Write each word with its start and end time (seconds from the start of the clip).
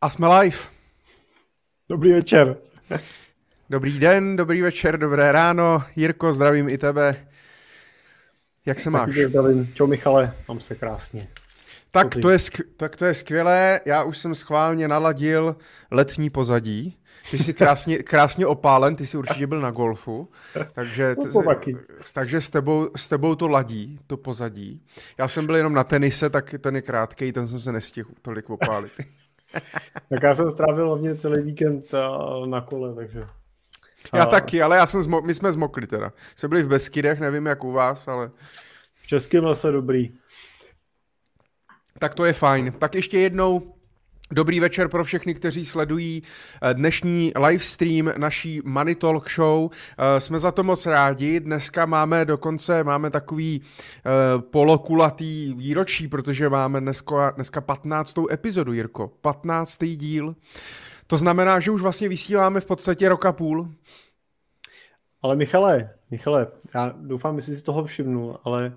A 0.00 0.10
jsme 0.10 0.38
live. 0.38 0.56
Dobrý 1.88 2.12
večer. 2.12 2.56
Dobrý 3.70 3.98
den, 3.98 4.36
dobrý 4.36 4.62
večer, 4.62 4.98
dobré 4.98 5.32
ráno. 5.32 5.82
Jirko, 5.96 6.32
zdravím 6.32 6.68
i 6.68 6.78
tebe. 6.78 7.26
Jak 8.66 8.80
se 8.80 8.90
máš? 8.90 9.06
Taky 9.08 9.26
zdravím. 9.28 9.72
Čau 9.74 9.86
Michale, 9.86 10.34
mám 10.48 10.60
se 10.60 10.74
krásně. 10.74 11.28
Tak 11.90 12.16
to, 12.16 12.30
je, 12.30 12.38
tak 12.76 12.96
to 12.96 13.04
je 13.04 13.14
skvělé. 13.14 13.80
Já 13.86 14.02
už 14.02 14.18
jsem 14.18 14.34
schválně 14.34 14.88
naladil 14.88 15.56
letní 15.90 16.30
pozadí. 16.30 16.96
Ty 17.30 17.38
jsi 17.38 17.54
krásně, 17.54 17.98
krásně 18.02 18.46
opálen, 18.46 18.96
ty 18.96 19.06
jsi 19.06 19.16
určitě 19.16 19.46
byl 19.46 19.60
na 19.60 19.70
golfu, 19.70 20.28
takže, 20.72 21.16
no 21.34 21.54
t- 21.54 21.72
takže 22.14 22.40
s, 22.40 22.50
tebou, 22.50 22.90
s 22.96 23.08
tebou 23.08 23.34
to 23.34 23.48
ladí, 23.48 24.00
to 24.06 24.16
pozadí. 24.16 24.82
Já 25.18 25.28
jsem 25.28 25.46
byl 25.46 25.56
jenom 25.56 25.72
na 25.72 25.84
tenise, 25.84 26.30
tak 26.30 26.54
ten 26.60 26.76
je 26.76 26.82
krátký, 26.82 27.32
ten 27.32 27.46
jsem 27.46 27.60
se 27.60 27.72
nestihl 27.72 28.10
tolik 28.22 28.50
opálit. 28.50 28.92
tak 30.08 30.22
já 30.22 30.34
jsem 30.34 30.50
strávil 30.50 30.86
hlavně 30.86 31.14
celý 31.14 31.42
víkend 31.42 31.84
na 32.46 32.60
kole, 32.60 32.94
takže... 32.94 33.26
Já 34.14 34.22
a... 34.22 34.26
taky, 34.26 34.62
ale 34.62 34.76
já 34.76 34.86
jsem 34.86 35.00
zmo- 35.00 35.22
my 35.22 35.34
jsme 35.34 35.52
zmokli 35.52 35.86
teda. 35.86 36.12
Jsme 36.36 36.48
byli 36.48 36.62
v 36.62 36.68
Beskydech, 36.68 37.20
nevím 37.20 37.46
jak 37.46 37.64
u 37.64 37.72
vás, 37.72 38.08
ale... 38.08 38.30
V 38.94 39.06
českém 39.06 39.44
lese 39.44 39.72
dobrý. 39.72 40.12
Tak 41.98 42.14
to 42.14 42.24
je 42.24 42.32
fajn. 42.32 42.72
Tak 42.72 42.94
ještě 42.94 43.18
jednou 43.18 43.77
Dobrý 44.32 44.60
večer 44.60 44.88
pro 44.88 45.04
všechny, 45.04 45.34
kteří 45.34 45.66
sledují 45.66 46.22
eh, 46.62 46.74
dnešní 46.74 47.32
livestream 47.46 48.12
naší 48.16 48.60
Money 48.64 48.94
Talk 48.94 49.30
Show. 49.30 49.70
Eh, 49.70 50.20
jsme 50.20 50.38
za 50.38 50.52
to 50.52 50.62
moc 50.62 50.86
rádi. 50.86 51.40
Dneska 51.40 51.86
máme 51.86 52.24
dokonce 52.24 52.84
máme 52.84 53.10
takový 53.10 53.62
eh, 53.62 54.42
polokulatý 54.42 55.54
výročí, 55.54 56.08
protože 56.08 56.48
máme 56.48 56.80
dneska, 56.80 57.30
dneska 57.30 57.60
15. 57.60 58.14
epizodu, 58.30 58.72
Jirko. 58.72 59.08
15. 59.20 59.84
díl. 59.84 60.36
To 61.06 61.16
znamená, 61.16 61.60
že 61.60 61.70
už 61.70 61.80
vlastně 61.80 62.08
vysíláme 62.08 62.60
v 62.60 62.66
podstatě 62.66 63.08
roka 63.08 63.32
půl. 63.32 63.68
Ale 65.22 65.36
Michale, 65.36 65.90
Michale, 66.10 66.46
já 66.74 66.94
doufám, 66.96 67.40
že 67.40 67.56
si 67.56 67.62
toho 67.62 67.84
všimnul, 67.84 68.40
ale 68.44 68.72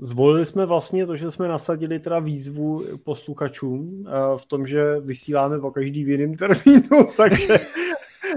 Zvolili 0.00 0.46
jsme 0.46 0.66
vlastně 0.66 1.06
to, 1.06 1.16
že 1.16 1.30
jsme 1.30 1.48
nasadili 1.48 1.98
teda 1.98 2.18
výzvu 2.18 2.84
posluchačům 3.04 4.04
v 4.36 4.46
tom, 4.46 4.66
že 4.66 5.00
vysíláme 5.00 5.58
po 5.58 5.70
každý 5.70 6.04
v 6.04 6.08
jiném 6.08 6.34
termínu, 6.34 7.04
takže 7.16 7.60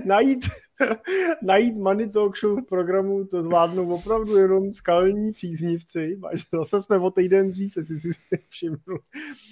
najít 0.05 0.45
najít 1.41 1.77
Money 1.77 2.09
Talk 2.09 2.37
Show 2.37 2.59
v 2.59 2.65
programu, 2.65 3.25
to 3.25 3.43
zvládnou 3.43 3.89
opravdu 3.89 4.37
jenom 4.37 4.73
skalní 4.73 5.31
příznivci. 5.31 6.19
Zase 6.53 6.81
jsme 6.81 6.97
o 6.97 7.11
týden 7.11 7.49
dřív, 7.49 7.77
jestli 7.77 7.97
si 7.97 8.09
všimnul. 8.49 8.99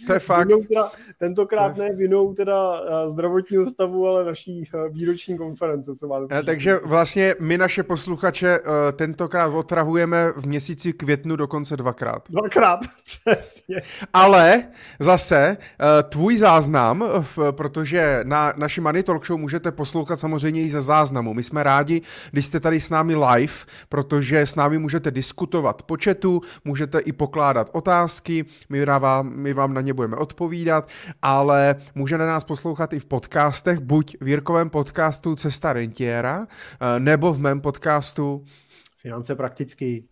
To 0.07 0.13
je 0.13 0.19
fakt. 0.19 0.47
teda, 0.67 0.91
tentokrát 1.19 1.77
ne 1.77 1.93
vinou 1.93 2.33
teda 2.33 2.81
eh, 2.81 3.09
zdravotního 3.09 3.65
stavu, 3.65 4.07
ale 4.07 4.25
naší 4.25 4.69
eh, 4.73 4.89
výroční 4.89 5.37
konference. 5.37 5.95
Co 5.95 6.07
máme 6.07 6.27
eh, 6.31 6.43
Takže 6.43 6.79
vlastně 6.83 7.35
my 7.39 7.57
naše 7.57 7.83
posluchače 7.83 8.59
tentokrát 8.93 9.47
otravujeme 9.47 10.31
v 10.35 10.45
měsíci 10.45 10.93
květnu 10.93 11.35
dokonce 11.35 11.77
dvakrát. 11.77 12.23
Dvakrát, 12.29 12.79
přesně. 13.05 13.81
Ale 14.13 14.63
zase 14.99 15.57
tvůj 16.09 16.37
záznam, 16.37 17.03
protože 17.51 18.19
na 18.23 18.53
naši 18.57 18.81
Money 18.81 19.03
Talk 19.03 19.25
Show 19.25 19.39
můžete 19.39 19.71
poslouchat 19.71 20.15
samozřejmě 20.15 20.61
i 20.61 20.69
ze 20.69 20.81
záznamu 20.81 21.10
záznamu. 21.11 21.33
My 21.33 21.43
jsme 21.43 21.63
rádi, 21.63 22.01
když 22.31 22.45
jste 22.45 22.59
tady 22.59 22.79
s 22.79 22.89
námi 22.89 23.15
live, 23.15 23.53
protože 23.89 24.41
s 24.41 24.55
námi 24.55 24.77
můžete 24.77 25.11
diskutovat 25.11 25.83
po 25.83 25.97
chatu, 26.03 26.41
můžete 26.65 26.99
i 26.99 27.11
pokládat 27.11 27.69
otázky, 27.73 28.45
my, 28.69 28.85
vám, 28.85 29.29
my 29.35 29.53
vám 29.53 29.73
na 29.73 29.81
ně 29.81 29.93
budeme 29.93 30.17
odpovídat, 30.17 30.87
ale 31.21 31.75
můžete 31.95 32.25
nás 32.25 32.43
poslouchat 32.43 32.93
i 32.93 32.99
v 32.99 33.05
podcastech, 33.05 33.79
buď 33.79 34.15
v 34.21 34.27
Jirkovém 34.27 34.69
podcastu 34.69 35.35
Cesta 35.35 35.73
rentiera, 35.73 36.47
eh, 36.47 36.99
nebo 36.99 37.33
v 37.33 37.39
mém 37.39 37.61
podcastu 37.61 38.43
Finance 39.01 39.35
prakticky. 39.35 40.03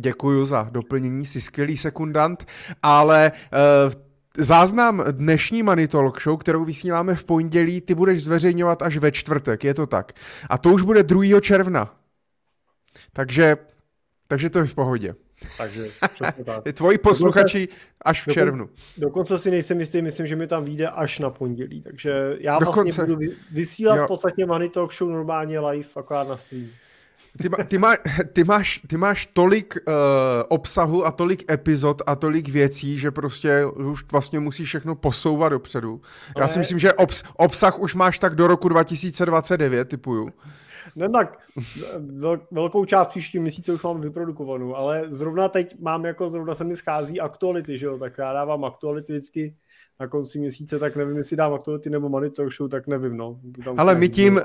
Děkuji 0.00 0.46
za 0.46 0.68
doplnění, 0.70 1.26
jsi 1.26 1.40
skvělý 1.40 1.76
sekundant, 1.76 2.46
ale 2.82 3.32
uh, 3.32 4.07
Záznam 4.40 5.04
dnešní 5.10 5.62
Money 5.62 5.88
Talk 5.88 6.20
Show, 6.20 6.38
kterou 6.38 6.64
vysíláme 6.64 7.14
v 7.14 7.24
pondělí, 7.24 7.80
ty 7.80 7.94
budeš 7.94 8.24
zveřejňovat 8.24 8.82
až 8.82 8.96
ve 8.96 9.12
čtvrtek, 9.12 9.64
je 9.64 9.74
to 9.74 9.86
tak. 9.86 10.12
A 10.50 10.58
to 10.58 10.70
už 10.70 10.82
bude 10.82 11.02
2. 11.02 11.40
června. 11.40 11.94
Takže, 13.12 13.56
takže 14.28 14.50
to 14.50 14.58
je 14.58 14.64
v 14.64 14.74
pohodě. 14.74 15.14
Takže 15.58 15.84
tak. 16.18 16.34
Tvoji 16.74 16.98
posluchači 16.98 17.60
dokonce, 17.60 17.82
až 18.02 18.26
v 18.26 18.32
červnu. 18.32 18.68
Dokonce 18.98 19.38
si 19.38 19.50
nejsem 19.50 19.80
jistý, 19.80 20.02
myslím, 20.02 20.26
že 20.26 20.36
mi 20.36 20.46
tam 20.46 20.64
vyjde 20.64 20.88
až 20.88 21.18
na 21.18 21.30
pondělí. 21.30 21.82
Takže 21.82 22.36
já 22.40 22.58
vlastně 22.58 22.64
dokonce, 22.64 23.06
budu 23.06 23.32
vysílat 23.52 23.98
jo. 23.98 24.04
v 24.04 24.08
podstatě 24.08 24.46
Money 24.46 24.68
Talk 24.68 24.92
Show 24.92 25.10
normálně 25.10 25.60
live, 25.60 25.88
akorát 25.96 26.28
na 26.28 26.36
stream. 26.36 26.68
Ty, 27.42 27.48
má, 27.48 27.56
ty, 27.64 27.78
má, 27.78 27.94
ty, 28.32 28.44
máš, 28.44 28.80
ty 28.86 28.96
máš 28.96 29.26
tolik 29.26 29.76
uh, 29.76 29.92
obsahu 30.48 31.06
a 31.06 31.10
tolik 31.10 31.50
epizod 31.50 32.02
a 32.06 32.16
tolik 32.16 32.48
věcí, 32.48 32.98
že 32.98 33.10
prostě 33.10 33.66
už 33.66 34.04
vlastně 34.12 34.40
musíš 34.40 34.68
všechno 34.68 34.94
posouvat 34.94 35.52
dopředu. 35.52 36.00
Ale... 36.36 36.44
Já 36.44 36.48
si 36.48 36.58
myslím, 36.58 36.78
že 36.78 36.92
obs, 36.92 37.24
obsah 37.36 37.78
už 37.78 37.94
máš 37.94 38.18
tak 38.18 38.34
do 38.34 38.46
roku 38.46 38.68
2029, 38.68 39.88
typuju. 39.88 40.28
No 40.96 41.08
tak, 41.08 41.38
vel, 41.98 42.40
velkou 42.50 42.84
část 42.84 43.08
příští 43.08 43.38
měsíce 43.38 43.72
už 43.72 43.82
mám 43.82 44.00
vyprodukovanou, 44.00 44.74
ale 44.74 45.04
zrovna 45.08 45.48
teď 45.48 45.80
mám 45.80 46.04
jako, 46.04 46.30
zrovna 46.30 46.54
se 46.54 46.64
mi 46.64 46.76
schází 46.76 47.20
aktuality, 47.20 47.78
že 47.78 47.86
jo, 47.86 47.98
tak 47.98 48.18
já 48.18 48.32
dávám 48.32 48.64
aktuality 48.64 49.12
vždycky 49.12 49.54
na 50.00 50.06
konci 50.06 50.38
měsíce, 50.38 50.78
tak 50.78 50.96
nevím, 50.96 51.16
jestli 51.16 51.36
dám 51.36 51.54
aktuality 51.54 51.90
nebo 51.90 52.08
money 52.08 52.30
talk 52.30 52.52
show, 52.52 52.68
tak 52.68 52.86
nevím, 52.86 53.16
no. 53.16 53.40
Tam 53.64 53.80
Ale 53.80 53.94
my 53.94 54.08
tím 54.08 54.36
uh, 54.36 54.42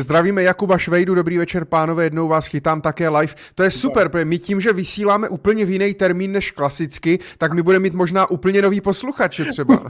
zdravíme 0.00 0.42
Jakuba 0.42 0.78
Švejdu, 0.78 1.14
dobrý 1.14 1.38
večer, 1.38 1.64
pánové, 1.64 2.04
jednou 2.04 2.28
vás 2.28 2.46
chytám 2.46 2.80
také 2.80 3.08
live. 3.08 3.34
To 3.54 3.62
je 3.62 3.70
super, 3.70 4.08
protože 4.08 4.24
my 4.24 4.38
tím, 4.38 4.60
že 4.60 4.72
vysíláme 4.72 5.28
úplně 5.28 5.64
v 5.64 5.70
jiný 5.70 5.94
termín 5.94 6.32
než 6.32 6.50
klasicky, 6.50 7.18
tak 7.38 7.52
my 7.52 7.62
budeme 7.62 7.82
mít 7.82 7.94
možná 7.94 8.30
úplně 8.30 8.62
nový 8.62 8.80
posluchače 8.80 9.44
třeba. 9.44 9.74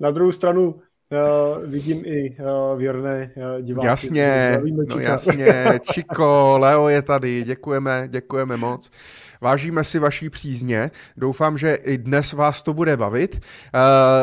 na 0.00 0.10
druhou 0.10 0.32
stranu, 0.32 0.74
Uh, 1.10 1.70
vidím 1.70 2.02
i 2.04 2.36
uh, 2.40 2.78
věrné 2.78 3.30
uh, 3.36 3.62
diváky. 3.62 3.86
Jasně, 3.86 4.60
no 4.88 4.98
jasně, 4.98 5.80
Čiko, 5.92 6.56
Leo 6.58 6.88
je 6.88 7.02
tady, 7.02 7.44
děkujeme, 7.44 8.08
děkujeme 8.08 8.56
moc. 8.56 8.90
Vážíme 9.40 9.84
si 9.84 9.98
vaší 9.98 10.30
přízně, 10.30 10.90
doufám, 11.16 11.58
že 11.58 11.74
i 11.74 11.98
dnes 11.98 12.32
vás 12.32 12.62
to 12.62 12.74
bude 12.74 12.96
bavit. 12.96 13.36
Uh, 13.36 13.80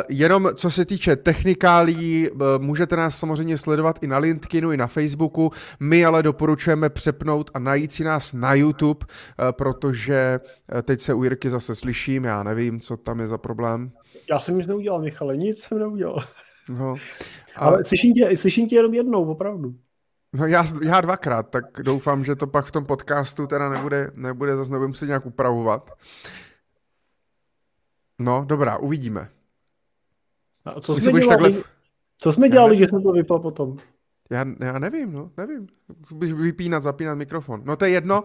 jenom 0.10 0.50
co 0.56 0.72
se 0.72 0.86
týče 0.86 1.16
technikálí, 1.16 2.30
uh, 2.30 2.40
můžete 2.58 2.96
nás 2.96 3.20
samozřejmě 3.20 3.58
sledovat 3.58 4.04
i 4.04 4.08
na 4.08 4.18
LinkedInu, 4.18 4.72
i 4.72 4.78
na 4.78 4.88
Facebooku, 4.88 5.52
my 5.80 6.06
ale 6.06 6.24
doporučujeme 6.24 6.90
přepnout 6.90 7.52
a 7.54 7.60
najít 7.60 7.94
si 7.94 8.04
nás 8.04 8.34
na 8.34 8.54
YouTube, 8.54 9.00
uh, 9.00 9.52
protože 9.52 10.40
teď 10.84 11.02
se 11.02 11.14
u 11.14 11.24
Jirky 11.24 11.50
zase 11.50 11.76
slyším, 11.76 12.24
já 12.24 12.44
nevím, 12.44 12.80
co 12.80 12.98
tam 12.98 13.20
je 13.20 13.28
za 13.28 13.38
problém. 13.38 13.92
Já 14.30 14.40
jsem 14.40 14.58
nic 14.58 14.68
neudělal, 14.68 15.02
Michale, 15.02 15.38
nic 15.38 15.62
jsem 15.62 15.80
neudělal. 15.80 16.24
No. 16.70 16.96
A... 17.56 17.66
Ale 17.66 17.84
slyším 17.84 18.14
tě, 18.14 18.38
slyším 18.38 18.68
tě 18.68 18.76
jenom 18.76 18.94
jednou, 18.94 19.26
opravdu. 19.26 19.76
No 20.38 20.48
já, 20.48 20.64
já 20.84 21.02
dvakrát, 21.02 21.50
tak 21.50 21.66
doufám, 21.84 22.24
že 22.24 22.36
to 22.36 22.48
pak 22.48 22.66
v 22.66 22.72
tom 22.72 22.86
podcastu 22.86 23.48
teda 23.48 23.70
nebude, 23.70 24.12
nebude 24.16 24.58
zase 24.58 24.72
nebudem 24.72 24.94
se 24.94 25.08
nějak 25.08 25.26
upravovat. 25.26 25.92
No, 28.20 28.46
dobrá, 28.48 28.78
uvidíme. 28.78 29.30
A 30.66 30.82
co 30.82 30.94
jsme 30.94 31.20
dělali, 31.20 31.54
takhle... 31.54 31.72
co 32.18 32.34
jsme 32.34 32.50
dělali 32.50 32.78
že 32.78 32.88
jsem 32.88 33.04
to 33.04 33.12
vypal 33.12 33.40
potom? 33.40 33.78
Já, 34.30 34.46
já 34.60 34.80
nevím, 34.80 35.14
no, 35.14 35.32
nevím. 35.38 35.68
Vypínat, 36.36 36.84
zapínat 36.84 37.18
mikrofon. 37.18 37.62
No 37.66 37.76
to 37.76 37.86
je 37.86 37.92
jedno. 37.92 38.24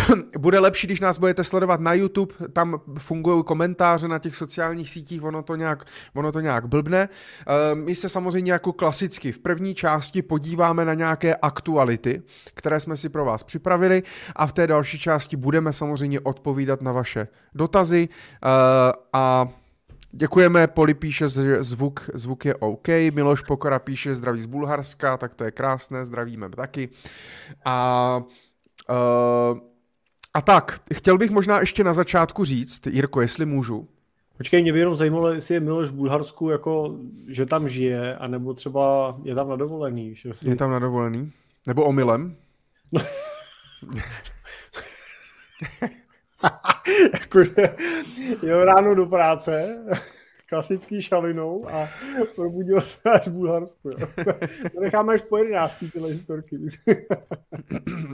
bude 0.38 0.58
lepší, 0.58 0.86
když 0.86 1.00
nás 1.00 1.18
budete 1.18 1.44
sledovat 1.44 1.80
na 1.80 1.92
YouTube, 1.92 2.34
tam 2.52 2.80
fungují 2.98 3.44
komentáře 3.44 4.08
na 4.08 4.18
těch 4.18 4.36
sociálních 4.36 4.90
sítích, 4.90 5.22
ono 5.22 5.42
to 5.42 5.56
nějak, 5.56 5.84
ono 6.14 6.32
to 6.32 6.40
nějak 6.40 6.66
blbne. 6.66 7.08
Ehm, 7.46 7.84
my 7.84 7.94
se 7.94 8.08
samozřejmě 8.08 8.52
jako 8.52 8.72
klasicky 8.72 9.32
v 9.32 9.38
první 9.38 9.74
části 9.74 10.22
podíváme 10.22 10.84
na 10.84 10.94
nějaké 10.94 11.36
aktuality, 11.36 12.22
které 12.54 12.80
jsme 12.80 12.96
si 12.96 13.08
pro 13.08 13.24
vás 13.24 13.42
připravili 13.42 14.02
a 14.36 14.46
v 14.46 14.52
té 14.52 14.66
další 14.66 14.98
části 14.98 15.36
budeme 15.36 15.72
samozřejmě 15.72 16.20
odpovídat 16.20 16.82
na 16.82 16.92
vaše 16.92 17.28
dotazy 17.54 18.08
ehm, 18.42 18.92
a 19.12 19.48
Děkujeme, 20.14 20.66
Poli 20.66 20.94
píše, 20.94 21.28
že 21.28 21.62
zvuk, 21.62 22.10
zvuk 22.14 22.44
je 22.44 22.54
OK, 22.54 22.88
Miloš 22.88 23.40
Pokora 23.40 23.78
píše 23.78 24.14
zdraví 24.14 24.40
z 24.40 24.46
Bulharska, 24.46 25.16
tak 25.16 25.34
to 25.34 25.44
je 25.44 25.50
krásné, 25.50 26.04
zdravíme 26.04 26.48
taky. 26.50 26.88
A 27.64 28.22
uh, 28.90 29.58
a 30.34 30.40
tak, 30.40 30.80
chtěl 30.94 31.18
bych 31.18 31.30
možná 31.30 31.60
ještě 31.60 31.84
na 31.84 31.94
začátku 31.94 32.44
říct, 32.44 32.86
Jirko, 32.86 33.20
jestli 33.20 33.46
můžu. 33.46 33.88
Počkej, 34.36 34.62
mě 34.62 34.72
by 34.72 34.78
jenom 34.78 34.96
zajímalo, 34.96 35.32
jestli 35.32 35.54
je 35.54 35.60
Miloš 35.60 35.88
v 35.88 35.92
Bulharsku, 35.92 36.48
jako, 36.48 36.96
že 37.28 37.46
tam 37.46 37.68
žije, 37.68 38.16
anebo 38.16 38.54
třeba 38.54 39.16
je 39.22 39.34
tam 39.34 39.48
na 39.48 39.56
dovolený. 39.56 40.14
Že 40.14 40.34
si... 40.34 40.48
Je 40.48 40.56
tam 40.56 40.70
na 40.70 40.78
dovolený? 40.78 41.32
Nebo 41.66 41.84
omylem? 41.84 42.36
No. 42.92 43.00
jako, 47.12 47.40
jo, 48.42 48.64
ráno 48.64 48.94
do 48.94 49.06
práce, 49.06 49.78
klasický 50.52 51.02
šalinou 51.02 51.68
a 51.70 51.88
probudil 52.36 52.80
se 52.80 53.10
až 53.10 53.26
v 53.26 53.30
Bulharsku. 53.30 53.90
Jo. 53.98 54.06
To 54.74 54.80
necháme 54.80 55.14
až 55.14 55.22
po 55.22 55.36
11. 55.36 55.74
tyhle 55.92 56.12
historky. 56.12 56.58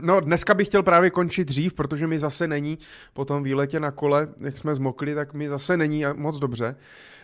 No, 0.03 0.21
dneska 0.21 0.55
bych 0.55 0.69
chtěl 0.69 0.83
právě 0.83 1.11
končit 1.11 1.49
dřív, 1.49 1.75
protože 1.75 2.07
mi 2.07 2.19
zase 2.19 2.49
není 2.49 2.79
po 3.13 3.25
tom 3.25 3.43
výletě 3.43 3.81
na 3.81 3.91
kole, 3.91 4.29
jak 4.41 4.59
jsme 4.59 4.75
zmokli, 4.75 5.15
tak 5.15 5.35
mi 5.35 5.49
zase 5.49 5.77
není 5.77 6.05
moc 6.15 6.39
dobře. 6.39 6.77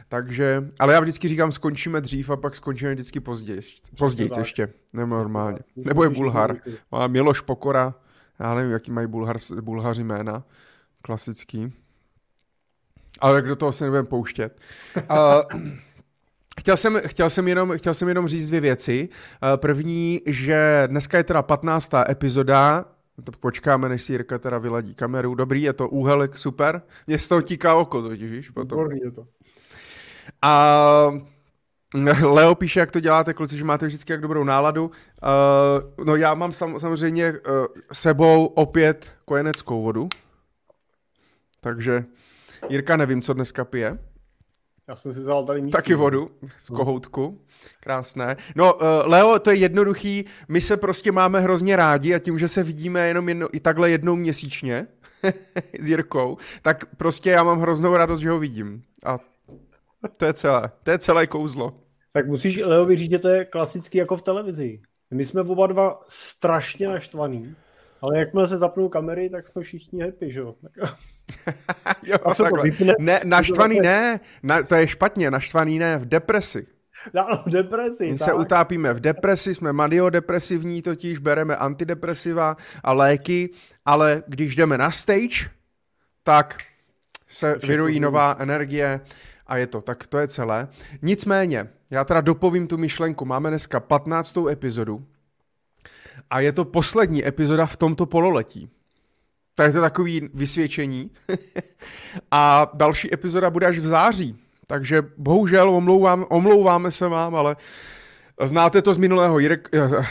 Takže, 0.09 0.71
ale 0.79 0.95
já 0.95 1.01
vždycky 1.01 1.29
říkám, 1.29 1.53
skončíme 1.53 2.01
dřív 2.01 2.31
a 2.31 2.37
pak 2.37 2.57
skončíme 2.57 2.95
vždycky 2.95 3.21
později. 3.21 3.61
Později 3.99 4.31
ještě, 4.39 4.69
nebo 4.93 5.15
normálně. 5.15 5.59
Nebo 5.77 6.05
je 6.05 6.11
Bulhar. 6.11 6.57
Má 6.93 7.07
Miloš 7.07 7.41
Pokora, 7.41 7.95
já 8.39 8.55
nevím, 8.55 8.73
jaký 8.73 8.91
mají 8.91 9.07
Bulhar, 9.07 9.37
Bulhaři 9.61 10.05
jména, 10.05 10.45
klasický. 11.03 11.73
Ale 13.21 13.35
tak 13.35 13.49
do 13.49 13.57
toho 13.57 13.73
se 13.73 13.85
nebudeme 13.85 14.09
pouštět. 14.09 14.61
Uh, 15.11 15.61
Chtěl 16.61 16.77
jsem, 16.77 17.01
chtěl, 17.07 17.31
jsem 17.31 17.49
jenom, 17.49 17.79
chtěl 17.79 17.95
jsem 17.95 18.09
jenom 18.09 18.29
říct 18.29 18.47
dvě 18.47 18.61
věci. 18.61 19.09
První, 19.57 20.21
že 20.27 20.83
dneska 20.87 21.19
je 21.19 21.25
teda 21.25 21.43
15. 21.43 21.91
epizoda, 22.09 22.85
to 23.25 23.33
počkáme, 23.33 23.89
než 23.89 24.03
si 24.03 24.13
Jirka 24.13 24.39
teda 24.39 24.59
vyladí 24.59 24.95
kameru. 24.95 25.35
Dobrý, 25.35 25.63
je 25.63 25.73
to 25.73 25.89
úhelek, 25.89 26.39
super. 26.39 26.83
Mně 27.07 27.19
z 27.19 27.29
toho 27.29 27.43
tíká 27.43 27.75
oko, 27.75 28.03
totiž, 28.03 28.31
víš, 28.31 28.51
potom. 28.51 28.91
je 28.93 29.11
to. 29.11 29.27
A 30.43 31.11
Leo 32.23 32.55
píše, 32.55 32.81
jak 32.81 32.91
to 32.91 33.01
děláte, 33.01 33.35
kluci, 33.35 33.59
že 33.59 33.65
máte 33.65 33.87
vždycky 33.87 34.13
jak 34.13 34.21
dobrou 34.21 34.45
náladu. 34.45 34.85
Uh, 34.85 36.05
no 36.05 36.17
já 36.17 36.35
mám 36.35 36.53
sam, 36.53 36.81
samozřejmě 36.81 37.33
uh, 37.33 37.39
sebou 37.93 38.47
opět 38.47 39.15
kojeneckou 39.25 39.83
vodu. 39.83 40.09
Takže 41.61 42.05
Jirka 42.69 42.97
nevím, 42.97 43.23
co 43.23 43.33
dneska 43.33 43.65
pije. 43.65 43.99
Já 44.89 44.97
jsem 44.97 45.15
si 45.15 45.21
vzal 45.21 45.45
tady 45.45 45.61
místní. 45.61 45.73
Taky 45.73 45.95
vodu 45.95 46.31
z 46.59 46.69
kohoutku. 46.69 47.41
Krásné. 47.81 48.37
No, 48.57 48.75
uh, 48.75 48.81
Leo, 49.05 49.39
to 49.39 49.51
je 49.51 49.57
jednoduchý. 49.57 50.25
My 50.49 50.61
se 50.61 50.77
prostě 50.77 51.13
máme 51.13 51.41
hrozně 51.41 51.77
rádi 51.77 52.15
a 52.15 52.19
tím, 52.19 52.39
že 52.39 52.49
se 52.49 52.63
vidíme 52.63 53.09
jenom 53.09 53.29
jedno, 53.29 53.57
i 53.57 53.61
takhle 53.61 53.91
jednou 53.91 54.17
měsíčně 54.17 54.87
s 55.81 55.89
Jirkou, 55.89 56.37
tak 56.63 56.97
prostě 56.97 57.31
já 57.31 57.43
mám 57.43 57.61
hroznou 57.61 57.97
radost, 57.97 58.21
že 58.21 58.31
ho 58.31 58.39
vidím. 58.39 58.83
A 59.05 59.19
to 60.19 60.25
je 60.25 60.35
celé. 60.35 60.71
To 60.83 60.91
je 60.91 60.99
celé 60.99 61.27
kouzlo. 61.27 61.81
Tak 62.13 62.27
musíš 62.27 62.57
Leovi 62.57 62.97
říct, 62.97 63.11
že 63.11 63.19
to 63.19 63.29
je 63.29 63.45
klasicky 63.45 63.99
jako 63.99 64.17
v 64.17 64.23
televizi. 64.23 64.81
My 65.15 65.25
jsme 65.25 65.41
oba 65.41 65.67
dva 65.67 66.01
strašně 66.09 66.89
naštvaný, 66.89 67.57
ale 68.01 68.19
jakmile 68.19 68.49
se 68.49 68.59
zapnou 68.59 68.89
kamery, 68.89 69.31
tak 69.31 69.49
jsme 69.49 69.63
všichni 69.63 70.01
happy, 70.01 70.33
že 70.33 70.41
jo? 70.41 70.55
jo 72.03 72.19
ne, 72.99 73.21
naštvaný 73.25 73.81
ne, 73.81 74.21
na, 74.43 74.63
to 74.63 74.75
je 74.75 74.87
špatně, 74.87 75.31
naštvaný 75.31 75.79
ne, 75.79 75.99
v 75.99 76.05
depresi. 76.05 76.67
No, 77.15 77.27
v 77.47 77.51
depresi, 77.51 78.13
My 78.13 78.19
tak. 78.19 78.29
se 78.29 78.33
utápíme 78.33 78.95
v 78.95 79.01
depresi, 79.01 79.55
jsme 79.55 79.73
maniodepresivní 79.73 80.83
totiž, 80.83 81.19
bereme 81.19 81.57
antidepresiva 81.57 82.57
a 82.85 82.93
léky, 82.93 83.51
ale 83.85 84.23
když 84.27 84.57
jdeme 84.57 84.79
na 84.79 84.91
stage, 84.91 85.51
tak 86.23 86.57
se 87.29 87.59
vyrojí 87.67 88.01
nová 88.01 88.37
energie 88.39 89.01
a 89.47 89.57
je 89.57 89.67
to, 89.67 89.81
tak 89.81 90.07
to 90.07 90.19
je 90.19 90.29
celé. 90.29 90.69
Nicméně, 91.03 91.69
já 91.91 92.05
teda 92.05 92.21
dopovím 92.21 92.67
tu 92.67 92.79
myšlenku, 92.79 93.25
máme 93.25 93.51
dneska 93.51 93.81
15. 93.81 94.37
epizodu 94.51 95.05
a 96.31 96.41
je 96.41 96.53
to 96.53 96.65
poslední 96.65 97.27
epizoda 97.27 97.67
v 97.67 97.77
tomto 97.77 98.07
pololetí. 98.07 98.71
Tak 99.55 99.67
je 99.67 99.73
to 99.73 99.81
takový 99.81 100.29
vysvědčení. 100.35 101.11
a 102.31 102.71
další 102.75 103.15
epizoda 103.15 103.51
bude 103.51 103.67
až 103.67 103.79
v 103.79 103.87
září. 103.87 104.37
Takže 104.67 105.03
bohužel 105.17 105.71
omlouvám, 105.71 106.27
omlouváme 106.29 106.91
se 106.91 107.09
vám, 107.09 107.35
ale 107.35 107.57
Znáte 108.41 108.83
to 108.83 108.95
z 108.95 108.99
minulého, 108.99 109.39
Jirk, 109.39 109.69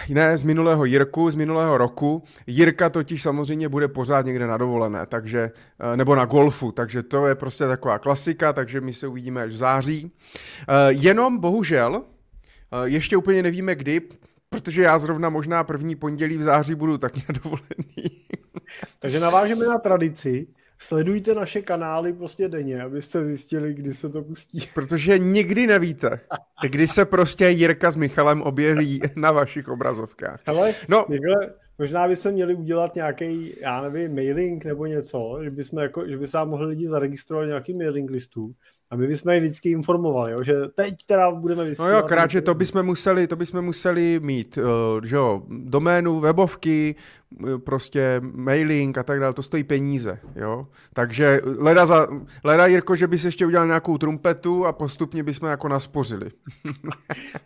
ne, 0.10 0.38
z 0.38 0.44
minulého 0.44 0.86
Jirku, 0.86 1.31
z 1.31 1.36
minulého 1.36 1.78
roku. 1.78 2.24
Jirka 2.48 2.90
totiž 2.90 3.22
samozřejmě 3.22 3.69
bude 3.69 3.88
pořád 3.88 4.25
někde 4.25 4.48
na 4.48 4.57
dovolené, 4.57 5.06
takže, 5.06 5.51
eh, 5.80 5.98
nebo 5.98 6.16
na 6.16 6.25
golfu, 6.25 6.72
takže 6.72 7.04
to 7.04 7.28
je 7.28 7.36
prostě 7.36 7.68
taková 7.68 8.00
klasika, 8.00 8.54
takže 8.54 8.81
my 8.81 8.94
se 8.94 9.07
uvidíme 9.07 9.44
až 9.44 9.54
v 9.54 9.57
září. 9.57 10.12
Eh, 10.36 10.74
jenom 10.90 11.38
bohužel, 11.38 12.04
eh, 12.04 12.90
ještě 12.90 13.18
úplně 13.18 13.44
nevíme 13.44 13.75
kdy, 13.75 14.01
protože 14.53 14.81
já 14.81 15.00
zrovna 15.00 15.29
možná 15.29 15.63
první 15.63 15.95
pondělí 15.95 16.38
v 16.38 16.41
září 16.41 16.75
budu 16.75 16.97
taky 16.97 17.23
na 17.29 17.39
dovolený. 17.44 18.25
Takže 19.00 19.19
navážeme 19.19 19.65
na 19.65 19.77
tradici 19.77 20.47
sledujte 20.83 21.33
naše 21.33 21.61
kanály 21.61 22.13
prostě 22.13 22.47
denně, 22.47 22.81
abyste 22.81 23.25
zjistili, 23.25 23.73
kdy 23.73 23.94
se 23.94 24.09
to 24.09 24.21
pustí. 24.21 24.69
Protože 24.73 25.17
nikdy 25.19 25.67
nevíte, 25.67 26.19
kdy 26.69 26.88
se 26.88 27.05
prostě 27.05 27.50
Jirka 27.50 27.91
s 27.91 27.95
Michalem 27.95 28.41
objeví 28.41 29.01
na 29.15 29.31
vašich 29.31 29.67
obrazovkách. 29.67 30.39
Ale 30.45 30.73
no. 30.88 31.06
Někde, 31.09 31.33
možná 31.79 32.07
bychom 32.07 32.31
měli 32.31 32.55
udělat 32.55 32.95
nějaký, 32.95 33.55
já 33.61 33.81
nevím, 33.81 34.15
mailing 34.15 34.65
nebo 34.65 34.85
něco, 34.85 35.39
že 35.43 35.49
bychom 35.49 35.79
jako, 35.79 36.07
že 36.07 36.17
by 36.17 36.27
se 36.27 36.45
mohli 36.45 36.67
lidi 36.67 36.87
zaregistrovat 36.87 37.47
nějaký 37.47 37.73
mailing 37.73 38.11
listů 38.11 38.55
a 38.93 38.95
my 38.95 39.07
bychom 39.07 39.31
je 39.31 39.39
vždycky 39.39 39.71
informovali, 39.71 40.31
jo, 40.31 40.43
že 40.43 40.53
teď 40.75 40.93
teda 41.05 41.31
budeme 41.31 41.65
vysílat. 41.65 41.91
No 41.91 41.97
jo, 41.97 42.03
kráče, 42.03 42.41
to 42.41 42.53
bychom 42.53 42.83
museli, 42.83 43.27
to 43.27 43.35
bychom 43.35 43.61
museli 43.61 44.19
mít, 44.23 44.57
uh, 44.57 45.03
že 45.03 45.15
jo, 45.15 45.41
doménu, 45.49 46.19
webovky, 46.19 46.95
prostě 47.63 48.21
mailing 48.21 48.97
a 48.97 49.03
tak 49.03 49.19
dále, 49.19 49.33
to 49.33 49.43
stojí 49.43 49.63
peníze, 49.63 50.19
jo. 50.35 50.67
Takže 50.93 51.41
leda, 51.43 51.85
za, 51.85 52.07
leda 52.43 52.65
Jirko, 52.65 52.95
že 52.95 53.07
bys 53.07 53.23
ještě 53.23 53.45
udělal 53.45 53.67
nějakou 53.67 53.97
trumpetu 53.97 54.65
a 54.65 54.73
postupně 54.73 55.23
bychom 55.23 55.49
jako 55.49 55.67
naspořili. 55.67 56.31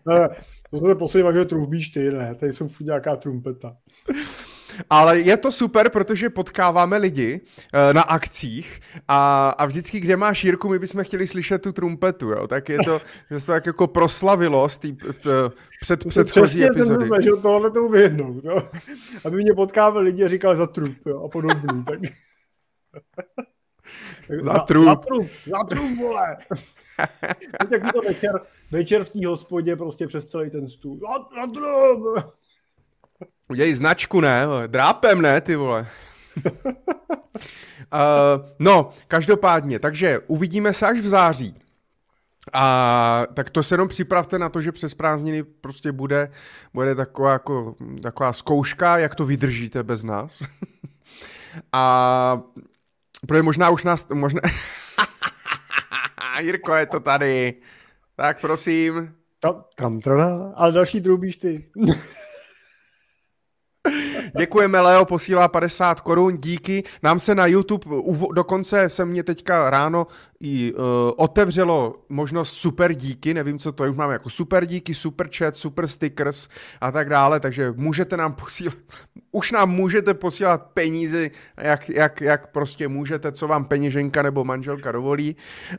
ne, 0.06 0.30
to 0.72 0.86
se 0.86 0.96
posledně 0.96 1.32
že 1.34 1.46
trubíš 1.46 1.90
ty, 1.90 2.12
ne, 2.12 2.36
tady 2.36 2.54
jsou 2.54 2.68
furt 2.68 2.86
nějaká 2.86 3.16
trumpeta. 3.16 3.76
Ale 4.90 5.20
je 5.20 5.38
to 5.38 5.52
super, 5.52 5.90
protože 5.90 6.30
potkáváme 6.30 6.98
lidi 6.98 7.42
uh, 7.42 7.94
na 7.94 8.02
akcích 8.02 8.80
a, 9.08 9.50
a 9.50 9.66
vždycky, 9.66 10.00
kde 10.00 10.18
máš 10.18 10.44
Jirku, 10.44 10.70
my 10.70 10.80
bychom 10.80 11.04
chtěli 11.04 11.28
slyšet 11.28 11.62
tu 11.62 11.72
trumpetu, 11.72 12.30
jo? 12.30 12.48
tak 12.48 12.70
je 12.70 12.78
to, 12.86 13.02
je 13.32 13.40
to 13.40 13.46
tak 13.46 13.66
jako 13.66 13.88
proslavilo 13.88 14.70
z 14.70 14.78
tý, 14.78 14.92
uh, 14.92 15.10
před 15.82 16.04
to 16.04 16.10
předchozí 16.10 16.66
epizody. 16.66 17.00
Jsem 17.00 17.08
snažil 17.08 17.38
tohle 17.38 17.72
tomu 17.72 17.90
vyhnout, 17.90 18.44
jo? 18.46 18.70
aby 19.26 19.38
mě 19.38 19.54
potkávali 19.54 20.06
lidi 20.06 20.24
a 20.24 20.28
říkali 20.28 20.58
za 20.58 20.68
trup 20.68 20.98
jo? 21.06 21.24
a 21.24 21.30
podobný. 21.30 21.84
Tak... 21.84 22.00
za 24.42 24.60
trup. 24.60 24.86
Za, 24.86 24.92
za 24.92 24.96
trup, 24.96 25.28
za 25.46 25.64
trup, 25.70 25.98
vole. 25.98 26.38
Teď 27.70 27.84
to 27.94 28.02
večer, 28.02 28.32
večer 28.72 29.04
v 29.04 29.10
té 29.10 29.28
hospodě 29.28 29.76
prostě 29.76 30.08
přes 30.08 30.28
celý 30.28 30.50
ten 30.50 30.70
stůl. 30.70 31.00
Udělej 33.50 33.74
značku, 33.74 34.22
ne? 34.22 34.46
Drápem, 34.68 35.22
ne, 35.22 35.42
ty 35.42 35.56
vole. 35.56 35.88
uh, 36.46 36.52
no, 38.60 38.90
každopádně, 39.08 39.80
takže 39.80 40.20
uvidíme 40.28 40.74
se 40.74 40.88
až 40.88 41.00
v 41.00 41.08
září. 41.08 41.56
A 42.54 43.24
tak 43.34 43.50
to 43.50 43.64
se 43.64 43.74
jenom 43.74 43.88
připravte 43.88 44.40
na 44.40 44.50
to, 44.50 44.62
že 44.62 44.72
přes 44.72 44.94
prázdniny 44.94 45.44
prostě 45.44 45.92
bude, 45.92 46.32
bude 46.74 46.96
taková, 46.96 47.32
jako, 47.32 47.76
taková 48.02 48.34
zkouška, 48.34 48.98
jak 48.98 49.16
to 49.16 49.26
vydržíte 49.26 49.84
bez 49.84 50.04
nás. 50.04 50.44
A 51.74 52.42
protože 53.28 53.44
možná 53.44 53.70
už 53.70 53.84
nás, 53.84 54.08
možná... 54.14 54.42
Jirko, 56.40 56.76
je 56.76 56.86
to 56.86 57.00
tady. 57.00 57.54
Tak 58.16 58.42
prosím. 58.42 59.16
Tam, 59.40 59.64
tam, 59.76 60.00
tam, 60.00 60.54
ale 60.56 60.72
další 60.72 61.02
trubíš 61.02 61.36
ty. 61.36 61.70
Děkujeme, 64.38 64.80
Leo, 64.80 65.06
posílá 65.06 65.48
50 65.48 66.00
korun, 66.00 66.38
díky. 66.38 66.84
Nám 67.04 67.20
se 67.20 67.36
na 67.36 67.46
YouTube, 67.46 67.86
dokonce 68.34 68.90
se 68.90 69.06
mě 69.06 69.24
teďka 69.24 69.70
ráno 69.70 70.08
i 70.40 70.74
uh, 70.74 70.80
otevřelo 71.16 71.96
možnost 72.10 72.54
super 72.54 72.94
díky, 72.94 73.34
nevím, 73.34 73.60
co 73.60 73.72
to 73.72 73.84
je, 73.84 73.90
už 73.90 73.96
máme 73.96 74.14
jako 74.14 74.30
super 74.30 74.66
díky, 74.66 74.94
super 74.94 75.30
chat, 75.38 75.58
super 75.58 75.88
stickers 75.88 76.48
a 76.82 76.92
tak 76.92 77.10
dále, 77.10 77.40
takže 77.40 77.74
můžete 77.76 78.18
nám 78.18 78.34
posílat, 78.34 78.76
už 79.32 79.52
nám 79.52 79.70
můžete 79.70 80.14
posílat 80.14 80.64
peníze, 80.74 81.30
jak, 81.58 81.90
jak, 81.90 82.22
jak 82.22 82.48
prostě 82.48 82.88
můžete, 82.88 83.32
co 83.32 83.48
vám 83.48 83.66
peněženka 83.66 84.22
nebo 84.22 84.44
manželka 84.44 84.92
dovolí. 84.92 85.36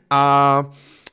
A 0.09 0.63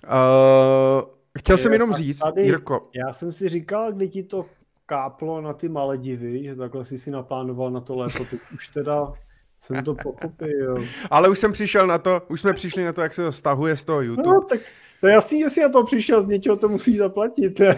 uh, 0.05 1.09
chtěl 1.39 1.57
jsem 1.57 1.73
jenom 1.73 1.93
říct, 1.93 2.19
tady, 2.19 2.43
Jirko. 2.43 2.89
Já 2.95 3.13
jsem 3.13 3.33
si 3.33 3.49
říkal, 3.49 3.93
kdy 3.93 4.09
ti 4.09 4.23
to 4.23 4.47
káplo 4.87 5.41
na 5.41 5.53
ty 5.53 5.69
Maledivy, 5.69 6.45
že 6.45 6.57
takhle 6.57 6.85
jsi 6.85 6.99
si 6.99 7.11
naplánoval 7.11 7.71
na 7.71 7.81
to 7.81 7.97
léto, 7.97 8.25
teď 8.25 8.41
už 8.55 8.69
teda 8.69 9.13
jsem 9.57 9.85
to 9.85 9.95
pochopil. 9.95 10.75
Ale 11.11 11.29
už 11.29 11.39
jsem 11.39 11.53
přišel 11.53 11.87
na 11.87 11.99
to, 11.99 12.23
už 12.29 12.41
jsme 12.41 12.53
přišli 12.53 12.85
na 12.85 12.93
to, 12.93 13.03
jak 13.03 13.15
se 13.15 13.23
to 13.23 13.33
stahuje 13.33 13.77
z 13.77 13.85
toho 13.85 14.03
YouTube. 14.03 14.29
No, 14.29 14.41
tak 14.49 14.61
to 15.01 15.07
je 15.07 15.13
jasný, 15.13 15.41
jestli 15.41 15.63
na 15.63 15.69
to 15.69 15.85
přišel 15.85 16.23
z 16.23 16.27
něčeho, 16.27 16.57
to 16.57 16.69
musí 16.69 16.97
zaplatit. 16.97 17.61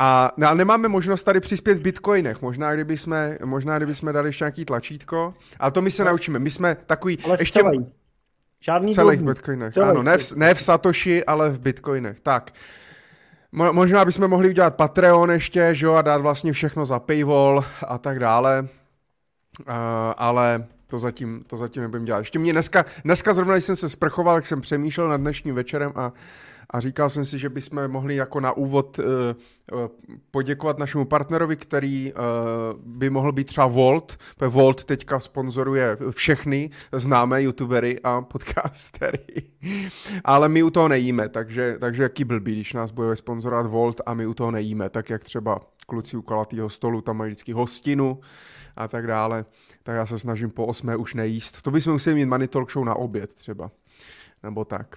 A 0.00 0.32
no, 0.36 0.48
ale 0.48 0.58
nemáme 0.58 0.88
možnost 0.88 1.24
tady 1.24 1.40
přispět 1.40 1.74
v 1.74 1.82
bitcoinech. 1.82 2.42
Možná 2.42 2.74
kdyby 2.74 2.96
jsme, 2.96 3.38
možná 3.44 3.76
kdyby 3.76 3.94
jsme 3.94 4.12
dali 4.12 4.28
ještě 4.28 4.44
nějaký 4.44 4.64
tlačítko. 4.64 5.34
Ale 5.58 5.70
to 5.72 5.82
my 5.82 5.90
se 5.90 6.04
no. 6.04 6.10
naučíme. 6.10 6.38
My 6.38 6.50
jsme 6.50 6.76
takový... 6.86 7.18
Ale 7.24 7.36
ještě... 7.40 7.60
Žádný 8.60 8.92
v 8.92 8.94
celých 8.94 9.18
drobný. 9.18 9.34
bitcoinech. 9.34 9.74
Celých 9.74 9.90
ano, 9.90 10.02
ne 10.02 10.18
v, 10.18 10.32
ne 10.32 10.54
v 10.54 10.62
Satoshi, 10.62 11.24
ale 11.24 11.50
v 11.50 11.60
bitcoinech. 11.60 12.20
Tak. 12.20 12.50
Mo- 13.52 13.72
možná 13.72 14.04
bychom 14.04 14.28
mohli 14.28 14.48
udělat 14.48 14.76
Patreon 14.76 15.30
ještě, 15.30 15.74
že 15.74 15.86
jo, 15.86 15.94
a 15.94 16.02
dát 16.02 16.20
vlastně 16.20 16.52
všechno 16.52 16.84
za 16.84 16.98
paywall 16.98 17.64
a 17.86 17.98
tak 17.98 18.18
dále. 18.18 18.68
Uh, 19.68 19.74
ale 20.16 20.66
to 20.88 20.98
zatím, 20.98 21.44
to 21.46 21.56
zatím 21.56 21.82
nebudem 21.82 22.04
dělat. 22.04 22.18
Ještě 22.18 22.38
mě 22.38 22.52
dneska, 22.52 22.84
dneska 23.04 23.34
zrovna, 23.34 23.56
jsem 23.56 23.76
se 23.76 23.88
sprchoval, 23.88 24.34
jak 24.34 24.46
jsem 24.46 24.60
přemýšlel 24.60 25.08
nad 25.08 25.16
dnešním 25.16 25.54
večerem 25.54 25.92
a, 25.94 26.12
a 26.70 26.80
říkal 26.80 27.08
jsem 27.08 27.24
si, 27.24 27.38
že 27.38 27.48
bychom 27.48 27.88
mohli 27.88 28.16
jako 28.16 28.40
na 28.40 28.52
úvod 28.52 28.98
uh, 28.98 29.04
poděkovat 30.30 30.78
našemu 30.78 31.04
partnerovi, 31.04 31.56
který 31.56 32.12
uh, 32.12 32.18
by 32.84 33.10
mohl 33.10 33.32
být 33.32 33.46
třeba 33.46 33.66
Volt, 33.66 34.16
protože 34.36 34.48
Volt 34.48 34.84
teďka 34.84 35.20
sponzoruje 35.20 35.96
všechny 36.10 36.70
známé 36.92 37.42
youtubery 37.42 38.00
a 38.04 38.20
podcastery. 38.20 39.42
Ale 40.24 40.48
my 40.48 40.62
u 40.62 40.70
toho 40.70 40.88
nejíme, 40.88 41.28
takže, 41.28 41.76
takže 41.80 42.02
jaký 42.02 42.24
blbý, 42.24 42.52
když 42.52 42.72
nás 42.72 42.90
bude 42.90 43.16
sponzorovat 43.16 43.66
Volt 43.66 44.00
a 44.06 44.14
my 44.14 44.26
u 44.26 44.34
toho 44.34 44.50
nejíme, 44.50 44.88
tak 44.88 45.10
jak 45.10 45.24
třeba 45.24 45.60
kluci 45.86 46.16
u 46.16 46.22
kalatýho 46.22 46.70
stolu, 46.70 47.00
tam 47.00 47.16
mají 47.16 47.28
vždycky 47.28 47.52
hostinu 47.52 48.20
a 48.76 48.88
tak 48.88 49.06
dále, 49.06 49.44
tak 49.88 49.96
já 49.96 50.06
se 50.06 50.18
snažím 50.18 50.50
po 50.50 50.66
osmé 50.66 50.96
už 50.96 51.14
nejíst. 51.14 51.62
To 51.62 51.70
bychom 51.70 51.92
museli 51.92 52.16
mít 52.16 52.26
Money 52.26 52.48
Talk 52.48 52.72
Show 52.72 52.84
na 52.84 52.94
oběd 52.94 53.34
třeba, 53.34 53.70
nebo 54.42 54.64
tak. 54.64 54.96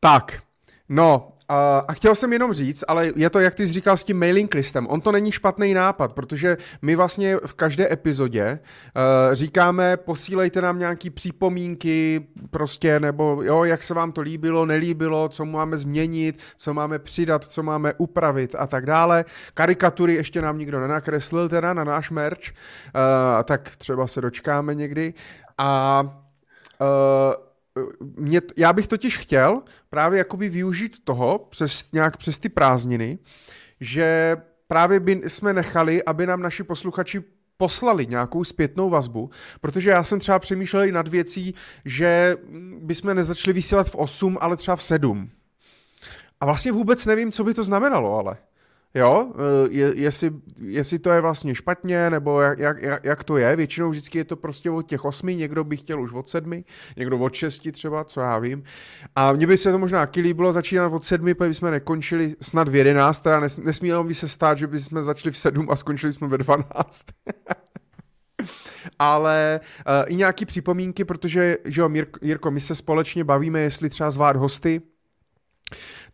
Tak, 0.00 0.42
no, 0.88 1.33
Uh, 1.50 1.56
a 1.88 1.92
chtěl 1.92 2.14
jsem 2.14 2.32
jenom 2.32 2.52
říct, 2.52 2.84
ale 2.88 3.12
je 3.16 3.30
to, 3.30 3.40
jak 3.40 3.54
ty 3.54 3.66
jsi 3.66 3.72
říkal, 3.72 3.96
s 3.96 4.04
tím 4.04 4.18
mailing 4.18 4.54
listem. 4.54 4.86
On 4.86 5.00
to 5.00 5.12
není 5.12 5.32
špatný 5.32 5.74
nápad, 5.74 6.12
protože 6.12 6.56
my 6.82 6.96
vlastně 6.96 7.36
v 7.46 7.54
každé 7.54 7.92
epizodě 7.92 8.58
uh, 8.58 9.34
říkáme, 9.34 9.96
posílejte 9.96 10.60
nám 10.60 10.78
nějaký 10.78 11.10
připomínky, 11.10 12.26
prostě, 12.50 13.00
nebo 13.00 13.42
jo, 13.42 13.64
jak 13.64 13.82
se 13.82 13.94
vám 13.94 14.12
to 14.12 14.20
líbilo, 14.20 14.66
nelíbilo, 14.66 15.28
co 15.28 15.44
máme 15.44 15.76
změnit, 15.76 16.42
co 16.56 16.74
máme 16.74 16.98
přidat, 16.98 17.44
co 17.44 17.62
máme 17.62 17.94
upravit 17.98 18.54
a 18.58 18.66
tak 18.66 18.86
dále. 18.86 19.24
Karikatury 19.54 20.14
ještě 20.14 20.42
nám 20.42 20.58
nikdo 20.58 20.80
nenakreslil 20.80 21.48
teda 21.48 21.74
na 21.74 21.84
náš 21.84 22.10
merch, 22.10 22.40
uh, 22.40 23.42
tak 23.44 23.76
třeba 23.76 24.06
se 24.06 24.20
dočkáme 24.20 24.74
někdy. 24.74 25.14
A 25.58 26.00
uh, 26.80 27.53
mě, 28.16 28.40
já 28.56 28.72
bych 28.72 28.86
totiž 28.86 29.18
chtěl 29.18 29.62
právě 29.90 30.18
jakoby 30.18 30.48
využít 30.48 31.04
toho 31.04 31.38
přes, 31.38 31.92
nějak 31.92 32.16
přes 32.16 32.38
ty 32.38 32.48
prázdniny, 32.48 33.18
že 33.80 34.36
právě 34.68 35.00
by 35.00 35.22
jsme 35.26 35.52
nechali, 35.52 36.04
aby 36.04 36.26
nám 36.26 36.42
naši 36.42 36.62
posluchači 36.62 37.22
poslali 37.56 38.06
nějakou 38.06 38.44
zpětnou 38.44 38.90
vazbu, 38.90 39.30
protože 39.60 39.90
já 39.90 40.04
jsem 40.04 40.20
třeba 40.20 40.38
přemýšlel 40.38 40.84
i 40.84 40.92
nad 40.92 41.08
věcí, 41.08 41.54
že 41.84 42.36
bychom 42.78 43.14
nezačali 43.14 43.52
vysílat 43.52 43.90
v 43.90 43.94
8, 43.94 44.38
ale 44.40 44.56
třeba 44.56 44.76
v 44.76 44.82
7. 44.82 45.30
A 46.40 46.46
vlastně 46.46 46.72
vůbec 46.72 47.06
nevím, 47.06 47.32
co 47.32 47.44
by 47.44 47.54
to 47.54 47.64
znamenalo, 47.64 48.18
ale. 48.18 48.36
Jo, 48.96 49.32
je, 49.70 49.92
jestli, 49.96 50.30
jestli 50.60 50.98
to 50.98 51.10
je 51.10 51.20
vlastně 51.20 51.54
špatně, 51.54 52.10
nebo 52.10 52.40
jak, 52.40 52.58
jak, 52.58 53.04
jak 53.04 53.24
to 53.24 53.36
je, 53.36 53.56
většinou 53.56 53.90
vždycky 53.90 54.18
je 54.18 54.24
to 54.24 54.36
prostě 54.36 54.70
od 54.70 54.82
těch 54.82 55.04
osmi, 55.04 55.36
někdo 55.36 55.64
by 55.64 55.76
chtěl 55.76 56.02
už 56.02 56.12
od 56.12 56.28
sedmi, 56.28 56.64
někdo 56.96 57.18
od 57.18 57.34
šesti 57.34 57.72
třeba, 57.72 58.04
co 58.04 58.20
já 58.20 58.38
vím. 58.38 58.62
A 59.16 59.32
mně 59.32 59.46
by 59.46 59.56
se 59.56 59.72
to 59.72 59.78
možná 59.78 60.00
taky 60.00 60.20
líbilo 60.20 60.52
začínat 60.52 60.92
od 60.92 61.04
sedmi, 61.04 61.34
protože 61.34 61.54
jsme 61.54 61.70
nekončili 61.70 62.34
snad 62.40 62.68
v 62.68 62.74
jedenáct, 62.74 63.20
teda 63.20 63.40
nes, 63.40 63.58
nesmělo 63.58 64.04
by 64.04 64.14
se 64.14 64.28
stát, 64.28 64.58
že 64.58 64.66
by 64.66 64.78
jsme 64.78 65.02
začali 65.02 65.32
v 65.32 65.38
sedm 65.38 65.70
a 65.70 65.76
skončili 65.76 66.12
jsme 66.12 66.28
ve 66.28 66.38
dvanáct. 66.38 67.06
Ale 68.98 69.60
uh, 69.86 70.12
i 70.12 70.16
nějaký 70.16 70.46
připomínky, 70.46 71.04
protože, 71.04 71.56
že 71.64 71.80
jo, 71.80 71.90
Jirko, 72.22 72.50
my 72.50 72.60
se 72.60 72.74
společně 72.74 73.24
bavíme, 73.24 73.60
jestli 73.60 73.90
třeba 73.90 74.10
zvát 74.10 74.36
hosty, 74.36 74.82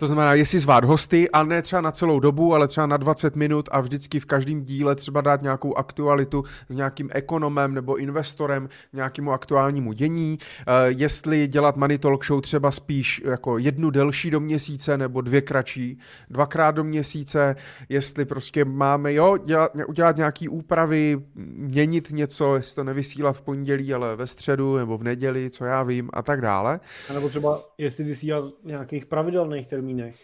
to 0.00 0.06
znamená, 0.06 0.34
jestli 0.34 0.58
zvát 0.58 0.84
hosty, 0.84 1.30
a 1.30 1.42
ne 1.42 1.62
třeba 1.62 1.82
na 1.82 1.92
celou 1.92 2.20
dobu, 2.20 2.54
ale 2.54 2.68
třeba 2.68 2.86
na 2.86 2.96
20 2.96 3.36
minut 3.36 3.68
a 3.72 3.80
vždycky 3.80 4.20
v 4.20 4.26
každém 4.26 4.64
díle 4.64 4.94
třeba 4.94 5.20
dát 5.20 5.42
nějakou 5.42 5.74
aktualitu 5.74 6.44
s 6.68 6.76
nějakým 6.76 7.08
ekonomem 7.12 7.74
nebo 7.74 7.96
investorem 7.96 8.68
nějakému 8.92 9.32
aktuálnímu 9.32 9.92
dění, 9.92 10.38
uh, 10.40 10.74
jestli 10.86 11.48
dělat 11.48 11.76
Money 11.76 11.98
Talk 11.98 12.24
Show 12.24 12.40
třeba 12.40 12.70
spíš 12.70 13.22
jako 13.24 13.58
jednu 13.58 13.90
delší 13.90 14.30
do 14.30 14.40
měsíce 14.40 14.98
nebo 14.98 15.20
dvě 15.20 15.40
kratší, 15.40 15.98
dvakrát 16.30 16.70
do 16.70 16.84
měsíce, 16.84 17.56
jestli 17.88 18.24
prostě 18.24 18.64
máme, 18.64 19.12
jo, 19.12 19.36
dělat, 19.36 19.72
udělat 19.86 20.16
nějaký 20.16 20.48
úpravy, 20.48 21.22
měnit 21.56 22.10
něco, 22.10 22.56
jestli 22.56 22.74
to 22.74 22.84
nevysílat 22.84 23.36
v 23.36 23.40
pondělí, 23.40 23.94
ale 23.94 24.16
ve 24.16 24.26
středu 24.26 24.76
nebo 24.76 24.98
v 24.98 25.02
neděli, 25.02 25.50
co 25.50 25.64
já 25.64 25.82
vím 25.82 26.10
a 26.12 26.22
tak 26.22 26.40
dále. 26.40 26.80
A 27.10 27.12
nebo 27.12 27.28
třeba 27.28 27.62
jestli 27.78 28.04
vysílat 28.04 28.44
nějakých 28.64 29.06
pravidelných 29.06 29.66
termínech 29.66 29.89
termínech. 29.90 30.16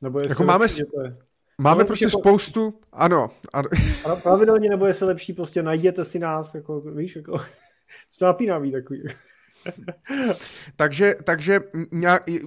Nebo 0.00 0.18
jestli 0.18 0.32
jako 0.32 0.44
máme, 0.44 0.66
to 0.68 1.00
je... 1.00 1.16
Máme 1.58 1.82
no, 1.82 1.86
prostě 1.86 2.04
jako... 2.04 2.18
spoustu, 2.18 2.80
ano. 2.92 3.30
ano. 3.52 3.68
Pravidelně, 4.22 4.68
nebo 4.68 4.86
jestli 4.86 5.06
lepší, 5.06 5.32
prostě 5.32 5.62
najděte 5.62 6.04
si 6.04 6.18
nás, 6.18 6.54
jako, 6.54 6.80
víš, 6.80 7.16
jako, 7.16 7.38
to 8.18 8.24
napínavý 8.24 8.72
takový. 8.72 9.02
takže, 10.76 11.14
takže 11.24 11.60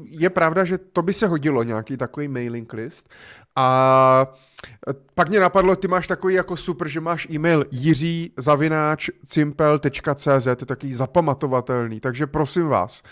je 0.06 0.30
pravda, 0.30 0.64
že 0.64 0.78
to 0.78 1.02
by 1.02 1.14
se 1.14 1.28
hodilo 1.28 1.64
nějaký 1.64 1.98
takový 1.98 2.28
mailing 2.28 2.74
list. 2.74 3.10
A 3.56 4.28
pak 5.16 5.30
mě 5.30 5.40
napadlo, 5.40 5.76
ty 5.76 5.88
máš 5.88 6.08
takový 6.08 6.34
jako 6.34 6.58
super, 6.58 6.88
že 6.88 7.02
máš 7.02 7.28
e-mail 7.30 7.66
jiří 7.72 8.34
zavináč 8.38 9.10
cimpel.cz, 9.26 10.44
to 10.44 10.50
je 10.50 10.66
takový 10.66 10.94
zapamatovatelný, 10.94 12.00
takže 12.00 12.28
prosím 12.28 12.68
vás, 12.68 13.04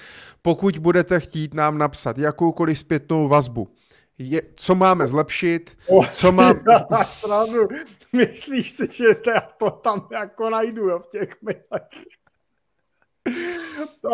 pokud 0.42 0.78
budete 0.78 1.20
chtít 1.20 1.54
nám 1.54 1.78
napsat 1.78 2.18
jakoukoliv 2.18 2.80
zpětnou 2.80 3.28
vazbu, 3.28 3.70
je, 4.18 4.42
co 4.56 4.76
máme 4.76 5.08
zlepšit, 5.08 5.78
oh, 5.88 6.08
co 6.08 6.32
mám... 6.32 6.60
Myslíš 8.14 8.72
si, 8.72 8.88
že 8.92 9.16
to, 9.16 9.32
to 9.58 9.70
tam 9.72 10.08
jako 10.12 10.50
najdu 10.50 10.90
jo, 10.90 11.00
v 11.00 11.08
těch 11.08 11.42
mailech? 11.42 12.06
To, 14.02 14.10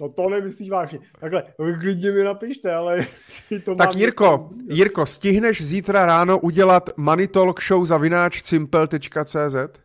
no 0.00 0.08
to 0.08 0.28
nemyslíš 0.28 0.70
vážně. 0.70 0.98
Takhle, 1.20 1.44
klidně 1.80 2.10
mi 2.10 2.22
napište, 2.24 2.74
ale 2.74 3.06
si 3.20 3.60
to 3.60 3.74
Tak 3.74 3.94
Jirko, 3.96 4.50
Jirko, 4.68 5.06
stihneš 5.06 5.64
zítra 5.64 6.06
ráno 6.06 6.38
udělat 6.38 6.90
Money 6.96 7.28
Talk 7.28 7.62
Show 7.62 7.84
zavináč 7.84 8.42
simple.cz? 8.42 9.80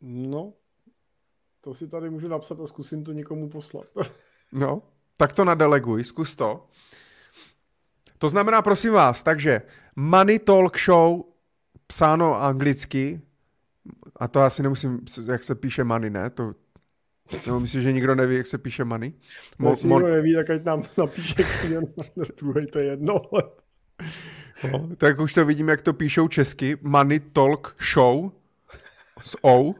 No, 0.00 0.52
to 1.60 1.74
si 1.74 1.88
tady 1.88 2.10
můžu 2.10 2.28
napsat 2.28 2.60
a 2.60 2.66
zkusím 2.66 3.04
to 3.04 3.12
někomu 3.12 3.48
poslat. 3.48 3.86
no, 4.52 4.82
tak 5.16 5.32
to 5.32 5.44
nadeleguj, 5.44 6.04
zkus 6.04 6.34
to. 6.34 6.66
To 8.18 8.28
znamená, 8.28 8.62
prosím 8.62 8.92
vás, 8.92 9.22
takže 9.22 9.62
Money 9.96 10.38
Talk 10.38 10.78
Show 10.78 11.20
psáno 11.86 12.42
anglicky, 12.42 13.20
a 14.16 14.28
to 14.28 14.40
asi 14.40 14.62
nemusím, 14.62 15.00
jak 15.26 15.44
se 15.44 15.54
píše 15.54 15.84
money, 15.84 16.10
ne? 16.10 16.30
To, 16.30 16.54
nebo 17.46 17.60
myslíš, 17.60 17.82
že 17.82 17.92
nikdo 17.92 18.14
neví, 18.14 18.36
jak 18.36 18.46
se 18.46 18.58
píše 18.58 18.84
money? 18.84 19.12
Mo, 19.58 19.70
Jestli 19.70 19.88
mo- 19.88 19.98
nikdo 19.98 20.14
neví, 20.14 20.34
tak 20.34 20.50
ať 20.50 20.64
nám 20.64 20.82
napíše 20.98 21.34
druhý, 22.40 22.66
to 22.66 22.78
je 22.78 22.84
jedno. 22.84 23.14
no, 24.72 24.88
tak 24.96 25.18
už 25.20 25.34
to 25.34 25.44
vidím, 25.44 25.68
jak 25.68 25.82
to 25.82 25.92
píšou 25.92 26.28
česky. 26.28 26.76
Money 26.82 27.20
Talk 27.20 27.76
Show 27.92 28.30
s 29.22 29.36
O. 29.44 29.74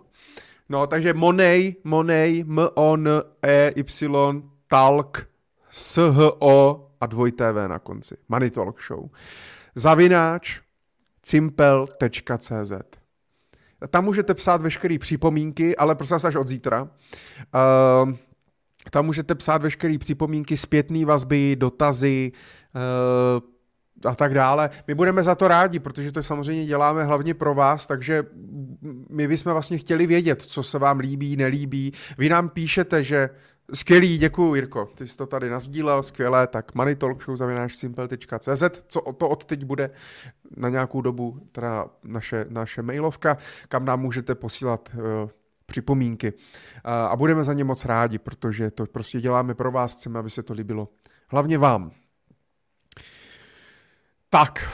No, 0.69 0.87
takže 0.87 1.15
Money, 1.15 1.77
Money, 1.85 2.41
M-O-N-E-Y, 2.41 4.43
Talk, 4.69 5.27
S-H-O 5.71 6.91
a 7.01 7.07
dvoj 7.07 7.33
TV 7.33 7.69
na 7.69 7.79
konci. 7.79 8.17
Money 8.29 8.51
Talk 8.51 8.81
Show. 8.83 9.11
Zavináč 9.75 10.61
cimpel.cz 11.23 12.73
tam 13.88 14.05
můžete 14.05 14.35
psát 14.35 14.62
veškeré 14.62 14.99
připomínky, 14.99 15.76
ale 15.76 15.95
prosím 15.95 16.14
vás 16.14 16.25
až 16.25 16.37
od 16.37 16.49
zítra. 16.49 16.83
Uh, 16.83 18.12
tam 18.91 19.07
můžete 19.07 19.35
psát 19.35 19.62
veškeré 19.62 19.99
připomínky, 19.99 20.57
zpětné 20.57 21.05
vazby, 21.05 21.57
dotazy 21.57 22.33
uh, 22.75 24.11
a 24.11 24.14
tak 24.14 24.35
dále. 24.35 24.71
My 24.87 24.95
budeme 24.95 25.23
za 25.23 25.35
to 25.35 25.49
rádi, 25.49 25.79
protože 25.79 26.12
to 26.12 26.23
samozřejmě 26.23 26.67
děláme 26.67 27.05
hlavně 27.05 27.35
pro 27.35 27.55
vás, 27.55 27.87
takže 27.87 28.26
my 29.11 29.29
bychom 29.29 29.53
vlastně 29.53 29.79
chtěli 29.79 30.07
vědět, 30.07 30.43
co 30.43 30.62
se 30.62 30.79
vám 30.79 30.99
líbí, 30.99 31.37
nelíbí. 31.37 31.93
Vy 32.19 32.29
nám 32.29 32.49
píšete, 32.49 33.05
že 33.05 33.31
Skvělý, 33.73 34.18
děkuji 34.18 34.54
Jirko, 34.54 34.87
ty 34.94 35.09
jsi 35.09 35.16
to 35.16 35.26
tady 35.26 35.50
nazdílel, 35.50 36.02
skvělé, 36.02 36.47
tak 36.47 36.75
moneytalkshow.cz, 36.75 38.62
co 38.87 39.00
to 39.00 39.28
od 39.28 39.44
teď 39.44 39.64
bude 39.64 39.90
na 40.56 40.68
nějakou 40.68 41.00
dobu, 41.00 41.49
teda 41.52 41.87
naše, 42.04 42.47
naše 42.49 42.83
mailovka, 42.83 43.37
kam 43.68 43.85
nám 43.85 44.00
můžete 44.00 44.35
posílat 44.35 44.90
uh, 44.94 45.02
připomínky. 45.66 46.33
Uh, 46.33 46.40
a 46.92 47.16
budeme 47.16 47.44
za 47.44 47.52
ně 47.52 47.64
moc 47.64 47.85
rádi, 47.85 48.18
protože 48.18 48.71
to 48.71 48.87
prostě 48.87 49.21
děláme 49.21 49.54
pro 49.54 49.71
vás, 49.71 49.97
chceme, 49.97 50.18
aby 50.18 50.30
se 50.30 50.42
to 50.42 50.52
líbilo. 50.52 50.88
Hlavně 51.28 51.59
vám. 51.59 51.90
Tak, 54.30 54.71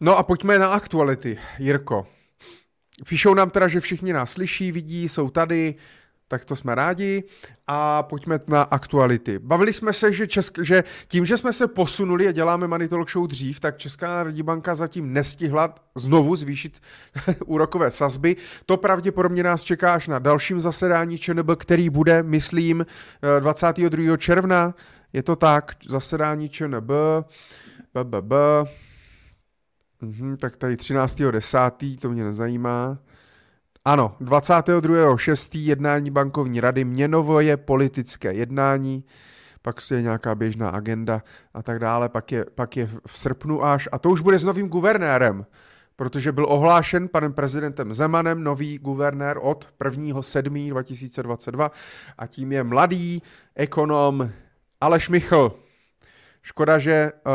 no 0.00 0.16
a 0.16 0.22
pojďme 0.22 0.58
na 0.58 0.68
aktuality, 0.68 1.38
Jirko. 1.58 2.06
Píšou 3.08 3.34
nám 3.34 3.50
teda, 3.50 3.68
že 3.68 3.80
všichni 3.80 4.12
nás 4.12 4.32
slyší, 4.32 4.72
vidí, 4.72 5.08
jsou 5.08 5.30
tady, 5.30 5.74
tak 6.28 6.44
to 6.44 6.56
jsme 6.56 6.74
rádi. 6.74 7.24
A 7.66 8.02
pojďme 8.02 8.40
na 8.46 8.62
aktuality. 8.62 9.38
Bavili 9.38 9.72
jsme 9.72 9.92
se, 9.92 10.12
že, 10.12 10.26
Česk, 10.26 10.58
že 10.62 10.84
tím, 11.08 11.26
že 11.26 11.36
jsme 11.36 11.52
se 11.52 11.68
posunuli 11.68 12.28
a 12.28 12.32
děláme 12.32 12.66
Money 12.66 12.88
Talk 12.88 13.10
Show 13.10 13.26
dřív, 13.26 13.60
tak 13.60 13.78
Česká 13.78 14.06
národní 14.06 14.42
banka 14.42 14.74
zatím 14.74 15.12
nestihla 15.12 15.74
znovu 15.94 16.36
zvýšit 16.36 16.80
úrokové 17.46 17.90
sazby. 17.90 18.36
To 18.66 18.76
pravděpodobně 18.76 19.42
nás 19.42 19.64
čeká 19.64 19.94
až 19.94 20.08
na 20.08 20.18
dalším 20.18 20.60
zasedání 20.60 21.18
ČNB, 21.18 21.50
který 21.56 21.90
bude, 21.90 22.22
myslím, 22.22 22.86
22. 23.40 24.14
Eh, 24.14 24.18
června. 24.18 24.74
Je 25.12 25.22
to 25.22 25.36
tak, 25.36 25.72
zasedání 25.88 26.48
ČNB, 26.48 26.90
BBB, 27.94 28.32
mhm, 30.00 30.36
tak 30.36 30.56
tady 30.56 30.76
13.10. 30.76 31.96
to 31.96 32.10
mě 32.10 32.24
nezajímá. 32.24 32.98
Ano, 33.88 34.16
22.6. 34.20 35.58
jednání 35.58 36.10
bankovní 36.10 36.60
rady, 36.60 36.84
měnovoje 36.84 37.56
politické 37.56 38.32
jednání, 38.32 39.04
pak 39.62 39.76
je 39.90 40.02
nějaká 40.02 40.34
běžná 40.34 40.70
agenda 40.70 41.22
a 41.54 41.62
tak 41.62 41.78
dále, 41.78 42.08
pak 42.08 42.32
je, 42.32 42.44
pak 42.54 42.76
je 42.76 42.86
v 43.06 43.18
srpnu 43.18 43.64
až, 43.64 43.88
a 43.92 43.98
to 43.98 44.10
už 44.10 44.20
bude 44.20 44.38
s 44.38 44.44
novým 44.44 44.68
guvernérem, 44.68 45.46
protože 45.96 46.32
byl 46.32 46.46
ohlášen 46.48 47.08
panem 47.08 47.32
prezidentem 47.32 47.92
Zemanem 47.92 48.44
nový 48.44 48.78
guvernér 48.78 49.38
od 49.42 49.68
1.7.2022 49.80 51.70
a 52.18 52.26
tím 52.26 52.52
je 52.52 52.64
mladý 52.64 53.22
ekonom 53.54 54.30
Aleš 54.80 55.08
Michl. 55.08 55.58
Škoda, 56.42 56.78
že 56.78 57.12
uh, 57.12 57.32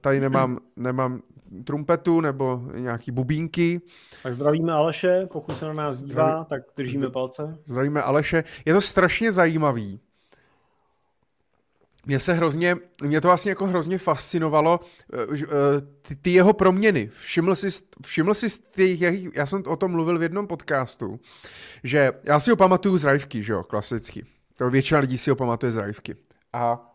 tady 0.00 0.20
nemám, 0.20 0.58
nemám 0.76 1.20
trumpetu 1.64 2.20
nebo 2.20 2.62
nějaký 2.74 3.10
bubínky. 3.10 3.80
Tak 4.22 4.34
zdravíme 4.34 4.72
Aleše, 4.72 5.28
pokud 5.32 5.56
se 5.56 5.64
na 5.64 5.72
nás 5.72 6.02
dívá, 6.02 6.28
Zdraví... 6.28 6.46
tak 6.48 6.62
držíme 6.76 7.10
palce. 7.10 7.58
Zdravíme 7.64 8.02
Aleše. 8.02 8.44
Je 8.64 8.74
to 8.74 8.80
strašně 8.80 9.32
zajímavý. 9.32 10.00
Mě 12.06 12.20
se 12.20 12.32
hrozně, 12.32 12.76
mě 13.02 13.20
to 13.20 13.28
vlastně 13.28 13.50
jako 13.50 13.66
hrozně 13.66 13.98
fascinovalo, 13.98 14.80
eh, 15.12 15.16
eh, 15.42 15.46
ty, 16.02 16.16
ty 16.16 16.30
jeho 16.30 16.52
proměny. 16.52 17.06
Všiml 17.06 17.54
jsi, 17.54 17.68
všiml 18.06 18.34
jsi 18.34 18.46
ty, 18.70 18.98
já 19.34 19.46
jsem 19.46 19.62
o 19.66 19.76
tom 19.76 19.90
mluvil 19.90 20.18
v 20.18 20.22
jednom 20.22 20.46
podcastu, 20.46 21.20
že 21.84 22.12
já 22.24 22.40
si 22.40 22.50
ho 22.50 22.56
pamatuju 22.56 22.96
z 22.96 23.04
Rajvky, 23.04 23.42
že 23.42 23.52
jo, 23.52 23.62
klasicky. 23.62 24.26
To 24.56 24.70
většina 24.70 25.00
lidí 25.00 25.18
si 25.18 25.30
ho 25.30 25.36
pamatuje 25.36 25.72
z 25.72 25.76
Rajvky. 25.76 26.16
A, 26.52 26.90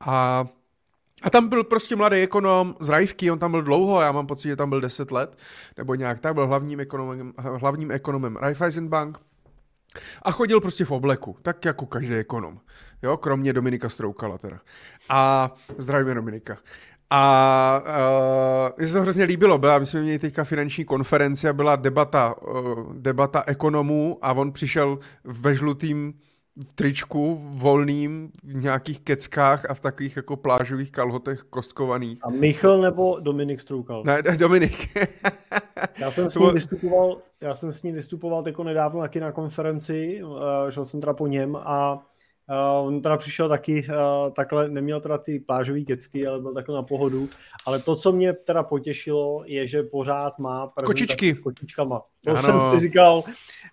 a 0.00 0.46
a 1.26 1.30
tam 1.30 1.48
byl 1.48 1.64
prostě 1.64 1.96
mladý 1.96 2.16
ekonom 2.16 2.76
z 2.80 2.88
Rajvky, 2.88 3.30
on 3.30 3.38
tam 3.38 3.50
byl 3.50 3.62
dlouho, 3.62 4.00
já 4.00 4.12
mám 4.12 4.26
pocit, 4.26 4.48
že 4.48 4.56
tam 4.56 4.68
byl 4.68 4.80
10 4.80 5.10
let, 5.10 5.38
nebo 5.76 5.94
nějak 5.94 6.20
tak, 6.20 6.34
byl 6.34 6.46
hlavním 6.46 6.80
ekonomem, 6.80 7.32
hlavním 7.38 7.90
ekonomem 7.90 8.36
Raiffeisenbank. 8.36 9.18
A 10.22 10.30
chodil 10.30 10.60
prostě 10.60 10.84
v 10.84 10.90
obleku, 10.90 11.36
tak 11.42 11.64
jako 11.64 11.86
každý 11.86 12.14
ekonom. 12.14 12.58
Jo, 13.02 13.16
kromě 13.16 13.52
Dominika 13.52 13.88
Stroukala 13.88 14.38
teda. 14.38 14.58
A 15.08 15.50
zdravíme 15.78 16.14
Dominika. 16.14 16.58
A 17.10 17.82
uh, 18.68 18.78
mně 18.78 18.88
se 18.88 18.94
to 18.94 19.02
hrozně 19.02 19.24
líbilo, 19.24 19.58
byla, 19.58 19.78
my 19.78 19.86
jsme 19.86 20.00
měli 20.00 20.18
teďka 20.18 20.44
finanční 20.44 20.84
konferenci 20.84 21.48
a 21.48 21.52
byla 21.52 21.76
debata, 21.76 22.34
uh, 22.42 22.94
debata 22.94 23.44
ekonomů 23.46 24.18
a 24.22 24.32
on 24.32 24.52
přišel 24.52 24.98
ve 25.24 25.54
žlutým 25.54 26.14
v 26.56 26.72
tričku, 26.74 27.38
volným, 27.40 28.30
v 28.44 28.62
nějakých 28.62 29.00
keckách 29.00 29.70
a 29.70 29.74
v 29.74 29.80
takových 29.80 30.16
jako 30.16 30.36
plážových 30.36 30.92
kalhotech 30.92 31.40
kostkovaných. 31.40 32.18
A 32.22 32.30
Michal 32.30 32.80
nebo 32.80 33.20
Dominik 33.20 33.60
Stroukal? 33.60 34.02
Ne, 34.04 34.22
Dominik. 34.22 34.98
já 36.00 36.10
jsem 36.10 36.30
s 36.30 36.34
ním 36.34 36.52
vystupoval, 36.52 37.18
já 37.40 37.54
jsem 37.54 37.72
s 37.72 37.82
ním 37.82 37.94
vystupoval 37.94 38.42
jako 38.46 38.64
nedávno 38.64 39.00
taky 39.00 39.20
na 39.20 39.32
konferenci, 39.32 40.22
uh, 40.22 40.30
šel 40.70 40.84
jsem 40.84 41.00
teda 41.00 41.14
po 41.14 41.26
něm 41.26 41.56
a 41.56 41.94
uh, 41.94 42.86
on 42.86 43.02
teda 43.02 43.16
přišel 43.16 43.48
taky 43.48 43.86
uh, 43.88 44.32
takhle, 44.32 44.68
neměl 44.68 45.00
teda 45.00 45.18
ty 45.18 45.40
plážové 45.40 45.80
kecky, 45.80 46.26
ale 46.26 46.40
byl 46.40 46.54
takhle 46.54 46.76
na 46.76 46.82
pohodu, 46.82 47.28
ale 47.66 47.78
to, 47.78 47.96
co 47.96 48.12
mě 48.12 48.32
teda 48.32 48.62
potěšilo, 48.62 49.42
je, 49.46 49.66
že 49.66 49.82
pořád 49.82 50.38
má 50.38 50.72
kočičky. 50.84 51.34
kočičkama. 51.34 52.02
To 52.24 52.30
ano. 52.30 52.42
jsem 52.42 52.60
si 52.70 52.88
říkal, 52.88 53.24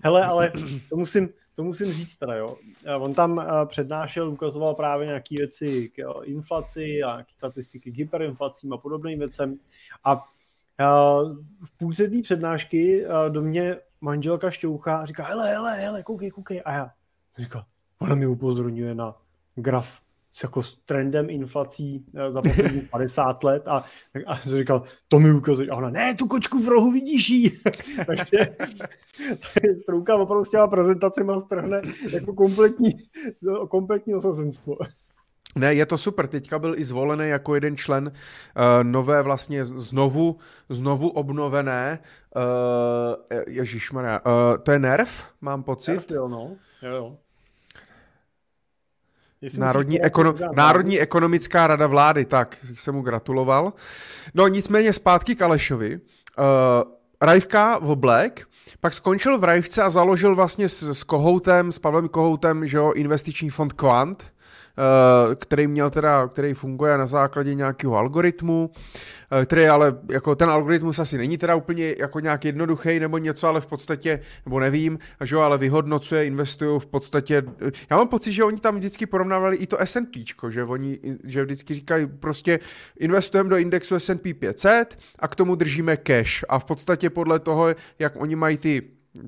hele, 0.03 0.25
ale 0.25 0.51
to 0.89 0.95
musím, 0.95 1.29
to 1.55 1.63
musím 1.63 1.93
říct 1.93 2.17
teda, 2.17 2.35
jo. 2.35 2.57
On 2.99 3.13
tam 3.13 3.39
eh, 3.39 3.45
přednášel, 3.65 4.29
ukazoval 4.29 4.75
právě 4.75 5.07
nějaké 5.07 5.35
věci 5.37 5.89
k 5.89 5.99
eh, 5.99 6.25
inflaci 6.25 7.03
a 7.03 7.11
nějaké 7.11 7.31
statistiky 7.37 7.91
k 7.91 7.97
hyperinflacím 7.97 8.73
a 8.73 8.77
podobným 8.77 9.19
věcem. 9.19 9.59
A 10.03 10.23
eh, 10.79 10.85
v 11.65 11.77
půlce 11.77 12.07
té 12.07 12.21
přednášky 12.21 13.05
do 13.29 13.41
mě 13.41 13.77
manželka 14.01 14.51
šťouchá 14.51 14.97
a 14.97 15.05
říká, 15.05 15.23
hele, 15.23 15.49
hele, 15.49 15.75
hele, 15.75 16.03
koukej, 16.03 16.31
koukej. 16.31 16.61
A 16.65 16.73
já 16.73 16.91
jsem 17.31 17.45
říkal, 17.45 17.65
ona 17.99 18.15
mi 18.15 18.27
upozorňuje 18.27 18.95
na 18.95 19.15
graf 19.55 20.01
s, 20.33 20.43
jako 20.43 20.63
s 20.63 20.75
trendem 20.85 21.29
inflací 21.29 22.05
eh, 22.15 22.31
za 22.31 22.41
posledních 22.41 22.89
50 22.91 23.43
let 23.43 23.67
a, 23.67 23.85
a 24.27 24.37
jsem 24.37 24.59
říkal, 24.59 24.83
to 25.07 25.19
mi 25.19 25.31
ukazuje. 25.31 25.69
A 25.69 25.75
ona, 25.75 25.89
ne, 25.89 26.15
tu 26.15 26.27
kočku 26.27 26.59
v 26.59 26.67
rohu 26.67 26.91
vidíš 26.91 27.29
jí. 27.29 27.51
Takže 28.07 28.55
Strouka 29.81 30.15
opravdu 30.15 30.45
s 30.45 30.49
těma 30.49 30.67
prezentacemi 30.67 31.31
strhne 31.39 31.81
jako 32.09 32.33
kompletní, 32.33 32.91
kompletní 33.69 34.15
osazenstvo. 34.15 34.77
Ne, 35.55 35.73
je 35.73 35.85
to 35.85 35.97
super. 35.97 36.27
Teďka 36.27 36.59
byl 36.59 36.75
i 36.79 36.83
zvolený 36.83 37.29
jako 37.29 37.55
jeden 37.55 37.77
člen 37.77 38.07
uh, 38.07 38.83
nové 38.83 39.21
vlastně 39.21 39.65
znovu, 39.65 40.37
znovu 40.69 41.09
obnovené 41.09 41.99
uh, 42.35 42.41
Ježišmarja, 43.47 44.19
uh, 44.25 44.63
to 44.63 44.71
je 44.71 44.79
NERV, 44.79 45.23
mám 45.41 45.63
pocit. 45.63 45.91
NERV, 45.91 46.11
jo, 46.11 46.27
no. 46.27 46.55
Jo, 46.81 46.89
jo. 46.89 47.17
Národní, 49.57 50.01
ekono- 50.01 50.35
Národní 50.55 50.99
ekonomická 50.99 51.67
rada 51.67 51.87
vlády, 51.87 52.25
tak 52.25 52.57
jsem 52.75 52.95
mu 52.95 53.01
gratuloval. 53.01 53.73
No 54.33 54.47
nicméně 54.47 54.93
zpátky 54.93 55.35
k 55.35 55.41
Alešovi. 55.41 55.99
Uh, 55.99 56.43
Rajvka 57.21 57.79
v 57.79 57.95
Black, 57.95 58.41
pak 58.79 58.93
skončil 58.93 59.37
v 59.37 59.43
Rajvce 59.43 59.83
a 59.83 59.89
založil 59.89 60.35
vlastně 60.35 60.69
s, 60.69 60.83
s 60.83 61.03
Kohoutem, 61.03 61.71
s 61.71 61.79
Pavlem 61.79 62.07
Kohoutem, 62.07 62.67
že 62.67 62.77
jo, 62.77 62.91
investiční 62.91 63.49
fond 63.49 63.73
Quant, 63.73 64.23
který 65.35 65.67
měl 65.67 65.89
teda, 65.89 66.27
který 66.27 66.53
funguje 66.53 66.97
na 66.97 67.05
základě 67.05 67.53
nějakého 67.53 67.95
algoritmu, 67.95 68.69
eh, 69.31 69.45
který 69.45 69.65
ale, 69.65 69.97
jako 70.11 70.35
ten 70.35 70.49
algoritmus 70.49 70.99
asi 70.99 71.17
není 71.17 71.37
teda 71.37 71.55
úplně 71.55 71.95
jako 71.99 72.19
nějak 72.19 72.45
jednoduchý 72.45 72.99
nebo 72.99 73.17
něco, 73.17 73.47
ale 73.47 73.61
v 73.61 73.67
podstatě, 73.67 74.19
nebo 74.45 74.59
nevím, 74.59 74.99
že 75.23 75.35
jo, 75.35 75.41
ale 75.41 75.57
vyhodnocuje, 75.57 76.25
investují 76.25 76.79
v 76.79 76.85
podstatě, 76.85 77.43
já 77.89 77.97
mám 77.97 78.07
pocit, 78.07 78.33
že 78.33 78.43
oni 78.43 78.59
tam 78.59 78.75
vždycky 78.75 79.05
porovnávali 79.05 79.57
i 79.57 79.67
to 79.67 79.77
S&P, 79.79 80.25
že 80.49 80.63
oni, 80.63 80.99
že 81.23 81.43
vždycky 81.43 81.73
říkají, 81.73 82.07
prostě 82.07 82.59
investujeme 82.99 83.49
do 83.49 83.57
indexu 83.57 83.95
S&P 83.95 84.33
500 84.33 84.97
a 85.19 85.27
k 85.27 85.35
tomu 85.35 85.55
držíme 85.55 85.97
cash. 85.97 86.45
A 86.49 86.59
v 86.59 86.65
podstatě 86.65 87.09
podle 87.09 87.39
toho, 87.39 87.75
jak 87.99 88.13
oni 88.15 88.35
mají 88.35 88.57
ty 88.57 88.81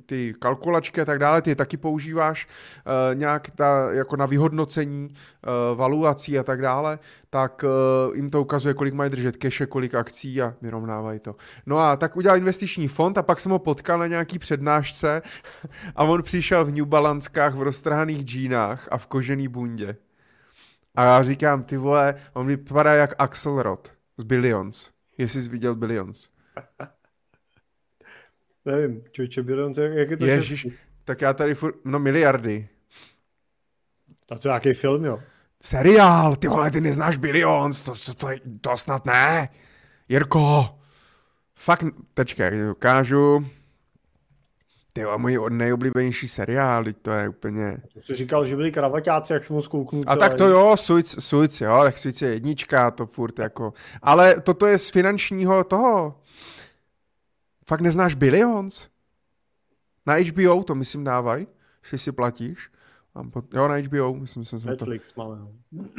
ty 0.06 0.34
kalkulačky 0.40 1.02
a 1.02 1.06
tak 1.06 1.20
dále, 1.20 1.42
ty 1.42 1.50
je 1.50 1.56
taky 1.56 1.78
používáš 1.78 2.48
uh, 2.48 3.16
nějak 3.16 3.50
ta, 3.56 3.92
jako 3.92 4.16
na 4.16 4.26
vyhodnocení 4.26 5.10
uh, 5.10 5.78
valuací 5.78 6.40
a 6.40 6.44
tak 6.44 6.62
dále, 6.62 7.00
tak 7.30 7.64
uh, 7.64 8.16
jim 8.16 8.30
to 8.30 8.42
ukazuje, 8.42 8.74
kolik 8.74 8.94
mají 8.94 9.10
držet 9.12 9.38
keše, 9.38 9.66
kolik 9.66 9.96
akcí 9.96 10.42
a 10.42 10.54
vyrovnávají 10.62 11.20
to. 11.20 11.36
No 11.66 11.80
a 11.80 11.96
tak 11.96 12.18
udělal 12.18 12.38
investiční 12.38 12.88
fond 12.88 13.18
a 13.18 13.24
pak 13.24 13.40
jsem 13.40 13.52
ho 13.52 13.60
potkal 13.60 14.00
na 14.00 14.08
nějaký 14.08 14.40
přednášce 14.40 15.22
a 15.96 16.04
on 16.04 16.24
přišel 16.24 16.66
v 16.66 16.74
New 16.74 16.86
Balanskách 16.86 17.56
v 17.56 17.62
roztrhaných 17.62 18.24
džínách 18.24 18.88
a 18.92 18.98
v 18.98 19.08
kožený 19.08 19.48
bundě. 19.48 19.98
A 20.96 21.04
já 21.04 21.24
říkám, 21.24 21.64
ty 21.64 21.78
vole, 21.78 22.16
on 22.34 22.48
vypadá 22.48 22.94
jak 22.94 23.14
Axelrod 23.18 23.94
z 24.18 24.24
Billions, 24.24 24.90
jestli 25.18 25.42
jsi 25.42 25.50
viděl 25.50 25.76
Billions. 25.76 26.28
Nevím, 28.66 29.04
člověče, 29.12 29.44
Billions, 29.44 29.78
jak, 29.78 29.94
jak 29.94 30.10
je 30.10 30.18
to 30.18 30.26
Ježiš, 30.26 30.62
český? 30.62 30.78
tak 31.06 31.22
já 31.22 31.34
tady 31.34 31.56
furt, 31.56 31.76
no 31.86 32.00
miliardy. 32.00 32.68
A 34.32 34.38
to 34.38 34.48
je 34.48 34.50
nějaký 34.50 34.74
film, 34.74 35.06
jo? 35.06 35.20
Seriál, 35.62 36.36
ty 36.36 36.48
vole, 36.48 36.72
ty 36.72 36.82
neznáš 36.82 37.18
Billions, 37.18 37.82
to, 37.82 37.92
to, 37.92 38.14
to, 38.14 38.28
to 38.62 38.78
snad 38.78 39.06
ne. 39.06 39.50
Jirko, 40.10 40.70
fakt, 41.56 41.86
tečka, 42.14 42.44
jak 42.44 42.72
ukážu. 42.72 43.46
Ty 44.94 45.02
jo, 45.02 45.18
můj 45.18 45.40
nejoblíbenější 45.50 46.28
seriál, 46.28 46.86
to 47.02 47.12
je 47.12 47.30
úplně... 47.30 47.78
To 47.94 48.02
jsi 48.02 48.14
říkal, 48.14 48.46
že 48.46 48.56
byli 48.56 48.72
kravaťáci, 48.72 49.34
jak 49.34 49.44
jsem 49.44 49.56
ho 49.56 49.62
zkouknul. 49.62 50.04
A 50.08 50.16
tak 50.16 50.36
to 50.36 50.48
jo, 50.48 50.78
Suic, 50.78 51.16
Suic, 51.20 51.62
jo, 51.62 51.80
tak 51.84 51.98
Suic 51.98 52.22
je 52.22 52.30
jednička, 52.30 52.92
to 52.92 53.06
furt 53.06 53.40
jako... 53.40 53.74
Ale 54.02 54.42
toto 54.42 54.68
je 54.68 54.78
z 54.78 54.90
finančního 54.90 55.64
toho, 55.64 56.20
Fakt 57.68 57.82
neznáš 57.82 58.16
Billions? 58.16 58.88
Na 60.06 60.14
HBO 60.14 60.64
to 60.64 60.76
myslím 60.76 61.04
dávaj, 61.04 61.48
že 61.90 61.98
si 61.98 62.12
platíš. 62.12 62.70
Jo, 63.54 63.68
na 63.68 63.76
HBO, 63.76 64.14
myslím, 64.14 64.44
že 64.44 64.50
jsem 64.50 64.70
Netflix 64.70 65.12
to... 65.12 65.24
máme. 65.24 65.42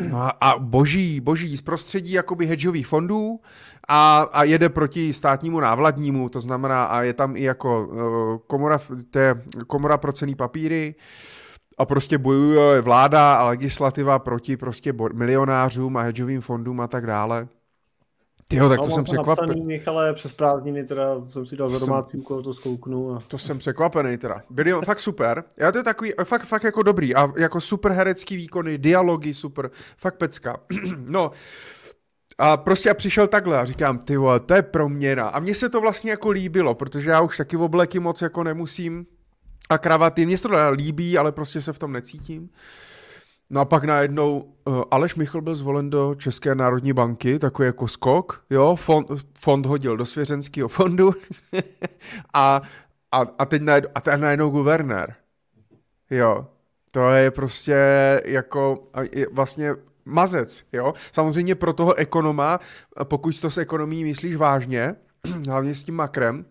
No 0.08 0.22
a, 0.22 0.28
a 0.28 0.58
boží, 0.58 1.20
boží 1.20 1.56
z 1.56 1.62
prostředí 1.62 2.12
jakoby 2.12 2.46
hedžových 2.46 2.86
fondů 2.86 3.40
a, 3.88 4.18
a 4.32 4.44
jede 4.44 4.68
proti 4.68 5.12
státnímu 5.12 5.60
návladnímu, 5.60 6.28
to 6.28 6.40
znamená, 6.40 6.84
a 6.84 7.02
je 7.02 7.14
tam 7.14 7.36
i 7.36 7.42
jako 7.42 7.86
uh, 7.86 8.38
komora, 8.46 8.80
to 9.10 9.18
je 9.18 9.42
komora 9.66 9.98
pro 9.98 10.12
cený 10.12 10.34
papíry, 10.34 10.94
a 11.78 11.84
prostě 11.84 12.18
bojuje 12.18 12.80
vláda 12.80 13.34
a 13.34 13.48
legislativa 13.48 14.18
proti 14.18 14.56
prostě 14.56 14.94
milionářům 15.12 15.96
a 15.96 16.02
hedžovým 16.02 16.40
fondům 16.40 16.80
a 16.80 16.86
tak 16.86 17.06
dále. 17.06 17.48
Tyjo, 18.48 18.68
tak 18.68 18.78
no, 18.78 18.84
to 18.84 18.90
jsem 18.90 19.04
překvapený. 19.04 19.64
Michale, 19.64 20.14
přes 20.14 20.32
prázdniny 20.32 20.84
teda 20.84 21.04
jsem 21.30 21.46
si 21.46 21.56
dal 21.56 21.68
za 21.68 21.86
domácí 21.86 22.16
úkol, 22.16 22.42
to 22.42 22.54
zkouknu. 22.54 23.14
A... 23.14 23.22
To 23.26 23.38
jsem 23.38 23.58
překvapený 23.58 24.18
teda. 24.18 24.42
Byli 24.50 24.72
fakt 24.84 25.00
super. 25.00 25.44
Já 25.56 25.72
to 25.72 25.78
je 25.78 25.84
takový, 25.84 26.12
fakt, 26.24 26.44
fakt 26.44 26.64
jako 26.64 26.82
dobrý 26.82 27.14
a 27.14 27.32
jako 27.36 27.60
super 27.60 27.92
herecký 27.92 28.36
výkony, 28.36 28.78
dialogy 28.78 29.34
super, 29.34 29.70
fakt 29.96 30.16
pecka. 30.16 30.56
no, 30.96 31.30
a 32.38 32.56
prostě 32.56 32.88
já 32.88 32.94
přišel 32.94 33.26
takhle 33.26 33.58
a 33.58 33.64
říkám, 33.64 33.98
ty 33.98 34.16
vole, 34.16 34.40
to 34.40 34.54
je 34.54 34.62
proměna. 34.62 35.28
A 35.28 35.40
mně 35.40 35.54
se 35.54 35.68
to 35.68 35.80
vlastně 35.80 36.10
jako 36.10 36.30
líbilo, 36.30 36.74
protože 36.74 37.10
já 37.10 37.20
už 37.20 37.36
taky 37.36 37.56
v 37.56 37.62
obleky 37.62 37.98
moc 37.98 38.22
jako 38.22 38.44
nemusím 38.44 39.06
a 39.70 39.78
kravaty. 39.78 40.26
Mně 40.26 40.38
se 40.38 40.48
to 40.48 40.70
líbí, 40.70 41.18
ale 41.18 41.32
prostě 41.32 41.60
se 41.60 41.72
v 41.72 41.78
tom 41.78 41.92
necítím. 41.92 42.50
No 43.50 43.60
a 43.60 43.64
pak 43.64 43.84
najednou 43.84 44.54
uh, 44.64 44.82
Aleš 44.90 45.14
Michl 45.14 45.40
byl 45.40 45.54
zvolen 45.54 45.90
do 45.90 46.14
České 46.14 46.54
národní 46.54 46.92
banky, 46.92 47.38
takový 47.38 47.66
jako 47.66 47.88
skok, 47.88 48.44
jo, 48.50 48.76
fond, 48.76 49.08
fond 49.40 49.66
hodil 49.66 49.96
do 49.96 50.04
svěřenského 50.04 50.68
fondu 50.68 51.14
a, 52.34 52.62
a, 53.12 53.20
a, 53.38 53.44
teď 53.44 53.62
najednou, 53.62 53.90
a 53.94 54.00
teď 54.00 54.20
najednou 54.20 54.50
guvernér. 54.50 55.14
Jo, 56.10 56.46
to 56.90 57.10
je 57.10 57.30
prostě 57.30 57.76
jako 58.24 58.88
je 59.12 59.26
vlastně 59.32 59.74
mazec, 60.04 60.64
jo. 60.72 60.94
Samozřejmě 61.12 61.54
pro 61.54 61.72
toho 61.72 61.94
ekonoma, 61.94 62.60
pokud 63.04 63.40
to 63.40 63.50
s 63.50 63.58
ekonomí 63.58 64.04
myslíš 64.04 64.36
vážně, 64.36 64.94
hlavně 65.48 65.74
s 65.74 65.84
tím 65.84 65.94
makrem, 65.94 66.44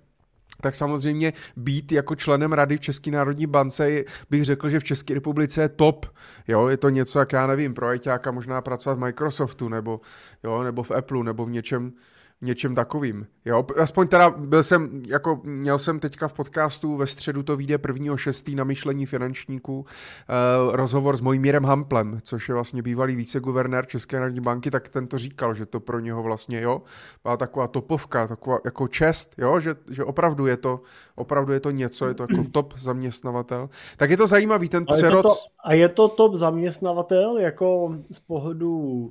tak 0.62 0.76
samozřejmě 0.76 1.34
být 1.58 1.92
jako 1.92 2.16
členem 2.16 2.54
rady 2.54 2.78
v 2.78 2.80
České 2.80 3.12
národní 3.12 3.48
bance 3.48 4.04
bych 4.30 4.46
řekl, 4.46 4.70
že 4.70 4.80
v 4.80 4.84
České 4.84 5.14
republice 5.14 5.62
je 5.62 5.70
top. 5.70 6.06
Jo, 6.48 6.68
je 6.68 6.78
to 6.78 6.90
něco, 6.90 7.20
jak 7.20 7.34
já 7.34 7.48
nevím, 7.48 7.74
pro 7.74 7.88
ajťáka 7.88 8.32
možná 8.32 8.62
pracovat 8.62 8.96
v 8.96 9.02
Microsoftu 9.02 9.70
nebo, 9.70 10.02
jo, 10.44 10.64
nebo 10.64 10.84
v 10.84 10.92
Apple 10.92 11.24
nebo 11.24 11.46
v 11.46 11.50
něčem, 11.50 11.94
něčem 12.42 12.76
takovým. 12.76 13.28
Jo, 13.46 13.66
aspoň 13.82 14.08
teda 14.08 14.30
byl 14.30 14.64
jsem, 14.64 15.04
jako 15.08 15.42
měl 15.44 15.80
jsem 15.80 16.00
teďka 16.00 16.28
v 16.28 16.34
podcastu, 16.34 16.98
ve 16.98 17.08
středu 17.08 17.44
to 17.44 17.58
vyjde 17.58 17.78
prvního 17.78 18.18
šestý 18.18 18.56
na 18.56 18.64
myšlení 18.64 19.06
finančníků, 19.06 19.80
uh, 19.80 19.86
rozhovor 20.76 21.18
s 21.18 21.22
Mojmírem 21.22 21.66
Hamplem, 21.66 22.20
což 22.24 22.50
je 22.50 22.56
vlastně 22.56 22.82
bývalý 22.82 23.16
viceguvernér 23.16 23.86
České 23.86 24.18
národní 24.18 24.42
banky, 24.42 24.72
tak 24.72 24.90
ten 24.90 25.08
to 25.08 25.18
říkal, 25.18 25.54
že 25.54 25.66
to 25.66 25.80
pro 25.80 26.00
něho 26.00 26.24
vlastně, 26.24 26.62
jo, 26.62 26.82
byla 27.24 27.38
taková 27.38 27.68
topovka, 27.68 28.28
taková 28.28 28.60
jako 28.66 28.88
čest, 28.88 29.36
jo, 29.38 29.60
že, 29.60 29.76
že 29.90 30.04
opravdu 30.04 30.48
je 30.48 30.58
to, 30.58 30.82
opravdu 31.16 31.54
je 31.54 31.60
to 31.60 31.72
něco, 31.72 32.08
je 32.08 32.14
to 32.14 32.24
jako 32.24 32.44
top 32.52 32.74
zaměstnavatel. 32.78 33.70
Tak 33.98 34.10
je 34.10 34.18
to 34.18 34.28
zajímavý, 34.28 34.70
ten 34.70 34.86
přerod... 34.86 35.26
A 35.64 35.74
je 35.74 35.90
to 35.90 36.08
top 36.08 36.36
zaměstnavatel 36.36 37.38
jako 37.38 37.96
z 38.12 38.20
pohledu 38.20 39.10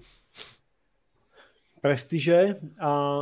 prestiže 1.84 2.56
a, 2.80 2.88
a, 2.88 3.20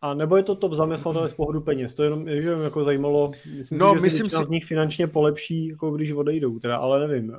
a 0.00 0.14
nebo 0.14 0.36
je 0.36 0.42
to 0.42 0.54
top 0.54 0.72
zaměstnatel 0.72 1.28
z 1.28 1.34
pohledu 1.34 1.60
peněz. 1.60 1.94
To 1.94 2.02
jenom, 2.02 2.28
že 2.28 2.56
mě 2.56 2.64
jako 2.64 2.84
zajímalo, 2.84 3.32
myslím 3.58 3.78
no, 3.78 3.92
si, 3.92 3.98
že 3.98 4.04
myslím 4.04 4.28
si... 4.28 4.36
z 4.36 4.48
nich 4.48 4.64
finančně 4.64 5.06
polepší, 5.06 5.68
jako 5.68 5.90
když 5.90 6.12
odejdou, 6.12 6.58
teda, 6.58 6.76
ale 6.76 7.08
nevím. 7.08 7.36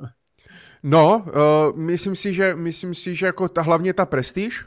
No, 0.82 1.24
uh, 1.26 1.78
myslím 1.78 2.16
si, 2.16 2.34
že, 2.34 2.54
myslím 2.54 2.94
si, 2.94 3.14
že 3.14 3.26
jako 3.26 3.48
ta, 3.48 3.62
hlavně 3.62 3.94
ta 3.94 4.06
prestiž, 4.06 4.64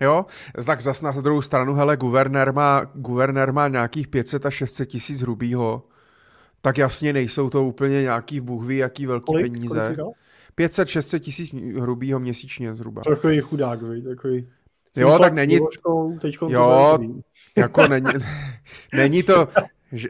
Jo, 0.00 0.26
tak 0.66 0.80
zas 0.80 1.02
na 1.02 1.10
druhou 1.10 1.42
stranu, 1.42 1.74
hele, 1.74 1.96
guvernér 1.96 2.52
má, 2.52 2.90
guvernér 2.94 3.52
má 3.52 3.68
nějakých 3.68 4.08
500 4.08 4.46
a 4.46 4.50
600 4.50 4.88
tisíc 4.88 5.20
hrubýho, 5.20 5.82
tak 6.60 6.78
jasně 6.78 7.12
nejsou 7.12 7.50
to 7.50 7.64
úplně 7.64 8.02
nějaký 8.02 8.40
bůh 8.40 8.66
ví, 8.66 8.76
jaký 8.76 9.06
velký 9.06 9.24
kolik, 9.24 9.52
peníze. 9.52 9.94
Kolik 9.96 10.16
500-600 10.58 11.18
tisíc 11.18 11.54
hrubýho 11.54 12.20
měsíčně 12.20 12.74
zhruba. 12.74 13.02
Takový 13.02 13.40
chudák, 13.40 13.82
vej, 13.82 14.02
takový. 14.02 14.48
Jo, 14.96 15.18
tak 15.18 15.32
není... 15.32 15.58
jo, 16.48 16.98
jako 17.56 17.88
není, 17.88 18.06
není 18.94 19.22
to... 19.22 19.48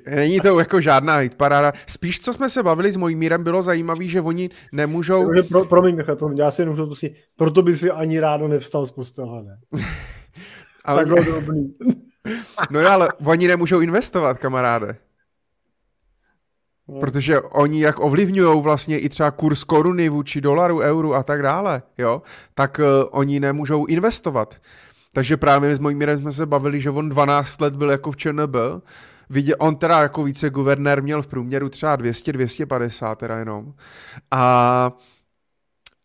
Není 0.07 0.41
to 0.41 0.59
jako 0.59 0.81
žádná 0.81 1.17
hitparáda. 1.17 1.73
Spíš, 1.87 2.21
co 2.21 2.33
jsme 2.33 2.49
se 2.49 2.63
bavili 2.63 2.93
s 2.93 2.97
mojím 2.97 3.19
mírem, 3.19 3.45
bylo 3.45 3.63
zajímavé, 3.63 4.05
že 4.05 4.21
oni 4.21 4.51
nemůžou... 4.73 5.31
Pro, 5.49 5.65
promiň, 5.65 5.97
Michal, 5.97 6.17
promiň, 6.17 6.39
já 6.39 6.51
si 6.51 6.63
jenom 6.63 6.77
to 6.77 6.95
si... 6.95 7.15
Proto 7.37 7.63
by 7.63 7.77
si 7.77 7.91
ani 7.91 8.21
rádo 8.21 8.49
nevstal 8.49 8.87
z 8.87 8.91
postele, 8.91 9.43
ne? 9.43 9.59
ale... 10.85 11.05
Takhle 11.05 11.25
dobrý. 11.25 11.75
no 12.71 12.81
jo, 12.81 12.89
ale 12.89 13.09
oni 13.27 13.49
nemůžou 13.49 13.81
investovat, 13.81 14.39
kamaráde. 14.39 14.97
Hmm. 16.89 17.01
Protože 17.01 17.41
oni 17.41 17.81
jak 17.81 18.01
ovlivňují 18.01 18.63
vlastně 18.63 18.99
i 18.99 19.09
třeba 19.09 19.31
kurz 19.31 19.65
koruny 19.65 20.09
vůči 20.09 20.41
dolaru, 20.41 20.79
euru 20.79 21.15
a 21.15 21.23
tak 21.23 21.43
dále, 21.43 21.83
jo, 21.99 22.23
tak 22.55 22.79
uh, 22.79 23.09
oni 23.11 23.41
nemůžou 23.41 23.87
investovat. 23.87 24.55
Takže 25.13 25.37
právě 25.37 25.77
s 25.77 25.79
mojím 25.79 26.03
jsme 26.03 26.33
se 26.33 26.47
bavili, 26.47 26.81
že 26.81 26.91
on 26.91 27.09
12 27.09 27.61
let 27.61 27.77
byl 27.77 27.91
jako 27.91 28.11
v 28.11 28.17
ČNB, 28.17 28.57
Vidě, 29.31 29.57
on 29.57 29.77
teda 29.77 30.01
jako 30.01 30.23
viceguvernér 30.23 31.03
měl 31.03 31.23
v 31.23 31.27
průměru 31.27 31.69
třeba 31.69 31.97
200-250 31.97 33.17
teda 33.17 33.39
jenom. 33.39 33.75
A, 34.31 34.93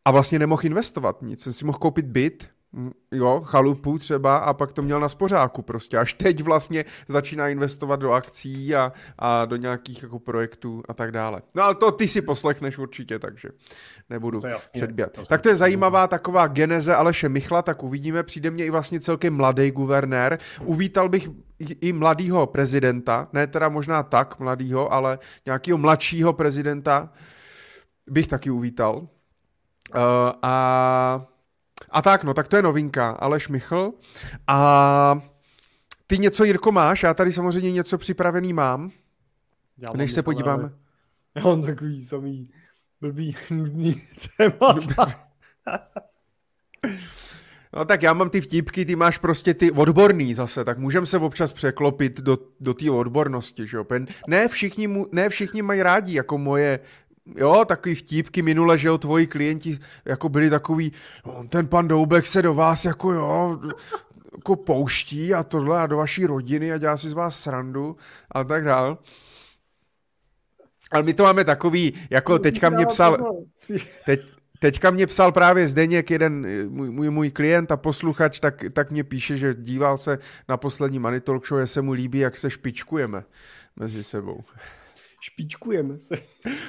a 0.05 0.11
vlastně 0.11 0.39
nemohl 0.39 0.65
investovat 0.65 1.21
nic. 1.21 1.47
Si 1.57 1.65
mohl 1.65 1.77
koupit 1.77 2.05
byt, 2.05 2.49
jo, 3.11 3.41
chalupu 3.45 3.99
třeba 3.99 4.37
a 4.37 4.53
pak 4.53 4.73
to 4.73 4.81
měl 4.81 4.99
na 4.99 5.09
spořáku 5.09 5.61
prostě. 5.61 5.97
Až 5.97 6.13
teď 6.13 6.43
vlastně 6.43 6.85
začíná 7.07 7.47
investovat 7.47 7.95
do 7.95 8.11
akcí 8.11 8.75
a, 8.75 8.93
a 9.19 9.45
do 9.45 9.55
nějakých 9.55 10.03
jako 10.03 10.19
projektů 10.19 10.83
a 10.89 10.93
tak 10.93 11.11
dále. 11.11 11.41
No 11.55 11.63
ale 11.63 11.75
to 11.75 11.91
ty 11.91 12.07
si 12.07 12.21
poslechneš 12.21 12.77
určitě, 12.77 13.19
takže 13.19 13.49
nebudu 14.09 14.41
předběhat. 14.73 15.11
To 15.11 15.25
tak 15.25 15.41
to 15.41 15.49
je 15.49 15.55
zajímavá 15.55 16.07
taková 16.07 16.47
geneze 16.47 16.95
Aleše 16.95 17.29
Michla, 17.29 17.61
tak 17.61 17.83
uvidíme. 17.83 18.23
Přijde 18.23 18.51
mě 18.51 18.65
i 18.65 18.69
vlastně 18.69 18.99
celkem 18.99 19.33
mladý 19.33 19.71
guvernér. 19.71 20.39
Uvítal 20.63 21.09
bych 21.09 21.29
i 21.59 21.93
mladýho 21.93 22.47
prezidenta, 22.47 23.27
ne 23.33 23.47
teda 23.47 23.69
možná 23.69 24.03
tak 24.03 24.39
mladýho, 24.39 24.93
ale 24.93 25.19
nějakého 25.45 25.77
mladšího 25.77 26.33
prezidenta 26.33 27.09
bych 28.07 28.27
taky 28.27 28.49
uvítal. 28.49 28.95
Uh, 28.97 29.07
a 30.41 31.25
a 31.89 32.01
tak, 32.01 32.23
no, 32.23 32.33
tak 32.33 32.47
to 32.47 32.55
je 32.55 32.61
novinka. 32.61 33.09
Aleš 33.09 33.47
Michl. 33.47 33.93
A 34.47 35.21
ty 36.07 36.17
něco, 36.17 36.43
Jirko, 36.43 36.71
máš? 36.71 37.03
Já 37.03 37.13
tady 37.13 37.33
samozřejmě 37.33 37.71
něco 37.71 37.97
připravený 37.97 38.53
mám. 38.53 38.91
Já 39.77 39.93
než 39.93 40.13
se 40.13 40.23
podíváme. 40.23 40.63
Ale... 40.63 40.71
Já 41.35 41.43
mám 41.43 41.61
takový 41.61 42.05
samý 42.05 42.49
blbý, 43.01 43.35
nudný 43.49 44.01
témata. 44.37 45.05
No 47.73 47.85
tak 47.85 48.03
já 48.03 48.13
mám 48.13 48.29
ty 48.29 48.41
vtipky, 48.41 48.85
ty 48.85 48.95
máš 48.95 49.17
prostě 49.17 49.53
ty 49.53 49.71
odborný 49.71 50.33
zase, 50.33 50.65
tak 50.65 50.77
můžeme 50.77 51.05
se 51.05 51.17
občas 51.17 51.53
překlopit 51.53 52.21
do, 52.21 52.37
do 52.59 52.73
té 52.73 52.91
odbornosti, 52.91 53.67
že 53.67 53.77
jo? 53.77 53.85
Ne 54.27 54.47
všichni, 54.47 54.87
mu, 54.87 55.07
ne 55.11 55.29
všichni 55.29 55.61
mají 55.61 55.83
rádi 55.83 56.15
jako 56.15 56.37
moje 56.37 56.79
jo, 57.35 57.65
takový 57.65 57.95
vtípky 57.95 58.41
minule, 58.41 58.77
že 58.77 58.87
jo, 58.87 58.97
tvoji 58.97 59.27
klienti 59.27 59.79
jako 60.05 60.29
byli 60.29 60.49
takový, 60.49 60.91
no, 61.25 61.43
ten 61.49 61.67
pan 61.67 61.87
Doubek 61.87 62.27
se 62.27 62.41
do 62.41 62.53
vás 62.53 62.85
jako 62.85 63.11
jo, 63.11 63.59
jako 64.35 64.55
pouští 64.55 65.33
a 65.33 65.43
tohle 65.43 65.79
a 65.79 65.87
do 65.87 65.97
vaší 65.97 66.25
rodiny 66.25 66.71
a 66.71 66.77
dělá 66.77 66.97
si 66.97 67.09
z 67.09 67.13
vás 67.13 67.39
srandu 67.39 67.97
a 68.31 68.43
tak 68.43 68.63
dál. 68.63 68.97
Ale 70.91 71.03
my 71.03 71.13
to 71.13 71.23
máme 71.23 71.45
takový, 71.45 71.93
jako 72.09 72.39
teďka 72.39 72.69
mě 72.69 72.85
psal, 72.85 73.17
teď, 74.05 74.21
teďka 74.59 74.91
mě 74.91 75.07
psal 75.07 75.31
právě 75.31 75.67
Zdeněk, 75.67 76.11
jeden 76.11 76.47
můj, 76.69 76.91
můj, 76.91 77.09
můj 77.09 77.31
klient 77.31 77.71
a 77.71 77.77
posluchač, 77.77 78.39
tak, 78.39 78.63
tak 78.73 78.91
mě 78.91 79.03
píše, 79.03 79.37
že 79.37 79.53
díval 79.53 79.97
se 79.97 80.19
na 80.49 80.57
poslední 80.57 80.99
Money 80.99 81.19
Talk 81.19 81.47
Show, 81.47 81.59
že 81.59 81.67
se 81.67 81.81
mu 81.81 81.91
líbí, 81.91 82.19
jak 82.19 82.37
se 82.37 82.49
špičkujeme 82.49 83.23
mezi 83.75 84.03
sebou 84.03 84.43
špičkujeme 85.21 85.97
se. 85.97 86.15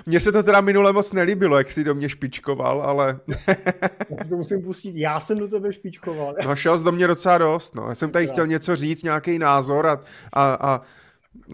Mně 0.06 0.20
se 0.20 0.32
to 0.32 0.42
teda 0.42 0.60
minule 0.60 0.92
moc 0.92 1.12
nelíbilo, 1.12 1.58
jak 1.58 1.70
jsi 1.70 1.84
do 1.84 1.94
mě 1.94 2.08
špičkoval, 2.08 2.82
ale... 2.82 3.20
Já 4.18 4.24
to 4.28 4.36
musím 4.36 4.62
pustit, 4.62 4.96
já 4.96 5.20
jsem 5.20 5.38
do 5.38 5.48
tebe 5.48 5.72
špičkoval. 5.72 6.34
No 6.46 6.56
šel 6.56 6.78
jsi 6.78 6.84
do 6.84 6.92
mě 6.92 7.06
docela 7.06 7.38
dost, 7.38 7.74
no. 7.74 7.88
Já 7.88 7.94
jsem 7.94 8.10
tady 8.10 8.26
chtěl 8.28 8.46
něco 8.46 8.76
říct, 8.76 9.02
nějaký 9.02 9.38
názor 9.38 9.86
a, 9.86 10.00
a, 10.32 10.54
a, 10.54 10.82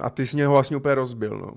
a 0.01 0.11
ty 0.11 0.27
jsi 0.27 0.37
mě 0.37 0.47
ho 0.47 0.53
vlastně 0.53 0.77
úplně 0.77 0.95
rozbil, 0.95 1.39
no. 1.39 1.53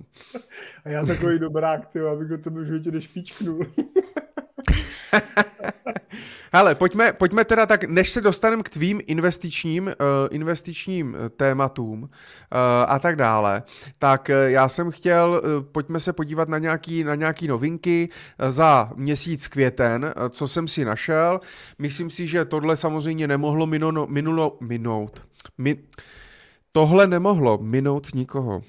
A 0.86 0.90
já 0.90 1.06
takový 1.06 1.40
dobrák, 1.40 1.88
ty, 1.88 2.00
abych 2.00 2.28
do 2.28 2.38
tebe 2.38 2.62
už 2.62 2.84
tě 2.84 2.92
nešpičknul. 2.92 3.66
Hele, 6.54 6.76
pojďme, 6.76 7.14
pojďme 7.14 7.46
teda 7.46 7.66
tak, 7.66 7.84
než 7.84 8.12
se 8.12 8.22
dostaneme 8.22 8.64
k 8.64 8.70
tvým 8.70 9.02
investičním, 9.08 9.88
uh, 9.88 9.94
investičním 10.32 11.18
tématům 11.38 12.04
uh, 12.04 12.10
a 12.88 13.00
tak 13.00 13.16
dále, 13.16 13.64
tak 14.00 14.32
já 14.46 14.70
jsem 14.70 14.92
chtěl, 14.92 15.42
uh, 15.44 15.66
pojďme 15.72 16.00
se 16.00 16.14
podívat 16.14 16.50
na 16.50 16.58
nějaký, 16.58 17.04
na 17.04 17.16
nějaký 17.16 17.48
novinky 17.48 18.10
za 18.48 18.92
měsíc 18.96 19.48
květen, 19.48 20.14
co 20.30 20.48
jsem 20.48 20.68
si 20.68 20.86
našel. 20.86 21.40
Myslím 21.80 22.10
si, 22.10 22.28
že 22.28 22.46
tohle 22.46 22.76
samozřejmě 22.76 23.28
nemohlo 23.28 23.66
minulo, 23.66 24.08
minulo, 24.08 24.58
minout. 24.62 25.22
Mi, 25.58 25.78
tohle 26.72 27.08
nemohlo 27.08 27.58
minout 27.62 28.08
nikoho. 28.14 28.62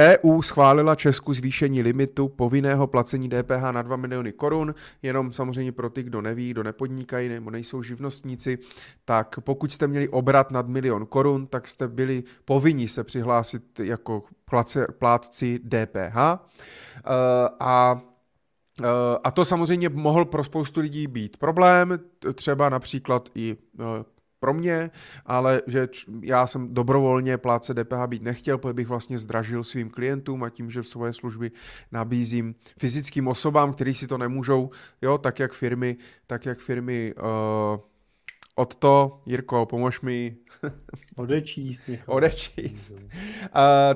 EU 0.00 0.42
schválila 0.42 0.94
Česku 0.94 1.32
zvýšení 1.32 1.82
limitu 1.82 2.28
povinného 2.28 2.86
placení 2.86 3.28
DPH 3.28 3.62
na 3.70 3.82
2 3.82 3.96
miliony 3.96 4.32
korun, 4.32 4.74
jenom 5.02 5.32
samozřejmě 5.32 5.72
pro 5.72 5.90
ty, 5.90 6.02
kdo 6.02 6.20
neví, 6.20 6.50
kdo 6.50 6.62
nepodnikají 6.62 7.28
nebo 7.28 7.50
nejsou 7.50 7.82
živnostníci, 7.82 8.58
tak 9.04 9.40
pokud 9.40 9.72
jste 9.72 9.86
měli 9.86 10.08
obrat 10.08 10.50
nad 10.50 10.68
milion 10.68 11.06
korun, 11.06 11.46
tak 11.46 11.68
jste 11.68 11.88
byli 11.88 12.22
povinni 12.44 12.88
se 12.88 13.04
přihlásit 13.04 13.80
jako 13.80 14.22
plátci 14.98 15.58
DPH. 15.58 16.16
E, 16.16 16.38
a 17.60 18.00
e, 18.82 19.18
a 19.24 19.30
to 19.30 19.44
samozřejmě 19.44 19.88
mohl 19.88 20.24
pro 20.24 20.44
spoustu 20.44 20.80
lidí 20.80 21.06
být 21.06 21.36
problém, 21.36 22.00
třeba 22.34 22.68
například 22.68 23.28
i 23.34 23.56
e, 23.80 24.11
pro 24.42 24.54
mě, 24.54 24.90
ale 25.26 25.62
že 25.66 25.88
já 26.22 26.46
jsem 26.46 26.74
dobrovolně 26.74 27.38
pláce 27.38 27.74
DPH 27.74 28.06
být 28.06 28.22
nechtěl, 28.22 28.58
protože 28.58 28.74
bych 28.74 28.88
vlastně 28.88 29.18
zdražil 29.18 29.64
svým 29.64 29.90
klientům 29.90 30.42
a 30.42 30.50
tím, 30.50 30.70
že 30.70 30.82
svoje 30.82 31.12
služby 31.12 31.50
nabízím 31.92 32.54
fyzickým 32.78 33.28
osobám, 33.28 33.72
kteří 33.72 33.94
si 33.94 34.06
to 34.06 34.18
nemůžou, 34.18 34.70
jo, 35.02 35.18
tak 35.18 35.38
jak 35.38 35.52
firmy, 35.52 35.96
tak 36.26 36.46
jak 36.46 36.58
firmy 36.58 37.14
uh, 37.14 37.80
od 38.54 38.74
to, 38.74 39.22
Jirko, 39.26 39.66
pomož 39.66 40.00
mi. 40.00 40.36
Odečíst. 41.16 41.82
Odečíst. 42.06 42.92
Uh, 42.92 43.00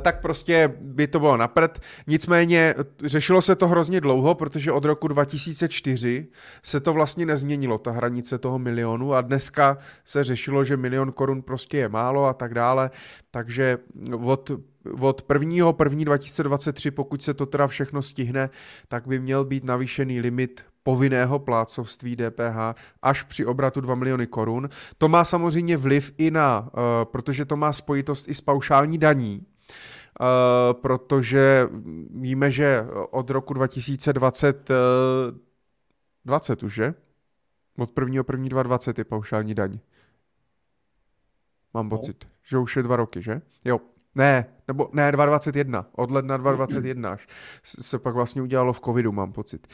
tak 0.02 0.20
prostě 0.20 0.74
by 0.80 1.06
to 1.06 1.20
bylo 1.20 1.36
napřed. 1.36 1.80
Nicméně 2.06 2.74
řešilo 3.04 3.42
se 3.42 3.56
to 3.56 3.68
hrozně 3.68 4.00
dlouho, 4.00 4.34
protože 4.34 4.72
od 4.72 4.84
roku 4.84 5.08
2004 5.08 6.26
se 6.62 6.80
to 6.80 6.92
vlastně 6.92 7.26
nezměnilo, 7.26 7.78
ta 7.78 7.90
hranice 7.90 8.38
toho 8.38 8.58
milionu 8.58 9.14
a 9.14 9.20
dneska 9.20 9.78
se 10.04 10.24
řešilo, 10.24 10.64
že 10.64 10.76
milion 10.76 11.12
korun 11.12 11.42
prostě 11.42 11.78
je 11.78 11.88
málo 11.88 12.26
a 12.26 12.34
tak 12.34 12.54
dále, 12.54 12.90
takže 13.30 13.78
od 14.24 14.50
od 15.00 15.24
1. 15.32 15.74
1. 15.84 16.04
2023, 16.04 16.90
pokud 16.90 17.22
se 17.22 17.34
to 17.34 17.46
teda 17.46 17.66
všechno 17.66 18.02
stihne, 18.02 18.50
tak 18.88 19.06
by 19.06 19.18
měl 19.18 19.44
být 19.44 19.64
navýšený 19.64 20.20
limit 20.20 20.64
povinného 20.82 21.38
plácovství 21.38 22.16
DPH 22.16 22.78
až 23.02 23.22
při 23.22 23.46
obratu 23.46 23.80
2 23.80 23.94
miliony 23.94 24.26
korun. 24.26 24.68
To 24.98 25.08
má 25.08 25.24
samozřejmě 25.24 25.76
vliv 25.76 26.12
i 26.18 26.30
na, 26.30 26.60
uh, 26.60 26.70
protože 27.04 27.44
to 27.44 27.56
má 27.56 27.72
spojitost 27.72 28.28
i 28.28 28.34
s 28.34 28.40
paušální 28.40 28.98
daní, 28.98 29.46
uh, 30.20 30.80
protože 30.80 31.68
víme, 32.10 32.50
že 32.50 32.86
od 33.10 33.30
roku 33.30 33.54
2020 33.54 34.70
uh, 34.70 34.76
20 36.24 36.62
už, 36.62 36.74
že? 36.74 36.94
Od 37.78 37.98
1. 37.98 38.14
1. 38.14 38.48
2020 38.48 38.98
je 38.98 39.04
paušální 39.04 39.54
daň. 39.54 39.78
Mám 41.74 41.88
no. 41.88 41.90
pocit, 41.90 42.16
no. 42.24 42.30
že 42.42 42.58
už 42.58 42.76
je 42.76 42.82
dva 42.82 42.96
roky, 42.96 43.22
že? 43.22 43.42
Jo. 43.64 43.80
Ne, 44.14 44.55
nebo 44.68 44.88
ne, 44.92 45.12
2021, 45.12 45.86
od 45.96 46.10
ledna 46.10 46.36
2021 46.36 47.10
až 47.10 47.26
se 47.64 47.98
pak 47.98 48.14
vlastně 48.14 48.42
udělalo 48.42 48.72
v 48.72 48.80
covidu, 48.80 49.12
mám 49.12 49.32
pocit. 49.32 49.66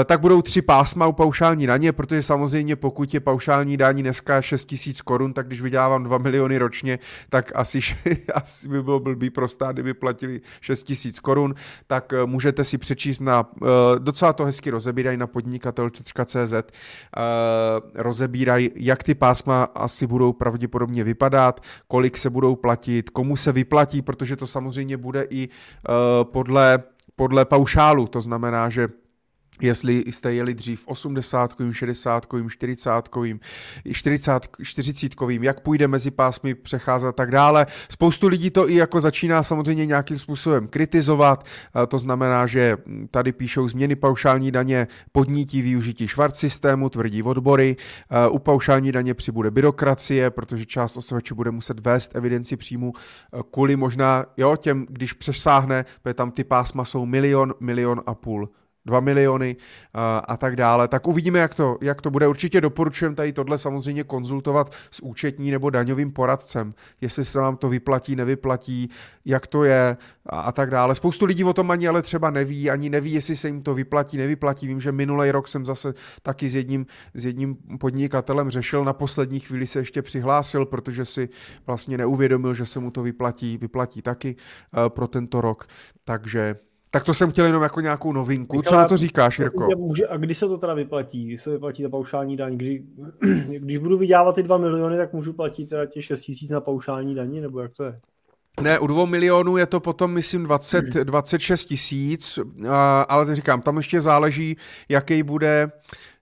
E, 0.00 0.04
tak 0.04 0.20
budou 0.20 0.42
tři 0.42 0.62
pásma 0.62 1.06
u 1.06 1.12
paušální 1.12 1.66
daně, 1.66 1.92
protože 1.92 2.22
samozřejmě 2.22 2.76
pokud 2.76 3.14
je 3.14 3.20
paušální 3.20 3.76
daní 3.76 4.02
dneska 4.02 4.42
6 4.42 4.64
tisíc 4.64 5.02
korun, 5.02 5.32
tak 5.32 5.46
když 5.46 5.60
vydělávám 5.60 6.04
2 6.04 6.18
miliony 6.18 6.58
ročně, 6.58 6.98
tak 7.28 7.52
asi, 7.54 7.80
asi 8.34 8.68
by 8.68 8.82
bylo 8.82 9.00
blbý 9.00 9.30
pro 9.30 9.48
stát, 9.48 9.72
kdyby 9.72 9.94
platili 9.94 10.40
6 10.60 10.82
tisíc 10.82 11.20
korun, 11.20 11.54
tak 11.86 12.12
e, 12.12 12.26
můžete 12.26 12.64
si 12.64 12.78
přečíst 12.78 13.20
na, 13.20 13.50
e, 13.62 13.66
docela 13.98 14.32
to 14.32 14.44
hezky 14.44 14.70
rozebírají 14.70 15.16
na 15.16 15.26
podnikatel.cz, 15.26 16.54
rozebírají, 17.94 18.70
jak 18.74 19.02
ty 19.02 19.14
pásma 19.14 19.64
asi 19.74 20.06
budou 20.06 20.32
pravděpodobně 20.32 21.04
vypadat, 21.04 21.60
kolik 21.88 22.18
se 22.18 22.30
budou 22.30 22.56
platit, 22.56 23.10
komu 23.10 23.36
se 23.36 23.52
vyplatí, 23.52 24.02
protože 24.02 24.35
to 24.36 24.46
samozřejmě 24.46 24.96
bude 24.96 25.26
i 25.30 25.48
uh, 25.48 25.94
podle, 26.24 26.78
podle 27.16 27.44
paušálu, 27.44 28.06
to 28.06 28.20
znamená, 28.20 28.68
že 28.70 28.88
jestli 29.62 30.04
jste 30.06 30.34
jeli 30.34 30.54
dřív 30.54 30.82
80 30.86 31.54
60 31.72 32.26
40 32.48 32.90
40 33.92 34.48
40 34.62 35.14
jak 35.40 35.60
půjde 35.60 35.88
mezi 35.88 36.10
pásmy 36.10 36.54
přecházet 36.54 37.08
a 37.08 37.12
tak 37.12 37.30
dále. 37.30 37.66
Spoustu 37.90 38.28
lidí 38.28 38.50
to 38.50 38.70
i 38.70 38.74
jako 38.74 39.00
začíná 39.00 39.42
samozřejmě 39.42 39.86
nějakým 39.86 40.18
způsobem 40.18 40.68
kritizovat, 40.68 41.46
to 41.88 41.98
znamená, 41.98 42.46
že 42.46 42.76
tady 43.10 43.32
píšou 43.32 43.68
změny 43.68 43.96
paušální 43.96 44.50
daně 44.50 44.88
podnítí 45.12 45.62
využití 45.62 46.08
švart 46.08 46.36
systému, 46.36 46.88
tvrdí 46.88 47.22
odbory, 47.22 47.76
u 48.30 48.38
paušální 48.38 48.92
daně 48.92 49.14
přibude 49.14 49.50
byrokracie, 49.50 50.30
protože 50.30 50.66
část 50.66 50.96
osvačů 50.96 51.34
bude 51.34 51.50
muset 51.50 51.86
vést 51.86 52.16
evidenci 52.16 52.56
příjmu 52.56 52.92
kvůli 53.50 53.76
možná, 53.76 54.24
jo, 54.36 54.56
těm, 54.56 54.86
když 54.90 55.12
přesáhne, 55.12 55.84
protože 56.02 56.14
tam 56.14 56.30
ty 56.30 56.44
pásma 56.44 56.84
jsou 56.84 57.06
milion, 57.06 57.54
milion 57.60 58.02
a 58.06 58.14
půl 58.14 58.48
2 58.86 59.00
miliony 59.00 59.56
a, 59.94 60.18
a 60.18 60.36
tak 60.36 60.56
dále, 60.56 60.88
tak 60.88 61.06
uvidíme, 61.06 61.38
jak 61.38 61.54
to, 61.54 61.78
jak 61.80 62.00
to 62.00 62.10
bude. 62.10 62.28
Určitě 62.28 62.60
doporučujem 62.60 63.14
tady 63.14 63.32
tohle 63.32 63.58
samozřejmě 63.58 64.04
konzultovat 64.04 64.72
s 64.90 65.00
účetní 65.02 65.50
nebo 65.50 65.70
daňovým 65.70 66.12
poradcem, 66.12 66.74
jestli 67.00 67.24
se 67.24 67.40
vám 67.40 67.56
to 67.56 67.68
vyplatí, 67.68 68.16
nevyplatí, 68.16 68.90
jak 69.24 69.46
to 69.46 69.64
je 69.64 69.96
a, 70.26 70.40
a 70.40 70.52
tak 70.52 70.70
dále. 70.70 70.94
Spoustu 70.94 71.24
lidí 71.24 71.44
o 71.44 71.52
tom 71.52 71.70
ani 71.70 71.88
ale 71.88 72.02
třeba 72.02 72.30
neví, 72.30 72.70
ani 72.70 72.90
neví, 72.90 73.12
jestli 73.12 73.36
se 73.36 73.48
jim 73.48 73.62
to 73.62 73.74
vyplatí, 73.74 74.16
nevyplatí. 74.16 74.66
Vím, 74.66 74.80
že 74.80 74.92
minulý 74.92 75.30
rok 75.30 75.48
jsem 75.48 75.64
zase 75.64 75.94
taky 76.22 76.48
s 76.48 76.54
jedním, 76.54 76.86
s 77.14 77.24
jedním 77.24 77.56
podnikatelem 77.80 78.50
řešil, 78.50 78.84
na 78.84 78.92
poslední 78.92 79.40
chvíli 79.40 79.66
se 79.66 79.78
ještě 79.78 80.02
přihlásil, 80.02 80.66
protože 80.66 81.04
si 81.04 81.28
vlastně 81.66 81.98
neuvědomil, 81.98 82.54
že 82.54 82.66
se 82.66 82.80
mu 82.80 82.90
to 82.90 83.02
vyplatí, 83.02 83.58
vyplatí 83.58 84.02
taky 84.02 84.36
uh, 84.36 84.88
pro 84.88 85.08
tento 85.08 85.40
rok. 85.40 85.66
Takže 86.04 86.56
tak 86.96 87.04
to 87.04 87.14
jsem 87.14 87.30
chtěl 87.30 87.46
jenom 87.46 87.62
jako 87.62 87.80
nějakou 87.80 88.12
novinku. 88.12 88.56
Michal, 88.56 88.70
Co 88.70 88.76
na 88.76 88.88
to 88.88 88.96
říkáš, 88.96 89.38
Jirko? 89.38 89.68
a 90.08 90.16
kdy 90.16 90.34
se 90.34 90.48
to 90.48 90.58
teda 90.58 90.74
vyplatí? 90.74 91.26
Kdy 91.26 91.38
se 91.38 91.50
vyplatí 91.50 91.82
ta 91.82 91.88
paušální 91.88 92.36
daň? 92.36 92.56
Kdy, 92.56 92.82
když 93.58 93.78
budu 93.78 93.98
vydělávat 93.98 94.34
ty 94.34 94.42
2 94.42 94.56
miliony, 94.58 94.96
tak 94.96 95.12
můžu 95.12 95.32
platit 95.32 95.66
teda 95.66 95.86
těch 95.86 96.04
6 96.04 96.20
tisíc 96.20 96.50
na 96.50 96.60
paušální 96.60 97.14
daní, 97.14 97.40
nebo 97.40 97.60
jak 97.60 97.72
to 97.72 97.84
je? 97.84 98.00
Ne, 98.60 98.78
u 98.78 98.86
dvou 98.86 99.06
milionů 99.06 99.56
je 99.56 99.66
to 99.66 99.80
potom, 99.80 100.10
myslím, 100.12 100.44
20, 100.44 100.84
26 100.84 101.64
tisíc, 101.64 102.38
ale 103.08 103.34
říkám, 103.34 103.62
tam 103.62 103.76
ještě 103.76 104.00
záleží, 104.00 104.56
jaký 104.88 105.22
bude, 105.22 105.70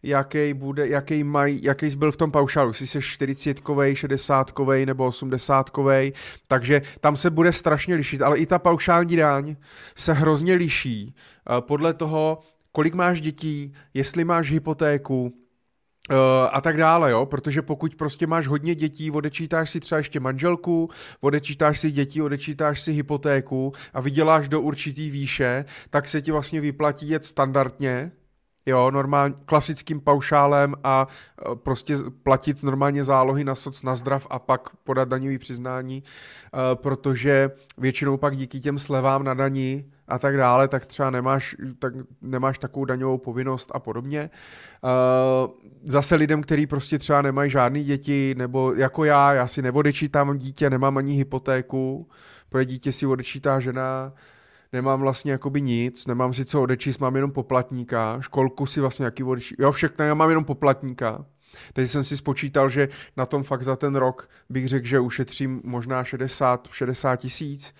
jaký 0.04 0.54
bude, 0.54 0.88
jaký 0.88 1.24
mají, 1.24 1.64
jaký 1.64 1.96
byl 1.96 2.12
v 2.12 2.16
tom 2.16 2.30
paušálu, 2.30 2.70
jestli 2.70 2.86
jsi 2.86 3.02
40 3.02 3.60
60 3.94 4.52
nebo 4.84 5.06
80 5.06 5.70
takže 6.48 6.82
tam 7.00 7.16
se 7.16 7.30
bude 7.30 7.52
strašně 7.52 7.94
lišit, 7.94 8.22
ale 8.22 8.38
i 8.38 8.46
ta 8.46 8.58
paušální 8.58 9.16
daň 9.16 9.56
se 9.96 10.12
hrozně 10.12 10.54
liší 10.54 11.14
podle 11.60 11.94
toho, 11.94 12.38
kolik 12.72 12.94
máš 12.94 13.20
dětí, 13.20 13.72
jestli 13.94 14.24
máš 14.24 14.52
hypotéku, 14.52 15.32
Uh, 16.10 16.16
a 16.52 16.60
tak 16.60 16.76
dále, 16.76 17.10
jo, 17.10 17.26
protože 17.26 17.62
pokud 17.62 17.94
prostě 17.94 18.26
máš 18.26 18.46
hodně 18.46 18.74
dětí, 18.74 19.10
odečítáš 19.10 19.70
si 19.70 19.80
třeba 19.80 19.98
ještě 19.98 20.20
manželku, 20.20 20.90
odečítáš 21.20 21.80
si 21.80 21.90
děti, 21.90 22.22
odečítáš 22.22 22.80
si 22.80 22.92
hypotéku 22.92 23.72
a 23.94 24.00
vyděláš 24.00 24.48
do 24.48 24.60
určitý 24.60 25.10
výše, 25.10 25.64
tak 25.90 26.08
se 26.08 26.22
ti 26.22 26.32
vlastně 26.32 26.60
vyplatí 26.60 27.08
jet 27.08 27.24
standardně, 27.24 28.12
jo, 28.66 28.90
normálně 28.90 29.34
klasickým 29.44 30.00
paušálem 30.00 30.74
a 30.84 31.08
uh, 31.48 31.54
prostě 31.54 31.96
platit 32.22 32.62
normálně 32.62 33.04
zálohy 33.04 33.44
na 33.44 33.54
soc, 33.54 33.82
na 33.82 33.94
zdrav 33.94 34.26
a 34.30 34.38
pak 34.38 34.76
podat 34.76 35.08
daňový 35.08 35.38
přiznání, 35.38 36.02
uh, 36.02 36.60
protože 36.74 37.50
většinou 37.78 38.16
pak 38.16 38.36
díky 38.36 38.60
těm 38.60 38.78
slevám 38.78 39.24
na 39.24 39.34
daní 39.34 39.84
a 40.08 40.18
tak 40.18 40.36
dále, 40.36 40.68
tak 40.68 40.86
třeba 40.86 41.10
nemáš, 41.10 41.56
tak 41.78 41.94
nemáš 42.22 42.58
takovou 42.58 42.84
daňovou 42.84 43.18
povinnost 43.18 43.70
a 43.74 43.78
podobně. 43.78 44.30
Uh, 44.84 45.50
zase 45.84 46.14
lidem, 46.14 46.42
kteří 46.42 46.66
prostě 46.66 46.98
třeba 46.98 47.22
nemají 47.22 47.50
žádný 47.50 47.84
děti, 47.84 48.34
nebo 48.38 48.74
jako 48.74 49.04
já, 49.04 49.32
já 49.32 49.46
si 49.46 49.62
neodečítám 49.62 50.38
dítě, 50.38 50.70
nemám 50.70 50.96
ani 50.96 51.14
hypotéku, 51.14 52.08
pro 52.48 52.64
dítě 52.64 52.92
si 52.92 53.06
odečítá 53.06 53.60
žena, 53.60 54.12
nemám 54.74 55.00
vlastně 55.00 55.32
jakoby 55.32 55.62
nic, 55.62 56.06
nemám 56.06 56.32
si 56.32 56.44
co 56.44 56.62
odečíst, 56.62 56.98
mám 56.98 57.14
jenom 57.14 57.32
poplatníka, 57.32 58.20
školku 58.20 58.66
si 58.66 58.80
vlastně 58.80 59.04
jaký 59.04 59.24
odečít, 59.24 59.56
jo 59.58 59.72
všechno, 59.72 60.04
já 60.04 60.14
mám 60.14 60.28
jenom 60.28 60.44
poplatníka. 60.44 61.26
Teď 61.72 61.90
jsem 61.90 62.04
si 62.04 62.16
spočítal, 62.16 62.68
že 62.68 62.88
na 63.16 63.26
tom 63.26 63.42
fakt 63.42 63.62
za 63.62 63.76
ten 63.76 63.94
rok 63.94 64.30
bych 64.48 64.68
řekl, 64.68 64.86
že 64.86 65.00
ušetřím 65.00 65.60
možná 65.64 66.04
60, 66.04 66.68
60 66.72 67.16
tisíc 67.16 67.74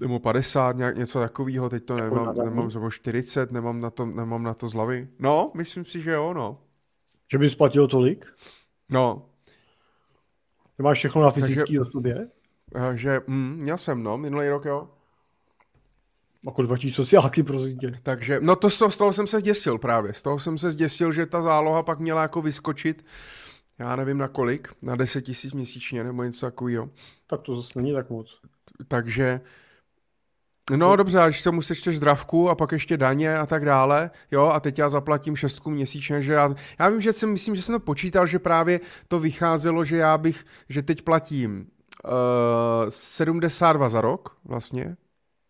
nebo 0.00 0.18
50, 0.18 0.76
nějak 0.76 0.96
něco 0.96 1.20
takového, 1.20 1.68
teď 1.68 1.84
to 1.84 1.96
nemám, 1.96 2.36
nemám 2.44 2.70
zhruba 2.70 2.90
40, 2.90 3.52
nemám 3.52 3.80
na 3.80 3.90
to, 3.90 4.06
nemám 4.06 4.42
na 4.42 4.54
to 4.54 4.68
z 4.68 4.74
hlavy. 4.74 5.08
No, 5.18 5.52
myslím 5.54 5.84
si, 5.84 6.00
že 6.00 6.10
jo, 6.10 6.34
no. 6.34 6.58
Že 7.32 7.38
bys 7.38 7.54
platil 7.54 7.88
tolik? 7.88 8.26
No. 8.90 9.26
Ty 10.76 10.82
máš 10.82 10.98
všechno 10.98 11.22
na 11.22 11.30
fyzický 11.30 11.78
osobě? 11.78 12.28
Takže, 12.72 13.20
mm, 13.26 13.56
měl 13.56 13.78
jsem, 13.78 14.02
no, 14.02 14.18
minulý 14.18 14.48
rok, 14.48 14.64
jo. 14.64 14.88
A 16.46 16.50
kolik 16.50 16.68
platí 16.68 16.90
sociálky, 16.90 17.42
prosím 17.42 17.78
tě? 17.78 17.92
Takže, 18.02 18.38
no 18.42 18.56
to 18.56 18.70
z 18.70 18.78
toho, 18.78 18.90
z 18.90 18.96
toho 18.96 19.12
jsem 19.12 19.26
se 19.26 19.40
zděsil 19.40 19.78
právě. 19.78 20.14
Z 20.14 20.22
toho 20.22 20.38
jsem 20.38 20.58
se 20.58 20.70
zděsil, 20.70 21.12
že 21.12 21.26
ta 21.26 21.42
záloha 21.42 21.82
pak 21.82 21.98
měla 21.98 22.22
jako 22.22 22.42
vyskočit, 22.42 23.04
já 23.78 23.96
nevím 23.96 24.18
na 24.18 24.28
kolik, 24.28 24.68
na 24.82 24.96
10 24.96 25.22
tisíc 25.22 25.52
měsíčně 25.52 26.04
nebo 26.04 26.22
něco 26.22 26.46
takového. 26.46 26.90
Tak 27.26 27.42
to 27.42 27.56
zase 27.56 27.78
není 27.78 27.92
tak 27.92 28.10
moc. 28.10 28.40
Takže, 28.88 29.40
No 30.70 30.96
dobře, 30.96 31.18
ale 31.18 31.30
když 31.30 31.42
tomu 31.42 31.62
sečteš 31.62 31.98
dravku 31.98 32.50
a 32.50 32.54
pak 32.54 32.72
ještě 32.72 32.96
daně 32.96 33.38
a 33.38 33.46
tak 33.46 33.64
dále, 33.64 34.10
jo, 34.30 34.44
a 34.44 34.60
teď 34.60 34.78
já 34.78 34.88
zaplatím 34.88 35.36
šestku 35.36 35.70
měsíčně, 35.70 36.22
že 36.22 36.32
já, 36.32 36.48
já 36.78 36.88
vím, 36.88 37.00
že 37.00 37.12
jsem, 37.12 37.32
myslím, 37.32 37.56
že 37.56 37.62
jsem 37.62 37.74
to 37.74 37.80
počítal, 37.80 38.26
že 38.26 38.38
právě 38.38 38.80
to 39.08 39.20
vycházelo, 39.20 39.84
že 39.84 39.96
já 39.96 40.18
bych, 40.18 40.44
že 40.68 40.82
teď 40.82 41.02
platím 41.02 41.66
uh, 42.04 42.10
eh, 42.86 42.90
72 42.90 43.88
za 43.88 44.00
rok 44.00 44.36
vlastně, 44.44 44.96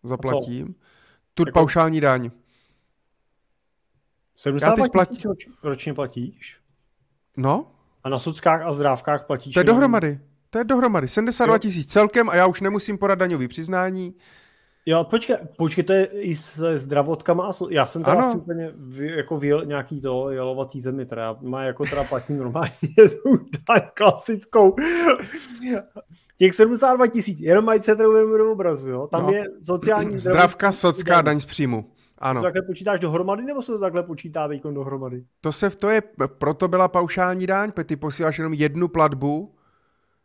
zaplatím, 0.02 0.74
tu 1.34 1.42
jako... 1.42 1.58
paušální 1.58 2.00
daň. 2.00 2.30
72 4.34 4.88
platí... 4.88 5.16
ročně 5.62 5.94
platíš? 5.94 6.60
No. 7.36 7.66
A 8.04 8.08
na 8.08 8.18
sockách 8.18 8.62
a 8.62 8.72
zdrávkách 8.72 9.26
platíš? 9.26 9.54
To 9.54 9.60
je 9.60 9.64
dohromady. 9.64 10.20
To 10.50 10.58
je 10.58 10.64
dohromady. 10.64 11.08
72 11.08 11.58
tisíc 11.58 11.92
celkem 11.92 12.28
a 12.28 12.36
já 12.36 12.46
už 12.46 12.60
nemusím 12.60 12.98
podat 12.98 13.18
daňový 13.18 13.48
přiznání. 13.48 14.14
Jo, 14.86 15.04
počkej, 15.04 15.36
počkej, 15.58 15.84
to 15.84 15.92
je 15.92 16.04
i 16.04 16.36
se 16.36 16.78
zdravotkama. 16.78 17.50
Já 17.70 17.86
jsem 17.86 18.04
teda 18.04 18.20
asi 18.20 18.36
úplně 18.36 18.72
vy, 18.76 19.16
jako 19.16 19.36
vyjel 19.36 19.64
nějaký 19.64 20.00
to 20.00 20.30
jelovatý 20.30 20.80
zemi, 20.80 21.06
teda 21.06 21.36
má 21.40 21.62
jako 21.62 21.84
teda 21.84 22.04
platím 22.04 22.38
normálně 22.38 22.70
daň 23.68 23.80
klasickou. 23.94 24.74
Těch 26.42 26.55
72 26.55 27.07
tisíc, 27.07 27.40
jenom 27.40 27.64
mají 27.64 27.81
centrum 27.81 28.38
do 28.38 28.52
obrazu, 28.52 28.90
jo? 28.90 29.07
Tam 29.07 29.22
no. 29.22 29.33
je 29.33 29.44
sociální 29.64 30.18
Zdravka, 30.18 30.72
socká, 30.72 31.22
daň 31.22 31.40
z 31.40 31.44
příjmu. 31.44 31.90
Ano. 32.18 32.40
To 32.40 32.44
takhle 32.44 32.62
počítáš 32.62 33.00
dohromady, 33.00 33.42
nebo 33.42 33.62
se 33.62 33.72
to 33.72 33.78
takhle 33.78 34.02
počítá 34.02 34.48
teď 34.48 34.62
dohromady? 34.62 35.24
To 35.40 35.52
se 35.52 35.70
v 35.70 35.76
to 35.76 35.90
je, 35.90 36.02
proto 36.26 36.68
byla 36.68 36.88
paušální 36.88 37.46
daň, 37.46 37.72
ty 37.85 37.96
posíláš 37.96 38.38
jenom 38.38 38.55
jednu 38.55 38.88
platbu, 38.88 39.55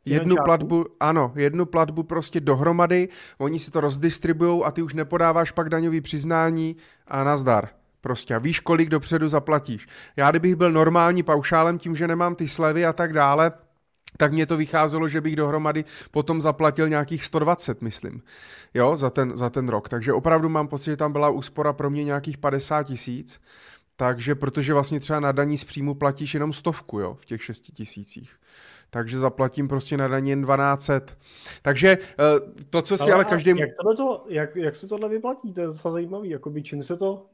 Jednu 0.05 0.35
platbu, 0.45 0.85
ano, 0.99 1.33
jednu 1.35 1.65
platbu 1.65 2.03
prostě 2.03 2.39
dohromady, 2.39 3.09
oni 3.37 3.59
si 3.59 3.71
to 3.71 3.81
rozdistribují 3.81 4.63
a 4.63 4.71
ty 4.71 4.81
už 4.81 4.93
nepodáváš 4.93 5.51
pak 5.51 5.69
daňový 5.69 6.01
přiznání 6.01 6.75
a 7.07 7.23
nazdar. 7.23 7.69
Prostě 8.01 8.35
a 8.35 8.39
víš, 8.39 8.59
kolik 8.59 8.89
dopředu 8.89 9.29
zaplatíš. 9.29 9.87
Já 10.15 10.29
kdybych 10.29 10.55
byl 10.55 10.71
normální 10.71 11.23
paušálem 11.23 11.77
tím, 11.77 11.95
že 11.95 12.07
nemám 12.07 12.35
ty 12.35 12.47
slevy 12.47 12.85
a 12.85 12.93
tak 12.93 13.13
dále, 13.13 13.51
tak 14.17 14.33
mě 14.33 14.45
to 14.45 14.57
vycházelo, 14.57 15.07
že 15.07 15.21
bych 15.21 15.35
dohromady 15.35 15.85
potom 16.11 16.41
zaplatil 16.41 16.89
nějakých 16.89 17.25
120, 17.25 17.81
myslím, 17.81 18.21
jo, 18.73 18.95
za 18.95 19.09
ten, 19.09 19.35
za 19.35 19.49
ten 19.49 19.69
rok. 19.69 19.89
Takže 19.89 20.13
opravdu 20.13 20.49
mám 20.49 20.67
pocit, 20.67 20.91
že 20.91 20.97
tam 20.97 21.11
byla 21.11 21.29
úspora 21.29 21.73
pro 21.73 21.89
mě 21.89 22.03
nějakých 22.03 22.37
50 22.37 22.83
tisíc. 22.83 23.41
Takže 23.99 24.35
protože 24.35 24.73
vlastně 24.73 24.99
třeba 24.99 25.19
na 25.19 25.31
daní 25.31 25.57
z 25.57 25.63
příjmu 25.63 25.95
platíš 25.95 26.33
jenom 26.33 26.53
stovku, 26.53 26.99
jo, 26.99 27.17
v 27.21 27.25
těch 27.25 27.43
6 27.43 27.59
tisících 27.59 28.35
takže 28.89 29.19
zaplatím 29.19 29.67
prostě 29.67 29.97
na 29.97 30.07
daně 30.07 30.31
jen 30.31 30.45
1200. 30.45 31.01
Takže 31.61 31.97
eh, 31.97 32.63
to, 32.69 32.81
co 32.81 32.97
si 32.97 33.03
ale, 33.03 33.13
ale 33.13 33.25
každý... 33.25 33.49
Jak, 33.49 33.69
jak, 34.27 34.55
jak 34.55 34.75
se 34.75 34.87
tohle 34.87 35.09
vyplatí? 35.09 35.53
To 35.53 35.61
je 35.61 35.71
zase 35.71 35.91
zajímavý. 35.91 36.29
Jakoby, 36.29 36.63
čím 36.63 36.83
se 36.83 36.97
to 36.97 37.25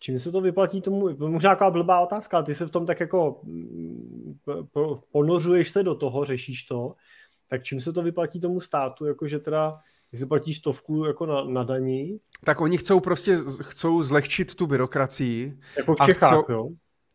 čím 0.00 0.18
se 0.18 0.32
to 0.32 0.40
vyplatí 0.40 0.80
tomu, 0.80 1.16
možná 1.18 1.48
nějaká 1.48 1.70
blbá 1.70 2.00
otázka, 2.00 2.42
ty 2.42 2.54
se 2.54 2.66
v 2.66 2.70
tom 2.70 2.86
tak 2.86 3.00
jako 3.00 3.40
mm, 3.42 4.40
ponořuješ 5.12 5.70
se 5.70 5.82
do 5.82 5.94
toho, 5.94 6.24
řešíš 6.24 6.62
to, 6.62 6.94
tak 7.48 7.62
čím 7.62 7.80
se 7.80 7.92
to 7.92 8.02
vyplatí 8.02 8.40
tomu 8.40 8.60
státu, 8.60 9.06
jakože 9.06 9.38
teda 9.38 9.78
když 10.10 10.20
se 10.20 10.26
platí 10.26 10.54
stovku 10.54 11.04
jako 11.04 11.26
na, 11.26 11.44
na 11.44 11.64
daní. 11.64 12.18
Tak 12.44 12.60
oni 12.60 12.78
chcou 12.78 13.00
prostě, 13.00 13.36
chcou 13.62 14.02
zlehčit 14.02 14.54
tu 14.54 14.66
byrokracii. 14.66 15.58
Jako 15.76 15.94
v 15.94 15.98
Čechách, 16.06 16.30
chcou, 16.30 16.52
jo? 16.52 16.68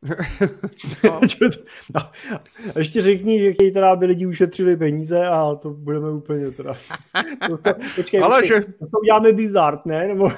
no. 1.03 1.19
no. 1.95 2.01
Ještě 2.77 3.01
řekni, 3.01 3.39
že 3.39 3.53
chtějí 3.53 3.73
teda, 3.73 3.91
aby 3.91 4.05
lidi 4.05 4.25
ušetřili 4.25 4.77
peníze 4.77 5.27
a 5.27 5.55
to 5.55 5.69
budeme 5.69 6.11
úplně 6.11 6.51
teda... 6.51 6.73
To, 7.47 7.57
to, 7.57 7.73
počkej, 7.95 8.21
Ale 8.23 8.41
počkej, 8.41 8.61
že... 8.61 8.65
to 8.65 8.99
uděláme 9.01 9.33
bizart, 9.33 9.85
ne? 9.85 10.07
Nebo... 10.07 10.29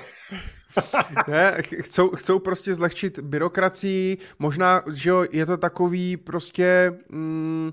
ne, 1.28 1.58
chcou, 1.82 2.10
chcou 2.10 2.40
prostě 2.40 2.74
zlehčit 2.74 3.20
byrokracii, 3.20 4.18
možná, 4.40 4.84
že 4.94 5.10
jo, 5.10 5.26
je 5.32 5.46
to 5.46 5.58
takový 5.58 6.18
prostě, 6.18 6.94
mm, 7.10 7.72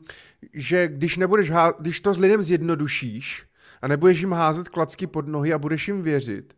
že 0.53 0.89
když 0.89 1.17
nebudeš, 1.17 1.51
há... 1.51 1.75
když 1.81 2.01
to 2.01 2.15
s 2.15 2.19
lidem 2.19 2.43
zjednodušíš 2.43 3.47
a 3.83 3.89
nebudeš 3.89 4.21
jim 4.21 4.33
házet 4.33 4.69
klacky 4.69 5.07
pod 5.07 5.29
nohy 5.29 5.53
a 5.53 5.59
budeš 5.59 5.89
jim 5.89 6.03
věřit, 6.03 6.55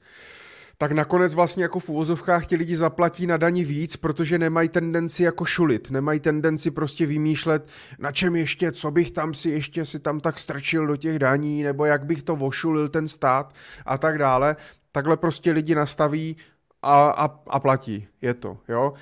tak 0.79 0.93
nakonec 0.93 1.35
vlastně 1.35 1.63
jako 1.63 1.81
v 1.81 1.89
úvozovkách 1.89 2.47
ti 2.47 2.57
lidi 2.57 2.77
zaplatí 2.77 3.27
na 3.27 3.37
daní 3.37 3.65
víc, 3.65 3.97
protože 3.97 4.39
nemají 4.39 4.69
tendenci 4.69 5.23
jako 5.23 5.45
šulit, 5.45 5.91
nemají 5.91 6.21
tendenci 6.21 6.71
prostě 6.71 7.07
vymýšlet, 7.07 7.69
na 7.99 8.13
čem 8.13 8.37
ještě, 8.37 8.73
co 8.73 8.91
bych 8.91 9.11
tam 9.11 9.35
si 9.35 9.51
ještě 9.51 9.87
si 9.87 10.01
tam 10.01 10.21
tak 10.21 10.39
strčil 10.39 10.87
do 10.87 10.97
těch 10.97 11.19
daní, 11.19 11.63
nebo 11.63 11.85
jak 11.85 12.05
bych 12.05 12.23
to 12.23 12.37
vošulil 12.37 12.89
ten 12.89 13.09
stát 13.09 13.55
a 13.87 13.99
tak 13.99 14.19
dále. 14.19 14.57
Takhle 14.97 15.17
prostě 15.17 15.53
lidi 15.53 15.75
nastaví 15.75 16.37
a, 16.83 17.11
a, 17.11 17.25
a 17.47 17.61
platí. 17.61 18.09
Je 18.23 18.35
to, 18.35 18.59
jo. 18.69 18.93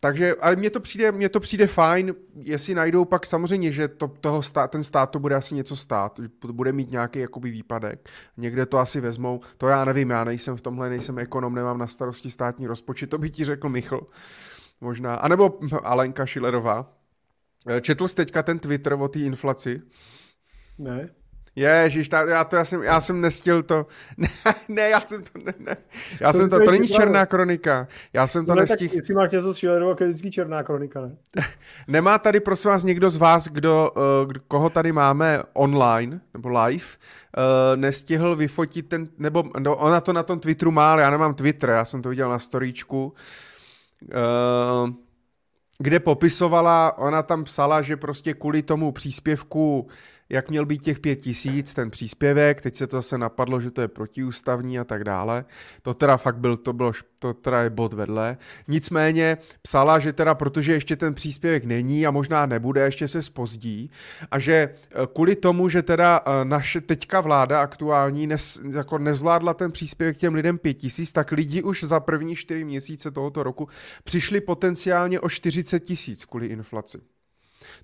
Takže, 0.00 0.34
ale 0.40 0.56
mně 0.56 0.70
to 0.70 0.80
přijde, 0.80 1.12
mně 1.12 1.28
to 1.28 1.40
přijde 1.40 1.66
fajn, 1.66 2.14
jestli 2.34 2.74
najdou 2.74 3.04
pak 3.04 3.26
samozřejmě, 3.26 3.72
že 3.72 3.88
to, 3.88 4.08
toho 4.08 4.42
stát, 4.42 4.70
ten 4.70 4.84
stát 4.84 5.10
to 5.10 5.18
bude 5.18 5.34
asi 5.34 5.54
něco 5.54 5.76
stát, 5.76 6.20
bude 6.52 6.72
mít 6.72 6.90
nějaký 6.90 7.18
jakoby 7.18 7.50
výpadek, 7.50 8.08
někde 8.36 8.66
to 8.66 8.78
asi 8.78 9.00
vezmou, 9.00 9.40
to 9.56 9.68
já 9.68 9.84
nevím, 9.84 10.10
já 10.10 10.24
nejsem 10.24 10.56
v 10.56 10.62
tomhle, 10.62 10.88
nejsem 10.88 11.18
ekonom, 11.18 11.54
nemám 11.54 11.78
na 11.78 11.86
starosti 11.86 12.30
státní 12.30 12.66
rozpočet, 12.66 13.10
to 13.10 13.18
by 13.18 13.30
ti 13.30 13.44
řekl 13.44 13.68
Michl, 13.68 14.06
možná, 14.80 15.14
anebo 15.14 15.58
Alenka 15.82 16.26
Šilerová. 16.26 16.92
Četl 17.80 18.08
jsi 18.08 18.16
teďka 18.16 18.42
ten 18.42 18.58
Twitter 18.58 18.92
o 18.92 19.08
té 19.08 19.18
inflaci? 19.18 19.82
Ne. 20.78 21.08
Ježíš, 21.58 22.08
ta, 22.08 22.20
já, 22.20 22.44
to, 22.44 22.56
já, 22.56 22.64
jsem, 22.64 22.82
já 22.82 23.00
jsem 23.00 23.20
nestil 23.20 23.62
to. 23.62 23.86
Ne, 24.16 24.28
ne, 24.68 24.88
já 24.88 25.00
jsem 25.00 25.22
to, 25.22 25.38
ne, 25.44 25.54
ne. 25.58 25.76
Já 26.20 26.32
to 26.32 26.38
jsem 26.38 26.50
to, 26.50 26.64
to 26.64 26.70
není 26.70 26.88
černá 26.88 27.26
kronika. 27.26 27.88
Já 28.12 28.26
jsem 28.26 28.46
to 28.46 28.54
no, 28.54 28.60
nestihl. 28.60 28.94
Jestli 28.96 29.14
máš 29.14 29.32
něco 29.32 29.52
s 29.52 29.56
Schillerovou, 29.56 29.96
je 30.00 30.06
vždycky 30.06 30.30
černá 30.30 30.62
kronika, 30.62 31.00
ne? 31.00 31.16
Nemá 31.88 32.18
tady, 32.18 32.40
prosím 32.40 32.70
vás, 32.70 32.84
někdo 32.84 33.10
z 33.10 33.16
vás, 33.16 33.48
kdo, 33.48 33.92
uh, 33.96 34.32
koho 34.48 34.70
tady 34.70 34.92
máme 34.92 35.42
online, 35.52 36.20
nebo 36.34 36.48
live, 36.48 36.84
uh, 36.84 37.76
nestihl 37.76 38.36
vyfotit 38.36 38.88
ten, 38.88 39.08
nebo 39.18 39.44
no, 39.58 39.76
ona 39.76 40.00
to 40.00 40.12
na 40.12 40.22
tom 40.22 40.40
Twitteru 40.40 40.70
má, 40.70 40.92
ale 40.92 41.02
já 41.02 41.10
nemám 41.10 41.34
Twitter, 41.34 41.70
já 41.70 41.84
jsem 41.84 42.02
to 42.02 42.08
viděl 42.08 42.28
na 42.28 42.38
storíčku. 42.38 43.14
Uh, 44.02 44.90
kde 45.78 46.00
popisovala, 46.00 46.98
ona 46.98 47.22
tam 47.22 47.44
psala, 47.44 47.82
že 47.82 47.96
prostě 47.96 48.34
kvůli 48.34 48.62
tomu 48.62 48.92
příspěvku 48.92 49.88
jak 50.30 50.50
měl 50.50 50.66
být 50.66 50.82
těch 50.82 51.00
pět 51.00 51.16
tisíc, 51.16 51.74
ten 51.74 51.90
příspěvek, 51.90 52.60
teď 52.60 52.76
se 52.76 52.86
to 52.86 52.96
zase 52.96 53.18
napadlo, 53.18 53.60
že 53.60 53.70
to 53.70 53.80
je 53.80 53.88
protiústavní 53.88 54.78
a 54.78 54.84
tak 54.84 55.04
dále. 55.04 55.44
To 55.82 55.94
teda 55.94 56.16
fakt 56.16 56.36
byl, 56.36 56.56
to 56.56 56.72
bylo, 56.72 56.92
to 57.18 57.34
teda 57.34 57.62
je 57.62 57.70
bod 57.70 57.94
vedle. 57.94 58.36
Nicméně 58.68 59.38
psala, 59.62 59.98
že 59.98 60.12
teda 60.12 60.34
protože 60.34 60.72
ještě 60.72 60.96
ten 60.96 61.14
příspěvek 61.14 61.64
není 61.64 62.06
a 62.06 62.10
možná 62.10 62.46
nebude, 62.46 62.80
ještě 62.80 63.08
se 63.08 63.22
spozdí 63.22 63.90
a 64.30 64.38
že 64.38 64.52
eh, 64.52 65.06
kvůli 65.14 65.36
tomu, 65.36 65.68
že 65.68 65.82
teda 65.82 66.20
eh, 66.26 66.44
naše 66.44 66.80
teďka 66.80 67.20
vláda 67.20 67.60
aktuální 67.60 68.26
nes, 68.26 68.62
jako 68.74 68.98
nezvládla 68.98 69.54
ten 69.54 69.72
příspěvek 69.72 70.16
těm 70.16 70.34
lidem 70.34 70.58
pět 70.58 70.74
tisíc, 70.74 71.12
tak 71.12 71.32
lidi 71.32 71.62
už 71.62 71.84
za 71.84 72.00
první 72.00 72.36
čtyři 72.36 72.64
měsíce 72.64 73.10
tohoto 73.10 73.42
roku 73.42 73.68
přišli 74.04 74.40
potenciálně 74.40 75.20
o 75.20 75.28
40 75.28 75.80
tisíc 75.80 76.24
kvůli 76.24 76.46
inflaci. 76.46 76.98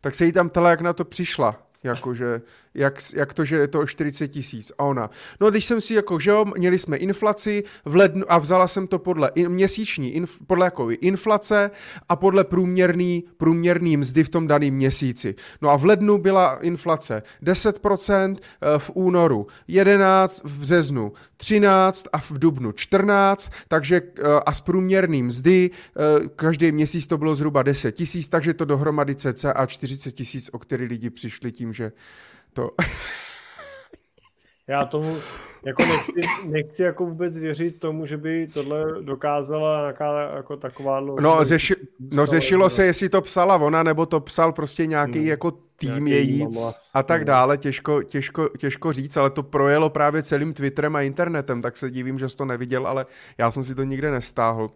Tak 0.00 0.14
se 0.14 0.24
jí 0.24 0.33
tam 0.33 0.48
tele, 0.48 0.70
jak 0.70 0.80
na 0.80 0.92
to 0.92 1.04
přišla 1.04 1.64
jakože, 1.85 2.42
jak, 2.75 2.99
jak 3.14 3.35
to, 3.35 3.44
že 3.44 3.57
je 3.57 3.68
to 3.68 3.81
o 3.81 3.87
40 3.87 4.29
tisíc. 4.29 4.73
A 4.79 4.85
ona, 4.85 5.11
no 5.40 5.51
když 5.51 5.64
jsem 5.64 5.81
si 5.81 5.94
jako, 5.94 6.18
že 6.18 6.31
jo, 6.31 6.44
měli 6.57 6.79
jsme 6.79 6.97
inflaci 6.97 7.64
v 7.85 7.97
lednu 7.97 8.25
a 8.29 8.38
vzala 8.38 8.68
jsem 8.68 8.87
to 8.87 8.99
podle 8.99 9.31
in, 9.35 9.49
měsíční, 9.49 10.14
inf, 10.14 10.38
podle 10.47 10.66
jako 10.66 10.90
inflace 10.90 11.70
a 12.09 12.16
podle 12.16 12.44
průměrný, 12.44 13.25
průměrný 13.37 13.97
mzdy 13.97 14.25
v 14.25 14.29
tom 14.29 14.47
daném 14.47 14.75
měsíci. 14.75 15.35
No 15.62 15.70
a 15.70 15.77
v 15.77 15.85
lednu 15.85 16.18
byla 16.18 16.59
inflace 16.61 17.23
10%, 17.42 18.37
eh, 18.37 18.79
v 18.79 18.90
únoru 18.94 19.47
11, 19.68 20.40
v 20.45 20.59
březnu 20.59 21.12
13 21.37 22.09
a 22.12 22.18
v 22.18 22.32
dubnu 22.32 22.72
14, 22.72 23.53
takže 23.68 24.03
eh, 24.18 24.22
a 24.47 24.53
z 24.53 24.61
průměrný 24.61 25.22
mzdy 25.22 25.70
eh, 25.70 26.28
každý 26.37 26.72
měsíc 26.72 27.07
to 27.07 27.18
bylo 27.18 27.35
zhruba 27.35 27.62
10 27.62 27.93
tisíc, 27.93 28.28
takže 28.28 28.55
to 28.55 28.64
dohromady 28.64 29.14
cca 29.14 29.66
40 29.66 30.12
tisíc, 30.12 30.51
o 30.53 30.59
který 30.59 30.85
lidi 30.85 31.11
přišli 31.11 31.53
tím, 31.53 31.72
že 31.75 31.93
to... 32.53 32.70
Já 34.68 34.85
tomu 34.85 35.16
jako 35.64 35.83
nechci, 35.87 36.12
nechci 36.49 36.83
jako 36.83 37.07
vůbec 37.07 37.39
věřit 37.39 37.81
tomu, 37.81 38.07
že 38.07 38.16
by 38.16 38.49
tohle 38.55 39.03
dokázala 39.03 39.81
nějaká 39.81 40.37
jako 40.37 40.57
taková... 40.57 41.01
No, 41.01 41.45
řeši, 41.45 41.75
no 42.12 42.27
řešilo 42.27 42.70
se, 42.70 42.85
jestli 42.85 43.09
to 43.09 43.20
psala 43.22 43.57
ona, 43.57 43.83
nebo 43.83 44.07
to 44.07 44.20
psal 44.20 44.53
prostě 44.53 44.87
nějaký 44.87 45.18
hmm. 45.18 45.29
jako 45.29 45.53
tým 45.77 46.07
její 46.07 46.47
a 46.95 47.03
tak 47.03 47.20
hmm. 47.20 47.27
dále, 47.27 47.59
těžko, 47.59 48.03
těžko, 48.03 48.49
těžko 48.59 48.93
říct, 48.93 49.16
ale 49.16 49.31
to 49.31 49.43
projelo 49.43 49.91
právě 49.91 50.22
celým 50.22 50.55
Twitterem 50.55 50.97
a 50.97 51.03
internetem, 51.03 51.62
tak 51.62 51.77
se 51.77 51.91
divím, 51.91 52.18
že 52.18 52.29
jsi 52.29 52.37
to 52.37 52.45
neviděl, 52.45 52.87
ale 52.87 53.07
já 53.39 53.51
jsem 53.51 53.62
si 53.64 53.75
to 53.75 53.85
nikde 53.85 54.11
nestáhl. 54.11 54.70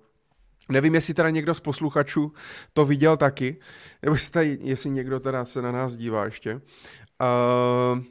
Nevím, 0.68 0.94
jestli 0.94 1.14
teda 1.14 1.30
někdo 1.30 1.54
z 1.54 1.60
posluchačů 1.60 2.32
to 2.72 2.84
viděl 2.84 3.16
taky, 3.16 3.56
nebo 4.02 4.14
jestli, 4.14 4.58
jestli 4.60 4.90
někdo 4.90 5.20
teda 5.20 5.44
se 5.44 5.62
na 5.62 5.72
nás 5.72 5.96
dívá 5.96 6.24
ještě. 6.24 6.54
Uh, 6.54 8.02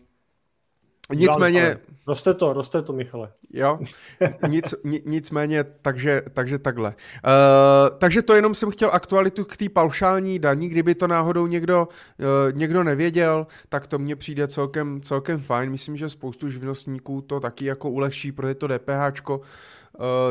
Nicméně... 1.16 1.78
Roste 2.08 2.34
to, 2.34 2.53
roste 2.53 2.82
to, 2.82 2.93
Michale. 2.93 3.32
Jo, 3.53 3.80
Nic, 4.47 4.76
nicméně, 5.05 5.64
takže, 5.82 6.22
takže 6.34 6.60
takhle. 6.60 6.89
Uh, 6.89 7.97
takže 7.97 8.22
to 8.22 8.36
jenom 8.36 8.55
jsem 8.55 8.72
chtěl 8.72 8.89
aktualitu 8.93 9.45
k 9.45 9.58
té 9.58 9.70
paušální 9.70 10.39
daní, 10.39 10.70
kdyby 10.70 10.95
to 10.95 11.08
náhodou 11.08 11.47
někdo, 11.47 11.88
uh, 11.88 12.58
někdo 12.58 12.84
nevěděl, 12.84 13.47
tak 13.70 13.88
to 13.88 13.99
mně 13.99 14.16
přijde 14.16 14.47
celkem, 14.47 15.01
celkem 15.01 15.39
fajn. 15.39 15.72
Myslím, 15.72 15.97
že 15.97 16.10
spoustu 16.10 16.49
živnostníků 16.49 17.22
to 17.22 17.39
taky 17.39 17.66
jako 17.66 17.89
ulehčí, 17.89 18.32
protože 18.32 18.55
to 18.55 18.68
DPHčko 18.68 19.38
Uh, 19.38 19.45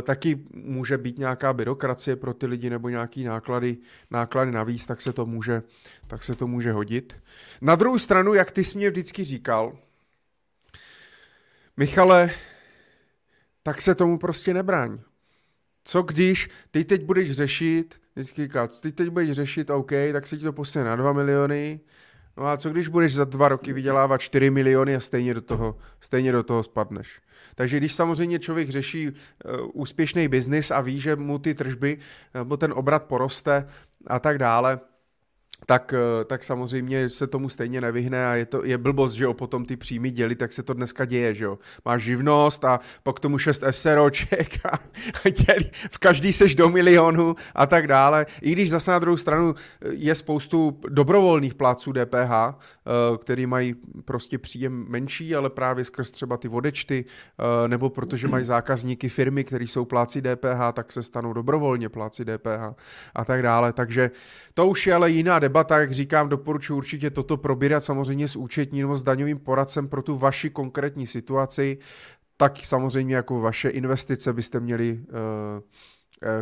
taky 0.03 0.45
může 0.55 0.99
být 0.99 1.19
nějaká 1.19 1.53
byrokracie 1.53 2.17
pro 2.17 2.35
ty 2.35 2.47
lidi 2.47 2.71
nebo 2.71 2.89
nějaký 2.89 3.25
náklady, 3.25 3.77
náklady 4.11 4.53
navíc, 4.53 4.87
tak 4.87 5.01
se 5.01 5.13
to 5.13 5.27
může, 5.27 5.63
tak 6.07 6.23
se 6.23 6.35
to 6.35 6.47
může 6.47 6.73
hodit. 6.73 7.21
Na 7.61 7.75
druhou 7.75 7.99
stranu, 7.99 8.35
jak 8.35 8.51
ty 8.51 8.65
jsi 8.65 8.79
mě 8.79 8.91
vždycky 8.91 9.25
říkal, 9.25 9.79
Michale, 11.77 12.31
tak 13.63 13.83
se 13.83 13.95
tomu 13.95 14.19
prostě 14.19 14.55
nebraň. 14.55 14.99
Co 15.85 16.03
když 16.03 16.49
ty 16.71 16.85
teď 16.85 17.05
budeš 17.05 17.33
řešit, 17.33 18.01
vždycky 18.15 18.43
říkat, 18.43 18.81
ty 18.81 18.93
teď 18.93 19.09
budeš 19.09 19.31
řešit, 19.31 19.71
OK, 19.71 19.93
tak 20.13 20.27
se 20.27 20.37
ti 20.37 20.45
to 20.45 20.53
posune 20.53 20.85
na 20.85 20.97
2 20.97 21.13
miliony, 21.13 21.81
no 22.37 22.47
a 22.47 22.57
co 22.57 22.71
když 22.71 22.89
budeš 22.89 23.15
za 23.15 23.25
dva 23.25 23.49
roky 23.49 23.73
vydělávat 23.73 24.21
4 24.21 24.51
miliony 24.51 24.97
a 24.97 25.01
stejně 25.01 25.35
do 25.35 25.41
toho, 25.41 25.77
stejně 26.01 26.33
do 26.33 26.43
toho 26.43 26.63
spadneš. 26.63 27.21
Takže 27.55 27.77
když 27.77 27.95
samozřejmě 27.95 28.39
člověk 28.39 28.71
řeší 28.71 29.09
uh, 29.09 29.15
úspěšný 29.73 30.29
biznis 30.29 30.71
a 30.71 30.81
ví, 30.81 31.01
že 31.01 31.17
mu 31.17 31.39
ty 31.39 31.55
tržby 31.55 31.99
nebo 32.35 32.57
ten 32.57 32.73
obrat 32.73 33.05
poroste 33.05 33.67
a 34.07 34.19
tak 34.19 34.39
dále, 34.39 34.81
tak, 35.67 35.95
eh, 35.97 36.25
tak 36.25 36.45
samozřejmě 36.45 37.09
se 37.09 37.27
tomu 37.27 37.49
stejně 37.49 37.81
nevyhne 37.81 38.27
a 38.27 38.35
je 38.35 38.47
to 38.47 38.65
je 38.65 38.79
blbost, 38.79 39.13
že 39.13 39.25
jo, 39.25 39.35
potom 39.35 39.65
ty 39.65 39.77
příjmy 39.77 40.11
děli, 40.11 40.35
tak 40.35 40.53
se 40.53 40.63
to 40.63 40.75
dneska 40.75 41.05
děje, 41.05 41.35
že 41.35 41.45
jo. 41.45 41.59
Máš 41.85 42.03
živnost 42.03 42.65
a 42.65 42.81
pak 43.03 43.21
tomu 43.21 43.39
šest 43.39 43.65
SROček 43.71 44.67
a, 44.73 44.79
a 45.25 45.29
dělí, 45.29 45.71
v 45.91 45.99
každý 45.99 46.33
seš 46.33 46.55
do 46.55 46.69
milionu 46.69 47.35
a 47.55 47.67
tak 47.67 47.87
dále. 47.87 48.27
I 48.43 48.53
když 48.53 48.71
zase 48.71 48.91
na 48.91 48.99
druhou 48.99 49.17
stranu 49.17 49.55
eh, 49.55 49.89
je 49.91 50.15
spoustu 50.15 50.81
dobrovolných 50.89 51.55
pláců 51.55 51.93
DPH, 51.93 52.33
eh, 52.33 53.19
který 53.19 53.47
mají 53.47 53.75
prostě 54.05 54.39
příjem 54.39 54.87
menší, 54.89 55.35
ale 55.35 55.51
právě 55.51 55.85
skrz 55.85 56.11
třeba 56.11 56.37
ty 56.37 56.49
vodečty, 56.49 57.05
nebo 57.67 57.91
protože 57.91 58.29
mají 58.29 58.45
zákazníky 58.45 59.09
firmy, 59.09 59.45
které 59.45 59.65
jsou 59.65 59.85
pláci 59.85 60.23
DPH, 60.23 60.73
tak 60.73 60.93
se 60.93 61.03
stanou 61.03 61.33
dobrovolně 61.33 61.89
pláci 61.89 62.25
DPH 62.25 62.75
a 63.15 63.25
tak 63.25 63.43
dále. 63.43 63.73
Takže 63.73 64.11
to 64.55 64.67
už 64.67 64.87
je 64.87 64.95
ale 64.95 65.11
jiná 65.11 65.39
debata, 65.47 65.81
jak 65.81 65.93
říkám, 65.93 66.29
doporučuji 66.29 66.77
určitě 66.77 67.11
toto 67.11 67.37
probírat 67.37 67.85
samozřejmě 67.85 68.29
s 68.29 68.37
účetním 68.37 68.83
nebo 68.83 68.97
s 68.97 69.03
daňovým 69.03 69.39
poradcem 69.39 69.89
pro 69.89 70.03
tu 70.03 70.17
vaši 70.17 70.51
konkrétní 70.51 71.07
situaci, 71.07 71.79
tak 72.37 72.59
samozřejmě 72.65 73.17
jako 73.17 73.41
vaše 73.41 73.69
investice 73.69 74.33
byste 74.33 74.61
měli 74.61 74.93
uh, 74.93 74.99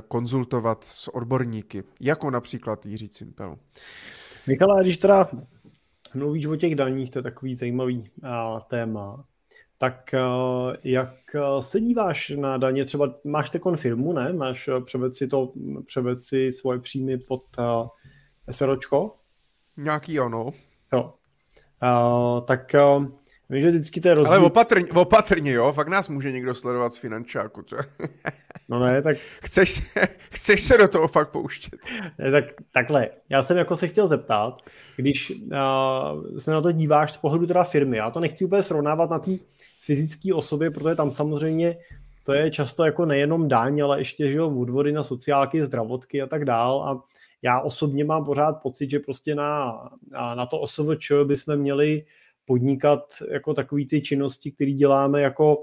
konzultovat 0.09 0.85
s 0.85 1.09
odborníky, 1.15 1.85
jako 2.01 2.31
například 2.31 2.87
Jiří 2.87 3.09
Cimpel. 3.09 3.57
Michal, 4.47 4.83
když 4.83 4.97
teda 4.97 5.29
mluvíš 6.15 6.47
o 6.47 6.57
těch 6.57 6.75
daních, 6.75 7.11
to 7.11 7.19
je 7.19 7.23
takový 7.23 7.57
zajímavý 7.57 7.99
uh, 7.99 8.61
téma, 8.69 9.25
tak 9.79 10.15
uh, 10.15 10.75
jak 10.85 11.15
se 11.61 11.81
díváš 11.81 12.33
na 12.41 12.57
daně? 12.57 12.85
Třeba 12.85 13.15
máš 13.25 13.51
tekon 13.51 13.77
firmu, 13.77 14.13
ne? 14.13 14.33
Máš, 14.33 14.71
převed 14.85 15.15
si 15.15 15.27
to, 15.27 15.53
převed 15.87 16.23
si 16.23 16.53
svoje 16.53 16.79
příjmy 16.79 17.19
pod 17.19 17.43
uh, 17.59 17.89
SROčko? 18.51 19.17
Nějaký 19.77 20.19
ano. 20.19 20.53
Jo. 20.93 21.15
Uh, 21.83 22.41
tak 22.45 22.75
uh, 22.99 23.07
vím, 23.51 23.61
že 23.63 23.71
vždycky 23.71 24.01
to 24.01 24.09
je 24.09 24.15
rozdíl. 24.15 24.35
Ale 24.35 24.47
opatrně, 24.47 24.87
opatrně, 24.93 25.53
jo, 25.53 25.73
fakt 25.73 25.89
nás 25.89 26.09
může 26.09 26.33
někdo 26.33 26.55
sledovat 26.55 26.93
z 26.93 26.99
finančáku, 26.99 27.63
co? 27.63 27.77
no 28.69 28.81
ne, 28.81 29.03
tak... 29.03 29.17
Chceš 29.43 29.71
se, 29.71 29.83
chceš 30.31 30.63
se 30.63 30.79
do 30.79 30.89
toho 30.89 31.09
fakt 31.09 31.31
pouštět? 31.31 31.81
Ne, 32.19 32.31
tak 32.31 32.45
takhle, 32.73 33.09
já 33.29 33.43
jsem 33.43 33.57
jako 33.57 33.77
se 33.77 33.89
chtěl 33.89 34.09
zeptat, 34.09 34.63
když 34.97 35.31
uh, 35.31 36.39
se 36.39 36.51
na 36.51 36.61
to 36.61 36.73
díváš 36.73 37.13
z 37.13 37.17
pohledu 37.17 37.47
teda 37.47 37.65
firmy, 37.65 37.97
já 37.97 38.11
to 38.11 38.21
nechci 38.21 38.45
úplně 38.45 38.63
srovnávat 38.63 39.11
na 39.11 39.19
té 39.19 39.31
fyzické 39.81 40.35
osobě, 40.35 40.71
protože 40.71 40.95
tam 40.95 41.11
samozřejmě 41.11 41.77
to 42.25 42.33
je 42.33 42.51
často 42.51 42.85
jako 42.85 43.07
nejenom 43.07 43.49
daň, 43.49 43.81
ale 43.81 44.01
ještě 44.01 44.29
že 44.29 44.37
jo, 44.37 44.61
odvody 44.61 44.93
na 44.93 45.05
sociálky, 45.05 45.65
zdravotky 45.65 46.23
a 46.23 46.27
tak 46.27 46.45
dál 46.45 46.83
a 46.83 47.03
já 47.45 47.61
osobně 47.61 48.05
mám 48.05 48.25
pořád 48.25 48.53
pocit, 48.53 48.91
že 48.91 48.99
prostě 48.99 49.35
na, 49.35 49.81
na 50.35 50.47
to 50.47 50.61
OSVČ 50.61 51.13
bychom 51.25 51.57
měli 51.57 52.05
podnikat 52.45 53.15
jako 53.31 53.55
takový 53.55 53.87
ty 53.87 54.01
činnosti, 54.01 54.53
které 54.53 54.71
děláme 54.71 55.21
jako, 55.21 55.59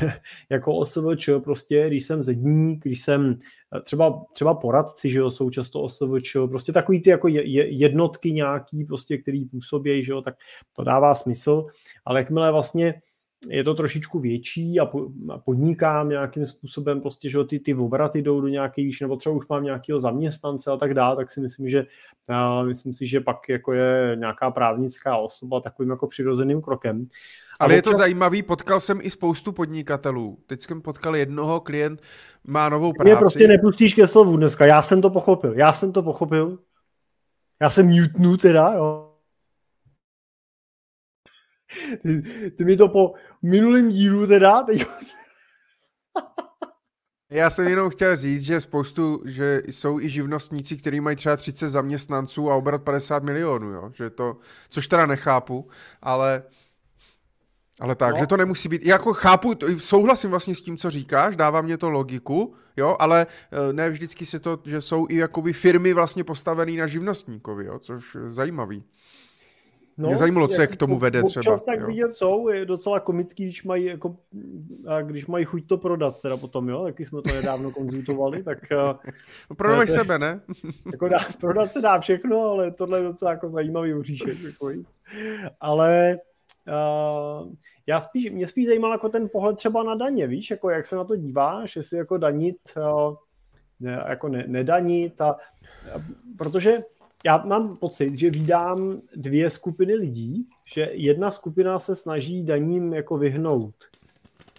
jako 0.50 0.76
OSVČ, 0.76 1.30
prostě 1.44 1.86
když 1.86 2.04
jsem 2.04 2.22
zedník, 2.22 2.84
když 2.84 3.00
jsem 3.00 3.38
třeba, 3.82 4.24
třeba 4.32 4.54
poradci, 4.54 5.10
že 5.10 5.18
jo, 5.18 5.30
jsou 5.30 5.50
často 5.50 5.82
OSVČ, 5.82 6.36
prostě 6.48 6.72
takový 6.72 7.02
ty 7.02 7.10
jako 7.10 7.28
jednotky 7.28 8.32
nějaký, 8.32 8.84
prostě, 8.84 9.18
který 9.18 9.44
působí, 9.44 10.04
že 10.04 10.12
jo, 10.12 10.22
tak 10.22 10.34
to 10.72 10.84
dává 10.84 11.14
smysl, 11.14 11.66
ale 12.04 12.20
jakmile 12.20 12.52
vlastně 12.52 13.02
je 13.48 13.64
to 13.64 13.74
trošičku 13.74 14.18
větší 14.18 14.80
a 14.80 14.90
podnikám 15.44 16.08
nějakým 16.08 16.46
způsobem, 16.46 17.00
prostě, 17.00 17.28
že 17.28 17.44
ty, 17.44 17.58
ty 17.58 17.74
obraty 17.74 18.22
jdou 18.22 18.40
do 18.40 18.48
nějakých, 18.48 19.00
nebo 19.00 19.16
třeba 19.16 19.34
už 19.34 19.48
mám 19.48 19.64
nějakého 19.64 20.00
zaměstnance 20.00 20.70
a 20.70 20.76
tak 20.76 20.94
dále, 20.94 21.16
tak 21.16 21.30
si 21.30 21.40
myslím, 21.40 21.68
že 21.68 21.86
myslím 22.66 22.94
si, 22.94 23.06
že 23.06 23.20
pak 23.20 23.48
jako 23.48 23.72
je 23.72 24.16
nějaká 24.20 24.50
právnická 24.50 25.16
osoba 25.16 25.60
takovým 25.60 25.90
jako 25.90 26.06
přirozeným 26.06 26.62
krokem. 26.62 27.06
Ale 27.60 27.68
občas... 27.68 27.76
je 27.76 27.82
to 27.82 27.92
zajímavý, 27.92 28.42
potkal 28.42 28.80
jsem 28.80 28.98
i 29.02 29.10
spoustu 29.10 29.52
podnikatelů. 29.52 30.38
Teď 30.46 30.60
jsem 30.60 30.82
potkal 30.82 31.16
jednoho, 31.16 31.60
klient 31.60 32.02
má 32.44 32.68
novou 32.68 32.92
práci. 32.92 33.10
Mě 33.10 33.16
prostě 33.16 33.48
nepustíš 33.48 33.94
ke 33.94 34.06
slovu 34.06 34.36
dneska, 34.36 34.66
já 34.66 34.82
jsem 34.82 35.02
to 35.02 35.10
pochopil, 35.10 35.52
já 35.58 35.72
jsem 35.72 35.92
to 35.92 36.02
pochopil. 36.02 36.58
Já 37.62 37.70
jsem 37.70 37.86
mutnu 37.86 38.36
teda, 38.36 38.72
jo. 38.76 39.13
Ty, 42.02 42.22
ty 42.50 42.64
mi 42.64 42.76
to 42.76 42.88
po 42.88 43.14
minulém 43.42 43.90
dílu 43.90 44.26
teda 44.26 44.62
teď... 44.62 44.86
Já 47.30 47.50
jsem 47.50 47.68
jenom 47.68 47.90
chtěl 47.90 48.16
říct, 48.16 48.42
že 48.42 48.60
spoustu, 48.60 49.22
že 49.24 49.62
jsou 49.66 50.00
i 50.00 50.08
živnostníci, 50.08 50.76
kteří 50.76 51.00
mají 51.00 51.16
třeba 51.16 51.36
30 51.36 51.68
zaměstnanců 51.68 52.50
a 52.50 52.54
obrat 52.54 52.82
50 52.82 53.22
milionů, 53.22 53.70
jo? 53.70 53.90
Že 53.94 54.10
to, 54.10 54.36
což 54.68 54.86
teda 54.86 55.06
nechápu, 55.06 55.68
ale 56.02 56.42
ale 57.80 57.94
tak, 57.94 58.14
no. 58.14 58.18
že 58.18 58.26
to 58.26 58.36
nemusí 58.36 58.68
být, 58.68 58.86
jako 58.86 59.14
chápu, 59.14 59.54
souhlasím 59.78 60.30
vlastně 60.30 60.54
s 60.54 60.62
tím, 60.62 60.76
co 60.76 60.90
říkáš, 60.90 61.36
dává 61.36 61.60
mě 61.60 61.78
to 61.78 61.90
logiku, 61.90 62.54
jo, 62.76 62.96
ale 62.98 63.26
eh, 63.26 63.72
ne 63.72 63.90
vždycky 63.90 64.26
se 64.26 64.40
to, 64.40 64.58
že 64.64 64.80
jsou 64.80 65.06
i 65.08 65.16
jakoby 65.16 65.52
firmy 65.52 65.92
vlastně 65.92 66.24
postavené 66.24 66.72
na 66.72 66.86
živnostníkovi, 66.86 67.64
jo, 67.64 67.78
což 67.78 68.14
je 68.14 68.30
zajímavý. 68.30 68.84
No, 69.98 70.08
Mě 70.08 70.16
zajímalo, 70.16 70.48
co 70.48 70.60
je 70.60 70.66
k 70.66 70.76
tomu 70.76 70.98
vede 70.98 71.22
třeba. 71.22 71.58
tak 71.58 71.80
jo. 71.80 71.86
vidět 71.86 72.16
jsou, 72.16 72.48
je 72.48 72.64
docela 72.64 73.00
komický, 73.00 73.44
když 73.44 73.64
mají, 73.64 73.84
jako, 73.84 74.16
a 74.86 75.02
když 75.02 75.26
mají 75.26 75.44
chuť 75.44 75.66
to 75.66 75.78
prodat 75.78 76.22
teda 76.22 76.36
potom, 76.36 76.68
jo, 76.68 76.84
taky 76.84 77.04
jsme 77.04 77.22
to 77.22 77.34
nedávno 77.34 77.70
konzultovali, 77.70 78.42
tak... 78.42 78.58
No 79.50 79.56
prodávaj 79.56 79.88
sebe, 79.88 80.18
ne? 80.18 80.40
jako 80.92 81.08
dá, 81.08 81.18
prodat 81.40 81.72
se 81.72 81.80
dá 81.80 82.00
všechno, 82.00 82.40
ale 82.40 82.70
tohle 82.70 82.98
je 82.98 83.04
docela 83.04 83.30
jako 83.30 83.50
zajímavý 83.50 83.94
uříšek. 83.94 84.38
Ale 85.60 86.18
uh, 86.68 87.52
já 87.86 88.00
spíš, 88.00 88.30
mě 88.30 88.46
spíš 88.46 88.66
zajímal 88.66 88.92
jako 88.92 89.08
ten 89.08 89.28
pohled 89.32 89.56
třeba 89.56 89.82
na 89.82 89.94
daně, 89.94 90.26
víš, 90.26 90.50
jako 90.50 90.70
jak 90.70 90.86
se 90.86 90.96
na 90.96 91.04
to 91.04 91.16
díváš, 91.16 91.76
jestli 91.76 91.98
jako 91.98 92.18
danit, 92.18 92.56
uh, 92.76 93.14
ne, 93.80 94.04
jako 94.08 94.28
ne, 94.28 94.44
nedanit 94.46 95.20
a, 95.20 95.36
protože 96.38 96.78
já 97.24 97.36
mám 97.36 97.76
pocit, 97.76 98.18
že 98.18 98.30
vydám 98.30 99.00
dvě 99.16 99.50
skupiny 99.50 99.94
lidí, 99.94 100.48
že 100.64 100.90
jedna 100.92 101.30
skupina 101.30 101.78
se 101.78 101.94
snaží 101.94 102.44
daním 102.44 102.94
jako 102.94 103.18
vyhnout 103.18 103.74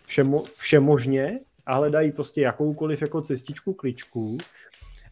všemo, 0.05 0.43
všemožně 0.55 1.39
a 1.65 1.75
hledají 1.75 2.11
prostě 2.11 2.41
jakoukoliv 2.41 3.01
jako 3.01 3.21
cestičku, 3.21 3.73
kličku. 3.73 4.37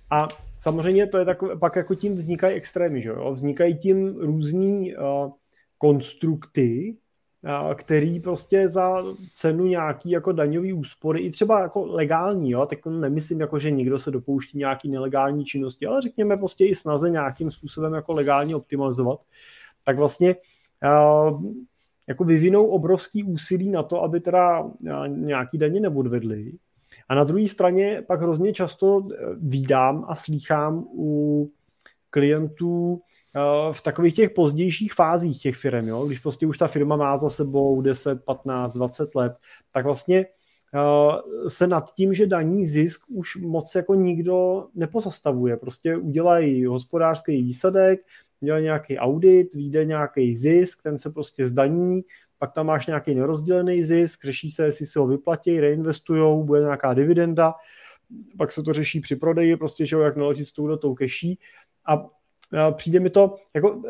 A 0.10 0.28
samozřejmě 0.60 1.08
to 1.08 1.18
je 1.18 1.26
tak, 1.26 1.38
pak 1.60 1.76
jako 1.76 1.96
tím 1.96 2.16
vznikají 2.16 2.56
extrémy, 2.56 3.02
že 3.02 3.10
jo? 3.10 3.34
Vznikají 3.34 3.78
tím 3.78 4.18
různý 4.18 4.96
uh, 4.96 5.32
konstrukty, 5.78 6.98
který 7.76 8.20
prostě 8.20 8.70
za 8.70 9.04
cenu 9.34 9.66
nějaký 9.66 10.10
jako 10.10 10.32
daňový 10.32 10.74
úspory, 10.74 11.20
i 11.20 11.32
třeba 11.32 11.62
jako 11.62 11.86
legální, 11.86 12.52
jo, 12.52 12.66
tak 12.66 12.86
nemyslím 12.86 13.40
jako, 13.40 13.60
že 13.60 13.72
někdo 13.72 14.00
se 14.00 14.12
dopouští 14.12 14.58
nějaký 14.58 14.90
nelegální 14.90 15.46
činnosti, 15.46 15.86
ale 15.86 16.02
řekněme 16.02 16.38
prostě 16.38 16.66
i 16.66 16.76
snaze 16.76 17.10
nějakým 17.10 17.52
způsobem 17.52 17.94
jako 17.94 18.14
legálně 18.14 18.56
optimalizovat, 18.56 19.20
tak 19.84 19.98
vlastně 19.98 20.36
jako 22.08 22.24
vyvinou 22.24 22.66
obrovský 22.66 23.24
úsilí 23.24 23.70
na 23.70 23.84
to, 23.84 24.04
aby 24.04 24.20
teda 24.20 24.72
nějaký 25.08 25.58
daně 25.58 25.80
neodvedli. 25.80 26.52
A 27.10 27.16
na 27.16 27.24
druhé 27.24 27.48
straně 27.48 28.04
pak 28.08 28.22
hrozně 28.22 28.54
často 28.54 29.00
e, 29.00 29.16
vídám 29.38 30.06
a 30.08 30.16
slýchám 30.16 30.86
u 30.94 31.52
klientů 32.14 33.02
eh, 33.36 33.74
v 33.74 33.82
takových 33.82 34.14
těch 34.14 34.30
pozdějších 34.30 34.94
fázích 34.94 35.42
těch 35.42 35.56
firm, 35.56 35.88
jo? 35.88 36.06
když 36.06 36.20
prostě 36.20 36.48
už 36.48 36.58
ta 36.58 36.68
firma 36.68 36.96
má 36.96 37.18
za 37.18 37.30
sebou 37.30 37.82
10, 37.82 38.24
15, 38.26 38.74
20 38.74 39.16
let, 39.16 39.34
tak 39.72 39.86
vlastně 39.86 40.26
eh, 40.26 41.50
se 41.50 41.68
nad 41.68 41.94
tím, 41.94 42.14
že 42.14 42.28
daní 42.28 42.66
zisk 42.66 43.02
už 43.10 43.36
moc 43.36 43.76
jako 43.76 43.96
nikdo 43.96 44.68
nepozastavuje. 44.76 45.58
Prostě 45.58 45.98
udělají 45.98 46.66
hospodářský 46.66 47.42
výsledek, 47.42 48.00
udělají 48.42 48.64
nějaký 48.64 48.98
audit, 48.98 49.54
vyjde 49.54 49.86
nějaký 49.86 50.36
zisk, 50.36 50.82
ten 50.82 51.00
se 51.00 51.10
prostě 51.10 51.46
zdaní, 51.46 52.02
pak 52.38 52.54
tam 52.54 52.66
máš 52.66 52.88
nějaký 52.88 53.16
nerozdělený 53.16 53.84
zisk, 53.84 54.26
řeší 54.26 54.50
se, 54.50 54.66
jestli 54.66 54.86
si 54.86 55.00
ho 55.00 55.08
vyplatí, 55.08 55.60
reinvestujou, 55.60 56.44
bude 56.44 56.62
nějaká 56.62 56.94
dividenda, 56.94 57.54
pak 58.38 58.52
se 58.52 58.64
to 58.64 58.74
řeší 58.74 59.00
při 59.00 59.16
prodeji, 59.16 59.58
prostě, 59.58 59.86
že 59.86 59.98
jak 59.98 60.16
naložit 60.16 60.46
s 60.46 60.52
tou 60.52 60.78
tou 60.78 60.94
keší 60.94 61.40
a 61.86 62.10
přijde 62.72 63.00
mi 63.00 63.10
to, 63.10 63.36
jako 63.54 63.82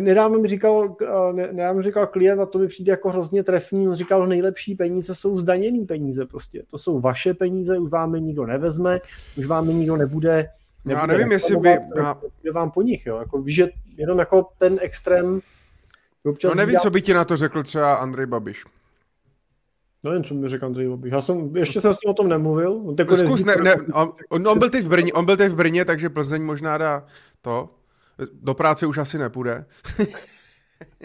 nedávno 0.00 0.38
mi 0.38 0.48
říkal, 0.48 0.96
nedávno 1.32 1.74
mi 1.74 1.82
říkal 1.82 2.06
klient 2.06 2.40
a 2.40 2.46
to 2.46 2.58
mi 2.58 2.68
přijde 2.68 2.90
jako 2.90 3.10
hrozně 3.10 3.44
trefný, 3.44 3.88
on 3.88 3.94
říkal, 3.94 4.26
nejlepší 4.26 4.74
peníze 4.74 5.14
jsou 5.14 5.36
zdaněný 5.36 5.86
peníze 5.86 6.26
prostě, 6.26 6.62
to 6.70 6.78
jsou 6.78 7.00
vaše 7.00 7.34
peníze, 7.34 7.78
už 7.78 7.90
vám 7.90 8.14
je 8.14 8.20
nikdo 8.20 8.46
nevezme, 8.46 9.00
už 9.38 9.46
vám 9.46 9.68
je 9.68 9.74
nikdo 9.74 9.96
nebude, 9.96 10.48
nebude 10.84 11.00
já 11.00 11.06
nevím, 11.06 11.32
jestli 11.32 11.56
by... 11.56 11.68
Já... 11.96 12.16
vám 12.52 12.70
po 12.70 12.82
nich, 12.82 13.06
jo, 13.06 13.16
jako 13.16 13.42
víš, 13.42 13.54
že 13.54 13.68
jenom 13.96 14.18
jako 14.18 14.48
ten 14.58 14.78
extrém 14.82 15.40
občas 16.24 16.48
No 16.48 16.54
nevím, 16.54 16.72
dělá... 16.72 16.80
co 16.80 16.90
by 16.90 17.02
ti 17.02 17.14
na 17.14 17.24
to 17.24 17.36
řekl 17.36 17.62
třeba 17.62 17.94
Andrej 17.94 18.26
Babiš. 18.26 18.64
Nevím, 20.02 20.24
co 20.24 20.34
mi 20.34 20.48
řekl 20.48 20.66
Andrej 20.66 20.88
Babiš. 20.88 21.12
Já 21.12 21.22
jsem, 21.22 21.56
ještě 21.56 21.80
jsem 21.80 21.94
s 21.94 21.98
ním 22.04 22.10
o 22.10 22.14
tom 22.14 22.28
nemluvil. 22.28 22.72
On 22.72 22.94
no, 23.08 23.16
zkus, 23.16 23.44
ne, 23.44 23.56
ne, 23.62 23.74
on, 23.92 24.12
on, 24.28 24.48
on, 24.48 24.58
byl 24.58 24.70
teď 24.70 24.84
v 24.84 24.88
Brně, 24.88 25.12
on 25.12 25.24
byl 25.24 25.36
teď 25.36 25.52
v 25.52 25.56
Brně, 25.56 25.84
takže 25.84 26.08
Plzeň 26.08 26.42
možná 26.42 26.78
dá 26.78 27.06
to. 27.42 27.68
Do 28.32 28.54
práce 28.54 28.86
už 28.86 28.98
asi 28.98 29.18
nepůjde. 29.18 29.64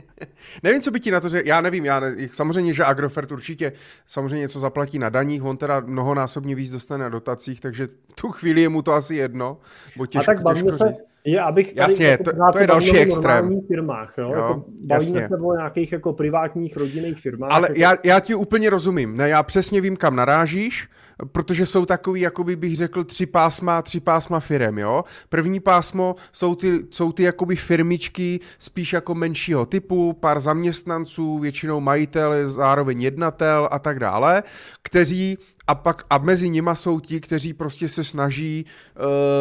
nevím, 0.63 0.81
co 0.81 0.91
by 0.91 0.99
ti 0.99 1.11
na 1.11 1.19
to 1.19 1.29
řekl, 1.29 1.47
já 1.47 1.61
nevím, 1.61 1.85
já 1.85 1.99
ne, 1.99 2.15
samozřejmě, 2.31 2.73
že 2.73 2.85
Agrofert 2.85 3.31
určitě 3.31 3.71
samozřejmě 4.05 4.39
něco 4.39 4.59
zaplatí 4.59 4.99
na 4.99 5.09
daních, 5.09 5.43
on 5.43 5.57
teda 5.57 5.79
mnohonásobně 5.79 6.55
víc 6.55 6.71
dostane 6.71 7.03
na 7.03 7.09
dotacích, 7.09 7.59
takže 7.59 7.87
tu 8.21 8.31
chvíli 8.31 8.61
je 8.61 8.69
mu 8.69 8.81
to 8.81 8.93
asi 8.93 9.15
jedno. 9.15 9.57
Bo 9.97 10.05
těžko, 10.05 10.31
A 10.31 10.35
tak 10.35 10.43
bavíme 10.43 10.73
se, 10.73 10.87
říct. 10.87 10.99
je, 11.25 11.41
abych 11.41 11.75
jasně, 11.75 12.05
jako 12.05 12.23
to, 12.23 12.31
to 12.53 12.59
je 12.59 12.67
další 12.67 12.97
extrém. 12.97 13.61
firmách, 13.67 14.13
jo? 14.17 14.23
jo 14.23 14.35
jako 14.35 14.65
bavíme 14.83 15.19
jasně. 15.19 15.27
se 15.27 15.37
o 15.37 15.55
nějakých 15.55 15.91
jako 15.91 16.13
privátních 16.13 16.77
rodinných 16.77 17.19
firmách. 17.19 17.51
Ale 17.51 17.67
jako... 17.67 17.79
já, 17.79 17.95
já 18.03 18.19
ti 18.19 18.35
úplně 18.35 18.69
rozumím, 18.69 19.17
ne, 19.17 19.29
já 19.29 19.43
přesně 19.43 19.81
vím, 19.81 19.97
kam 19.97 20.15
narážíš, 20.15 20.89
protože 21.31 21.65
jsou 21.65 21.85
takový, 21.85 22.21
jako 22.21 22.43
by 22.43 22.55
bych 22.55 22.75
řekl, 22.75 23.03
tři 23.03 23.25
pásma, 23.25 23.81
tři 23.81 23.99
pásma 23.99 24.39
firem, 24.39 24.77
jo. 24.77 25.03
První 25.29 25.59
pásmo 25.59 26.15
jsou 26.31 26.55
ty, 26.55 26.79
jsou 26.91 27.11
ty 27.11 27.23
jakoby 27.23 27.55
firmičky 27.55 28.39
spíš 28.59 28.93
jako 28.93 29.15
menšího 29.15 29.65
typu, 29.65 29.84
pár 30.13 30.39
zaměstnanců, 30.39 31.39
většinou 31.39 31.79
majitel, 31.79 32.33
zároveň 32.47 33.01
jednatel 33.01 33.69
a 33.71 33.79
tak 33.79 33.99
dále, 33.99 34.43
kteří 34.81 35.37
a 35.67 35.75
pak 35.75 36.05
a 36.09 36.17
mezi 36.17 36.49
nima 36.49 36.75
jsou 36.75 36.99
ti, 36.99 37.21
kteří 37.21 37.53
prostě 37.53 37.87
se 37.87 38.03
snaží 38.03 38.65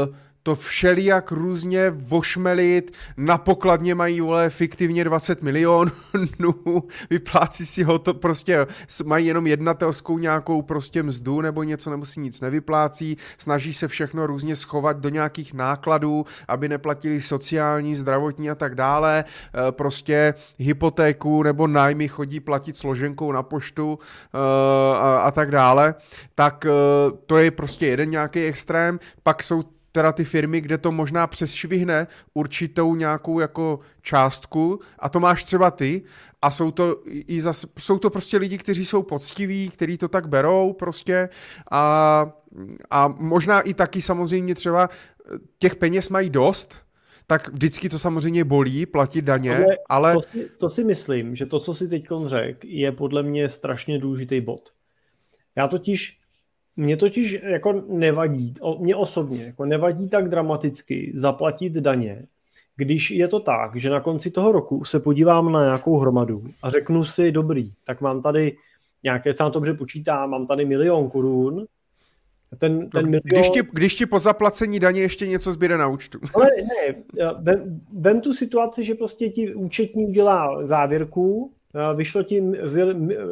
uh, 0.09 0.15
to 0.47 0.55
všelijak 0.55 1.33
různě 1.33 1.91
vošmelit, 1.91 2.93
na 3.17 3.39
pokladně 3.39 3.95
mají, 3.95 4.21
vole, 4.21 4.51
fiktivně 4.51 5.05
20 5.05 5.43
milionů, 5.43 5.91
vyplácí 7.11 7.67
si 7.67 7.83
ho 7.83 7.99
to 7.99 8.15
prostě, 8.15 8.67
mají 9.05 9.27
jenom 9.27 9.47
jednatelskou 9.47 10.19
nějakou 10.19 10.63
prostě 10.63 11.03
mzdu 11.03 11.41
nebo 11.41 11.63
něco, 11.63 11.91
nebo 11.91 12.07
si 12.07 12.21
nic 12.21 12.41
nevyplácí, 12.41 13.17
snaží 13.39 13.75
se 13.75 13.89
všechno 13.89 14.27
různě 14.27 14.57
schovat 14.57 14.97
do 14.97 15.09
nějakých 15.09 15.55
nákladů, 15.55 16.27
aby 16.49 16.69
neplatili 16.69 17.21
sociální, 17.21 17.95
zdravotní 17.95 18.51
a 18.51 18.55
tak 18.55 18.75
dále, 18.75 19.25
e, 19.69 19.73
prostě 19.73 20.35
hypotéku 20.59 21.43
nebo 21.43 21.67
nájmy 21.67 22.09
chodí 22.09 22.41
platit 22.41 22.77
složenkou 22.77 23.33
na 23.33 23.43
poštu 23.43 23.99
e, 23.99 24.39
a, 24.97 25.19
a 25.19 25.31
tak 25.31 25.51
dále, 25.51 25.95
tak 26.35 26.67
e, 26.67 26.71
to 27.27 27.37
je 27.37 27.51
prostě 27.51 27.87
jeden 27.87 28.11
nějaký 28.11 28.45
extrém, 28.45 28.99
pak 29.23 29.43
jsou 29.43 29.63
teda 29.95 30.13
ty 30.13 30.25
firmy, 30.25 30.61
kde 30.61 30.79
to 30.79 30.93
možná 30.93 31.27
přesšvihne 31.27 32.07
určitou 32.35 32.95
nějakou 32.95 33.41
jako 33.41 33.81
částku. 34.03 34.81
A 34.99 35.09
to 35.09 35.21
máš 35.21 35.45
třeba 35.45 35.71
ty. 35.71 36.03
A 36.43 36.51
jsou 36.51 36.71
to 36.71 37.03
i 37.07 37.41
zas, 37.41 37.67
jsou 37.79 37.99
to 37.99 38.11
prostě 38.11 38.37
lidi, 38.37 38.59
kteří 38.59 38.85
jsou 38.85 39.03
poctiví, 39.03 39.71
kteří 39.71 39.99
to 39.99 40.09
tak 40.09 40.29
berou 40.29 40.73
prostě. 40.73 41.29
A, 41.71 42.27
a 42.91 43.09
možná 43.09 43.61
i 43.61 43.75
taky 43.75 44.03
samozřejmě 44.03 44.55
třeba 44.55 44.89
těch 45.59 45.77
peněz 45.77 46.09
mají 46.09 46.31
dost, 46.31 46.81
tak 47.27 47.49
vždycky 47.49 47.89
to 47.89 47.99
samozřejmě 47.99 48.45
bolí, 48.45 48.87
platit 48.87 49.23
daně, 49.23 49.57
ale... 49.57 49.77
ale... 49.89 50.15
To, 50.15 50.23
si, 50.23 50.51
to 50.59 50.71
si 50.71 50.85
myslím, 50.85 51.37
že 51.37 51.47
to, 51.47 51.61
co 51.61 51.75
si 51.75 51.89
teď 51.89 52.07
řekl, 52.27 52.59
je 52.67 52.93
podle 52.93 53.23
mě 53.23 53.49
strašně 53.49 53.99
důležitý 53.99 54.41
bod. 54.41 54.73
Já 55.57 55.69
totiž 55.69 56.24
mě 56.77 56.97
totiž 56.97 57.39
jako 57.43 57.73
nevadí, 57.89 58.55
mě 58.79 58.97
osobně 58.97 59.45
jako 59.45 59.65
nevadí 59.65 60.09
tak 60.09 60.29
dramaticky 60.29 61.13
zaplatit 61.15 61.73
daně, 61.73 62.27
když 62.77 63.11
je 63.11 63.29
to 63.29 63.41
tak, 63.41 63.77
že 63.77 63.91
na 63.91 64.01
konci 64.01 64.31
toho 64.31 64.53
roku 64.53 64.85
se 64.85 65.01
podívám 65.01 65.53
na 65.53 65.65
nějakou 65.65 65.97
hromadu 65.97 66.45
a 66.63 66.71
řeknu 66.71 67.05
si, 67.05 67.33
dobrý, 67.33 67.73
tak 67.85 68.01
mám 68.01 68.23
tady 68.23 68.57
nějaké, 69.03 69.35
co 69.35 69.45
to 69.45 69.51
dobře 69.51 69.75
počítám, 69.75 70.31
mám 70.31 70.47
tady 70.47 70.65
milion 70.65 71.11
korun, 71.11 71.67
ten, 72.59 72.91
ten 72.91 73.05
no, 73.05 73.11
milion... 73.11 73.23
když, 73.25 73.51
ti, 73.51 73.61
když 73.73 73.95
ti 73.95 74.07
po 74.07 74.19
zaplacení 74.19 74.81
daně 74.81 75.01
ještě 75.01 75.27
něco 75.27 75.53
zbyde 75.53 75.79
na 75.79 75.89
účtu. 75.89 76.19
Ale 76.35 76.47
ne, 76.47 76.95
vem, 77.41 77.81
vem 77.93 78.21
tu 78.21 78.33
situaci, 78.33 78.85
že 78.85 78.95
prostě 78.95 79.29
ti 79.29 79.55
účetní 79.55 80.07
udělá 80.07 80.67
závěrku, 80.67 81.53
vyšlo 81.95 82.23
ti 82.23 82.43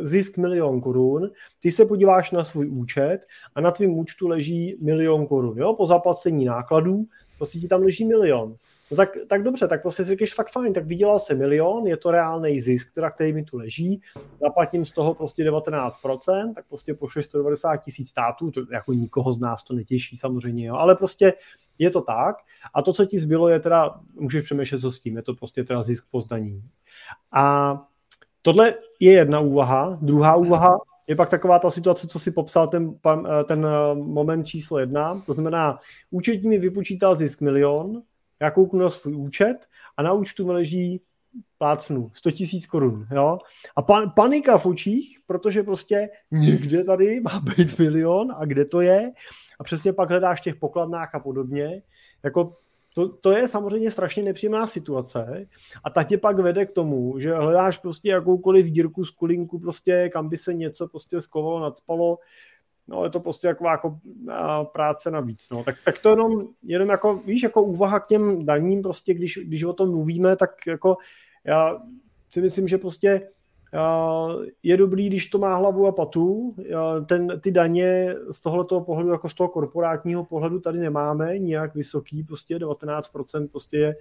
zisk 0.01 0.39
milion 0.39 0.81
korun, 0.81 1.31
ty 1.63 1.73
se 1.73 1.85
podíváš 1.85 2.31
na 2.31 2.45
svůj 2.45 2.69
účet 2.71 3.19
a 3.55 3.61
na 3.61 3.71
tvém 3.71 3.91
účtu 3.91 4.29
leží 4.29 4.77
milion 4.81 5.27
korun. 5.27 5.59
Jo? 5.59 5.75
Po 5.75 5.87
zaplacení 5.87 6.45
nákladů 6.45 7.05
prostě 7.37 7.59
ti 7.59 7.69
tam 7.69 7.83
leží 7.83 8.05
milion. 8.05 8.57
No 8.91 8.97
tak, 8.97 9.17
tak 9.29 9.43
dobře, 9.43 9.69
tak 9.69 9.83
prostě 9.83 10.05
si 10.05 10.11
říkáš 10.11 10.35
fakt 10.35 10.51
fajn, 10.51 10.73
tak 10.73 10.87
vydělal 10.87 11.19
se 11.19 11.35
milion, 11.35 11.87
je 11.87 11.97
to 11.97 12.11
reálný 12.11 12.61
zisk, 12.61 12.95
teda, 12.95 13.11
který 13.11 13.33
mi 13.33 13.45
tu 13.45 13.57
leží, 13.57 14.01
zaplatím 14.41 14.85
z 14.85 14.93
toho 14.93 15.15
prostě 15.15 15.51
19%, 15.51 16.55
tak 16.55 16.65
prostě 16.69 16.95
pošleš 16.95 17.25
190 17.25 17.77
tisíc 17.77 18.09
států, 18.09 18.51
to 18.51 18.61
jako 18.73 18.93
nikoho 18.93 19.33
z 19.33 19.41
nás 19.41 19.63
to 19.63 19.75
netěší 19.75 20.17
samozřejmě, 20.17 20.67
jo, 20.67 20.75
ale 20.75 20.95
prostě 20.95 21.33
je 21.79 21.91
to 21.91 22.01
tak 22.01 22.37
a 22.75 22.83
to, 22.83 22.93
co 22.93 23.05
ti 23.05 23.19
zbylo, 23.19 23.49
je 23.49 23.61
teda, 23.61 24.01
můžeš 24.15 24.45
přemýšlet, 24.45 24.81
co 24.81 24.91
s 24.91 25.01
tím, 25.01 25.17
je 25.17 25.23
to 25.23 25.35
prostě 25.35 25.65
teda 25.65 25.83
zisk 25.83 26.07
po 26.11 26.21
zdaní. 26.21 26.63
A 27.33 27.75
Tohle 28.43 28.75
je 29.01 29.13
jedna 29.13 29.41
úvaha. 29.41 29.99
Druhá 30.03 30.37
úvaha 30.37 30.79
je 31.09 31.17
pak 31.17 31.29
taková 31.29 31.59
ta 31.59 31.71
situace, 31.71 32.07
co 32.07 32.19
si 32.19 32.31
popsal 32.31 32.69
ten, 32.69 32.95
ten 33.49 33.67
eh, 33.67 33.95
moment 33.95 34.45
číslo 34.45 34.79
jedna. 34.79 35.23
To 35.27 35.33
znamená, 35.33 35.79
účetní 36.11 36.49
mi 36.49 36.59
vypočítal 36.59 37.17
zisk 37.17 37.41
milion, 37.41 38.03
já 38.41 38.51
kouknu 38.51 38.79
na 38.79 38.91
svůj 38.91 39.15
účet 39.15 39.57
a 39.97 40.03
na 40.03 40.13
účtu 40.13 40.47
mi 40.47 40.53
leží 40.53 41.01
plácnu 41.59 42.11
100 42.15 42.31
tisíc 42.31 42.67
korun. 42.67 43.07
Jo? 43.15 43.39
A 43.77 43.83
pan, 43.83 44.13
panika 44.17 44.59
v 44.59 44.67
očích, 44.67 45.19
protože 45.27 45.63
prostě 45.63 46.09
někde 46.31 46.85
tady 46.85 47.21
má 47.21 47.41
být 47.41 47.79
milion 47.79 48.33
a 48.37 48.45
kde 48.45 48.65
to 48.65 48.81
je. 48.81 49.13
A 49.61 49.65
přesně 49.65 49.93
pak 49.93 50.09
hledáš 50.09 50.41
těch 50.41 50.57
pokladnách 50.57 51.15
a 51.15 51.21
podobně. 51.21 51.83
Jako 52.23 52.57
to, 52.95 53.09
to 53.09 53.33
je 53.33 53.49
samozřejmě 53.49 53.91
strašně 53.91 54.23
nepříjemná 54.23 54.67
situace 54.67 55.47
a 55.85 55.91
ta 55.91 56.03
tě 56.03 56.19
pak 56.19 56.39
vede 56.39 56.67
k 56.67 56.73
tomu, 56.73 57.19
že 57.19 57.35
hledáš 57.35 57.79
prostě 57.79 58.09
jakoukoliv 58.09 58.67
dírku 58.67 59.05
z 59.05 59.11
kulinku, 59.11 59.59
prostě 59.59 60.09
kam 60.09 60.29
by 60.29 60.37
se 60.37 60.55
něco 60.55 60.89
prostě 60.89 61.21
skovalo, 61.21 61.61
nadspalo, 61.61 62.19
no 62.89 63.05
je 63.05 63.11
to 63.11 63.21
prostě 63.21 63.47
jako, 63.47 63.67
jako 63.67 63.99
práce 64.73 65.11
navíc, 65.11 65.47
no. 65.51 65.65
Tak, 65.65 65.77
tak 65.85 65.99
to 65.99 66.11
jenom, 66.11 66.49
jenom 66.63 66.89
jako, 66.89 67.17
víš, 67.17 67.43
jako 67.43 67.63
úvaha 67.63 68.01
k 68.01 68.07
těm 68.07 68.47
daním, 68.47 68.83
prostě 68.83 69.15
když, 69.15 69.39
když 69.43 69.65
o 69.65 69.73
tom 69.73 69.91
mluvíme, 69.91 70.37
tak 70.37 70.51
jako 70.67 70.97
já 71.45 71.83
si 72.29 72.41
myslím, 72.41 72.69
že 72.69 72.79
prostě 72.79 73.29
je 74.63 74.77
dobrý, 74.77 75.07
když 75.07 75.27
to 75.27 75.39
má 75.39 75.57
hlavu 75.57 75.87
a 75.87 75.93
patu. 75.93 76.55
Ten, 77.07 77.41
ty 77.41 77.51
daně 77.51 78.15
z 78.31 78.41
tohoto 78.41 78.81
pohledu, 78.81 79.11
jako 79.11 79.29
z 79.29 79.35
toho 79.35 79.49
korporátního 79.49 80.25
pohledu 80.25 80.61
tady 80.61 80.79
nemáme 80.79 81.39
nijak 81.39 81.75
vysoký, 81.75 82.23
prostě 82.23 82.59
19% 82.59 83.49
prostě 83.49 83.77
je 83.77 83.97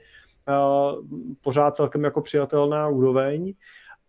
pořád 1.42 1.76
celkem 1.76 2.04
jako 2.04 2.22
přijatelná 2.22 2.88
úroveň. 2.88 3.54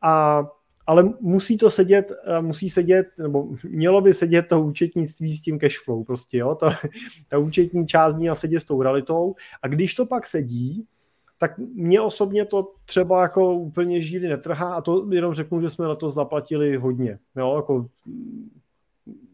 A 0.02 0.44
ale 0.86 1.12
musí 1.20 1.56
to 1.56 1.70
sedět, 1.70 2.12
musí 2.40 2.70
sedět, 2.70 3.06
nebo 3.18 3.48
mělo 3.68 4.00
by 4.00 4.14
sedět 4.14 4.42
to 4.42 4.62
účetnictví 4.62 5.36
s 5.36 5.40
tím 5.40 5.58
cash 5.58 5.84
flow 5.84 6.04
prostě, 6.04 6.38
jo, 6.38 6.54
ta, 6.54 6.78
ta 7.28 7.38
účetní 7.38 7.86
část 7.86 8.16
měla 8.16 8.34
sedět 8.34 8.60
s 8.60 8.64
tou 8.64 8.82
realitou 8.82 9.34
a 9.62 9.68
když 9.68 9.94
to 9.94 10.06
pak 10.06 10.26
sedí, 10.26 10.86
tak 11.42 11.58
mě 11.58 12.00
osobně 12.00 12.44
to 12.44 12.72
třeba 12.84 13.22
jako 13.22 13.54
úplně 13.54 14.00
žíly 14.00 14.28
netrhá 14.28 14.74
a 14.74 14.80
to 14.80 15.06
jenom 15.10 15.34
řeknu, 15.34 15.60
že 15.60 15.70
jsme 15.70 15.86
na 15.86 15.94
to 15.94 16.10
zaplatili 16.10 16.76
hodně, 16.76 17.18
jo, 17.36 17.56
jako 17.56 17.86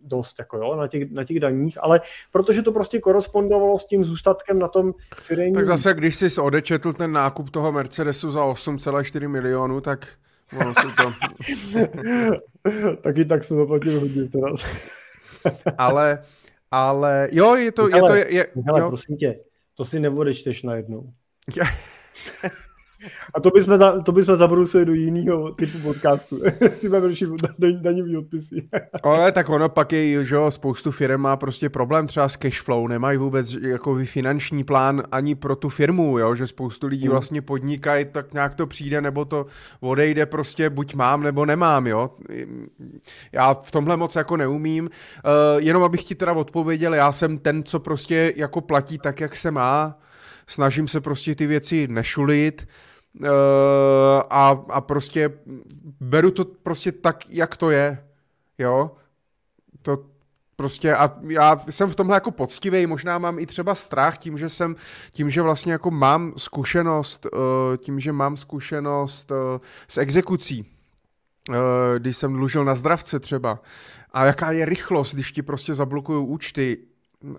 dost 0.02 0.38
jako 0.38 0.56
jo, 0.56 0.76
na, 0.76 0.88
těch, 0.88 1.10
na 1.10 1.24
těch 1.24 1.40
daních, 1.40 1.78
ale 1.80 2.00
protože 2.32 2.62
to 2.62 2.72
prostě 2.72 3.00
korespondovalo 3.00 3.78
s 3.78 3.86
tím 3.86 4.04
zůstatkem 4.04 4.58
na 4.58 4.68
tom 4.68 4.94
firmě. 5.14 5.52
Tak 5.52 5.66
zase, 5.66 5.94
když 5.94 6.16
jsi 6.16 6.40
odečetl 6.40 6.92
ten 6.92 7.12
nákup 7.12 7.50
toho 7.50 7.72
Mercedesu 7.72 8.30
za 8.30 8.44
8,4 8.44 9.28
milionů, 9.28 9.80
tak 9.80 10.08
ono 10.60 10.74
si 10.74 10.86
to... 10.96 11.12
Taky 13.02 13.24
tak 13.24 13.44
jsme 13.44 13.56
zaplatili 13.56 13.94
hodně 13.94 14.28
teda. 14.28 14.46
ale, 15.78 16.22
ale 16.70 17.28
jo, 17.32 17.54
je 17.54 17.72
to... 17.72 17.84
Michale, 17.84 18.18
je 18.18 18.24
to 18.24 18.34
je, 18.34 18.46
Michale, 18.56 18.80
jo. 18.80 18.88
prosím 18.88 19.16
tě, 19.16 19.40
to 19.74 19.84
si 19.84 20.00
neodečteš 20.00 20.62
najednou. 20.62 21.12
A 23.34 23.40
to 23.40 23.50
bychom, 23.50 23.76
za, 23.76 24.00
to 24.00 24.12
bychom 24.12 24.36
zabrousili 24.36 24.84
do 24.84 24.92
jiného 24.92 25.52
typu 25.52 25.78
podcastu. 25.78 26.40
si 26.74 26.88
budeme 26.88 27.08
řešit 27.08 27.28
daňový 27.80 28.16
odpisy. 28.16 28.68
Ale 29.02 29.32
tak 29.32 29.48
ono 29.48 29.68
pak 29.68 29.92
je, 29.92 30.24
že 30.24 30.34
jo, 30.34 30.50
spoustu 30.50 30.90
firm 30.90 31.20
má 31.20 31.36
prostě 31.36 31.68
problém 31.68 32.06
třeba 32.06 32.28
s 32.28 32.36
cash 32.36 32.60
flow, 32.60 32.88
nemají 32.88 33.18
vůbec 33.18 33.52
jako 33.52 33.98
finanční 34.04 34.64
plán 34.64 35.02
ani 35.12 35.34
pro 35.34 35.56
tu 35.56 35.68
firmu, 35.68 36.18
jo, 36.18 36.34
že 36.34 36.46
spoustu 36.46 36.86
lidí 36.86 37.02
hmm. 37.02 37.10
vlastně 37.10 37.42
podnikají, 37.42 38.04
tak 38.04 38.34
nějak 38.34 38.54
to 38.54 38.66
přijde, 38.66 39.00
nebo 39.00 39.24
to 39.24 39.46
odejde 39.80 40.26
prostě, 40.26 40.70
buď 40.70 40.94
mám, 40.94 41.22
nebo 41.22 41.46
nemám, 41.46 41.86
jo. 41.86 42.10
Já 43.32 43.54
v 43.54 43.70
tomhle 43.70 43.96
moc 43.96 44.16
jako 44.16 44.36
neumím, 44.36 44.84
uh, 44.84 45.62
jenom 45.62 45.82
abych 45.82 46.04
ti 46.04 46.14
teda 46.14 46.32
odpověděl, 46.32 46.94
já 46.94 47.12
jsem 47.12 47.38
ten, 47.38 47.62
co 47.62 47.80
prostě 47.80 48.32
jako 48.36 48.60
platí 48.60 48.98
tak, 48.98 49.20
jak 49.20 49.36
se 49.36 49.50
má, 49.50 49.98
snažím 50.48 50.88
se 50.88 51.00
prostě 51.00 51.34
ty 51.34 51.46
věci 51.46 51.88
nešulit 51.88 52.68
uh, 53.20 53.28
a, 54.30 54.64
a 54.68 54.80
prostě 54.80 55.30
beru 56.00 56.30
to 56.30 56.44
prostě 56.44 56.92
tak, 56.92 57.24
jak 57.28 57.56
to 57.56 57.70
je, 57.70 58.04
jo, 58.58 58.90
to 59.82 59.96
prostě 60.56 60.94
a 60.94 61.18
já 61.28 61.56
jsem 61.70 61.90
v 61.90 61.94
tomhle 61.94 62.16
jako 62.16 62.30
poctivý, 62.30 62.86
možná 62.86 63.18
mám 63.18 63.38
i 63.38 63.46
třeba 63.46 63.74
strach 63.74 64.18
tím, 64.18 64.38
že 64.38 64.48
jsem, 64.48 64.76
tím, 65.10 65.30
že 65.30 65.42
vlastně 65.42 65.72
jako 65.72 65.90
mám 65.90 66.32
zkušenost, 66.36 67.26
uh, 67.32 67.76
tím, 67.76 68.00
že 68.00 68.12
mám 68.12 68.36
zkušenost 68.36 69.30
uh, 69.30 69.36
s 69.88 69.98
exekucí, 69.98 70.66
když 71.98 72.16
jsem 72.16 72.32
dlužil 72.32 72.64
na 72.64 72.74
zdravce 72.74 73.20
třeba, 73.20 73.60
a 74.12 74.24
jaká 74.24 74.52
je 74.52 74.64
rychlost, 74.64 75.14
když 75.14 75.32
ti 75.32 75.42
prostě 75.42 75.74
zablokují 75.74 76.26
účty, 76.26 76.78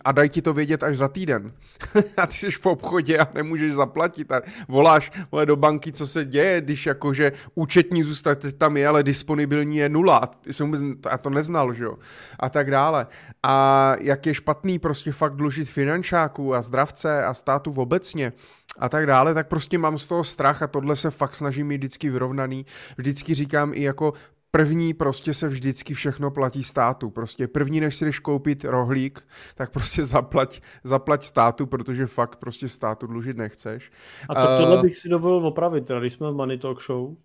a 0.06 0.12
dají 0.12 0.30
ti 0.30 0.42
to 0.42 0.54
vědět 0.54 0.84
až 0.84 0.98
za 0.98 1.08
týden. 1.08 1.52
a 2.18 2.28
ty 2.28 2.34
jsi 2.34 2.52
v 2.52 2.66
obchodě 2.66 3.18
a 3.18 3.28
nemůžeš 3.34 3.74
zaplatit 3.74 4.32
a 4.32 4.42
voláš 4.68 5.12
vole, 5.32 5.46
do 5.46 5.56
banky, 5.56 5.92
co 5.92 6.08
se 6.08 6.26
děje, 6.26 6.62
když 6.62 6.86
jakože 6.86 7.32
účetní 7.56 8.04
zůstat 8.04 8.46
tam 8.58 8.78
je, 8.78 8.88
ale 8.88 9.04
disponibilní 9.04 9.78
je 9.78 9.90
nula. 9.90 10.32
Ty 10.42 10.54
jsem 10.54 10.66
vůbec, 10.66 10.82
a 11.10 11.18
to 11.18 11.30
neznal, 11.30 11.74
že 11.74 11.84
jo? 11.84 11.98
A 12.40 12.50
tak 12.50 12.72
dále. 12.72 13.08
A 13.44 13.96
jak 14.00 14.26
je 14.26 14.34
špatný 14.34 14.80
prostě 14.80 15.12
fakt 15.12 15.36
dlužit 15.36 15.70
finančáků 15.70 16.56
a 16.56 16.62
zdravce 16.62 17.26
a 17.26 17.34
státu 17.34 17.72
obecně 17.72 18.34
a 18.80 18.90
tak 18.90 19.06
dále, 19.06 19.34
tak 19.34 19.48
prostě 19.48 19.78
mám 19.78 19.98
z 19.98 20.08
toho 20.08 20.24
strach 20.24 20.62
a 20.62 20.68
tohle 20.68 20.96
se 20.96 21.12
fakt 21.12 21.36
snažím 21.36 21.68
mít 21.68 21.78
vždycky 21.78 22.10
vyrovnaný. 22.10 22.66
Vždycky 22.98 23.34
říkám 23.34 23.72
i 23.74 23.82
jako 23.84 24.14
první 24.52 24.94
prostě 24.94 25.34
se 25.34 25.48
vždycky 25.48 25.94
všechno 25.94 26.32
platí 26.32 26.64
státu. 26.64 27.10
Prostě 27.10 27.48
první, 27.48 27.80
než 27.80 27.96
si 27.96 28.06
jdeš 28.06 28.20
koupit 28.20 28.66
rohlík, 28.66 29.28
tak 29.56 29.72
prostě 29.72 30.04
zaplať, 30.06 30.62
zaplať 30.84 31.24
státu, 31.24 31.66
protože 31.68 32.08
fakt 32.08 32.36
prostě 32.36 32.68
státu 32.68 33.08
dlužit 33.08 33.38
nechceš. 33.38 33.92
A 34.30 34.36
to, 34.36 34.58
tohle 34.58 34.82
bych 34.82 34.96
si 34.96 35.10
dovolil 35.10 35.48
opravit, 35.48 35.86
teda, 35.86 36.00
když 36.00 36.14
jsme 36.14 36.32
v 36.32 36.36
Money 36.36 36.58
Talk 36.58 36.82
Show, 36.82 37.16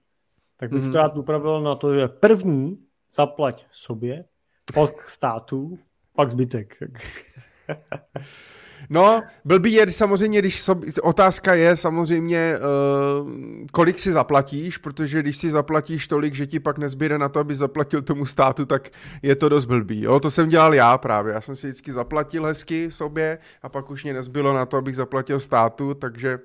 tak 0.56 0.70
bych 0.70 0.82
mm-hmm. 0.82 0.92
to 0.92 0.98
rád 0.98 1.16
upravil 1.16 1.60
na 1.60 1.74
to, 1.74 1.94
že 1.94 2.08
první 2.08 2.78
zaplať 3.10 3.66
sobě, 3.72 4.24
pak 4.74 5.08
státu, 5.08 5.78
pak 6.16 6.30
zbytek. 6.30 6.78
No, 8.90 9.22
blbý 9.44 9.72
je 9.72 9.92
samozřejmě, 9.92 10.38
když 10.38 10.62
sob, 10.62 10.78
otázka 11.02 11.54
je 11.54 11.76
samozřejmě, 11.76 12.58
uh, 12.58 13.30
kolik 13.72 13.98
si 13.98 14.12
zaplatíš, 14.12 14.78
protože 14.78 15.22
když 15.22 15.36
si 15.36 15.50
zaplatíš 15.50 16.08
tolik, 16.08 16.34
že 16.34 16.46
ti 16.46 16.60
pak 16.60 16.78
nezbyde 16.78 17.18
na 17.18 17.28
to, 17.28 17.40
aby 17.40 17.54
zaplatil 17.54 18.02
tomu 18.02 18.26
státu, 18.26 18.66
tak 18.66 18.90
je 19.22 19.36
to 19.36 19.48
dost 19.48 19.66
blbý. 19.66 20.02
Jo? 20.02 20.20
To 20.20 20.30
jsem 20.30 20.48
dělal 20.48 20.74
já 20.74 20.98
právě. 20.98 21.34
Já 21.34 21.40
jsem 21.40 21.56
si 21.56 21.66
vždycky 21.66 21.92
zaplatil 21.92 22.44
hezky 22.44 22.90
sobě 22.90 23.38
a 23.62 23.68
pak 23.68 23.90
už 23.90 24.04
mě 24.04 24.14
nezbylo 24.14 24.54
na 24.54 24.66
to, 24.66 24.76
abych 24.76 24.96
zaplatil 24.96 25.40
státu, 25.40 25.94
takže 25.94 26.38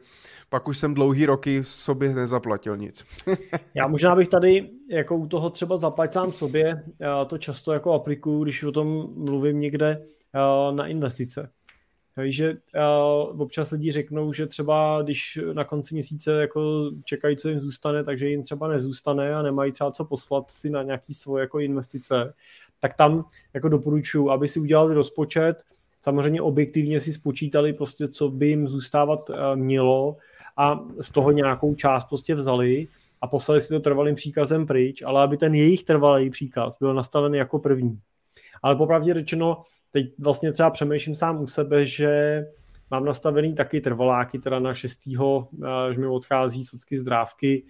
pak 0.49 0.67
už 0.67 0.77
jsem 0.77 0.93
dlouhý 0.93 1.25
roky 1.25 1.63
sobě 1.63 2.13
nezaplatil 2.13 2.77
nic. 2.77 3.05
Já 3.73 3.87
možná 3.87 4.15
bych 4.15 4.27
tady 4.27 4.69
jako 4.89 5.15
u 5.15 5.27
toho 5.27 5.49
třeba 5.49 5.77
zaplať 5.77 6.13
sám 6.13 6.31
sobě, 6.31 6.83
já 6.99 7.25
to 7.25 7.37
často 7.37 7.73
jako 7.73 7.93
aplikuju, 7.93 8.43
když 8.43 8.63
o 8.63 8.71
tom 8.71 9.07
mluvím 9.15 9.59
někde 9.59 10.01
eh, 10.35 10.75
na 10.75 10.87
investice. 10.87 11.49
Že 12.23 12.53
uh, 13.31 13.41
občas 13.41 13.71
lidi 13.71 13.91
řeknou, 13.91 14.33
že 14.33 14.47
třeba 14.47 15.01
když 15.01 15.39
na 15.53 15.63
konci 15.63 15.95
měsíce 15.95 16.31
jako 16.31 16.91
čekají, 17.05 17.37
co 17.37 17.49
jim 17.49 17.59
zůstane, 17.59 18.03
takže 18.03 18.29
jim 18.29 18.43
třeba 18.43 18.67
nezůstane 18.67 19.35
a 19.35 19.41
nemají 19.41 19.71
třeba 19.71 19.91
co 19.91 20.05
poslat 20.05 20.51
si 20.51 20.69
na 20.69 20.83
nějaký 20.83 21.13
svoje 21.13 21.41
jako 21.41 21.59
investice, 21.59 22.33
tak 22.79 22.93
tam 22.93 23.25
jako 23.53 23.69
doporučuji, 23.69 24.29
aby 24.29 24.47
si 24.47 24.59
udělali 24.59 24.93
rozpočet, 24.93 25.63
samozřejmě 26.01 26.41
objektivně 26.41 26.99
si 26.99 27.13
spočítali 27.13 27.73
prostě, 27.73 28.07
co 28.07 28.29
by 28.29 28.47
jim 28.47 28.67
zůstávat 28.67 29.29
uh, 29.29 29.35
mělo 29.55 30.17
a 30.57 30.79
z 30.99 31.11
toho 31.11 31.31
nějakou 31.31 31.75
část 31.75 32.05
prostě 32.05 32.35
vzali 32.35 32.87
a 33.21 33.27
poslali 33.27 33.61
si 33.61 33.69
to 33.69 33.79
trvalým 33.79 34.15
příkazem 34.15 34.65
pryč, 34.65 35.01
ale 35.01 35.21
aby 35.21 35.37
ten 35.37 35.55
jejich 35.55 35.83
trvalý 35.83 36.29
příkaz 36.29 36.77
byl 36.79 36.93
nastaven 36.93 37.35
jako 37.35 37.59
první. 37.59 37.99
Ale 38.63 38.75
popravdě 38.75 39.13
řečeno, 39.13 39.63
teď 39.91 40.05
vlastně 40.19 40.51
třeba 40.51 40.69
přemýšlím 40.69 41.15
sám 41.15 41.41
u 41.41 41.47
sebe, 41.47 41.85
že 41.85 42.43
mám 42.91 43.05
nastavený 43.05 43.55
taky 43.55 43.81
trvaláky, 43.81 44.39
teda 44.39 44.59
na 44.59 44.73
6. 44.73 44.99
že 45.93 45.99
mi 45.99 46.07
odchází 46.07 46.63
socky 46.63 46.97
zdrávky, 46.97 47.63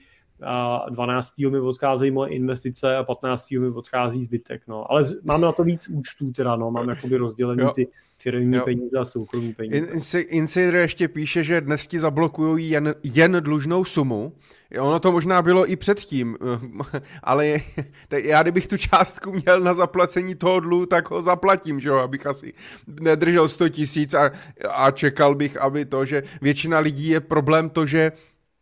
a 0.44 0.86
12. 0.90 1.38
mi 1.38 1.60
odcházejí 1.60 2.12
moje 2.12 2.32
investice 2.32 2.96
a 2.96 3.04
15. 3.04 3.52
mi 3.52 3.68
odchází 3.68 4.24
zbytek. 4.24 4.68
No. 4.68 4.92
Ale 4.92 5.04
mám 5.24 5.42
na 5.42 5.52
to 5.52 5.64
víc 5.64 5.90
účtů, 5.90 6.32
teda, 6.32 6.56
no. 6.56 6.72
mám 6.72 6.90
jakoby 6.90 7.18
rozdělený 7.18 7.62
jo. 7.62 7.72
ty 7.76 7.88
firmní 8.22 8.56
jo. 8.56 8.66
peníze 8.66 8.98
a 9.00 9.06
soukromí 9.06 9.54
peníze. 9.54 10.20
Insider 10.20 10.76
ještě 10.76 11.08
píše, 11.08 11.44
že 11.44 11.62
dnes 11.62 11.88
ti 11.88 12.00
zablokují 12.00 12.70
jen, 12.70 12.96
jen 13.04 13.38
dlužnou 13.40 13.86
sumu. 13.86 14.34
Ono 14.80 15.00
to 15.00 15.12
možná 15.12 15.42
bylo 15.42 15.72
i 15.72 15.76
předtím, 15.76 16.38
ale 17.24 17.54
já 18.12 18.42
kdybych 18.42 18.68
tu 18.68 18.78
částku 18.78 19.32
měl 19.32 19.60
na 19.60 19.74
zaplacení 19.74 20.36
toho 20.36 20.60
dluhu, 20.60 20.86
tak 20.86 21.12
ho 21.12 21.22
zaplatím, 21.22 21.80
že 21.80 21.90
jo, 21.90 21.96
abych 21.96 22.26
asi 22.26 22.54
nedržel 23.00 23.48
100 23.48 23.70
tisíc 23.70 24.14
a, 24.14 24.32
a 24.70 24.92
čekal 24.92 25.36
bych, 25.36 25.58
aby 25.58 25.86
to, 25.86 26.06
že 26.06 26.24
většina 26.42 26.80
lidí 26.80 27.08
je 27.08 27.20
problém 27.20 27.70
to, 27.70 27.86
že 27.86 28.12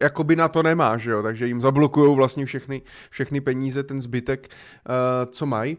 jakoby 0.01 0.36
na 0.36 0.47
to 0.47 0.64
nemá, 0.64 0.97
že 0.97 1.12
jo, 1.12 1.24
takže 1.24 1.47
jim 1.47 1.62
zablokují 1.62 2.16
vlastně 2.16 2.45
všechny, 2.45 2.82
všechny 3.10 3.41
peníze, 3.41 3.84
ten 3.84 4.01
zbytek, 4.01 4.47
uh, 4.47 5.32
co 5.32 5.45
mají. 5.45 5.78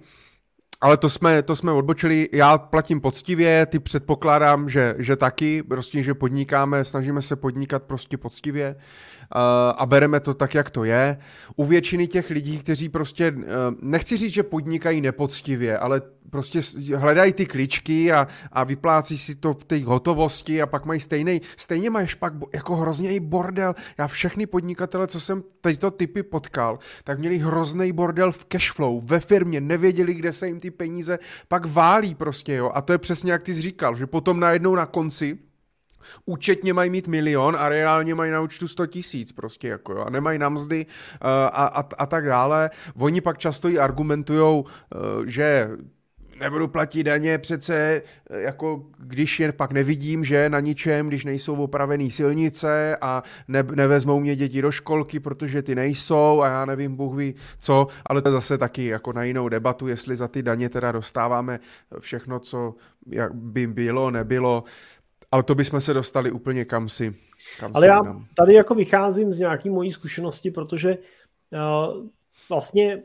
Ale 0.81 0.97
to 0.97 1.09
jsme, 1.09 1.43
to 1.43 1.57
jsme 1.57 1.73
odbočili, 1.73 2.29
já 2.33 2.59
platím 2.59 3.01
poctivě, 3.01 3.67
ty 3.67 3.79
předpokládám, 3.79 4.69
že, 4.69 4.95
že 4.99 5.17
taky, 5.17 5.63
prostě, 5.63 6.03
že 6.03 6.15
podnikáme, 6.15 6.85
snažíme 6.85 7.23
se 7.23 7.37
podnikat 7.37 7.83
prostě 7.83 8.17
poctivě. 8.17 8.77
uh, 8.77 8.83
a 9.77 9.87
bereme 9.87 10.21
to 10.21 10.35
tak, 10.35 10.55
jak 10.55 10.71
to 10.71 10.85
je. 10.85 11.19
U 11.57 11.65
většiny 11.65 12.07
těch 12.07 12.31
lidí, 12.31 12.59
kteří 12.59 12.89
prostě, 12.89 13.33
uh, 13.33 13.43
nechci 13.83 14.17
říct, 14.17 14.33
že 14.33 14.43
podnikají 14.43 15.01
nepoctivě, 15.01 15.79
ale 15.79 16.03
prostě 16.31 16.61
hledají 16.97 17.33
ty 17.33 17.47
kličky 17.47 18.13
a, 18.13 18.27
a 18.53 18.65
vyplácí 18.65 19.19
si 19.19 19.35
to 19.35 19.53
v 19.53 19.65
té 19.65 19.85
hotovosti 19.85 20.63
a 20.63 20.67
pak 20.67 20.85
mají 20.85 21.01
stejný, 21.01 21.41
stejně 21.57 21.91
máš 21.91 22.15
pak 22.15 22.33
jako 22.55 22.77
hrozný 22.77 23.21
bordel. 23.21 23.75
Já 23.99 24.07
všechny 24.07 24.47
podnikatele, 24.47 25.07
co 25.07 25.21
jsem 25.21 25.43
tyto 25.61 25.91
typy 25.91 26.23
potkal, 26.23 26.79
tak 27.05 27.19
měli 27.19 27.39
hrozný 27.39 27.93
bordel 27.93 28.33
v 28.33 28.45
cashflow, 28.45 29.05
ve 29.05 29.21
firmě, 29.21 29.61
nevěděli, 29.61 30.15
kde 30.15 30.33
se 30.33 30.47
jim 30.47 30.61
ty 30.61 30.71
peníze 30.71 31.19
pak 31.49 31.67
válí 31.67 32.15
prostě, 32.15 32.55
jo. 32.55 32.71
A 32.75 32.83
to 32.83 32.93
je 32.93 32.99
přesně 32.99 33.33
jak 33.33 33.43
ty 33.43 33.55
jsi 33.55 33.61
říkal, 33.61 33.97
že 33.97 34.07
potom 34.07 34.41
najednou 34.41 34.75
na 34.75 34.87
konci 34.87 35.39
účetně 36.27 36.75
mají 36.75 36.91
mít 36.91 37.09
milion 37.09 37.57
a 37.59 37.69
reálně 37.69 38.15
mají 38.15 38.33
na 38.33 38.41
účtu 38.41 38.69
100 38.69 38.87
tisíc 38.87 39.33
prostě 39.33 39.69
jako 39.69 39.93
jo, 39.93 40.01
a 40.01 40.11
nemají 40.11 40.39
na 40.39 40.49
mzdy 40.49 40.87
uh, 40.87 41.29
a, 41.31 41.67
a, 41.67 41.85
a 41.99 42.07
tak 42.07 42.27
dále. 42.27 42.71
Oni 42.99 43.21
pak 43.21 43.39
často 43.39 43.69
i 43.69 43.79
argumentují, 43.79 44.65
uh, 44.65 44.65
že 45.27 45.71
nebudu 46.41 46.69
platit 46.69 47.05
daně 47.05 47.39
přece, 47.39 48.03
jako 48.31 48.87
když 48.99 49.41
je 49.41 49.53
pak 49.53 49.73
nevidím, 49.73 50.25
že 50.25 50.51
na 50.51 50.61
ničem, 50.61 51.09
když 51.09 51.25
nejsou 51.25 51.55
opravený 51.55 52.11
silnice 52.11 52.97
a 53.01 53.23
ne, 53.49 53.63
nevezmou 53.75 54.21
mě 54.21 54.37
děti 54.37 54.63
do 54.63 54.71
školky, 54.71 55.21
protože 55.21 55.63
ty 55.63 55.75
nejsou 55.75 56.43
a 56.43 56.49
já 56.49 56.65
nevím, 56.65 56.97
Bůh 56.97 57.17
ví 57.17 57.35
co, 57.59 57.87
ale 58.07 58.23
to 58.23 58.29
je 58.29 58.33
zase 58.33 58.59
taky 58.59 58.87
jako 58.87 59.13
na 59.13 59.23
jinou 59.23 59.49
debatu, 59.49 59.89
jestli 59.89 60.17
za 60.17 60.29
ty 60.29 60.43
daně 60.43 60.69
teda 60.69 60.93
dostáváme 60.93 61.61
všechno, 61.99 62.39
co 62.39 62.75
by 63.33 63.67
bylo, 63.67 64.11
nebylo, 64.11 64.65
ale 65.31 65.43
to 65.43 65.55
bychom 65.55 65.81
se 65.81 65.95
dostali 65.95 66.31
úplně 66.31 66.65
kam 66.65 66.89
si. 66.89 67.15
Kam 67.61 67.73
ale 67.75 67.83
si 67.85 67.89
já 67.89 68.03
tady 68.35 68.55
jako 68.55 68.75
vycházím 68.75 69.33
z 69.33 69.39
nějaký 69.39 69.71
mojí 69.71 69.93
zkušenosti, 69.93 70.51
protože 70.51 70.99
uh, 71.53 72.07
vlastně 72.49 73.03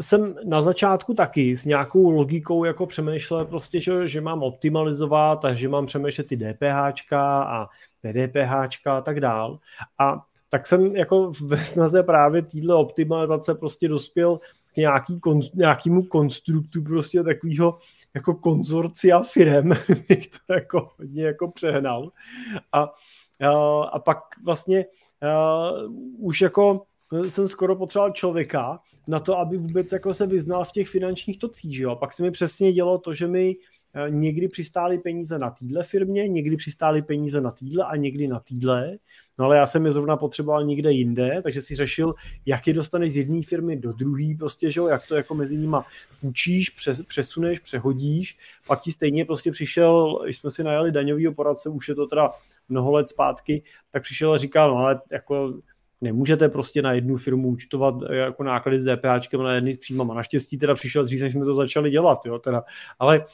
jsem 0.00 0.34
na 0.44 0.62
začátku 0.62 1.14
taky 1.14 1.56
s 1.56 1.64
nějakou 1.64 2.10
logikou 2.10 2.64
jako 2.64 2.86
přemýšlel 2.86 3.44
prostě, 3.44 3.80
že, 3.80 4.08
že 4.08 4.20
mám 4.20 4.42
optimalizovat 4.42 5.44
a 5.44 5.54
že 5.54 5.68
mám 5.68 5.86
přemýšlet 5.86 6.26
ty 6.26 6.36
DPHčka 6.36 7.42
a 7.42 7.68
DPHčka 8.12 8.96
a 8.96 9.00
tak 9.00 9.20
dál. 9.20 9.58
A 9.98 10.22
tak 10.48 10.66
jsem 10.66 10.96
jako 10.96 11.32
ve 11.46 11.64
snaze 11.64 12.02
právě 12.02 12.42
týhle 12.42 12.74
optimalizace 12.74 13.54
prostě 13.54 13.88
dospěl 13.88 14.40
k 14.74 14.76
nějaký 14.76 15.20
kon, 15.20 15.40
nějakému 15.54 16.02
konstruktu 16.02 16.82
prostě 16.82 17.22
takového 17.22 17.78
jako 18.14 18.34
konzorcia 18.34 19.20
firem, 19.22 19.68
bych 20.08 20.28
to 20.28 20.52
jako 20.52 20.90
hodně 20.98 21.24
jako 21.24 21.50
přehnal. 21.50 22.12
A, 22.72 22.82
a, 23.40 23.82
a 23.82 23.98
pak 23.98 24.18
vlastně 24.44 24.84
a, 25.22 25.70
už 26.18 26.40
jako 26.40 26.82
jsem 27.28 27.48
skoro 27.48 27.76
potřeboval 27.76 28.12
člověka 28.12 28.80
na 29.06 29.20
to, 29.20 29.38
aby 29.38 29.56
vůbec 29.56 29.92
jako 29.92 30.14
se 30.14 30.26
vyznal 30.26 30.64
v 30.64 30.72
těch 30.72 30.88
finančních 30.88 31.38
tocích, 31.38 31.76
že 31.76 31.82
jo? 31.82 31.96
Pak 31.96 32.12
se 32.12 32.22
mi 32.22 32.30
přesně 32.30 32.72
dělo 32.72 32.98
to, 32.98 33.14
že 33.14 33.26
mi 33.26 33.56
eh, 33.94 34.10
někdy 34.10 34.48
přistály 34.48 34.98
peníze 34.98 35.38
na 35.38 35.50
týdle 35.50 35.84
firmě, 35.84 36.28
někdy 36.28 36.56
přistály 36.56 37.02
peníze 37.02 37.40
na 37.40 37.50
týdle 37.50 37.84
a 37.84 37.96
někdy 37.96 38.28
na 38.28 38.40
týdle. 38.40 38.98
No 39.42 39.46
ale 39.46 39.56
já 39.56 39.66
jsem 39.66 39.86
je 39.86 39.92
zrovna 39.92 40.16
potřeboval 40.16 40.64
někde 40.64 40.92
jinde, 40.92 41.40
takže 41.42 41.62
si 41.62 41.74
řešil, 41.74 42.14
jak 42.46 42.66
je 42.66 42.74
dostaneš 42.74 43.12
z 43.12 43.16
jedné 43.16 43.42
firmy 43.42 43.76
do 43.76 43.92
druhé, 43.92 44.34
prostě, 44.38 44.70
že 44.70 44.80
jo, 44.80 44.86
jak 44.86 45.06
to 45.06 45.14
jako 45.14 45.34
mezi 45.34 45.56
nima 45.56 45.86
půjčíš, 46.20 46.70
přes, 46.70 47.02
přesuneš, 47.02 47.58
přehodíš. 47.58 48.38
Pak 48.66 48.80
ti 48.80 48.92
stejně 48.92 49.24
prostě 49.24 49.50
přišel, 49.52 50.20
když 50.24 50.36
jsme 50.36 50.50
si 50.50 50.64
najali 50.64 50.92
daňový 50.92 51.34
poradce, 51.34 51.68
už 51.68 51.88
je 51.88 51.94
to 51.94 52.06
teda 52.06 52.30
mnoho 52.68 52.92
let 52.92 53.08
zpátky, 53.08 53.62
tak 53.92 54.02
přišel 54.02 54.32
a 54.32 54.38
říkal, 54.38 54.70
no 54.70 54.76
ale 54.76 55.00
jako 55.10 55.54
nemůžete 56.02 56.48
prostě 56.48 56.82
na 56.82 56.92
jednu 56.92 57.16
firmu 57.16 57.48
účtovat 57.48 57.94
eh, 58.08 58.16
jako 58.16 58.42
náklady 58.42 58.80
s 58.80 58.84
DPHčkem 58.84 59.42
na 59.42 59.54
jedný 59.54 59.74
s 59.74 59.78
příjmama. 59.78 60.14
Naštěstí 60.14 60.58
teda 60.58 60.74
přišel 60.74 61.04
dřív, 61.04 61.22
než 61.22 61.32
jsme 61.32 61.44
to 61.44 61.54
začali 61.54 61.90
dělat, 61.90 62.26
jo, 62.26 62.38
teda. 62.38 62.62
Ale 62.98 63.24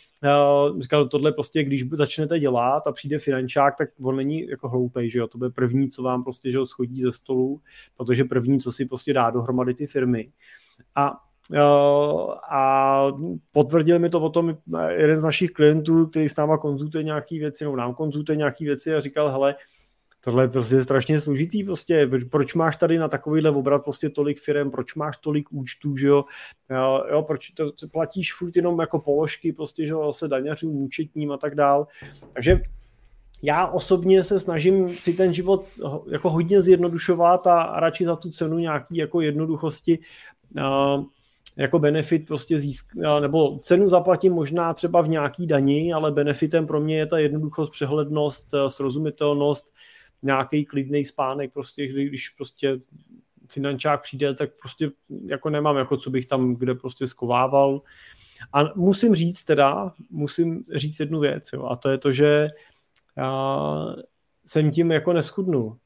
uh, 0.70 0.80
říkal, 0.80 1.08
tohle 1.08 1.32
prostě, 1.32 1.64
když 1.64 1.88
začnete 1.92 2.38
dělat 2.38 2.86
a 2.86 2.92
přijde 2.92 3.18
finančák, 3.18 3.76
tak 3.78 3.88
on 4.02 4.16
není 4.16 4.48
jako 4.48 4.68
hloupej, 4.68 5.10
že 5.10 5.18
jo, 5.18 5.26
to 5.26 5.38
bude 5.38 5.50
první, 5.50 5.88
co 5.88 6.02
vám 6.02 6.24
prostě, 6.24 6.50
že 6.50 6.58
ho 6.58 6.66
schodí 6.66 7.00
ze 7.00 7.12
stolu, 7.12 7.60
protože 7.96 8.24
první, 8.24 8.60
co 8.60 8.72
si 8.72 8.86
prostě 8.86 9.12
dá 9.12 9.30
dohromady 9.30 9.74
ty 9.74 9.86
firmy. 9.86 10.28
A 10.94 11.12
Uh, 11.52 12.34
a 12.50 13.06
potvrdil 13.52 13.98
mi 13.98 14.10
to 14.10 14.20
potom 14.20 14.56
jeden 14.88 15.16
z 15.16 15.24
našich 15.24 15.50
klientů, 15.50 16.06
který 16.06 16.28
s 16.28 16.36
náma 16.36 16.58
konzultuje 16.58 17.04
nějaké 17.04 17.38
věci, 17.38 17.64
nebo 17.64 17.76
nám 17.76 17.94
konzultuje 17.94 18.36
nějaké 18.36 18.64
věci 18.64 18.94
a 18.94 19.00
říkal, 19.00 19.30
hele, 19.30 19.54
tohle 20.24 20.44
je 20.44 20.48
prostě 20.48 20.82
strašně 20.82 21.20
složitý, 21.20 21.64
prostě, 21.64 22.10
proč 22.30 22.54
máš 22.54 22.76
tady 22.76 22.98
na 22.98 23.08
takovýhle 23.08 23.50
obrat 23.50 23.84
prostě 23.84 24.10
tolik 24.10 24.40
firm, 24.40 24.70
proč 24.70 24.94
máš 24.94 25.16
tolik 25.16 25.52
účtů, 25.52 25.96
že 25.96 26.06
jo, 26.06 26.24
jo, 27.10 27.22
proč 27.22 27.50
to, 27.50 27.72
to 27.72 27.88
platíš 27.88 28.34
furt 28.34 28.56
jenom 28.56 28.80
jako 28.80 28.98
položky, 28.98 29.52
prostě, 29.52 29.86
že 29.86 29.92
jo, 29.92 30.12
se 30.12 30.28
daňařům, 30.28 30.76
účetním 30.76 31.32
a 31.32 31.36
tak 31.36 31.54
dál, 31.54 31.86
takže 32.32 32.60
já 33.42 33.66
osobně 33.66 34.24
se 34.24 34.40
snažím 34.40 34.88
si 34.88 35.14
ten 35.14 35.34
život 35.34 35.64
jako 36.10 36.30
hodně 36.30 36.62
zjednodušovat 36.62 37.46
a, 37.46 37.62
a 37.62 37.80
radši 37.80 38.04
za 38.04 38.16
tu 38.16 38.30
cenu 38.30 38.58
nějaký 38.58 38.96
jako 38.96 39.20
jednoduchosti 39.20 39.98
uh, 40.56 41.04
jako 41.56 41.78
benefit 41.78 42.26
prostě 42.26 42.58
získat, 42.58 43.20
nebo 43.20 43.58
cenu 43.58 43.88
zaplatím 43.88 44.32
možná 44.32 44.74
třeba 44.74 45.00
v 45.00 45.08
nějaký 45.08 45.46
dani, 45.46 45.92
ale 45.92 46.12
benefitem 46.12 46.66
pro 46.66 46.80
mě 46.80 46.98
je 46.98 47.06
ta 47.06 47.18
jednoduchost, 47.18 47.72
přehlednost, 47.72 48.54
srozumitelnost, 48.68 49.72
nějaký 50.22 50.64
klidný 50.64 51.04
spánek, 51.04 51.52
prostě, 51.52 51.86
když 51.86 52.28
prostě 52.28 52.80
finančák 53.48 54.02
přijde, 54.02 54.34
tak 54.34 54.50
prostě 54.60 54.90
jako 55.26 55.50
nemám, 55.50 55.76
jako 55.76 55.96
co 55.96 56.10
bych 56.10 56.26
tam 56.26 56.54
kde 56.54 56.74
prostě 56.74 57.06
skovával. 57.06 57.82
A 58.52 58.74
musím 58.74 59.14
říct 59.14 59.44
teda, 59.44 59.92
musím 60.10 60.64
říct 60.74 61.00
jednu 61.00 61.20
věc, 61.20 61.50
jo, 61.52 61.66
a 61.66 61.76
to 61.76 61.88
je 61.88 61.98
to, 61.98 62.12
že 62.12 62.48
já 63.16 63.96
jsem 64.46 64.70
tím 64.70 64.90
jako 64.90 65.12
neschudnul. 65.12 65.76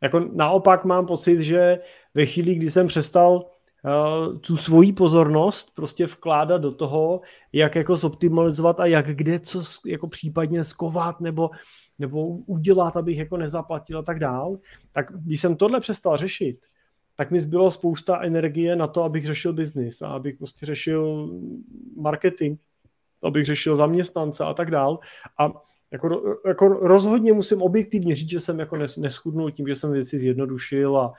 Jako 0.00 0.20
naopak 0.20 0.84
mám 0.84 1.06
pocit, 1.06 1.42
že 1.42 1.78
ve 2.14 2.26
chvíli, 2.26 2.54
kdy 2.54 2.70
jsem 2.70 2.86
přestal 2.86 3.34
uh, 3.36 4.38
tu 4.38 4.56
svoji 4.56 4.92
pozornost 4.92 5.74
prostě 5.74 6.06
vkládat 6.06 6.60
do 6.60 6.72
toho, 6.72 7.20
jak 7.52 7.74
jako 7.74 7.96
zoptimalizovat 7.96 8.80
a 8.80 8.86
jak 8.86 9.06
kde 9.06 9.40
co 9.40 9.62
jako 9.86 10.08
případně 10.08 10.64
skovat 10.64 11.20
nebo 11.20 11.50
nebo 11.98 12.26
udělat, 12.26 12.96
abych 12.96 13.18
jako 13.18 13.36
nezaplatil 13.36 13.98
a 13.98 14.02
tak 14.02 14.18
dál, 14.18 14.58
tak 14.92 15.12
když 15.12 15.40
jsem 15.40 15.56
tohle 15.56 15.80
přestal 15.80 16.16
řešit, 16.16 16.58
tak 17.16 17.30
mi 17.30 17.40
zbylo 17.40 17.70
spousta 17.70 18.22
energie 18.22 18.76
na 18.76 18.86
to, 18.86 19.02
abych 19.02 19.26
řešil 19.26 19.52
biznis 19.52 20.02
a 20.02 20.08
abych 20.08 20.36
prostě 20.36 20.66
řešil 20.66 21.30
marketing, 21.96 22.58
abych 23.22 23.46
řešil 23.46 23.76
zaměstnance 23.76 24.44
a 24.44 24.54
tak 24.54 24.70
dál. 24.70 24.98
A 25.38 25.52
jako, 25.90 26.38
jako 26.46 26.68
rozhodně 26.68 27.32
musím 27.32 27.62
objektivně 27.62 28.14
říct, 28.14 28.30
že 28.30 28.40
jsem 28.40 28.58
jako 28.58 28.76
neschudnul 28.98 29.50
tím, 29.50 29.68
že 29.68 29.74
jsem 29.74 29.92
věci 29.92 30.18
zjednodušil 30.18 30.98
a 30.98 31.12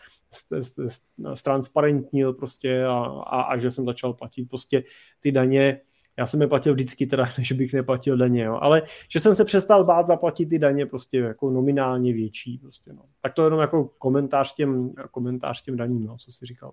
ztransparentnil 1.33 2.33
prostě 2.33 2.85
a, 2.85 2.97
a, 3.05 3.41
a 3.41 3.57
že 3.57 3.71
jsem 3.71 3.85
začal 3.85 4.13
platit 4.13 4.49
prostě 4.49 4.83
ty 5.19 5.31
daně 5.31 5.81
já 6.17 6.25
jsem 6.25 6.41
je 6.41 6.47
platil 6.47 6.73
vždycky 6.73 7.07
teda, 7.07 7.25
než 7.37 7.51
bych 7.51 7.73
neplatil 7.73 8.17
daně, 8.17 8.43
jo. 8.43 8.57
ale 8.61 8.81
že 9.09 9.19
jsem 9.19 9.35
se 9.35 9.45
přestal 9.45 9.83
bát 9.83 10.07
zaplatit 10.07 10.45
ty 10.45 10.59
daně 10.59 10.85
prostě 10.85 11.17
jako 11.17 11.49
nominálně 11.49 12.13
větší. 12.13 12.57
Prostě, 12.57 12.93
no. 12.93 13.01
Tak 13.21 13.33
to 13.33 13.43
jenom 13.43 13.59
jako 13.59 13.89
komentář 13.97 14.55
těm, 14.55 14.93
komentář 15.11 15.63
těm 15.63 15.77
daním, 15.77 16.05
no, 16.05 16.17
co 16.17 16.31
jsi 16.31 16.45
říkal. 16.45 16.71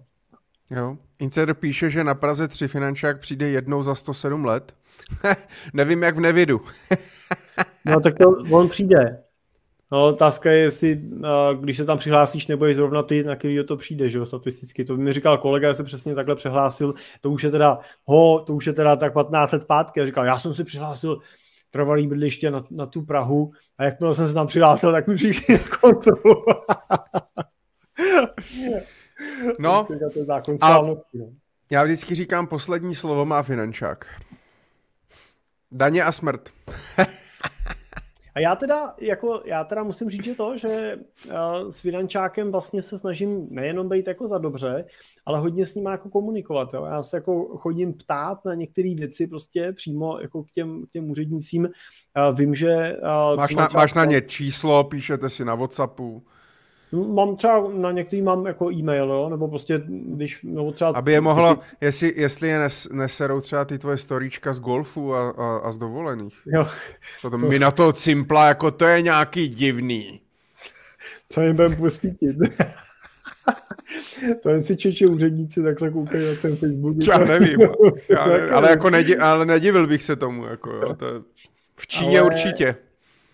Jo. 0.71 0.97
Insider 1.19 1.55
píše, 1.55 1.91
že 1.91 2.05
na 2.05 2.15
Praze 2.15 2.49
3 2.49 2.69
finančák 2.69 3.21
přijde 3.21 3.49
jednou 3.49 3.83
za 3.83 3.95
107 3.95 4.45
let. 4.45 4.75
Nevím, 5.75 6.03
jak 6.03 6.17
v 6.17 6.21
nevidu. 6.21 6.61
no 7.85 8.01
tak 8.01 8.19
to 8.19 8.31
on 8.51 8.69
přijde. 8.69 9.23
No, 9.93 10.07
otázka 10.07 10.51
je, 10.51 10.59
jestli 10.59 11.01
když 11.61 11.77
se 11.77 11.85
tam 11.85 11.99
přihlásíš, 11.99 12.47
nebo 12.47 12.67
je 12.67 12.75
zrovna 12.75 13.03
ty, 13.03 13.25
na 13.25 13.37
který 13.37 13.65
to 13.65 13.77
přijde, 13.77 14.09
že 14.09 14.19
jo, 14.19 14.27
statisticky. 14.27 14.85
To 14.85 14.97
mi 14.97 15.13
říkal 15.13 15.39
kolega, 15.39 15.69
já 15.69 15.75
se 15.75 15.85
přesně 15.85 16.15
takhle 16.15 16.35
přihlásil, 16.35 16.95
to 17.21 17.31
už 17.31 17.45
je 17.45 17.51
teda, 17.51 17.79
ho, 18.05 18.41
to 18.41 18.55
už 18.55 18.67
je 18.67 18.73
teda 18.73 18.97
tak 18.97 19.13
15 19.13 19.53
let 19.53 19.63
zpátky. 19.63 20.01
A 20.01 20.07
říkal, 20.07 20.25
já 20.25 20.39
jsem 20.39 20.55
si 20.55 20.65
přihlásil 20.65 21.19
trvalý 21.71 22.07
bydliště 22.07 22.51
na, 22.51 22.65
na 22.71 22.87
tu 22.87 23.03
Prahu 23.03 23.53
a 23.79 23.85
jakmile 23.85 24.15
jsem 24.15 24.29
se 24.29 24.35
tam 24.35 24.47
přihlásil, 24.47 24.93
tak 24.93 25.07
mi 25.07 25.15
přišli 25.15 25.55
na 25.55 25.77
kontrolu. 25.81 26.45
no, 29.59 29.87
a 30.61 30.83
no. 30.83 31.03
já 31.71 31.85
vždycky 31.85 32.15
říkám, 32.15 32.47
poslední 32.47 32.95
slovo 32.95 33.25
má 33.25 33.43
finančák. 33.43 34.07
Daně 35.71 36.05
a 36.05 36.13
smrt. 36.13 36.51
A 38.35 38.41
já 38.41 38.57
teda, 38.57 38.95
jako, 39.01 39.43
já 39.45 39.65
teda 39.65 39.83
musím 39.83 40.11
říct, 40.11 40.25
že 40.25 40.35
to, 40.35 40.57
že 40.57 40.99
uh, 41.27 41.69
s 41.69 41.81
Finančákem 41.81 42.53
vlastně 42.53 42.83
se 42.83 42.99
snažím 42.99 43.47
nejenom 43.51 43.89
být 43.89 44.07
jako 44.07 44.29
za 44.29 44.39
dobře, 44.39 44.85
ale 45.27 45.39
hodně 45.39 45.67
s 45.67 45.75
ním 45.75 45.87
jako 45.87 46.09
komunikovat. 46.09 46.75
Jo. 46.75 46.85
Já 46.85 47.03
se 47.03 47.17
jako 47.17 47.59
chodím 47.59 47.93
ptát 47.93 48.45
na 48.45 48.55
některé 48.55 48.95
věci 48.95 49.27
prostě 49.27 49.73
přímo 49.73 50.19
jako 50.19 50.43
k 50.43 50.51
těm, 50.51 50.87
k 50.87 50.93
těm 50.93 51.11
úřednicím. 51.11 51.65
Uh, 51.65 52.39
vím, 52.39 52.55
že... 52.55 52.97
Uh, 53.03 53.37
máš, 53.37 53.55
na, 53.55 53.69
máš 53.75 53.95
na 53.95 54.05
ně 54.05 54.21
číslo, 54.21 54.85
píšete 54.85 55.29
si 55.29 55.45
na 55.45 55.55
Whatsappu. 55.55 56.23
Mám 56.93 57.37
třeba, 57.37 57.65
na 57.75 57.93
některý 57.93 58.23
mám 58.23 58.47
jako 58.47 58.73
e-mail, 58.73 59.05
jo, 59.05 59.29
nebo 59.29 59.49
prostě, 59.49 59.83
když, 59.87 60.43
nebo 60.43 60.73
třeba... 60.73 60.91
Aby 60.91 61.13
je 61.13 61.21
mohlo, 61.21 61.55
ty... 61.55 61.63
jestli, 61.81 62.15
jestli 62.17 62.49
je 62.49 62.59
nes, 62.59 62.89
neserou 62.93 63.41
třeba 63.41 63.65
ty 63.65 63.79
tvoje 63.79 63.97
storíčka 63.97 64.55
z 64.55 64.61
golfu 64.61 65.15
a, 65.15 65.31
a, 65.31 65.57
a 65.57 65.73
z 65.73 65.79
dovolených. 65.79 66.41
Jo. 66.47 66.67
To, 67.23 67.31
to, 67.31 67.39
mi 67.39 67.59
na 67.59 67.71
to 67.71 67.93
cimpla, 67.93 68.49
jako 68.49 68.71
to 68.71 68.85
je 68.85 69.03
nějaký 69.03 69.49
divný. 69.49 70.21
To 71.35 71.41
jim 71.41 71.57
budem 71.57 71.77
posvítit. 71.77 72.37
to 74.43 74.51
jen 74.51 74.63
si 74.63 74.77
čeče 74.77 75.07
úředníci 75.07 75.63
takhle 75.63 75.91
koukají 75.91 76.27
na 76.27 76.35
ten 76.43 76.57
Facebook. 76.57 76.97
Já 77.09 77.19
nevím, 77.19 77.61
já 78.09 78.27
nevím 78.27 78.55
ale, 78.55 78.71
jako 78.71 78.91
nedi, 78.91 79.17
ale 79.17 79.47
nedivil 79.47 79.87
bych 79.87 80.03
se 80.03 80.17
tomu, 80.17 80.45
jako 80.45 80.71
jo, 80.71 80.95
to 80.95 81.07
v 81.77 81.87
Číně 81.87 82.21
ale, 82.21 82.27
určitě. 82.27 82.77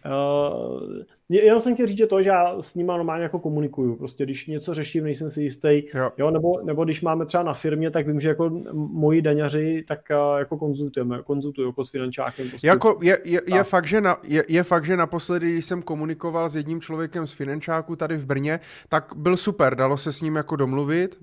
Uh, 0.07 1.03
Jenom 1.31 1.61
jsem 1.61 1.75
chtěl 1.75 1.87
říct, 1.87 1.99
že 1.99 2.07
to, 2.07 2.23
že 2.23 2.31
já 2.31 2.63
s 2.63 2.75
nima 2.75 2.97
normálně 2.97 3.23
jako 3.23 3.39
komunikuju. 3.39 3.97
Prostě 3.97 4.25
když 4.25 4.47
něco 4.47 4.75
řeším, 4.75 5.05
nejsem 5.05 5.31
si 5.31 5.43
jistý, 5.43 5.83
jo. 5.95 6.11
Jo, 6.19 6.31
nebo, 6.31 6.61
nebo 6.65 6.85
když 6.85 7.03
máme 7.03 7.27
třeba 7.27 7.43
na 7.43 7.55
firmě, 7.55 7.91
tak 7.91 8.07
vím, 8.07 8.21
že 8.21 8.29
jako 8.29 8.51
moji 8.73 9.23
daňaři 9.23 9.85
tak 9.89 10.01
jako 10.39 10.57
konzultujeme, 10.57 11.23
konzultuju 11.23 11.69
jako 11.69 11.85
s 11.85 11.91
finančákem. 11.91 12.49
Prostě. 12.49 12.67
Jako 12.67 12.99
je, 13.03 13.19
je, 13.25 13.41
je, 13.47 13.65
fakt, 13.65 13.87
že 13.87 14.01
na, 14.01 14.17
je, 14.23 14.45
je 14.49 14.63
fakt, 14.63 14.85
že 14.85 14.97
naposledy, 14.97 15.53
když 15.53 15.65
jsem 15.65 15.83
komunikoval 15.83 16.49
s 16.49 16.57
jedním 16.57 16.81
člověkem 16.81 17.27
z 17.27 17.33
finančáku 17.33 17.97
tady 17.97 18.17
v 18.17 18.27
Brně, 18.27 18.61
tak 18.89 19.13
byl 19.17 19.37
super, 19.37 19.75
dalo 19.75 19.97
se 19.97 20.13
s 20.13 20.21
ním 20.21 20.37
jako 20.37 20.57
domluvit. 20.57 21.19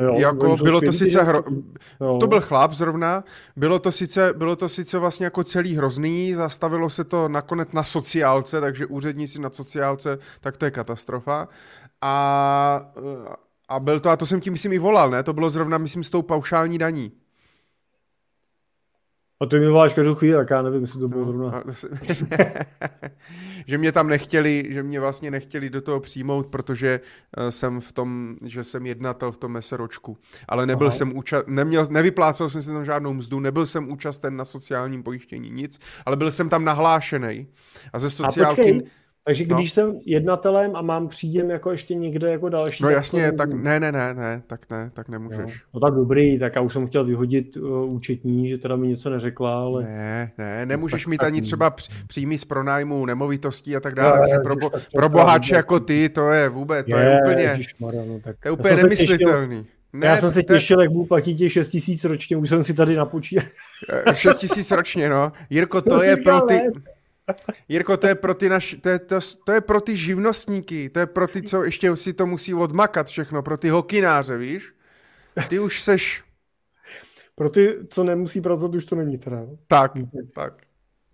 Jo, 0.00 0.14
jako 0.18 0.56
bylo 0.56 0.80
to 0.80 0.92
sice 0.92 1.22
hro, 1.22 1.44
to 2.20 2.26
byl 2.26 2.40
chlap 2.40 2.72
zrovna, 2.72 3.24
bylo 3.56 3.78
to 3.78 3.92
sice, 3.92 4.32
bylo 4.36 4.56
to 4.56 4.68
sice 4.68 4.98
vlastně 4.98 5.26
jako 5.26 5.44
celý 5.44 5.76
hrozný, 5.76 6.34
zastavilo 6.34 6.90
se 6.90 7.04
to 7.04 7.28
nakonec 7.28 7.72
na 7.72 7.82
sociálce, 7.82 8.60
takže 8.60 8.86
úředníci 9.04 9.40
na 9.40 9.50
sociálce, 9.50 10.18
tak 10.40 10.56
to 10.56 10.64
je 10.64 10.70
katastrofa. 10.70 11.48
A, 12.00 12.92
a 13.68 13.80
byl 13.80 14.00
to, 14.00 14.10
a 14.10 14.16
to 14.16 14.26
jsem 14.26 14.40
tím 14.40 14.52
myslím 14.52 14.72
i 14.72 14.78
volal, 14.78 15.10
ne? 15.10 15.22
To 15.22 15.32
bylo 15.32 15.50
zrovna, 15.50 15.78
myslím, 15.78 16.02
s 16.02 16.10
tou 16.10 16.22
paušální 16.22 16.78
daní. 16.78 17.12
A 19.40 19.46
ty 19.46 19.60
mi 19.60 19.68
voláš 19.68 19.92
každou 19.92 20.14
chvíli, 20.14 20.36
tak 20.36 20.50
já 20.50 20.62
nevím, 20.62 20.82
jestli 20.82 21.00
to 21.00 21.08
bylo 21.08 21.20
no, 21.20 21.26
zrovna. 21.26 21.62
že 23.66 23.78
mě 23.78 23.92
tam 23.92 24.08
nechtěli, 24.08 24.66
že 24.68 24.82
mě 24.82 25.00
vlastně 25.00 25.30
nechtěli 25.30 25.70
do 25.70 25.80
toho 25.80 26.00
přijmout, 26.00 26.46
protože 26.46 27.00
uh, 27.38 27.48
jsem 27.48 27.80
v 27.80 27.92
tom, 27.92 28.36
že 28.44 28.64
jsem 28.64 28.86
jednatel 28.86 29.32
v 29.32 29.36
tom 29.36 29.52
meseročku. 29.52 30.18
Ale 30.48 30.66
nebyl 30.66 30.86
Aha. 30.86 30.96
jsem 30.96 31.16
účast, 31.16 31.46
neměl, 31.48 31.86
nevyplácel 31.90 32.48
jsem 32.48 32.62
si 32.62 32.68
tam 32.68 32.84
žádnou 32.84 33.12
mzdu, 33.12 33.40
nebyl 33.40 33.66
jsem 33.66 33.90
účasten 33.92 34.36
na 34.36 34.44
sociálním 34.44 35.02
pojištění, 35.02 35.50
nic, 35.50 35.80
ale 36.06 36.16
byl 36.16 36.30
jsem 36.30 36.48
tam 36.48 36.64
nahlášený. 36.64 37.46
A 37.92 37.98
ze 37.98 38.10
sociálky... 38.10 38.82
A 38.82 39.03
takže 39.26 39.44
no. 39.48 39.56
když 39.56 39.70
no. 39.70 39.74
jsem 39.74 40.00
jednatelem 40.06 40.76
a 40.76 40.82
mám 40.82 41.08
příjem 41.08 41.50
jako 41.50 41.70
ještě 41.70 41.94
někde 41.94 42.30
jako 42.30 42.48
další... 42.48 42.82
No 42.82 42.90
jasně, 42.90 43.32
tak, 43.32 43.36
tak 43.36 43.52
ne, 43.52 43.80
ne, 43.80 43.92
ne, 43.92 44.14
ne, 44.14 44.42
tak 44.46 44.70
ne, 44.70 44.90
tak 44.94 45.08
nemůžeš. 45.08 45.64
No. 45.64 45.70
no 45.74 45.80
tak 45.80 45.94
dobrý, 45.94 46.38
tak 46.38 46.56
já 46.56 46.60
už 46.60 46.72
jsem 46.72 46.86
chtěl 46.86 47.04
vyhodit 47.04 47.56
uh, 47.56 47.94
účetní, 47.94 48.48
že 48.48 48.58
teda 48.58 48.76
mi 48.76 48.88
něco 48.88 49.10
neřekla, 49.10 49.60
ale... 49.60 49.82
Ne, 49.82 50.32
ne, 50.38 50.66
nemůžeš 50.66 51.06
mít 51.06 51.22
ani 51.22 51.42
třeba 51.42 51.74
příjmy 52.06 52.38
z 52.38 52.44
pronájmu 52.44 53.06
nemovitostí 53.06 53.76
a 53.76 53.80
tak 53.80 53.94
dále, 53.94 54.20
no, 54.20 54.28
že 54.28 54.38
pro, 54.42 54.56
bo, 54.56 54.70
pro 54.94 55.08
boháče 55.08 55.54
jako 55.54 55.80
ty, 55.80 56.08
to 56.08 56.30
je 56.30 56.48
vůbec, 56.48 56.86
to 56.90 56.96
je, 56.96 57.04
je 57.04 57.18
úplně, 57.20 57.42
ježišmarja, 57.42 58.02
no, 58.08 58.20
tak... 58.24 58.36
to 58.42 58.48
je 58.48 58.52
úplně 58.52 58.74
nemyslitelný. 58.74 59.66
Ne, 59.92 60.06
já 60.06 60.16
jsem 60.16 60.32
se 60.32 60.42
těšil, 60.42 60.80
jak 60.80 60.90
budu 60.90 61.04
platit 61.04 61.34
těch 61.34 61.52
6 61.52 61.70
tisíc 61.70 62.04
ročně, 62.04 62.36
už 62.36 62.48
jsem 62.48 62.62
si 62.62 62.74
tady 62.74 62.96
napočítal. 62.96 63.44
6 64.12 64.38
tisíc 64.38 64.70
ročně, 64.70 65.08
no. 65.08 65.32
Jirko, 65.50 65.82
to 65.82 66.02
je 66.02 66.16
pro 66.16 66.40
ty... 66.40 66.60
Jirko, 67.68 67.96
to 67.96 68.06
je 68.06 68.14
pro 68.14 68.34
ty, 68.34 68.48
naš, 68.48 68.76
to, 68.80 68.88
je, 68.88 68.98
to, 68.98 69.18
to 69.44 69.52
je 69.52 69.60
pro 69.60 69.80
ty 69.80 69.96
živnostníky, 69.96 70.90
to 70.90 71.00
je 71.00 71.06
pro 71.06 71.28
ty, 71.28 71.42
co 71.42 71.64
ještě 71.64 71.96
si 71.96 72.12
to 72.12 72.26
musí 72.26 72.54
odmakat 72.54 73.06
všechno, 73.06 73.42
pro 73.42 73.56
ty 73.56 73.68
hokináře, 73.68 74.36
víš? 74.36 74.72
Ty 75.48 75.58
už 75.58 75.82
seš... 75.82 76.24
Pro 77.34 77.50
ty, 77.50 77.78
co 77.88 78.04
nemusí 78.04 78.40
pracovat, 78.40 78.74
už 78.74 78.84
to 78.84 78.96
není 78.96 79.18
teda. 79.18 79.46
Tak, 79.66 79.92
tak. 80.34 80.62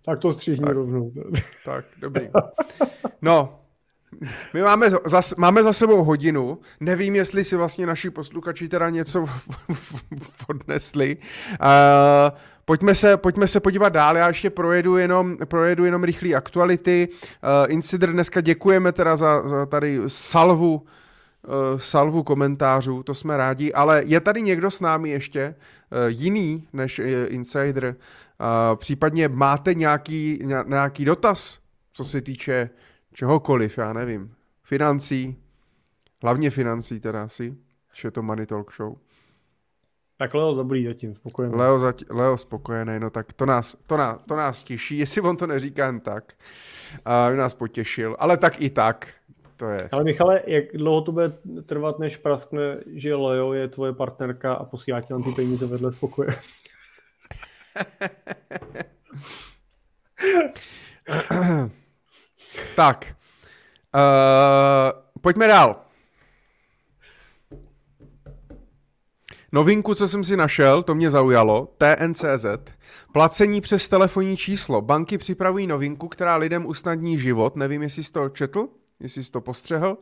Tak 0.05 0.19
to 0.19 0.31
střihni 0.31 0.65
tak, 0.65 0.73
rovnou. 0.73 1.13
Tak, 1.65 1.85
dobrý. 1.99 2.29
No, 3.21 3.60
my 4.53 4.61
máme 4.61 4.89
za, 4.89 5.21
máme 5.37 5.63
za 5.63 5.73
sebou 5.73 6.03
hodinu, 6.03 6.59
nevím, 6.79 7.15
jestli 7.15 7.43
si 7.43 7.55
vlastně 7.55 7.85
naši 7.85 8.09
posluchači 8.09 8.67
teda 8.67 8.89
něco 8.89 9.25
odnesli. 10.47 11.17
Uh, 11.61 12.37
Pojďme 12.65 12.95
se, 12.95 13.17
pojďme 13.17 13.47
se 13.47 13.59
podívat 13.59 13.89
dál, 13.89 14.17
já 14.17 14.27
ještě 14.27 14.49
projedu 14.49 14.97
jenom, 14.97 15.37
projedu 15.45 15.85
jenom 15.85 16.03
rychlé 16.03 16.33
aktuality. 16.33 17.07
Uh, 17.11 17.73
Insider 17.73 18.11
dneska 18.11 18.41
děkujeme 18.41 18.91
teda 18.91 19.15
za, 19.15 19.47
za 19.47 19.65
tady 19.65 19.99
salvu, 20.07 20.73
uh, 20.73 21.77
salvu 21.77 22.23
komentářů, 22.23 23.03
to 23.03 23.13
jsme 23.13 23.37
rádi, 23.37 23.73
ale 23.73 24.03
je 24.05 24.19
tady 24.19 24.41
někdo 24.41 24.71
s 24.71 24.81
námi 24.81 25.09
ještě 25.09 25.55
uh, 25.55 25.97
jiný 26.07 26.67
než 26.73 26.99
uh, 26.99 27.05
Insider? 27.27 27.85
Uh, 27.85 28.75
případně 28.75 29.27
máte 29.27 29.73
nějaký, 29.73 30.39
nějaký 30.65 31.05
dotaz, 31.05 31.59
co 31.93 32.03
se 32.03 32.21
týče 32.21 32.69
čehokoliv, 33.13 33.77
já 33.77 33.93
nevím, 33.93 34.35
financí, 34.63 35.37
hlavně 36.23 36.49
financí 36.49 36.99
teda 36.99 37.23
asi, 37.23 37.57
že 37.93 38.07
je 38.07 38.11
to 38.11 38.21
Money 38.21 38.45
Talk 38.45 38.73
Show. 38.73 38.95
Tak 40.17 40.33
Leo 40.33 40.55
dobrý 40.55 40.85
zatím, 40.85 41.15
spokojený. 41.15 41.55
Leo, 41.55 41.77
zati- 41.77 42.15
Leo 42.15 42.37
spokojený, 42.37 42.99
no 42.99 43.09
tak 43.09 43.33
to 43.33 43.45
nás, 43.45 43.75
to, 43.87 43.97
nás, 43.97 44.21
to 44.27 44.35
nás 44.35 44.63
těší, 44.63 44.97
jestli 44.97 45.21
on 45.21 45.37
to 45.37 45.47
neříká 45.47 45.85
jen 45.85 45.99
tak. 45.99 46.33
Uh, 47.31 47.37
nás 47.37 47.53
potěšil, 47.53 48.15
ale 48.19 48.37
tak 48.37 48.61
i 48.61 48.69
tak. 48.69 49.07
To 49.57 49.69
je. 49.69 49.89
Ale 49.91 50.03
Michale, 50.03 50.41
jak 50.47 50.63
dlouho 50.73 51.01
to 51.01 51.11
bude 51.11 51.33
trvat, 51.65 51.99
než 51.99 52.17
praskne, 52.17 52.77
že 52.87 53.15
Leo 53.15 53.53
je 53.53 53.67
tvoje 53.67 53.93
partnerka 53.93 54.53
a 54.53 54.65
posílá 54.65 55.01
ti 55.01 55.07
tam 55.07 55.23
ty 55.23 55.31
peníze 55.31 55.65
vedle 55.65 55.91
spokoje? 55.91 56.29
tak. 62.75 63.15
Uh, 63.95 65.21
pojďme 65.21 65.47
dál. 65.47 65.75
Novinku, 69.51 69.95
co 69.95 70.07
jsem 70.07 70.23
si 70.23 70.37
našel, 70.37 70.83
to 70.83 70.95
mě 70.95 71.09
zaujalo, 71.09 71.73
TNCZ. 71.77 72.45
Placení 73.13 73.61
přes 73.61 73.87
telefonní 73.87 74.37
číslo. 74.37 74.81
Banky 74.81 75.17
připravují 75.17 75.67
novinku, 75.67 76.07
která 76.07 76.35
lidem 76.35 76.65
usnadní 76.65 77.19
život. 77.19 77.55
Nevím, 77.55 77.81
jestli 77.81 78.03
jsi 78.03 78.11
to 78.11 78.29
četl, 78.29 78.67
jestli 78.99 79.23
jsi 79.23 79.31
to 79.31 79.41
postřehl 79.41 79.97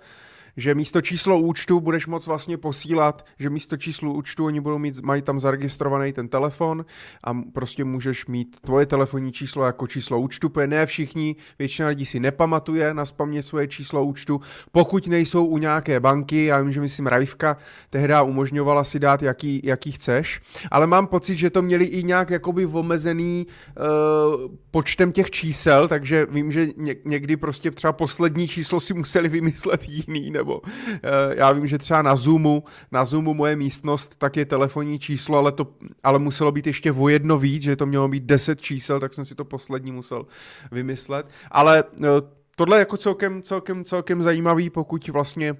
že 0.58 0.76
místo 0.76 1.02
číslo 1.02 1.40
účtu 1.40 1.80
budeš 1.80 2.08
moc 2.08 2.28
vlastně 2.28 2.58
posílat, 2.58 3.26
že 3.40 3.50
místo 3.50 3.78
číslu 3.78 4.14
účtu 4.14 4.46
oni 4.46 4.60
budou 4.60 4.78
mít, 4.78 5.02
mají 5.02 5.22
tam 5.22 5.40
zaregistrovaný 5.40 6.14
ten 6.14 6.28
telefon 6.28 6.86
a 7.24 7.34
prostě 7.54 7.84
můžeš 7.84 8.26
mít 8.26 8.60
tvoje 8.62 8.86
telefonní 8.86 9.32
číslo 9.32 9.66
jako 9.66 9.88
číslo 9.88 10.20
účtu, 10.20 10.50
protože 10.50 10.68
ne 10.68 10.86
všichni, 10.86 11.36
většina 11.60 11.88
lidí 11.88 12.06
si 12.06 12.20
nepamatuje 12.20 12.94
na 12.94 13.06
spamě 13.06 13.44
svoje 13.44 13.68
číslo 13.68 14.06
účtu, 14.06 14.42
pokud 14.72 15.08
nejsou 15.08 15.46
u 15.46 15.58
nějaké 15.58 16.00
banky, 16.00 16.46
já 16.46 16.62
vím, 16.62 16.72
že 16.72 16.82
myslím 16.82 17.08
Rajvka 17.08 17.58
tehdy 17.90 18.14
umožňovala 18.24 18.84
si 18.84 19.00
dát 19.00 19.22
jaký, 19.22 19.62
jaký 19.64 19.92
chceš, 19.92 20.42
ale 20.72 20.88
mám 20.88 21.08
pocit, 21.08 21.36
že 21.36 21.50
to 21.50 21.62
měli 21.62 21.86
i 21.86 22.04
nějak 22.04 22.30
jakoby 22.30 22.66
omezený 22.66 23.48
uh, 23.48 24.52
počtem 24.72 25.12
těch 25.12 25.32
čísel, 25.32 25.88
takže 25.88 26.28
vím, 26.30 26.52
že 26.52 26.68
někdy 27.06 27.38
prostě 27.38 27.72
třeba 27.72 27.94
poslední 27.94 28.48
číslo 28.48 28.80
si 28.80 28.94
museli 28.94 29.30
vymyslet 29.30 29.90
jiný, 29.90 30.32
nebo 30.40 30.62
eh, 30.66 31.00
já 31.36 31.52
vím, 31.52 31.68
že 31.68 31.78
třeba 31.78 32.02
na 32.02 32.16
Zoomu, 32.16 32.64
na 32.92 33.06
Zoomu 33.06 33.34
moje 33.34 33.56
místnost, 33.56 34.16
tak 34.18 34.38
je 34.38 34.46
telefonní 34.46 35.00
číslo, 35.00 35.38
ale, 35.38 35.52
to, 35.52 35.68
ale 36.04 36.20
muselo 36.20 36.52
být 36.52 36.68
ještě 36.68 36.92
o 36.92 37.10
jedno 37.10 37.38
víc, 37.38 37.64
že 37.64 37.76
to 37.76 37.86
mělo 37.86 38.08
být 38.08 38.24
10 38.24 38.62
čísel, 38.62 39.00
tak 39.00 39.14
jsem 39.14 39.26
si 39.26 39.36
to 39.36 39.46
poslední 39.46 39.92
musel 39.92 40.26
vymyslet. 40.72 41.28
Ale 41.52 41.84
eh, 42.04 42.08
tohle 42.56 42.78
je 42.78 42.80
jako 42.80 42.98
celkem, 42.98 43.42
celkem, 43.42 43.84
celkem 43.84 44.22
zajímavý, 44.22 44.70
pokud 44.70 45.08
vlastně 45.08 45.56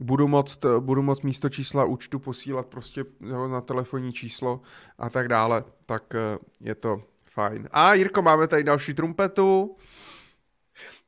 budu 0.00 0.28
moct, 0.28 0.64
budu 0.80 1.02
moct 1.02 1.22
místo 1.22 1.48
čísla 1.48 1.84
účtu 1.84 2.18
posílat 2.18 2.66
prostě 2.66 3.04
na 3.50 3.60
telefonní 3.60 4.12
číslo 4.12 4.60
a 4.98 5.10
tak 5.10 5.28
dále, 5.28 5.64
tak 5.86 6.14
eh, 6.14 6.38
je 6.60 6.74
to 6.74 6.98
fajn. 7.30 7.68
A 7.72 7.94
Jirko, 7.94 8.22
máme 8.22 8.46
tady 8.48 8.64
další 8.64 8.94
trumpetu. 8.94 9.76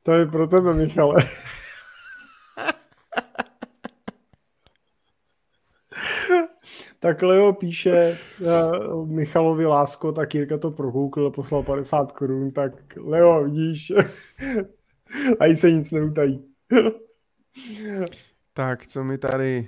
To 0.03 0.11
je 0.11 0.25
pro 0.25 0.47
tebe, 0.47 0.73
Michale. 0.73 1.15
Tak 7.07 7.21
Leo 7.21 7.53
píše 7.53 8.17
uh, 8.39 9.07
Michalovi 9.07 9.65
Lásko, 9.65 10.11
tak 10.11 10.35
Jirka 10.35 10.57
to 10.57 10.71
prokoukl, 10.71 11.31
poslal 11.31 11.63
50 11.63 12.11
korun, 12.11 12.51
tak 12.51 12.97
Leo, 12.97 13.43
vidíš, 13.43 13.93
a 15.39 15.55
se 15.55 15.71
nic 15.71 15.91
neutají. 15.91 16.45
tak, 18.53 18.87
co 18.87 19.03
mi 19.03 19.17
tady... 19.17 19.67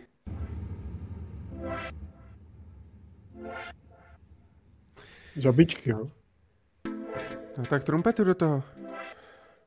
Žabičky, 5.35 5.89
jo? 5.89 6.07
No 7.57 7.65
tak 7.69 7.83
trumpetu 7.83 8.23
do 8.23 8.35
toho. 8.35 8.63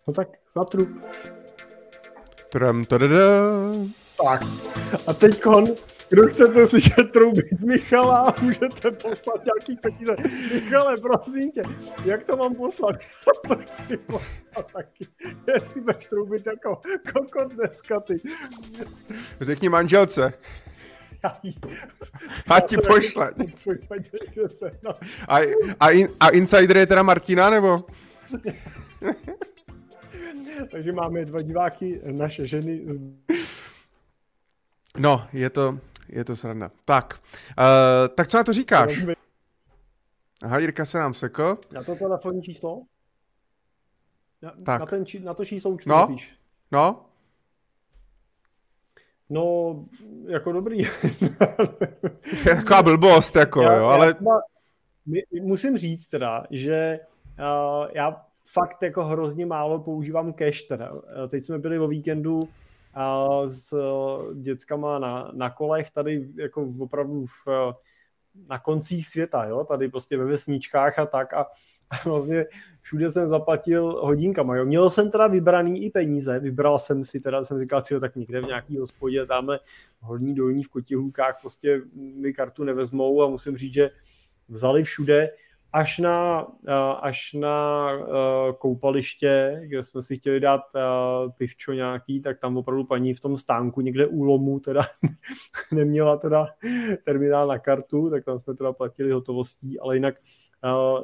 No 0.06 0.14
tak 0.14 0.28
zatrup. 0.54 0.88
Tram, 2.50 2.84
tadada. 2.84 3.18
Tak. 4.24 4.42
A 5.06 5.12
teď 5.12 5.42
kon 5.42 5.66
kdo 6.12 6.28
chcete 6.28 6.68
slyšet 6.68 7.12
troubit 7.12 7.60
Michala, 7.60 8.34
můžete 8.40 8.90
poslat 8.90 9.44
nějaký 9.44 9.76
peníze. 9.82 10.16
Michale, 10.54 10.94
prosím 10.96 11.52
tě, 11.52 11.62
jak 12.04 12.24
to 12.24 12.36
mám 12.36 12.54
poslat? 12.54 12.96
to 13.48 13.56
chci 13.56 13.96
poslat 13.96 14.72
taky. 14.72 15.06
Jestli 15.54 15.80
budeš 15.80 16.06
troubit 16.06 16.46
jako 16.46 16.80
kokot 17.12 17.52
dneska 17.52 18.00
ty. 18.00 18.16
Řekni 19.40 19.68
manželce. 19.68 20.32
A 22.48 22.60
ti 22.60 22.76
pošle. 22.76 23.30
A, 25.28 25.38
a, 25.80 25.90
in, 25.90 26.08
a 26.20 26.28
insider 26.28 26.76
je 26.76 26.86
teda 26.86 27.02
Martina, 27.02 27.50
nebo? 27.50 27.84
Takže 30.70 30.92
máme 30.92 31.24
dva 31.24 31.42
diváky, 31.42 32.00
naše 32.04 32.46
ženy. 32.46 32.80
No, 34.98 35.26
je 35.32 35.50
to, 35.50 35.78
je 36.12 36.24
to 36.24 36.36
sranda. 36.36 36.70
Tak, 36.84 37.20
uh, 37.58 38.14
tak 38.14 38.28
co 38.28 38.36
na 38.36 38.44
to 38.44 38.52
říkáš? 38.52 39.04
Aha, 40.44 40.58
Jirka 40.58 40.84
se 40.84 40.98
nám 40.98 41.14
sekl. 41.14 41.58
Na 41.72 41.82
to 41.82 41.94
telefonní 41.94 42.42
číslo? 42.42 42.82
Na, 44.42 44.54
tak. 44.64 44.80
na, 44.80 44.86
ten, 44.86 45.04
na 45.24 45.34
to 45.34 45.44
číslo 45.44 45.70
už 45.70 45.86
no? 45.86 46.16
No? 46.72 47.06
No, 49.30 49.84
jako 50.26 50.52
dobrý. 50.52 50.84
to 52.42 52.48
je 52.48 52.56
taková 52.56 52.82
blbost, 52.82 53.36
jako, 53.36 53.62
já, 53.62 53.76
jo, 53.76 53.84
ale... 53.84 54.06
Já 54.06 54.12
třeba, 54.12 54.40
musím 55.42 55.78
říct 55.78 56.08
teda, 56.08 56.44
že 56.50 57.00
uh, 57.38 57.86
já 57.94 58.26
fakt 58.44 58.82
jako 58.82 59.04
hrozně 59.04 59.46
málo 59.46 59.78
používám 59.78 60.32
cash 60.32 60.62
teda. 60.62 60.92
Teď 61.28 61.44
jsme 61.44 61.58
byli 61.58 61.78
o 61.78 61.88
víkendu 61.88 62.48
uh, 62.96 63.46
s 63.46 63.76
dětskama 64.34 64.98
na, 64.98 65.30
na 65.34 65.50
kolech 65.50 65.90
tady 65.90 66.28
jako 66.36 66.72
opravdu 66.78 67.26
v, 67.26 67.74
na 68.48 68.58
koncích 68.58 69.08
světa, 69.08 69.44
jo, 69.44 69.64
tady 69.64 69.88
prostě 69.88 70.16
ve 70.16 70.24
vesničkách 70.24 70.98
a 70.98 71.06
tak 71.06 71.34
a 71.34 71.46
vlastně 72.04 72.46
všude 72.80 73.10
jsem 73.10 73.28
zaplatil 73.28 74.00
hodinkama. 74.02 74.56
Jo. 74.56 74.64
Měl 74.64 74.90
jsem 74.90 75.10
teda 75.10 75.26
vybraný 75.26 75.84
i 75.84 75.90
peníze, 75.90 76.38
vybral 76.38 76.78
jsem 76.78 77.04
si, 77.04 77.20
teda 77.20 77.44
jsem 77.44 77.58
říkal, 77.58 77.82
že 77.88 78.00
tak 78.00 78.16
někde 78.16 78.40
v 78.40 78.46
nějaký 78.46 78.78
hospodě, 78.78 79.26
tamhle 79.26 79.60
horní 80.00 80.34
dolní 80.34 80.62
v 80.62 80.68
Kotihůkách 80.68 81.40
prostě 81.40 81.82
mi 81.94 82.32
kartu 82.32 82.64
nevezmou 82.64 83.22
a 83.22 83.28
musím 83.28 83.56
říct, 83.56 83.74
že 83.74 83.90
vzali 84.48 84.84
všude, 84.84 85.30
až 85.72 85.98
na, 85.98 86.46
až 87.00 87.32
na 87.32 87.88
koupaliště, 88.58 89.62
kde 89.64 89.82
jsme 89.82 90.02
si 90.02 90.16
chtěli 90.16 90.40
dát 90.40 90.62
pivčo 91.36 91.72
nějaký, 91.72 92.20
tak 92.20 92.40
tam 92.40 92.56
opravdu 92.56 92.84
paní 92.84 93.14
v 93.14 93.20
tom 93.20 93.36
stánku 93.36 93.80
někde 93.80 94.06
u 94.06 94.22
lomu 94.22 94.60
teda 94.60 94.82
neměla 95.72 96.16
teda 96.16 96.46
terminál 97.04 97.46
na 97.46 97.58
kartu, 97.58 98.10
tak 98.10 98.24
tam 98.24 98.38
jsme 98.38 98.54
teda 98.54 98.72
platili 98.72 99.10
hotovostí, 99.10 99.80
ale 99.80 99.96
jinak 99.96 100.14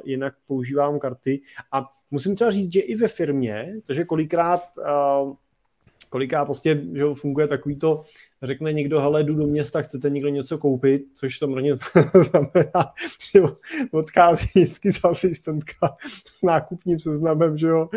jinak 0.03 0.33
používám 0.47 0.99
karty. 0.99 1.41
A 1.71 1.85
musím 2.11 2.35
třeba 2.35 2.51
říct, 2.51 2.73
že 2.73 2.79
i 2.79 2.95
ve 2.95 3.07
firmě, 3.07 3.73
takže 3.87 4.05
kolikrát 4.05 4.61
kolikrát 6.09 6.45
prostě 6.45 6.81
že 6.93 7.03
funguje 7.13 7.47
takový 7.47 7.75
to, 7.75 8.03
řekne 8.43 8.73
někdo, 8.73 9.01
hele, 9.01 9.23
jdu 9.23 9.35
do 9.35 9.47
města, 9.47 9.81
chcete 9.81 10.09
někdo 10.09 10.29
něco 10.29 10.57
koupit, 10.57 11.05
což 11.15 11.37
samozřejmě 11.37 11.73
znamená, 12.13 12.93
že 13.31 13.41
odchází 13.91 14.47
vždycky 14.55 14.91
ta 15.01 15.09
asistentka 15.09 15.95
s 16.25 16.43
nákupním 16.43 16.99
seznamem, 16.99 17.57
že 17.57 17.67
jo, 17.67 17.89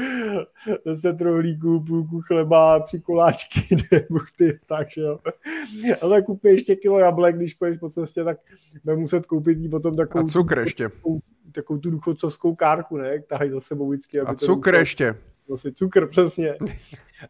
deset 0.86 1.20
rohlíků, 1.20 1.84
půlku 1.84 2.20
chleba, 2.20 2.80
tři 2.80 3.00
koláčky, 3.00 3.76
dvě 3.76 4.06
buchty, 4.10 4.58
tak, 4.66 4.90
že 4.90 5.00
jo. 5.00 5.18
Ale 6.00 6.22
kupi 6.22 6.48
ještě 6.48 6.76
kilo 6.76 6.98
jablek, 6.98 7.36
když 7.36 7.54
půjdeš 7.54 7.78
po 7.78 7.90
cestě, 7.90 8.24
tak 8.24 8.38
bude 8.84 8.96
muset 8.96 9.26
koupit 9.26 9.58
jí 9.58 9.68
potom 9.68 9.94
takovou... 9.94 10.24
A 10.24 10.28
cukr 10.28 10.58
ještě. 10.58 10.88
Takovou, 10.88 11.20
takovou 11.52 11.78
tu 11.78 11.90
důchodcovskou 11.90 12.54
kárku, 12.54 12.96
ne, 12.96 13.08
jak 13.08 13.26
tahají 13.26 13.50
za 13.50 13.60
sebou 13.60 13.90
vždycky. 13.90 14.20
A 14.20 14.34
cukr 14.34 14.74
ještě. 14.74 15.14
Vlastně 15.48 15.72
cukr, 15.72 16.06
přesně. 16.06 16.58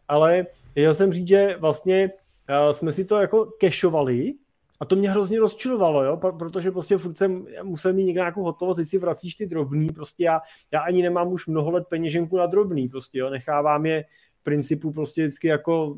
Ale 0.07 0.45
já 0.75 0.93
jsem 0.93 1.13
říct, 1.13 1.27
že 1.27 1.57
vlastně 1.59 2.11
uh, 2.49 2.71
jsme 2.71 2.91
si 2.91 3.05
to 3.05 3.17
jako 3.17 3.45
kešovali 3.45 4.33
a 4.79 4.85
to 4.85 4.95
mě 4.95 5.09
hrozně 5.09 5.39
rozčilovalo, 5.39 6.03
jo, 6.03 6.17
protože 6.17 6.71
prostě 6.71 6.97
furt 6.97 7.17
jsem 7.17 7.45
musel 7.63 7.93
mít 7.93 8.13
nějakou 8.13 8.43
hotovost, 8.43 8.77
teď 8.77 8.87
si 8.87 8.97
vracíš 8.97 9.35
ty 9.35 9.45
drobný, 9.45 9.89
prostě 9.89 10.23
já, 10.23 10.41
já 10.71 10.79
ani 10.79 11.01
nemám 11.01 11.27
už 11.27 11.47
mnoho 11.47 11.71
let 11.71 11.83
peněženku 11.89 12.37
na 12.37 12.45
drobný, 12.45 12.89
prostě 12.89 13.19
jo, 13.19 13.29
nechávám 13.29 13.85
je 13.85 14.05
v 14.39 14.43
principu 14.43 14.91
prostě 14.91 15.23
vždycky 15.23 15.47
jako 15.47 15.95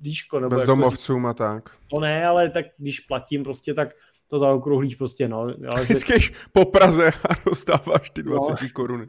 díško. 0.00 0.40
Nebo 0.40 0.56
Bezdomovcům 0.56 1.24
jako, 1.24 1.28
a 1.28 1.34
tak. 1.34 1.70
To 1.90 2.00
ne, 2.00 2.26
ale 2.26 2.50
tak 2.50 2.66
když 2.78 3.00
platím 3.00 3.44
prostě, 3.44 3.74
tak 3.74 3.88
to 4.28 4.38
zaokrouhlíš 4.38 4.94
prostě, 4.94 5.28
no. 5.28 5.40
Ale 5.40 5.86
že... 5.86 5.94
po 6.52 6.64
Praze 6.64 7.08
a 7.08 7.34
dostáváš 7.46 8.10
ty 8.10 8.22
20 8.22 8.50
no. 8.50 8.68
koruny. 8.72 9.08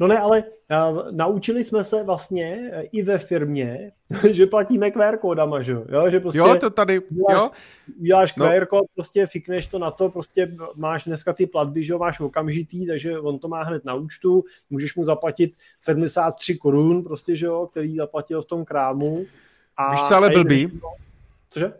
No 0.00 0.06
ne, 0.06 0.18
ale 0.18 0.44
uh, 0.90 1.02
naučili 1.10 1.64
jsme 1.64 1.84
se 1.84 2.02
vlastně 2.02 2.70
uh, 2.74 2.82
i 2.92 3.02
ve 3.02 3.18
firmě, 3.18 3.92
že 4.30 4.46
platíme 4.46 4.90
QR 4.90 5.16
kódama, 5.16 5.62
že 5.62 5.72
jo? 5.72 6.10
Že 6.10 6.20
prostě 6.20 6.38
jo, 6.38 6.56
to 6.56 6.70
tady, 6.70 7.00
uděláš, 7.00 7.42
jo. 7.42 7.50
Uděláš 8.00 8.34
no. 8.34 8.46
QR 8.46 8.66
kód, 8.66 8.86
prostě 8.94 9.26
fikneš 9.26 9.66
to 9.66 9.78
na 9.78 9.90
to, 9.90 10.08
prostě 10.08 10.56
máš 10.74 11.04
dneska 11.04 11.32
ty 11.32 11.46
platby, 11.46 11.84
že 11.84 11.92
jo, 11.92 11.98
máš 11.98 12.20
okamžitý, 12.20 12.86
takže 12.86 13.18
on 13.18 13.38
to 13.38 13.48
má 13.48 13.62
hned 13.62 13.84
na 13.84 13.94
účtu, 13.94 14.44
můžeš 14.70 14.96
mu 14.96 15.04
zaplatit 15.04 15.54
73 15.78 16.56
korun, 16.56 17.02
prostě, 17.02 17.36
že 17.36 17.46
jo, 17.46 17.66
který 17.70 17.96
zaplatil 17.96 18.42
v 18.42 18.46
tom 18.46 18.64
krámu. 18.64 19.26
A 19.76 19.90
Víš, 19.90 20.02
co 20.02 20.16
ale 20.16 20.30
blbý? 20.30 20.80
Cože? 21.50 21.72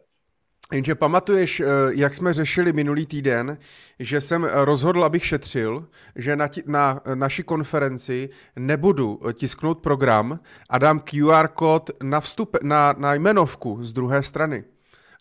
Jenže 0.72 0.94
pamatuješ, 0.94 1.60
eh, 1.60 1.66
jak 1.90 2.14
jsme 2.14 2.32
řešili 2.32 2.72
minulý 2.72 3.06
týden, 3.06 3.58
že 3.98 4.20
jsem 4.20 4.44
rozhodl, 4.44 5.04
abych 5.04 5.26
šetřil, 5.26 5.86
že 6.16 6.36
na, 6.36 6.48
ti, 6.48 6.62
na 6.66 7.00
naší 7.14 7.42
konferenci 7.42 8.28
nebudu 8.56 9.20
tisknout 9.32 9.78
program 9.78 10.40
a 10.70 10.78
dám 10.78 11.00
QR 11.00 11.48
kód 11.48 11.90
na, 12.02 12.20
vstup, 12.20 12.56
na, 12.62 12.94
na 12.98 13.14
jmenovku 13.14 13.78
z 13.82 13.92
druhé 13.92 14.22
strany. 14.22 14.64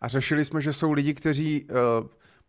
A 0.01 0.07
řešili 0.07 0.45
jsme, 0.45 0.61
že 0.61 0.73
jsou 0.73 0.91
lidi, 0.91 1.13
kteří 1.13 1.67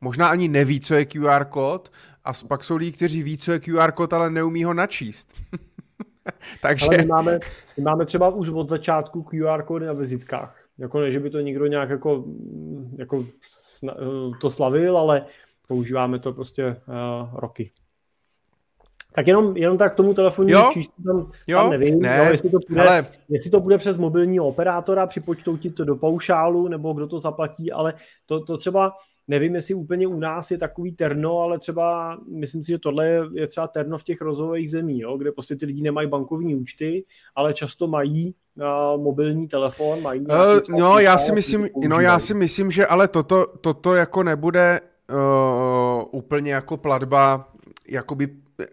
možná 0.01 0.29
ani 0.29 0.49
neví, 0.49 0.81
co 0.81 0.95
je 0.95 1.05
QR 1.05 1.45
kód, 1.45 1.93
a 2.25 2.33
pak 2.49 2.65
jsou 2.65 2.77
lidi, 2.77 2.93
kteří 2.93 3.23
ví, 3.23 3.39
co 3.39 3.53
je 3.53 3.61
QR 3.61 3.93
kód, 3.93 4.13
ale 4.13 4.31
neumí 4.31 4.65
ho 4.65 4.75
načíst. 4.75 5.35
Takže... 6.63 6.87
Ale 6.87 6.99
my 6.99 7.07
máme, 7.07 7.39
my 7.77 7.83
máme 7.83 8.07
třeba 8.07 8.29
už 8.29 8.49
od 8.49 8.69
začátku 8.69 9.23
QR 9.23 9.63
kódy 9.63 9.87
na 9.87 9.93
vizitkách. 9.93 10.60
Jako 10.81 11.01
ne, 11.01 11.11
že 11.11 11.21
by 11.21 11.31
to 11.31 11.41
někdo 11.41 11.67
nějak 11.67 11.91
jako, 11.91 12.25
jako 12.97 13.25
to 14.41 14.51
slavil, 14.51 14.99
ale 14.99 15.27
používáme 15.69 16.19
to 16.19 16.33
prostě 16.33 16.67
uh, 16.67 17.39
roky. 17.39 17.71
Tak 19.15 19.27
jenom, 19.27 19.57
jenom 19.57 19.79
tak 19.79 19.93
k 19.93 19.97
tomu 19.97 20.15
telefonnímu 20.15 20.63
číslu 20.73 20.95
tam, 21.07 21.31
jo? 21.47 21.59
tam 21.59 21.71
nevím, 21.71 22.01
ne, 22.01 22.19
jo, 22.19 22.31
jestli, 22.31 22.51
to 22.51 22.59
bude, 22.69 22.81
ale... 22.81 23.07
jestli 23.29 23.51
to 23.51 23.61
bude 23.61 23.79
přes 23.79 23.97
mobilního 23.97 24.49
operátora, 24.49 25.07
připočtou 25.07 25.57
ti 25.57 25.71
to 25.71 25.85
do 25.85 25.97
paušálu, 25.97 26.69
nebo 26.69 26.93
kdo 26.93 27.07
to 27.07 27.19
zaplatí, 27.19 27.73
ale 27.73 27.95
to, 28.27 28.45
to 28.45 28.57
třeba 28.57 28.93
nevím, 29.31 29.55
jestli 29.55 29.75
úplně 29.75 30.07
u 30.07 30.19
nás 30.19 30.51
je 30.51 30.59
takový 30.59 30.93
terno, 30.93 31.39
ale 31.39 31.59
třeba 31.59 32.19
myslím 32.29 32.63
si, 32.63 32.69
že 32.69 32.79
tohle 32.79 33.07
je, 33.35 33.47
třeba 33.47 33.69
terno 33.69 33.99
v 33.99 34.05
těch 34.05 34.21
rozvojových 34.21 34.71
zemí, 34.71 35.01
jo, 35.01 35.17
kde 35.17 35.33
prostě 35.33 35.57
ty 35.57 35.67
lidi 35.67 35.83
nemají 35.83 36.09
bankovní 36.09 36.57
účty, 36.57 37.05
ale 37.35 37.55
často 37.55 37.87
mají 37.87 38.35
uh, 38.57 39.03
mobilní 39.03 39.49
telefon, 39.49 40.03
mají 40.03 40.21
uh, 40.21 40.79
no, 40.79 40.99
já 40.99 41.19
si 41.19 41.33
myslím, 41.33 41.69
no, 41.89 42.01
já 42.01 42.19
si 42.19 42.35
myslím, 42.35 42.71
že 42.71 42.87
ale 42.87 43.09
toto, 43.09 43.47
toto 43.61 43.95
jako 43.95 44.23
nebude 44.23 44.81
uh, 45.13 46.03
úplně 46.13 46.53
jako 46.53 46.77
platba 46.77 47.49
jakoby 47.89 48.29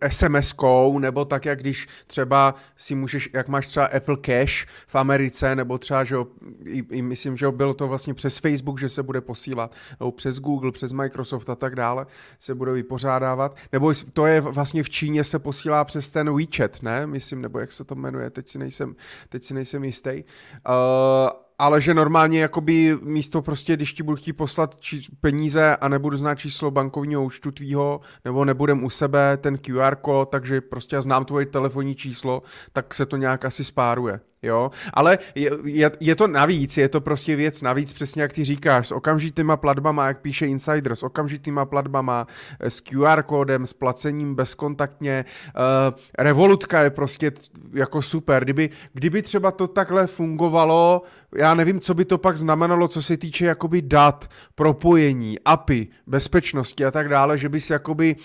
SMS-kou, 0.07 0.99
nebo 0.99 1.25
tak, 1.25 1.45
jak 1.45 1.59
když 1.59 1.87
třeba 2.07 2.55
si 2.77 2.95
můžeš, 2.95 3.29
jak 3.33 3.47
máš 3.47 3.67
třeba 3.67 3.85
Apple 3.85 4.17
Cash 4.21 4.65
v 4.87 4.95
Americe, 4.95 5.55
nebo 5.55 5.77
třeba, 5.77 6.03
že 6.03 6.15
jo, 6.15 6.27
i, 6.65 6.83
i 6.91 7.01
myslím, 7.01 7.37
že 7.37 7.51
bylo 7.51 7.73
to 7.73 7.87
vlastně 7.87 8.13
přes 8.13 8.37
Facebook, 8.37 8.79
že 8.79 8.89
se 8.89 9.03
bude 9.03 9.21
posílat, 9.21 9.75
nebo 9.99 10.11
přes 10.11 10.39
Google, 10.39 10.71
přes 10.71 10.91
Microsoft 10.91 11.49
a 11.49 11.55
tak 11.55 11.75
dále 11.75 12.05
se 12.39 12.55
bude 12.55 12.71
vypořádávat, 12.71 13.57
nebo 13.71 13.93
to 14.13 14.25
je 14.25 14.41
vlastně 14.41 14.83
v 14.83 14.89
Číně 14.89 15.23
se 15.23 15.39
posílá 15.39 15.85
přes 15.85 16.11
ten 16.11 16.37
WeChat, 16.37 16.83
ne, 16.83 17.07
myslím, 17.07 17.41
nebo 17.41 17.59
jak 17.59 17.71
se 17.71 17.83
to 17.83 17.95
jmenuje, 17.95 18.29
teď 18.29 18.47
si 18.47 18.59
nejsem, 18.59 18.95
teď 19.29 19.43
si 19.43 19.53
nejsem 19.53 19.83
jistý. 19.83 20.23
Uh, 20.69 21.46
ale 21.59 21.81
že 21.81 21.93
normálně 21.93 22.41
jakoby 22.41 22.97
místo 23.01 23.41
prostě, 23.41 23.75
když 23.75 23.93
ti 23.93 24.03
budu 24.03 24.15
chtít 24.17 24.33
poslat 24.33 24.75
či, 24.79 25.01
peníze 25.21 25.75
a 25.75 25.87
nebudu 25.87 26.17
znát 26.17 26.35
číslo 26.35 26.71
bankovního 26.71 27.23
účtu 27.23 27.51
tvýho, 27.51 28.01
nebo 28.25 28.45
nebudem 28.45 28.83
u 28.83 28.89
sebe 28.89 29.37
ten 29.37 29.57
QR 29.57 29.95
kód, 29.95 30.29
takže 30.29 30.61
prostě 30.61 30.95
já 30.95 31.01
znám 31.01 31.25
tvoje 31.25 31.45
telefonní 31.45 31.95
číslo, 31.95 32.43
tak 32.73 32.93
se 32.93 33.05
to 33.05 33.17
nějak 33.17 33.45
asi 33.45 33.63
spáruje 33.63 34.19
jo, 34.43 34.71
ale 34.93 35.19
je, 35.35 35.51
je, 35.63 35.91
je 35.99 36.15
to 36.15 36.27
navíc, 36.27 36.77
je 36.77 36.89
to 36.89 37.01
prostě 37.01 37.35
věc 37.35 37.61
navíc, 37.61 37.93
přesně 37.93 38.21
jak 38.21 38.33
ty 38.33 38.43
říkáš, 38.43 38.87
s 38.87 38.91
okamžitýma 38.91 39.57
platbama, 39.57 40.07
jak 40.07 40.21
píše 40.21 40.47
Insider, 40.47 40.95
s 40.95 41.03
okamžitýma 41.03 41.65
platbama, 41.65 42.27
eh, 42.59 42.69
s 42.69 42.81
QR 42.81 43.23
kódem, 43.23 43.65
s 43.65 43.73
placením 43.73 44.35
bezkontaktně, 44.35 45.25
uh, 45.55 45.99
Revolutka 46.19 46.81
je 46.83 46.89
prostě 46.89 47.31
jako 47.73 48.01
super, 48.01 48.43
kdyby, 48.43 48.69
kdyby 48.93 49.21
třeba 49.21 49.51
to 49.51 49.67
takhle 49.67 50.07
fungovalo, 50.07 51.01
já 51.35 51.53
nevím, 51.53 51.79
co 51.79 51.93
by 51.93 52.05
to 52.05 52.17
pak 52.17 52.37
znamenalo, 52.37 52.87
co 52.87 53.01
se 53.01 53.17
týče 53.17 53.45
jakoby 53.45 53.81
dat, 53.81 54.29
propojení, 54.55 55.39
API, 55.45 55.87
bezpečnosti 56.07 56.85
a 56.85 56.91
tak 56.91 57.09
dále, 57.09 57.37
že 57.37 57.49
bys 57.49 57.69
jakoby 57.69 58.15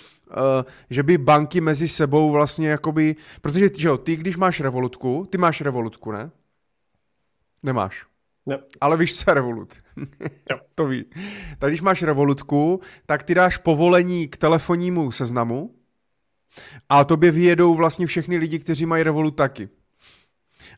že 0.90 1.02
by 1.02 1.18
banky 1.18 1.60
mezi 1.60 1.88
sebou 1.88 2.30
vlastně 2.30 2.68
jakoby, 2.68 3.16
protože 3.40 3.70
že 3.76 3.88
jo, 3.88 3.98
ty 3.98 4.16
když 4.16 4.36
máš 4.36 4.60
revolutku, 4.60 5.26
ty 5.30 5.38
máš 5.38 5.60
revolutku, 5.60 6.12
ne? 6.12 6.30
Nemáš. 7.62 8.06
Ne. 8.46 8.58
Ale 8.80 8.96
víš, 8.96 9.18
co 9.18 9.30
je 9.30 9.34
Revolut. 9.34 9.74
to 10.74 10.86
ví. 10.86 11.04
Tak 11.58 11.70
když 11.70 11.80
máš 11.80 12.02
Revolutku, 12.02 12.80
tak 13.06 13.22
ty 13.22 13.34
dáš 13.34 13.56
povolení 13.56 14.28
k 14.28 14.36
telefonnímu 14.36 15.10
seznamu 15.10 15.74
a 16.88 17.04
tobě 17.04 17.30
vyjedou 17.30 17.74
vlastně 17.74 18.06
všechny 18.06 18.36
lidi, 18.36 18.58
kteří 18.58 18.86
mají 18.86 19.02
Revolut 19.02 19.36
taky. 19.36 19.68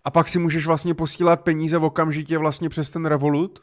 a 0.05 0.11
pak 0.11 0.28
si 0.28 0.38
můžeš 0.38 0.66
vlastně 0.66 0.94
posílat 0.94 1.42
peníze 1.42 1.78
v 1.78 1.84
okamžitě 1.84 2.38
vlastně 2.38 2.68
přes 2.68 2.90
ten 2.90 3.07
Revolut, 3.07 3.62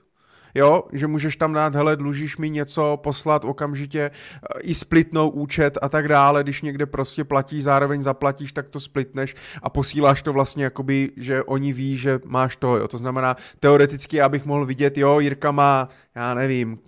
jo, 0.55 0.83
že 0.91 1.07
můžeš 1.07 1.35
tam 1.35 1.53
dát, 1.53 1.75
hele, 1.75 1.95
dlužíš 1.95 2.37
mi 2.37 2.49
něco, 2.49 2.99
poslat 3.03 3.45
okamžitě 3.45 4.01
eh, 4.01 4.59
i 4.61 4.75
splitnou 4.75 5.29
účet 5.29 5.77
a 5.81 5.89
tak 5.89 6.07
dále, 6.07 6.43
když 6.43 6.61
někde 6.61 6.85
prostě 6.85 7.23
platíš, 7.23 7.63
zároveň 7.63 8.01
zaplatíš, 8.01 8.51
tak 8.51 8.69
to 8.69 8.79
splitneš 8.79 9.35
a 9.63 9.69
posíláš 9.69 10.21
to 10.21 10.33
vlastně 10.33 10.63
jakoby, 10.63 11.11
že 11.17 11.43
oni 11.43 11.73
ví, 11.73 11.97
že 11.97 12.19
máš 12.25 12.55
to, 12.55 12.77
jo, 12.77 12.87
to 12.87 12.97
znamená, 12.97 13.37
teoreticky 13.59 14.17
já 14.17 14.29
bych 14.29 14.45
mohl 14.45 14.65
vidět, 14.65 14.97
jo, 14.97 15.19
Jirka 15.19 15.51
má, 15.51 15.89
já 16.15 16.33
nevím, 16.33 16.79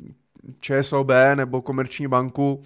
ČSOB 0.59 1.09
nebo 1.35 1.61
komerční 1.61 2.07
banku 2.07 2.61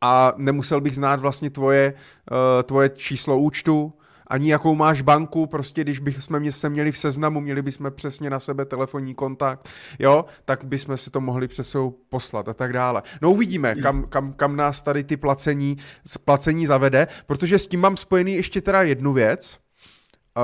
a 0.00 0.32
nemusel 0.36 0.80
bych 0.80 0.96
znát 0.96 1.20
vlastně 1.20 1.50
tvoje, 1.50 1.94
uh, 2.30 2.62
tvoje 2.62 2.88
číslo 2.88 3.38
účtu, 3.38 3.92
ani 4.32 4.50
jakou 4.50 4.74
máš 4.74 5.02
banku, 5.02 5.46
prostě 5.46 5.80
když 5.80 5.98
bychom 5.98 6.52
se 6.52 6.68
měli 6.68 6.92
v 6.92 6.98
seznamu, 6.98 7.40
měli 7.40 7.62
bychom 7.62 7.90
přesně 7.90 8.30
na 8.30 8.40
sebe 8.40 8.64
telefonní 8.64 9.14
kontakt, 9.14 9.68
jo, 9.98 10.24
tak 10.44 10.64
bychom 10.64 10.96
si 10.96 11.10
to 11.10 11.20
mohli 11.20 11.48
přesou 11.48 11.90
poslat 12.08 12.48
a 12.48 12.54
tak 12.54 12.72
dále. 12.72 13.02
No 13.22 13.32
uvidíme, 13.32 13.74
kam, 13.74 14.04
kam, 14.04 14.32
kam 14.32 14.56
nás 14.56 14.82
tady 14.82 15.04
ty 15.04 15.16
placení, 15.16 15.76
placení 16.24 16.66
zavede, 16.66 17.06
protože 17.26 17.58
s 17.58 17.66
tím 17.66 17.80
mám 17.80 17.96
spojený 17.96 18.34
ještě 18.34 18.60
teda 18.60 18.82
jednu 18.82 19.12
věc, 19.12 19.58
uh, 20.36 20.42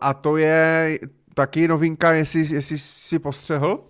a 0.00 0.14
to 0.14 0.36
je 0.36 0.98
taky 1.34 1.68
novinka, 1.68 2.12
jestli, 2.12 2.40
jestli 2.54 2.78
si 2.78 3.18
postřehl, 3.18 3.84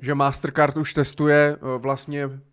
že 0.00 0.14
Mastercard 0.14 0.76
už 0.76 0.94
testuje 0.94 1.56
uh, 1.56 1.82
vlastně 1.82 2.28
Eh, 2.28 2.47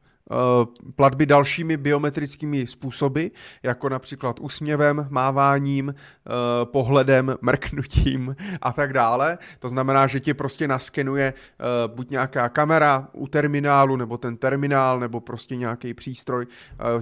platby 0.95 1.25
dalšími 1.25 1.77
biometrickými 1.77 2.67
způsoby, 2.67 3.25
jako 3.63 3.89
například 3.89 4.39
úsměvem, 4.39 5.07
máváním, 5.09 5.95
eh, 5.95 6.31
pohledem, 6.65 7.35
mrknutím 7.41 8.35
a 8.61 8.73
tak 8.73 8.93
dále. 8.93 9.37
To 9.59 9.69
znamená, 9.69 10.07
že 10.07 10.19
ti 10.19 10.33
prostě 10.33 10.67
naskenuje 10.67 11.33
eh, 11.33 11.63
buď 11.87 12.09
nějaká 12.09 12.49
kamera 12.49 13.07
u 13.13 13.27
terminálu, 13.27 13.95
nebo 13.95 14.17
ten 14.17 14.37
terminál, 14.37 14.99
nebo 14.99 15.19
prostě 15.19 15.55
nějaký 15.55 15.93
přístroj 15.93 16.45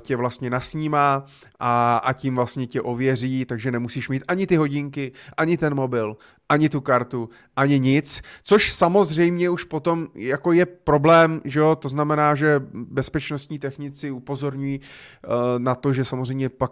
tě 0.02 0.16
vlastně 0.16 0.50
nasnímá 0.50 1.26
a, 1.60 1.98
a 1.98 2.14
tím 2.14 2.36
vlastně 2.36 2.68
tě 2.68 2.82
ověří, 2.82 3.46
takže 3.46 3.72
nemusíš 3.72 4.10
mít 4.10 4.24
ani 4.28 4.48
ty 4.48 4.56
hodinky, 4.56 5.12
ani 5.38 5.58
ten 5.58 5.76
mobil, 5.76 6.18
ani 6.54 6.70
tu 6.70 6.82
kartu, 6.82 7.30
ani 7.56 7.80
nic, 7.80 8.22
což 8.44 8.74
samozřejmě 8.74 9.50
už 9.50 9.64
potom 9.64 10.08
jako 10.16 10.52
je 10.52 10.66
problém, 10.66 11.42
že 11.46 11.60
jo, 11.60 11.76
to 11.76 11.90
znamená, 11.90 12.36
že 12.36 12.62
bezpečnostní 12.74 13.60
technici 13.60 14.12
upozorňují 14.12 14.80
uh, 14.80 15.34
na 15.58 15.76
to, 15.76 15.94
že 15.94 16.06
samozřejmě 16.06 16.50
pak 16.50 16.72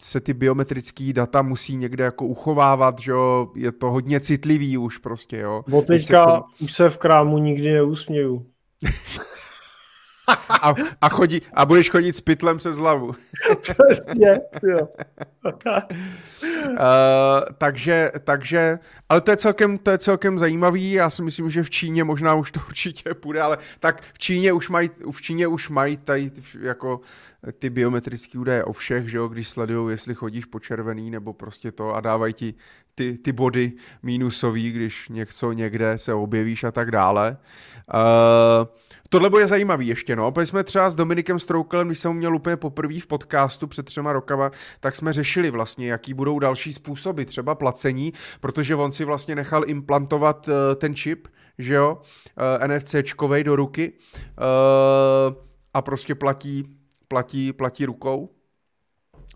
se 0.00 0.20
ty 0.20 0.32
biometrické 0.32 1.12
data 1.12 1.42
musí 1.42 1.76
někde 1.76 2.04
jako 2.04 2.26
uchovávat, 2.26 2.98
že 2.98 3.10
jo, 3.10 3.50
je 3.56 3.72
to 3.72 3.90
hodně 3.90 4.20
citlivý 4.20 4.78
už 4.78 4.98
prostě, 4.98 5.38
jo. 5.38 5.64
Bo 5.68 5.82
teďka 5.82 6.24
se 6.24 6.30
tom... 6.30 6.42
už 6.60 6.72
se 6.72 6.90
v 6.90 6.98
krámu 6.98 7.38
nikdy 7.38 7.72
neusměju. 7.72 8.46
a, 10.48 10.74
a, 11.00 11.08
chodí, 11.08 11.42
a 11.54 11.66
budeš 11.66 11.90
chodit 11.90 12.12
s 12.12 12.20
pytlem 12.20 12.56
přes 12.56 12.76
hlavu. 12.76 13.12
Přesně, 13.60 14.40
jo. 14.62 14.88
uh, 16.64 16.76
takže, 17.58 18.12
takže, 18.24 18.78
ale 19.08 19.20
to 19.20 19.30
je, 19.30 19.36
celkem, 19.36 19.78
to 19.78 19.90
je 19.90 19.98
celkem 19.98 20.38
zajímavý, 20.38 20.92
já 20.92 21.10
si 21.10 21.22
myslím, 21.22 21.50
že 21.50 21.62
v 21.62 21.70
Číně 21.70 22.04
možná 22.04 22.34
už 22.34 22.52
to 22.52 22.60
určitě 22.68 23.14
půjde, 23.14 23.40
ale 23.40 23.58
tak 23.80 24.02
v 24.14 24.18
Číně 24.18 24.52
už 24.52 24.68
mají, 24.68 24.90
v 25.10 25.22
Číně 25.22 25.46
už 25.46 25.68
mají 25.68 25.96
tady 25.96 26.30
jako 26.60 27.00
ty 27.58 27.70
biometrické 27.70 28.38
údaje 28.38 28.64
o 28.64 28.72
všech, 28.72 29.10
že 29.10 29.16
jo, 29.16 29.28
když 29.28 29.48
sledují, 29.48 29.92
jestli 29.92 30.14
chodíš 30.14 30.44
po 30.44 30.60
červený 30.60 31.10
nebo 31.10 31.32
prostě 31.32 31.72
to 31.72 31.94
a 31.94 32.00
dávají 32.00 32.34
ti 32.34 32.54
ty, 32.94 33.18
ty 33.18 33.32
body 33.32 33.72
mínusový, 34.02 34.72
když 34.72 35.08
něco 35.08 35.52
někde 35.52 35.98
se 35.98 36.14
objevíš 36.14 36.64
a 36.64 36.70
tak 36.70 36.90
dále. 36.90 37.36
Uh, 37.94 38.66
Tohle 39.14 39.30
bude 39.30 39.46
zajímavý 39.46 39.86
ještě, 39.86 40.16
no. 40.16 40.32
Protože 40.32 40.46
jsme 40.46 40.64
třeba 40.64 40.90
s 40.90 40.94
Dominikem 40.94 41.38
Stroukelem, 41.38 41.88
když 41.88 41.98
jsem 41.98 42.12
měl 42.12 42.36
úplně 42.36 42.56
poprvé 42.56 43.00
v 43.00 43.06
podcastu 43.06 43.66
před 43.66 43.86
třema 43.86 44.12
rokama, 44.12 44.50
tak 44.80 44.96
jsme 44.96 45.12
řešili 45.12 45.50
vlastně, 45.50 45.88
jaký 45.88 46.14
budou 46.14 46.38
další 46.38 46.53
způsoby, 46.56 47.22
třeba 47.22 47.54
placení, 47.54 48.12
protože 48.40 48.74
on 48.74 48.90
si 48.90 49.04
vlastně 49.04 49.34
nechal 49.34 49.62
implantovat 49.66 50.48
uh, 50.48 50.54
ten 50.76 50.94
čip, 50.94 51.28
že 51.58 51.74
jo, 51.74 52.00
eh, 52.62 52.68
NFCčkovej 52.68 53.44
do 53.44 53.56
ruky 53.56 53.92
uh, 53.92 55.36
a 55.74 55.82
prostě 55.82 56.14
platí, 56.14 56.64
platí, 57.08 57.52
platí 57.52 57.86
rukou 57.86 58.33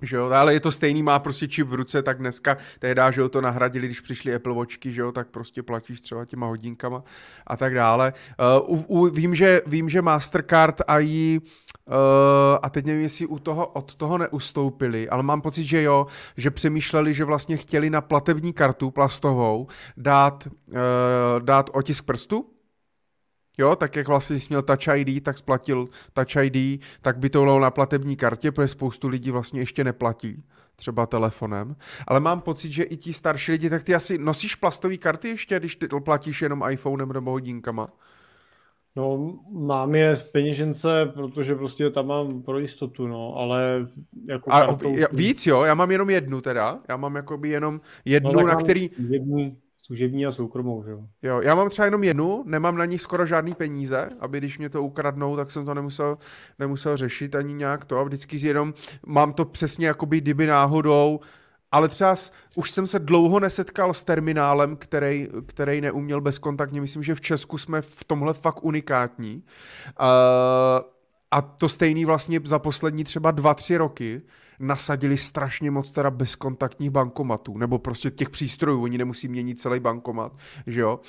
že 0.03 0.17
jo, 0.17 0.31
ale 0.31 0.55
je 0.55 0.61
to 0.61 0.73
stejný, 0.73 1.03
má 1.03 1.19
prostě 1.19 1.49
čip 1.49 1.69
v 1.69 1.75
ruce, 1.75 2.03
tak 2.03 2.19
dneska, 2.19 2.57
tehdy, 2.79 3.03
že 3.11 3.21
jo, 3.21 3.29
to 3.29 3.41
nahradili, 3.41 3.87
když 3.87 4.01
přišly 4.01 4.35
Apple 4.35 4.55
Watchky, 4.55 4.93
že 4.93 5.01
jo, 5.01 5.13
tak 5.13 5.29
prostě 5.29 5.63
platíš 5.63 6.01
třeba 6.01 6.25
těma 6.25 6.47
hodinkama 6.47 7.03
a 7.47 7.57
tak 7.57 7.75
dále. 7.75 8.13
Uh, 8.67 8.79
u, 8.79 8.85
u, 9.01 9.11
vím, 9.11 9.35
že, 9.35 9.63
vím, 9.67 9.89
že 9.89 10.03
Mastercard 10.03 10.81
a 10.89 10.99
jí 10.99 11.41
Uh, 11.89 11.95
a 12.63 12.71
teď 12.71 12.87
nevím, 12.87 13.03
jestli 13.03 13.27
u 13.27 13.39
toho, 13.39 13.67
od 13.67 13.95
toho 13.95 14.19
neustoupili, 14.19 15.09
ale 15.09 15.23
mám 15.23 15.41
pocit, 15.41 15.65
že 15.65 15.83
jo, 15.83 16.07
že 16.37 16.51
přemýšleli, 16.51 17.15
že 17.15 17.25
vlastně 17.25 17.57
chtěli 17.57 17.91
na 17.91 18.01
platební 18.01 18.53
kartu 18.53 18.91
plastovou 18.91 19.67
dát, 19.97 20.49
uh, 20.69 20.75
dát 21.41 21.71
otisk 21.73 22.05
prstu, 22.05 22.47
Jo, 23.59 23.77
tak 23.77 23.97
jak 23.97 24.09
vlastně 24.09 24.41
jsi 24.41 24.47
měl 24.49 24.63
Touch 24.63 24.89
ID, 24.97 25.25
tak 25.25 25.39
splatil 25.39 25.87
Touch 26.13 26.37
ID, 26.43 26.83
tak 27.03 27.19
by 27.19 27.31
to 27.31 27.41
bylo 27.41 27.61
na 27.61 27.71
platební 27.71 28.17
kartě, 28.17 28.53
protože 28.53 28.69
spoustu 28.69 29.09
lidí 29.09 29.31
vlastně 29.31 29.61
ještě 29.61 29.85
neplatí 29.85 30.45
třeba 30.77 31.07
telefonem. 31.07 31.77
Ale 32.07 32.21
mám 32.21 32.41
pocit, 32.41 32.73
že 32.73 32.83
i 32.83 32.97
ti 32.97 33.13
starší 33.13 33.53
lidi, 33.53 33.71
tak 33.71 33.85
ty 33.85 33.95
asi 33.95 34.19
nosíš 34.19 34.55
plastové 34.55 34.97
karty 34.97 35.29
ještě, 35.29 35.59
když 35.59 35.77
ty 35.77 35.89
platíš 36.05 36.43
jenom 36.43 36.65
iPhonem 36.71 37.13
nebo 37.13 37.31
hodinkama? 37.31 37.89
No, 38.97 39.39
mám 39.53 39.95
je 39.95 40.17
v 40.17 40.25
peněžence, 40.25 41.13
protože 41.15 41.55
prostě 41.55 41.91
tam 41.91 42.07
mám 42.07 42.43
pro 42.43 42.59
jistotu, 42.59 43.07
no, 43.07 43.35
ale 43.37 43.87
jako 44.29 44.53
A 44.53 44.61
kartou... 44.61 44.95
víc, 45.13 45.47
jo? 45.47 45.63
Já 45.63 45.75
mám 45.75 45.91
jenom 45.91 46.11
jednu 46.11 46.41
teda. 46.41 46.79
Já 46.89 46.97
mám 46.97 47.17
jakoby 47.17 47.49
jenom 47.49 47.81
jednu, 48.05 48.33
no, 48.33 48.47
na 48.47 48.55
který... 48.55 48.91
Jednu, 49.09 49.57
služební 49.89 50.27
a 50.27 50.33
soukromou, 50.33 50.83
že 50.85 50.91
jo? 50.91 51.01
Jo, 51.23 51.41
já 51.41 51.55
mám 51.55 51.69
třeba 51.69 51.85
jenom 51.85 52.05
jednu, 52.05 52.43
nemám 52.47 52.77
na 52.77 52.85
nich 52.85 53.03
skoro 53.03 53.27
žádný 53.27 53.55
peníze, 53.55 54.09
aby 54.21 54.39
když 54.39 54.59
mě 54.59 54.69
to 54.69 54.83
ukradnou, 54.83 55.37
tak 55.37 55.51
jsem 55.51 55.65
to 55.65 55.75
nemusel, 55.75 56.19
nemusel 56.59 56.97
řešit 56.97 57.35
ani 57.35 57.55
nějak 57.55 57.85
to 57.85 57.99
a 57.99 58.03
vždycky 58.03 58.47
jenom 58.47 58.75
mám 59.07 59.33
to 59.33 59.45
přesně 59.45 59.87
jakoby 59.87 60.21
kdyby 60.21 60.47
náhodou, 60.47 61.21
ale 61.73 61.89
třeba 61.89 62.15
už 62.55 62.71
jsem 62.71 62.87
se 62.87 62.99
dlouho 62.99 63.41
nesetkal 63.41 63.95
s 63.95 64.05
terminálem, 64.05 64.77
který, 64.77 65.29
který 65.47 65.81
neuměl 65.81 66.21
bezkontaktně. 66.21 66.81
Myslím, 66.81 67.03
že 67.03 67.15
v 67.15 67.21
Česku 67.21 67.59
jsme 67.59 67.83
v 67.83 68.05
tomhle 68.05 68.35
fakt 68.35 68.65
unikátní. 68.65 69.43
Uh, 70.01 70.07
a 71.31 71.43
to 71.43 71.69
stejný 71.69 72.05
vlastně 72.05 72.41
za 72.45 72.59
poslední 72.59 73.05
třeba 73.05 73.31
dva, 73.31 73.55
tři 73.55 73.77
roky, 73.77 74.23
nasadili 74.59 75.17
strašně 75.17 75.71
moc 75.71 75.93
teda 75.93 76.11
bezkontaktních 76.11 76.91
bankomatů, 76.91 77.59
nebo 77.59 77.79
prostě 77.79 78.11
těch 78.11 78.31
přístrojů, 78.31 78.83
oni 78.83 78.99
nemusí 78.99 79.29
měnit 79.29 79.61
celý 79.61 79.81
bankomat, 79.81 80.33
že 80.67 80.81
jo. 80.81 81.01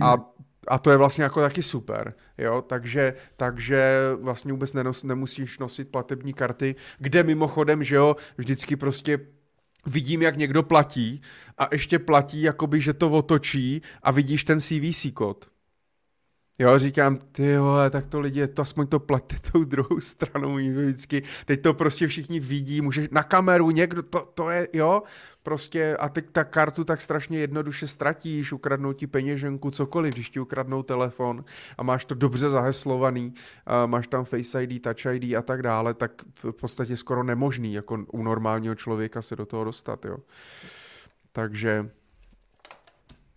Uh, 0.00 0.06
a 0.08 0.32
a 0.68 0.78
to 0.78 0.90
je 0.90 0.96
vlastně 0.96 1.24
jako 1.24 1.40
taky 1.40 1.62
super, 1.62 2.14
jo, 2.38 2.62
takže, 2.62 3.14
takže 3.36 3.98
vlastně 4.20 4.52
vůbec 4.52 4.72
nenos, 4.72 5.04
nemusíš 5.04 5.58
nosit 5.58 5.88
platební 5.88 6.32
karty, 6.32 6.74
kde 6.98 7.22
mimochodem, 7.22 7.82
že 7.82 7.96
jo, 7.96 8.16
vždycky 8.36 8.76
prostě 8.76 9.18
vidím, 9.86 10.22
jak 10.22 10.36
někdo 10.36 10.62
platí 10.62 11.22
a 11.58 11.68
ještě 11.72 11.98
platí, 11.98 12.42
jakoby, 12.42 12.80
že 12.80 12.92
to 12.92 13.10
otočí 13.10 13.82
a 14.02 14.10
vidíš 14.10 14.44
ten 14.44 14.60
CVC 14.60 15.06
kód. 15.14 15.51
Jo, 16.58 16.78
říkám, 16.78 17.18
ty 17.32 17.58
vole, 17.58 17.90
tak 17.90 18.06
to 18.06 18.20
lidi, 18.20 18.48
to 18.48 18.62
aspoň 18.62 18.86
to 18.86 19.00
platí 19.00 19.36
tou 19.52 19.64
druhou 19.64 20.00
stranou 20.00 20.54
vždycky. 20.54 21.22
Teď 21.44 21.62
to 21.62 21.74
prostě 21.74 22.06
všichni 22.06 22.40
vidí, 22.40 22.80
můžeš 22.80 23.08
na 23.10 23.22
kameru, 23.22 23.70
někdo, 23.70 24.02
to, 24.02 24.28
to 24.34 24.50
je, 24.50 24.68
jo, 24.72 25.02
prostě 25.42 25.96
a 25.96 26.08
teď 26.08 26.30
ta 26.30 26.44
kartu 26.44 26.84
tak 26.84 27.00
strašně 27.00 27.38
jednoduše 27.38 27.86
ztratíš, 27.86 28.52
ukradnou 28.52 28.92
ti 28.92 29.06
peněženku, 29.06 29.70
cokoliv, 29.70 30.14
když 30.14 30.30
ti 30.30 30.40
ukradnou 30.40 30.82
telefon 30.82 31.44
a 31.78 31.82
máš 31.82 32.04
to 32.04 32.14
dobře 32.14 32.50
zaheslovaný, 32.50 33.34
a 33.66 33.86
máš 33.86 34.06
tam 34.06 34.24
Face 34.24 34.64
ID, 34.64 34.82
Touch 34.82 35.06
ID 35.14 35.34
a 35.36 35.42
tak 35.42 35.62
dále, 35.62 35.94
tak 35.94 36.22
v 36.42 36.52
podstatě 36.52 36.96
skoro 36.96 37.22
nemožný, 37.22 37.74
jako 37.74 38.04
u 38.12 38.22
normálního 38.22 38.74
člověka 38.74 39.22
se 39.22 39.36
do 39.36 39.46
toho 39.46 39.64
dostat, 39.64 40.04
jo. 40.04 40.16
Takže 41.32 41.90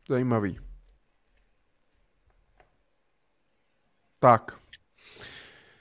zajímavý. 0.10 0.65
Tak. 4.26 4.58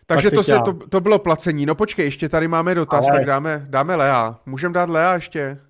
Takže 0.07 0.31
to, 0.31 0.43
se, 0.43 0.59
to, 0.65 0.73
to 0.73 1.01
bylo 1.01 1.19
placení. 1.19 1.67
No 1.67 1.75
počkej, 1.75 2.05
ještě 2.05 2.29
tady 2.29 2.49
máme 2.49 2.75
dotaz, 2.75 3.09
Ale... 3.11 3.19
tak 3.19 3.27
dáme, 3.27 3.67
dáme 3.69 3.95
Lea. 3.95 4.41
Můžeme 4.47 4.75
dát 4.75 4.89
Lea 4.89 5.15
ještě? 5.15 5.61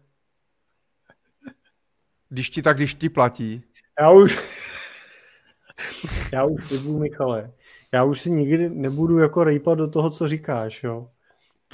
Když 2.29 2.51
ti 2.51 2.63
tak, 2.63 2.77
když 2.77 2.95
ti 2.95 3.09
platí. 3.09 3.63
Já 4.01 4.11
už... 4.11 4.39
Já 6.33 6.45
už 6.45 6.65
slibuju, 6.65 6.99
Michale. 6.99 7.53
Já 7.93 8.05
už 8.05 8.21
si 8.21 8.31
nikdy 8.31 8.71
nebudu 8.71 9.19
jako 9.19 9.45
rejpat 9.45 9.79
do 9.79 9.91
toho, 9.91 10.11
co 10.11 10.29
říkáš, 10.29 10.85
jo. 10.85 11.11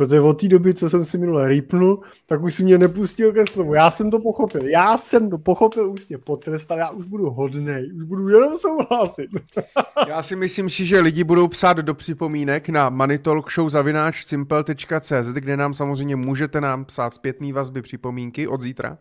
Protože 0.01 0.21
od 0.21 0.41
té 0.41 0.49
doby, 0.49 0.75
co 0.75 0.91
jsem 0.91 1.05
si 1.05 1.19
minule 1.19 1.49
rýpnul, 1.49 2.01
tak 2.27 2.43
už 2.43 2.55
si 2.55 2.65
mě 2.65 2.79
nepustil 2.79 3.33
ke 3.33 3.47
slovu. 3.47 3.75
Já 3.75 3.91
jsem 3.91 4.11
to 4.11 4.19
pochopil, 4.19 4.69
já 4.69 4.99
jsem 4.99 5.31
to 5.31 5.39
pochopil, 5.39 5.95
mě 6.09 6.19
potrestal, 6.19 6.79
já 6.79 6.91
už 6.91 7.05
budu 7.05 7.31
hodnej, 7.31 7.93
už 7.97 8.05
budu 8.05 8.29
jenom 8.29 8.59
souhlasit. 8.59 9.31
já 10.09 10.23
si 10.23 10.37
myslím 10.37 10.71
si, 10.71 10.87
že 10.87 11.01
lidi 11.01 11.25
budou 11.25 11.49
psát 11.49 11.77
do 11.77 11.95
připomínek 11.95 12.69
na 12.69 12.89
manitalkshow.simple.cz, 12.89 15.29
kde 15.33 15.57
nám 15.57 15.75
samozřejmě 15.75 16.17
můžete 16.17 16.61
nám 16.61 16.85
psát 16.85 17.15
zpětný 17.15 17.53
vazby 17.53 17.83
připomínky 17.83 18.49
od 18.49 18.63
zítra, 18.63 18.91
uh, 18.91 18.97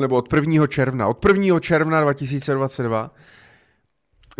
nebo 0.00 0.16
od 0.16 0.32
1. 0.32 0.66
června, 0.66 1.08
od 1.08 1.24
1. 1.24 1.60
června 1.60 2.00
2022, 2.00 3.10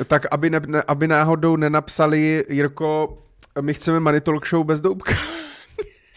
tak 0.07 0.27
aby, 0.31 0.51
ne, 0.51 0.61
aby 0.89 1.09
náhodou 1.09 1.57
nenapsali, 1.57 2.45
Jirko, 2.49 3.19
my 3.61 3.75
chceme 3.75 4.01
Money 4.01 4.21
Talk 4.21 4.47
Show 4.47 4.65
bez 4.65 4.81
doubka. 4.81 5.38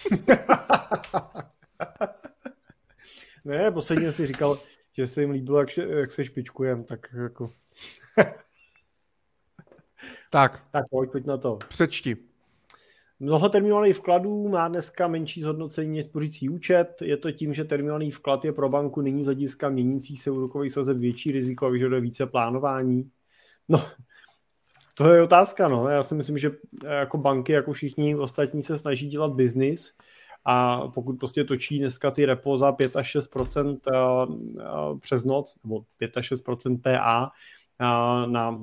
ne, 3.45 3.72
posledně 3.72 4.11
si 4.11 4.28
říkal, 4.28 4.60
že 4.94 5.07
se 5.07 5.22
jim 5.22 5.32
líbilo, 5.32 5.60
jak, 5.60 5.78
jak 5.78 6.11
se 6.11 6.26
špičkujem, 6.26 6.84
tak 6.84 7.07
jako... 7.14 7.52
tak. 10.30 10.68
Tak 10.72 10.86
pojď, 10.90 11.11
pojď 11.11 11.26
na 11.26 11.38
to. 11.38 11.57
Přečti. 11.68 12.18
Mnoho 13.19 13.49
terminálních 13.49 13.95
vkladů 13.95 14.49
má 14.49 14.68
dneska 14.68 15.07
menší 15.07 15.41
zhodnocení 15.41 15.95
než 15.95 16.06
spořící 16.06 16.49
účet. 16.49 17.02
Je 17.02 17.18
to 17.18 17.32
tím, 17.32 17.53
že 17.53 17.64
terminální 17.64 18.11
vklad 18.11 18.45
je 18.45 18.53
pro 18.53 18.69
banku 18.69 19.02
nyní 19.02 19.23
z 19.23 19.26
hlediska 19.26 19.69
měnící 19.69 20.18
se 20.18 20.32
úrokových 20.32 20.72
sazeb 20.72 20.98
větší 20.98 21.32
riziko 21.32 21.65
a 21.65 21.69
vyžaduje 21.69 22.02
více 22.02 22.26
plánování. 22.26 23.11
No, 23.69 23.84
to 24.93 25.13
je 25.13 25.23
otázka, 25.23 25.68
no. 25.68 25.88
Já 25.88 26.03
si 26.03 26.15
myslím, 26.15 26.38
že 26.38 26.51
jako 26.84 27.18
banky, 27.18 27.51
jako 27.51 27.72
všichni 27.72 28.15
ostatní 28.15 28.61
se 28.61 28.77
snaží 28.77 29.07
dělat 29.07 29.31
biznis 29.34 29.93
a 30.45 30.88
pokud 30.88 31.13
prostě 31.13 31.43
točí 31.43 31.80
dneska 31.80 32.11
ty 32.11 32.26
repo 32.26 32.57
za 32.57 32.72
5 32.72 32.95
až 32.95 33.15
6% 33.15 33.77
přes 34.99 35.26
noc, 35.26 35.55
nebo 35.63 35.84
5 35.97 36.18
až 36.18 36.31
6% 36.31 36.81
PA, 36.81 37.31
na, 38.26 38.61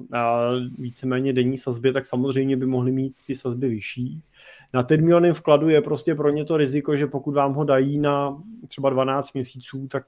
víceméně 0.78 1.32
denní 1.32 1.56
sazbě, 1.56 1.92
tak 1.92 2.06
samozřejmě 2.06 2.56
by 2.56 2.66
mohly 2.66 2.92
mít 2.92 3.14
ty 3.26 3.34
sazby 3.34 3.68
vyšší. 3.68 4.22
Na 4.74 4.82
termínovaném 4.82 5.34
vkladu 5.34 5.68
je 5.68 5.82
prostě 5.82 6.14
pro 6.14 6.30
ně 6.30 6.44
to 6.44 6.56
riziko, 6.56 6.96
že 6.96 7.06
pokud 7.06 7.34
vám 7.34 7.54
ho 7.54 7.64
dají 7.64 7.98
na 7.98 8.42
třeba 8.68 8.90
12 8.90 9.32
měsíců, 9.32 9.88
tak 9.88 10.04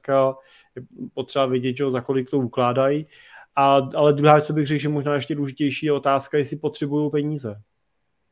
je 0.76 0.82
potřeba 1.14 1.46
vědět, 1.46 1.76
že 1.76 1.90
za 1.90 2.00
kolik 2.00 2.30
to 2.30 2.38
ukládají. 2.38 3.06
A, 3.56 3.76
ale 3.94 4.12
druhá, 4.12 4.40
co 4.40 4.52
bych 4.52 4.66
řekl, 4.66 4.80
že 4.80 4.88
možná 4.88 5.14
ještě 5.14 5.34
důležitější 5.34 5.86
je 5.86 5.92
otázka, 5.92 6.38
jestli 6.38 6.56
potřebují 6.56 7.10
peníze. 7.10 7.62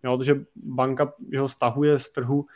Jo, 0.05 0.19
protože 0.19 0.45
banka 0.57 1.13
že 1.33 1.41
ho 1.41 1.49
stahuje 1.49 1.99
z 1.99 2.11
trhu 2.11 2.39
uh, 2.39 2.47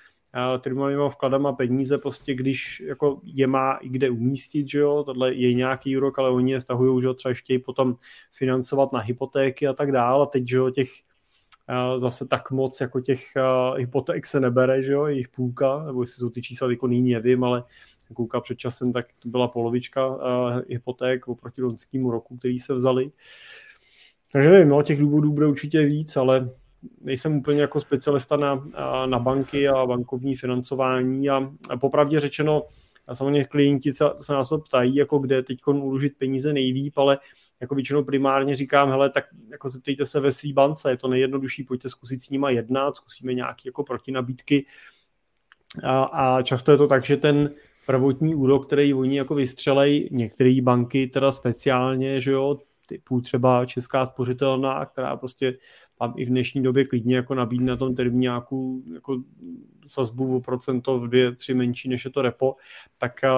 terminálníma 0.61 1.09
vkladama 1.09 1.53
peníze, 1.53 1.99
prostě 1.99 2.35
když 2.35 2.81
jako 2.81 3.21
je 3.25 3.47
má 3.47 3.73
i 3.73 3.89
kde 3.89 4.11
umístit, 4.11 4.69
že 4.71 4.79
jo, 4.79 5.03
tohle 5.05 5.35
je 5.35 5.55
nějaký 5.55 5.97
úrok, 5.97 6.19
ale 6.19 6.31
oni 6.31 6.53
je 6.53 6.61
stahují, 6.61 7.01
že 7.01 7.07
jo, 7.07 7.15
třeba 7.15 7.35
chtějí 7.35 7.59
potom 7.59 7.97
financovat 8.33 8.93
na 8.93 9.01
hypotéky 9.01 9.67
a 9.67 9.73
tak 9.73 9.93
dále 9.93 10.23
a 10.23 10.27
teď, 10.27 10.49
že 10.49 10.57
jo, 10.57 10.71
těch 10.71 10.89
uh, 11.69 11.99
zase 11.99 12.29
tak 12.29 12.51
moc 12.51 12.81
jako 12.81 13.01
těch 13.01 13.21
uh, 13.37 13.79
hypoték 13.79 14.27
se 14.27 14.41
nebere, 14.41 14.83
že 14.83 14.93
jo, 14.93 15.07
jejich 15.07 15.29
půlka, 15.29 15.85
nebo 15.87 16.03
jestli 16.03 16.21
jsou 16.21 16.31
ty 16.31 16.43
čísla 16.43 16.71
jako 16.71 16.87
nyní, 16.87 17.13
nevím, 17.13 17.45
ale 17.45 17.65
koukal 18.15 18.41
před 18.41 18.59
časem, 18.59 18.93
tak 18.93 19.07
to 19.19 19.29
byla 19.29 19.49
polovička 19.49 20.07
uh, 20.07 20.19
hypoték 20.69 21.29
oproti 21.29 21.63
loňskému 21.63 22.11
roku, 22.11 22.37
který 22.37 22.59
se 22.59 22.75
vzali. 22.75 23.11
Takže 24.33 24.51
nevím, 24.51 24.69
no, 24.69 24.83
těch 24.83 24.99
důvodů 24.99 25.33
bude 25.33 25.47
určitě 25.47 25.83
víc, 25.83 26.17
ale 26.17 26.51
nejsem 27.01 27.37
úplně 27.37 27.61
jako 27.61 27.81
specialista 27.81 28.37
na, 28.37 28.69
na 29.07 29.19
banky 29.19 29.69
a 29.69 29.87
bankovní 29.87 30.35
financování 30.35 31.31
a, 31.31 31.53
a 31.71 31.77
popravdě 31.77 32.21
řečeno, 32.21 32.63
a 33.07 33.15
samozřejmě 33.15 33.45
klienti 33.45 33.93
se, 33.93 34.05
se 34.17 34.33
nás 34.33 34.49
to 34.49 34.59
ptají, 34.59 34.97
jako 34.97 35.19
kde 35.19 35.43
teď 35.43 35.59
uložit 35.67 36.19
peníze 36.19 36.53
nejlíp, 36.53 36.99
ale 36.99 37.19
jako 37.61 37.75
většinou 37.75 38.05
primárně 38.05 38.57
říkám, 38.57 38.91
hele, 38.91 39.11
tak 39.11 39.25
jako 39.51 39.69
zeptejte 39.69 40.07
se 40.07 40.21
ve 40.21 40.33
své 40.33 40.53
bance, 40.53 40.91
je 40.91 40.97
to 40.97 41.09
nejjednodušší, 41.09 41.65
pojďte 41.65 41.89
zkusit 41.89 42.23
s 42.23 42.31
nima 42.31 42.51
jednat, 42.51 42.97
zkusíme 42.97 43.35
nějaké 43.35 43.63
jako 43.69 43.85
protinabídky 43.85 44.67
a, 45.83 46.03
a 46.03 46.43
často 46.43 46.71
je 46.71 46.77
to 46.77 46.87
tak, 46.87 47.05
že 47.05 47.17
ten 47.17 47.51
prvotní 47.87 48.35
úrok, 48.35 48.67
který 48.67 48.95
oni 48.95 49.17
jako 49.17 49.35
vystřelej, 49.35 50.09
některé 50.13 50.63
banky 50.63 51.07
teda 51.07 51.33
speciálně, 51.33 52.21
že 52.21 52.33
jo, 52.33 52.59
typu 52.87 53.21
třeba 53.21 53.67
Česká 53.67 54.07
spořitelná, 54.07 54.87
která 54.87 55.17
prostě 55.17 55.59
tam 55.99 56.15
i 56.17 56.25
v 56.25 56.29
dnešní 56.29 56.63
době 56.63 56.85
klidně 56.85 57.17
jako 57.17 57.35
nabídne 57.35 57.71
na 57.71 57.77
tom 57.77 57.95
termíňáku 57.95 58.83
jako 58.95 59.23
sazbu 59.87 60.37
o 60.37 60.41
procento 60.41 60.99
v 60.99 61.09
dvě, 61.09 61.37
tři 61.37 61.55
menší 61.55 61.89
než 61.89 62.05
je 62.05 62.11
to 62.11 62.23
repo, 62.23 62.57
tak, 62.99 63.25
eh, 63.25 63.29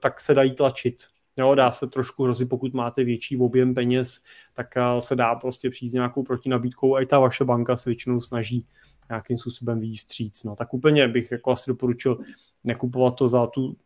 tak 0.00 0.20
se 0.20 0.34
dají 0.34 0.54
tlačit. 0.54 1.04
Jo, 1.36 1.54
dá 1.54 1.72
se 1.72 1.86
trošku 1.86 2.24
hrozit, 2.24 2.48
pokud 2.48 2.74
máte 2.74 3.04
větší 3.04 3.36
objem 3.36 3.74
peněz, 3.74 4.22
tak 4.54 4.76
eh, 4.76 4.82
se 5.00 5.16
dá 5.16 5.34
prostě 5.34 5.70
přijít 5.70 5.90
s 5.90 5.94
nějakou 5.94 6.22
protinabídkou 6.22 6.94
a 6.94 7.00
i 7.00 7.06
ta 7.06 7.18
vaše 7.18 7.44
banka 7.44 7.76
se 7.76 7.90
většinou 7.90 8.20
snaží 8.20 8.66
nějakým 9.10 9.38
způsobem 9.38 9.80
výstříc. 9.80 10.44
No, 10.44 10.56
tak 10.56 10.74
úplně 10.74 11.08
bych 11.08 11.32
jako 11.32 11.50
asi 11.50 11.70
doporučil 11.70 12.18
nekupovat 12.64 13.14
to 13.14 13.28
za 13.28 13.46
tu, 13.46 13.76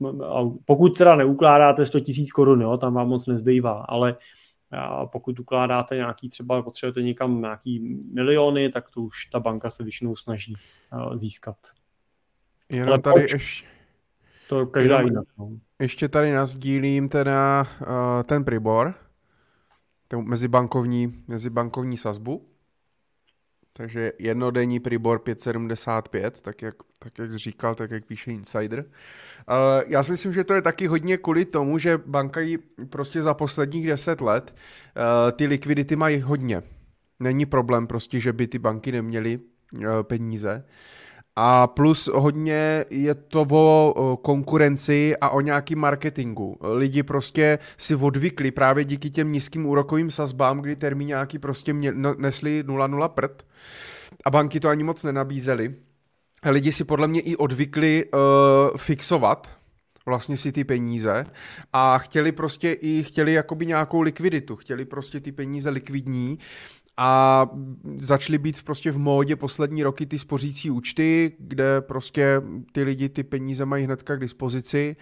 pokud 0.65 0.99
teda 0.99 1.17
neukládáte 1.17 1.87
100 1.87 1.99
000 1.99 2.09
korun, 2.35 2.63
jo, 2.63 2.77
tam 2.77 2.95
vám 2.95 3.09
moc 3.09 3.27
nezbývá, 3.27 3.85
ale 3.89 4.17
pokud 5.13 5.41
ukládáte 5.41 5.97
nějaký, 5.97 6.29
třeba 6.29 6.63
potřebujete 6.63 7.03
někam 7.03 7.41
nějaký 7.41 7.99
miliony, 8.13 8.69
tak 8.69 8.91
to 8.91 9.01
už 9.01 9.27
ta 9.27 9.41
banka 9.41 9.71
se 9.71 9.83
většinou 9.83 10.17
snaží 10.17 10.57
získat. 11.15 11.57
Jenom 12.73 12.89
ale 12.89 12.99
tady 12.99 13.21
ještě... 13.21 13.67
To 14.49 14.67
každá 14.67 15.01
jinak. 15.01 15.25
No. 15.39 15.51
Ještě 15.81 16.09
tady 16.09 16.33
nazdílím 16.33 17.09
teda 17.09 17.67
uh, 17.81 17.87
ten 18.23 18.45
Pribor, 18.45 18.95
ten 20.09 20.21
mezibankovní, 20.21 21.25
mezibankovní 21.29 21.97
sazbu. 21.97 22.49
Takže 23.77 24.13
jednodenní 24.19 24.81
Pribor 24.81 25.19
575, 25.19 26.43
tak 26.43 26.63
jak, 26.63 26.75
tak 26.99 27.19
jak 27.19 27.33
říkal, 27.33 27.75
tak 27.75 27.91
jak 27.91 28.05
píše 28.05 28.31
Insider. 28.31 28.79
Uh, 28.79 29.55
já 29.87 30.03
si 30.03 30.13
myslím, 30.13 30.33
že 30.33 30.45
to 30.45 30.55
je 30.55 30.63
taky 30.63 30.87
hodně 30.87 31.17
kvůli 31.17 31.45
tomu, 31.45 31.79
že 31.79 31.99
banka 32.07 32.41
jí 32.41 32.59
prostě 32.91 33.23
za 33.23 33.35
posledních 33.35 33.87
10 33.87 34.21
let 34.21 34.55
uh, 34.55 35.33
ty 35.33 35.47
likvidity 35.47 35.97
mají 35.97 36.21
hodně. 36.21 36.63
Není 37.21 37.47
problém 37.47 37.87
prostě, 37.87 38.21
že 38.21 38.33
by 38.33 38.47
ty 38.47 38.59
banky 38.59 38.93
neměly 38.93 39.39
uh, 39.79 39.85
peníze. 40.03 40.65
A 41.37 41.67
plus 41.67 42.11
hodně 42.13 42.85
je 42.91 43.15
to 43.15 43.47
o 43.51 44.19
konkurenci 44.23 45.17
a 45.21 45.31
o 45.31 45.41
nějakým 45.41 45.79
marketingu. 45.79 46.59
Lidi 46.61 47.03
prostě 47.03 47.59
si 47.77 47.95
odvykli 47.95 48.51
právě 48.51 48.85
díky 48.85 49.11
těm 49.11 49.33
nízkým 49.33 49.67
úrokovým 49.67 50.11
sazbám, 50.11 50.61
kdy 50.61 50.77
termíňáky 50.77 51.39
prostě 51.39 51.73
mě, 51.73 51.93
no, 51.95 52.15
nesli 52.15 52.65
0,0 52.67 53.09
prd 53.09 53.47
a 54.25 54.31
banky 54.31 54.61
to 54.61 54.69
ani 54.69 54.85
moc 54.85 55.05
nenabízely. 55.05 55.75
Lidi 56.51 56.73
si 56.73 56.85
podle 56.85 57.09
mě 57.09 57.21
i 57.21 57.37
odvykli 57.37 58.05
uh, 58.05 58.77
fixovat 58.77 59.51
vlastně 60.07 60.37
si 60.37 60.53
ty 60.53 60.65
peníze 60.65 61.25
a 61.73 61.99
chtěli 61.99 62.33
prostě 62.33 62.73
i 62.73 63.03
chtěli 63.03 63.33
jakoby 63.33 63.67
nějakou 63.67 64.01
likviditu, 64.01 64.57
chtěli 64.57 64.85
prostě 64.85 65.21
ty 65.21 65.33
peníze 65.33 65.71
likvidní 65.71 66.39
a 66.97 67.47
začaly 67.99 68.39
být 68.39 68.63
prostě 68.63 68.91
v 68.91 68.99
módě 68.99 69.37
poslední 69.37 69.83
roky 69.83 70.07
ty 70.07 70.19
spořící 70.19 70.71
účty, 70.71 71.33
kde 71.39 71.81
prostě 71.81 72.43
ty 72.73 72.83
lidi 72.83 73.09
ty 73.09 73.23
peníze 73.23 73.65
mají 73.65 73.85
hnedka 73.85 74.17
k 74.17 74.21
dispozici 74.21 74.97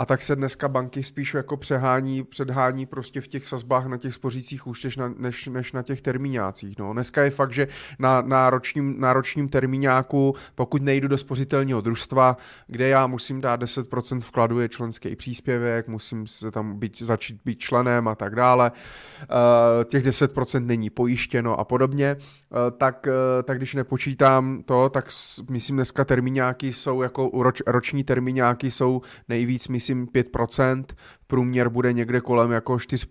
a 0.00 0.06
tak 0.06 0.22
se 0.22 0.36
dneska 0.36 0.68
banky 0.68 1.02
spíš 1.02 1.34
jako 1.34 1.56
přehání, 1.56 2.22
předhání 2.22 2.86
prostě 2.86 3.20
v 3.20 3.28
těch 3.28 3.46
sazbách 3.46 3.86
na 3.86 3.96
těch 3.96 4.14
spořících 4.14 4.66
účtech 4.66 4.92
než, 5.18 5.46
než 5.46 5.72
na 5.72 5.82
těch 5.82 6.00
termíňácích. 6.00 6.78
No. 6.78 6.92
Dneska 6.92 7.22
je 7.22 7.30
fakt, 7.30 7.52
že 7.52 7.68
na, 7.98 8.20
na, 8.20 8.50
ročním, 8.50 9.00
na 9.00 9.12
ročním 9.12 9.48
termíňáku, 9.48 10.34
pokud 10.54 10.82
nejdu 10.82 11.08
do 11.08 11.18
spořitelního 11.18 11.80
družstva, 11.80 12.36
kde 12.66 12.88
já 12.88 13.06
musím 13.06 13.40
dát 13.40 13.62
10% 13.62 14.20
vkladu, 14.20 14.60
je 14.60 14.68
členský 14.68 15.16
příspěvek, 15.16 15.88
musím 15.88 16.26
se 16.26 16.50
tam 16.50 16.78
být, 16.78 17.02
začít 17.02 17.40
být 17.44 17.58
členem 17.58 18.08
a 18.08 18.14
tak 18.14 18.34
dále, 18.34 18.72
uh, 19.20 19.84
těch 19.84 20.04
10% 20.04 20.66
není 20.66 20.90
pojištěno 20.90 21.60
a 21.60 21.64
podobně, 21.64 22.16
uh, 22.16 22.58
tak, 22.78 23.06
uh, 23.06 23.42
tak 23.42 23.56
když 23.56 23.74
nepočítám 23.74 24.62
to, 24.64 24.88
tak 24.88 25.08
myslím 25.50 25.76
dneska 25.76 26.04
termíňáky 26.04 26.72
jsou 26.72 27.02
jako 27.02 27.30
roč, 27.42 27.62
roční 27.66 28.04
termíňáky 28.04 28.70
jsou 28.70 29.02
nejvíc, 29.28 29.68
myslím, 29.68 29.89
myslím 29.94 30.06
5%, 30.06 30.84
průměr 31.26 31.68
bude 31.68 31.92
někde 31.92 32.20
kolem 32.20 32.50
jako 32.50 32.78
4, 32.78 33.06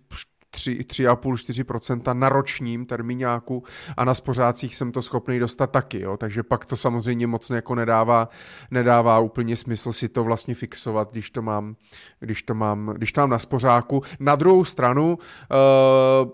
3,5-4% 0.56 2.14
na 2.14 2.30
ročním 2.30 2.86
termíňáku 2.86 3.64
a 3.98 4.06
na 4.06 4.14
spořácích 4.14 4.76
jsem 4.76 4.92
to 4.92 5.02
schopný 5.02 5.40
dostat 5.40 5.72
taky, 5.72 6.02
jo? 6.02 6.18
takže 6.18 6.44
pak 6.44 6.66
to 6.66 6.76
samozřejmě 6.76 7.28
moc 7.28 7.50
jako 7.50 7.76
nedává, 7.76 8.30
nedává 8.72 9.20
úplně 9.20 9.56
smysl 9.56 9.92
si 9.92 10.10
to 10.10 10.24
vlastně 10.24 10.56
fixovat, 10.56 11.12
když 11.12 11.32
to 11.32 11.42
mám, 11.42 11.76
když 12.20 12.44
to 12.44 12.54
mám, 12.54 12.94
když 12.96 13.14
to 13.14 13.22
mám 13.22 13.30
na 13.30 13.40
spořáku. 13.40 14.02
Na 14.20 14.36
druhou 14.36 14.64
stranu, 14.66 15.18
uh, 15.18 16.30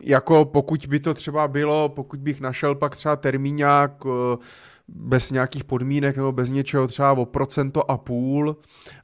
jako 0.00 0.44
pokud 0.44 0.86
by 0.86 1.00
to 1.00 1.14
třeba 1.14 1.48
bylo, 1.48 1.88
pokud 1.88 2.20
bych 2.20 2.40
našel 2.40 2.74
pak 2.74 2.96
třeba 2.96 3.16
termíňák 3.16 4.04
uh, 4.04 4.12
bez 4.88 5.30
nějakých 5.30 5.64
podmínek 5.64 6.16
nebo 6.16 6.32
bez 6.32 6.50
něčeho 6.50 6.86
třeba 6.86 7.12
o 7.12 7.24
procento 7.24 7.90
a 7.90 7.98
půl 7.98 8.56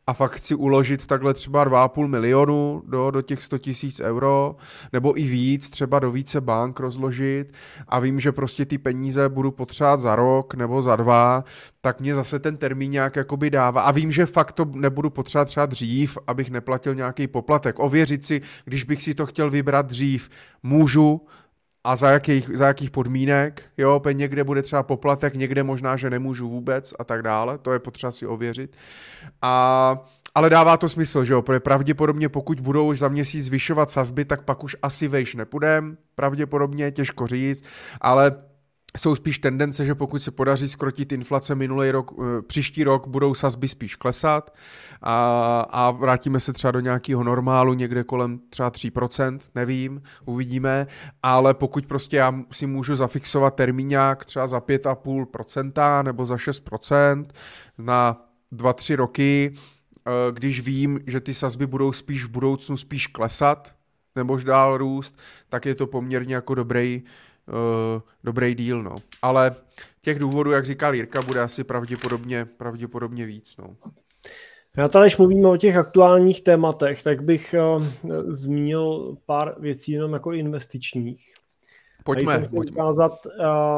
a 0.07 0.13
fakt 0.13 0.33
chci 0.33 0.55
uložit 0.55 1.07
takhle 1.07 1.35
třeba 1.35 1.65
2,5 1.65 2.07
milionu 2.07 2.83
do, 2.87 3.11
do 3.11 3.23
těch 3.23 3.43
100 3.43 3.59
tisíc 3.59 4.01
euro, 4.01 4.57
nebo 4.93 5.21
i 5.21 5.23
víc, 5.23 5.71
třeba 5.71 5.99
do 5.99 6.11
více 6.13 6.41
bank 6.41 6.81
rozložit 6.81 7.53
a 7.89 7.99
vím, 7.99 8.21
že 8.21 8.33
prostě 8.33 8.65
ty 8.65 8.79
peníze 8.79 9.29
budu 9.29 9.51
potřebovat 9.51 10.01
za 10.01 10.17
rok 10.17 10.55
nebo 10.55 10.83
za 10.83 10.97
dva, 10.97 11.45
tak 11.81 12.01
mě 12.01 12.15
zase 12.15 12.39
ten 12.39 12.57
termín 12.57 12.91
nějak 12.91 13.17
jakoby 13.17 13.51
dává. 13.51 13.83
A 13.83 13.91
vím, 13.91 14.13
že 14.13 14.27
fakt 14.27 14.53
to 14.53 14.65
nebudu 14.65 15.11
potřebovat 15.11 15.45
třeba 15.45 15.67
dřív, 15.67 16.19
abych 16.27 16.51
neplatil 16.51 16.95
nějaký 16.95 17.27
poplatek. 17.27 17.79
Ověřit 17.79 18.25
si, 18.25 18.41
když 18.65 18.85
bych 18.85 19.03
si 19.03 19.15
to 19.15 19.27
chtěl 19.27 19.51
vybrat 19.51 19.87
dřív, 19.87 20.31
můžu, 20.63 21.21
a 21.85 21.97
za 21.97 22.11
jakých, 22.11 22.51
za 22.55 22.67
jakých 22.67 22.91
podmínek, 22.91 23.63
jo, 23.79 24.03
někde 24.13 24.45
bude 24.45 24.63
třeba 24.63 24.83
poplatek, 24.83 25.35
někde 25.35 25.63
možná, 25.63 25.97
že 25.97 26.11
nemůžu 26.11 26.49
vůbec 26.49 26.95
a 26.99 27.05
tak 27.05 27.23
dále, 27.23 27.59
to 27.59 27.73
je 27.73 27.79
potřeba 27.79 28.11
si 28.11 28.27
ověřit. 28.27 28.77
A, 29.43 29.99
ale 30.35 30.51
dává 30.51 30.77
to 30.77 30.89
smysl, 30.89 31.25
že 31.25 31.35
jo, 31.35 31.43
protože 31.43 31.61
pravděpodobně 31.61 32.29
pokud 32.29 32.61
budou 32.61 32.89
už 32.89 32.99
za 32.99 33.09
měsíc 33.09 33.45
zvyšovat 33.45 33.91
sazby, 33.91 34.25
tak 34.25 34.43
pak 34.43 34.65
už 34.65 34.77
asi 34.83 35.09
vejš 35.09 35.35
nepůjdem, 35.35 35.97
pravděpodobně, 36.15 36.91
těžko 36.91 37.27
říct, 37.27 37.65
ale 38.01 38.37
jsou 38.99 39.15
spíš 39.15 39.39
tendence, 39.39 39.85
že 39.85 39.95
pokud 39.95 40.19
se 40.19 40.31
podaří 40.31 40.69
skrotit 40.69 41.13
inflace 41.13 41.55
minulý 41.55 41.91
rok, 41.91 42.13
eh, 42.13 42.43
příští 42.43 42.85
rok 42.85 43.07
budou 43.09 43.35
sazby 43.35 43.69
spíš 43.69 43.95
klesat 43.95 44.55
a, 45.03 45.61
a 45.71 45.91
vrátíme 45.91 46.41
se 46.41 46.53
třeba 46.53 46.71
do 46.71 46.81
nějakého 46.81 47.25
normálu 47.25 47.75
někde 47.75 48.05
kolem 48.05 48.41
třeba 48.51 48.71
3%, 48.71 49.39
nevím, 49.55 50.03
uvidíme, 50.25 50.87
ale 51.23 51.55
pokud 51.55 51.87
prostě 51.87 52.17
já 52.17 52.35
si 52.53 52.67
můžu 52.67 52.97
zafixovat 52.97 53.55
termíňák 53.55 54.25
třeba 54.25 54.47
za 54.47 54.59
5,5% 54.59 56.03
nebo 56.03 56.27
za 56.27 56.37
6% 56.37 57.27
na 57.79 58.25
2-3 58.53 58.97
roky, 58.97 59.53
eh, 59.53 60.11
když 60.33 60.61
vím, 60.61 61.01
že 61.07 61.21
ty 61.21 61.35
sazby 61.35 61.67
budou 61.67 61.93
spíš 61.93 62.25
v 62.25 62.29
budoucnu 62.29 62.77
spíš 62.77 63.07
klesat, 63.07 63.75
nebo 64.17 64.37
dál 64.37 64.79
růst, 64.79 65.19
tak 65.49 65.67
je 65.67 65.75
to 65.75 65.87
poměrně 65.87 66.35
jako 66.35 66.55
dobrý, 66.55 67.03
uh, 67.49 68.01
dobrý 68.25 68.55
díl, 68.55 68.83
no. 68.83 68.95
Ale 69.23 69.57
těch 70.01 70.19
důvodů, 70.19 70.51
jak 70.51 70.67
říkal 70.67 70.95
Jirka, 70.95 71.23
bude 71.23 71.41
asi 71.41 71.65
pravděpodobně, 71.65 72.45
pravděpodobně 72.45 73.27
víc, 73.27 73.57
no. 73.57 73.77
Já 74.77 74.89
tady, 74.89 75.05
když 75.05 75.17
mluvíme 75.17 75.49
o 75.49 75.57
těch 75.57 75.77
aktuálních 75.77 76.43
tématech, 76.43 77.03
tak 77.03 77.23
bych 77.23 77.55
uh, 77.59 77.85
zmínil 78.27 79.17
pár 79.27 79.57
věcí 79.61 79.93
jenom 79.93 80.13
jako 80.13 80.33
investičních. 80.33 81.35
Pojďme. 82.05 82.49
pojďme. 82.55 82.73
Ukázat, 82.73 83.13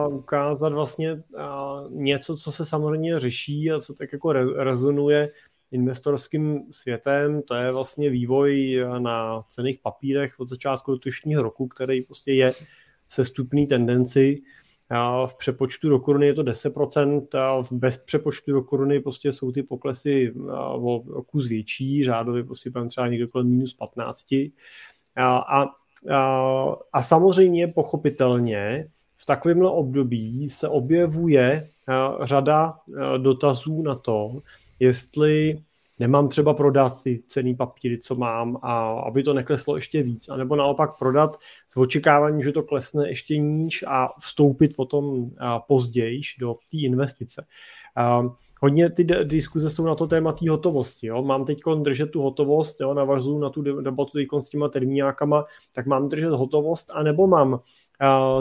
uh, 0.09 0.16
ukázat 0.16 0.72
vlastně 0.72 1.12
uh, 1.12 1.20
něco, 1.90 2.36
co 2.36 2.52
se 2.52 2.66
samozřejmě 2.66 3.18
řeší 3.18 3.72
a 3.72 3.80
co 3.80 3.94
tak 3.94 4.12
jako 4.12 4.32
re- 4.32 4.64
rezonuje 4.64 5.30
investorským 5.72 6.62
světem, 6.70 7.43
to 7.43 7.55
je 7.55 7.72
vlastně 7.72 8.10
vývoj 8.10 8.80
na 8.98 9.43
cených 9.48 9.78
papírech 9.82 10.40
od 10.40 10.48
začátku 10.48 10.90
letošního 10.90 11.43
roku, 11.43 11.68
který 11.68 12.02
prostě 12.02 12.32
je 12.32 12.52
sestupný 13.08 13.66
tendenci. 13.66 14.42
V 15.26 15.38
přepočtu 15.38 15.88
do 15.88 15.98
koruny 15.98 16.26
je 16.26 16.34
to 16.34 16.42
10%, 16.42 17.38
a 17.38 17.62
v 17.62 17.72
bez 17.72 17.96
přepočtu 17.96 18.52
do 18.52 18.62
koruny 18.62 19.00
prostě 19.00 19.32
jsou 19.32 19.52
ty 19.52 19.62
poklesy 19.62 20.32
o 20.72 21.22
kus 21.26 21.48
větší, 21.48 22.04
řádově 22.04 22.44
prostě 22.44 22.70
třeba 22.88 23.08
někde 23.08 23.26
kolem 23.26 23.48
minus 23.48 23.74
15. 23.74 24.32
A, 24.32 25.36
a, 25.38 25.66
a, 26.12 26.76
a 26.92 27.02
samozřejmě 27.02 27.66
pochopitelně 27.66 28.88
v 29.16 29.26
takovémhle 29.26 29.70
období 29.70 30.48
se 30.48 30.68
objevuje 30.68 31.68
řada 32.22 32.78
dotazů 33.18 33.82
na 33.82 33.94
to, 33.94 34.42
jestli 34.80 35.62
nemám 35.98 36.28
třeba 36.28 36.55
prodat 36.55 37.02
ty 37.02 37.23
cený 37.27 37.55
papíry, 37.55 37.98
co 37.98 38.14
mám, 38.14 38.59
a 38.62 38.89
aby 38.89 39.23
to 39.23 39.35
nekleslo 39.35 39.77
ještě 39.77 40.02
víc, 40.02 40.28
anebo 40.28 40.56
naopak 40.56 40.98
prodat 40.98 41.36
s 41.68 41.77
očekáváním, 41.77 42.43
že 42.43 42.52
to 42.52 42.62
klesne 42.62 43.09
ještě 43.09 43.39
níž 43.39 43.85
a 43.89 44.09
vstoupit 44.20 44.77
potom 44.77 45.31
později 45.66 46.20
do 46.40 46.55
té 46.55 46.77
investice. 46.77 47.47
Hodně 48.60 48.90
ty 48.90 49.05
diskuze 49.05 49.70
jsou 49.70 49.85
na 49.85 49.94
to 49.94 50.06
téma 50.06 50.32
té 50.32 50.51
hotovosti. 50.51 51.06
Jo? 51.06 51.23
Mám 51.23 51.44
teď 51.44 51.59
držet 51.82 52.10
tu 52.10 52.23
hotovost, 52.23 52.81
jo? 52.81 52.94
navazuju 52.94 53.39
na 53.39 53.51
tu 53.51 53.62
debatu 53.62 54.18
s 54.39 54.48
těma 54.48 54.68
termíňákama, 54.68 55.44
tak 55.73 55.86
mám 55.86 56.09
držet 56.09 56.31
hotovost, 56.31 56.90
anebo 56.94 57.27
mám 57.27 57.60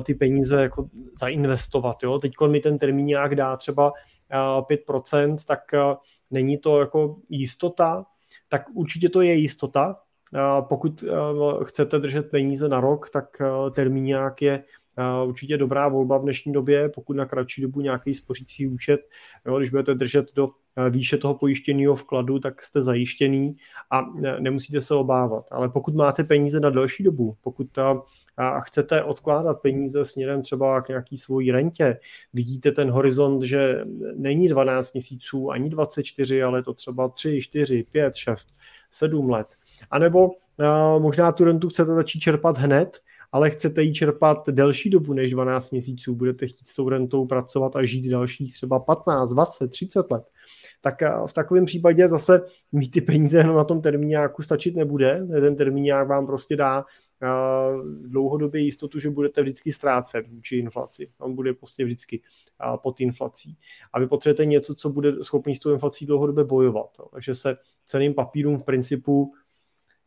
ty 0.04 0.16
peníze 0.16 0.62
jako 0.62 0.90
zainvestovat. 1.20 2.04
Jo? 2.04 2.20
Teď 2.20 2.32
mi 2.48 2.60
ten 2.60 2.78
termíňák 2.78 3.36
dá 3.36 3.58
třeba 3.58 3.92
uh, 3.92 4.78
5%, 4.88 5.36
tak 5.48 5.60
uh, 5.74 5.96
není 6.32 6.58
to 6.58 6.80
jako 6.80 7.16
jistota, 7.30 8.06
tak 8.50 8.66
určitě 8.74 9.10
to 9.10 9.22
je 9.22 9.34
jistota. 9.34 9.96
Pokud 10.62 11.04
chcete 11.64 12.00
držet 12.00 12.32
peníze 12.32 12.70
na 12.70 12.80
rok, 12.80 13.10
tak 13.10 13.42
termíňák 13.72 14.42
je 14.42 14.64
určitě 15.26 15.58
dobrá 15.58 15.88
volba 15.88 16.18
v 16.18 16.22
dnešní 16.22 16.54
době, 16.54 16.90
pokud 16.90 17.16
na 17.16 17.26
kratší 17.26 17.62
dobu 17.62 17.82
nějaký 17.82 18.14
spořící 18.14 18.68
účet, 18.68 19.02
jo, 19.46 19.58
když 19.58 19.70
budete 19.70 19.96
držet 19.96 20.34
do 20.36 20.50
výše 20.90 21.18
toho 21.18 21.34
pojištěného 21.34 21.96
vkladu, 21.96 22.40
tak 22.40 22.62
jste 22.62 22.82
zajištěný 22.82 23.56
a 23.92 24.02
nemusíte 24.40 24.82
se 24.82 24.96
obávat. 24.96 25.46
Ale 25.52 25.70
pokud 25.70 25.96
máte 25.96 26.24
peníze 26.24 26.60
na 26.60 26.70
delší 26.70 27.04
dobu, 27.04 27.36
pokud 27.42 27.72
ta 27.72 28.02
a 28.38 28.62
chcete 28.62 29.04
odkládat 29.04 29.62
peníze 29.62 30.06
směrem 30.06 30.42
třeba 30.42 30.82
k 30.82 30.88
nějaký 30.88 31.18
svojí 31.18 31.52
rentě, 31.52 32.00
vidíte 32.34 32.72
ten 32.72 32.92
horizont, 32.92 33.42
že 33.42 33.86
není 34.16 34.48
12 34.48 34.94
měsíců 34.94 35.52
ani 35.52 35.70
24, 35.70 36.44
ale 36.44 36.64
to 36.64 36.74
třeba 36.74 37.10
3, 37.10 37.42
4, 37.42 37.84
5, 37.92 38.16
6, 38.16 38.48
7 38.92 39.30
let. 39.30 39.48
A 39.92 40.00
nebo 40.00 40.32
možná 41.00 41.32
tu 41.32 41.44
rentu 41.44 41.70
chcete 41.70 41.92
začít 41.92 42.20
čerpat 42.20 42.58
hned, 42.58 42.98
ale 43.32 43.50
chcete 43.50 43.84
ji 43.84 43.94
čerpat 43.94 44.50
delší 44.50 44.90
dobu 44.90 45.14
než 45.14 45.32
12 45.32 45.72
měsíců, 45.72 46.16
budete 46.16 46.48
chtít 46.48 46.68
s 46.68 46.76
tou 46.76 46.90
rentou 46.90 47.26
pracovat 47.26 47.76
a 47.76 47.86
žít 47.86 48.10
dalších 48.10 48.54
třeba 48.54 48.80
15, 48.80 49.30
20, 49.30 49.68
30 49.68 50.12
let, 50.12 50.24
tak 50.82 50.96
v 51.26 51.34
takovém 51.34 51.66
případě 51.66 52.08
zase 52.08 52.42
mít 52.72 52.92
ty 52.92 53.02
peníze 53.02 53.44
na 53.44 53.64
tom 53.64 53.82
termíňáku 53.82 54.42
stačit 54.44 54.76
nebude. 54.76 55.28
Ten 55.28 55.56
termíňák 55.56 56.08
vám 56.08 56.26
prostě 56.26 56.56
dá 56.56 56.86
dlouhodobě 58.02 58.62
jistotu, 58.62 59.00
že 59.00 59.10
budete 59.10 59.42
vždycky 59.42 59.72
ztrácet 59.72 60.28
vůči 60.28 60.58
inflaci. 60.58 61.12
On 61.20 61.36
bude 61.36 61.54
prostě 61.54 61.86
vždycky 61.86 62.22
pod 62.84 63.02
inflací. 63.02 63.58
A 63.94 64.00
vy 64.00 64.08
potřebujete 64.08 64.46
něco, 64.46 64.76
co 64.76 64.90
bude 64.90 65.24
schopný 65.24 65.56
s 65.56 65.60
tou 65.60 65.72
inflací 65.72 66.06
dlouhodobě 66.06 66.44
bojovat. 66.44 66.90
Takže 67.14 67.36
se 67.36 67.58
ceným 67.86 68.14
papírům 68.14 68.58
v 68.58 68.64
principu 68.64 69.34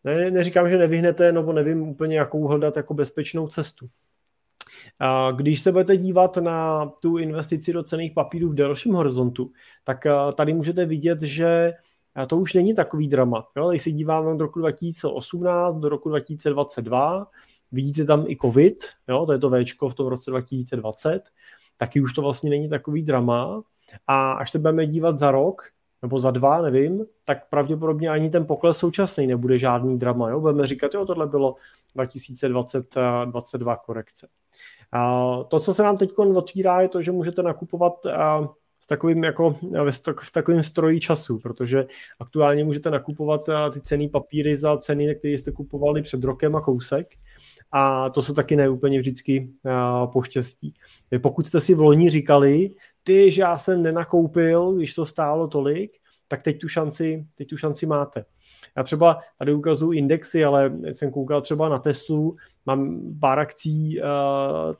ne, 0.04 0.30
neříkám, 0.30 0.68
že 0.68 0.78
nevyhnete, 0.78 1.32
nebo 1.32 1.52
nevím 1.52 1.82
úplně, 1.82 2.16
jakou 2.16 2.46
hledat 2.46 2.76
jako 2.76 2.94
bezpečnou 2.94 3.48
cestu. 3.48 3.88
A 4.98 5.30
když 5.30 5.60
se 5.60 5.72
budete 5.72 5.96
dívat 5.96 6.36
na 6.36 6.86
tu 6.86 7.18
investici 7.18 7.72
do 7.72 7.82
cených 7.82 8.12
papírů 8.12 8.48
v 8.48 8.54
delším 8.54 8.94
horizontu, 8.94 9.52
tak 9.84 10.06
tady 10.34 10.52
můžete 10.52 10.86
vidět, 10.86 11.22
že 11.22 11.72
a 12.18 12.26
to 12.26 12.36
už 12.36 12.54
není 12.54 12.74
takový 12.74 13.08
drama. 13.08 13.48
Jo? 13.56 13.70
Když 13.70 13.82
se 13.82 13.90
díváme 13.90 14.28
od 14.28 14.40
roku 14.40 14.58
2018 14.58 15.76
do 15.76 15.88
roku 15.88 16.08
2022, 16.08 17.26
vidíte 17.72 18.04
tam 18.04 18.24
i 18.28 18.36
COVID, 18.36 18.84
jo? 19.08 19.26
to 19.26 19.32
je 19.32 19.38
to 19.38 19.50
Včko 19.50 19.88
v 19.88 19.94
tom 19.94 20.06
roce 20.06 20.30
2020, 20.30 21.22
taky 21.76 22.00
už 22.00 22.12
to 22.12 22.22
vlastně 22.22 22.50
není 22.50 22.68
takový 22.68 23.02
drama. 23.02 23.62
A 24.06 24.32
až 24.32 24.50
se 24.50 24.58
budeme 24.58 24.86
dívat 24.86 25.18
za 25.18 25.30
rok, 25.30 25.62
nebo 26.02 26.20
za 26.20 26.30
dva, 26.30 26.62
nevím, 26.62 27.06
tak 27.24 27.48
pravděpodobně 27.48 28.10
ani 28.10 28.30
ten 28.30 28.46
pokles 28.46 28.78
současný 28.78 29.26
nebude 29.26 29.58
žádný 29.58 29.98
drama. 29.98 30.30
Jo? 30.30 30.40
Budeme 30.40 30.66
říkat, 30.66 30.94
jo, 30.94 31.06
tohle 31.06 31.26
bylo 31.26 31.56
2022 31.94 33.76
korekce. 33.76 34.28
A 34.92 35.32
to, 35.48 35.60
co 35.60 35.74
se 35.74 35.82
nám 35.82 35.96
teď 35.96 36.10
otvírá, 36.18 36.80
je 36.80 36.88
to, 36.88 37.02
že 37.02 37.12
můžete 37.12 37.42
nakupovat 37.42 38.06
s 38.80 38.86
takovým 38.86 39.24
jako 39.24 39.56
v 40.22 40.32
takovým 40.32 40.62
stroji 40.62 41.00
času, 41.00 41.38
protože 41.38 41.86
aktuálně 42.20 42.64
můžete 42.64 42.90
nakupovat 42.90 43.48
eh, 43.48 43.70
ty 43.72 43.80
cený 43.80 44.08
papíry 44.08 44.56
za 44.56 44.76
ceny, 44.76 45.14
které 45.14 45.34
jste 45.34 45.52
kupovali 45.52 46.02
před 46.02 46.24
rokem 46.24 46.56
a 46.56 46.60
kousek 46.60 47.08
a 47.72 48.10
to 48.10 48.22
se 48.22 48.34
taky 48.34 48.56
neúplně 48.56 48.98
vždycky 48.98 49.50
eh, 49.66 49.70
poštěstí. 50.12 50.74
Pokud 51.22 51.46
jste 51.46 51.60
si 51.60 51.74
v 51.74 51.80
loni 51.80 52.10
říkali, 52.10 52.70
ty, 53.02 53.30
že 53.30 53.42
já 53.42 53.58
jsem 53.58 53.82
nenakoupil, 53.82 54.72
když 54.72 54.94
to 54.94 55.04
stálo 55.04 55.48
tolik, 55.48 55.96
tak 56.28 56.42
teď 56.42 56.60
tu 56.60 56.68
šanci, 56.68 57.26
teď 57.34 57.48
tu 57.48 57.56
šanci 57.56 57.86
máte. 57.86 58.24
Já 58.76 58.82
třeba 58.82 59.18
tady 59.38 59.54
ukazuju 59.54 59.92
indexy, 59.92 60.44
ale 60.44 60.72
jsem 60.92 61.10
koukal 61.10 61.40
třeba 61.40 61.68
na 61.68 61.78
Teslu, 61.78 62.36
mám 62.68 63.00
pár 63.20 63.38
akcí 63.38 64.00
uh, 64.00 64.06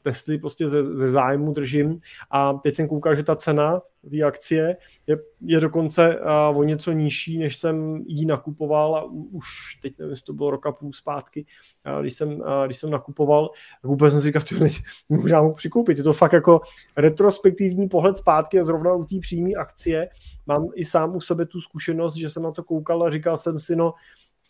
Tesly 0.03 0.39
prostě 0.39 0.69
ze, 0.69 0.83
ze 0.83 1.11
zájmu 1.11 1.53
držím 1.53 2.01
a 2.31 2.53
teď 2.53 2.75
jsem 2.75 2.89
koukal, 2.89 3.15
že 3.15 3.23
ta 3.23 3.37
cena 3.37 3.81
té 4.11 4.23
akcie 4.23 4.77
je, 5.07 5.17
je 5.41 5.61
dokonce 5.61 6.21
uh, 6.21 6.59
o 6.59 6.63
něco 6.63 6.93
nižší, 6.93 7.39
než 7.39 7.57
jsem 7.57 8.05
ji 8.07 8.27
nakupoval 8.27 8.97
a 8.97 9.05
už 9.33 9.47
teď 9.83 9.99
nevím, 9.99 10.11
jestli 10.11 10.25
to 10.25 10.33
bylo 10.33 10.51
roka 10.51 10.73
půl 10.73 10.93
zpátky, 10.93 11.47
uh, 11.95 12.01
když, 12.01 12.13
jsem, 12.13 12.29
uh, 12.29 12.65
když 12.65 12.77
jsem 12.77 12.91
nakupoval, 12.91 13.51
tak 13.83 13.89
vůbec 13.89 14.13
jsem 14.13 14.21
si 14.21 14.27
říkal, 14.27 14.43
že 14.69 14.81
možná 15.09 15.43
mohu 15.43 15.55
přikoupit. 15.55 15.99
Je 15.99 16.05
to 16.05 16.13
fakt 16.13 16.33
jako 16.33 16.61
retrospektivní 16.97 17.89
pohled 17.89 18.17
zpátky 18.17 18.61
a 18.61 18.65
zrovna 18.65 18.95
u 18.95 19.05
té 19.05 19.17
přímé 19.21 19.51
akcie 19.51 20.09
mám 20.47 20.69
i 20.75 20.85
sám 20.85 21.17
u 21.17 21.21
sebe 21.21 21.47
tu 21.47 21.61
zkušenost, 21.61 22.17
že 22.17 22.31
jsem 22.31 22.43
na 22.43 22.53
to 22.53 22.65
koukal 22.65 23.03
a 23.03 23.11
říkal 23.11 23.37
jsem 23.37 23.59
si, 23.59 23.77
no 23.77 23.95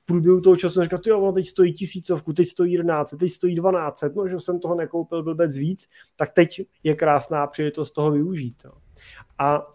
průběhu 0.09 0.41
toho 0.41 0.57
času 0.57 0.83
říkal, 0.83 0.99
jo, 1.07 1.21
ono 1.21 1.33
teď 1.33 1.49
stojí 1.49 1.73
tisícovku, 1.73 2.33
teď 2.33 2.49
stojí 2.49 2.73
11, 2.73 3.15
teď 3.19 3.33
stojí 3.33 3.55
12, 3.55 4.05
no, 4.15 4.29
že 4.29 4.41
jsem 4.41 4.61
toho 4.61 4.75
nekoupil 4.75 5.23
blbec 5.23 5.59
víc, 5.59 5.89
tak 6.17 6.33
teď 6.33 6.61
je 6.83 6.95
krásná 6.95 7.47
příležitost 7.47 7.91
toho 7.91 8.11
využít. 8.11 8.63
No. 8.65 8.73
A 9.39 9.67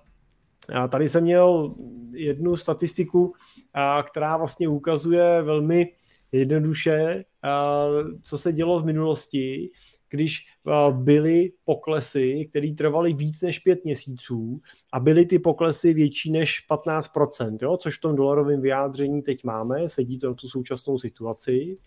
a 0.74 0.88
tady 0.88 1.10
jsem 1.10 1.24
měl 1.24 1.76
jednu 2.12 2.56
statistiku, 2.56 3.34
a, 3.74 4.04
která 4.04 4.38
vlastně 4.38 4.68
ukazuje 4.68 5.42
velmi 5.42 5.92
jednoduše, 6.32 7.24
a, 7.44 7.86
co 8.22 8.38
se 8.38 8.54
dělo 8.54 8.80
v 8.80 8.86
minulosti, 8.86 9.70
když 10.14 10.46
byly 10.92 11.52
poklesy, 11.66 12.48
které 12.50 12.74
trvaly 12.74 13.14
víc 13.14 13.42
než 13.42 13.60
pět 13.60 13.86
měsíců 13.86 14.62
a 14.92 15.00
byly 15.00 15.26
ty 15.26 15.40
poklesy 15.40 15.94
větší 15.94 16.32
než 16.32 16.66
15%, 16.70 17.58
jo? 17.62 17.78
což 17.78 17.98
v 17.98 18.02
tom 18.02 18.16
dolarovém 18.16 18.62
vyjádření 18.62 19.22
teď 19.22 19.44
máme, 19.44 19.90
sedí 19.90 20.20
to 20.20 20.28
na 20.28 20.34
tu 20.34 20.48
současnou 20.48 20.98
situaci. 20.98 21.78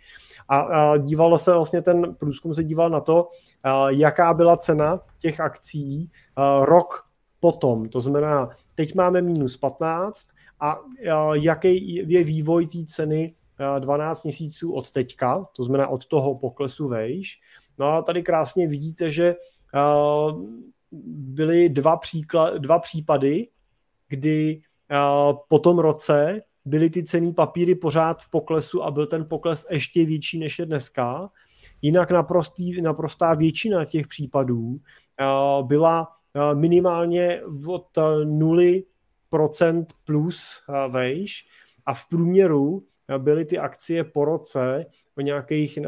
A, 0.48 0.59
a 0.59 0.97
dívalo 0.97 1.39
se 1.39 1.53
vlastně, 1.53 1.82
ten 1.82 2.15
průzkum 2.15 2.55
se 2.55 2.65
díval 2.65 2.90
na 2.90 3.01
to, 3.01 3.28
a, 3.62 3.90
jaká 3.90 4.35
byla 4.35 4.57
cena 4.57 5.01
těch 5.19 5.40
akcí 5.40 6.11
a, 6.36 6.65
rok 6.65 7.07
potom. 7.40 7.89
To 7.89 8.01
znamená, 8.01 8.48
teď 8.74 8.94
máme 8.94 9.23
minus 9.23 9.57
15 9.57 10.27
a, 10.61 10.70
a 10.70 11.35
jaký 11.35 11.94
je 12.12 12.24
vývoj 12.24 12.66
té 12.66 12.78
ceny 12.86 13.35
12 13.78 14.24
měsíců 14.24 14.73
od 14.73 14.90
teďka, 14.90 15.47
to 15.57 15.65
znamená 15.65 15.89
od 15.89 16.07
toho 16.07 16.35
poklesu 16.35 16.89
vejš. 16.89 17.40
No 17.78 17.86
a 17.86 18.03
tady 18.03 18.23
krásně 18.23 18.69
vidíte, 18.69 19.11
že 19.11 19.35
byly 21.12 21.69
dva, 21.69 21.97
příklad, 21.97 22.55
dva 22.55 22.78
případy, 22.78 23.48
kdy 24.09 24.61
po 25.48 25.59
tom 25.59 25.78
roce 25.78 26.43
byly 26.65 26.90
ty 26.90 27.05
cený 27.05 27.35
papíry 27.35 27.74
pořád 27.74 28.23
v 28.23 28.31
poklesu 28.31 28.82
a 28.82 28.90
byl 28.90 29.07
ten 29.07 29.28
pokles 29.28 29.66
ještě 29.70 30.05
větší 30.05 30.39
než 30.39 30.59
je 30.59 30.66
dneska. 30.66 31.31
Jinak 31.82 32.11
naprostý, 32.11 32.82
naprostá 32.82 33.35
většina 33.35 33.85
těch 33.85 34.07
případů 34.07 34.77
byla 35.62 36.09
minimálně 36.55 37.43
od 37.66 37.86
0% 37.97 39.86
plus 40.05 40.62
vejš 40.89 41.47
a 41.86 41.94
v 41.94 42.09
průměru 42.09 42.82
byly 43.19 43.45
ty 43.45 43.59
akcie 43.59 44.05
po 44.05 44.24
roce 44.24 44.87
o 45.19 45.20
nějakých 45.20 45.78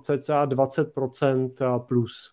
cca 0.00 0.46
20% 0.46 1.80
plus. 1.86 2.32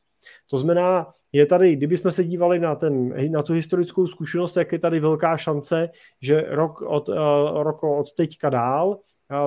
To 0.49 0.57
znamená, 0.57 1.07
je 1.31 1.45
tady, 1.45 1.75
kdybychom 1.75 2.11
se 2.11 2.23
dívali 2.23 2.59
na, 2.59 2.75
ten, 2.75 3.13
na 3.31 3.43
tu 3.43 3.53
historickou 3.53 4.07
zkušenost, 4.07 4.57
jak 4.57 4.71
je 4.71 4.79
tady 4.79 4.99
velká 4.99 5.37
šance, 5.37 5.89
že 6.21 6.45
rok 6.47 6.81
od, 6.81 7.09
rok 7.53 7.83
od 7.83 8.13
teďka 8.13 8.49
dál 8.49 8.99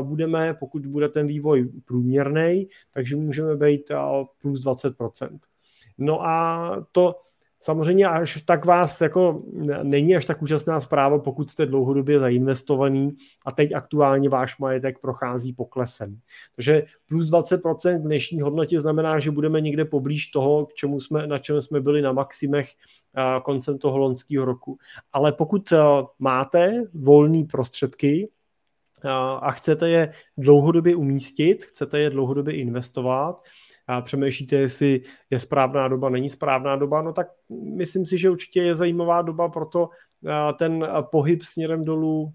budeme, 0.02 0.54
pokud 0.54 0.86
bude 0.86 1.08
ten 1.08 1.26
vývoj 1.26 1.68
průměrný, 1.84 2.68
takže 2.94 3.16
můžeme 3.16 3.56
být 3.56 3.90
plus 4.40 4.66
20%. 4.66 5.38
No 5.98 6.22
a 6.22 6.70
to, 6.92 7.14
Samozřejmě 7.62 8.06
až 8.06 8.42
tak 8.42 8.64
vás 8.64 9.00
jako 9.00 9.42
není 9.82 10.16
až 10.16 10.24
tak 10.24 10.42
úžasná 10.42 10.80
zpráva, 10.80 11.18
pokud 11.18 11.50
jste 11.50 11.66
dlouhodobě 11.66 12.18
zainvestovaný 12.18 13.16
a 13.46 13.52
teď 13.52 13.72
aktuálně 13.72 14.28
váš 14.28 14.58
majetek 14.58 14.98
prochází 14.98 15.52
poklesem. 15.52 16.18
Takže 16.56 16.84
plus 17.08 17.30
20% 17.30 17.98
v 17.98 18.02
dnešní 18.02 18.40
hodnotě 18.40 18.80
znamená, 18.80 19.18
že 19.18 19.30
budeme 19.30 19.60
někde 19.60 19.84
poblíž 19.84 20.26
toho, 20.26 20.66
k 20.66 20.74
čemu 20.74 21.00
jsme, 21.00 21.26
na 21.26 21.38
čem 21.38 21.62
jsme 21.62 21.80
byli 21.80 22.02
na 22.02 22.12
maximech 22.12 22.68
koncem 23.42 23.78
toho 23.78 23.98
loňského 23.98 24.44
roku. 24.44 24.78
Ale 25.12 25.32
pokud 25.32 25.72
máte 26.18 26.82
volné 26.94 27.44
prostředky, 27.50 28.28
a 29.40 29.50
chcete 29.50 29.88
je 29.88 30.12
dlouhodobě 30.38 30.96
umístit, 30.96 31.64
chcete 31.64 31.98
je 31.98 32.10
dlouhodobě 32.10 32.54
investovat, 32.54 33.42
a 33.90 34.00
přemýšlíte, 34.00 34.56
jestli 34.56 35.00
je 35.30 35.38
správná 35.38 35.88
doba, 35.88 36.08
není 36.08 36.30
správná 36.30 36.76
doba, 36.76 37.02
no 37.02 37.12
tak 37.12 37.26
myslím 37.76 38.06
si, 38.06 38.18
že 38.18 38.30
určitě 38.30 38.62
je 38.62 38.74
zajímavá 38.74 39.22
doba 39.22 39.48
pro 39.48 39.66
to 39.66 39.88
ten 40.58 40.88
pohyb 41.02 41.42
směrem 41.42 41.84
dolů 41.84 42.32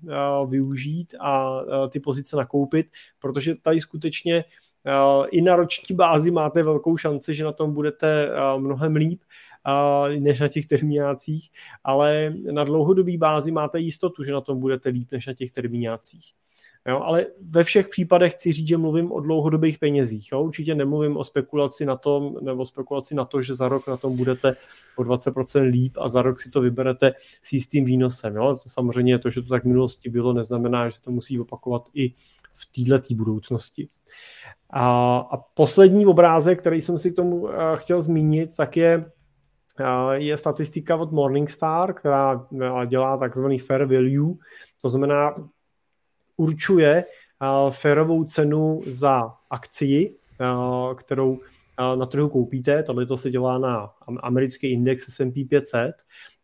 využít 0.48 1.16
a 1.20 1.60
ty 1.90 2.00
pozice 2.00 2.38
nakoupit, 2.38 2.88
protože 3.20 3.56
tady 3.56 3.80
skutečně 3.80 4.44
i 5.32 5.42
na 5.42 5.56
roční 5.56 5.96
bázi 5.96 6.32
máte 6.32 6.64
velkou 6.64 6.98
šanci, 6.98 7.34
že 7.34 7.44
na 7.44 7.52
tom 7.52 7.74
budete 7.74 8.30
mnohem 8.58 8.96
líp 8.96 9.22
než 10.20 10.40
na 10.40 10.48
těch 10.48 10.66
termínácích, 10.66 11.50
ale 11.84 12.34
na 12.52 12.64
dlouhodobý 12.64 13.18
bázi 13.18 13.52
máte 13.52 13.80
jistotu, 13.80 14.24
že 14.24 14.32
na 14.32 14.42
tom 14.42 14.60
budete 14.60 14.90
líp 14.90 15.08
než 15.12 15.28
na 15.28 15.34
těch 15.34 15.52
termínácích. 15.52 16.34
Jo, 16.88 17.00
ale 17.00 17.26
ve 17.50 17.64
všech 17.64 17.90
případech 17.90 18.34
chci 18.34 18.52
říct, 18.52 18.68
že 18.68 18.78
mluvím 18.78 19.12
o 19.12 19.20
dlouhodobých 19.20 19.80
penězích. 19.80 20.32
Jo. 20.32 20.42
Určitě 20.42 20.76
nemluvím 20.76 21.18
o 21.18 21.24
spekulaci 21.24 21.86
na 21.86 21.96
tom, 21.96 22.36
nebo 22.42 22.66
spekulaci 22.66 23.16
na 23.16 23.26
to, 23.26 23.42
že 23.42 23.56
za 23.56 23.68
rok 23.68 23.88
na 23.88 23.98
tom 23.98 24.16
budete 24.16 24.56
o 24.96 25.04
20% 25.04 25.62
líp 25.62 25.98
a 25.98 26.10
za 26.10 26.22
rok 26.22 26.40
si 26.40 26.50
to 26.50 26.62
vyberete 26.62 27.14
s 27.44 27.54
jistým 27.54 27.86
výnosem. 27.86 28.36
Jo. 28.36 28.58
To 28.64 28.70
samozřejmě 28.70 29.20
to, 29.20 29.30
že 29.30 29.42
to 29.42 29.50
tak 29.50 29.64
v 29.64 29.68
minulosti 29.68 30.10
bylo, 30.10 30.34
neznamená, 30.34 30.90
že 30.90 30.96
se 30.96 31.02
to 31.02 31.12
musí 31.12 31.40
opakovat 31.40 31.90
i 31.94 32.14
v 32.54 32.86
této 32.86 33.14
budoucnosti. 33.16 33.90
A, 34.70 35.18
a 35.18 35.38
poslední 35.38 36.06
obrázek, 36.06 36.60
který 36.60 36.82
jsem 36.82 37.00
si 37.00 37.12
k 37.12 37.16
tomu 37.16 37.36
uh, 37.36 37.52
chtěl 37.76 38.02
zmínit, 38.02 38.56
tak 38.56 38.78
je 38.78 39.12
uh, 39.80 40.12
je 40.12 40.38
statistika 40.38 40.96
od 40.96 41.12
Morningstar, 41.12 41.94
která 41.94 42.48
uh, 42.50 42.86
dělá 42.86 43.18
takzvaný 43.18 43.60
fair 43.60 43.86
value, 43.86 44.36
to 44.82 44.90
znamená 44.90 45.36
určuje 46.38 47.06
férovou 47.70 48.24
cenu 48.24 48.82
za 48.88 49.34
akci, 49.50 50.16
kterou 50.96 51.40
na 51.96 52.06
trhu 52.06 52.30
koupíte. 52.30 52.84
Tohle 52.84 53.06
to 53.06 53.18
se 53.18 53.32
dělá 53.32 53.58
na 53.58 53.90
americký 54.20 54.72
index 54.72 55.10
S&P 55.10 55.46
500. 55.46 55.92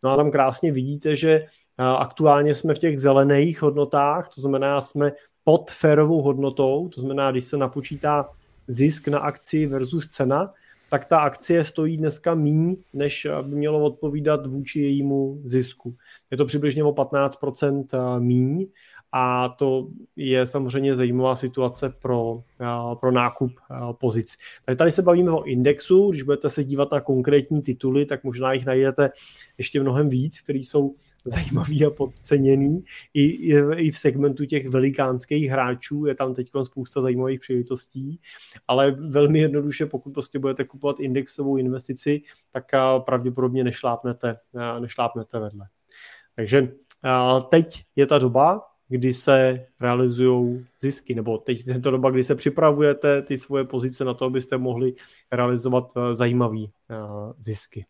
No 0.03 0.09
a 0.09 0.15
tam 0.15 0.31
krásně 0.31 0.71
vidíte, 0.71 1.15
že 1.15 1.45
aktuálně 1.77 2.55
jsme 2.55 2.73
v 2.73 2.79
těch 2.79 2.99
zelených 2.99 3.61
hodnotách, 3.61 4.29
to 4.35 4.41
znamená, 4.41 4.81
jsme 4.81 5.11
pod 5.43 5.71
férovou 5.71 6.21
hodnotou, 6.21 6.89
to 6.89 7.01
znamená, 7.01 7.31
když 7.31 7.43
se 7.43 7.57
napočítá 7.57 8.29
zisk 8.67 9.07
na 9.07 9.19
akci 9.19 9.65
versus 9.65 10.07
cena, 10.07 10.53
tak 10.89 11.05
ta 11.05 11.19
akcie 11.19 11.63
stojí 11.63 11.97
dneska 11.97 12.35
míň, 12.35 12.75
než 12.93 13.27
by 13.41 13.55
mělo 13.55 13.83
odpovídat 13.83 14.47
vůči 14.47 14.79
jejímu 14.79 15.41
zisku. 15.45 15.95
Je 16.31 16.37
to 16.37 16.45
přibližně 16.45 16.83
o 16.83 16.91
15% 16.91 18.19
míň 18.19 18.67
a 19.11 19.49
to 19.49 19.87
je 20.15 20.45
samozřejmě 20.47 20.95
zajímavá 20.95 21.35
situace 21.35 21.89
pro, 21.89 22.43
eh, 22.61 22.95
pro 22.99 23.11
nákup 23.11 23.51
eh, 23.51 23.75
pozic. 23.93 24.37
Takže 24.65 24.75
tady 24.75 24.91
se 24.91 25.01
bavíme 25.01 25.31
o 25.31 25.43
indexu, 25.43 26.09
když 26.09 26.23
budete 26.23 26.49
se 26.49 26.63
dívat 26.63 26.91
na 26.91 27.01
konkrétní 27.01 27.61
tituly, 27.61 28.05
tak 28.05 28.23
možná 28.23 28.53
jich 28.53 28.65
najdete 28.65 29.11
ještě 29.57 29.81
mnohem 29.81 30.09
víc, 30.09 30.41
které 30.41 30.59
jsou 30.59 30.95
zajímavý 31.25 31.85
a 31.85 31.89
podceněný. 31.89 32.83
I, 33.13 33.23
i, 33.23 33.53
I 33.75 33.91
v 33.91 33.97
segmentu 33.97 34.45
těch 34.45 34.69
velikánských 34.69 35.49
hráčů 35.49 36.05
je 36.05 36.15
tam 36.15 36.33
teď 36.33 36.51
spousta 36.63 37.01
zajímavých 37.01 37.39
příležitostí, 37.39 38.19
ale 38.67 38.91
velmi 38.91 39.39
jednoduše, 39.39 39.85
pokud 39.85 40.13
prostě 40.13 40.39
budete 40.39 40.63
kupovat 40.65 40.99
indexovou 40.99 41.57
investici, 41.57 42.21
tak 42.51 42.73
eh, 42.73 42.79
pravděpodobně 43.05 43.63
nešlápnete, 43.63 44.37
nešlápnete 44.79 45.39
vedle. 45.39 45.67
Takže 46.35 46.71
teď 47.49 47.83
je 47.95 48.05
ta 48.05 48.19
doba, 48.19 48.70
kdy 48.91 49.13
se 49.13 49.65
realizují 49.81 50.65
zisky, 50.79 51.15
nebo 51.15 51.37
teď 51.37 51.67
je 51.67 51.79
to 51.79 51.91
doba, 51.91 52.09
kdy 52.09 52.23
se 52.23 52.35
připravujete 52.35 53.21
ty 53.21 53.37
svoje 53.37 53.63
pozice 53.63 54.05
na 54.05 54.13
to, 54.13 54.25
abyste 54.25 54.57
mohli 54.57 54.93
realizovat 55.31 55.93
eh, 55.95 56.15
zajímavé 56.15 56.63
eh, 56.63 56.95
zisky. 57.39 57.85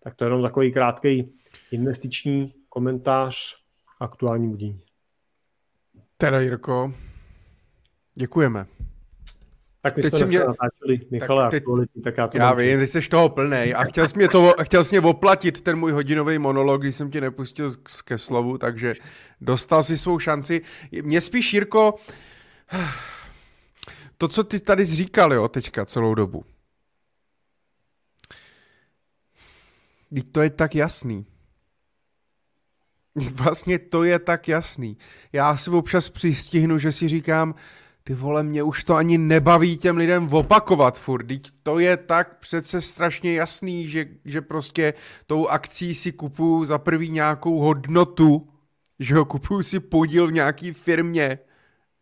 Tak 0.00 0.14
to 0.14 0.24
je 0.24 0.26
jenom 0.26 0.42
takový 0.42 0.72
krátký 0.72 1.32
investiční 1.70 2.54
komentář 2.68 3.56
aktuální 4.00 4.48
budění. 4.48 4.80
Teda 6.16 6.40
Jirko, 6.40 6.92
děkujeme. 8.14 8.66
Tak 9.82 9.96
my 9.96 10.02
teď 10.02 10.14
jsme 10.14 10.26
mě... 10.26 10.38
natáčeli 10.38 11.00
Michale 11.10 11.42
tak, 11.42 11.50
teď, 11.50 11.62
aktuality, 11.62 12.00
tak 12.00 12.16
já 12.16 12.28
to 12.28 12.38
Já 12.38 12.52
vím, 12.52 12.78
ty 12.78 12.86
jsi 12.86 13.08
toho 13.08 13.28
plnej 13.28 13.74
a 13.76 13.84
chtěl 13.84 14.08
jsi 14.08 14.16
mě, 14.16 14.28
to, 14.28 14.54
chtěl 14.62 14.84
jsi 14.84 14.94
mě 14.94 15.08
oplatit 15.08 15.60
ten 15.60 15.78
můj 15.78 15.92
hodinový 15.92 16.38
monolog, 16.38 16.82
když 16.82 16.96
jsem 16.96 17.10
ti 17.10 17.20
nepustil 17.20 17.70
ke 18.04 18.18
slovu, 18.18 18.58
takže 18.58 18.94
dostal 19.40 19.82
si 19.82 19.98
svou 19.98 20.18
šanci. 20.18 20.60
Mě 21.02 21.20
spíš, 21.20 21.54
Jirko, 21.54 21.94
to, 24.18 24.28
co 24.28 24.44
ty 24.44 24.60
tady 24.60 24.84
říkal, 24.84 25.32
jo, 25.32 25.48
teďka 25.48 25.84
celou 25.84 26.14
dobu. 26.14 26.44
To 30.32 30.42
je 30.42 30.50
tak 30.50 30.74
jasný. 30.74 31.26
Vlastně 33.32 33.78
to 33.78 34.04
je 34.04 34.18
tak 34.18 34.48
jasný. 34.48 34.98
Já 35.32 35.56
si 35.56 35.70
občas 35.70 36.08
přistihnu, 36.08 36.78
že 36.78 36.92
si 36.92 37.08
říkám, 37.08 37.54
ty 38.10 38.14
vole, 38.14 38.42
mě 38.42 38.62
už 38.62 38.84
to 38.84 38.94
ani 38.94 39.18
nebaví 39.18 39.78
těm 39.78 39.96
lidem 39.96 40.28
opakovat 40.34 40.98
furt. 40.98 41.26
Teď 41.26 41.50
to 41.62 41.78
je 41.78 41.96
tak 41.96 42.38
přece 42.38 42.80
strašně 42.80 43.34
jasný, 43.34 43.86
že, 43.86 44.06
že 44.24 44.40
prostě 44.40 44.94
tou 45.26 45.46
akcí 45.46 45.94
si 45.94 46.12
kupuju 46.12 46.64
za 46.64 46.78
prvý 46.78 47.10
nějakou 47.10 47.58
hodnotu, 47.58 48.48
že 48.98 49.14
ho 49.14 49.24
kupuju 49.24 49.62
si 49.62 49.80
podíl 49.80 50.26
v 50.26 50.32
nějaký 50.32 50.72
firmě, 50.72 51.38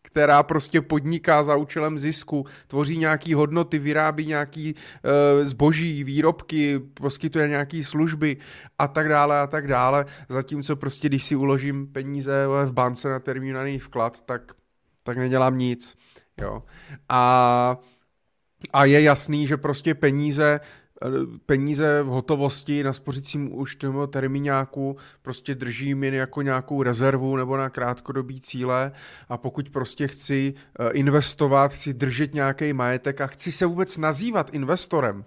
která 0.02 0.42
prostě 0.42 0.80
podniká 0.80 1.42
za 1.42 1.56
účelem 1.56 1.98
zisku, 1.98 2.46
tvoří 2.66 2.98
nějaký 2.98 3.34
hodnoty, 3.34 3.78
vyrábí 3.78 4.26
nějaký 4.26 4.74
e, 4.74 5.44
zboží, 5.44 6.04
výrobky, 6.04 6.78
poskytuje 6.78 7.48
nějaký 7.48 7.84
služby 7.84 8.36
a 8.78 8.88
tak 8.88 9.08
dále 9.08 9.40
a 9.40 9.46
tak 9.46 9.66
dále. 9.66 10.06
Zatímco 10.28 10.76
prostě, 10.76 11.08
když 11.08 11.24
si 11.24 11.36
uložím 11.36 11.86
peníze 11.86 12.46
v 12.64 12.72
bance 12.72 13.08
na 13.08 13.20
termínovaný 13.20 13.78
vklad, 13.78 14.20
tak, 14.20 14.52
tak 15.08 15.18
nedělám 15.18 15.58
nic. 15.58 15.96
Jo. 16.40 16.62
A, 17.08 17.76
a 18.72 18.84
je 18.84 19.02
jasný, 19.02 19.46
že 19.46 19.56
prostě 19.56 19.94
peníze 19.94 20.60
peníze 21.46 22.02
v 22.02 22.06
hotovosti 22.06 22.82
na 22.82 22.92
spořícím 22.92 23.58
už 23.58 23.76
toho 23.76 24.06
termíňáku 24.06 24.96
prostě 25.22 25.54
držím 25.54 26.04
jen 26.04 26.14
jako 26.14 26.42
nějakou 26.42 26.82
rezervu 26.82 27.36
nebo 27.36 27.56
na 27.56 27.70
krátkodobý 27.70 28.40
cíle 28.40 28.92
a 29.28 29.36
pokud 29.36 29.70
prostě 29.70 30.08
chci 30.08 30.54
eh, 30.80 30.90
investovat, 30.90 31.72
chci 31.72 31.94
držet 31.94 32.34
nějaký 32.34 32.72
majetek 32.72 33.20
a 33.20 33.26
chci 33.26 33.52
se 33.52 33.66
vůbec 33.66 33.98
nazývat 33.98 34.54
investorem, 34.54 35.24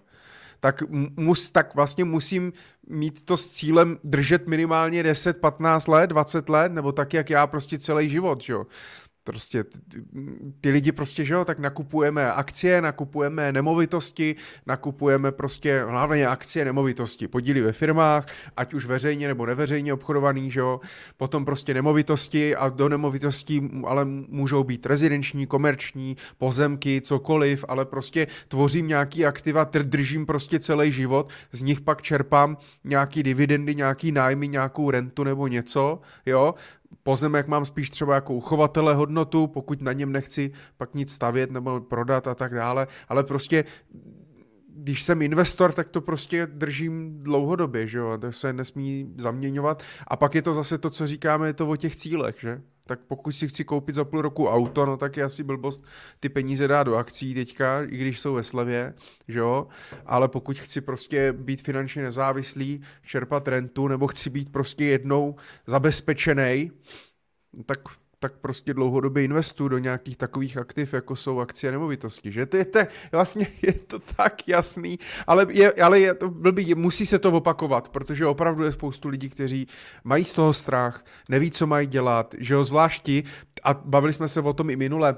tak, 0.60 0.84
mus, 1.18 1.52
tak 1.52 1.76
vlastně 1.76 2.03
musím 2.03 2.53
mít 2.88 3.26
to 3.26 3.38
s 3.38 3.48
cílem 3.48 3.98
držet 4.03 4.48
minimálně 4.48 5.03
10, 5.03 5.38
15 5.38 5.88
let, 5.88 6.08
20 6.08 6.49
let, 6.49 6.72
nebo 6.72 6.91
tak, 6.91 7.14
jak 7.14 7.30
já 7.30 7.48
prostě 7.48 7.80
celý 7.80 8.10
život, 8.10 8.41
že 8.41 8.53
jo. 8.53 8.66
Prostě 9.32 9.64
ty 10.62 10.70
lidi 10.70 10.91
prostě, 10.91 11.26
že 11.26 11.34
jo, 11.34 11.45
tak 11.45 11.60
nakupujeme 11.60 12.32
akcie, 12.32 12.82
nakupujeme 12.82 13.52
nemovitosti, 13.52 14.36
nakupujeme 14.66 15.32
prostě 15.32 15.84
hlavně 15.88 16.28
akcie, 16.28 16.66
nemovitosti, 16.66 17.28
podíly 17.28 17.62
ve 17.62 17.72
firmách, 17.72 18.26
ať 18.58 18.74
už 18.74 18.86
veřejně 18.86 19.28
nebo 19.28 19.45
neveřejně 19.45 19.94
obchodovaný, 19.94 20.52
že 20.52 20.60
jo, 20.60 20.80
potom 21.18 21.45
prostě 21.45 21.74
nemovitosti 21.74 22.56
a 22.56 22.70
do 22.70 22.90
nemovitostí 22.90 23.70
ale 23.86 24.06
můžou 24.06 24.64
být 24.64 24.86
rezidenční, 24.86 25.48
komerční, 25.48 26.18
pozemky, 26.38 27.02
cokoliv, 27.02 27.66
ale 27.68 27.86
prostě 27.86 28.28
tvořím 28.48 28.88
nějaký 28.88 29.26
aktiva, 29.26 29.64
držím 29.64 30.26
prostě 30.26 30.60
celý 30.60 30.91
život, 30.91 31.30
z 31.52 31.62
nich 31.62 31.82
pak 31.82 32.02
čerpám 32.02 32.58
nějaký 32.84 33.24
dividendy, 33.24 33.76
nějaký 33.76 34.12
nájmy, 34.12 34.48
nějakou 34.48 34.91
rentu 34.91 35.24
nebo 35.24 35.48
něco, 35.48 35.99
jo, 36.26 36.53
pozemek 37.03 37.48
mám 37.48 37.65
spíš 37.65 37.90
třeba 37.90 38.15
jako 38.15 38.34
uchovatele 38.34 38.95
hodnotu, 38.95 39.48
pokud 39.48 39.82
na 39.82 39.94
něm 39.94 40.11
nechci 40.11 40.52
pak 40.78 40.95
nic 40.95 41.11
stavět 41.11 41.52
nebo 41.52 41.82
prodat 41.82 42.28
a 42.28 42.36
tak 42.36 42.53
dále, 42.53 42.88
ale 43.10 43.23
prostě 43.23 43.64
když 44.76 45.03
jsem 45.03 45.22
investor, 45.22 45.72
tak 45.72 45.89
to 45.89 46.02
prostě 46.02 46.48
držím 46.52 47.19
dlouhodobě, 47.19 47.88
že 47.88 47.98
jo, 47.98 48.18
to 48.18 48.31
se 48.31 48.53
nesmí 48.53 49.14
zaměňovat. 49.18 49.84
A 50.07 50.15
pak 50.15 50.35
je 50.35 50.41
to 50.41 50.53
zase 50.53 50.77
to, 50.77 50.89
co 50.89 51.07
říkáme, 51.07 51.48
je 51.48 51.53
to 51.53 51.69
o 51.69 51.76
těch 51.76 51.95
cílech, 51.95 52.35
že? 52.39 52.61
Tak 52.85 52.99
pokud 53.07 53.31
si 53.31 53.48
chci 53.48 53.64
koupit 53.64 53.95
za 53.95 54.06
půl 54.06 54.22
roku 54.22 54.48
auto, 54.48 54.85
no 54.85 54.98
tak 54.98 55.18
je 55.18 55.23
asi 55.23 55.43
blbost 55.43 55.84
ty 56.19 56.30
peníze 56.30 56.68
dát 56.68 56.84
do 56.84 56.95
akcí 56.95 57.34
teďka, 57.34 57.81
i 57.84 57.98
když 57.98 58.19
jsou 58.19 58.34
ve 58.34 58.43
slevě, 58.43 58.93
že 59.27 59.39
jo, 59.39 59.68
ale 60.06 60.27
pokud 60.27 60.57
chci 60.57 60.81
prostě 60.81 61.34
být 61.34 61.61
finančně 61.61 62.03
nezávislý, 62.03 62.81
čerpat 63.03 63.48
rentu, 63.48 63.88
nebo 63.88 64.07
chci 64.07 64.30
být 64.30 64.52
prostě 64.52 64.85
jednou 64.85 65.35
zabezpečený, 65.68 66.72
tak 67.65 67.80
tak 68.22 68.34
prostě 68.38 68.73
dlouhodobě 68.73 69.23
investuju 69.23 69.68
do 69.68 69.77
nějakých 69.77 70.18
takových 70.18 70.57
aktiv, 70.57 70.93
jako 70.93 71.15
jsou 71.15 71.39
akcie 71.39 71.69
a 71.69 71.72
nemovitosti. 71.72 72.31
Že? 72.31 72.45
To 72.45 72.57
je, 72.57 72.65
to, 72.65 72.80
vlastně 73.11 73.48
je 73.61 73.73
to 73.73 73.99
tak 73.99 74.48
jasný, 74.48 74.99
ale, 75.27 75.48
je, 75.49 75.73
ale 75.73 75.99
je 75.99 76.14
to 76.14 76.30
blbý, 76.30 76.76
musí 76.76 77.06
se 77.06 77.19
to 77.19 77.31
opakovat, 77.31 77.89
protože 77.89 78.26
opravdu 78.26 78.64
je 78.64 78.72
spoustu 78.72 79.10
lidí, 79.10 79.30
kteří 79.30 79.68
mají 80.03 80.23
z 80.23 80.34
toho 80.34 80.53
strach, 80.53 81.06
neví, 81.30 81.52
co 81.52 81.68
mají 81.68 81.88
dělat, 81.88 82.35
že 82.38 82.53
jo, 82.53 82.64
zvlášti, 82.64 83.23
a 83.64 83.73
bavili 83.73 84.14
jsme 84.14 84.27
se 84.27 84.41
o 84.41 84.53
tom 84.53 84.69
i 84.69 84.76
minule, 84.76 85.15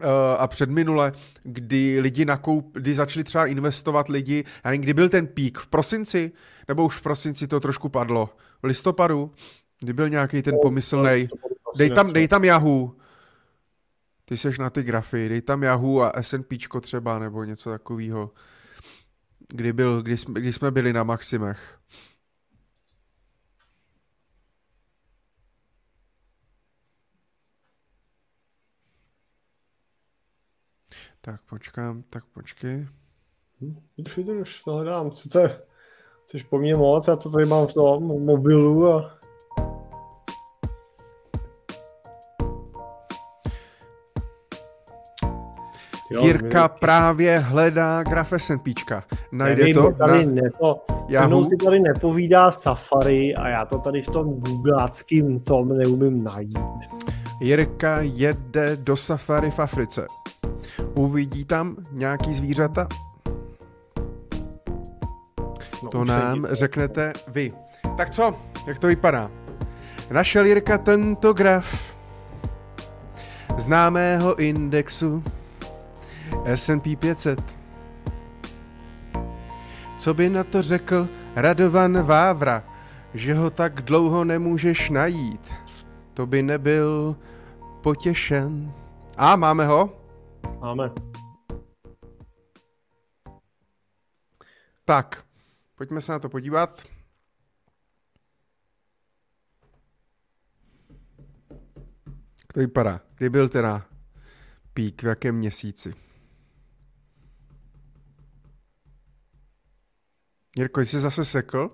Uh, 0.00 0.06
a 0.38 0.46
předminule, 0.46 1.12
kdy 1.42 2.00
lidi 2.00 2.24
nakoup, 2.24 2.70
kdy 2.72 2.94
začali 2.94 3.24
třeba 3.24 3.46
investovat 3.46 4.08
lidi, 4.08 4.44
nevím, 4.64 4.80
kdy 4.80 4.94
byl 4.94 5.08
ten 5.08 5.26
pík, 5.26 5.58
v 5.58 5.66
prosinci, 5.66 6.32
nebo 6.68 6.84
už 6.84 6.96
v 6.96 7.02
prosinci 7.02 7.46
to 7.46 7.60
trošku 7.60 7.88
padlo, 7.88 8.30
v 8.62 8.66
listopadu, 8.66 9.30
kdy 9.80 9.92
byl 9.92 10.08
nějaký 10.08 10.42
ten 10.42 10.54
pomyslný, 10.62 11.28
Dej 11.76 11.90
tam, 11.90 12.12
dej 12.12 12.28
tam 12.28 12.44
Yahoo. 12.44 12.96
Ty 14.24 14.36
seš 14.36 14.58
na 14.58 14.70
ty 14.70 14.82
grafy, 14.82 15.28
dej 15.28 15.42
tam 15.42 15.62
Yahoo 15.62 16.00
a 16.00 16.22
S&P 16.22 16.58
třeba, 16.80 17.18
nebo 17.18 17.44
něco 17.44 17.70
takového. 17.70 18.30
Kdy, 19.48 19.72
byl, 19.72 20.02
kdy, 20.02 20.16
jsme, 20.16 20.40
kdy 20.40 20.52
jsme 20.52 20.70
byli 20.70 20.92
na 20.92 21.04
maximech. 21.04 21.80
Tak 31.20 31.40
počkám, 31.42 32.02
tak 32.02 32.24
počkej. 32.24 32.88
Už 33.96 34.18
už 34.18 34.62
to 34.62 34.72
hledám. 34.72 35.10
Chcete, 35.10 35.62
chceš 36.24 36.42
po 36.42 36.58
mně 36.58 36.76
moc, 36.76 37.08
já 37.08 37.16
to 37.16 37.30
tady 37.30 37.46
mám 37.46 37.66
v 37.66 37.74
tom 37.74 38.02
mobilu 38.24 38.92
a 38.92 39.19
Jo, 46.10 46.24
Jirka 46.24 46.62
my... 46.62 46.68
právě 46.80 47.38
hledá 47.38 48.02
graf 48.02 48.32
S&Pčka. 48.32 49.04
Najde 49.32 49.62
Nevím, 49.62 49.74
to? 49.74 49.92
Tady 49.92 50.26
na... 50.26 50.32
ne, 50.32 50.50
to 50.60 50.84
Yahoo? 51.08 51.44
si 51.44 51.56
tady 51.56 51.80
nepovídá 51.80 52.50
Safari 52.50 53.34
a 53.34 53.48
já 53.48 53.64
to 53.64 53.78
tady 53.78 54.02
v 54.02 54.06
tom 54.06 54.40
googláckým 54.40 55.40
tom 55.40 55.68
neumím 55.68 56.24
najít. 56.24 56.58
Jirka 57.40 57.98
jede 58.00 58.76
do 58.76 58.96
Safari 58.96 59.50
v 59.50 59.58
Africe. 59.58 60.06
Uvidí 60.94 61.44
tam 61.44 61.76
nějaký 61.92 62.34
zvířata? 62.34 62.88
No, 65.82 65.88
to 65.90 66.04
nám 66.04 66.42
to. 66.42 66.54
řeknete 66.54 67.12
vy. 67.28 67.52
Tak 67.96 68.10
co? 68.10 68.34
Jak 68.66 68.78
to 68.78 68.86
vypadá? 68.86 69.30
Našel 70.10 70.46
Jirka 70.46 70.78
tento 70.78 71.32
graf 71.32 71.96
známého 73.58 74.38
indexu 74.38 75.24
S&P 76.44 76.96
500. 76.96 77.56
Co 79.98 80.14
by 80.14 80.30
na 80.30 80.44
to 80.44 80.62
řekl 80.62 81.08
Radovan 81.36 82.02
Vávra, 82.02 82.64
že 83.14 83.34
ho 83.34 83.50
tak 83.50 83.82
dlouho 83.82 84.24
nemůžeš 84.24 84.90
najít? 84.90 85.52
To 86.14 86.26
by 86.26 86.42
nebyl 86.42 87.16
potěšen. 87.82 88.72
A 89.16 89.36
máme 89.36 89.66
ho? 89.66 90.02
Máme. 90.60 90.90
Tak, 94.84 95.24
pojďme 95.74 96.00
se 96.00 96.12
na 96.12 96.18
to 96.18 96.28
podívat. 96.28 96.82
Jak 102.38 102.52
to 102.54 102.60
vypadá? 102.60 103.00
Kdy 103.14 103.30
byl 103.30 103.48
teda 103.48 103.86
pík, 104.74 105.02
v 105.02 105.06
jakém 105.06 105.34
měsíci? 105.34 106.09
Jirko, 110.56 110.80
jsi 110.80 110.98
zase 110.98 111.24
sekl? 111.24 111.70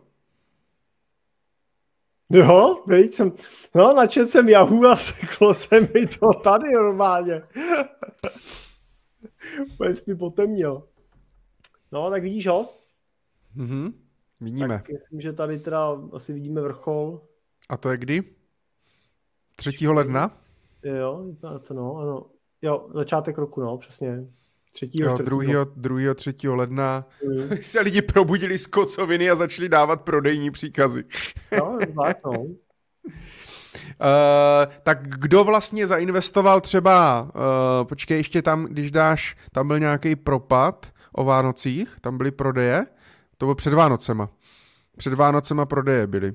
Jo, 2.30 2.82
veď 2.86 3.12
jsem, 3.12 3.32
no 3.74 3.94
načet 3.94 4.30
jsem 4.30 4.48
Yahoo 4.48 4.86
a 4.86 4.96
seklo 4.96 5.54
se 5.54 5.80
mi 5.80 6.06
to 6.06 6.32
tady 6.44 6.72
normálně. 6.72 7.42
Úplně 9.74 9.94
mi 10.06 10.16
potemnil. 10.16 10.88
No, 11.92 12.10
tak 12.10 12.22
vidíš 12.22 12.46
ho? 12.46 12.74
Mhm, 13.54 13.92
vidíme. 14.40 14.68
Tak 14.68 14.88
myslím, 14.88 15.20
že 15.20 15.32
tady 15.32 15.60
teda 15.60 16.00
asi 16.12 16.32
vidíme 16.32 16.60
vrchol. 16.60 17.20
A 17.68 17.76
to 17.76 17.90
je 17.90 17.96
kdy? 17.96 18.22
3. 19.56 19.88
ledna? 19.88 20.40
Jo, 20.82 21.24
to 21.62 21.74
no, 21.74 21.96
ano. 21.96 22.26
Jo, 22.62 22.90
začátek 22.94 23.38
roku, 23.38 23.60
no, 23.60 23.78
přesně. 23.78 24.26
3. 24.76 24.90
Jo, 24.94 25.16
2. 25.16 25.64
2. 25.76 26.14
3. 26.14 26.34
ledna 26.48 27.06
mm. 27.26 27.56
se 27.60 27.80
lidi 27.80 28.02
probudili 28.02 28.58
z 28.58 28.66
kocoviny 28.66 29.30
a 29.30 29.34
začali 29.34 29.68
dávat 29.68 30.02
prodejní 30.02 30.50
příkazy. 30.50 31.04
no, 31.58 31.78
no. 32.24 32.32
tak 34.82 35.08
kdo 35.08 35.44
vlastně 35.44 35.86
zainvestoval 35.86 36.60
třeba, 36.60 37.22
uh, 37.22 37.86
počkej, 37.86 38.16
ještě 38.16 38.42
tam, 38.42 38.64
když 38.64 38.90
dáš, 38.90 39.36
tam 39.52 39.68
byl 39.68 39.78
nějaký 39.78 40.16
propad 40.16 40.86
o 41.12 41.24
Vánocích, 41.24 41.96
tam 42.00 42.18
byly 42.18 42.30
prodeje, 42.30 42.86
to 43.38 43.46
bylo 43.46 43.54
před 43.54 43.74
Vánocema. 43.74 44.28
Před 44.96 45.14
Vánocema 45.14 45.66
prodeje 45.66 46.06
byly. 46.06 46.32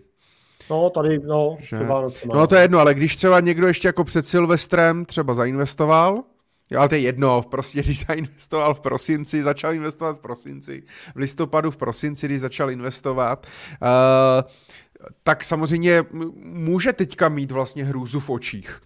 No, 0.69 0.89
tady, 0.89 1.19
no, 1.19 1.57
že... 1.59 1.77
před 1.77 1.88
Vánocema. 1.88 2.35
No 2.35 2.47
to 2.47 2.55
je 2.55 2.61
jedno, 2.61 2.80
ale 2.80 2.93
když 2.93 3.15
třeba 3.15 3.39
někdo 3.39 3.68
ještě 3.68 3.88
jako 3.88 4.03
před 4.03 4.26
Silvestrem 4.26 5.05
třeba 5.05 5.34
zainvestoval, 5.34 6.23
Jo, 6.72 6.80
ale 6.80 6.89
to 6.89 6.95
je 6.95 7.02
jedno, 7.02 7.41
prostě 7.41 7.81
když 7.84 8.06
zainvestoval 8.06 8.73
v 8.73 8.80
prosinci, 8.80 9.43
začal 9.43 9.73
investovat 9.73 10.18
v 10.18 10.19
prosinci, 10.19 10.84
v 11.15 11.18
listopadu 11.18 11.72
v 11.72 11.77
prosinci, 11.77 12.26
když 12.26 12.41
začal 12.41 12.72
investovat, 12.72 13.48
uh, 13.81 14.52
tak 15.23 15.43
samozřejmě 15.43 16.03
může 16.43 16.93
teďka 16.93 17.30
mít 17.30 17.52
vlastně 17.52 17.85
hrůzu 17.85 18.19
v 18.19 18.30
očích. 18.30 18.81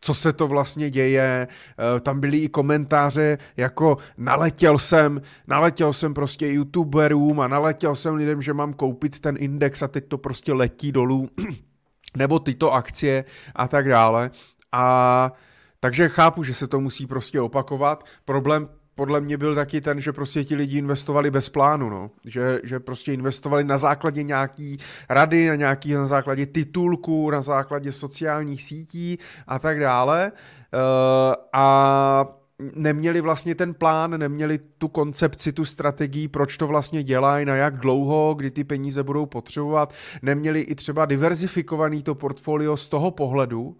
Co 0.00 0.14
se 0.14 0.32
to 0.32 0.48
vlastně 0.48 0.90
děje, 0.90 1.48
uh, 1.48 2.00
tam 2.00 2.20
byly 2.20 2.38
i 2.38 2.48
komentáře 2.48 3.38
jako 3.56 3.96
naletěl 4.18 4.78
jsem, 4.78 5.22
naletěl 5.46 5.92
jsem 5.92 6.14
prostě 6.14 6.46
youtuberům 6.46 7.40
a 7.40 7.48
naletěl 7.48 7.96
jsem 7.96 8.14
lidem, 8.14 8.42
že 8.42 8.52
mám 8.52 8.72
koupit 8.72 9.20
ten 9.20 9.36
index 9.38 9.82
a 9.82 9.88
teď 9.88 10.08
to 10.08 10.18
prostě 10.18 10.52
letí 10.52 10.92
dolů, 10.92 11.28
nebo 12.16 12.38
tyto 12.38 12.72
akcie 12.72 13.24
a 13.54 13.68
tak 13.68 13.88
dále. 13.88 14.30
A 14.72 15.32
takže 15.80 16.08
chápu, 16.08 16.42
že 16.42 16.54
se 16.54 16.66
to 16.66 16.80
musí 16.80 17.06
prostě 17.06 17.40
opakovat. 17.40 18.04
Problém 18.24 18.68
podle 18.94 19.20
mě 19.20 19.36
byl 19.36 19.54
taky 19.54 19.80
ten, 19.80 20.00
že 20.00 20.12
prostě 20.12 20.44
ti 20.44 20.54
lidi 20.54 20.78
investovali 20.78 21.30
bez 21.30 21.48
plánu, 21.48 21.90
no. 21.90 22.10
Že, 22.26 22.60
že 22.64 22.80
prostě 22.80 23.12
investovali 23.12 23.64
na 23.64 23.78
základě 23.78 24.22
nějaký 24.22 24.78
rady, 25.08 25.48
na 25.48 25.54
nějaký, 25.54 25.94
na 25.94 26.04
základě 26.04 26.46
titulků, 26.46 27.30
na 27.30 27.42
základě 27.42 27.92
sociálních 27.92 28.62
sítí 28.62 29.18
a 29.46 29.58
tak 29.58 29.80
dále. 29.80 30.32
Uh, 30.74 31.34
a 31.52 32.26
neměli 32.74 33.20
vlastně 33.20 33.54
ten 33.54 33.74
plán, 33.74 34.18
neměli 34.18 34.58
tu 34.78 34.88
koncepci, 34.88 35.52
tu 35.52 35.64
strategii, 35.64 36.28
proč 36.28 36.56
to 36.56 36.66
vlastně 36.66 37.02
dělají, 37.02 37.44
na 37.46 37.56
jak 37.56 37.76
dlouho, 37.76 38.34
kdy 38.34 38.50
ty 38.50 38.64
peníze 38.64 39.02
budou 39.02 39.26
potřebovat, 39.26 39.94
neměli 40.22 40.60
i 40.60 40.74
třeba 40.74 41.06
diverzifikovaný 41.06 42.02
to 42.02 42.14
portfolio 42.14 42.76
z 42.76 42.88
toho 42.88 43.10
pohledu, 43.10 43.76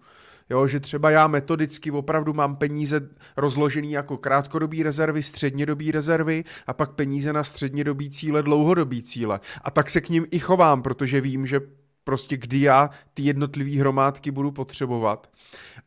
Jo, 0.51 0.67
že 0.67 0.79
třeba 0.79 1.09
já 1.11 1.27
metodicky 1.27 1.91
opravdu 1.91 2.33
mám 2.33 2.55
peníze 2.55 3.09
rozložený 3.37 3.91
jako 3.91 4.17
krátkodobý 4.17 4.83
rezervy, 4.83 5.23
střednědobý 5.23 5.91
rezervy 5.91 6.43
a 6.67 6.73
pak 6.73 6.91
peníze 6.91 7.33
na 7.33 7.43
střednědobý 7.43 8.09
cíle, 8.09 8.43
dlouhodobý 8.43 9.03
cíle. 9.03 9.39
A 9.61 9.71
tak 9.71 9.89
se 9.89 10.01
k 10.01 10.09
ním 10.09 10.27
i 10.31 10.39
chovám, 10.39 10.81
protože 10.81 11.21
vím, 11.21 11.47
že 11.47 11.61
prostě 12.03 12.37
kdy 12.37 12.61
já 12.61 12.89
ty 13.13 13.21
jednotlivé 13.21 13.79
hromádky 13.79 14.31
budu 14.31 14.51
potřebovat. 14.51 15.29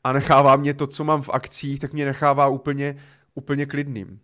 A 0.05 0.13
nechává 0.13 0.57
mě 0.57 0.75
to, 0.75 0.87
co 0.87 1.05
mám 1.05 1.23
v 1.23 1.31
akcích, 1.31 1.81
tak 1.81 1.93
mě 1.93 2.05
nechává 2.05 2.49
úplně, 2.49 2.97
úplně 3.35 3.67
klidným. 3.67 4.21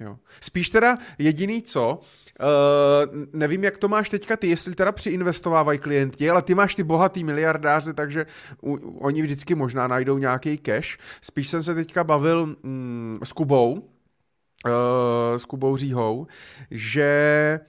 Jo. 0.00 0.18
Spíš 0.40 0.68
teda 0.68 0.98
jediný 1.18 1.62
co, 1.62 2.00
uh, 2.42 3.24
nevím, 3.32 3.64
jak 3.64 3.78
to 3.78 3.88
máš 3.88 4.08
teďka 4.08 4.36
ty, 4.36 4.48
jestli 4.48 4.74
teda 4.74 4.92
přiinvestovávají 4.92 5.78
klienti, 5.78 6.30
ale 6.30 6.42
ty 6.42 6.54
máš 6.54 6.74
ty 6.74 6.82
bohatý 6.82 7.24
miliardáře, 7.24 7.92
takže 7.92 8.26
u, 8.62 8.74
oni 8.98 9.22
vždycky 9.22 9.54
možná 9.54 9.86
najdou 9.86 10.18
nějaký 10.18 10.58
cash. 10.58 10.98
Spíš 11.20 11.48
jsem 11.48 11.62
se 11.62 11.74
teďka 11.74 12.04
bavil 12.04 12.56
mm, 12.62 13.18
s 13.24 13.32
Kubou, 13.32 13.72
uh, 13.72 15.36
s 15.36 15.44
Kubou 15.44 15.76
Říhou, 15.76 16.26
že 16.70 17.60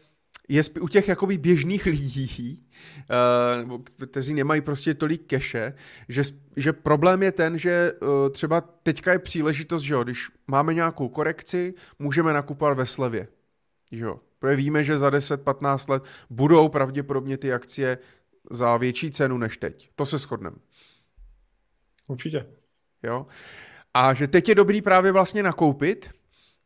je 0.49 0.61
u 0.81 0.87
těch 0.87 1.07
jakoby 1.07 1.37
běžných 1.37 1.85
lidí, 1.85 2.63
uh, 3.69 3.81
kteří 4.07 4.33
nemají 4.33 4.61
prostě 4.61 4.93
tolik 4.93 5.25
keše, 5.27 5.73
že, 6.09 6.23
že 6.55 6.73
problém 6.73 7.23
je 7.23 7.31
ten, 7.31 7.57
že 7.57 7.93
uh, 7.93 8.29
třeba 8.29 8.61
teďka 8.61 9.11
je 9.11 9.19
příležitost, 9.19 9.81
že 9.81 9.93
jo, 9.93 10.03
když 10.03 10.29
máme 10.47 10.73
nějakou 10.73 11.09
korekci, 11.09 11.73
můžeme 11.99 12.33
nakupovat 12.33 12.77
ve 12.77 12.85
slevě. 12.85 13.27
Že 13.91 14.03
jo. 14.03 14.19
Protože 14.43 14.55
víme, 14.55 14.83
že 14.83 14.97
za 14.97 15.09
10-15 15.09 15.91
let 15.91 16.03
budou 16.29 16.69
pravděpodobně 16.69 17.37
ty 17.37 17.53
akcie 17.53 17.97
za 18.51 18.77
větší 18.77 19.11
cenu 19.11 19.37
než 19.37 19.57
teď. 19.57 19.89
To 19.95 20.05
se 20.05 20.17
shodneme. 20.17 20.55
Určitě. 22.07 22.45
Jo. 23.03 23.27
A 23.93 24.13
že 24.13 24.27
teď 24.27 24.49
je 24.49 24.55
dobrý 24.55 24.81
právě 24.81 25.11
vlastně 25.11 25.43
nakoupit, 25.43 26.09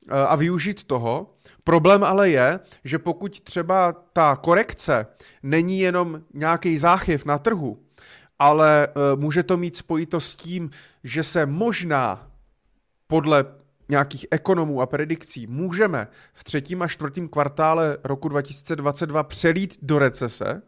a 0.09 0.35
využít 0.35 0.83
toho. 0.83 1.35
Problém 1.63 2.03
ale 2.03 2.29
je, 2.29 2.59
že 2.83 2.99
pokud 2.99 3.41
třeba 3.41 3.91
ta 3.91 4.35
korekce 4.35 5.07
není 5.43 5.79
jenom 5.79 6.21
nějaký 6.33 6.77
záchyv 6.77 7.25
na 7.25 7.37
trhu, 7.37 7.83
ale 8.39 8.87
e, 8.87 9.15
může 9.15 9.43
to 9.43 9.57
mít 9.57 9.77
spojitost 9.77 10.29
s 10.29 10.35
tím, 10.35 10.69
že 11.03 11.23
se 11.23 11.45
možná 11.45 12.31
podle 13.07 13.45
nějakých 13.89 14.25
ekonomů 14.31 14.81
a 14.81 14.85
predikcí 14.85 15.47
můžeme 15.47 16.07
v 16.33 16.43
třetím 16.43 16.81
a 16.81 16.87
čtvrtém 16.87 17.27
kvartále 17.27 17.97
roku 18.03 18.29
2022 18.29 19.23
přelít 19.23 19.77
do 19.81 19.99
recese, 19.99 20.61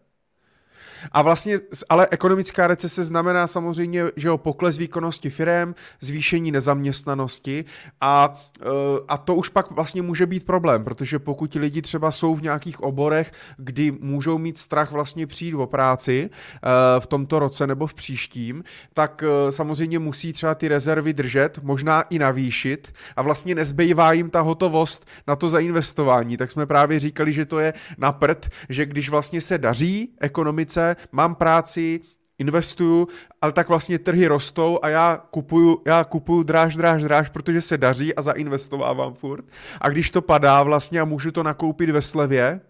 a 1.11 1.21
vlastně, 1.21 1.59
ale 1.89 2.07
ekonomická 2.11 2.67
recese 2.67 3.03
znamená 3.03 3.47
samozřejmě, 3.47 4.03
že 4.15 4.31
o 4.31 4.37
pokles 4.37 4.77
výkonnosti 4.77 5.29
firm, 5.29 5.75
zvýšení 5.99 6.51
nezaměstnanosti 6.51 7.65
a, 8.01 8.35
eh, 8.61 8.65
a 9.07 9.17
to 9.17 9.35
už 9.35 9.49
pak 9.49 9.71
vlastně 9.71 10.01
může 10.01 10.25
být 10.25 10.45
problém, 10.45 10.83
protože 10.83 11.19
pokud 11.19 11.53
lidi 11.53 11.81
třeba 11.81 12.11
jsou 12.11 12.35
v 12.35 12.41
nějakých 12.41 12.81
oborech, 12.81 13.31
kdy 13.57 13.91
můžou 13.91 14.37
mít 14.37 14.57
strach 14.57 14.91
vlastně 14.91 15.27
přijít 15.27 15.53
o 15.53 15.67
práci 15.67 16.29
eh, 16.29 16.99
v 16.99 17.07
tomto 17.07 17.39
roce 17.39 17.67
nebo 17.67 17.87
v 17.87 17.93
příštím, 17.93 18.63
tak 18.93 19.23
eh, 19.23 19.51
samozřejmě 19.51 19.99
musí 19.99 20.33
třeba 20.33 20.55
ty 20.55 20.67
rezervy 20.67 21.13
držet, 21.13 21.59
možná 21.63 22.01
i 22.01 22.19
navýšit 22.19 22.93
a 23.15 23.21
vlastně 23.21 23.55
nezbývá 23.55 24.13
jim 24.13 24.29
ta 24.29 24.41
hotovost 24.41 25.07
na 25.27 25.35
to 25.35 25.49
zainvestování. 25.49 26.37
Tak 26.37 26.51
jsme 26.51 26.65
právě 26.65 26.99
říkali, 26.99 27.33
že 27.33 27.45
to 27.45 27.59
je 27.59 27.73
na 27.97 28.11
prd, 28.11 28.49
že 28.69 28.85
když 28.85 29.09
vlastně 29.09 29.41
se 29.41 29.57
daří 29.57 30.09
ekonomice, 30.19 30.88
mám 31.11 31.35
práci, 31.35 31.99
investuju, 32.39 33.07
ale 33.41 33.51
tak 33.51 33.69
vlastně 33.69 33.99
trhy 33.99 34.27
rostou 34.27 34.79
a 34.81 34.89
já 34.89 35.17
kupuju, 35.31 35.81
já 35.85 36.03
kupuju 36.03 36.43
dráž, 36.43 36.75
dráž, 36.75 37.03
dráž, 37.03 37.29
protože 37.29 37.61
se 37.61 37.77
daří 37.77 38.15
a 38.15 38.21
zainvestovávám 38.21 39.13
furt. 39.13 39.45
A 39.81 39.89
když 39.89 40.11
to 40.11 40.21
padá 40.21 40.63
vlastně 40.63 40.99
a 40.99 41.05
můžu 41.05 41.31
to 41.31 41.43
nakoupit 41.43 41.89
ve 41.89 42.01
slevě, 42.01 42.61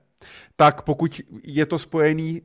tak 0.56 0.82
pokud 0.82 1.22
je 1.44 1.66
to 1.66 1.78
spojený 1.78 2.42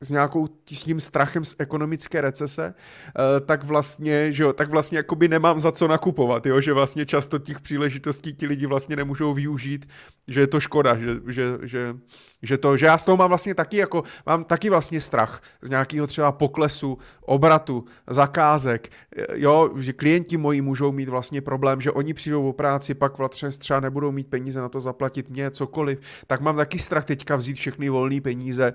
s 0.00 0.10
nějakou 0.10 0.46
s 0.72 0.82
tím 0.82 1.00
strachem 1.00 1.44
z 1.44 1.54
ekonomické 1.58 2.20
recese, 2.20 2.74
uh, 2.74 3.46
tak 3.46 3.64
vlastně, 3.64 4.32
že 4.32 4.42
jo, 4.42 4.52
tak 4.52 4.70
vlastně 4.70 4.98
jakoby 4.98 5.28
nemám 5.28 5.58
za 5.58 5.72
co 5.72 5.88
nakupovat, 5.88 6.46
jo, 6.46 6.60
že 6.60 6.72
vlastně 6.72 7.06
často 7.06 7.38
těch 7.38 7.60
příležitostí 7.60 8.34
ti 8.34 8.46
lidi 8.46 8.66
vlastně 8.66 8.96
nemůžou 8.96 9.34
využít, 9.34 9.86
že 10.28 10.40
je 10.40 10.46
to 10.46 10.60
škoda, 10.60 10.98
že, 10.98 11.06
že, 11.26 11.58
že, 11.62 11.96
že 12.42 12.58
to, 12.58 12.76
že 12.76 12.86
já 12.86 12.98
z 12.98 13.04
toho 13.04 13.16
mám 13.16 13.28
vlastně 13.28 13.54
taky 13.54 13.76
jako, 13.76 14.02
mám 14.26 14.44
taky 14.44 14.70
vlastně 14.70 15.00
strach 15.00 15.42
z 15.62 15.70
nějakého 15.70 16.06
třeba 16.06 16.32
poklesu, 16.32 16.98
obratu, 17.20 17.84
zakázek, 18.10 18.88
jo, 19.34 19.70
že 19.76 19.92
klienti 19.92 20.36
moji 20.36 20.60
můžou 20.60 20.92
mít 20.92 21.08
vlastně 21.08 21.40
problém, 21.40 21.80
že 21.80 21.90
oni 21.90 22.14
přijdou 22.14 22.48
o 22.48 22.52
práci, 22.52 22.94
pak 22.94 23.18
vlastně 23.18 23.50
třeba 23.50 23.80
nebudou 23.80 24.12
mít 24.12 24.30
peníze 24.30 24.60
na 24.60 24.68
to 24.68 24.80
zaplatit 24.80 25.30
mě 25.30 25.50
cokoliv, 25.50 26.00
tak 26.26 26.40
mám 26.40 26.56
taky 26.56 26.78
strach 26.78 27.04
teďka 27.04 27.36
vzít 27.36 27.54
všechny 27.54 27.88
volné 27.88 28.20
peníze, 28.20 28.74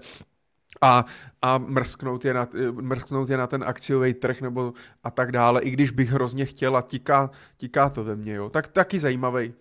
a, 0.82 1.06
a 1.42 1.58
mrsknout, 1.58 2.26
je 2.26 2.34
na, 2.34 2.48
mrsknout 2.72 3.30
je 3.30 3.38
na 3.38 3.48
ten 3.48 3.64
akciový 3.64 4.14
trh 4.14 4.42
nebo 4.42 4.74
a 5.04 5.12
tak 5.12 5.32
dále, 5.32 5.62
i 5.62 5.70
když 5.70 5.92
bych 5.92 6.10
hrozně 6.10 6.46
chtěl 6.46 6.78
a 6.78 6.82
tíká, 6.82 7.30
tíká 7.58 7.90
to 7.90 8.04
ve 8.04 8.16
mně, 8.16 8.34
jo. 8.34 8.50
Tak 8.50 8.68
taky 8.68 9.00
zajímavý 9.00 9.54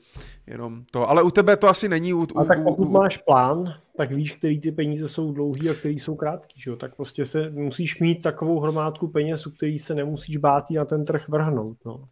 jenom 0.46 0.84
to. 0.90 1.10
Ale 1.10 1.22
u 1.22 1.30
tebe 1.30 1.56
to 1.56 1.68
asi 1.68 1.88
není. 1.88 2.14
U, 2.14 2.26
a 2.36 2.44
tak 2.44 2.62
pokud 2.62 2.88
u, 2.88 2.90
máš 2.90 3.18
plán, 3.18 3.74
tak 3.96 4.10
víš, 4.10 4.34
který 4.34 4.60
ty 4.60 4.72
peníze 4.72 5.08
jsou 5.08 5.32
dlouhý 5.32 5.70
a 5.70 5.74
který 5.74 5.98
jsou 5.98 6.14
krátký, 6.14 6.60
že 6.60 6.70
jo. 6.70 6.76
Tak 6.76 6.94
prostě 6.94 7.26
se 7.26 7.50
musíš 7.50 8.00
mít 8.00 8.22
takovou 8.22 8.60
hromádku 8.60 9.08
peněz, 9.08 9.46
u 9.46 9.50
který 9.50 9.78
se 9.78 9.94
nemusíš 9.94 10.36
bát 10.36 10.70
na 10.70 10.84
ten 10.84 11.04
trh 11.04 11.28
vrhnout, 11.28 11.76
no. 11.84 12.08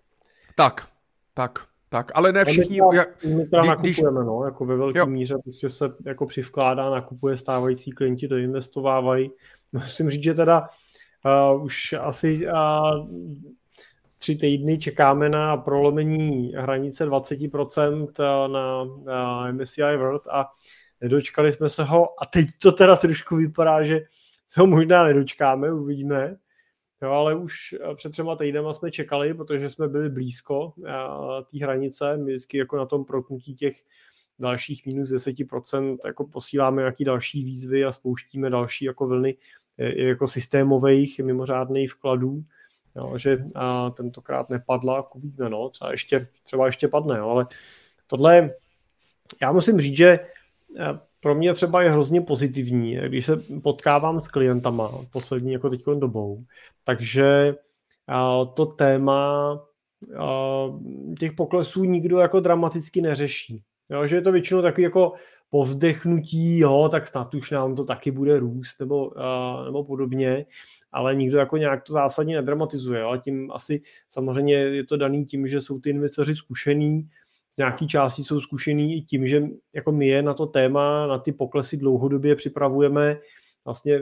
Tak, 0.55 0.89
tak. 1.35 1.59
Tak, 1.89 2.13
ale 2.15 2.33
ne 2.33 2.45
všichni... 2.45 2.81
My 2.81 3.45
kdy, 3.45 3.69
nakupujeme, 3.69 4.25
no, 4.25 4.45
jako 4.45 4.65
ve 4.65 4.77
velké 4.77 5.07
míře 5.07 5.35
prostě 5.45 5.69
se 5.69 5.85
jako 6.05 6.27
přivkládá, 6.27 6.91
nakupuje 6.91 7.37
stávající 7.37 7.91
klienti, 7.91 8.29
to 8.29 8.37
investovávají. 8.37 9.31
Musím 9.73 10.11
říct, 10.11 10.23
že 10.25 10.35
teda 10.35 10.69
uh, 11.53 11.65
už 11.65 11.95
asi 12.01 12.47
uh, 12.47 13.09
tři 14.19 14.37
týdny 14.37 14.79
čekáme 14.79 15.29
na 15.29 15.57
prolomení 15.57 16.53
hranice 16.57 17.07
20% 17.07 18.49
na, 18.53 18.85
na 19.05 19.53
MSCI 19.53 19.97
World 19.97 20.27
a 20.31 20.47
nedočkali 21.01 21.53
jsme 21.53 21.69
se 21.69 21.85
ho 21.85 22.23
a 22.23 22.27
teď 22.27 22.47
to 22.63 22.73
teda 22.73 22.97
trošku 22.97 23.37
vypadá, 23.37 23.83
že 23.83 24.01
se 24.47 24.61
ho 24.61 24.67
možná 24.67 25.05
nedočkáme, 25.05 25.73
uvidíme. 25.73 26.37
Jo, 27.03 27.11
ale 27.11 27.35
už 27.35 27.75
eh, 27.91 27.95
před 27.95 28.11
třema 28.11 28.37
týdnama 28.37 28.73
jsme 28.73 28.91
čekali, 28.91 29.35
protože 29.35 29.69
jsme 29.69 29.89
byli 29.89 30.11
blízko 30.11 30.73
eh, 30.87 30.93
té 31.51 31.65
hranice. 31.65 32.17
My 32.17 32.25
vždycky 32.25 32.59
jako 32.59 32.77
na 32.77 32.87
tom 32.87 33.05
proknutí 33.05 33.55
těch 33.55 33.85
dalších 34.39 34.87
minus 34.87 35.13
10% 35.13 35.99
jako 36.07 36.27
posíláme 36.27 36.83
nějaký 36.83 37.05
další 37.05 37.45
výzvy 37.45 37.85
a 37.85 37.93
spouštíme 37.93 38.51
další 38.51 38.85
jako 38.85 39.07
vlny 39.07 39.37
jako 39.79 40.29
systémových 40.29 41.21
mimořádných 41.21 41.93
vkladů. 41.93 42.45
jo, 42.97 43.19
že 43.19 43.45
a 43.55 43.91
tentokrát 43.91 44.51
nepadla, 44.51 44.97
jako 44.97 45.19
víme, 45.19 45.49
no, 45.49 45.69
třeba 45.69 45.91
ještě, 45.91 46.29
třeba 46.45 46.67
ještě 46.67 46.89
padne, 46.89 47.19
jo, 47.19 47.29
ale 47.29 47.47
tohle, 48.07 48.55
já 49.43 49.53
musím 49.53 49.81
říct, 49.81 49.97
že 49.97 50.19
pro 51.21 51.35
mě 51.35 51.55
třeba 51.55 51.83
je 51.83 51.91
hrozně 51.91 52.21
pozitivní, 52.21 52.97
když 52.97 53.27
se 53.27 53.37
potkávám 53.63 54.21
s 54.21 54.29
klientama 54.29 55.05
poslední 55.13 55.53
jako 55.53 55.71
teď 55.71 55.85
dobou, 55.99 56.45
takže 56.85 57.55
to 58.55 58.67
téma 58.67 59.61
těch 61.19 61.33
poklesů 61.33 61.85
nikdo 61.85 62.19
jako 62.19 62.41
dramaticky 62.41 63.03
neřeší. 63.03 63.63
Jo, 63.91 64.07
že 64.07 64.17
je 64.17 64.23
to 64.23 64.33
většinou 64.33 64.63
takový 64.63 64.83
jako 64.83 65.13
povzdechnutí, 65.51 66.59
jo, 66.59 66.89
tak 66.91 67.07
snad 67.07 67.35
už 67.35 67.51
nám 67.51 67.75
to 67.75 67.85
taky 67.85 68.11
bude 68.11 68.39
růst 68.39 68.81
nebo, 68.81 69.13
nebo 69.65 69.85
podobně, 69.85 70.47
ale 70.93 71.15
nikdo 71.15 71.39
jako 71.39 71.57
nějak 71.57 71.83
to 71.83 71.93
zásadně 71.93 72.37
nedramatizuje. 72.37 73.01
Jo. 73.01 73.09
A 73.11 73.17
tím 73.17 73.51
asi 73.53 73.81
samozřejmě 74.09 74.55
je 74.55 74.85
to 74.85 74.97
daný 74.97 75.25
tím, 75.25 75.47
že 75.47 75.61
jsou 75.61 75.81
ty 75.81 75.91
investoři 75.91 76.35
zkušený, 76.35 77.09
nějaký 77.59 77.89
části 77.89 78.25
jsou 78.25 78.41
zkušený 78.41 78.97
i 78.97 79.03
tím, 79.03 79.27
že 79.27 79.43
jako 79.75 79.93
my 79.93 80.07
je 80.09 80.23
na 80.23 80.35
to 80.35 80.47
téma, 80.47 81.07
na 81.07 81.19
ty 81.19 81.33
poklesy 81.33 81.77
dlouhodobě 81.77 82.37
připravujeme. 82.37 83.21
Vlastně 83.65 84.01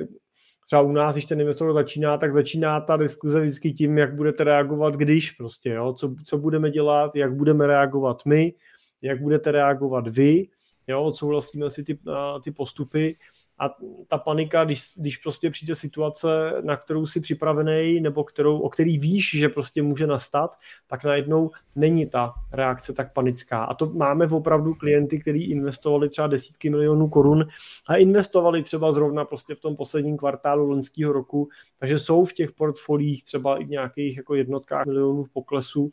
třeba 0.66 0.82
u 0.82 0.92
nás, 0.92 1.14
když 1.14 1.24
ten 1.24 1.40
investor 1.40 1.72
začíná, 1.72 2.18
tak 2.18 2.34
začíná 2.34 2.80
ta 2.80 2.96
diskuze 2.96 3.40
vždycky 3.40 3.72
tím, 3.72 3.98
jak 3.98 4.14
budete 4.14 4.44
reagovat, 4.44 4.94
když 4.94 5.30
prostě, 5.30 5.70
jo, 5.70 5.92
co, 5.92 6.14
co 6.24 6.38
budeme 6.38 6.70
dělat, 6.70 7.16
jak 7.16 7.34
budeme 7.34 7.66
reagovat 7.66 8.26
my, 8.26 8.54
jak 9.02 9.22
budete 9.22 9.52
reagovat 9.52 10.08
vy, 10.08 10.48
jo, 10.86 11.02
odsouhlasíme 11.02 11.70
si 11.70 11.84
ty, 11.84 11.98
ty 12.44 12.50
postupy 12.50 13.16
a 13.58 13.76
ta 14.06 14.18
panika, 14.18 14.64
když, 14.64 14.82
když 14.96 15.16
prostě 15.16 15.50
přijde 15.50 15.74
situace, 15.74 16.28
na 16.60 16.76
kterou 16.76 17.06
si 17.06 17.20
připravený, 17.20 18.00
nebo 18.00 18.24
kterou, 18.24 18.58
o 18.58 18.68
který 18.68 18.98
víš, 18.98 19.30
že 19.38 19.48
prostě 19.48 19.82
může 19.82 20.06
nastat, 20.06 20.56
tak 20.86 21.04
najednou 21.04 21.50
není 21.74 22.06
ta 22.06 22.34
reakce 22.52 22.92
tak 22.92 23.12
panická. 23.12 23.64
A 23.64 23.74
to 23.74 23.86
máme 23.86 24.26
opravdu 24.26 24.74
klienty, 24.74 25.18
kteří 25.20 25.50
investovali 25.50 26.08
třeba 26.08 26.26
desítky 26.26 26.70
milionů 26.70 27.08
korun 27.08 27.48
a 27.88 27.96
investovali 27.96 28.62
třeba 28.62 28.92
zrovna 28.92 29.24
prostě 29.24 29.54
v 29.54 29.60
tom 29.60 29.76
posledním 29.76 30.16
kvartálu 30.16 30.66
loňského 30.66 31.12
roku, 31.12 31.48
takže 31.78 31.98
jsou 31.98 32.24
v 32.24 32.32
těch 32.32 32.52
portfoliích 32.52 33.24
třeba 33.24 33.56
i 33.56 33.64
v 33.64 33.68
nějakých 33.68 34.16
jako 34.16 34.34
jednotkách 34.34 34.86
milionů 34.86 35.24
v 35.24 35.30
poklesu, 35.30 35.90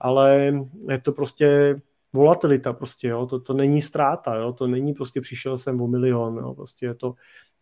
ale 0.00 0.54
je 0.90 1.00
to 1.00 1.12
prostě 1.12 1.80
volatilita 2.16 2.72
prostě, 2.72 3.08
jo, 3.08 3.26
to, 3.26 3.40
to 3.40 3.52
není 3.54 3.82
ztráta, 3.82 4.34
jo, 4.34 4.52
to 4.52 4.66
není 4.66 4.94
prostě 4.94 5.20
přišel 5.20 5.58
jsem 5.58 5.80
o 5.80 5.86
milion, 5.86 6.36
jo, 6.36 6.54
prostě 6.54 6.86
je 6.86 6.94
to, 6.94 7.14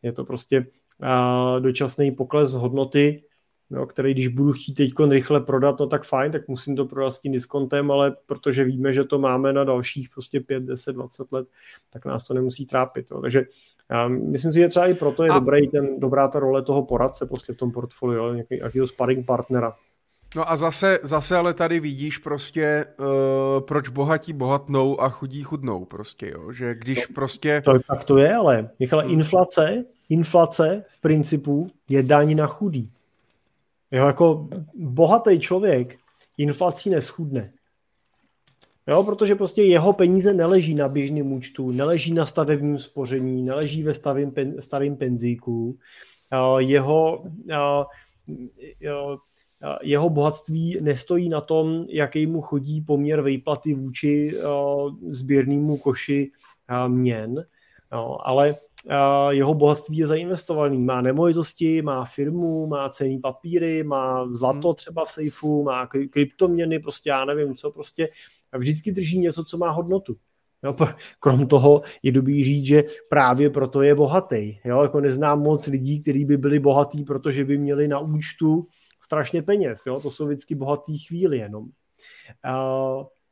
je 0.02 0.12
to 0.12 0.24
prostě 0.24 0.66
a, 1.00 1.58
dočasný 1.58 2.10
pokles 2.10 2.52
hodnoty, 2.52 3.24
jo, 3.70 3.86
který 3.86 4.14
když 4.14 4.28
budu 4.28 4.52
chtít 4.52 4.74
teď 4.74 4.92
rychle 5.08 5.40
prodat, 5.40 5.80
no 5.80 5.86
tak 5.86 6.04
fajn, 6.04 6.32
tak 6.32 6.48
musím 6.48 6.76
to 6.76 6.84
prodat 6.84 7.10
s 7.10 7.20
tím 7.20 7.32
diskontem, 7.32 7.90
ale 7.90 8.16
protože 8.26 8.64
víme, 8.64 8.92
že 8.92 9.04
to 9.04 9.18
máme 9.18 9.52
na 9.52 9.64
dalších 9.64 10.08
prostě 10.08 10.40
5, 10.40 10.62
10, 10.62 10.92
20 10.92 11.32
let, 11.32 11.48
tak 11.92 12.04
nás 12.04 12.24
to 12.24 12.34
nemusí 12.34 12.66
trápit. 12.66 13.10
Jo. 13.10 13.20
Takže 13.20 13.44
já 13.90 14.08
myslím 14.08 14.52
si, 14.52 14.58
že 14.58 14.68
třeba 14.68 14.86
i 14.86 14.94
proto 14.94 15.24
je 15.24 15.30
a... 15.30 15.38
dobrý 15.38 15.68
ten, 15.68 16.00
dobrá 16.00 16.28
ta 16.28 16.38
role 16.38 16.62
toho 16.62 16.82
poradce 16.82 17.26
prostě 17.26 17.52
v 17.52 17.56
tom 17.56 17.72
portfoliu, 17.72 18.32
nějakého 18.50 18.86
sparring 18.86 19.26
partnera. 19.26 19.76
No 20.36 20.50
a 20.50 20.56
zase, 20.56 20.98
zase 21.02 21.36
ale 21.36 21.54
tady 21.54 21.80
vidíš 21.80 22.18
prostě, 22.18 22.84
uh, 22.98 23.06
proč 23.60 23.88
bohatí 23.88 24.32
bohatnou 24.32 25.00
a 25.00 25.08
chudí 25.08 25.42
chudnou 25.42 25.84
prostě, 25.84 26.30
jo, 26.30 26.52
že 26.52 26.74
když 26.74 27.06
to, 27.06 27.12
prostě... 27.12 27.62
To, 27.64 27.72
tak 27.88 28.04
to 28.04 28.18
je, 28.18 28.34
ale 28.34 28.70
Michale, 28.78 29.02
hmm. 29.02 29.12
inflace, 29.12 29.84
inflace 30.08 30.84
v 30.88 31.00
principu 31.00 31.70
je 31.88 32.02
daň 32.02 32.36
na 32.36 32.46
chudý. 32.46 32.90
Jo, 33.90 34.06
jako 34.06 34.48
bohatý 34.74 35.40
člověk 35.40 35.98
inflací 36.38 36.90
neschudne. 36.90 37.52
Jo, 38.86 39.02
protože 39.02 39.34
prostě 39.34 39.62
jeho 39.62 39.92
peníze 39.92 40.34
neleží 40.34 40.74
na 40.74 40.88
běžném 40.88 41.32
účtu, 41.32 41.70
neleží 41.70 42.14
na 42.14 42.26
stavebním 42.26 42.78
spoření, 42.78 43.42
neleží 43.42 43.82
ve 43.82 43.94
stavým 43.94 44.30
pen, 44.30 44.62
starým 44.62 44.96
penzíku. 44.96 45.78
Jeho 46.58 47.24
jo, 48.80 49.18
jeho 49.82 50.10
bohatství 50.10 50.78
nestojí 50.80 51.28
na 51.28 51.40
tom, 51.40 51.86
jaký 51.88 52.26
mu 52.26 52.40
chodí 52.40 52.80
poměr 52.80 53.20
vejplaty 53.20 53.74
vůči 53.74 54.34
sběrnému 55.08 55.76
koši 55.76 56.30
měn, 56.88 57.44
ale 58.20 58.56
jeho 59.30 59.54
bohatství 59.54 59.96
je 59.96 60.06
zainvestovaný. 60.06 60.78
Má 60.78 61.00
nemovitosti, 61.00 61.82
má 61.82 62.04
firmu, 62.04 62.66
má 62.66 62.88
cený 62.88 63.18
papíry, 63.18 63.82
má 63.82 64.28
zlato 64.32 64.68
hmm. 64.68 64.74
třeba 64.74 65.04
v 65.04 65.10
sejfu, 65.10 65.62
má 65.62 65.86
kryptoměny, 65.86 66.78
prostě 66.78 67.10
já 67.10 67.24
nevím 67.24 67.54
co, 67.54 67.70
prostě 67.70 68.08
vždycky 68.56 68.92
drží 68.92 69.18
něco, 69.18 69.44
co 69.44 69.58
má 69.58 69.70
hodnotu. 69.70 70.16
Jo, 70.64 70.76
krom 71.20 71.46
toho 71.46 71.82
je 72.02 72.12
dobrý 72.12 72.44
říct, 72.44 72.64
že 72.64 72.84
právě 73.08 73.50
proto 73.50 73.82
je 73.82 73.94
bohatý. 73.94 74.58
Jo, 74.64 74.82
jako 74.82 75.00
neznám 75.00 75.42
moc 75.42 75.66
lidí, 75.66 76.02
kteří 76.02 76.24
by 76.24 76.36
byli 76.36 76.58
bohatí, 76.58 77.04
protože 77.04 77.44
by 77.44 77.58
měli 77.58 77.88
na 77.88 77.98
účtu 77.98 78.66
strašně 79.04 79.42
peněz. 79.42 79.86
Jo? 79.86 80.00
To 80.00 80.10
jsou 80.10 80.26
vždycky 80.26 80.54
bohatý 80.54 80.98
chvíli 80.98 81.38
jenom. 81.38 81.68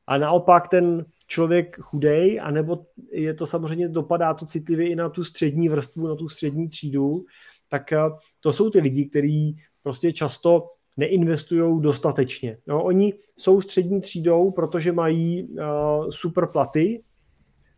A 0.06 0.18
naopak 0.18 0.68
ten 0.68 1.04
člověk 1.26 1.78
chudej, 1.80 2.40
anebo 2.42 2.86
je 3.12 3.34
to 3.34 3.46
samozřejmě, 3.46 3.88
dopadá 3.88 4.34
to 4.34 4.46
citlivě 4.46 4.88
i 4.88 4.96
na 4.96 5.08
tu 5.08 5.24
střední 5.24 5.68
vrstvu, 5.68 6.06
na 6.06 6.14
tu 6.14 6.28
střední 6.28 6.68
třídu, 6.68 7.24
tak 7.68 7.92
to 8.40 8.52
jsou 8.52 8.70
ty 8.70 8.80
lidi, 8.80 9.06
kteří 9.06 9.56
prostě 9.82 10.12
často 10.12 10.68
neinvestují 10.96 11.82
dostatečně. 11.82 12.58
No, 12.66 12.84
oni 12.84 13.14
jsou 13.36 13.60
střední 13.60 14.00
třídou, 14.00 14.50
protože 14.50 14.92
mají 14.92 15.48
uh, 15.48 16.10
super 16.10 16.46
platy, 16.46 17.02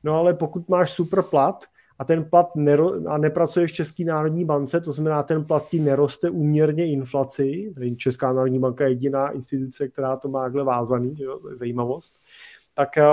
no 0.03 0.15
ale 0.15 0.35
pokud 0.35 0.69
máš 0.69 0.91
super 0.91 1.23
plat, 1.23 1.65
a 1.99 2.05
ten 2.05 2.25
plat 2.25 2.57
nero, 2.57 2.93
a 3.09 3.19
nepracuje 3.19 3.67
v 3.67 3.73
České 3.73 4.05
národní 4.05 4.45
bance, 4.45 4.81
to 4.81 4.93
znamená, 4.93 5.23
ten 5.23 5.45
plat 5.45 5.69
ti 5.69 5.81
neroste 5.81 6.31
úměrně 6.31 6.87
inflaci, 6.87 7.75
Česká 7.97 8.33
národní 8.33 8.59
banka 8.59 8.85
je 8.85 8.91
jediná 8.91 9.31
instituce, 9.31 9.89
která 9.89 10.17
to 10.17 10.29
má 10.29 10.49
vázaný, 10.49 11.17
jo, 11.19 11.39
to 11.39 11.51
je 11.51 11.57
zajímavost, 11.57 12.21
tak 12.75 12.99
eh, 12.99 13.05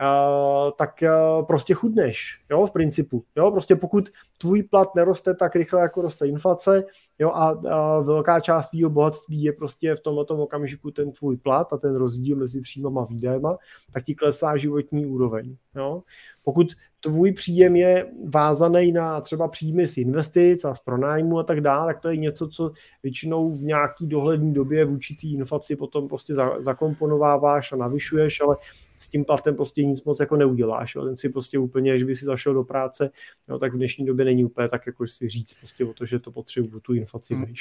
Uh, 0.00 0.70
tak 0.78 1.02
uh, 1.02 1.46
prostě 1.46 1.74
chudneš, 1.74 2.44
jo, 2.50 2.66
v 2.66 2.72
principu. 2.72 3.24
Jo, 3.36 3.50
prostě 3.50 3.76
pokud 3.76 4.08
tvůj 4.38 4.62
plat 4.62 4.94
neroste 4.94 5.34
tak 5.34 5.56
rychle, 5.56 5.80
jako 5.80 6.02
roste 6.02 6.26
inflace, 6.26 6.84
jo, 7.18 7.30
a, 7.30 7.60
a 7.70 8.00
velká 8.00 8.40
část 8.40 8.70
tvýho 8.70 8.90
bohatství 8.90 9.42
je 9.42 9.52
prostě 9.52 9.94
v 9.94 10.00
tomto 10.00 10.36
okamžiku 10.36 10.90
ten 10.90 11.12
tvůj 11.12 11.36
plat 11.36 11.72
a 11.72 11.76
ten 11.76 11.94
rozdíl 11.94 12.36
mezi 12.36 12.60
příjmem 12.60 12.98
a 12.98 13.04
výdajema, 13.04 13.56
tak 13.92 14.04
ti 14.04 14.14
klesá 14.14 14.56
životní 14.56 15.06
úroveň, 15.06 15.56
jo. 15.76 16.02
Pokud 16.44 16.66
tvůj 17.00 17.32
příjem 17.32 17.76
je 17.76 18.06
vázaný 18.28 18.92
na 18.92 19.20
třeba 19.20 19.48
příjmy 19.48 19.86
z 19.86 19.96
investic 19.96 20.64
a 20.64 20.74
z 20.74 20.80
pronájmu 20.80 21.38
a 21.38 21.42
tak 21.42 21.60
dále, 21.60 21.94
tak 21.94 22.02
to 22.02 22.08
je 22.08 22.16
něco, 22.16 22.48
co 22.48 22.72
většinou 23.02 23.50
v 23.50 23.62
nějaký 23.62 24.06
dohlední 24.06 24.54
době 24.54 24.84
v 24.84 24.92
určitý 24.92 25.34
inflaci 25.34 25.76
potom 25.76 26.08
prostě 26.08 26.34
zakomponováváš 26.58 27.72
a 27.72 27.76
navyšuješ, 27.76 28.40
ale 28.40 28.56
s 29.02 29.08
tím 29.08 29.24
platem 29.24 29.56
prostě 29.56 29.84
nic 29.84 30.04
moc 30.04 30.20
jako 30.20 30.36
neuděláš. 30.36 30.94
Jo. 30.94 31.04
Ten 31.04 31.16
si 31.16 31.28
prostě 31.28 31.58
úplně, 31.58 31.98
že 31.98 32.04
by 32.04 32.16
si 32.16 32.24
zašel 32.24 32.54
do 32.54 32.64
práce, 32.64 33.10
jo, 33.48 33.58
tak 33.58 33.72
v 33.72 33.76
dnešní 33.76 34.06
době 34.06 34.24
není 34.24 34.44
úplně 34.44 34.68
tak, 34.68 34.86
jako 34.86 35.06
si 35.06 35.28
říct 35.28 35.54
prostě 35.54 35.84
o 35.84 35.92
to, 35.92 36.06
že 36.06 36.18
to 36.18 36.32
potřebuju 36.32 36.80
tu 36.80 36.94
inflaci 36.94 37.34
hmm. 37.34 37.54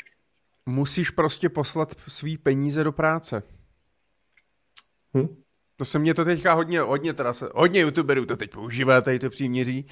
Musíš 0.65 1.09
prostě 1.09 1.49
poslat 1.49 1.95
svý 2.07 2.37
peníze 2.37 2.83
do 2.83 2.91
práce. 2.91 3.43
Hm? 5.17 5.35
To 5.75 5.85
se 5.85 5.99
mě 5.99 6.13
to 6.13 6.25
teďka 6.25 6.53
hodně, 6.53 6.81
hodně, 6.81 7.13
teda 7.13 7.33
se, 7.33 7.49
hodně 7.55 7.81
youtuberů 7.81 8.25
to 8.25 8.37
teď 8.37 8.51
používá, 8.51 9.01
tady 9.01 9.19
to 9.19 9.29
příměří. 9.29 9.85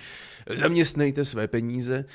Zaměstnejte 0.53 1.25
své 1.25 1.47
peníze 1.47 2.05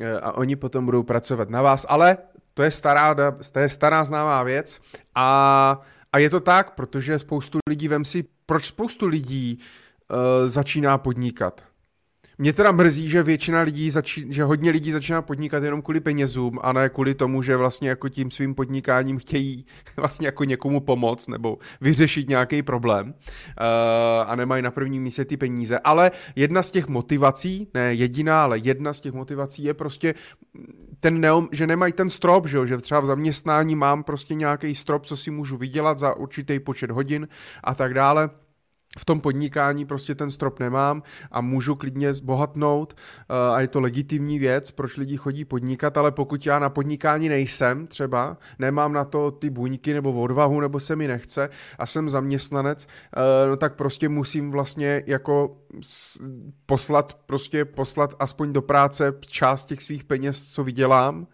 eh, 0.00 0.20
a 0.20 0.32
oni 0.32 0.56
potom 0.56 0.84
budou 0.84 1.02
pracovat 1.02 1.50
na 1.50 1.62
vás, 1.62 1.86
ale 1.88 2.18
to 2.54 2.62
je 2.62 2.70
stará, 2.70 3.14
to 3.52 3.58
je 3.58 3.68
stará 3.68 4.04
známá 4.04 4.42
věc 4.42 4.80
a, 5.14 5.80
a 6.12 6.18
je 6.18 6.30
to 6.30 6.40
tak, 6.40 6.74
protože 6.74 7.18
spoustu 7.18 7.58
lidí, 7.68 7.88
vem 7.88 8.04
si, 8.04 8.24
proč 8.46 8.64
spoustu 8.64 9.06
lidí 9.06 9.58
uh, 9.58 10.48
začíná 10.48 10.98
podnikat? 10.98 11.71
Mě 12.38 12.52
teda 12.52 12.72
mrzí, 12.72 13.08
že 13.08 13.22
většina 13.22 13.60
lidí, 13.60 13.90
začí, 13.90 14.26
že 14.28 14.44
hodně 14.44 14.70
lidí 14.70 14.92
začíná 14.92 15.22
podnikat 15.22 15.62
jenom 15.62 15.82
kvůli 15.82 16.00
penězům 16.00 16.58
a 16.62 16.72
ne 16.72 16.88
kvůli 16.88 17.14
tomu, 17.14 17.42
že 17.42 17.56
vlastně 17.56 17.88
jako 17.88 18.08
tím 18.08 18.30
svým 18.30 18.54
podnikáním 18.54 19.18
chtějí 19.18 19.66
vlastně 19.96 20.26
jako 20.26 20.44
někomu 20.44 20.80
pomoct 20.80 21.28
nebo 21.28 21.58
vyřešit 21.80 22.28
nějaký 22.28 22.62
problém 22.62 23.08
uh, 23.08 23.14
a 24.26 24.36
nemají 24.36 24.62
na 24.62 24.70
prvním 24.70 25.02
místě 25.02 25.24
ty 25.24 25.36
peníze. 25.36 25.78
Ale 25.78 26.10
jedna 26.36 26.62
z 26.62 26.70
těch 26.70 26.88
motivací, 26.88 27.68
ne 27.74 27.94
jediná, 27.94 28.42
ale 28.42 28.58
jedna 28.58 28.92
z 28.92 29.00
těch 29.00 29.12
motivací 29.12 29.64
je 29.64 29.74
prostě 29.74 30.14
ten 31.00 31.20
neom, 31.20 31.48
že 31.52 31.66
nemají 31.66 31.92
ten 31.92 32.10
strop, 32.10 32.46
že, 32.46 32.56
jo? 32.56 32.66
že 32.66 32.76
třeba 32.76 33.00
v 33.00 33.06
zaměstnání 33.06 33.76
mám 33.76 34.04
prostě 34.04 34.34
nějaký 34.34 34.74
strop, 34.74 35.06
co 35.06 35.16
si 35.16 35.30
můžu 35.30 35.56
vydělat 35.56 35.98
za 35.98 36.16
určitý 36.16 36.60
počet 36.60 36.90
hodin 36.90 37.28
a 37.64 37.74
tak 37.74 37.94
dále 37.94 38.30
v 38.98 39.04
tom 39.04 39.20
podnikání 39.20 39.84
prostě 39.84 40.14
ten 40.14 40.30
strop 40.30 40.60
nemám 40.60 41.02
a 41.30 41.40
můžu 41.40 41.74
klidně 41.74 42.14
zbohatnout 42.14 42.94
uh, 42.94 43.54
a 43.54 43.60
je 43.60 43.68
to 43.68 43.80
legitimní 43.80 44.38
věc, 44.38 44.70
proč 44.70 44.96
lidi 44.96 45.16
chodí 45.16 45.44
podnikat, 45.44 45.96
ale 45.96 46.12
pokud 46.12 46.46
já 46.46 46.58
na 46.58 46.70
podnikání 46.70 47.28
nejsem 47.28 47.86
třeba, 47.86 48.36
nemám 48.58 48.92
na 48.92 49.04
to 49.04 49.30
ty 49.30 49.50
buňky 49.50 49.94
nebo 49.94 50.12
odvahu, 50.12 50.60
nebo 50.60 50.80
se 50.80 50.96
mi 50.96 51.08
nechce 51.08 51.48
a 51.78 51.86
jsem 51.86 52.08
zaměstnanec, 52.08 52.86
uh, 53.16 53.50
no 53.50 53.56
tak 53.56 53.74
prostě 53.74 54.08
musím 54.08 54.50
vlastně 54.50 55.02
jako 55.06 55.56
poslat, 56.66 57.18
prostě 57.26 57.64
poslat 57.64 58.14
aspoň 58.18 58.52
do 58.52 58.62
práce 58.62 59.14
část 59.20 59.64
těch 59.64 59.82
svých 59.82 60.04
peněz, 60.04 60.52
co 60.52 60.64
vydělám, 60.64 61.26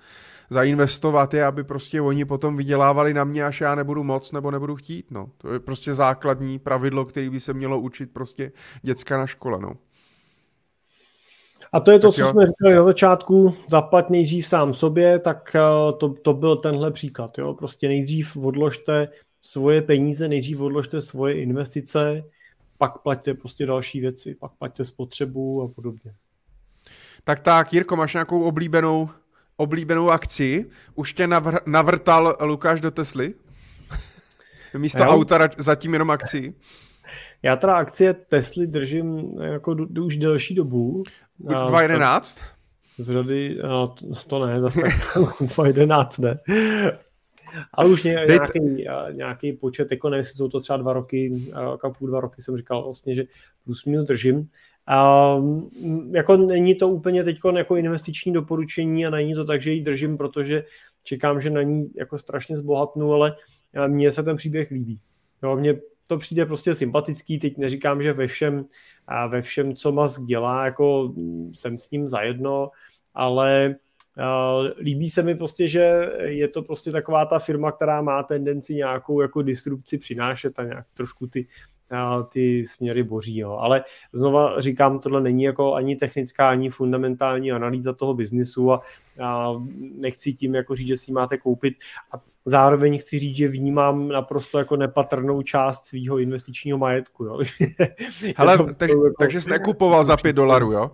zainvestovat 0.51 1.35
je, 1.35 1.45
aby 1.45 1.65
prostě 1.65 2.01
oni 2.01 2.25
potom 2.25 2.57
vydělávali 2.57 3.15
na 3.15 3.25
mě, 3.25 3.45
až 3.45 3.61
já 3.61 3.75
nebudu 3.75 4.05
moc 4.05 4.33
nebo 4.33 4.51
nebudu 4.51 4.77
chtít. 4.77 5.11
No. 5.11 5.31
To 5.39 5.53
je 5.53 5.61
prostě 5.61 5.95
základní 5.95 6.59
pravidlo, 6.59 7.05
který 7.05 7.31
by 7.31 7.41
se 7.41 7.53
mělo 7.53 7.81
učit 7.81 8.13
prostě 8.13 8.53
děcka 8.83 9.19
na 9.19 9.27
škole. 9.27 9.59
No. 9.61 9.73
A 11.73 11.81
to 11.81 11.91
je 11.91 11.99
to, 11.99 12.09
tak 12.09 12.15
co 12.15 12.21
jo. 12.21 12.31
jsme 12.31 12.47
říkali 12.47 12.75
na 12.75 12.83
začátku, 12.83 13.55
zaplať 13.69 14.09
nejdřív 14.11 14.47
sám 14.47 14.75
sobě, 14.75 15.19
tak 15.19 15.57
eh, 15.57 15.93
to, 15.93 16.09
to 16.09 16.33
byl 16.33 16.57
tenhle 16.57 16.91
příklad. 16.91 17.39
Jo? 17.39 17.55
Prostě 17.55 17.89
nejdřív 17.89 18.37
odložte 18.37 19.09
svoje 19.43 19.83
peníze, 19.83 20.29
nejdřív 20.29 20.61
odložte 20.61 21.01
svoje 21.01 21.41
investice, 21.41 22.25
pak 22.79 22.99
plaťte 22.99 23.35
prostě 23.35 23.67
další 23.67 24.01
věci, 24.01 24.35
pak 24.35 24.53
plaťte 24.59 24.85
spotřebu 24.85 25.63
a 25.63 25.69
podobně. 25.69 26.15
Tak 27.25 27.41
tak, 27.41 27.73
Jirko, 27.73 27.97
máš 27.97 28.15
nějakou 28.15 28.43
oblíbenou 28.43 29.09
oblíbenou 29.59 30.11
akci. 30.11 30.67
Už 30.95 31.13
tě 31.13 31.27
navr- 31.27 31.61
navrtal 31.67 32.37
Lukáš 32.41 32.81
do 32.81 32.91
Tesly? 32.91 33.35
Místo 34.79 35.05
jo. 35.05 35.11
auta 35.11 35.49
zatím 35.59 35.93
jenom 35.93 36.11
akci. 36.11 36.55
Já 37.43 37.57
teda 37.57 37.73
akcie 37.73 38.15
Tesly 38.15 38.67
držím 38.67 39.41
jako 39.41 39.75
d- 39.75 40.01
už 40.01 40.17
delší 40.17 40.55
dobu. 40.55 41.03
Už 41.39 41.57
2.11? 41.57 42.45
Z 42.99 43.13
řady, 43.13 43.59
no, 43.63 43.95
to, 44.27 44.47
ne, 44.47 44.61
zase 44.61 44.81
2.11 45.15 46.23
ne. 46.23 46.39
Ale 47.75 47.89
už 47.89 48.03
ně, 48.03 48.25
nějaký, 48.29 48.87
nějaký 49.13 49.53
počet, 49.53 49.91
jako 49.91 50.09
nevím, 50.09 50.25
jsou 50.25 50.49
to 50.49 50.61
třeba 50.61 50.77
dva 50.77 50.93
roky, 50.93 51.43
půl 51.99 52.09
dva 52.09 52.21
roky 52.21 52.43
jsem 52.43 52.57
říkal 52.57 52.85
vlastně, 52.85 53.15
že 53.15 53.25
plus 53.65 53.85
minus 53.85 54.05
držím. 54.05 54.49
Um, 54.89 55.71
jako 56.15 56.37
není 56.37 56.75
to 56.75 56.89
úplně 56.89 57.25
teď 57.25 57.39
jako 57.57 57.77
investiční 57.77 58.33
doporučení 58.33 59.07
a 59.07 59.11
není 59.11 59.35
to 59.35 59.45
tak, 59.45 59.63
že 59.63 59.73
ji 59.73 59.83
držím, 59.83 60.19
protože 60.19 60.65
čekám, 61.03 61.41
že 61.41 61.51
na 61.51 61.63
ní 61.63 61.91
jako 61.97 62.19
strašně 62.19 62.57
zbohatnu, 62.57 63.13
ale 63.13 63.37
mně 63.87 64.11
se 64.11 64.23
ten 64.23 64.37
příběh 64.37 64.71
líbí. 64.71 65.01
Jo, 65.43 65.57
mně 65.57 65.81
to 66.07 66.19
přijde 66.19 66.47
prostě 66.47 66.75
sympatický, 66.75 67.39
teď 67.39 67.59
neříkám, 67.59 68.03
že 68.03 68.13
ve 68.13 68.27
všem, 68.27 68.65
ve 69.29 69.43
všem, 69.43 69.75
co 69.75 69.93
Musk 69.93 70.23
dělá, 70.23 70.65
jako 70.65 71.15
jsem 71.55 71.79
s 71.79 71.91
ním 71.91 72.09
zajedno, 72.09 72.71
ale 73.15 73.77
líbí 74.79 75.11
se 75.11 75.23
mi 75.23 75.35
prostě, 75.35 75.69
že 75.69 76.11
je 76.25 76.49
to 76.49 76.63
prostě 76.63 76.93
taková 76.93 77.25
ta 77.25 77.39
firma, 77.39 77.73
která 77.73 78.03
má 78.03 78.23
tendenci 78.23 78.75
nějakou 78.75 79.21
jako 79.21 79.43
disrupci 79.43 79.99
přinášet 79.99 80.59
a 80.59 80.65
nějak 80.65 80.87
trošku 80.95 81.27
ty 81.27 81.47
ty 82.29 82.67
směry 82.67 83.03
boří. 83.03 83.39
Jo. 83.39 83.53
Ale 83.61 83.85
znova 84.13 84.61
říkám, 84.61 84.99
tohle 84.99 85.21
není 85.21 85.43
jako 85.43 85.75
ani 85.75 85.97
technická, 85.97 86.51
ani 86.51 86.71
fundamentální 86.71 87.53
analýza 87.53 87.93
toho 87.93 88.15
biznisu 88.15 88.73
a, 88.73 88.83
a 89.23 89.53
nechci 89.95 90.33
tím 90.33 90.55
jako 90.55 90.77
říct, 90.77 90.89
že 90.89 90.97
si 90.97 91.13
máte 91.13 91.39
koupit 91.39 91.75
a 92.13 92.21
zároveň 92.45 92.99
chci 92.99 93.19
říct, 93.19 93.37
že 93.37 93.49
vnímám 93.49 94.09
naprosto 94.09 94.59
jako 94.59 94.77
nepatrnou 94.77 95.43
část 95.43 95.87
svého 95.87 96.19
investičního 96.19 96.79
majetku. 96.79 97.25
Jo. 97.25 97.39
Hele, 98.37 98.57
to, 98.57 98.75
tak, 98.75 98.89
jako... 98.89 99.13
takže 99.19 99.41
jsi 99.41 99.51
nekupoval 99.51 100.05
za 100.05 100.17
5 100.17 100.33
dolarů, 100.33 100.73
jo? 100.73 100.91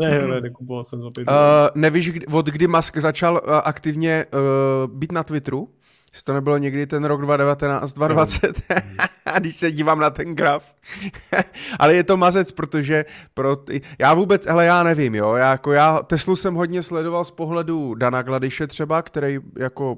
Ne, 0.00 0.28
ne, 0.28 0.40
nekupoval 0.40 0.84
jsem 0.84 1.02
za 1.02 1.10
5 1.10 1.24
dolarů. 1.24 1.74
Uh, 1.74 1.80
nevíš, 1.80 2.12
od 2.32 2.46
kdy 2.46 2.66
Musk 2.66 2.98
začal 2.98 3.34
uh, 3.34 3.54
aktivně 3.64 4.26
uh, 4.34 4.92
být 4.92 5.12
na 5.12 5.22
Twitteru? 5.22 5.68
Jestli 6.14 6.24
to 6.24 6.32
nebylo 6.32 6.58
někdy 6.58 6.86
ten 6.86 7.04
rok 7.04 7.20
2019, 7.20 7.92
2020, 7.92 8.62
když 9.38 9.56
se 9.56 9.72
dívám 9.72 9.98
na 9.98 10.10
ten 10.10 10.34
graf. 10.34 10.74
ale 11.78 11.94
je 11.94 12.04
to 12.04 12.16
mazec, 12.16 12.52
protože 12.52 13.04
pro 13.34 13.56
ty, 13.56 13.82
já 13.98 14.14
vůbec, 14.14 14.46
ale 14.46 14.64
já 14.64 14.82
nevím, 14.82 15.14
jo, 15.14 15.34
já, 15.34 15.50
jako 15.50 15.72
já 15.72 16.02
Teslu 16.02 16.36
jsem 16.36 16.54
hodně 16.54 16.82
sledoval 16.82 17.24
z 17.24 17.30
pohledu 17.30 17.94
Dana 17.94 18.22
Gladiše 18.22 18.66
třeba, 18.66 19.02
který 19.02 19.38
jako 19.58 19.96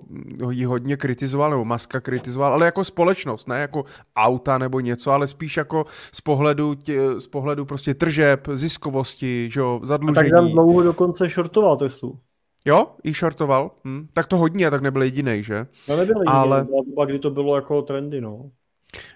ji 0.51 0.65
hodně 0.65 0.97
kritizoval, 0.97 1.51
nebo 1.51 1.65
Maska 1.65 2.01
kritizoval, 2.01 2.53
ale 2.53 2.67
jako 2.67 2.85
společnost, 2.85 3.49
ne 3.49 3.61
jako 3.61 3.85
auta 4.17 4.59
nebo 4.59 4.81
něco, 4.81 5.13
ale 5.13 5.27
spíš 5.27 5.57
jako 5.57 5.87
z 6.13 6.21
pohledu, 6.21 6.75
tě, 6.75 7.21
z 7.21 7.27
pohledu 7.27 7.65
prostě 7.65 7.95
tržeb, 7.95 8.49
ziskovosti, 8.55 9.49
že 9.53 9.61
jo, 9.61 9.81
zadlužení. 9.83 10.29
A 10.29 10.31
tak 10.31 10.43
tam 10.43 10.53
dlouho 10.53 10.83
dokonce 10.83 11.29
shortoval 11.29 11.77
Teslu. 11.77 12.19
Jo, 12.67 12.87
i 13.05 13.13
shortoval. 13.13 13.71
Hm. 13.85 14.07
Tak 14.13 14.27
to 14.27 14.37
hodně, 14.37 14.71
tak 14.71 14.83
nebyl 14.83 15.03
jediný, 15.03 15.43
že? 15.43 15.67
No 15.89 15.97
nebyl 15.97 16.17
jediný, 16.17 16.27
ale... 16.27 16.67
doba, 16.87 17.05
kdy 17.05 17.19
to 17.19 17.31
bylo 17.31 17.55
jako 17.55 17.83
trendy, 17.83 18.21
no. 18.21 18.51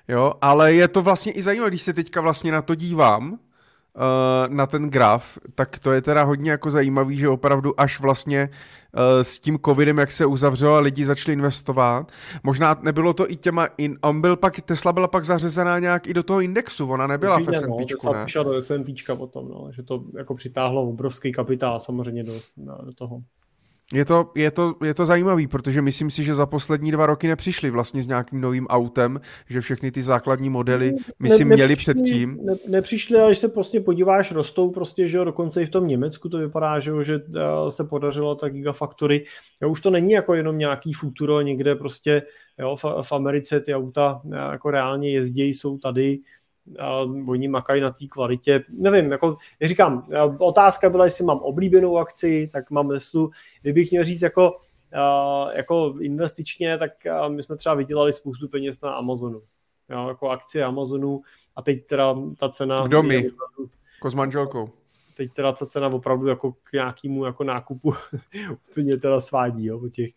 Jo, 0.09 0.35
ale 0.41 0.73
je 0.73 0.89
to 0.89 1.03
vlastně 1.03 1.33
i 1.33 1.43
zajímavé, 1.43 1.71
když 1.71 1.83
se 1.83 1.93
teďka 1.93 2.21
vlastně 2.21 2.53
na 2.53 2.63
to 2.63 2.75
dívám, 2.75 3.33
uh, 3.33 4.55
na 4.55 4.67
ten 4.67 4.91
graf, 4.91 5.39
tak 5.55 5.79
to 5.79 5.93
je 5.93 6.03
teda 6.03 6.23
hodně 6.23 6.51
jako 6.51 6.71
zajímavý, 6.71 7.17
že 7.17 7.29
opravdu 7.29 7.81
až 7.81 8.01
vlastně 8.01 8.49
uh, 8.49 9.01
s 9.23 9.41
tím 9.41 9.59
covidem, 9.65 9.99
jak 9.99 10.11
se 10.11 10.27
uzavřelo 10.27 10.75
a 10.75 10.81
lidi 10.81 11.05
začali 11.05 11.33
investovat, 11.33 12.13
možná 12.43 12.77
nebylo 12.83 13.13
to 13.13 13.31
i 13.31 13.37
těma, 13.37 13.67
in, 13.77 13.99
on 14.01 14.21
byl 14.21 14.37
pak, 14.37 14.61
Tesla 14.61 14.93
byla 14.93 15.09
pak 15.09 15.25
zařazená 15.25 15.79
nějak 15.79 16.07
i 16.07 16.15
do 16.15 16.23
toho 16.23 16.41
indexu, 16.41 16.91
ona 16.91 17.07
nebyla 17.07 17.37
Určitě, 17.37 17.51
v 17.51 17.55
S&Pčku, 17.55 18.07
no, 18.07 18.13
ne? 18.13 18.25
Tesla 18.25 18.43
do 18.43 18.63
S&Pčka 18.63 19.17
potom, 19.17 19.49
no, 19.49 19.69
že 19.73 19.83
to 19.83 20.05
jako 20.17 20.35
přitáhlo 20.35 20.83
obrovský 20.83 21.33
kapitál 21.33 21.81
samozřejmě 21.81 22.25
do, 22.25 22.33
do 22.57 22.93
toho. 22.95 23.21
Je 23.95 24.05
to, 24.05 24.31
je, 24.35 24.51
to, 24.51 24.75
je 24.85 24.95
to 24.95 25.07
zajímavý, 25.07 25.47
protože 25.47 25.83
myslím 25.83 26.11
si, 26.11 26.25
že 26.25 26.35
za 26.35 26.47
poslední 26.47 26.91
dva 26.91 27.07
roky 27.07 27.29
nepřišli 27.29 27.71
vlastně 27.71 28.03
s 28.03 28.07
nějakým 28.07 28.41
novým 28.41 28.67
autem, 28.67 29.21
že 29.49 29.61
všechny 29.61 29.91
ty 29.91 30.03
základní 30.03 30.51
modely, 30.51 30.93
myslím, 31.19 31.49
ne, 31.49 31.55
měli 31.55 31.77
předtím. 31.77 32.39
Ne, 32.43 32.55
nepřišli, 32.69 33.19
ale 33.19 33.31
když 33.31 33.39
se 33.39 33.49
prostě 33.49 33.81
podíváš, 33.81 34.33
rostou 34.33 34.71
prostě, 34.71 35.09
že 35.09 35.25
dokonce 35.25 35.63
i 35.63 35.67
v 35.67 35.71
tom 35.71 35.87
Německu 35.87 36.29
to 36.29 36.39
vypadá, 36.39 36.79
že, 36.79 36.93
že 37.03 37.15
eh, 37.15 37.41
se 37.71 37.85
podařilo 37.85 38.35
ta 38.35 38.49
gigafaktory. 38.49 39.25
Jo, 39.63 39.71
už 39.71 39.81
to 39.81 39.91
není 39.91 40.13
jako 40.13 40.35
jenom 40.35 40.59
nějaký 40.59 40.93
futuro 40.93 41.41
někde 41.41 41.75
prostě 41.75 42.23
jo, 42.59 42.77
v, 42.77 42.85
v 43.03 43.13
Americe 43.13 43.61
ty 43.61 43.75
auta 43.75 44.21
eh, 44.33 44.37
jako 44.37 44.71
reálně 44.71 45.11
jezdí, 45.11 45.55
jsou 45.55 45.79
tady, 45.79 46.19
oni 47.29 47.49
makají 47.49 47.81
na 47.81 47.91
té 47.91 48.07
kvalitě. 48.07 48.65
Nevím, 48.69 49.13
jako, 49.13 49.37
jak 49.61 49.69
říkám, 49.69 50.07
otázka 50.39 50.91
byla, 50.91 51.05
jestli 51.05 51.25
mám 51.25 51.39
oblíbenou 51.39 51.99
akci, 51.99 52.51
tak 52.53 52.71
mám 52.71 52.89
Teslu. 52.89 53.31
Kdybych 53.63 53.91
měl 53.91 54.05
říct 54.05 54.23
jako, 54.23 54.57
jako 55.55 55.95
investičně, 56.01 56.79
tak 56.79 56.93
my 57.29 57.43
jsme 57.43 57.57
třeba 57.57 57.75
vydělali 57.75 58.13
spoustu 58.13 58.49
peněz 58.49 58.81
na 58.81 58.93
Amazonu. 58.93 59.43
Jo, 59.91 60.09
jako 60.09 60.29
akcie 60.29 60.65
Amazonu 60.65 61.21
a 61.57 61.63
teď 61.63 61.87
teda 61.87 62.17
ta 62.39 62.49
cena... 62.49 62.87
Kdo 62.87 63.03
my? 63.03 63.15
Jako 63.97 64.11
s 64.11 64.15
manželkou. 64.15 64.71
Teď 65.17 65.33
teda 65.33 65.53
ta 65.53 65.67
cena 65.67 65.89
opravdu 65.89 66.27
jako 66.27 66.53
k 66.53 66.73
nějakému 66.73 67.25
jako 67.25 67.45
nákupu 67.45 67.95
úplně 68.71 68.97
teda 68.97 69.21
svádí 69.21 69.67
jo, 69.67 69.79
po 69.79 69.89
těch, 69.89 70.11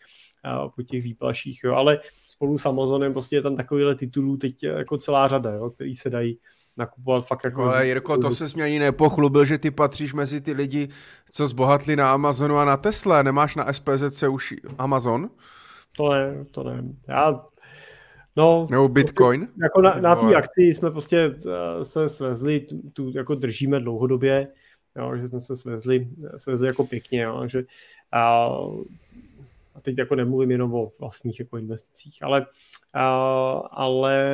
po 0.76 0.84
těch 0.84 1.04
výplaších. 1.04 1.64
Jo. 1.64 1.74
Ale 1.74 2.00
spolu 2.44 2.58
s 2.58 2.66
Amazonem 2.66 3.14
prostě 3.14 3.36
je 3.36 3.42
tam 3.42 3.56
takovýhle 3.56 3.96
titulů 3.96 4.38
teď 4.38 4.64
jako 4.64 4.98
celá 4.98 5.28
řada, 5.28 5.52
jo, 5.52 5.70
který 5.70 5.96
se 5.96 6.10
dají 6.10 6.40
nakupovat 6.78 7.28
fakt 7.28 7.44
jako... 7.44 7.64
Ale 7.64 7.88
Jirko, 7.88 8.18
to 8.18 8.32
se 8.32 8.46
mě 8.56 8.64
ani 8.64 8.80
nepochlubil, 8.80 9.46
že 9.46 9.58
ty 9.58 9.72
patříš 9.72 10.14
mezi 10.14 10.42
ty 10.42 10.54
lidi, 10.54 10.88
co 11.32 11.48
zbohatli 11.48 11.96
na 11.96 12.14
Amazonu 12.14 12.58
a 12.58 12.66
na 12.66 12.78
Tesla. 12.78 13.24
Nemáš 13.24 13.56
na 13.56 13.74
SPZ 13.74 14.24
už 14.24 14.54
Amazon? 14.78 15.30
To 15.98 16.10
ne, 16.10 16.46
to 16.52 16.64
ne. 16.64 16.84
Já 17.08 17.46
No, 18.36 18.68
Nebo 18.70 18.88
Bitcoin? 18.88 19.48
Jako 19.64 19.82
na, 19.82 19.94
na 19.94 20.16
té 20.16 20.36
akci 20.36 20.62
jsme 20.62 20.92
prostě 20.92 21.36
eh, 21.48 21.86
se 21.86 22.10
svezli, 22.10 22.60
tu, 22.60 22.82
tu 22.94 23.12
jako 23.16 23.36
držíme 23.36 23.80
dlouhodobě, 23.80 24.48
jo, 24.98 25.18
že 25.18 25.30
jsme 25.30 25.42
se 25.42 25.56
svezli, 25.56 26.08
svezli 26.38 26.68
jako 26.68 26.84
pěkně, 26.84 27.22
jo, 27.22 27.48
že 27.48 27.64
a 28.12 28.50
a 29.76 29.82
teď 29.82 29.98
jako 29.98 30.16
nemluvím 30.16 30.52
jenom 30.52 30.74
o 30.74 30.92
vlastních 31.00 31.40
jako 31.40 31.58
investicích, 31.58 32.24
ale, 32.24 32.46
a, 32.94 33.08
ale 33.72 34.26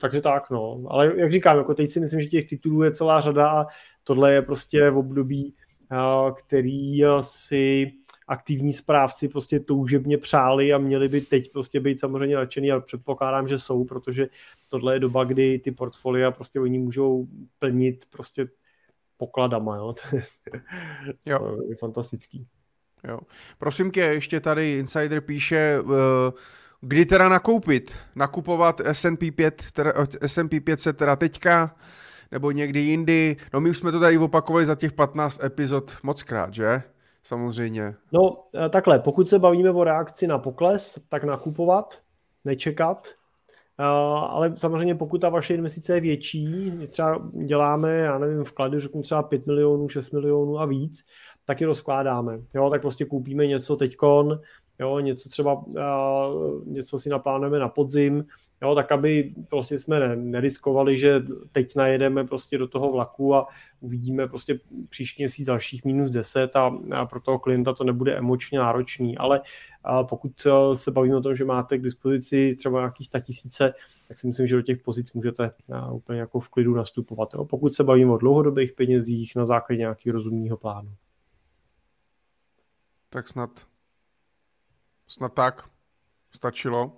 takže 0.00 0.20
tak, 0.20 0.50
no. 0.50 0.82
Ale 0.88 1.12
jak 1.16 1.32
říkám, 1.32 1.56
jako 1.56 1.74
teď 1.74 1.90
si 1.90 2.00
myslím, 2.00 2.20
že 2.20 2.28
těch 2.28 2.48
titulů 2.48 2.82
je 2.82 2.94
celá 2.94 3.20
řada 3.20 3.50
a 3.50 3.66
tohle 4.04 4.32
je 4.32 4.42
prostě 4.42 4.90
v 4.90 4.98
období, 4.98 5.54
a, 5.90 6.30
který 6.38 7.02
si 7.20 7.92
aktivní 8.28 8.72
správci 8.72 9.28
prostě 9.28 9.60
toužebně 9.60 10.18
přáli 10.18 10.72
a 10.72 10.78
měli 10.78 11.08
by 11.08 11.20
teď 11.20 11.52
prostě 11.52 11.80
být 11.80 12.00
samozřejmě 12.00 12.36
nadšený 12.36 12.72
a 12.72 12.80
předpokládám, 12.80 13.48
že 13.48 13.58
jsou, 13.58 13.84
protože 13.84 14.28
tohle 14.68 14.94
je 14.96 15.00
doba, 15.00 15.24
kdy 15.24 15.58
ty 15.58 15.72
portfolia 15.72 16.30
prostě 16.30 16.60
oni 16.60 16.78
můžou 16.78 17.26
plnit 17.58 18.04
prostě 18.10 18.48
pokladama, 19.16 19.76
jo. 19.76 19.94
jo. 21.26 21.38
To 21.38 21.62
je 21.68 21.76
fantastický. 21.76 22.46
Jo. 23.08 23.18
Prosím 23.58 23.90
tě, 23.90 24.00
ještě 24.00 24.40
tady 24.40 24.78
Insider 24.78 25.20
píše, 25.20 25.80
uh, 25.80 25.92
Kdy 26.84 27.06
teda 27.06 27.28
nakoupit? 27.28 27.94
Nakupovat 28.14 28.80
S&P 28.84 29.30
5, 29.30 29.64
teda, 29.72 29.92
S&P 30.20 30.60
500 30.60 30.96
teda 30.96 31.16
teďka, 31.16 31.74
nebo 32.32 32.50
někdy 32.50 32.80
jindy? 32.80 33.36
No 33.52 33.60
my 33.60 33.70
už 33.70 33.78
jsme 33.78 33.92
to 33.92 34.00
tady 34.00 34.18
opakovali 34.18 34.64
za 34.64 34.74
těch 34.74 34.92
15 34.92 35.44
epizod 35.44 35.96
mockrát, 36.02 36.54
že? 36.54 36.82
Samozřejmě. 37.22 37.94
No 38.12 38.20
eh, 38.54 38.68
takhle, 38.68 38.98
pokud 38.98 39.28
se 39.28 39.38
bavíme 39.38 39.70
o 39.70 39.84
reakci 39.84 40.26
na 40.26 40.38
pokles, 40.38 40.98
tak 41.08 41.24
nakupovat, 41.24 41.98
nečekat, 42.44 43.08
Uh, 43.80 44.18
ale 44.18 44.54
samozřejmě 44.56 44.94
pokud 44.94 45.20
ta 45.20 45.28
vaše 45.28 45.54
investice 45.54 45.94
je 45.94 46.00
větší, 46.00 46.72
třeba 46.90 47.30
děláme, 47.44 47.96
já 47.96 48.18
nevím, 48.18 48.44
vklady, 48.44 48.80
řeknu 48.80 49.02
třeba 49.02 49.22
5 49.22 49.46
milionů, 49.46 49.88
6 49.88 50.10
milionů 50.10 50.58
a 50.58 50.66
víc, 50.66 51.04
tak 51.44 51.60
je 51.60 51.66
rozkládáme. 51.66 52.40
Jo, 52.54 52.70
tak 52.70 52.80
prostě 52.80 53.04
koupíme 53.04 53.46
něco 53.46 53.76
teďkon, 53.76 54.40
jo, 54.78 54.98
něco 54.98 55.28
třeba, 55.28 55.54
uh, 55.54 56.66
něco 56.66 56.98
si 56.98 57.08
naplánujeme 57.08 57.58
na 57.58 57.68
podzim, 57.68 58.24
jo, 58.62 58.74
tak 58.74 58.92
aby 58.92 59.34
prostě 59.48 59.78
jsme 59.78 60.16
neriskovali, 60.16 60.98
že 60.98 61.22
teď 61.52 61.76
najedeme 61.76 62.24
prostě 62.24 62.58
do 62.58 62.68
toho 62.68 62.92
vlaku 62.92 63.34
a 63.34 63.46
uvidíme 63.80 64.28
prostě 64.28 64.58
příští 64.88 65.22
měsíc 65.22 65.46
dalších 65.46 65.84
minus 65.84 66.10
10 66.10 66.56
a, 66.56 66.76
a 66.92 67.06
pro 67.06 67.20
toho 67.20 67.38
klienta 67.38 67.72
to 67.72 67.84
nebude 67.84 68.16
emočně 68.16 68.58
náročný, 68.58 69.18
ale 69.18 69.40
a 69.84 70.04
pokud 70.04 70.32
se 70.74 70.90
bavíme 70.90 71.16
o 71.16 71.20
tom, 71.20 71.36
že 71.36 71.44
máte 71.44 71.78
k 71.78 71.82
dispozici 71.82 72.54
třeba 72.58 72.78
nějaký 72.78 73.08
tisíce, 73.20 73.74
tak 74.08 74.18
si 74.18 74.26
myslím, 74.26 74.46
že 74.46 74.56
do 74.56 74.62
těch 74.62 74.78
pozic 74.78 75.12
můžete 75.12 75.50
úplně 75.92 76.20
jako 76.20 76.40
v 76.40 76.48
klidu 76.48 76.74
nastupovat. 76.74 77.34
Jo. 77.34 77.44
Pokud 77.44 77.74
se 77.74 77.84
bavíme 77.84 78.12
o 78.12 78.16
dlouhodobých 78.16 78.72
penězích 78.72 79.36
na 79.36 79.46
základě 79.46 79.78
nějakého 79.78 80.12
rozumného 80.12 80.56
plánu. 80.56 80.90
Tak 83.12 83.28
snad, 83.28 83.66
snad 85.06 85.34
tak 85.34 85.68
stačilo. 86.30 86.92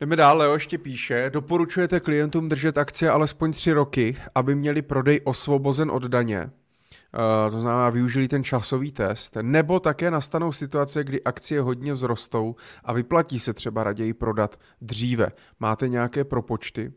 Jdeme 0.00 0.16
dál, 0.16 0.38
Leo 0.38 0.54
ještě 0.54 0.78
píše, 0.78 1.30
doporučujete 1.30 2.00
klientům 2.00 2.48
držet 2.48 2.78
akcie 2.78 3.10
alespoň 3.10 3.52
tři 3.52 3.72
roky, 3.72 4.16
aby 4.34 4.54
měli 4.54 4.82
prodej 4.82 5.20
osvobozen 5.24 5.90
od 5.90 6.02
daně. 6.02 6.40
Uh, 6.44 7.50
to 7.50 7.60
znamená, 7.60 7.90
využili 7.90 8.28
ten 8.28 8.44
časový 8.44 8.92
test, 8.92 9.36
nebo 9.42 9.80
také 9.80 10.10
nastanou 10.10 10.52
situace, 10.52 11.04
kdy 11.04 11.24
akcie 11.24 11.60
hodně 11.60 11.94
vzrostou 11.94 12.56
a 12.84 12.92
vyplatí 12.92 13.40
se 13.40 13.54
třeba 13.54 13.84
raději 13.84 14.14
prodat 14.14 14.60
dříve. 14.80 15.28
Máte 15.60 15.88
nějaké 15.88 16.24
propočty? 16.24 16.92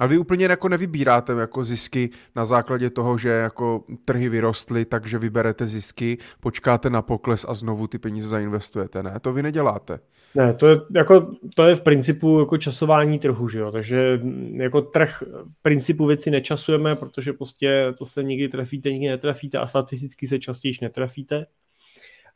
A 0.00 0.06
vy 0.06 0.18
úplně 0.18 0.44
jako 0.44 0.68
nevybíráte 0.68 1.32
jako 1.32 1.64
zisky 1.64 2.10
na 2.36 2.44
základě 2.44 2.90
toho, 2.90 3.18
že 3.18 3.28
jako 3.28 3.84
trhy 4.04 4.28
vyrostly, 4.28 4.84
takže 4.84 5.18
vyberete 5.18 5.66
zisky, 5.66 6.18
počkáte 6.40 6.90
na 6.90 7.02
pokles 7.02 7.46
a 7.48 7.54
znovu 7.54 7.86
ty 7.86 7.98
peníze 7.98 8.28
zainvestujete. 8.28 9.02
Ne, 9.02 9.20
to 9.20 9.32
vy 9.32 9.42
neděláte. 9.42 9.98
Ne, 10.34 10.54
to 10.54 10.66
je, 10.66 10.76
jako, 10.94 11.34
to 11.56 11.66
je 11.66 11.74
v 11.74 11.80
principu 11.80 12.40
jako 12.40 12.58
časování 12.58 13.18
trhu, 13.18 13.48
že 13.48 13.58
jo? 13.58 13.72
takže 13.72 14.20
jako 14.52 14.80
trh 14.80 15.22
v 15.50 15.62
principu 15.62 16.06
věci 16.06 16.30
nečasujeme, 16.30 16.96
protože 16.96 17.32
prostě 17.32 17.94
to 17.98 18.06
se 18.06 18.22
nikdy 18.22 18.48
trefíte, 18.48 18.92
nikdy 18.92 19.08
netrefíte 19.08 19.58
a 19.58 19.66
statisticky 19.66 20.28
se 20.28 20.38
častěji 20.38 20.74
netrefíte. 20.82 21.46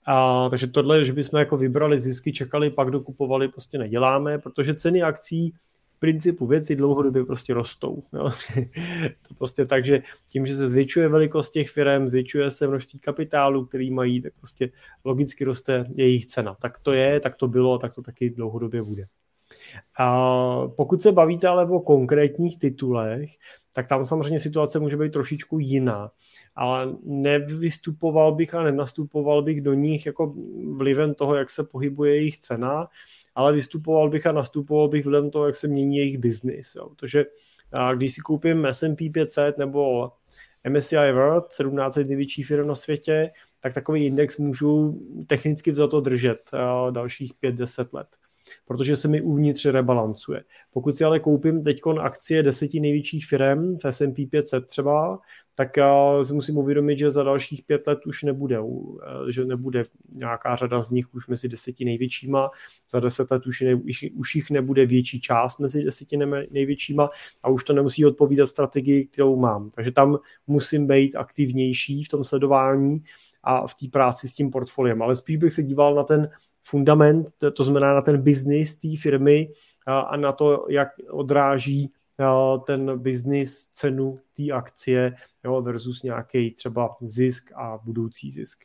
A, 0.06 0.48
takže 0.50 0.66
tohle, 0.66 1.04
že 1.04 1.12
bychom 1.12 1.38
jako 1.38 1.56
vybrali 1.56 1.98
zisky, 1.98 2.32
čekali, 2.32 2.70
pak 2.70 2.90
dokupovali, 2.90 3.48
prostě 3.48 3.78
neděláme, 3.78 4.38
protože 4.38 4.74
ceny 4.74 5.02
akcí 5.02 5.54
principu 5.98 6.46
věci 6.46 6.76
dlouhodobě 6.76 7.24
prostě 7.24 7.54
rostou. 7.54 8.02
Jo. 8.12 8.30
to 9.28 9.34
prostě 9.38 9.66
tak, 9.66 9.84
že 9.84 10.02
tím, 10.30 10.46
že 10.46 10.56
se 10.56 10.68
zvětšuje 10.68 11.08
velikost 11.08 11.50
těch 11.50 11.70
firm, 11.70 12.08
zvětšuje 12.08 12.50
se 12.50 12.66
množství 12.66 12.98
kapitálu, 12.98 13.66
který 13.66 13.90
mají, 13.90 14.22
tak 14.22 14.32
prostě 14.38 14.70
logicky 15.04 15.44
roste 15.44 15.86
jejich 15.94 16.26
cena. 16.26 16.56
Tak 16.60 16.78
to 16.78 16.92
je, 16.92 17.20
tak 17.20 17.36
to 17.36 17.48
bylo, 17.48 17.78
tak 17.78 17.94
to 17.94 18.02
taky 18.02 18.30
dlouhodobě 18.30 18.82
bude. 18.82 19.06
A 19.98 20.68
pokud 20.76 21.02
se 21.02 21.12
bavíte 21.12 21.48
ale 21.48 21.66
o 21.66 21.80
konkrétních 21.80 22.58
titulech, 22.58 23.30
tak 23.74 23.88
tam 23.88 24.06
samozřejmě 24.06 24.38
situace 24.38 24.78
může 24.78 24.96
být 24.96 25.12
trošičku 25.12 25.58
jiná. 25.58 26.10
Ale 26.56 26.96
nevystupoval 27.04 28.34
bych 28.34 28.54
a 28.54 28.62
nenastupoval 28.62 29.42
bych 29.42 29.60
do 29.60 29.74
nich 29.74 30.06
jako 30.06 30.34
vlivem 30.76 31.14
toho, 31.14 31.34
jak 31.34 31.50
se 31.50 31.64
pohybuje 31.64 32.14
jejich 32.14 32.38
cena, 32.38 32.88
ale 33.38 33.52
vystupoval 33.52 34.10
bych 34.10 34.26
a 34.26 34.32
nastupoval 34.32 34.88
bych 34.88 35.00
vzhledem 35.00 35.30
toho, 35.30 35.46
jak 35.46 35.54
se 35.54 35.68
mění 35.68 35.96
jejich 35.96 36.18
biznis. 36.18 36.76
Protože 36.88 37.24
když 37.94 38.14
si 38.14 38.20
koupím 38.20 38.66
S&P 38.66 39.10
500 39.10 39.58
nebo 39.58 40.12
MSCI 40.68 41.12
World, 41.12 41.52
17 41.52 41.96
největší 41.96 42.42
firm 42.42 42.66
na 42.66 42.74
světě, 42.74 43.30
tak 43.60 43.74
takový 43.74 44.06
index 44.06 44.38
můžu 44.38 45.00
technicky 45.26 45.74
za 45.74 45.86
to 45.86 46.00
držet 46.00 46.50
dalších 46.90 47.32
5-10 47.42 47.86
let 47.92 48.08
protože 48.66 48.96
se 48.96 49.08
mi 49.08 49.20
uvnitř 49.20 49.66
rebalancuje. 49.66 50.44
Pokud 50.70 50.96
si 50.96 51.04
ale 51.04 51.20
koupím 51.20 51.62
teď 51.62 51.80
akcie 52.00 52.42
deseti 52.42 52.80
největších 52.80 53.26
firm 53.26 53.78
v 53.78 53.84
S&P 53.84 54.26
500 54.26 54.66
třeba, 54.66 55.18
tak 55.54 55.70
si 56.22 56.34
musím 56.34 56.58
uvědomit, 56.58 56.98
že 56.98 57.10
za 57.10 57.22
dalších 57.22 57.64
pět 57.64 57.86
let 57.86 58.06
už 58.06 58.22
nebude, 58.22 58.58
eh, 58.58 59.32
že 59.32 59.44
nebude 59.44 59.84
nějaká 60.16 60.56
řada 60.56 60.82
z 60.82 60.90
nich 60.90 61.14
už 61.14 61.28
mezi 61.28 61.48
deseti 61.48 61.84
největšíma, 61.84 62.50
za 62.90 63.00
deset 63.00 63.30
let 63.30 63.46
už, 63.46 63.60
ne, 63.60 63.74
už 64.14 64.34
jich 64.34 64.50
nebude 64.50 64.86
větší 64.86 65.20
část 65.20 65.60
mezi 65.60 65.84
deseti 65.84 66.16
největšíma 66.50 67.10
a 67.42 67.48
už 67.48 67.64
to 67.64 67.72
nemusí 67.72 68.06
odpovídat 68.06 68.46
strategii, 68.46 69.06
kterou 69.06 69.36
mám. 69.36 69.70
Takže 69.70 69.90
tam 69.90 70.18
musím 70.46 70.86
být 70.86 71.16
aktivnější 71.16 72.04
v 72.04 72.08
tom 72.08 72.24
sledování 72.24 73.02
a 73.42 73.66
v 73.66 73.74
té 73.74 73.86
práci 73.92 74.28
s 74.28 74.34
tím 74.34 74.50
portfoliem. 74.50 75.02
Ale 75.02 75.16
spíš 75.16 75.36
bych 75.36 75.52
se 75.52 75.62
díval 75.62 75.94
na 75.94 76.02
ten 76.02 76.30
fundament, 76.70 77.26
to 77.52 77.64
znamená 77.64 77.94
na 77.94 78.02
ten 78.02 78.22
biznis 78.22 78.76
té 78.76 78.88
firmy 79.00 79.48
a 79.86 80.16
na 80.16 80.32
to, 80.32 80.66
jak 80.68 80.88
odráží 81.10 81.92
ten 82.66 82.98
biznis 82.98 83.68
cenu 83.72 84.18
té 84.36 84.52
akcie 84.52 85.14
jo, 85.44 85.62
versus 85.62 86.02
nějaký 86.02 86.50
třeba 86.50 86.96
zisk 87.00 87.52
a 87.56 87.78
budoucí 87.84 88.30
zisk. 88.30 88.64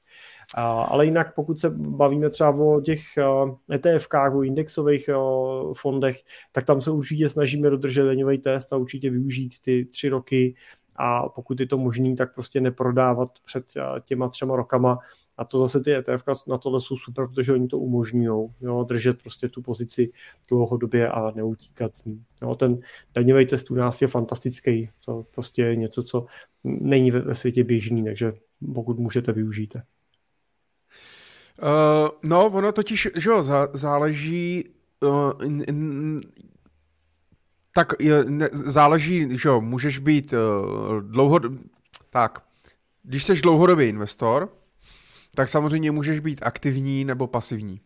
Ale 0.56 1.06
jinak 1.06 1.36
pokud 1.36 1.60
se 1.60 1.70
bavíme 1.70 2.30
třeba 2.30 2.50
o 2.50 2.82
těch 2.82 3.00
etf 3.74 4.08
o 4.36 4.44
indexových 4.44 5.10
fondech, 5.74 6.18
tak 6.52 6.66
tam 6.66 6.82
se 6.82 6.92
určitě 6.92 7.30
snažíme 7.30 7.70
dodržet 7.70 8.04
daňový 8.04 8.38
test 8.38 8.74
a 8.74 8.78
určitě 8.78 9.10
využít 9.10 9.54
ty 9.62 9.86
tři 9.86 10.10
roky 10.10 10.56
a 10.96 11.30
pokud 11.30 11.60
je 11.60 11.68
to 11.68 11.78
možný, 11.78 12.16
tak 12.16 12.34
prostě 12.34 12.62
neprodávat 12.62 13.30
před 13.46 13.66
těma 14.06 14.30
třema 14.30 14.56
rokama, 14.56 15.00
a 15.38 15.46
to 15.46 15.60
zase 15.60 15.84
ty 15.84 15.96
ETF 15.96 16.24
na 16.48 16.58
tohle 16.58 16.82
jsou 16.82 16.98
super, 16.98 17.28
protože 17.28 17.54
oni 17.54 17.68
to 17.68 17.80
umožňují, 17.80 18.50
držet 18.86 19.22
prostě 19.22 19.50
tu 19.50 19.62
pozici 19.62 20.12
dlouhodobě 20.50 21.10
a 21.10 21.32
neutíkat 21.32 21.96
s 21.96 22.06
ní. 22.06 22.24
Jo, 22.42 22.56
ten 22.56 22.80
daňový 23.14 23.46
test 23.46 23.72
u 23.72 23.76
nás 23.76 24.02
je 24.02 24.08
fantastický, 24.08 24.90
to 25.06 25.26
prostě 25.36 25.62
je 25.62 25.76
něco, 25.76 26.04
co 26.04 26.26
není 26.64 27.12
ve 27.12 27.36
světě 27.36 27.64
běžný, 27.64 28.04
takže 28.04 28.34
pokud 28.74 29.00
můžete, 29.00 29.32
využijte. 29.32 29.84
Uh, 31.62 32.10
no, 32.24 32.46
ono 32.46 32.72
totiž, 32.72 33.08
že 33.16 33.30
jo, 33.30 33.44
záleží, 33.74 34.70
uh, 35.00 35.32
n, 35.40 35.64
n, 35.68 36.22
tak 37.76 37.94
je, 38.00 38.26
ne, 38.26 38.50
záleží, 38.52 39.38
že 39.38 39.50
jo, 39.50 39.62
můžeš 39.62 40.00
být 40.00 40.34
uh, 40.34 41.02
dlouhodobý, 41.02 41.60
tak, 42.10 42.44
když 43.04 43.24
jsi 43.24 43.42
dlouhodobý 43.42 43.86
investor, 43.86 44.50
tak 45.36 45.50
samozřejmě 45.50 45.92
můžeš 45.92 46.20
být 46.20 46.40
aktivní 46.44 47.06
nebo 47.06 47.28
pasivní. 47.28 47.82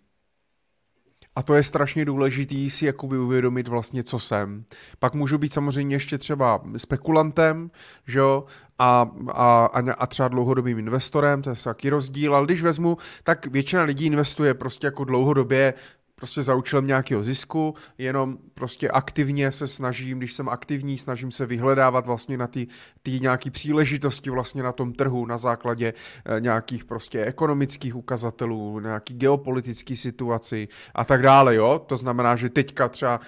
A 1.35 1.43
to 1.43 1.55
je 1.55 1.63
strašně 1.63 2.05
důležitý 2.05 2.69
si 2.69 2.85
jakoby 2.85 3.17
uvědomit 3.17 3.67
vlastně, 3.67 4.03
co 4.03 4.19
jsem. 4.19 4.65
Pak 4.99 5.13
můžu 5.13 5.37
být 5.37 5.53
samozřejmě 5.53 5.95
ještě 5.95 6.17
třeba 6.17 6.63
spekulantem, 6.77 7.71
že 8.07 8.19
jo, 8.19 8.45
a, 8.79 9.09
a, 9.31 9.65
a 9.97 10.07
třeba 10.07 10.27
dlouhodobým 10.27 10.79
investorem, 10.79 11.41
to 11.41 11.49
je 11.49 11.55
taky 11.63 11.89
rozdíl, 11.89 12.35
ale 12.35 12.45
když 12.45 12.61
vezmu, 12.61 12.97
tak 13.23 13.47
většina 13.47 13.83
lidí 13.83 14.05
investuje 14.05 14.53
prostě 14.53 14.87
jako 14.87 15.03
dlouhodobě 15.03 15.73
prostě 16.19 16.41
za 16.41 16.55
účelem 16.55 16.87
nějakého 16.87 17.23
zisku, 17.23 17.75
jenom 17.97 18.37
prostě 18.53 18.89
aktivně 18.89 19.51
se 19.51 19.67
snažím, 19.67 20.17
když 20.17 20.33
jsem 20.33 20.49
aktivní, 20.49 20.97
snažím 20.97 21.31
se 21.31 21.45
vyhledávat 21.45 22.05
vlastně 22.05 22.37
na 22.37 22.47
ty, 22.47 22.67
ty 23.03 23.19
nějaké 23.19 23.51
příležitosti 23.51 24.29
vlastně 24.29 24.63
na 24.63 24.71
tom 24.71 24.93
trhu 24.93 25.25
na 25.25 25.37
základě 25.37 25.93
e, 26.25 26.39
nějakých 26.39 26.85
prostě 26.85 27.25
ekonomických 27.25 27.95
ukazatelů, 27.95 28.79
nějaký 28.79 29.13
geopolitický 29.13 29.97
situaci 29.97 30.67
a 30.95 31.03
tak 31.05 31.21
dále, 31.21 31.55
jo. 31.55 31.81
To 31.87 31.97
znamená, 31.97 32.35
že 32.35 32.49
teďka 32.49 32.89
třeba 32.89 33.19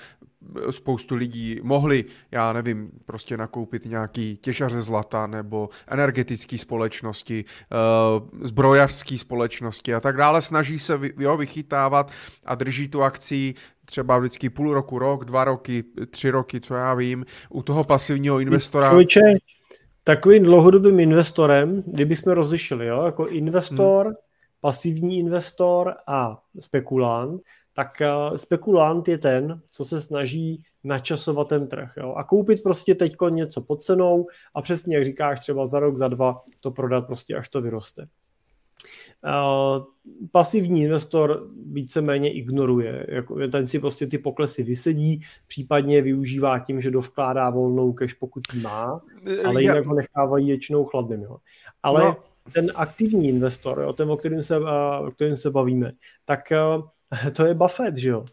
spoustu 0.69 1.15
lidí 1.15 1.59
mohli, 1.63 2.05
já 2.31 2.53
nevím, 2.53 2.91
prostě 3.05 3.37
nakoupit 3.37 3.85
nějaký 3.85 4.37
těžaře 4.37 4.81
zlata 4.81 5.27
nebo 5.27 5.69
energetické 5.87 6.57
společnosti, 6.57 7.45
eh, 7.45 7.75
zbrojařské 8.41 9.17
společnosti 9.17 9.93
a 9.93 9.99
tak 9.99 10.17
dále. 10.17 10.41
Snaží 10.41 10.79
se 10.79 10.99
jo, 11.17 11.37
vychytávat 11.37 12.11
a 12.45 12.55
drží 12.55 12.87
tu 12.87 13.03
akci 13.03 13.53
třeba 13.85 14.17
vždycky 14.17 14.49
půl 14.49 14.73
roku, 14.73 14.99
rok, 14.99 15.25
dva 15.25 15.43
roky, 15.43 15.83
tři 16.09 16.29
roky, 16.29 16.59
co 16.59 16.75
já 16.75 16.93
vím, 16.93 17.25
u 17.49 17.63
toho 17.63 17.83
pasivního 17.83 18.39
investora. 18.39 18.87
Člověče, 18.87 19.21
takovým 20.03 20.43
dlouhodobým 20.43 20.99
investorem, 20.99 21.83
kdybychom 21.85 22.33
rozlišili, 22.33 22.87
jo, 22.87 23.05
jako 23.05 23.27
investor, 23.27 24.05
hmm. 24.05 24.15
pasivní 24.61 25.19
investor 25.19 25.93
a 26.07 26.41
spekulant, 26.59 27.41
tak 27.79 28.01
spekulant 28.35 29.07
je 29.07 29.17
ten, 29.17 29.61
co 29.71 29.85
se 29.85 30.01
snaží 30.01 30.63
načasovat 30.83 31.47
ten 31.47 31.67
trh. 31.67 31.93
Jo? 31.97 32.13
A 32.13 32.23
koupit 32.23 32.63
prostě 32.63 32.95
teď 32.95 33.15
něco 33.29 33.61
pod 33.61 33.81
cenou 33.81 34.27
a 34.55 34.61
přesně 34.61 34.95
jak 34.95 35.05
říkáš, 35.05 35.39
třeba 35.39 35.67
za 35.67 35.79
rok, 35.79 35.97
za 35.97 36.07
dva 36.07 36.43
to 36.61 36.71
prodat 36.71 37.07
prostě 37.07 37.35
až 37.35 37.49
to 37.49 37.61
vyroste. 37.61 38.07
Uh, 39.25 39.85
pasivní 40.31 40.83
investor 40.83 41.47
víceméně 41.71 42.33
ignoruje. 42.33 43.05
Jako, 43.09 43.47
ten 43.47 43.67
si 43.67 43.79
prostě 43.79 44.07
ty 44.07 44.17
poklesy 44.17 44.63
vysedí, 44.63 45.21
případně 45.47 46.01
využívá 46.01 46.59
tím, 46.59 46.81
že 46.81 46.91
dovkládá 46.91 47.49
volnou 47.49 47.93
cash, 47.93 48.13
pokud 48.13 48.43
má, 48.61 49.01
ale 49.45 49.61
jinak 49.61 49.85
ho 49.85 49.95
nechávají 49.95 50.45
většinou 50.45 50.85
chladným. 50.85 51.21
Jo. 51.21 51.37
Ale 51.83 52.01
no. 52.01 52.17
ten 52.53 52.71
aktivní 52.75 53.29
investor, 53.29 53.79
jo, 53.79 53.93
ten, 53.93 54.11
o 54.11 54.17
kterém 54.17 54.43
se, 54.43 54.59
o 54.99 55.11
kterým 55.11 55.37
se 55.37 55.51
bavíme, 55.51 55.91
tak 56.25 56.51
to 57.35 57.45
je 57.45 57.53
Buffett, 57.53 57.97
že 57.97 58.09
jo. 58.09 58.25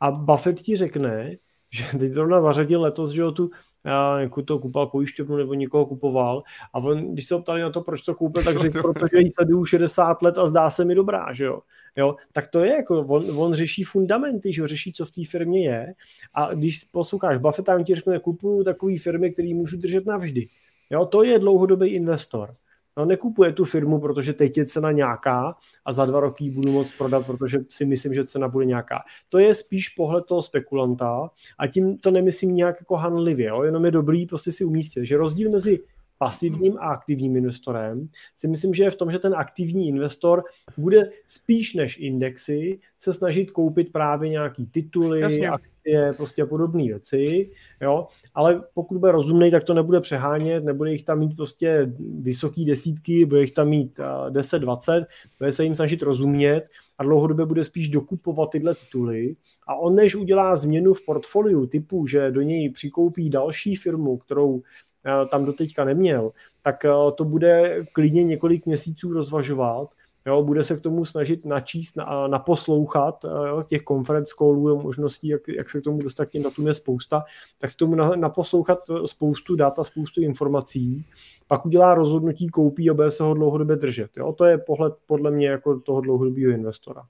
A 0.00 0.10
Buffett 0.10 0.62
ti 0.62 0.76
řekne, 0.76 1.36
že 1.70 1.98
teď 1.98 2.10
zrovna 2.10 2.40
zařadil 2.40 2.82
letos, 2.82 3.10
že 3.10 3.20
jo, 3.20 3.32
tu 3.32 3.50
já 3.84 4.20
jako 4.20 4.42
to 4.42 4.58
kupoval 4.58 4.86
pojišťovnu 4.86 5.36
nebo 5.36 5.54
někoho 5.54 5.86
kupoval 5.86 6.42
a 6.72 6.78
on, 6.78 7.12
když 7.12 7.26
se 7.26 7.34
optali 7.34 7.62
na 7.62 7.70
to, 7.70 7.80
proč 7.80 8.02
to 8.02 8.14
koupil, 8.14 8.42
tak 8.42 8.56
řekl, 8.58 8.82
protože 8.82 9.18
jí 9.18 9.30
sleduju 9.30 9.64
60 9.64 10.22
let 10.22 10.38
a 10.38 10.46
zdá 10.46 10.70
se 10.70 10.84
mi 10.84 10.94
dobrá, 10.94 11.32
že 11.32 11.44
jo. 11.44 11.60
jo 11.96 12.16
tak 12.32 12.46
to 12.46 12.60
je 12.60 12.72
jako, 12.72 13.00
on, 13.00 13.24
on 13.36 13.54
řeší 13.54 13.84
fundamenty, 13.84 14.52
že 14.52 14.62
jo, 14.62 14.66
řeší, 14.66 14.92
co 14.92 15.06
v 15.06 15.10
té 15.10 15.22
firmě 15.24 15.64
je 15.64 15.94
a 16.34 16.54
když 16.54 16.84
posloucháš 16.84 17.38
Buffetta, 17.38 17.76
on 17.76 17.84
ti 17.84 17.94
řekne, 17.94 18.18
kupuju 18.18 18.64
takové 18.64 18.98
firmy, 18.98 19.30
které 19.30 19.54
můžu 19.54 19.76
držet 19.76 20.06
navždy. 20.06 20.48
Jo, 20.90 21.06
to 21.06 21.22
je 21.22 21.38
dlouhodobý 21.38 21.88
investor. 21.88 22.54
No, 23.00 23.06
nekupuje 23.06 23.52
tu 23.52 23.64
firmu, 23.64 24.00
protože 24.00 24.32
teď 24.32 24.58
je 24.58 24.66
cena 24.66 24.92
nějaká 24.92 25.54
a 25.84 25.92
za 25.92 26.06
dva 26.06 26.20
roky 26.20 26.44
ji 26.44 26.50
budu 26.50 26.72
moct 26.72 26.92
prodat, 26.98 27.26
protože 27.26 27.58
si 27.68 27.84
myslím, 27.84 28.14
že 28.14 28.24
cena 28.24 28.48
bude 28.48 28.66
nějaká. 28.66 28.98
To 29.28 29.38
je 29.38 29.54
spíš 29.54 29.88
pohled 29.88 30.24
toho 30.24 30.42
spekulanta 30.42 31.30
a 31.58 31.66
tím 31.66 31.98
to 31.98 32.10
nemyslím 32.10 32.54
nějak 32.54 32.76
jako 32.80 32.96
hanlivě, 32.96 33.48
jo? 33.48 33.62
jenom 33.62 33.84
je 33.84 33.90
dobrý 33.90 34.26
prostě 34.26 34.52
si 34.52 34.64
umístit, 34.64 35.06
že 35.06 35.16
rozdíl 35.16 35.50
mezi 35.50 35.80
pasivním 36.20 36.78
a 36.78 36.80
aktivním 36.80 37.36
investorem, 37.36 38.08
si 38.36 38.48
myslím, 38.48 38.74
že 38.74 38.84
je 38.84 38.90
v 38.90 38.96
tom, 38.96 39.10
že 39.10 39.18
ten 39.18 39.34
aktivní 39.34 39.88
investor 39.88 40.44
bude 40.76 41.10
spíš 41.26 41.74
než 41.74 41.98
indexy 41.98 42.80
se 42.98 43.12
snažit 43.12 43.50
koupit 43.50 43.92
právě 43.92 44.28
nějaký 44.28 44.66
tituly, 44.66 45.20
Jasně. 45.20 45.48
akcie, 45.48 46.12
prostě 46.16 46.44
podobné 46.44 46.84
věci, 46.84 47.50
jo, 47.82 48.06
ale 48.34 48.62
pokud 48.74 48.98
bude 48.98 49.12
rozumný, 49.12 49.50
tak 49.50 49.64
to 49.64 49.74
nebude 49.74 50.00
přehánět, 50.00 50.64
nebude 50.64 50.92
jich 50.92 51.04
tam 51.04 51.18
mít 51.18 51.36
prostě 51.36 51.92
vysoký 52.20 52.64
desítky, 52.64 53.24
bude 53.24 53.40
jich 53.40 53.52
tam 53.52 53.68
mít 53.68 53.98
10-20, 54.28 55.06
bude 55.38 55.52
se 55.52 55.64
jim 55.64 55.74
snažit 55.74 56.02
rozumět 56.02 56.62
a 56.98 57.04
dlouhodobě 57.04 57.46
bude 57.46 57.64
spíš 57.64 57.88
dokupovat 57.88 58.50
tyhle 58.50 58.74
tituly 58.74 59.36
a 59.66 59.74
on 59.74 59.94
než 59.94 60.14
udělá 60.14 60.56
změnu 60.56 60.94
v 60.94 61.04
portfoliu 61.04 61.66
typu, 61.66 62.06
že 62.06 62.30
do 62.30 62.42
něj 62.42 62.70
přikoupí 62.70 63.30
další 63.30 63.76
firmu, 63.76 64.16
kterou 64.16 64.62
Eh, 64.62 64.89
tam 65.30 65.44
doteďka 65.44 65.84
neměl, 65.84 66.32
tak 66.62 66.84
eh, 66.84 66.90
to 67.14 67.24
bude 67.24 67.84
klidně 67.92 68.24
několik 68.24 68.66
měsíců 68.66 69.12
rozvažovat, 69.12 69.88
jo, 70.26 70.42
bude 70.42 70.64
se 70.64 70.76
k 70.76 70.80
tomu 70.80 71.04
snažit 71.04 71.44
načíst, 71.44 71.96
na, 71.96 72.26
naposlouchat 72.28 73.24
eh, 73.24 73.48
jo, 73.48 73.62
těch 73.62 73.82
conference 73.82 74.34
callů, 74.38 74.82
možností, 74.82 75.28
jak, 75.28 75.48
jak 75.48 75.70
se 75.70 75.80
k 75.80 75.84
tomu 75.84 76.02
dostat, 76.02 76.24
tím 76.24 76.42
datům 76.42 76.66
je 76.66 76.74
spousta, 76.74 77.24
tak 77.58 77.70
se 77.70 77.76
tomu 77.76 77.94
na, 77.94 78.08
naposlouchat 78.16 78.78
spoustu 79.06 79.56
dat 79.56 79.78
a 79.78 79.84
spoustu 79.84 80.20
informací, 80.20 81.04
pak 81.48 81.66
udělá 81.66 81.94
rozhodnutí, 81.94 82.48
koupí 82.48 82.90
a 82.90 82.94
bude 82.94 83.10
se 83.10 83.22
ho 83.22 83.34
dlouhodobě 83.34 83.76
držet. 83.76 84.16
Jo. 84.16 84.32
To 84.32 84.44
je 84.44 84.58
pohled 84.58 84.94
podle 85.06 85.30
mě 85.30 85.48
jako 85.48 85.80
toho 85.80 86.00
dlouhodobého 86.00 86.52
investora. 86.52 87.02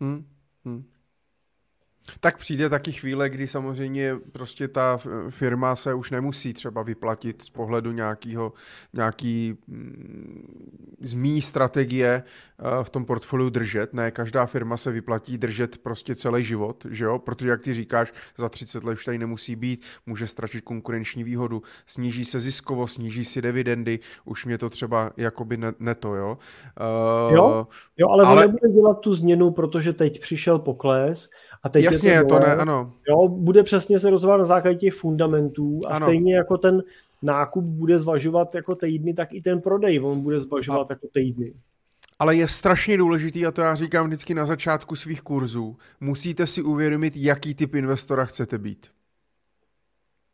Hmm. 0.00 0.24
Hmm. 0.64 0.84
Tak 2.20 2.38
přijde 2.38 2.68
taky 2.68 2.92
chvíle, 2.92 3.30
kdy 3.30 3.48
samozřejmě 3.48 4.16
prostě 4.32 4.68
ta 4.68 4.98
firma 5.30 5.76
se 5.76 5.94
už 5.94 6.10
nemusí 6.10 6.52
třeba 6.52 6.82
vyplatit 6.82 7.42
z 7.42 7.50
pohledu 7.50 7.92
nějakého, 7.92 8.52
nějaký 8.92 9.58
mm, 9.66 10.96
z 11.00 11.14
mý 11.14 11.42
strategie 11.42 12.22
eh, 12.22 12.84
v 12.84 12.90
tom 12.90 13.04
portfoliu 13.04 13.50
držet. 13.50 13.94
Ne, 13.94 14.10
každá 14.10 14.46
firma 14.46 14.76
se 14.76 14.90
vyplatí 14.90 15.38
držet 15.38 15.78
prostě 15.78 16.14
celý 16.14 16.44
život, 16.44 16.86
že 16.90 17.04
jo? 17.04 17.18
Protože 17.18 17.50
jak 17.50 17.62
ty 17.62 17.74
říkáš, 17.74 18.12
za 18.38 18.48
30 18.48 18.84
let 18.84 18.92
už 18.92 19.04
tady 19.04 19.18
nemusí 19.18 19.56
být, 19.56 19.84
může 20.06 20.26
ztratit 20.26 20.64
konkurenční 20.64 21.24
výhodu, 21.24 21.62
sníží 21.86 22.24
se 22.24 22.40
ziskovost, 22.40 22.94
sníží 22.94 23.24
si 23.24 23.42
dividendy, 23.42 23.98
už 24.24 24.46
mě 24.46 24.58
to 24.58 24.70
třeba 24.70 25.10
jakoby 25.16 25.56
ne, 25.56 25.72
neto, 25.78 26.14
jo? 26.14 26.38
Uh, 27.28 27.34
jo, 27.34 27.66
jo, 27.96 28.08
ale, 28.08 28.24
ale 28.24 28.40
nebude 28.40 28.72
dělat 28.72 29.00
tu 29.00 29.14
změnu, 29.14 29.50
protože 29.50 29.92
teď 29.92 30.20
přišel 30.20 30.58
pokles 30.58 31.28
a 31.62 31.68
teď 31.68 31.84
Jasně, 31.84 32.10
je 32.10 32.24
to, 32.24 32.28
to 32.28 32.38
ne, 32.38 32.56
ano. 32.56 32.92
Jo, 33.08 33.28
bude 33.28 33.62
přesně 33.62 33.98
se 33.98 34.10
rozhodovat 34.10 34.38
na 34.38 34.44
základě 34.44 34.78
těch 34.78 34.94
fundamentů 34.94 35.80
a 35.86 35.94
ano. 35.94 36.06
stejně 36.06 36.36
jako 36.36 36.58
ten 36.58 36.82
nákup 37.22 37.64
bude 37.64 37.98
zvažovat 37.98 38.54
jako 38.54 38.74
týdny, 38.74 39.14
tak 39.14 39.32
i 39.32 39.42
ten 39.42 39.60
prodej 39.60 40.00
on 40.00 40.20
bude 40.20 40.40
zvažovat 40.40 40.90
a... 40.90 40.92
jako 40.94 41.06
týdny. 41.12 41.52
Ale 42.18 42.36
je 42.36 42.48
strašně 42.48 42.96
důležitý, 42.96 43.46
a 43.46 43.50
to 43.50 43.60
já 43.60 43.74
říkám 43.74 44.06
vždycky 44.06 44.34
na 44.34 44.46
začátku 44.46 44.96
svých 44.96 45.22
kurzů, 45.22 45.76
musíte 46.00 46.46
si 46.46 46.62
uvědomit, 46.62 47.12
jaký 47.16 47.54
typ 47.54 47.74
investora 47.74 48.24
chcete 48.24 48.58
být. 48.58 48.86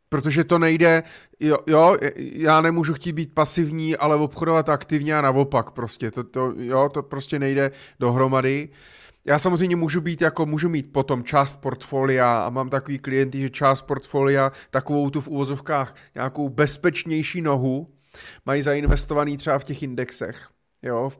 Protože 0.09 0.43
to 0.43 0.59
nejde, 0.59 1.03
jo, 1.39 1.57
jo, 1.67 1.97
já 2.15 2.61
nemůžu 2.61 2.93
chtít 2.93 3.13
být 3.13 3.33
pasivní, 3.33 3.97
ale 3.97 4.15
obchodovat 4.15 4.69
aktivně 4.69 5.17
a 5.17 5.21
naopak 5.21 5.71
prostě, 5.71 6.11
to, 6.11 6.23
to, 6.23 6.53
jo, 6.57 6.89
to 6.93 7.03
prostě 7.03 7.39
nejde 7.39 7.71
dohromady. 7.99 8.69
Uh, 8.71 8.75
já 9.29 9.39
samozřejmě 9.39 9.75
můžu 9.75 10.01
být 10.01 10.21
jako, 10.21 10.45
můžu 10.45 10.69
mít 10.69 10.93
potom 10.93 11.23
část 11.23 11.55
portfolia 11.55 12.41
a 12.41 12.49
mám 12.49 12.69
takový 12.69 12.99
klienty, 12.99 13.39
že 13.39 13.49
část 13.49 13.81
portfolia, 13.81 14.51
takovou 14.69 15.09
tu 15.09 15.21
v 15.21 15.27
uvozovkách 15.27 15.95
nějakou 16.15 16.49
bezpečnější 16.49 17.41
nohu, 17.41 17.93
mají 18.45 18.61
zainvestovaný 18.61 19.37
třeba 19.37 19.59
v 19.59 19.63
těch 19.63 19.83
indexech, 19.83 20.49
jo, 20.81 21.11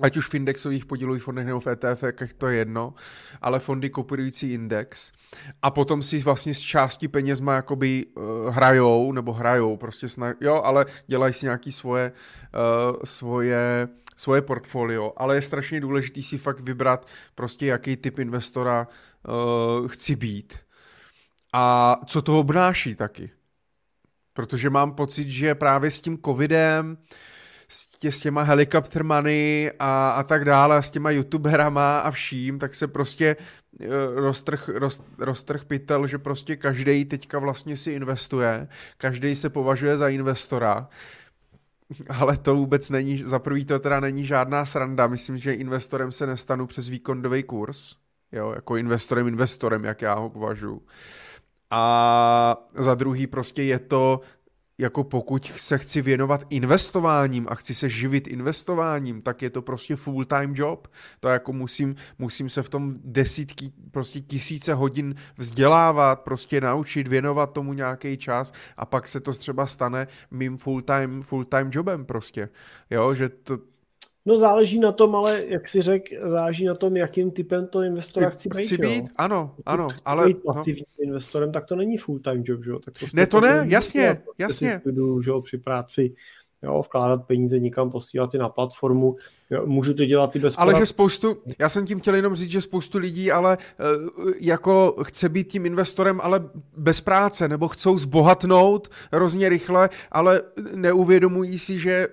ať 0.00 0.16
už 0.16 0.28
v 0.28 0.34
indexových 0.34 0.86
podílových 0.86 1.22
fondech 1.22 1.46
nebo 1.46 1.60
v 1.60 1.66
ETF, 1.66 2.04
to 2.38 2.46
je 2.46 2.58
jedno, 2.58 2.94
ale 3.40 3.58
fondy 3.58 3.90
kopírující 3.90 4.52
index 4.52 5.12
a 5.62 5.70
potom 5.70 6.02
si 6.02 6.18
vlastně 6.18 6.54
z 6.54 6.60
části 6.60 7.08
penězma 7.08 7.54
jakoby 7.54 8.06
uh, 8.06 8.24
hrajou, 8.54 9.12
nebo 9.12 9.32
hrajou, 9.32 9.76
prostě 9.76 10.06
sna- 10.06 10.34
jo, 10.40 10.62
ale 10.64 10.86
dělají 11.06 11.34
si 11.34 11.46
nějaký 11.46 11.72
svoje, 11.72 12.12
uh, 12.92 12.96
svoje 13.04 13.88
svoje 14.16 14.42
portfolio, 14.42 15.12
ale 15.16 15.34
je 15.34 15.42
strašně 15.42 15.80
důležitý 15.80 16.22
si 16.22 16.38
fakt 16.38 16.60
vybrat 16.60 17.06
prostě 17.34 17.66
jaký 17.66 17.96
typ 17.96 18.18
investora 18.18 18.86
uh, 19.80 19.88
chci 19.88 20.16
být. 20.16 20.58
A 21.52 21.96
co 22.06 22.22
to 22.22 22.38
obnáší 22.38 22.94
taky. 22.94 23.30
Protože 24.32 24.70
mám 24.70 24.92
pocit, 24.92 25.28
že 25.28 25.54
právě 25.54 25.90
s 25.90 26.00
tím 26.00 26.18
covidem, 26.24 26.98
s, 27.70 27.98
tě, 27.98 28.12
s 28.12 28.20
těma 28.20 28.42
helicopter 28.42 29.04
money 29.04 29.72
a, 29.78 30.10
a 30.10 30.22
tak 30.22 30.44
dále, 30.44 30.82
s 30.82 30.90
těma 30.90 31.10
youtuberama 31.10 31.98
a 31.98 32.10
vším, 32.10 32.58
tak 32.58 32.74
se 32.74 32.88
prostě 32.88 33.36
uh, 33.80 33.86
roztrh, 34.14 34.68
roz, 34.68 35.02
roztrh 35.18 35.64
pytel, 35.64 36.06
že 36.06 36.18
prostě 36.18 36.56
každý 36.56 37.04
teďka 37.04 37.38
vlastně 37.38 37.76
si 37.76 37.92
investuje, 37.92 38.68
každý 38.98 39.34
se 39.34 39.50
považuje 39.50 39.96
za 39.96 40.08
investora 40.08 40.88
ale 42.08 42.36
to 42.36 42.56
vůbec 42.56 42.90
není, 42.90 43.18
za 43.18 43.38
prvý 43.38 43.64
to 43.64 43.78
teda 43.78 44.00
není 44.00 44.24
žádná 44.24 44.64
sranda, 44.64 45.06
myslím, 45.06 45.36
že 45.36 45.54
investorem 45.54 46.12
se 46.12 46.26
nestanu 46.26 46.66
přes 46.66 46.88
výkondový 46.88 47.42
kurz, 47.42 47.96
jo, 48.32 48.52
jako 48.54 48.76
investorem 48.76 49.28
investorem, 49.28 49.84
jak 49.84 50.02
já 50.02 50.14
ho 50.14 50.30
považuji. 50.30 50.82
A 51.70 52.56
za 52.74 52.94
druhý 52.94 53.26
prostě 53.26 53.62
je 53.62 53.78
to 53.78 54.20
jako 54.80 55.04
pokud 55.04 55.52
se 55.56 55.78
chci 55.78 56.02
věnovat 56.02 56.44
investováním 56.50 57.46
a 57.50 57.54
chci 57.54 57.74
se 57.74 57.88
živit 57.88 58.26
investováním, 58.26 59.22
tak 59.22 59.42
je 59.42 59.50
to 59.50 59.62
prostě 59.62 59.96
full-time 59.96 60.52
job. 60.54 60.88
To 61.20 61.28
jako 61.28 61.52
musím, 61.52 61.94
musím 62.18 62.48
se 62.48 62.62
v 62.62 62.68
tom 62.68 62.94
desítky, 63.04 63.72
prostě 63.90 64.20
tisíce 64.20 64.74
hodin 64.74 65.14
vzdělávat, 65.36 66.20
prostě 66.20 66.60
naučit, 66.60 67.08
věnovat 67.08 67.52
tomu 67.52 67.72
nějaký 67.72 68.16
čas 68.16 68.52
a 68.76 68.86
pak 68.86 69.08
se 69.08 69.20
to 69.20 69.32
třeba 69.32 69.66
stane 69.66 70.06
mým 70.30 70.58
full-time, 70.58 71.22
full-time 71.22 71.70
jobem 71.72 72.04
prostě. 72.04 72.48
Jo, 72.90 73.14
že 73.14 73.28
to, 73.28 73.58
No 74.26 74.38
záleží 74.38 74.80
na 74.80 74.92
tom, 74.92 75.16
ale 75.16 75.42
jak 75.48 75.68
si 75.68 75.82
řekl, 75.82 76.14
záleží 76.30 76.64
na 76.64 76.74
tom, 76.74 76.96
jakým 76.96 77.30
typem 77.30 77.66
to 77.66 77.82
investora 77.82 78.30
chci 78.30 78.48
být. 78.48 78.64
Chci 78.64 78.78
být, 78.78 79.02
jo? 79.02 79.08
ano, 79.16 79.54
ano. 79.66 79.84
Pokud 79.84 80.02
ale, 80.04 80.26
být 80.26 80.44
no. 80.46 80.54
pasivním 80.54 80.84
no. 80.98 81.04
investorem, 81.04 81.52
tak 81.52 81.66
to 81.66 81.76
není 81.76 81.96
full-time 81.96 82.42
job, 82.46 82.64
že 82.64 82.70
jo? 82.70 82.78
Tak 82.78 82.94
prostě 82.98 83.16
ne, 83.16 83.26
to 83.26 83.40
ne, 83.40 83.64
jasně, 83.68 84.20
prostě 84.24 84.42
jasně. 84.42 84.82
Jdu, 84.86 85.22
že 85.22 85.30
jo, 85.30 85.40
při 85.40 85.58
práci, 85.58 86.14
jo, 86.62 86.82
vkládat 86.82 87.26
peníze 87.26 87.58
někam, 87.58 87.90
posílat 87.90 88.34
je 88.34 88.40
na 88.40 88.48
platformu, 88.48 89.16
jo, 89.50 89.66
můžu 89.66 89.94
to 89.94 90.04
dělat 90.04 90.36
i 90.36 90.38
bez 90.38 90.54
Ale 90.58 90.74
že 90.74 90.86
spoustu, 90.86 91.36
já 91.58 91.68
jsem 91.68 91.86
tím 91.86 92.00
chtěl 92.00 92.14
jenom 92.14 92.34
říct, 92.34 92.50
že 92.50 92.60
spoustu 92.60 92.98
lidí 92.98 93.32
ale 93.32 93.58
uh, 93.58 94.32
jako 94.40 94.96
chce 95.02 95.28
být 95.28 95.48
tím 95.48 95.66
investorem, 95.66 96.20
ale 96.22 96.50
bez 96.76 97.00
práce, 97.00 97.48
nebo 97.48 97.68
chcou 97.68 97.98
zbohatnout 97.98 98.88
hrozně 99.12 99.48
rychle, 99.48 99.88
ale 100.12 100.42
neuvědomují 100.74 101.58
si, 101.58 101.78
že 101.78 102.08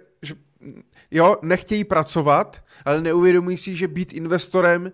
jo, 1.11 1.37
nechtějí 1.41 1.83
pracovat, 1.83 2.63
ale 2.85 3.01
neuvědomují 3.01 3.57
si, 3.57 3.75
že 3.75 3.87
být 3.87 4.13
investorem 4.13 4.91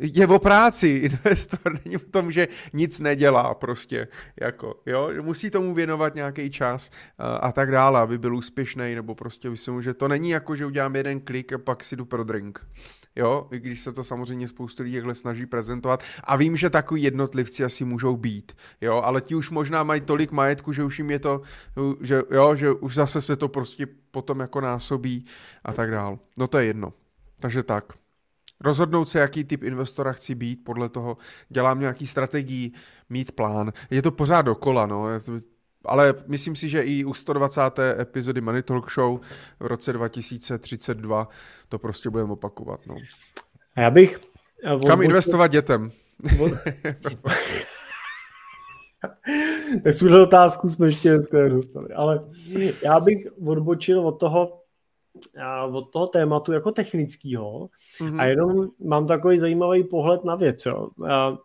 je 0.00 0.26
o 0.26 0.38
práci, 0.38 0.88
investor 1.02 1.80
není 1.84 1.96
o 1.96 2.10
tom, 2.10 2.30
že 2.30 2.48
nic 2.72 3.00
nedělá 3.00 3.54
prostě, 3.54 4.08
jako, 4.40 4.80
jo, 4.86 5.10
musí 5.22 5.50
tomu 5.50 5.74
věnovat 5.74 6.14
nějaký 6.14 6.50
čas 6.50 6.90
a, 7.18 7.52
tak 7.52 7.70
dále, 7.70 8.00
aby 8.00 8.18
byl 8.18 8.36
úspěšný, 8.36 8.94
nebo 8.94 9.14
prostě 9.14 9.50
myslím, 9.50 9.82
že 9.82 9.94
to 9.94 10.08
není 10.08 10.30
jako, 10.30 10.56
že 10.56 10.66
udělám 10.66 10.96
jeden 10.96 11.20
klik 11.20 11.52
a 11.52 11.58
pak 11.58 11.84
si 11.84 11.96
jdu 11.96 12.04
pro 12.04 12.24
drink, 12.24 12.66
jo, 13.16 13.48
i 13.52 13.58
když 13.58 13.80
se 13.80 13.92
to 13.92 14.04
samozřejmě 14.04 14.48
spoustu 14.48 14.82
lidí 14.82 14.94
takhle 14.96 15.14
snaží 15.14 15.46
prezentovat 15.46 16.02
a 16.24 16.36
vím, 16.36 16.56
že 16.56 16.70
takový 16.70 17.02
jednotlivci 17.02 17.64
asi 17.64 17.84
můžou 17.84 18.16
být, 18.16 18.52
jo, 18.80 19.02
ale 19.04 19.20
ti 19.20 19.34
už 19.34 19.50
možná 19.50 19.82
mají 19.82 20.00
tolik 20.00 20.32
majetku, 20.32 20.72
že 20.72 20.84
už 20.84 20.98
jim 20.98 21.10
je 21.10 21.18
to, 21.18 21.42
že 22.00 22.22
jo, 22.30 22.54
že 22.54 22.72
už 22.72 22.94
zase 22.94 23.20
se 23.20 23.36
to 23.36 23.48
prostě 23.48 23.86
potom 24.10 24.40
jako 24.40 24.60
násobí 24.60 25.24
a 25.64 25.72
tak 25.72 25.90
dál. 25.90 26.18
No 26.38 26.46
to 26.46 26.58
je 26.58 26.66
jedno. 26.66 26.92
Takže 27.40 27.62
tak. 27.62 27.84
Rozhodnout 28.60 29.08
se, 29.08 29.18
jaký 29.18 29.44
typ 29.44 29.62
investora 29.62 30.12
chci 30.12 30.34
být, 30.34 30.64
podle 30.64 30.88
toho 30.88 31.16
dělám 31.48 31.80
nějaký 31.80 32.06
strategii, 32.06 32.72
mít 33.08 33.32
plán. 33.32 33.72
Je 33.90 34.02
to 34.02 34.10
pořád 34.10 34.42
dokola, 34.42 34.86
no. 34.86 35.06
Ale 35.84 36.14
myslím 36.26 36.56
si, 36.56 36.68
že 36.68 36.82
i 36.82 37.04
u 37.04 37.14
120. 37.14 37.60
epizody 37.78 38.40
Money 38.40 38.62
Talk 38.62 38.90
Show 38.92 39.20
v 39.60 39.66
roce 39.66 39.92
2032 39.92 41.28
to 41.68 41.78
prostě 41.78 42.10
budeme 42.10 42.32
opakovat. 42.32 42.80
No. 42.86 42.96
A 43.76 43.80
já 43.80 43.90
bych... 43.90 44.20
Od, 44.74 44.84
Kam 44.86 45.02
investovat 45.02 45.46
dětem? 45.46 45.92
Od... 46.40 46.52
tak 49.84 49.98
tuhle 49.98 50.22
otázku 50.22 50.68
jsme 50.68 50.86
ještě 50.86 51.18
dostali. 51.48 51.88
Ale 51.94 52.20
já 52.82 53.00
bych 53.00 53.26
odbočil 53.46 54.00
od 54.00 54.12
toho, 54.12 54.59
od 55.72 55.90
toho 55.92 56.06
tématu 56.06 56.52
jako 56.52 56.72
technického 56.72 57.68
mm-hmm. 58.00 58.20
a 58.20 58.24
jenom 58.24 58.68
mám 58.84 59.06
takový 59.06 59.38
zajímavý 59.38 59.84
pohled 59.84 60.24
na 60.24 60.34
věc. 60.34 60.66
Jo. 60.66 60.88
A 61.10 61.38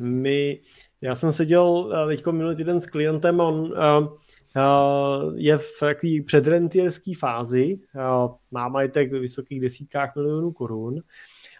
my, 0.00 0.60
já 1.00 1.14
jsem 1.14 1.32
seděl 1.32 1.92
teď 2.06 2.26
minulý 2.26 2.56
týden 2.56 2.80
s 2.80 2.86
klientem, 2.86 3.40
on 3.40 3.74
a, 3.78 4.08
a, 4.56 5.20
je 5.34 5.58
v 5.58 5.70
takové 5.80 6.12
předrentierské 6.26 7.12
fázi, 7.18 7.78
a, 8.00 8.28
má 8.50 8.68
majetek 8.68 9.12
ve 9.12 9.18
vysokých 9.18 9.60
desítkách 9.60 10.16
milionů 10.16 10.52
korun 10.52 11.00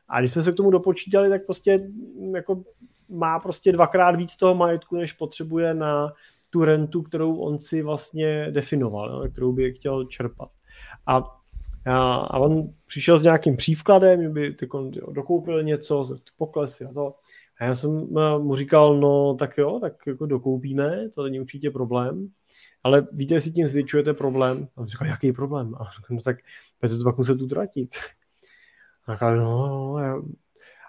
a 0.08 0.20
když 0.20 0.32
jsme 0.32 0.42
se 0.42 0.52
k 0.52 0.56
tomu 0.56 0.70
dopočítali, 0.70 1.28
tak 1.28 1.46
prostě 1.46 1.90
jako 2.34 2.62
má 3.08 3.38
prostě 3.38 3.72
dvakrát 3.72 4.16
víc 4.16 4.36
toho 4.36 4.54
majetku, 4.54 4.96
než 4.96 5.12
potřebuje 5.12 5.74
na 5.74 6.12
tu 6.50 6.64
rentu, 6.64 7.02
kterou 7.02 7.36
on 7.36 7.58
si 7.58 7.82
vlastně 7.82 8.46
definoval, 8.50 9.10
jo, 9.10 9.30
kterou 9.30 9.52
by 9.52 9.72
chtěl 9.72 10.04
čerpat. 10.04 10.50
A, 11.08 11.16
a, 11.86 12.14
a 12.14 12.38
on 12.38 12.72
přišel 12.86 13.18
s 13.18 13.22
nějakým 13.22 13.56
přívkladem, 13.56 14.32
by 14.32 14.54
tykon, 14.54 14.90
jo, 14.94 15.12
dokoupil 15.12 15.62
něco, 15.62 16.16
poklesy 16.36 16.84
a 16.84 16.92
to. 16.92 17.14
A 17.60 17.64
já 17.64 17.74
jsem 17.74 18.08
mu 18.38 18.56
říkal, 18.56 18.96
no 18.96 19.34
tak 19.34 19.58
jo, 19.58 19.78
tak 19.80 20.06
jako 20.06 20.26
dokoupíme, 20.26 21.08
to 21.14 21.22
není 21.22 21.40
určitě 21.40 21.70
problém, 21.70 22.28
ale 22.82 23.06
víte, 23.12 23.34
jestli 23.34 23.52
tím 23.52 23.66
zvětšujete 23.66 24.14
problém? 24.14 24.68
A 24.76 24.80
on 24.80 24.86
říkal, 24.86 25.08
jaký 25.08 25.32
problém? 25.32 25.74
A 25.74 25.78
říkal, 25.84 26.16
no 26.16 26.20
tak 26.20 26.36
bez 26.80 26.98
to 26.98 27.04
pak 27.04 27.18
muset 27.18 27.42
utratit. 27.42 27.90
A 29.06 29.14
říkal, 29.14 29.36
no, 29.36 29.68
no, 29.68 30.22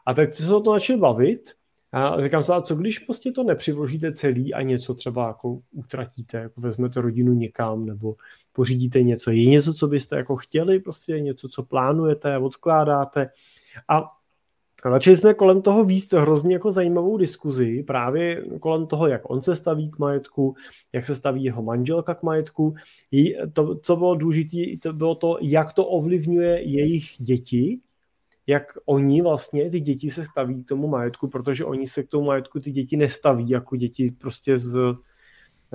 a 0.05 0.13
tak 0.13 0.33
se 0.33 0.55
o 0.55 0.59
to 0.59 0.73
začali 0.73 0.99
bavit 0.99 1.51
a 1.91 2.23
říkám 2.23 2.43
se, 2.43 2.53
a 2.53 2.61
co 2.61 2.75
když 2.75 2.99
prostě 2.99 3.31
to 3.31 3.43
nepřivložíte 3.43 4.13
celý 4.13 4.53
a 4.53 4.61
něco 4.61 4.93
třeba 4.93 5.27
jako 5.27 5.59
utratíte, 5.71 6.37
jako 6.37 6.61
vezmete 6.61 7.01
rodinu 7.01 7.33
někam 7.33 7.85
nebo 7.85 8.15
pořídíte 8.53 9.03
něco. 9.03 9.31
Je 9.31 9.45
něco, 9.45 9.73
co 9.73 9.87
byste 9.87 10.15
jako 10.15 10.35
chtěli, 10.35 10.79
prostě 10.79 11.19
něco, 11.19 11.49
co 11.49 11.63
plánujete, 11.63 12.37
odkládáte. 12.37 13.29
A 13.87 14.03
začali 14.91 15.17
jsme 15.17 15.33
kolem 15.33 15.61
toho 15.61 15.83
víc 15.83 16.13
hrozně 16.13 16.53
jako 16.53 16.71
zajímavou 16.71 17.17
diskuzi, 17.17 17.83
právě 17.83 18.45
kolem 18.59 18.87
toho, 18.87 19.07
jak 19.07 19.29
on 19.29 19.41
se 19.41 19.55
staví 19.55 19.89
k 19.89 19.99
majetku, 19.99 20.55
jak 20.93 21.05
se 21.05 21.15
staví 21.15 21.43
jeho 21.43 21.63
manželka 21.63 22.15
k 22.15 22.23
majetku. 22.23 22.75
To, 23.53 23.75
co 23.75 23.95
bylo 23.95 24.15
důležité, 24.15 24.57
to 24.81 24.93
bylo 24.93 25.15
to, 25.15 25.37
jak 25.41 25.73
to 25.73 25.85
ovlivňuje 25.85 26.61
jejich 26.61 27.05
děti, 27.17 27.79
jak 28.47 28.63
oni 28.85 29.21
vlastně, 29.21 29.69
ty 29.69 29.79
děti 29.79 30.09
se 30.09 30.25
staví 30.25 30.63
k 30.63 30.67
tomu 30.67 30.87
majetku, 30.87 31.27
protože 31.27 31.65
oni 31.65 31.87
se 31.87 32.03
k 32.03 32.07
tomu 32.07 32.25
majetku 32.25 32.59
ty 32.59 32.71
děti 32.71 32.97
nestaví 32.97 33.49
jako 33.49 33.75
děti 33.75 34.11
prostě 34.11 34.57
z, 34.57 34.77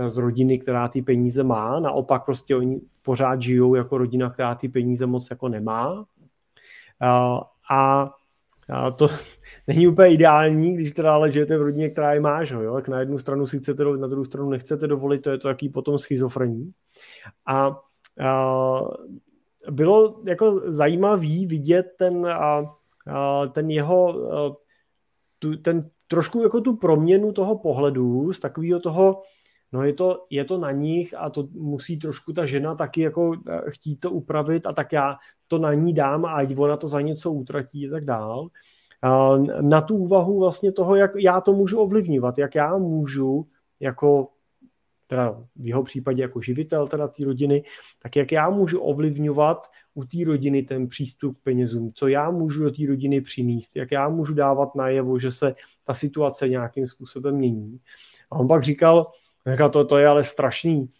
z 0.09 0.17
rodiny, 0.17 0.59
která 0.59 0.89
ty 0.89 1.03
peníze 1.03 1.43
má. 1.43 1.81
Naopak 1.81 2.25
prostě 2.25 2.57
oni 2.57 2.81
pořád 3.03 3.43
žijou 3.43 3.75
jako 3.75 3.99
rodina, 3.99 4.31
která 4.31 4.55
ty 4.55 4.69
peníze 4.69 5.07
moc 5.07 5.31
jako 5.31 5.49
nemá. 5.49 6.05
A, 7.01 7.41
a, 7.71 8.11
to 8.97 9.09
není 9.67 9.89
úplně 9.89 10.15
ideální, 10.15 10.75
když 10.75 10.93
teda 10.93 11.15
ale 11.15 11.33
žijete 11.33 11.59
v 11.59 11.63
rodině, 11.63 11.91
která 11.91 12.15
je 12.15 12.21
má, 12.21 12.45
že 12.45 12.55
jo? 12.55 12.75
Tak 12.75 12.89
na 12.89 13.01
jednu 13.01 13.19
stranu 13.19 13.47
si 13.47 13.59
chcete, 13.59 13.85
na 13.85 14.07
druhou 14.07 14.25
stranu 14.25 14.51
nechcete 14.51 14.87
dovolit, 14.87 15.19
to 15.19 15.31
je 15.31 15.39
to 15.39 15.49
jaký 15.49 15.69
potom 15.69 15.99
schizofrení. 15.99 16.73
A, 17.47 17.67
a 18.27 18.81
bylo 19.71 20.21
jako 20.27 20.63
zajímavý 20.67 21.47
vidět 21.47 21.87
ten, 21.99 22.27
a, 22.27 22.75
a, 23.07 23.47
ten 23.47 23.71
jeho, 23.71 24.33
a, 24.33 24.57
tu, 25.39 25.57
ten 25.57 25.91
trošku 26.09 26.43
jako 26.43 26.61
tu 26.61 26.77
proměnu 26.77 27.33
toho 27.33 27.59
pohledu 27.59 28.33
z 28.33 28.39
takového 28.39 28.81
toho, 28.81 29.23
no 29.75 29.83
je 29.83 29.93
to, 29.93 30.27
je 30.31 30.45
to 30.45 30.59
na 30.59 30.71
nich 30.71 31.15
a 31.19 31.31
to 31.31 31.49
musí 31.53 31.99
trošku 31.99 32.33
ta 32.33 32.47
žena 32.47 32.75
taky 32.75 33.01
jako 33.01 33.33
chtít 33.69 33.97
to 33.97 34.11
upravit 34.11 34.67
a 34.67 34.73
tak 34.73 34.93
já 34.93 35.17
to 35.49 35.59
na 35.59 35.75
ní 35.75 35.95
dám 35.95 36.25
a 36.25 36.33
ať 36.33 36.57
ona 36.57 36.77
to 36.77 36.89
za 36.89 37.01
něco 37.01 37.33
utratí 37.33 37.89
a 37.89 37.91
tak 37.91 38.05
dál. 38.05 38.49
A 39.03 39.37
na 39.61 39.81
tu 39.81 39.97
úvahu 39.97 40.39
vlastně 40.41 40.73
toho, 40.73 40.97
jak 40.97 41.11
já 41.19 41.41
to 41.41 41.53
můžu 41.53 41.79
ovlivňovat, 41.79 42.39
jak 42.39 42.55
já 42.55 42.79
můžu 42.79 43.47
jako 43.81 44.29
teda 45.07 45.43
v 45.57 45.67
jeho 45.67 45.83
případě 45.83 46.23
jako 46.23 46.41
živitel 46.41 46.87
teda 46.87 47.09
té 47.09 47.25
rodiny, 47.25 47.63
tak 48.03 48.17
jak 48.17 48.33
já 48.33 48.51
můžu 48.51 48.81
ovlivňovat 48.81 49.67
u 49.95 50.05
té 50.05 50.19
rodiny 50.27 50.63
ten 50.63 50.89
přístup 50.89 51.39
k 51.39 51.43
penězům, 51.43 51.93
co 51.95 52.09
já 52.09 52.31
můžu 52.31 52.65
do 52.65 52.71
té 52.71 52.87
rodiny 52.87 53.21
přinést, 53.21 53.77
jak 53.77 53.93
já 53.93 54.09
můžu 54.09 54.35
dávat 54.35 54.75
najevo, 54.75 55.19
že 55.19 55.31
se 55.31 55.55
ta 55.85 55.95
situace 55.95 56.49
nějakým 56.49 56.87
způsobem 56.87 57.35
mění. 57.35 57.81
A 58.31 58.37
on 58.37 58.49
pak 58.49 58.63
říkal, 58.63 59.07
říkal 59.53 59.71
to, 59.71 59.85
to 59.85 59.99
je 59.99 60.07
ale 60.07 60.25
strašný, 60.25 60.91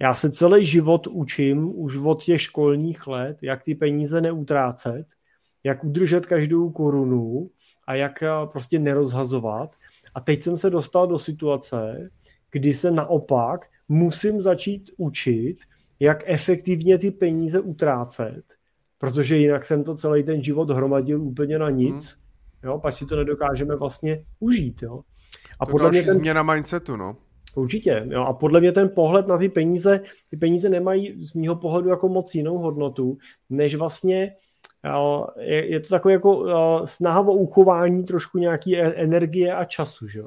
já 0.00 0.14
se 0.14 0.30
celý 0.30 0.66
život 0.66 1.06
učím 1.06 1.80
už 1.80 1.96
od 1.96 2.24
těch 2.24 2.40
školních 2.40 3.06
let, 3.06 3.38
jak 3.42 3.62
ty 3.62 3.74
peníze 3.74 4.20
neutrácet, 4.20 5.06
jak 5.64 5.84
udržet 5.84 6.26
každou 6.26 6.70
korunu 6.70 7.50
a 7.86 7.94
jak 7.94 8.22
eh, 8.22 8.28
prostě 8.52 8.78
nerozhazovat. 8.78 9.76
A 10.14 10.20
teď 10.20 10.42
jsem 10.42 10.56
se 10.56 10.70
dostal 10.70 11.06
do 11.06 11.18
situace, 11.18 12.10
kdy 12.50 12.74
se 12.74 12.90
naopak 12.90 13.66
musím 13.88 14.40
začít 14.40 14.90
učit, 14.96 15.56
jak 16.00 16.22
efektivně 16.26 16.98
ty 16.98 17.10
peníze 17.10 17.60
utrácet, 17.60 18.44
protože 18.98 19.36
jinak 19.36 19.64
jsem 19.64 19.84
to 19.84 19.94
celý 19.94 20.22
ten 20.22 20.42
život 20.42 20.70
hromadil 20.70 21.22
úplně 21.22 21.58
na 21.58 21.70
nic, 21.70 22.18
hmm. 22.62 22.70
jo, 22.70 22.78
pak 22.78 22.96
si 22.96 23.06
to 23.06 23.16
nedokážeme 23.16 23.76
vlastně 23.76 24.24
užít, 24.40 24.82
jo. 24.82 25.00
A 25.60 25.66
to 25.66 25.70
podle 25.70 25.90
mě 25.90 26.02
ten... 26.02 26.14
změna 26.14 26.42
mindsetu, 26.42 26.96
no. 26.96 27.16
Určitě, 27.54 28.06
jo. 28.10 28.22
A 28.22 28.32
podle 28.32 28.60
mě 28.60 28.72
ten 28.72 28.88
pohled 28.94 29.26
na 29.26 29.38
ty 29.38 29.48
peníze, 29.48 30.00
ty 30.30 30.36
peníze 30.36 30.68
nemají 30.68 31.26
z 31.26 31.34
mýho 31.34 31.56
pohledu 31.56 31.88
jako 31.88 32.08
moc 32.08 32.34
jinou 32.34 32.58
hodnotu, 32.58 33.18
než 33.50 33.74
vlastně 33.74 34.34
je, 35.38 35.70
je 35.70 35.80
to 35.80 35.88
takové 35.88 36.14
jako 36.14 36.46
snaha 36.84 37.20
o 37.20 37.32
uchování 37.32 38.04
trošku 38.04 38.38
nějaké 38.38 38.82
energie 38.82 39.54
a 39.54 39.64
času, 39.64 40.08
že 40.08 40.22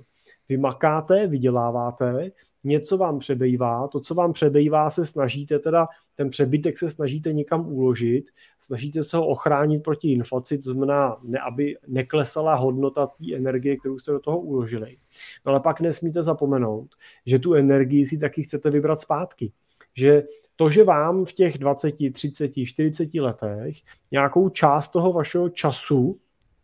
vy 0.49 0.57
makáte, 0.57 1.27
vyděláváte, 1.27 2.31
něco 2.67 2.97
vám 2.97 3.19
přebývá, 3.19 3.87
to, 3.87 3.99
co 3.99 4.15
vám 4.15 4.33
přebývá, 4.33 4.89
se 4.89 5.05
snažíte 5.05 5.59
teda, 5.59 5.87
ten 6.15 6.29
přebytek 6.29 6.77
se 6.77 6.89
snažíte 6.89 7.33
někam 7.33 7.67
uložit, 7.67 8.25
snažíte 8.59 9.03
se 9.03 9.17
ho 9.17 9.27
ochránit 9.27 9.83
proti 9.83 10.11
inflaci, 10.11 10.57
to 10.57 10.71
znamená, 10.71 11.17
ne, 11.23 11.39
aby 11.39 11.75
neklesala 11.87 12.55
hodnota 12.55 13.07
té 13.07 13.35
energie, 13.35 13.77
kterou 13.77 13.99
jste 13.99 14.11
do 14.11 14.19
toho 14.19 14.39
uložili. 14.39 14.97
No 15.45 15.51
ale 15.51 15.59
pak 15.59 15.81
nesmíte 15.81 16.23
zapomenout, 16.23 16.89
že 17.25 17.39
tu 17.39 17.53
energii 17.53 18.05
si 18.05 18.17
taky 18.17 18.43
chcete 18.43 18.69
vybrat 18.69 18.99
zpátky. 18.99 19.51
Že 19.97 20.23
to, 20.55 20.69
že 20.69 20.83
vám 20.83 21.25
v 21.25 21.33
těch 21.33 21.57
20, 21.57 21.95
30, 22.13 22.51
40 22.65 23.13
letech 23.13 23.75
nějakou 24.11 24.49
část 24.49 24.89
toho 24.89 25.13
vašeho 25.13 25.49
času 25.49 26.19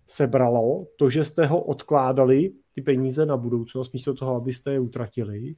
sebralo, 0.06 0.88
to, 0.96 1.10
že 1.10 1.26
jste 1.26 1.46
ho 1.46 1.62
odkládali 1.62 2.52
ty 2.76 2.82
peníze 2.82 3.26
na 3.26 3.38
budoucnost, 3.38 3.94
místo 3.94 4.14
toho, 4.14 4.36
abyste 4.36 4.72
je 4.74 4.80
utratili, 4.80 5.56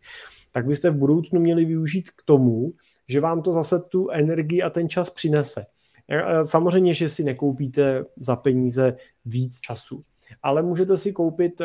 tak 0.51 0.65
byste 0.65 0.89
v 0.89 0.95
budoucnu 0.95 1.39
měli 1.39 1.65
využít 1.65 2.11
k 2.11 2.21
tomu, 2.25 2.73
že 3.07 3.19
vám 3.19 3.41
to 3.41 3.53
zase 3.53 3.79
tu 3.79 4.09
energii 4.09 4.61
a 4.61 4.69
ten 4.69 4.89
čas 4.89 5.09
přinese. 5.09 5.65
Samozřejmě, 6.43 6.93
že 6.93 7.09
si 7.09 7.23
nekoupíte 7.23 8.05
za 8.17 8.35
peníze 8.35 8.97
víc 9.25 9.59
času, 9.59 10.03
ale 10.43 10.61
můžete 10.61 10.97
si 10.97 11.13
koupit, 11.13 11.61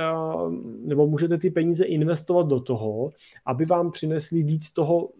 nebo 0.84 1.06
můžete 1.06 1.38
ty 1.38 1.50
peníze 1.50 1.84
investovat 1.84 2.46
do 2.46 2.60
toho, 2.60 3.10
aby 3.46 3.64
vám 3.64 3.90
přinesli 3.90 4.42
víc 4.42 4.70
toho 4.70 5.10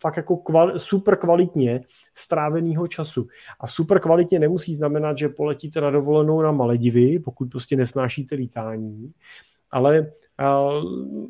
fakt 0.00 0.16
jako 0.16 0.36
kval, 0.36 0.78
super 0.78 1.16
kvalitně 1.16 1.80
stráveného 2.14 2.88
času. 2.88 3.26
A 3.60 3.66
super 3.66 4.00
kvalitně 4.00 4.38
nemusí 4.38 4.74
znamenat, 4.74 5.18
že 5.18 5.28
poletíte 5.28 5.80
na 5.80 5.90
dovolenou 5.90 6.42
na 6.42 6.52
Maledivy, 6.52 7.18
pokud 7.18 7.50
prostě 7.50 7.76
nesnášíte 7.76 8.34
lítání, 8.34 9.12
ale 9.70 10.12
a 10.38 10.70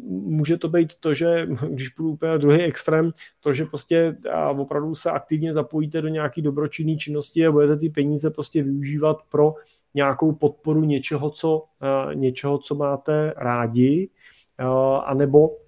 může 0.02 0.56
to 0.56 0.68
být 0.68 0.94
to, 0.94 1.14
že 1.14 1.46
když 1.68 1.88
půjdu 1.88 2.10
úplně 2.10 2.30
na 2.30 2.38
druhý 2.38 2.62
extrém, 2.62 3.10
to, 3.40 3.52
že 3.52 3.64
prostě 3.64 4.16
a 4.32 4.50
opravdu 4.50 4.94
se 4.94 5.10
aktivně 5.10 5.52
zapojíte 5.52 6.02
do 6.02 6.08
nějaké 6.08 6.42
dobročinné 6.42 6.96
činnosti 6.96 7.46
a 7.46 7.52
budete 7.52 7.76
ty 7.76 7.88
peníze 7.88 8.30
prostě 8.30 8.62
využívat 8.62 9.16
pro 9.28 9.54
nějakou 9.94 10.32
podporu 10.32 10.84
něčeho, 10.84 11.30
co, 11.30 11.64
něčeho, 12.14 12.58
co 12.58 12.74
máte 12.74 13.34
rádi, 13.36 14.10
anebo 15.04 15.14
nebo 15.14 15.65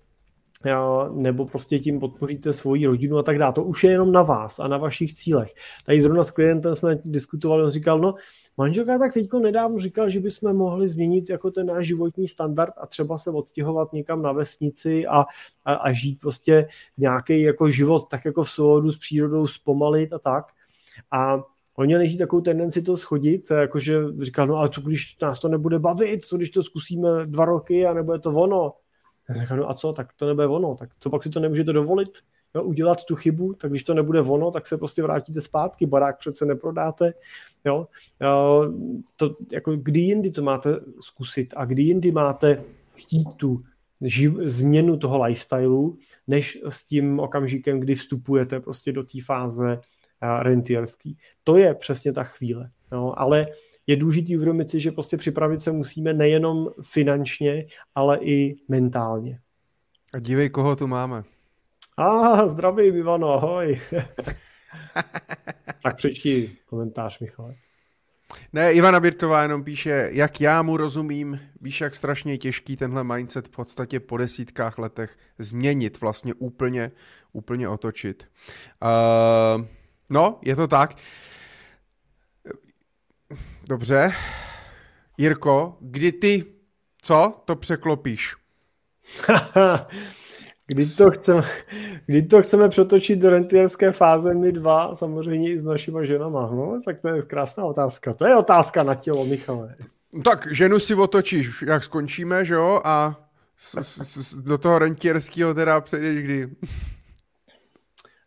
prostě 1.50 1.78
tím 1.78 2.00
podpoříte 2.00 2.52
svoji 2.52 2.86
rodinu 2.86 3.18
a 3.18 3.22
tak 3.22 3.38
dále. 3.38 3.52
To 3.52 3.64
už 3.64 3.84
je 3.84 3.90
jenom 3.90 4.12
na 4.12 4.22
vás 4.22 4.60
a 4.60 4.68
na 4.68 4.78
vašich 4.78 5.14
cílech. 5.14 5.54
Tady 5.86 6.02
zrovna 6.02 6.24
s 6.24 6.30
klientem 6.30 6.74
jsme 6.74 6.98
diskutovali, 7.04 7.64
on 7.64 7.70
říkal, 7.70 7.98
no 7.98 8.14
manželka 8.56 8.98
tak 8.98 9.14
teďko 9.14 9.38
nedávno 9.38 9.78
říkal, 9.78 10.10
že 10.10 10.20
bychom 10.20 10.56
mohli 10.56 10.88
změnit 10.88 11.30
jako 11.30 11.50
ten 11.50 11.66
náš 11.66 11.86
životní 11.86 12.28
standard 12.28 12.72
a 12.76 12.86
třeba 12.86 13.18
se 13.18 13.30
odstěhovat 13.30 13.92
někam 13.92 14.22
na 14.22 14.32
vesnici 14.32 15.06
a, 15.06 15.24
a, 15.64 15.74
a 15.74 15.92
žít 15.92 16.18
prostě 16.20 16.68
nějaký 16.98 17.42
jako 17.42 17.70
život 17.70 18.08
tak 18.10 18.24
jako 18.24 18.42
v 18.42 18.50
souladu 18.50 18.90
s 18.90 18.98
přírodou, 18.98 19.46
zpomalit 19.46 20.12
a 20.12 20.18
tak. 20.18 20.44
A 21.10 21.42
Oni 21.78 21.98
neží 21.98 22.18
takovou 22.18 22.42
tendenci 22.42 22.82
to 22.82 22.96
schodit, 22.96 23.50
jakože 23.50 23.98
říkal, 24.20 24.46
no 24.46 24.56
ale 24.56 24.68
co 24.68 24.80
když 24.80 25.18
nás 25.22 25.40
to 25.40 25.48
nebude 25.48 25.78
bavit, 25.78 26.24
co 26.24 26.36
když 26.36 26.50
to 26.50 26.62
zkusíme 26.62 27.08
dva 27.26 27.44
roky 27.44 27.86
a 27.86 27.94
nebude 27.94 28.18
to 28.18 28.30
ono. 28.30 28.72
Já 29.28 29.34
říkám, 29.40 29.58
no 29.58 29.70
a 29.70 29.74
co, 29.74 29.92
tak 29.92 30.12
to 30.12 30.26
nebude 30.26 30.46
ono, 30.46 30.74
tak 30.74 30.90
co 30.98 31.10
pak 31.10 31.22
si 31.22 31.30
to 31.30 31.40
nemůžete 31.40 31.72
dovolit, 31.72 32.18
jo, 32.54 32.62
udělat 32.62 33.04
tu 33.04 33.16
chybu, 33.16 33.54
tak 33.54 33.70
když 33.70 33.82
to 33.82 33.94
nebude 33.94 34.20
ono, 34.20 34.50
tak 34.50 34.66
se 34.66 34.78
prostě 34.78 35.02
vrátíte 35.02 35.40
zpátky, 35.40 35.86
barák 35.86 36.18
přece 36.18 36.46
neprodáte, 36.46 37.14
jo. 37.64 37.88
To, 39.16 39.36
jako 39.52 39.76
kdy 39.76 40.00
jindy 40.00 40.30
to 40.30 40.42
máte 40.42 40.80
zkusit 41.00 41.54
a 41.56 41.64
kdy 41.64 41.82
jindy 41.82 42.12
máte 42.12 42.64
chtít 42.94 43.34
tu 43.36 43.62
živ, 44.02 44.32
změnu 44.44 44.96
toho 44.96 45.24
lifestylu, 45.24 45.98
než 46.26 46.58
s 46.68 46.86
tím 46.86 47.20
okamžikem, 47.20 47.80
kdy 47.80 47.94
vstupujete 47.94 48.60
prostě 48.60 48.92
do 48.92 49.02
té 49.02 49.18
fáze 49.26 49.80
rentierský. 50.42 51.16
To 51.44 51.56
je 51.56 51.74
přesně 51.74 52.12
ta 52.12 52.24
chvíle. 52.24 52.70
Jo? 52.92 53.14
Ale 53.16 53.46
je 53.88 53.96
důležitý 53.96 54.36
uvědomit 54.36 54.70
si, 54.70 54.80
že 54.80 54.92
prostě 54.92 55.16
připravit 55.16 55.60
se 55.60 55.72
musíme 55.72 56.12
nejenom 56.12 56.68
finančně, 56.92 57.66
ale 57.94 58.18
i 58.20 58.56
mentálně. 58.68 59.40
A 60.14 60.18
dívej, 60.18 60.50
koho 60.50 60.76
tu 60.76 60.86
máme. 60.86 61.22
A 61.98 62.04
ah, 62.04 62.48
zdravím, 62.48 62.96
Ivano, 62.96 63.32
ahoj. 63.32 63.80
tak 65.82 65.96
přečti 65.96 66.56
komentář, 66.66 67.18
Michale. 67.18 67.54
Ne, 68.52 68.72
Ivana 68.72 69.00
Birtová 69.00 69.42
jenom 69.42 69.64
píše, 69.64 70.08
jak 70.12 70.40
já 70.40 70.62
mu 70.62 70.76
rozumím, 70.76 71.40
víš, 71.60 71.80
jak 71.80 71.94
strašně 71.94 72.38
těžký 72.38 72.76
tenhle 72.76 73.04
mindset 73.04 73.48
v 73.48 73.50
podstatě 73.50 74.00
po 74.00 74.16
desítkách 74.16 74.78
letech 74.78 75.16
změnit, 75.38 76.00
vlastně 76.00 76.34
úplně, 76.34 76.90
úplně 77.32 77.68
otočit. 77.68 78.28
Uh, 78.82 79.64
no, 80.10 80.38
je 80.44 80.56
to 80.56 80.68
tak. 80.68 80.94
Dobře. 83.68 84.12
Jirko, 85.18 85.76
kdy 85.80 86.12
ty, 86.12 86.44
co, 87.02 87.32
to 87.44 87.56
překlopíš? 87.56 88.36
kdy, 90.66 90.86
to 90.98 91.10
chceme, 91.10 91.42
kdy 92.06 92.22
to 92.22 92.42
chceme 92.42 92.68
přetočit 92.68 93.18
do 93.18 93.30
rentierské 93.30 93.92
fáze 93.92 94.34
my 94.34 94.52
dva, 94.52 94.94
samozřejmě 94.94 95.52
i 95.52 95.58
s 95.58 95.64
našima 95.64 96.04
ženama, 96.04 96.50
no, 96.50 96.80
tak 96.84 97.00
to 97.00 97.08
je 97.08 97.22
krásná 97.22 97.64
otázka. 97.64 98.14
To 98.14 98.26
je 98.26 98.36
otázka 98.36 98.82
na 98.82 98.94
tělo, 98.94 99.24
Michale. 99.24 99.74
Tak 100.24 100.48
ženu 100.52 100.78
si 100.78 100.94
otočíš, 100.94 101.62
jak 101.62 101.84
skončíme, 101.84 102.44
že 102.44 102.54
jo, 102.54 102.80
a 102.84 103.16
s, 103.56 103.78
s, 103.80 104.16
s, 104.16 104.34
do 104.34 104.58
toho 104.58 104.78
rentierského 104.78 105.54
teda 105.54 105.80
přejdeš 105.80 106.22
kdy? 106.22 106.48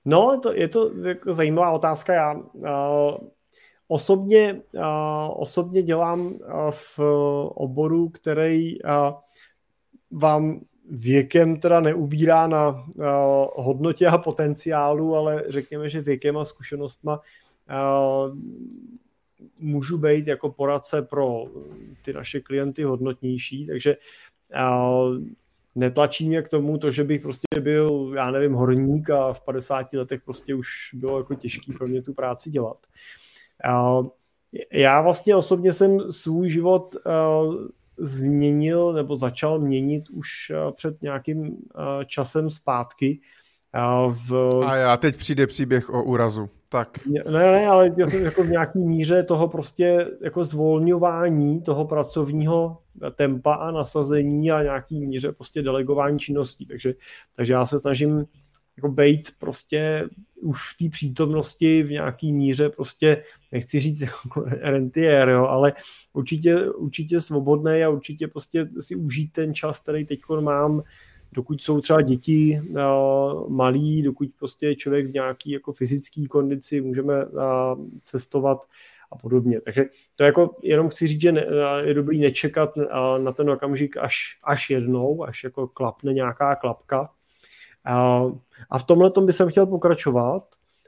No, 0.06 0.40
to, 0.44 0.54
je 0.54 0.68
to 0.68 0.92
jako 1.08 1.34
zajímavá 1.34 1.72
otázka. 1.72 2.14
Já 2.14 2.34
uh, 2.34 3.18
Osobně, 3.94 4.62
osobně 5.34 5.82
dělám 5.84 6.38
v 6.72 7.00
oboru, 7.56 8.10
který 8.10 8.78
vám 10.12 10.62
věkem 10.90 11.60
teda 11.60 11.80
neubírá 11.80 12.48
na 12.48 12.86
hodnotě 13.56 14.08
a 14.08 14.18
potenciálu, 14.18 15.16
ale 15.16 15.44
řekněme, 15.48 15.90
že 15.90 16.02
věkem 16.02 16.38
a 16.38 16.46
zkušenostma 16.46 17.22
můžu 19.60 19.98
být 19.98 20.28
jako 20.28 20.50
poradce 20.50 21.02
pro 21.02 21.46
ty 22.06 22.14
naše 22.14 22.40
klienty 22.40 22.84
hodnotnější, 22.84 23.68
takže 23.68 23.98
netlačí 25.76 26.28
mě 26.28 26.42
k 26.42 26.50
tomu 26.50 26.78
to, 26.78 26.92
že 26.92 27.04
bych 27.04 27.22
prostě 27.22 27.60
byl, 27.60 28.12
já 28.16 28.32
nevím, 28.32 28.54
horník 28.54 29.10
a 29.10 29.34
v 29.34 29.42
50 29.42 29.94
letech 29.94 30.22
prostě 30.22 30.56
už 30.56 30.68
bylo 30.94 31.18
jako 31.18 31.36
těžký 31.36 31.74
pro 31.74 31.88
mě 31.88 32.02
tu 32.02 32.14
práci 32.14 32.50
dělat. 32.50 32.78
Já 34.72 35.02
vlastně 35.02 35.36
osobně 35.36 35.74
jsem 35.74 36.12
svůj 36.12 36.50
život 36.50 36.96
eh, 36.96 37.12
změnil 37.98 38.94
nebo 38.94 39.16
začal 39.16 39.60
měnit 39.60 40.10
už 40.10 40.28
eh, 40.50 40.72
před 40.72 41.02
nějakým 41.02 41.46
eh, 41.46 42.06
časem 42.06 42.50
zpátky. 42.50 43.20
V... 44.10 44.62
A 44.66 44.76
já 44.76 44.98
teď 44.98 45.16
přijde 45.16 45.48
příběh 45.48 45.90
o 45.90 46.04
úrazu. 46.04 46.50
Tak. 46.70 47.00
Ne, 47.06 47.24
ne, 47.32 47.68
ale 47.68 47.92
já 47.98 48.08
jsem 48.08 48.26
jako 48.26 48.44
v 48.44 48.50
nějaký 48.50 48.80
míře 48.80 49.24
toho 49.24 49.48
prostě 49.48 50.08
jako 50.22 50.46
zvolňování 50.46 51.62
toho 51.62 51.86
pracovního 51.86 52.78
tempa 53.16 53.54
a 53.54 53.72
nasazení 53.72 54.52
a 54.52 54.64
nějaký 54.64 55.06
míře 55.06 55.32
prostě 55.32 55.62
delegování 55.62 56.20
činností. 56.20 56.66
Takže, 56.66 56.94
takže 57.36 57.54
já 57.54 57.66
se 57.66 57.80
snažím 57.80 58.26
jako 58.82 58.94
bejt 58.94 59.32
prostě 59.40 60.10
už 60.42 60.74
v 60.74 60.78
té 60.78 60.90
přítomnosti 60.90 61.84
v 61.84 61.92
nějaký 61.92 62.34
míře 62.34 62.70
prostě, 62.70 63.24
nechci 63.52 63.80
říct 63.80 64.02
jako 64.02 64.42
rentier, 64.46 65.30
jo, 65.30 65.46
ale 65.46 65.74
určitě, 66.14 66.72
určitě 66.72 67.22
svobodný 67.22 67.84
a 67.84 67.90
určitě 67.90 68.28
prostě 68.28 68.70
si 68.80 68.96
užít 68.96 69.32
ten 69.32 69.54
čas, 69.54 69.80
který 69.80 70.06
teď 70.06 70.20
mám, 70.40 70.84
dokud 71.32 71.62
jsou 71.62 71.82
třeba 71.82 72.02
děti 72.02 72.62
uh, 72.70 73.50
malí, 73.50 74.02
dokud 74.02 74.30
prostě 74.40 74.68
je 74.68 74.76
člověk 74.76 75.06
v 75.06 75.14
nějaký 75.14 75.52
jako 75.52 75.74
fyzické 75.74 76.28
kondici, 76.30 76.82
můžeme 76.82 77.26
uh, 77.26 77.42
cestovat 78.04 78.66
a 79.12 79.18
podobně. 79.18 79.62
Takže 79.62 79.86
to 80.16 80.24
jako 80.24 80.56
jenom 80.64 80.90
chci 80.90 81.08
říct, 81.08 81.22
že 81.22 81.32
ne, 81.32 81.46
je 81.84 81.94
dobrý 81.94 82.20
nečekat 82.20 82.70
na 83.18 83.32
ten 83.32 83.50
okamžik 83.50 83.98
až, 83.98 84.40
až 84.44 84.70
jednou, 84.70 85.24
až 85.24 85.44
jako 85.44 85.68
klapne 85.68 86.14
nějaká 86.14 86.56
klapka, 86.56 87.10
a 88.70 88.78
v 88.78 88.84
tomhle 88.84 89.12
tom 89.12 89.26
by 89.26 89.34
jsem 89.34 89.50
chtěl 89.50 89.66
pokračovat. 89.66 90.44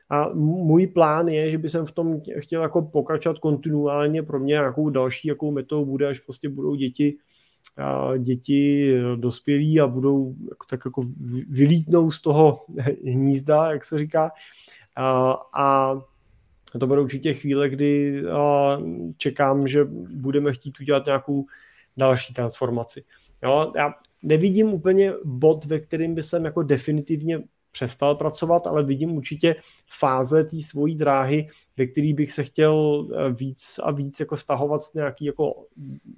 A 0.09 0.29
můj 0.33 0.87
plán 0.87 1.27
je, 1.27 1.51
že 1.51 1.57
by 1.57 1.69
jsem 1.69 1.85
v 1.85 1.91
tom 1.91 2.21
chtěl 2.39 2.61
jako 2.61 2.81
pokračovat 2.81 3.39
kontinuálně. 3.39 4.23
Pro 4.23 4.39
mě 4.39 4.51
nějakou 4.51 4.89
další 4.89 5.27
jakou 5.27 5.51
metou 5.51 5.85
bude, 5.85 6.07
až 6.07 6.19
prostě 6.19 6.49
budou 6.49 6.75
děti, 6.75 7.17
děti 8.19 8.93
dospělí 9.15 9.79
a 9.79 9.87
budou 9.87 10.35
jako, 10.49 10.65
tak 10.69 10.81
jako 10.85 11.03
vylítnou 11.49 12.11
z 12.11 12.21
toho 12.21 12.65
hnízda, 13.05 13.71
jak 13.71 13.83
se 13.83 13.99
říká. 13.99 14.31
A, 14.95 15.37
a 15.53 15.95
to 16.79 16.87
bude 16.87 17.01
určitě 17.01 17.33
chvíle, 17.33 17.69
kdy 17.69 18.23
čekám, 19.17 19.67
že 19.67 19.85
budeme 20.15 20.53
chtít 20.53 20.79
udělat 20.79 21.05
nějakou 21.05 21.45
další 21.97 22.33
transformaci. 22.33 23.03
Jo, 23.43 23.71
já 23.75 23.93
nevidím 24.23 24.73
úplně 24.73 25.13
bod, 25.23 25.65
ve 25.65 25.79
kterým 25.79 26.15
by 26.15 26.23
jsem 26.23 26.45
jako 26.45 26.63
definitivně 26.63 27.43
přestal 27.71 28.15
pracovat, 28.15 28.67
ale 28.67 28.83
vidím 28.83 29.11
určitě 29.17 29.55
fáze 29.99 30.43
té 30.43 30.59
svojí 30.59 30.95
dráhy, 30.95 31.47
ve 31.77 31.87
který 31.87 32.13
bych 32.13 32.31
se 32.31 32.43
chtěl 32.43 33.07
eh, 33.11 33.33
víc 33.33 33.79
a 33.83 33.91
víc 33.91 34.19
jako 34.19 34.37
stahovat 34.37 34.83
z 34.83 34.93
nějaký 34.93 35.25
jako 35.25 35.65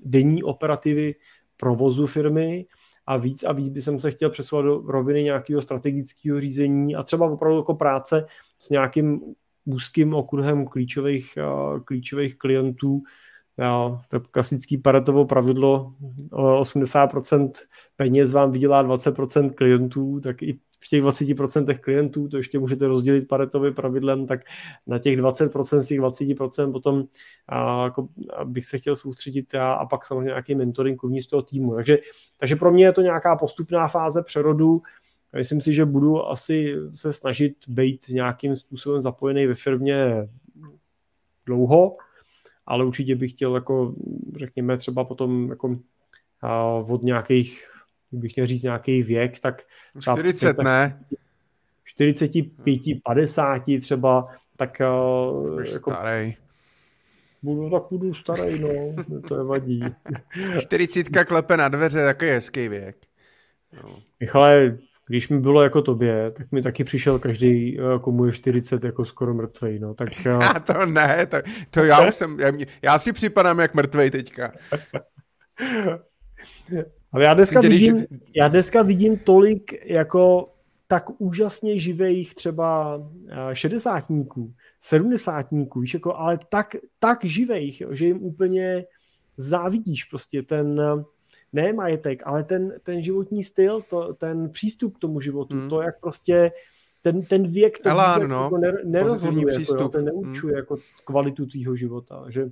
denní 0.05 0.43
operativy 0.43 1.15
provozu 1.57 2.07
firmy 2.07 2.65
a 3.05 3.17
víc 3.17 3.43
a 3.43 3.51
víc 3.51 3.69
bych 3.69 3.83
se 3.97 4.11
chtěl 4.11 4.29
přesouvat 4.29 4.65
do 4.65 4.81
roviny 4.87 5.23
nějakého 5.23 5.61
strategického 5.61 6.41
řízení 6.41 6.95
a 6.95 7.03
třeba 7.03 7.31
opravdu 7.31 7.57
jako 7.57 7.73
práce 7.73 8.25
s 8.59 8.69
nějakým 8.69 9.21
úzkým 9.65 10.13
okruhem 10.13 10.65
klíčových, 10.65 11.37
eh, 11.37 11.79
klíčových 11.79 12.37
klientů, 12.37 13.01
Jo, 13.57 13.99
to 14.09 14.19
klasický 14.19 14.77
paretovo 14.77 15.25
pravidlo, 15.25 15.93
80% 16.31 17.51
peněz 17.95 18.31
vám 18.31 18.51
vydělá 18.51 18.83
20% 18.83 19.49
klientů, 19.49 20.19
tak 20.19 20.43
i 20.43 20.59
v 20.79 20.87
těch 20.87 21.03
20% 21.03 21.79
klientů, 21.79 22.27
to 22.27 22.37
ještě 22.37 22.59
můžete 22.59 22.87
rozdělit 22.87 23.27
paretovým 23.27 23.73
pravidlem, 23.73 24.25
tak 24.25 24.39
na 24.87 24.99
těch 24.99 25.19
20% 25.19 25.79
z 25.79 25.87
těch 25.87 25.99
20% 25.99 26.71
potom 26.71 27.03
a, 27.47 27.83
jako, 27.83 28.07
bych 28.43 28.65
se 28.65 28.77
chtěl 28.77 28.95
soustředit 28.95 29.53
já 29.53 29.73
a 29.73 29.85
pak 29.85 30.05
samozřejmě 30.05 30.25
nějaký 30.25 30.55
mentoring 30.55 31.03
uvnitř 31.03 31.27
toho 31.27 31.41
týmu. 31.41 31.75
Takže, 31.75 31.97
takže 32.37 32.55
pro 32.55 32.71
mě 32.71 32.85
je 32.85 32.93
to 32.93 33.01
nějaká 33.01 33.35
postupná 33.35 33.87
fáze 33.87 34.23
přerodu, 34.23 34.81
myslím 35.35 35.61
si, 35.61 35.73
že 35.73 35.85
budu 35.85 36.27
asi 36.27 36.75
se 36.93 37.13
snažit 37.13 37.55
být 37.67 38.05
nějakým 38.09 38.55
způsobem 38.55 39.01
zapojený 39.01 39.47
ve 39.47 39.53
firmě 39.53 40.29
dlouho, 41.45 41.97
ale 42.65 42.85
určitě 42.85 43.15
bych 43.15 43.31
chtěl 43.31 43.55
jako, 43.55 43.95
řekněme, 44.35 44.77
třeba 44.77 45.03
potom 45.03 45.49
jako 45.49 45.79
od 46.87 47.03
nějakých, 47.03 47.63
bych 48.11 48.35
měl 48.35 48.47
říct 48.47 48.63
nějaký 48.63 49.03
věk, 49.03 49.39
tak 49.39 49.61
třeba 49.99 50.17
40, 50.17 50.57
ne? 50.57 51.05
45, 51.83 52.81
50 53.03 53.61
třeba, 53.81 54.23
tak 54.57 54.79
jako, 54.79 55.63
starý. 55.65 56.35
Budu, 57.43 57.69
tak 57.69 57.83
budu 57.91 58.13
starý, 58.13 58.59
no, 58.59 58.69
to 59.27 59.37
je 59.37 59.43
vadí. 59.43 59.83
40 60.59 61.09
klepe 61.27 61.57
na 61.57 61.67
dveře, 61.67 62.05
takový 62.05 62.31
hezký 62.31 62.67
věk. 62.67 62.97
No. 63.83 63.99
Michale, 64.19 64.77
když 65.07 65.29
mi 65.29 65.39
bylo 65.39 65.63
jako 65.63 65.81
tobě, 65.81 66.31
tak 66.31 66.51
mi 66.51 66.61
taky 66.61 66.83
přišel 66.83 67.19
každý, 67.19 67.77
komu 68.01 68.25
je 68.25 68.31
40, 68.31 68.83
jako 68.83 69.05
skoro 69.05 69.33
mrtvej, 69.33 69.79
no, 69.79 69.93
tak... 69.93 70.25
Já 70.25 70.53
to 70.65 70.85
ne, 70.85 71.25
to, 71.25 71.37
to 71.69 71.83
já 71.83 72.07
už 72.07 72.15
jsem, 72.15 72.39
já, 72.39 72.51
já 72.81 72.99
si 72.99 73.13
připadám 73.13 73.59
jak 73.59 73.75
mrtvej 73.75 74.11
teďka. 74.11 74.51
Ale 77.11 77.23
já 77.23 77.33
dneska, 77.33 77.59
Když... 77.59 77.71
vidím, 77.71 78.05
já 78.35 78.47
dneska 78.47 78.81
vidím 78.81 79.17
tolik 79.17 79.85
jako 79.85 80.51
tak 80.87 81.21
úžasně 81.21 81.79
živých 81.79 82.35
třeba 82.35 83.01
šedesátníků, 83.53 84.53
sedmdesátníků, 84.79 85.79
víš, 85.79 85.93
jako, 85.93 86.15
ale 86.15 86.37
tak, 86.49 86.75
tak 86.99 87.25
živých, 87.25 87.83
že 87.91 88.05
jim 88.05 88.23
úplně 88.23 88.85
závidíš 89.37 90.03
prostě 90.03 90.43
ten, 90.43 90.81
ne 91.55 91.73
majetek, 91.73 92.23
ale 92.25 92.43
ten, 92.43 92.73
ten 92.83 93.03
životní 93.03 93.43
styl, 93.43 93.81
to, 93.81 94.13
ten 94.13 94.49
přístup 94.49 94.97
k 94.97 94.99
tomu 94.99 95.21
životu, 95.21 95.55
hmm. 95.55 95.69
to, 95.69 95.81
jak 95.81 95.99
prostě 95.99 96.51
ten, 97.01 97.21
ten 97.21 97.47
věk 97.47 97.79
to 97.83 97.89
Elán, 97.89 98.29
no. 98.29 98.43
jako 98.43 98.57
nerozhoduje, 98.83 99.59
jako, 99.59 99.75
jo, 99.77 99.89
ten 99.89 100.05
neurčuje 100.05 100.51
hmm. 100.51 100.57
jako 100.57 100.77
kvalitu 101.05 101.45
tvýho 101.45 101.75
života, 101.75 102.25
že 102.29 102.51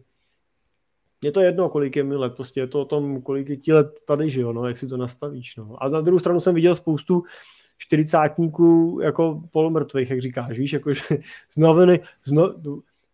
je 1.23 1.31
to 1.31 1.41
jedno, 1.41 1.69
kolik 1.69 1.95
je 1.95 2.03
mi 2.03 2.15
let, 2.15 2.34
prostě 2.35 2.59
je 2.59 2.67
to 2.67 2.81
o 2.81 2.85
tom, 2.85 3.21
kolik 3.21 3.49
je 3.49 3.57
ti 3.57 3.73
let 3.73 3.99
tady, 4.05 4.30
že 4.30 4.41
jo, 4.41 4.53
no, 4.53 4.67
jak 4.67 4.77
si 4.77 4.88
to 4.88 4.97
nastavíš, 4.97 5.55
no. 5.55 5.84
A 5.84 5.89
na 5.89 6.01
druhou 6.01 6.19
stranu 6.19 6.39
jsem 6.39 6.55
viděl 6.55 6.75
spoustu 6.75 7.23
čtyřicátníků 7.77 8.99
jako 9.03 9.41
polomrtvých, 9.51 10.09
jak 10.09 10.21
říkáš, 10.21 10.57
víš, 10.57 10.73
jakože 10.73 11.03
znovený, 11.53 11.99
zno, 12.25 12.53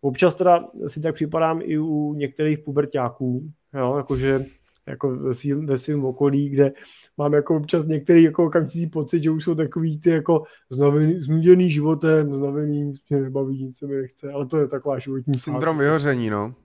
občas 0.00 0.34
teda 0.34 0.68
si 0.86 1.00
tak 1.00 1.14
připadám 1.14 1.60
i 1.62 1.78
u 1.78 2.14
některých 2.14 2.58
pubertáků, 2.58 3.50
jo, 3.74 3.96
jakože 3.96 4.44
jako 4.90 5.10
ve 5.10 5.34
svým, 5.34 5.64
ve 5.64 5.78
svým 5.78 6.04
okolí, 6.04 6.48
kde 6.48 6.72
mám 7.16 7.32
jako 7.32 7.56
občas 7.56 7.86
některý 7.86 8.22
jako 8.22 8.44
okamžitý 8.44 8.86
pocit, 8.86 9.22
že 9.22 9.30
už 9.30 9.44
jsou 9.44 9.54
takový 9.54 10.00
ty 10.00 10.10
jako 10.10 10.42
znavený, 10.70 11.22
znuděný 11.22 11.70
životem, 11.70 12.34
znavený, 12.34 12.82
nic 12.82 13.02
mě 13.08 13.20
nebaví, 13.20 13.64
nic 13.64 13.78
se 13.78 13.86
mi 13.86 13.94
nechce, 13.94 14.32
ale 14.32 14.46
to 14.46 14.58
je 14.58 14.68
taková 14.68 14.98
životní 14.98 15.34
Syndrom 15.34 15.76
fáze. 15.76 15.84
vyhoření, 15.84 16.30
no. 16.30 16.54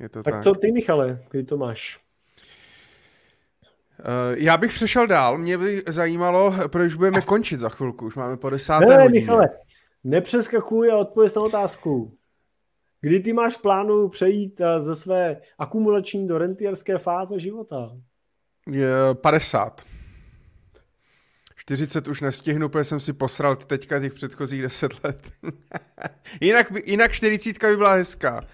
Je 0.00 0.08
to 0.08 0.22
tak, 0.22 0.34
tak 0.34 0.42
co 0.42 0.54
ty, 0.54 0.72
Michale, 0.72 1.18
kdy 1.30 1.44
to 1.44 1.56
máš? 1.56 2.00
Uh, 4.00 4.38
já 4.38 4.56
bych 4.56 4.72
přešel 4.74 5.06
dál, 5.06 5.38
mě 5.38 5.58
by 5.58 5.82
zajímalo, 5.88 6.54
proč 6.68 6.94
budeme 6.94 7.20
končit 7.20 7.60
za 7.60 7.68
chvilku, 7.68 8.06
už 8.06 8.16
máme 8.16 8.36
po 8.36 8.50
desáté 8.50 8.86
ne, 8.86 9.02
hodině. 9.02 9.20
Michale, 9.20 9.48
nepřeskakuj 10.04 10.90
a 10.90 10.96
odpověď 10.96 11.36
na 11.36 11.42
otázku. 11.42 12.18
Kdy 13.04 13.20
ty 13.20 13.32
máš 13.32 13.56
plánu 13.56 14.08
přejít 14.08 14.60
eh, 14.60 14.80
ze 14.80 14.96
své 14.96 15.36
akumulační 15.58 16.28
do 16.28 16.38
rentierské 16.38 16.98
fáze 16.98 17.40
života? 17.40 17.90
Je 18.70 18.88
50. 19.14 19.82
40 21.56 22.08
už 22.08 22.20
nestihnu, 22.20 22.68
protože 22.68 22.84
jsem 22.84 23.00
si 23.00 23.12
posral 23.12 23.56
teďka 23.56 24.00
těch 24.00 24.14
předchozích 24.14 24.62
10 24.62 25.04
let. 25.04 25.32
jinak, 26.40 26.72
by, 26.72 26.82
jinak 26.86 27.12
40 27.12 27.64
by 27.64 27.76
byla 27.76 27.92
hezká. 27.92 28.44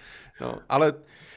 No, 0.41 0.59
ale 0.69 0.93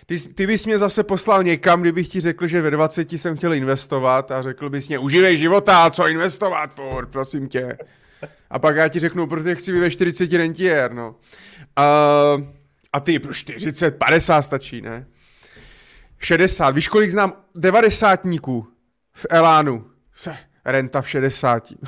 ty, 0.06 0.18
ty 0.18 0.46
bys 0.46 0.66
mě 0.66 0.78
zase 0.78 1.04
poslal 1.04 1.42
někam, 1.42 1.80
kdybych 1.80 2.08
ti 2.08 2.20
řekl, 2.20 2.46
že 2.46 2.62
ve 2.62 2.70
20 2.70 3.12
jsem 3.12 3.36
chtěl 3.36 3.54
investovat 3.54 4.30
a 4.30 4.42
řekl 4.42 4.70
bys 4.70 4.88
mě, 4.88 4.98
užívej 4.98 5.36
života, 5.36 5.90
co 5.90 6.08
investovat, 6.08 6.74
furt, 6.74 7.06
prosím 7.06 7.48
tě. 7.48 7.78
A 8.50 8.58
pak 8.58 8.76
já 8.76 8.88
ti 8.88 8.98
řeknu, 8.98 9.26
protože 9.26 9.54
chci 9.54 9.72
být 9.72 9.80
ve 9.80 9.90
40 9.90 10.32
rentier, 10.32 10.92
no. 10.92 11.16
Uh, 11.78 12.61
a 12.92 13.00
ty 13.00 13.18
pro 13.18 13.34
40, 13.34 13.90
50 13.90 14.42
stačí, 14.42 14.80
ne? 14.80 15.06
60, 16.18 16.70
víš 16.70 16.88
kolik 16.88 17.10
znám 17.10 17.32
devadesátníků 17.54 18.66
v 19.12 19.26
Elánu? 19.30 19.84
Renta 20.64 21.02
v 21.02 21.08
60. 21.08 21.70
Uh, 21.70 21.78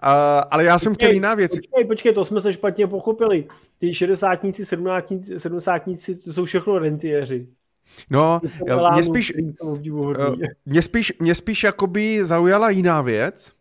ale 0.50 0.64
já 0.64 0.78
jsem 0.78 0.94
chtěl 0.94 1.10
jiná 1.10 1.34
věc. 1.34 1.50
Počkej, 1.50 1.84
počkej, 1.84 2.12
to 2.12 2.24
jsme 2.24 2.40
se 2.40 2.52
špatně 2.52 2.86
pochopili. 2.86 3.48
Ty 3.78 3.94
šedesátníci, 3.94 4.64
sedmdesátníci, 5.38 6.16
to 6.16 6.32
jsou 6.32 6.44
všechno 6.44 6.78
rentiéři. 6.78 7.48
No, 8.10 8.40
mě 8.92 9.04
spíš, 9.04 9.32
uh, 9.60 9.78
mě 10.66 10.82
spíš, 10.82 11.12
mě 11.18 11.34
spíš 11.34 11.62
jakoby 11.62 12.24
zaujala 12.24 12.70
jiná 12.70 13.02
věc, 13.02 13.52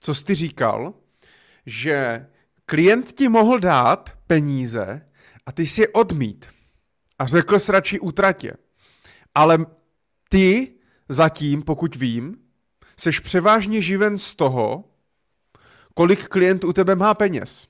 co 0.00 0.14
jsi 0.14 0.24
ty 0.24 0.34
říkal, 0.34 0.94
že 1.66 2.26
klient 2.66 3.12
ti 3.12 3.28
mohl 3.28 3.58
dát 3.58 4.10
peníze 4.26 5.02
a 5.46 5.52
ty 5.52 5.66
si 5.66 5.80
je 5.80 5.88
odmít 5.88 6.46
a 7.18 7.26
řekl 7.26 7.58
jsi 7.58 7.72
radši 7.72 8.00
utratě. 8.00 8.52
Ale 9.34 9.66
ty 10.28 10.72
zatím, 11.08 11.62
pokud 11.62 11.96
vím, 11.96 12.36
seš 12.96 13.20
převážně 13.20 13.82
živen 13.82 14.18
z 14.18 14.34
toho, 14.34 14.84
kolik 15.94 16.28
klient 16.28 16.64
u 16.64 16.72
tebe 16.72 16.94
má 16.94 17.14
peněz. 17.14 17.68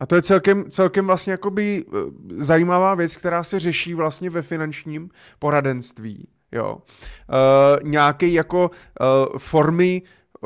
A 0.00 0.06
to 0.06 0.14
je 0.14 0.22
celkem, 0.22 0.70
celkem 0.70 1.06
vlastně 1.06 1.30
jakoby 1.30 1.84
eh, 1.88 1.92
zajímavá 2.38 2.94
věc, 2.94 3.16
která 3.16 3.44
se 3.44 3.58
řeší 3.58 3.94
vlastně 3.94 4.30
ve 4.30 4.42
finančním 4.42 5.10
poradenství. 5.38 6.28
Jo. 6.52 6.76
Uh, 6.76 7.90
nějaké 7.90 8.28
jako 8.28 8.70
uh, 8.70 9.38
formy, 9.38 10.02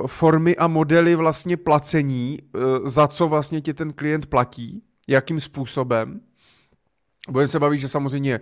formy 0.07 0.57
a 0.57 0.67
modely 0.67 1.15
vlastně 1.15 1.57
placení, 1.57 2.39
uh, 2.55 2.63
za 2.89 3.09
co 3.09 3.29
vlastně 3.29 3.61
ti 3.61 3.75
ten 3.75 3.93
klient 3.93 4.27
platí, 4.27 4.83
jakým 5.09 5.41
způsobem. 5.41 6.21
Budeme 7.31 7.49
se 7.49 7.59
bavit, 7.59 7.79
že 7.79 7.89
samozřejmě 7.89 8.41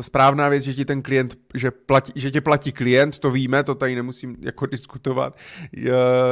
správná 0.00 0.48
věc, 0.48 0.64
že 0.64 0.74
ti 0.74 0.84
ten 0.84 1.02
klient, 1.02 1.38
že, 1.54 1.70
platí, 1.70 2.12
že 2.16 2.30
tě 2.30 2.40
platí 2.40 2.72
klient, 2.72 3.18
to 3.18 3.30
víme, 3.30 3.62
to 3.64 3.74
tady 3.74 3.94
nemusím 3.94 4.36
jako 4.40 4.66
diskutovat, 4.66 5.36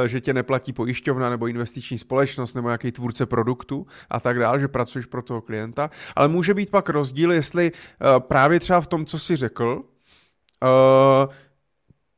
že 0.05 0.21
tě 0.21 0.33
neplatí 0.33 0.73
pojišťovna 0.73 1.29
nebo 1.29 1.47
investiční 1.47 1.97
společnost 1.97 2.53
nebo 2.53 2.67
nějaký 2.67 2.91
tvůrce 2.91 3.25
produktu 3.25 3.87
a 4.09 4.19
tak 4.19 4.39
dále, 4.39 4.59
že 4.59 4.67
pracuješ 4.67 5.05
pro 5.05 5.21
toho 5.21 5.41
klienta, 5.41 5.89
ale 6.15 6.27
může 6.27 6.53
být 6.53 6.69
pak 6.69 6.89
rozdíl, 6.89 7.31
jestli 7.31 7.71
eh, 7.71 8.19
právě 8.19 8.59
třeba 8.59 8.81
v 8.81 8.87
tom, 8.87 9.05
co 9.05 9.19
jsi 9.19 9.35
řekl, 9.35 9.83
eh, 10.63 11.27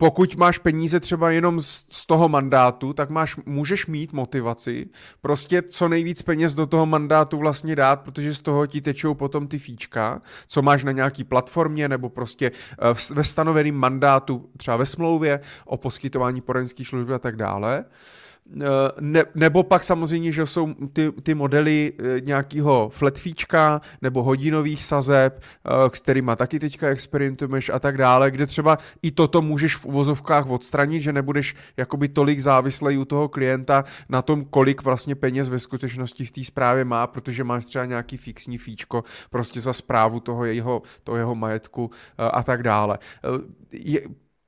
pokud 0.01 0.35
máš 0.35 0.57
peníze 0.57 0.99
třeba 0.99 1.31
jenom 1.31 1.61
z, 1.61 1.85
z 1.89 2.05
toho 2.05 2.29
mandátu, 2.29 2.93
tak 2.93 3.09
máš, 3.09 3.35
můžeš 3.45 3.87
mít 3.87 4.13
motivaci 4.13 4.89
prostě 5.21 5.61
co 5.61 5.89
nejvíc 5.89 6.21
peněz 6.21 6.55
do 6.55 6.65
toho 6.65 6.85
mandátu 6.85 7.37
vlastně 7.37 7.75
dát, 7.75 8.01
protože 8.01 8.33
z 8.33 8.41
toho 8.41 8.67
ti 8.67 8.81
tečou 8.81 9.13
potom 9.13 9.47
ty 9.47 9.59
fíčka, 9.59 10.21
co 10.47 10.61
máš 10.61 10.83
na 10.83 10.91
nějaký 10.91 11.23
platformě 11.23 11.89
nebo 11.89 12.09
prostě 12.09 12.51
uh, 12.51 13.15
ve 13.17 13.23
stanoveném 13.23 13.75
mandátu, 13.75 14.49
třeba 14.57 14.77
ve 14.77 14.85
smlouvě 14.85 15.39
o 15.65 15.77
poskytování 15.77 16.41
poradenské 16.41 16.85
služby 16.85 17.13
a 17.13 17.19
tak 17.19 17.35
dále. 17.35 17.85
Eh, 17.85 17.93
ne, 18.99 19.23
nebo 19.35 19.63
pak 19.63 19.83
samozřejmě, 19.83 20.31
že 20.31 20.45
jsou 20.45 20.73
ty, 20.93 21.11
ty 21.23 21.35
modely 21.35 21.93
eh, 21.99 22.21
nějakého 22.21 22.89
flatfíčka 22.89 23.81
nebo 24.01 24.23
hodinových 24.23 24.83
sazeb, 24.83 25.41
eh, 25.41 25.69
s 25.93 25.99
kterýma 25.99 26.35
taky 26.35 26.59
teďka 26.59 26.87
experimentuješ 26.87 27.69
a 27.69 27.79
tak 27.79 27.97
dále, 27.97 28.31
kde 28.31 28.45
třeba 28.45 28.77
i 29.01 29.11
toto 29.11 29.41
můžeš 29.41 29.75
v 29.75 29.85
uvozovkách 29.85 30.49
odstranit, 30.49 31.01
že 31.01 31.13
nebudeš 31.13 31.55
jakoby 31.77 32.07
tolik 32.07 32.39
závislý 32.39 32.97
u 32.97 33.05
toho 33.05 33.27
klienta 33.27 33.83
na 34.09 34.21
tom, 34.21 34.45
kolik 34.45 34.83
vlastně 34.83 35.15
peněz 35.15 35.49
ve 35.49 35.59
skutečnosti 35.59 36.25
v 36.25 36.31
té 36.31 36.43
zprávě 36.43 36.85
má, 36.85 37.07
protože 37.07 37.43
máš 37.43 37.65
třeba 37.65 37.85
nějaký 37.85 38.17
fixní 38.17 38.57
fíčko 38.57 39.03
prostě 39.29 39.61
za 39.61 39.73
zprávu 39.73 40.19
toho 40.19 40.45
jeho, 40.45 40.81
toho 41.03 41.17
jeho 41.17 41.35
majetku 41.35 41.91
a 42.17 42.43
tak 42.43 42.63
dále. 42.63 42.99
Je, 43.71 44.01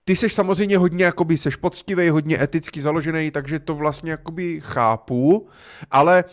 ty 0.05 0.15
seš 0.15 0.33
samozřejmě 0.33 0.77
hodně, 0.77 1.05
jakoby 1.05 1.37
seš 1.37 1.55
poctivý, 1.55 2.09
hodně 2.09 2.43
eticky 2.43 2.81
založený, 2.81 3.31
takže 3.31 3.59
to 3.59 3.75
vlastně 3.75 4.11
jakoby 4.11 4.61
chápu, 4.61 5.47
ale 5.91 6.23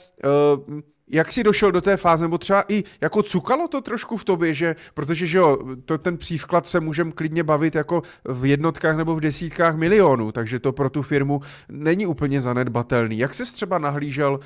uh, 0.68 0.80
jak 1.10 1.32
jsi 1.32 1.42
došel 1.42 1.72
do 1.72 1.80
té 1.80 1.96
fáze, 1.96 2.24
nebo 2.24 2.38
třeba 2.38 2.64
i 2.68 2.84
jako 3.00 3.22
cukalo 3.22 3.68
to 3.68 3.80
trošku 3.80 4.16
v 4.16 4.24
tobě, 4.24 4.54
že, 4.54 4.76
protože 4.94 5.26
že 5.26 5.38
jo, 5.38 5.58
to, 5.84 5.98
ten 5.98 6.16
přívklad 6.16 6.66
se 6.66 6.80
můžeme 6.80 7.12
klidně 7.12 7.42
bavit 7.42 7.74
jako 7.74 8.02
v 8.24 8.44
jednotkách 8.44 8.96
nebo 8.96 9.14
v 9.14 9.20
desítkách 9.20 9.76
milionů, 9.76 10.32
takže 10.32 10.58
to 10.58 10.72
pro 10.72 10.90
tu 10.90 11.02
firmu 11.02 11.40
není 11.68 12.06
úplně 12.06 12.40
zanedbatelný. 12.40 13.18
Jak 13.18 13.34
jsi 13.34 13.52
třeba 13.52 13.78
nahlížel 13.78 14.32
uh, 14.32 14.40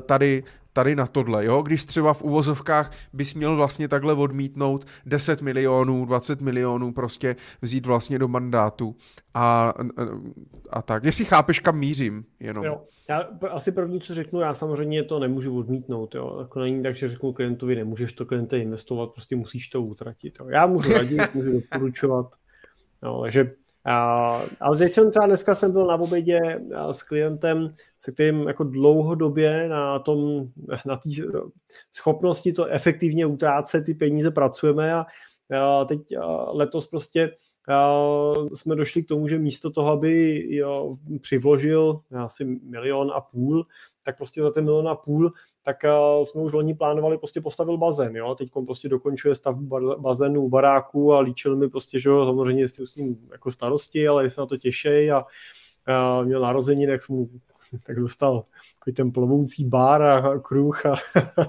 tady 0.00 0.44
tady 0.78 0.96
na 0.96 1.06
tohle, 1.06 1.44
jo? 1.44 1.62
Když 1.62 1.84
třeba 1.84 2.14
v 2.14 2.22
uvozovkách 2.22 2.92
bys 3.12 3.34
měl 3.34 3.56
vlastně 3.56 3.88
takhle 3.88 4.14
odmítnout 4.14 4.84
10 5.06 5.42
milionů, 5.42 6.04
20 6.04 6.40
milionů, 6.40 6.92
prostě 6.92 7.36
vzít 7.62 7.86
vlastně 7.86 8.18
do 8.18 8.28
mandátu 8.28 8.96
a, 9.34 9.74
a 10.70 10.82
tak. 10.82 11.04
Jestli 11.04 11.24
chápeš, 11.24 11.60
kam 11.60 11.78
mířím, 11.78 12.24
jenom. 12.40 12.64
Jo. 12.64 12.82
Já 13.08 13.28
asi 13.50 13.72
první, 13.72 14.00
co 14.00 14.14
řeknu, 14.14 14.40
já 14.40 14.54
samozřejmě 14.54 15.02
to 15.02 15.18
nemůžu 15.18 15.58
odmítnout, 15.58 16.14
jo. 16.14 16.36
Jako 16.40 16.60
není 16.60 16.82
tak, 16.82 16.96
že 16.96 17.08
řeknu 17.08 17.32
klientovi, 17.32 17.76
nemůžeš 17.76 18.12
to 18.12 18.26
kliente 18.26 18.58
investovat, 18.58 19.10
prostě 19.10 19.36
musíš 19.36 19.68
to 19.68 19.82
utratit. 19.82 20.34
Jo. 20.40 20.48
Já 20.48 20.66
můžu 20.66 20.92
radit, 20.92 21.22
můžu 21.34 21.52
doporučovat, 21.52 22.26
jo, 23.02 23.20
takže 23.22 23.52
a, 23.88 24.42
ale 24.60 24.78
teď 24.78 24.92
jsem 24.92 25.10
třeba 25.10 25.26
dneska 25.26 25.54
jsem 25.54 25.72
byl 25.72 25.86
na 25.86 25.94
obědě 25.94 26.40
s 26.90 27.02
klientem, 27.02 27.72
se 27.98 28.12
kterým 28.12 28.48
jako 28.48 28.64
dlouhodobě 28.64 29.68
na 29.68 29.98
tom, 29.98 30.48
na 30.86 30.96
té 30.96 31.10
schopnosti 31.92 32.52
to 32.52 32.66
efektivně 32.66 33.26
utrácet 33.26 33.84
ty 33.84 33.94
peníze 33.94 34.30
pracujeme 34.30 34.94
a, 34.94 35.06
a 35.60 35.84
teď 35.84 36.16
a 36.16 36.50
letos 36.52 36.86
prostě 36.86 37.30
jsme 38.54 38.76
došli 38.76 39.02
k 39.02 39.08
tomu, 39.08 39.28
že 39.28 39.38
místo 39.38 39.70
toho, 39.70 39.92
aby 39.92 40.44
jo, 40.56 40.96
přivložil 41.20 42.00
asi 42.16 42.44
milion 42.44 43.12
a 43.14 43.20
půl, 43.20 43.66
tak 44.02 44.16
prostě 44.16 44.42
za 44.42 44.50
ten 44.50 44.64
milion 44.64 44.88
a 44.88 44.94
půl, 44.94 45.32
tak 45.68 45.84
jsme 46.24 46.42
už 46.42 46.52
loni 46.52 46.74
plánovali, 46.74 47.18
prostě 47.18 47.40
postavil 47.40 47.78
bazén, 47.78 48.16
jo, 48.16 48.34
teď 48.34 48.50
prostě 48.66 48.88
dokončuje 48.88 49.34
stavbu 49.34 49.96
bazénu 50.00 50.42
u 50.42 50.48
baráku 50.48 51.14
a 51.14 51.20
líčil 51.20 51.56
mi 51.56 51.68
prostě, 51.68 51.98
že 51.98 52.08
jo, 52.08 52.26
samozřejmě 52.26 52.68
s 52.68 52.92
tím 52.94 53.28
jako 53.32 53.50
starosti, 53.50 54.08
ale 54.08 54.30
se 54.30 54.40
na 54.40 54.46
to 54.46 54.56
těší 54.56 55.10
a, 55.10 55.24
a 55.86 56.22
měl 56.22 56.40
narozeniny, 56.40 56.92
jak 56.92 57.02
jsem 57.02 57.16
mu 57.16 57.28
tak 57.86 58.00
dostal 58.00 58.44
takový 58.78 58.94
ten 58.94 59.12
plovoucí 59.12 59.64
bar 59.64 60.02
a 60.02 60.38
kruh 60.38 60.86
a 60.86 60.94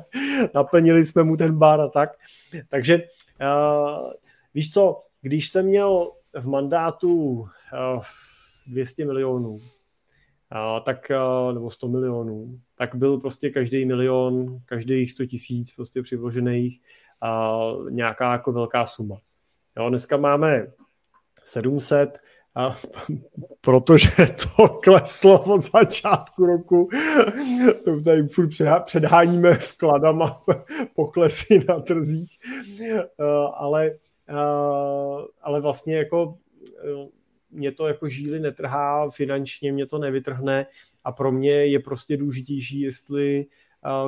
naplnili 0.54 1.06
jsme 1.06 1.24
mu 1.24 1.38
ten 1.38 1.58
bar 1.58 1.82
a 1.82 1.88
tak. 1.88 2.10
Takže 2.70 3.02
uh, 3.41 4.12
víš 4.54 4.74
co, 4.74 5.04
když 5.22 5.50
jsem 5.50 5.66
měl 5.66 6.12
v 6.40 6.48
mandátu 6.48 7.14
uh, 7.14 7.48
200 8.68 9.06
milionů, 9.06 9.50
uh, 9.50 9.60
tak, 10.84 11.12
uh, 11.48 11.54
nebo 11.54 11.72
100 11.72 11.88
milionů, 11.88 12.60
tak 12.80 12.96
byl 12.96 13.18
prostě 13.18 13.50
každý 13.50 13.86
milion, 13.86 14.60
každých 14.66 15.12
100 15.12 15.26
tisíc 15.26 15.72
prostě 15.76 16.02
přivožených 16.02 16.82
uh, 17.24 17.92
nějaká 17.92 18.32
jako 18.32 18.52
velká 18.52 18.86
suma. 18.86 19.18
Jo, 19.78 19.90
dneska 19.90 20.18
máme 20.18 20.68
700, 21.44 22.20
a 22.56 22.76
protože 23.62 24.10
to 24.58 24.68
kleslo 24.68 25.44
od 25.44 25.60
začátku 25.60 26.46
roku, 26.46 26.90
to 27.86 28.02
tady 28.02 28.28
furt 28.28 28.50
předháníme 28.86 29.54
vkladama 29.54 30.42
poklesy 30.96 31.66
na 31.68 31.80
trzích, 31.80 32.40
ale 33.54 33.92
Eh, 34.30 35.26
ale 35.42 35.62
vlastně 35.62 35.98
jako 35.98 36.38
eh, 36.84 37.08
mě 37.52 37.72
to 37.72 37.88
jako 37.88 38.10
žíly 38.10 38.40
netrhá, 38.40 39.10
finančně 39.10 39.72
mě 39.72 39.86
to 39.86 39.98
nevytrhne 39.98 40.66
a 41.10 41.11
pro 41.11 41.31
mě 41.31 41.52
je 41.52 41.80
prostě 41.80 42.18
důležitější, 42.18 42.80
jestli 42.80 43.45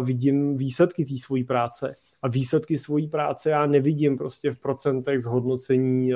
vidím 0.04 0.58
výsledky 0.58 1.06
té 1.06 1.18
svojí 1.18 1.44
práce. 1.44 1.96
A 2.22 2.28
výsledky 2.28 2.78
svojí 2.78 3.08
práce 3.08 3.50
já 3.50 3.66
nevidím 3.66 4.18
prostě 4.18 4.52
v 4.52 4.58
procentech 4.58 5.22
zhodnocení 5.22 6.12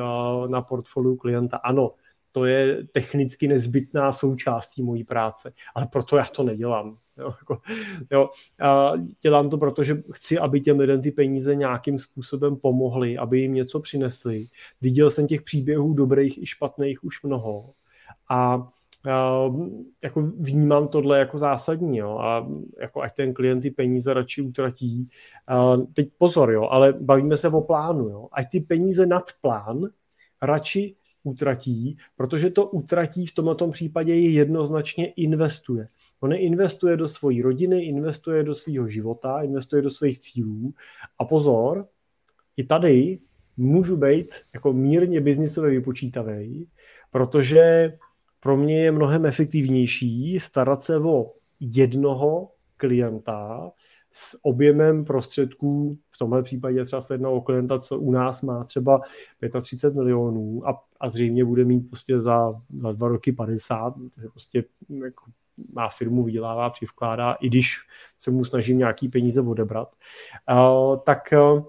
na 0.48 0.62
portfoliu 0.62 1.16
klienta. 1.16 1.58
Ano, 1.58 1.92
to 2.32 2.46
je 2.46 2.84
technicky 2.92 3.48
nezbytná 3.48 4.12
součástí 4.12 4.84
mojí 4.84 5.04
práce, 5.04 5.54
ale 5.76 5.88
proto 5.92 6.18
já 6.18 6.26
to 6.26 6.44
nedělám. 6.44 6.98
Jo, 7.18 7.34
jako, 7.40 7.62
jo, 8.12 8.30
a 8.62 8.92
dělám 9.22 9.50
to, 9.50 9.58
protože 9.58 10.04
chci, 10.12 10.38
aby 10.38 10.62
těm 10.62 10.80
lidem 10.80 11.02
ty 11.02 11.12
peníze 11.12 11.56
nějakým 11.56 12.00
způsobem 12.00 12.56
pomohly, 12.56 13.18
aby 13.18 13.40
jim 13.40 13.54
něco 13.54 13.80
přinesli. 13.80 14.48
Viděl 14.82 15.12
jsem 15.12 15.28
těch 15.28 15.42
příběhů 15.42 15.94
dobrých 15.94 16.42
i 16.42 16.46
špatných 16.46 17.04
už 17.04 17.24
mnoho. 17.24 17.74
A 18.30 18.68
jako 20.04 20.22
vnímám 20.22 20.88
tohle 20.88 21.20
jako 21.20 21.38
zásadní, 21.38 21.98
jo, 21.98 22.18
a 22.18 22.48
jako 22.82 23.02
ať 23.02 23.16
ten 23.16 23.34
klient 23.34 23.62
ty 23.62 23.72
peníze 23.72 24.14
radši 24.14 24.42
utratí. 24.42 25.10
A 25.48 25.78
teď 25.78 26.10
pozor, 26.18 26.52
jo, 26.52 26.64
ale 26.64 26.94
bavíme 26.94 27.38
se 27.38 27.50
o 27.50 27.62
plánu, 27.62 28.10
jo, 28.10 28.28
ať 28.32 28.50
ty 28.50 28.60
peníze 28.60 29.06
nad 29.06 29.24
plán 29.42 29.90
radši 30.42 30.96
utratí, 31.24 31.98
protože 32.16 32.50
to 32.50 32.68
utratí 32.68 33.26
v 33.26 33.34
tomto 33.34 33.68
případě 33.68 34.16
je 34.16 34.32
jednoznačně 34.32 35.06
investuje. 35.06 35.88
On 36.20 36.34
investuje 36.34 36.98
do 36.98 37.08
své 37.08 37.42
rodiny, 37.44 37.86
investuje 37.86 38.44
do 38.44 38.56
svého 38.56 38.88
života, 38.88 39.42
investuje 39.42 39.82
do 39.82 39.90
svých 39.90 40.20
cílů. 40.20 40.74
A 41.20 41.26
pozor, 41.26 41.88
i 42.58 42.64
tady 42.64 43.20
můžu 43.58 43.98
být 43.98 44.34
jako 44.54 44.74
mírně 44.74 45.22
biznisově 45.22 45.72
vypočítavý, 45.72 46.68
protože 47.12 47.94
pro 48.46 48.58
mě 48.58 48.84
je 48.84 48.92
mnohem 48.92 49.26
efektivnější 49.26 50.40
starat 50.40 50.84
se 50.84 50.98
o 50.98 51.34
jednoho 51.60 52.52
klienta 52.78 53.72
s 54.12 54.40
objemem 54.42 55.06
prostředků, 55.06 55.98
v 56.12 56.18
tomhle 56.18 56.44
případě 56.44 56.86
třeba 56.86 57.02
se 57.02 57.14
jedná 57.14 57.30
o 57.30 57.42
klienta, 57.42 57.80
co 57.80 58.00
u 58.00 58.12
nás 58.12 58.42
má 58.42 58.64
třeba 58.64 59.02
35 59.62 59.96
milionů 59.96 60.68
a, 60.68 60.84
a 61.00 61.10
zřejmě 61.10 61.46
bude 61.46 61.66
mít 61.66 61.80
prostě 61.80 62.20
za, 62.20 62.62
za 62.82 62.92
dva 62.92 63.08
roky 63.08 63.32
50, 63.32 63.94
protože 63.94 64.28
prostě 64.30 64.64
jako 65.04 65.26
má 65.74 65.90
firmu, 65.90 66.24
vydělává, 66.24 66.70
přivkládá, 66.70 67.34
i 67.34 67.48
když 67.48 67.78
se 68.18 68.32
mu 68.32 68.46
snažím 68.46 68.78
nějaký 68.78 69.10
peníze 69.10 69.42
odebrat, 69.42 69.96
uh, 70.52 70.98
tak 71.06 71.34
uh, 71.54 71.64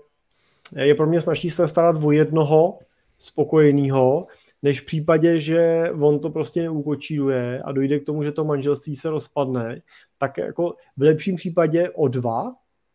je 0.82 0.94
pro 0.94 1.06
mě 1.06 1.20
snaží 1.20 1.50
se 1.50 1.68
starat 1.68 1.96
o 2.04 2.10
jednoho 2.10 2.78
spokojeného, 3.18 4.26
než 4.66 4.80
v 4.80 4.86
případě, 4.86 5.38
že 5.38 5.90
on 6.00 6.18
to 6.18 6.30
prostě 6.30 6.62
neukočíruje 6.62 7.62
a 7.62 7.72
dojde 7.72 7.98
k 7.98 8.06
tomu, 8.06 8.22
že 8.22 8.32
to 8.32 8.44
manželství 8.44 8.96
se 8.96 9.10
rozpadne, 9.10 9.82
tak 10.18 10.38
jako 10.38 10.74
v 10.96 11.02
lepším 11.02 11.36
případě 11.36 11.90
o 11.90 12.08
dva, 12.08 12.52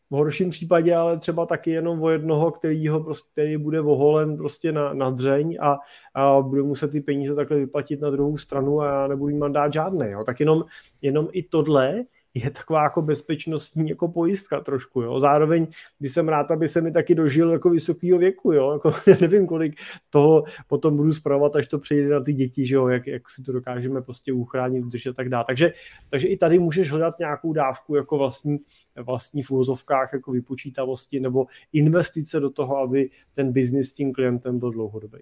v 0.09 0.15
horším 0.15 0.49
případě 0.49 0.95
ale 0.95 1.19
třeba 1.19 1.45
taky 1.45 1.71
jenom 1.71 2.03
o 2.03 2.09
jednoho, 2.09 2.51
který, 2.51 2.87
ho 2.87 3.03
prostě, 3.03 3.29
který 3.31 3.57
bude 3.57 3.81
oholen 3.81 4.37
prostě 4.37 4.71
na, 4.71 4.93
na 4.93 5.09
dřeň 5.09 5.57
a, 5.61 5.77
a 6.13 6.41
bude 6.41 6.63
muset 6.63 6.91
ty 6.91 7.01
peníze 7.01 7.35
takhle 7.35 7.57
vyplatit 7.57 8.01
na 8.01 8.09
druhou 8.09 8.37
stranu 8.37 8.81
a 8.81 8.87
já 8.87 9.07
nebudu 9.07 9.33
mít 9.33 9.39
mandát 9.39 9.73
žádný. 9.73 10.11
Jo. 10.11 10.23
Tak 10.23 10.39
jenom, 10.39 10.63
jenom 11.01 11.27
i 11.31 11.43
tohle 11.43 12.03
je 12.33 12.49
taková 12.51 12.83
jako 12.83 13.01
bezpečnostní 13.01 13.89
jako 13.89 14.07
pojistka 14.07 14.59
trošku, 14.59 15.01
jo. 15.01 15.19
Zároveň, 15.19 15.67
když 15.99 16.11
jsem 16.11 16.29
rád, 16.29 16.51
aby 16.51 16.67
se 16.67 16.81
mi 16.81 16.91
taky 16.91 17.15
dožil 17.15 17.51
jako 17.51 17.69
vysokého 17.69 18.19
věku, 18.19 18.51
jo. 18.51 18.71
Jako, 18.71 18.91
nevím, 19.21 19.47
kolik 19.47 19.75
toho 20.09 20.43
potom 20.67 20.97
budu 20.97 21.11
zpravovat, 21.11 21.55
až 21.55 21.67
to 21.67 21.79
přejde 21.79 22.09
na 22.09 22.19
ty 22.19 22.33
děti, 22.33 22.65
že 22.65 22.75
jo, 22.75 22.87
jak, 22.87 23.07
jak 23.07 23.29
si 23.29 23.43
to 23.43 23.51
dokážeme 23.51 24.01
prostě 24.01 24.33
uchránit, 24.33 24.85
udržet 24.85 25.09
a 25.09 25.13
tak 25.13 25.29
dále. 25.29 25.43
Takže, 25.47 25.73
takže 26.09 26.27
i 26.27 26.37
tady 26.37 26.59
můžeš 26.59 26.91
hledat 26.91 27.19
nějakou 27.19 27.53
dávku 27.53 27.95
jako 27.95 28.17
vlastní, 28.17 28.59
vlastní 28.95 29.43
v 29.43 29.51
úvozovkách 29.51 30.13
jako 30.13 30.31
vypočítavosti 30.31 31.19
nebo 31.19 31.45
investice 31.73 32.39
do 32.39 32.49
toho, 32.49 32.77
aby 32.77 33.09
ten 33.33 33.51
biznis 33.51 33.89
s 33.89 33.93
tím 33.93 34.13
klientem 34.13 34.59
byl 34.59 34.71
dlouhodobý. 34.71 35.19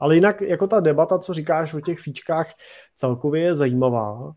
Ale 0.00 0.14
jinak 0.14 0.40
jako 0.40 0.66
ta 0.66 0.80
debata, 0.80 1.18
co 1.18 1.34
říkáš 1.34 1.74
o 1.74 1.80
těch 1.80 2.00
fíčkách, 2.00 2.54
celkově 2.94 3.42
je 3.42 3.54
zajímavá 3.54 4.34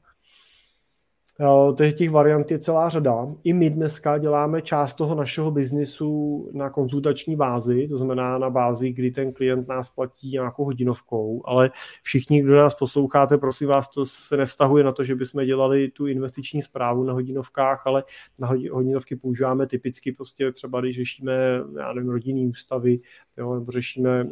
takže 1.77 1.91
těch 1.91 2.09
variant 2.09 2.51
je 2.51 2.59
celá 2.59 2.89
řada. 2.89 3.27
I 3.43 3.53
my 3.53 3.69
dneska 3.69 4.17
děláme 4.17 4.61
část 4.61 4.93
toho 4.93 5.15
našeho 5.15 5.51
biznisu 5.51 6.49
na 6.53 6.69
konzultační 6.69 7.35
bázi, 7.35 7.87
to 7.87 7.97
znamená 7.97 8.37
na 8.37 8.49
bázi, 8.49 8.91
kdy 8.91 9.11
ten 9.11 9.33
klient 9.33 9.67
nás 9.67 9.89
platí 9.89 10.31
nějakou 10.31 10.65
hodinovkou, 10.65 11.41
ale 11.45 11.71
všichni, 12.03 12.41
kdo 12.41 12.55
nás 12.55 12.75
posloucháte, 12.75 13.37
prosím 13.37 13.67
vás, 13.67 13.87
to 13.87 14.05
se 14.05 14.37
nevztahuje 14.37 14.83
na 14.83 14.91
to, 14.91 15.03
že 15.03 15.15
bychom 15.15 15.45
dělali 15.45 15.91
tu 15.91 16.07
investiční 16.07 16.61
zprávu 16.61 17.03
na 17.03 17.13
hodinovkách, 17.13 17.87
ale 17.87 18.03
na 18.39 18.47
hodinovky 18.71 19.15
používáme 19.15 19.67
typicky 19.67 20.11
prostě 20.11 20.51
třeba, 20.51 20.81
když 20.81 20.95
řešíme, 20.95 21.33
já 21.79 21.93
nevím, 21.93 22.09
rodinný 22.09 22.47
ústavy, 22.47 22.99
jo, 23.37 23.53
nebo 23.53 23.71
řešíme 23.71 24.27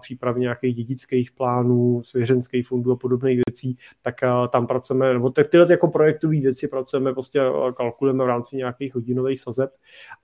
přípravy 0.00 0.40
nějakých 0.40 0.74
dědických 0.74 1.32
plánů, 1.32 2.02
svěřenských 2.02 2.68
fondů 2.68 2.92
a 2.92 2.96
podobných 2.96 3.40
věcí, 3.46 3.78
tak 4.02 4.14
tam 4.50 4.66
pracujeme, 4.66 5.12
nebo 5.12 5.30
tyhle 5.30 5.66
jako 5.70 5.88
projektové 5.88 6.40
věci 6.40 6.68
pracujeme, 6.68 7.12
prostě 7.12 7.40
kalkulujeme 7.76 8.24
v 8.24 8.28
rámci 8.28 8.56
nějakých 8.56 8.94
hodinových 8.94 9.40
sazeb, 9.40 9.70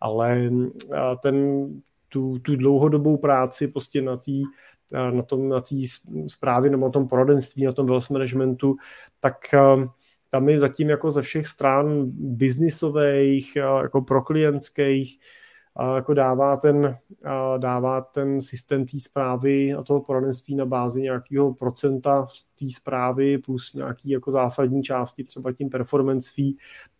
ale 0.00 0.50
ten, 1.22 1.66
tu, 2.08 2.38
tu 2.38 2.56
dlouhodobou 2.56 3.16
práci 3.16 3.68
prostě 3.68 4.02
na 4.02 4.16
té 4.16 4.32
na 5.10 5.22
tom, 5.22 5.48
na 5.48 5.60
té 5.60 5.76
zprávě 6.26 6.70
nebo 6.70 6.86
na 6.86 6.92
tom 6.92 7.08
poradenství, 7.08 7.64
na 7.64 7.72
tom 7.72 7.86
wealth 7.86 8.10
managementu, 8.10 8.76
tak 9.20 9.34
tam 10.30 10.48
je 10.48 10.58
zatím 10.58 10.90
jako 10.90 11.10
ze 11.10 11.22
všech 11.22 11.48
stran 11.48 12.04
biznisových, 12.14 13.56
jako 13.56 14.02
pro 14.02 14.22
klientských, 14.22 15.18
jako 15.94 16.14
dává 16.14 16.56
ten, 16.56 16.98
dává 17.58 18.00
ten 18.00 18.42
systém 18.42 18.86
té 18.86 19.00
zprávy 19.00 19.72
a 19.72 19.82
toho 19.82 20.00
poradenství 20.00 20.54
na 20.54 20.66
bázi 20.66 21.02
nějakého 21.02 21.54
procenta 21.54 22.26
té 22.58 22.66
zprávy 22.76 23.38
plus 23.38 23.74
nějaký 23.74 24.10
jako 24.10 24.30
zásadní 24.30 24.82
části, 24.82 25.24
třeba 25.24 25.52
tím 25.52 25.70
performance 25.70 26.30
fee, 26.34 26.52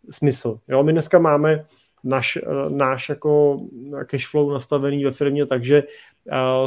smysl. 0.09 0.59
Jo, 0.67 0.83
my 0.83 0.91
dneska 0.91 1.19
máme 1.19 1.65
naš, 2.03 2.37
náš 2.69 3.09
jako 3.09 3.59
cash 4.05 4.27
flow 4.31 4.53
nastavený 4.53 5.05
ve 5.05 5.11
firmě, 5.11 5.45
takže 5.45 5.83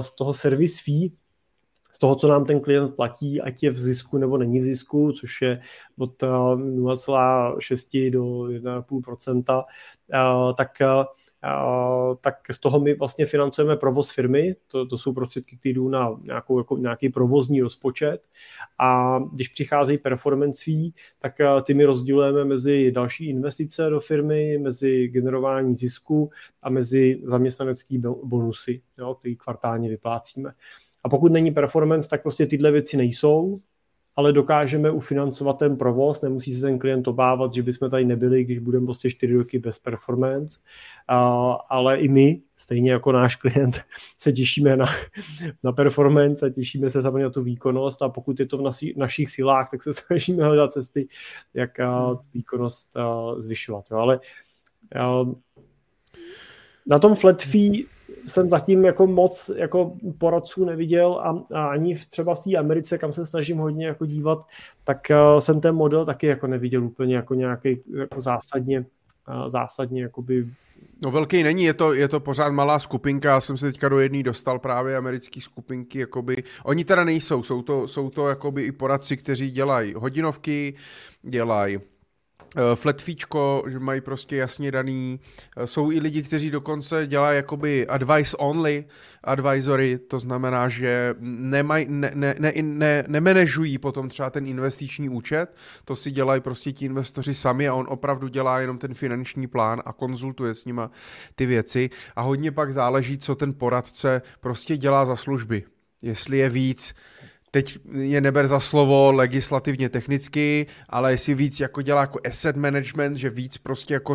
z 0.01 0.13
toho 0.13 0.33
service 0.33 0.83
fee 0.85 1.13
z 1.93 1.99
toho, 1.99 2.15
co 2.15 2.29
nám 2.29 2.45
ten 2.45 2.61
klient 2.61 2.97
platí, 2.97 3.41
ať 3.41 3.63
je 3.63 3.71
v 3.71 3.79
zisku 3.79 4.19
nebo 4.19 4.39
není 4.39 4.59
v 4.59 4.63
zisku, 4.63 5.13
což 5.13 5.43
je 5.43 5.61
od 5.99 6.23
0,6 6.23 8.11
do 8.11 8.25
1,5%, 8.25 9.65
tak 10.55 10.71
tak 12.21 12.35
z 12.51 12.59
toho 12.59 12.81
my 12.81 12.95
vlastně 12.95 13.27
financujeme 13.27 13.77
provoz 13.77 14.11
firmy, 14.11 14.57
to, 14.67 14.87
to 14.87 14.99
jsou 14.99 15.13
prostředky, 15.13 15.57
které 15.57 15.73
jdou 15.73 15.89
na 15.89 16.17
nějakou, 16.23 16.59
jako 16.59 16.77
nějaký 16.77 17.09
provozní 17.09 17.61
rozpočet. 17.61 18.19
A 18.79 19.19
když 19.33 19.49
přicházejí 19.49 19.99
performance 19.99 20.65
fee, 20.65 20.91
tak 21.19 21.35
ty 21.63 21.75
my 21.75 21.85
rozdělujeme 21.85 22.45
mezi 22.45 22.93
další 22.93 23.29
investice 23.29 23.91
do 23.91 24.01
firmy, 24.01 24.59
mezi 24.59 25.09
generování 25.09 25.75
zisku 25.75 26.31
a 26.63 26.71
mezi 26.71 27.21
zaměstnanecký 27.25 27.99
bonusy, 28.25 28.83
jo, 28.99 29.15
který 29.15 29.37
kvartálně 29.37 29.89
vyplácíme. 29.89 30.53
A 31.05 31.09
pokud 31.09 31.33
není 31.33 31.51
performance, 31.51 32.09
tak 32.09 32.23
prostě 32.23 32.47
tyhle 32.47 32.71
věci 32.71 32.97
nejsou, 32.97 33.61
ale 34.17 34.33
dokážeme 34.33 34.91
ufinancovat 34.91 35.59
ten 35.59 35.77
provoz, 35.77 36.23
nemusí 36.23 36.55
se 36.55 36.61
ten 36.61 36.79
klient 36.79 37.09
obávat, 37.09 37.53
že 37.53 37.63
bychom 37.63 37.91
tady 37.91 38.05
nebyli, 38.05 38.45
když 38.45 38.59
budeme 38.59 38.87
prostě 38.87 39.11
čtyři 39.11 39.37
roky 39.37 39.59
bez 39.59 39.79
performance, 39.79 40.59
a, 41.09 41.51
ale 41.69 41.99
i 41.99 42.09
my, 42.09 42.43
stejně 42.57 42.93
jako 42.93 43.13
náš 43.13 43.37
klient, 43.37 43.81
se 44.19 44.33
těšíme 44.33 44.77
na, 44.77 44.87
na 45.63 45.73
performance 45.73 46.47
a 46.47 46.51
těšíme 46.51 46.91
se 46.91 47.03
samozřejmě 47.03 47.25
na 47.25 47.31
tu 47.31 47.43
výkonnost 47.43 48.03
a 48.03 48.09
pokud 48.09 48.41
je 48.41 48.47
to 48.47 48.59
v 48.59 48.63
naši, 48.63 48.95
našich 48.97 49.31
silách, 49.31 49.71
tak 49.71 49.83
se 49.83 49.95
snažíme 50.07 50.45
hledat 50.45 50.73
cesty, 50.73 51.09
jak 51.55 51.81
a, 51.81 52.19
výkonnost 52.35 52.97
a, 52.97 53.35
zvyšovat. 53.39 53.85
Jo. 53.91 53.97
Ale 53.97 54.21
a, 55.01 55.25
na 56.87 56.99
tom 56.99 57.15
flat 57.15 57.43
fee 57.43 57.96
jsem 58.27 58.51
zatím 58.51 58.85
jako 58.85 59.07
moc 59.07 59.51
jako 59.57 59.93
poradců 60.19 60.65
neviděl 60.65 61.13
a, 61.13 61.45
a 61.55 61.67
ani 61.67 61.95
v, 61.95 62.05
třeba 62.05 62.35
v 62.35 62.45
té 62.45 62.57
Americe, 62.57 62.99
kam 62.99 63.13
se 63.13 63.27
snažím 63.27 63.59
hodně 63.59 63.87
jako 63.87 64.07
dívat, 64.07 64.47
tak 64.85 64.99
uh, 65.11 65.41
jsem 65.41 65.61
ten 65.61 65.75
model 65.75 66.05
taky 66.05 66.27
jako 66.27 66.47
neviděl 66.47 66.85
úplně 66.85 67.17
jako 67.17 67.35
nějaký 67.35 67.81
jako 67.95 68.21
zásadně, 68.21 68.81
uh, 68.81 69.49
zásadně 69.49 70.03
jakoby 70.03 70.47
No 71.03 71.11
velký 71.11 71.43
není, 71.43 71.65
je 71.65 71.75
to, 71.75 71.93
je 71.93 72.09
to 72.09 72.21
pořád 72.21 72.53
malá 72.53 72.79
skupinka, 72.79 73.29
já 73.29 73.41
jsem 73.41 73.57
se 73.57 73.67
teďka 73.67 73.89
do 73.89 74.01
jedné 74.01 74.23
dostal 74.23 74.59
právě 74.59 74.97
americké 74.97 75.41
skupinky, 75.41 75.99
jakoby, 75.99 76.37
oni 76.65 76.85
teda 76.85 77.05
nejsou, 77.05 77.43
jsou 77.43 77.63
to, 77.63 77.89
jsou 77.89 78.11
to 78.11 78.29
jakoby 78.29 78.63
i 78.63 78.73
poradci, 78.73 79.17
kteří 79.17 79.51
dělají 79.51 79.95
hodinovky, 79.95 80.75
dělají 81.23 81.79
flatfíčko, 82.75 83.65
že 83.69 83.79
mají 83.79 84.01
prostě 84.01 84.37
jasně 84.37 84.71
daný. 84.71 85.21
Eh, 85.57 85.67
jsou 85.67 85.91
i 85.91 86.01
lidi, 86.01 86.23
kteří 86.23 86.51
dokonce 86.51 87.07
dělají 87.07 87.37
jakoby 87.37 87.87
advice 87.87 88.37
only 88.37 88.85
advisory, 89.25 89.99
to 89.99 90.19
znamená, 90.19 90.69
že 90.69 91.15
nemaj, 91.21 91.87
ne, 91.89 92.13
ne, 92.15 92.35
ne, 92.39 92.53
ne, 92.63 93.05
nemenežují 93.09 93.79
potom 93.79 94.09
třeba 94.09 94.31
ten 94.31 94.47
investiční 94.47 95.09
účet, 95.09 95.57
to 95.85 95.97
si 95.97 96.11
dělají 96.11 96.41
prostě 96.41 96.73
ti 96.73 96.85
investoři 96.85 97.35
sami 97.35 97.69
a 97.69 97.75
on 97.75 97.87
opravdu 97.89 98.29
dělá 98.29 98.61
jenom 98.61 98.79
ten 98.79 98.95
finanční 98.95 99.47
plán 99.47 99.83
a 99.85 99.93
konzultuje 99.93 100.55
s 100.55 100.65
nima 100.65 100.91
ty 101.35 101.47
věci 101.47 101.91
a 102.17 102.23
hodně 102.23 102.53
pak 102.53 102.73
záleží, 102.73 103.19
co 103.19 103.35
ten 103.35 103.55
poradce 103.55 104.23
prostě 104.41 104.77
dělá 104.77 105.05
za 105.05 105.17
služby. 105.17 105.65
Jestli 106.03 106.39
je 106.39 106.49
víc 106.49 106.95
teď 107.57 107.79
je 107.93 108.21
neber 108.21 108.49
za 108.49 108.61
slovo 108.61 109.13
legislativně 109.13 109.89
technicky, 109.89 110.67
ale 110.89 111.13
jestli 111.13 111.35
víc 111.35 111.61
jako 111.61 111.83
dělá 111.83 112.01
jako 112.01 112.19
asset 112.29 112.57
management, 112.57 113.17
že 113.17 113.31
víc 113.31 113.59
prostě 113.59 113.95
jako 113.95 114.15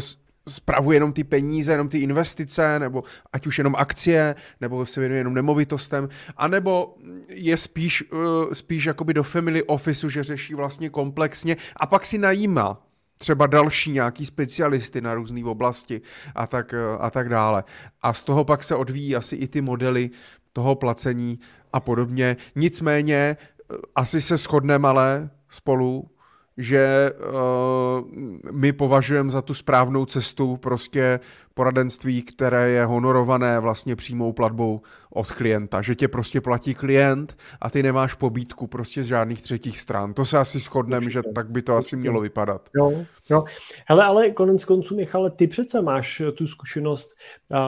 spravuje 0.49 0.95
jenom 0.95 1.13
ty 1.13 1.23
peníze, 1.23 1.71
jenom 1.71 1.89
ty 1.89 1.99
investice, 1.99 2.79
nebo 2.79 3.03
ať 3.33 3.47
už 3.47 3.57
jenom 3.57 3.75
akcie, 3.75 4.35
nebo 4.61 4.85
se 4.85 4.99
věnuje 4.99 5.19
jenom 5.19 5.33
nemovitostem, 5.33 6.09
anebo 6.37 6.95
je 7.29 7.57
spíš, 7.57 8.11
uh, 8.11 8.19
spíš 8.53 8.85
jakoby 8.85 9.13
do 9.13 9.23
family 9.23 9.63
officeu, 9.63 10.09
že 10.09 10.23
řeší 10.23 10.55
vlastně 10.55 10.89
komplexně 10.89 11.57
a 11.75 11.85
pak 11.85 12.05
si 12.05 12.17
najímá 12.17 12.81
třeba 13.19 13.47
další 13.47 13.91
nějaký 13.91 14.25
specialisty 14.25 15.01
na 15.01 15.13
různé 15.13 15.45
oblasti 15.45 16.01
a 16.35 16.47
tak, 16.47 16.73
uh, 16.73 17.05
a 17.05 17.09
tak 17.09 17.29
dále. 17.29 17.63
A 18.01 18.13
z 18.13 18.23
toho 18.23 18.45
pak 18.45 18.63
se 18.63 18.75
odvíjí 18.75 19.15
asi 19.15 19.35
i 19.35 19.47
ty 19.47 19.61
modely 19.61 20.09
toho 20.53 20.75
placení 20.75 21.39
a 21.73 21.79
podobně. 21.79 22.37
Nicméně 22.55 23.37
eh, 23.37 23.75
asi 23.95 24.21
se 24.21 24.37
shodneme 24.37 24.87
ale 24.87 25.29
spolu, 25.49 26.09
že 26.57 27.11
uh, 27.11 28.51
my 28.51 28.73
považujeme 28.73 29.29
za 29.29 29.41
tu 29.41 29.53
správnou 29.53 30.05
cestu 30.05 30.57
prostě 30.57 31.19
poradenství, 31.53 32.21
které 32.21 32.69
je 32.69 32.85
honorované 32.85 33.59
vlastně 33.59 33.95
přímou 33.95 34.33
platbou 34.33 34.81
od 35.09 35.31
klienta, 35.31 35.81
že 35.81 35.95
tě 35.95 36.07
prostě 36.07 36.41
platí 36.41 36.73
klient 36.73 37.37
a 37.61 37.69
ty 37.69 37.83
nemáš 37.83 38.13
pobítku 38.13 38.67
prostě 38.67 39.03
z 39.03 39.07
žádných 39.07 39.41
třetích 39.41 39.79
stran. 39.79 40.13
To 40.13 40.25
se 40.25 40.37
asi 40.37 40.59
shodneme, 40.59 41.09
že 41.09 41.21
tak 41.35 41.49
by 41.49 41.61
to 41.61 41.75
asi 41.75 41.95
mělo 41.95 42.21
vypadat. 42.21 42.69
Jo, 42.77 43.05
jo. 43.29 43.43
Hele, 43.87 44.03
ale 44.03 44.31
konec 44.31 44.65
konců, 44.65 44.95
Michale, 44.95 45.31
ty 45.31 45.47
přece 45.47 45.81
máš 45.81 46.21
tu 46.37 46.47
zkušenost. 46.47 47.09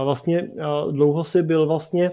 Vlastně 0.03 0.49
dlouho 0.91 1.23
si 1.23 1.41
byl 1.41 1.67
vlastně 1.67 2.11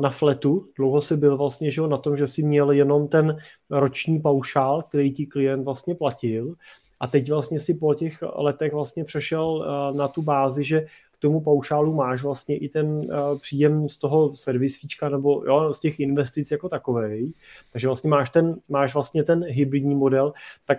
na 0.00 0.10
fletu. 0.10 0.68
Dlouho 0.76 1.00
si 1.00 1.16
byl 1.16 1.36
vlastně 1.36 1.70
že 1.70 1.82
na 1.82 1.96
tom, 1.96 2.16
že 2.16 2.26
si 2.26 2.42
měl 2.42 2.70
jenom 2.70 3.08
ten 3.08 3.38
roční 3.70 4.20
paušál, 4.20 4.82
který 4.82 5.12
ti 5.12 5.26
klient 5.26 5.64
vlastně 5.64 5.94
platil. 5.94 6.54
A 7.00 7.06
teď 7.06 7.30
vlastně 7.30 7.60
si 7.60 7.74
po 7.74 7.94
těch 7.94 8.22
letech 8.34 8.72
vlastně 8.72 9.04
přešel 9.04 9.66
na 9.96 10.08
tu 10.08 10.22
bázi, 10.22 10.64
že 10.64 10.86
k 11.12 11.18
tomu 11.18 11.40
paušálu 11.40 11.94
máš 11.94 12.22
vlastně 12.22 12.56
i 12.56 12.68
ten 12.68 13.08
příjem 13.40 13.88
z 13.88 13.96
toho 13.96 14.36
servisíčka 14.36 15.08
nebo 15.08 15.44
jo, 15.46 15.72
z 15.72 15.80
těch 15.80 16.00
investic 16.00 16.50
jako 16.50 16.68
takovej. 16.68 17.32
Takže 17.72 17.86
vlastně 17.86 18.10
máš, 18.10 18.30
ten, 18.30 18.60
máš 18.68 18.94
vlastně 18.94 19.24
ten 19.24 19.44
hybridní 19.44 19.94
model, 19.94 20.32
tak 20.66 20.78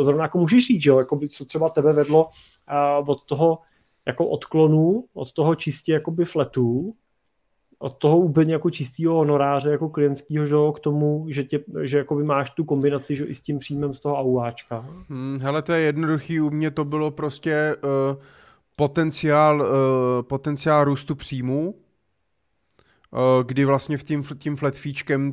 zrovna 0.00 0.24
jako 0.24 0.38
můžeš 0.38 0.66
říct, 0.66 0.82
že 0.82 0.90
jo, 0.90 0.98
jako 0.98 1.16
by, 1.16 1.28
co 1.28 1.44
třeba 1.44 1.68
tebe 1.68 1.92
vedlo 1.92 2.30
od 3.06 3.24
toho 3.24 3.58
jako 4.06 4.26
odklonu, 4.26 5.04
od 5.14 5.32
toho 5.32 5.54
čistě 5.54 5.92
jakoby 5.92 6.24
fletu, 6.24 6.94
od 7.82 7.96
toho 7.96 8.18
úplně 8.18 8.52
jako 8.52 8.70
čistého 8.70 9.14
honoráře, 9.14 9.70
jako 9.70 9.88
klientského, 9.88 10.46
že 10.46 10.56
k 10.74 10.80
tomu, 10.80 11.26
že, 11.28 11.44
tě, 11.44 11.60
že 11.82 11.98
jakoby 11.98 12.24
máš 12.24 12.50
tu 12.50 12.64
kombinaci 12.64 13.16
že 13.16 13.24
i 13.24 13.34
s 13.34 13.42
tím 13.42 13.58
příjmem 13.58 13.94
z 13.94 14.00
toho 14.00 14.18
AUáčka. 14.18 14.86
Hmm, 15.08 15.38
hele, 15.42 15.62
to 15.62 15.72
je 15.72 15.80
jednoduchý, 15.80 16.40
u 16.40 16.50
mě 16.50 16.70
to 16.70 16.84
bylo 16.84 17.10
prostě 17.10 17.76
uh, 17.84 18.22
potenciál, 18.76 19.60
uh, 19.60 19.66
potenciál 20.22 20.84
růstu 20.84 21.14
příjmu, 21.14 21.74
uh, 21.74 23.44
kdy 23.46 23.64
vlastně 23.64 23.96
v 23.96 24.02
tím, 24.02 24.24
tím 24.38 24.56
flat 24.56 24.74
feečkem 24.74 25.32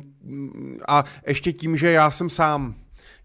a 0.88 1.04
ještě 1.26 1.52
tím, 1.52 1.76
že 1.76 1.90
já 1.90 2.10
jsem 2.10 2.30
sám, 2.30 2.74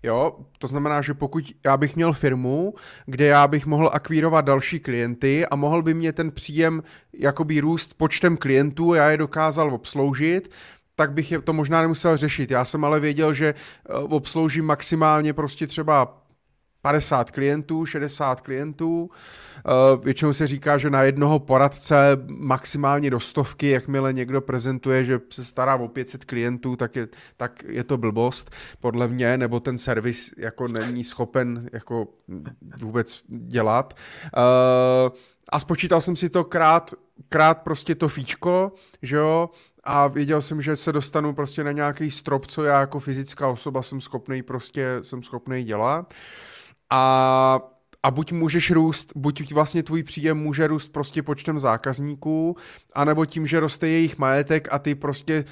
Jo, 0.04 0.36
to 0.58 0.68
znamená, 0.68 1.02
že 1.02 1.14
pokud 1.14 1.44
já 1.66 1.78
bych 1.78 1.96
měl 1.96 2.14
firmu, 2.14 2.74
kde 3.06 3.26
já 3.26 3.48
bych 3.48 3.66
mohl 3.66 3.90
akvírovat 3.94 4.46
další 4.46 4.80
klienty 4.80 5.46
a 5.46 5.56
mohl 5.56 5.82
by 5.82 5.94
mě 5.94 6.14
ten 6.14 6.32
příjem 6.32 6.84
jakoby 7.14 7.60
růst 7.60 7.94
počtem 7.94 8.38
klientů, 8.38 8.94
já 8.94 9.12
je 9.12 9.18
dokázal 9.18 9.74
obsloužit, 9.74 10.52
tak 10.96 11.12
bych 11.12 11.32
je 11.32 11.42
to 11.42 11.54
možná 11.54 11.82
nemusel 11.82 12.18
řešit. 12.18 12.52
Já 12.52 12.66
jsem 12.66 12.86
ale 12.86 13.00
věděl, 13.00 13.34
že 13.34 13.48
eh, 13.56 13.94
obsloužím 13.94 14.66
maximálně 14.66 15.34
prostě 15.34 15.68
třeba 15.68 16.23
50 16.84 17.32
klientů, 17.32 17.86
60 17.86 18.42
klientů. 18.42 19.10
Eh, 19.58 19.62
většinou 20.04 20.34
se 20.34 20.48
říká, 20.48 20.78
že 20.78 20.90
na 20.90 21.04
jednoho 21.04 21.40
poradce 21.40 22.18
maximálně 22.28 23.10
do 23.10 23.20
stovky, 23.20 23.70
jakmile 23.70 24.14
někdo 24.14 24.42
prezentuje, 24.42 25.06
že 25.06 25.20
se 25.30 25.46
stará 25.46 25.76
o 25.76 25.88
500 25.88 26.26
klientů, 26.26 26.76
tak 26.76 26.96
je, 26.96 27.08
tak 27.38 27.64
je 27.68 27.84
to 27.84 27.98
blbost, 27.98 28.52
podle 28.80 29.08
mě, 29.08 29.38
nebo 29.38 29.60
ten 29.60 29.78
servis 29.78 30.34
jako 30.38 30.68
není 30.68 31.04
schopen 31.04 31.70
jako 31.74 32.08
vůbec 32.82 33.24
dělat. 33.28 33.94
Eh, 34.38 35.12
a 35.50 35.60
spočítal 35.60 36.02
jsem 36.02 36.16
si 36.16 36.30
to 36.30 36.44
krát, 36.44 36.94
krát 37.30 37.62
prostě 37.62 37.96
to 37.96 38.08
fíčko, 38.08 38.72
že 39.02 39.16
jo, 39.16 39.50
a 39.84 40.08
věděl 40.08 40.42
jsem, 40.42 40.62
že 40.62 40.76
se 40.76 40.92
dostanu 40.92 41.34
prostě 41.34 41.64
na 41.64 41.72
nějaký 41.72 42.12
strop, 42.12 42.48
co 42.48 42.64
já 42.64 42.80
jako 42.80 43.00
fyzická 43.00 43.48
osoba 43.48 43.82
jsem 43.82 44.02
schopný 44.02 44.44
prostě, 44.44 44.98
jsem 45.02 45.24
schopný 45.24 45.64
dělat. 45.64 46.14
A 46.94 47.74
a 48.06 48.12
buď 48.12 48.32
můžeš 48.32 48.72
růst, 48.72 49.12
buď 49.16 49.54
vlastně 49.54 49.84
tvůj 49.84 50.04
příjem 50.04 50.38
může 50.38 50.68
růst 50.68 50.88
prostě 50.88 51.24
počtem 51.24 51.60
zákazníků, 51.60 52.56
anebo 52.94 53.26
tím, 53.26 53.48
že 53.48 53.60
roste 53.60 53.88
jejich 53.88 54.18
majetek 54.18 54.68
a 54.72 54.80
ty 54.80 54.96
prostě 54.96 55.46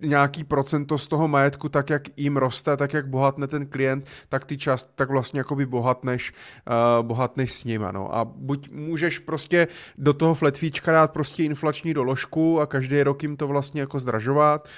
nějaký 0.00 0.44
procento 0.44 0.98
z 0.98 1.06
toho 1.06 1.28
majetku, 1.28 1.68
tak 1.68 1.90
jak 1.90 2.02
jim 2.16 2.36
roste, 2.36 2.76
tak 2.76 2.92
jak 2.92 3.08
bohatne 3.08 3.46
ten 3.46 3.66
klient, 3.66 4.06
tak 4.28 4.44
ty 4.44 4.58
čas, 4.58 4.88
tak 4.94 5.10
vlastně 5.10 5.40
jakoby 5.40 5.66
bohatneš, 5.66 6.32
uh, 6.32 7.06
bohatneš 7.06 7.52
s 7.52 7.64
ním, 7.64 7.84
ano. 7.84 8.14
A 8.14 8.24
buď 8.24 8.70
můžeš 8.70 9.18
prostě 9.18 9.68
do 9.98 10.12
toho 10.12 10.34
flatfíčka 10.34 10.92
dát 10.92 11.12
prostě 11.12 11.44
inflační 11.44 11.94
doložku 11.94 12.60
a 12.60 12.66
každý 12.66 13.02
rok 13.02 13.22
jim 13.22 13.36
to 13.36 13.46
vlastně 13.46 13.80
jako 13.80 13.98
zdražovat, 13.98 14.68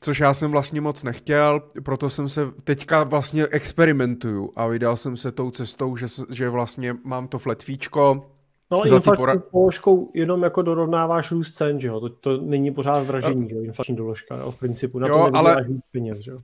což 0.00 0.20
já 0.20 0.34
jsem 0.34 0.50
vlastně 0.50 0.80
moc 0.80 1.02
nechtěl, 1.02 1.62
proto 1.82 2.10
jsem 2.10 2.28
se 2.28 2.50
teďka 2.64 3.04
vlastně 3.04 3.46
experimentuju 3.46 4.52
a 4.56 4.66
vydal 4.66 4.96
jsem 4.96 5.16
se 5.16 5.32
tou 5.32 5.50
cestou, 5.50 5.96
že, 5.96 6.06
že 6.30 6.48
vlastně 6.48 6.96
mám 7.04 7.28
to 7.28 7.38
flatfíčko, 7.38 8.30
No 8.72 8.78
ale 8.78 8.88
inflační 8.88 9.16
pora... 9.16 9.38
položkou 9.38 10.10
jenom 10.14 10.42
jako 10.42 10.62
dorovnáváš 10.62 11.30
růst 11.30 11.52
cen, 11.52 11.80
že 11.80 11.88
jo? 11.88 12.00
To, 12.00 12.08
to 12.08 12.36
není 12.36 12.70
pořád 12.70 13.02
zdražení, 13.02 13.48
že 13.48 13.54
jo? 13.54 13.62
Inflační 13.62 13.96
doložka, 13.96 14.36
jo? 14.36 14.50
v 14.50 14.56
principu. 14.56 14.98
Na 14.98 15.08
jo, 15.08 15.28
to 15.30 15.36
ale... 15.36 15.56
peněz, 15.92 16.18
že 16.18 16.30
jo? 16.30 16.38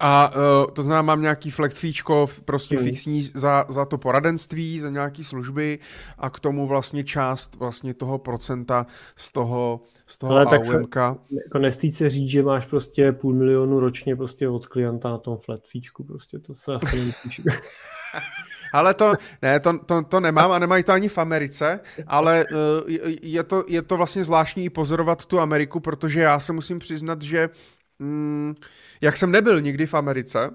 A 0.00 0.30
uh, 0.36 0.70
to 0.72 0.82
znamená, 0.82 1.02
mám 1.02 1.20
nějaký 1.20 1.50
flexfíčko 1.50 2.26
prostě 2.44 2.76
hmm. 2.76 2.84
fixní 2.84 3.22
za, 3.22 3.64
za 3.68 3.84
to 3.84 3.98
poradenství, 3.98 4.80
za 4.80 4.90
nějaký 4.90 5.24
služby 5.24 5.78
a 6.18 6.30
k 6.30 6.40
tomu 6.40 6.66
vlastně 6.66 7.04
část 7.04 7.54
vlastně 7.56 7.94
toho 7.94 8.18
procenta 8.18 8.86
z 9.16 9.32
toho, 9.32 9.80
z 10.06 10.18
toho 10.18 10.32
Ale 10.32 10.46
tak 10.46 10.64
se, 10.64 10.74
jako 10.74 11.58
nestýt 11.58 11.96
se 11.96 12.10
říct, 12.10 12.30
že 12.30 12.42
máš 12.42 12.66
prostě 12.66 13.12
půl 13.12 13.34
milionu 13.34 13.80
ročně 13.80 14.16
prostě 14.16 14.48
od 14.48 14.66
klienta 14.66 15.10
na 15.10 15.18
tom 15.18 15.36
flatfíčku, 15.38 16.04
prostě 16.04 16.38
to 16.38 16.54
se 16.54 16.74
asi 16.74 17.04
nepíše. 17.04 17.42
Ale 18.72 18.94
to, 18.94 19.12
ne, 19.42 19.60
to, 19.60 19.78
to, 19.78 20.02
to 20.02 20.20
nemám 20.20 20.52
a 20.52 20.58
nemají 20.58 20.84
to 20.84 20.92
ani 20.92 21.08
v 21.08 21.18
Americe, 21.18 21.80
ale 22.06 22.44
uh, 22.52 22.58
je, 23.22 23.42
to, 23.42 23.64
je 23.68 23.82
to 23.82 23.96
vlastně 23.96 24.24
zvláštní 24.24 24.70
pozorovat 24.70 25.24
tu 25.24 25.40
Ameriku, 25.40 25.80
protože 25.80 26.20
já 26.20 26.40
se 26.40 26.52
musím 26.52 26.78
přiznat, 26.78 27.22
že 27.22 27.48
mm, 27.98 28.54
jak 29.00 29.16
jsem 29.16 29.30
nebyl 29.30 29.60
nikdy 29.60 29.86
v 29.86 29.94
Americe, 29.94 30.50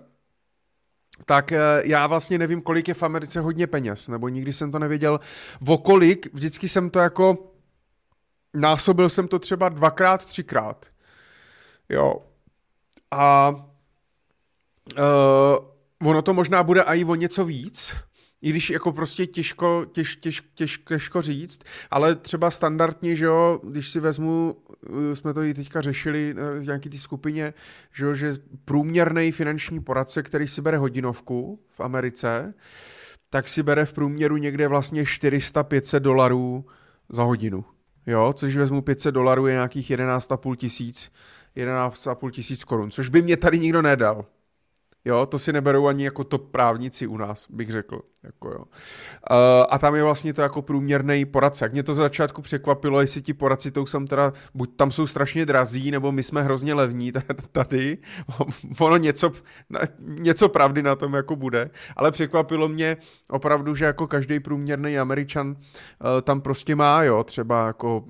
tak 1.26 1.52
uh, 1.52 1.58
já 1.84 2.08
vlastně 2.08 2.38
nevím, 2.38 2.62
kolik 2.62 2.88
je 2.88 2.94
v 2.94 3.04
Americe 3.04 3.40
hodně 3.40 3.68
peněz, 3.68 4.08
nebo 4.08 4.30
nikdy 4.30 4.54
jsem 4.54 4.72
to 4.72 4.80
nevěděl, 4.80 5.20
o 5.68 5.78
kolik, 5.78 6.34
vždycky 6.34 6.68
jsem 6.68 6.90
to 6.90 7.00
jako, 7.00 7.54
násobil 8.54 9.10
jsem 9.10 9.28
to 9.28 9.40
třeba 9.40 9.70
dvakrát, 9.70 10.26
třikrát. 10.26 10.86
Jo. 11.90 12.16
A 13.12 13.50
uh, 14.98 16.10
ono 16.10 16.22
to 16.22 16.34
možná 16.34 16.64
bude 16.64 16.82
i 16.82 17.06
o 17.06 17.16
něco 17.16 17.46
víc, 17.46 17.96
i 18.42 18.50
když 18.50 18.70
jako 18.70 18.92
prostě 18.92 19.26
těžko, 19.26 19.86
těž, 19.92 20.16
těž, 20.16 20.44
těž, 20.54 20.78
těžko 20.78 21.22
říct, 21.22 21.62
ale 21.92 22.16
třeba 22.16 22.52
standardně, 22.52 23.16
že 23.16 23.26
jo, 23.26 23.60
když 23.64 23.90
si 23.90 24.00
vezmu, 24.00 24.56
eh, 25.12 25.16
jsme 25.16 25.34
to 25.34 25.42
i 25.42 25.54
teďka 25.54 25.82
řešili 25.82 26.36
v 26.60 26.66
nějaký 26.66 26.90
té 26.90 26.98
skupině, 26.98 27.54
že 27.94 28.06
jo, 28.06 28.16
že 28.16 28.34
průměrný 28.66 29.32
finanční 29.32 29.80
poradce, 29.80 30.24
který 30.24 30.48
si 30.48 30.62
bere 30.62 30.78
hodinovku 30.78 31.60
v 31.70 31.80
Americe, 31.80 32.54
tak 33.30 33.48
si 33.48 33.64
bere 33.64 33.86
v 33.86 33.94
průměru 33.94 34.38
někde 34.38 34.68
vlastně 34.68 35.04
400-500 35.04 36.00
dolarů 36.00 36.66
za 37.10 37.24
hodinu. 37.24 37.66
Jo, 38.08 38.34
což 38.34 38.56
vezmu 38.56 38.82
500 38.82 39.14
dolarů 39.14 39.48
je 39.48 39.54
nějakých 39.54 39.92
11,5 39.92 40.56
tisíc, 40.56 41.12
11,5 41.56 42.32
tisíc 42.32 42.64
korun, 42.64 42.92
což 42.92 43.10
by 43.10 43.22
mě 43.22 43.38
tady 43.38 43.60
nikdo 43.60 43.82
nedal. 43.82 44.26
Jo, 45.10 45.26
to 45.26 45.40
si 45.40 45.54
neberou 45.54 45.88
ani 45.88 46.06
jako 46.06 46.24
to 46.24 46.38
právníci 46.38 47.08
u 47.08 47.18
nás, 47.18 47.48
bych 47.50 47.72
řekl. 47.72 48.02
Jako 48.24 48.50
jo. 48.50 48.60
Uh, 48.60 49.66
a 49.70 49.78
tam 49.78 49.96
je 49.96 50.04
vlastně 50.04 50.34
to 50.34 50.42
jako 50.42 50.62
průměrný 50.62 51.26
poradce. 51.26 51.66
Jak 51.66 51.74
mě 51.74 51.84
to 51.84 51.94
z 51.94 51.98
začátku 51.98 52.42
překvapilo, 52.42 53.02
jestli 53.02 53.22
ti 53.22 53.34
poradci 53.34 53.72
to 53.72 53.86
jsem 53.86 54.08
teda, 54.08 54.34
buď 54.54 54.76
tam 54.76 54.92
jsou 54.92 55.08
strašně 55.08 55.46
drazí, 55.46 55.92
nebo 55.92 56.12
my 56.12 56.24
jsme 56.24 56.44
hrozně 56.44 56.74
levní 56.74 57.12
tady. 57.52 57.98
ono 58.80 58.98
něco, 58.98 59.32
něco 60.00 60.50
pravdy 60.50 60.84
na 60.84 60.96
tom 60.96 61.14
jako 61.14 61.36
bude. 61.36 61.70
Ale 61.96 62.12
překvapilo 62.12 62.68
mě 62.68 62.98
opravdu, 63.30 63.76
že 63.76 63.86
jako 63.86 64.08
každý 64.08 64.40
průměrný 64.40 65.00
američan 65.00 65.48
uh, 65.50 65.56
tam 66.22 66.42
prostě 66.42 66.76
má, 66.76 67.04
jo, 67.04 67.24
třeba 67.24 67.68
jako 67.68 68.06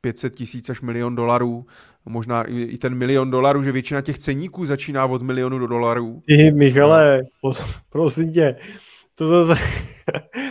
500 0.00 0.32
mm, 0.32 0.36
tisíc 0.36 0.70
až 0.70 0.80
milion 0.80 1.16
dolarů 1.16 1.66
možná 2.06 2.44
i, 2.44 2.78
ten 2.78 2.94
milion 2.94 3.30
dolarů, 3.30 3.62
že 3.62 3.72
většina 3.72 4.00
těch 4.00 4.18
ceníků 4.18 4.66
začíná 4.66 5.06
od 5.06 5.22
milionu 5.22 5.58
do 5.58 5.66
dolarů. 5.66 6.22
Ty, 6.26 6.52
Michale, 6.52 7.20
no. 7.44 7.50
prosím 7.88 8.32
tě, 8.32 8.56
to 9.18 9.26
zase... 9.26 9.62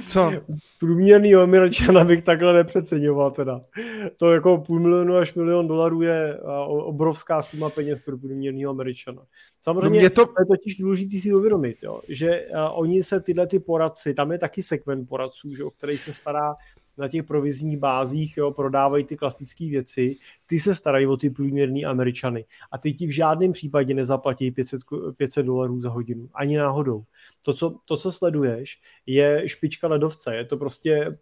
Co? 0.06 0.32
Průměrný 0.80 1.36
Američana 1.36 2.04
bych 2.04 2.22
takhle 2.22 2.54
nepřeceňoval 2.54 3.32
teda. 3.32 3.62
To 4.20 4.32
jako 4.32 4.58
půl 4.58 4.80
milionu 4.80 5.16
až 5.16 5.34
milion 5.34 5.68
dolarů 5.68 6.02
je 6.02 6.40
obrovská 6.68 7.42
suma 7.42 7.70
peněz 7.70 8.00
pro 8.06 8.18
průměrného 8.18 8.70
Američana. 8.72 9.22
Samozřejmě 9.62 10.04
no 10.04 10.10
to... 10.10 10.26
to... 10.26 10.34
je 10.40 10.46
totiž 10.46 10.76
důležité 10.76 11.18
si 11.18 11.34
uvědomit, 11.34 11.78
jo, 11.84 12.02
že 12.10 12.46
oni 12.72 13.04
se 13.04 13.20
tyhle 13.20 13.48
ty 13.48 13.60
poradci, 13.60 14.14
tam 14.14 14.32
je 14.32 14.38
taky 14.38 14.64
segment 14.64 15.10
poradců, 15.10 15.56
že, 15.56 15.64
o 15.64 15.70
který 15.70 15.98
se 15.98 16.14
stará 16.14 16.56
na 16.98 17.08
těch 17.08 17.24
provizních 17.24 17.78
bázích 17.78 18.38
jo, 18.38 18.52
prodávají 18.52 19.04
ty 19.04 19.18
klasické 19.18 19.70
věci, 19.70 20.16
ty 20.46 20.60
se 20.60 20.76
starají 20.76 21.08
o 21.08 21.18
ty 21.18 21.30
průměrný 21.30 21.86
američany 21.86 22.46
a 22.72 22.78
ty 22.78 22.94
ti 22.94 23.08
v 23.08 23.12
žádném 23.12 23.52
případě 23.52 23.94
nezaplatí 23.94 24.52
500, 24.52 24.82
500 25.18 25.46
dolarů 25.46 25.82
za 25.82 25.90
hodinu, 25.90 26.30
ani 26.34 26.58
náhodou. 26.58 27.04
To 27.46 27.54
co, 27.54 27.76
to, 27.86 27.98
co 27.98 28.12
sleduješ, 28.12 28.80
je 29.06 29.44
špička 29.46 29.88
ledovce, 29.88 30.36
je 30.36 30.46
to 30.46 30.58
prostě, 30.58 31.18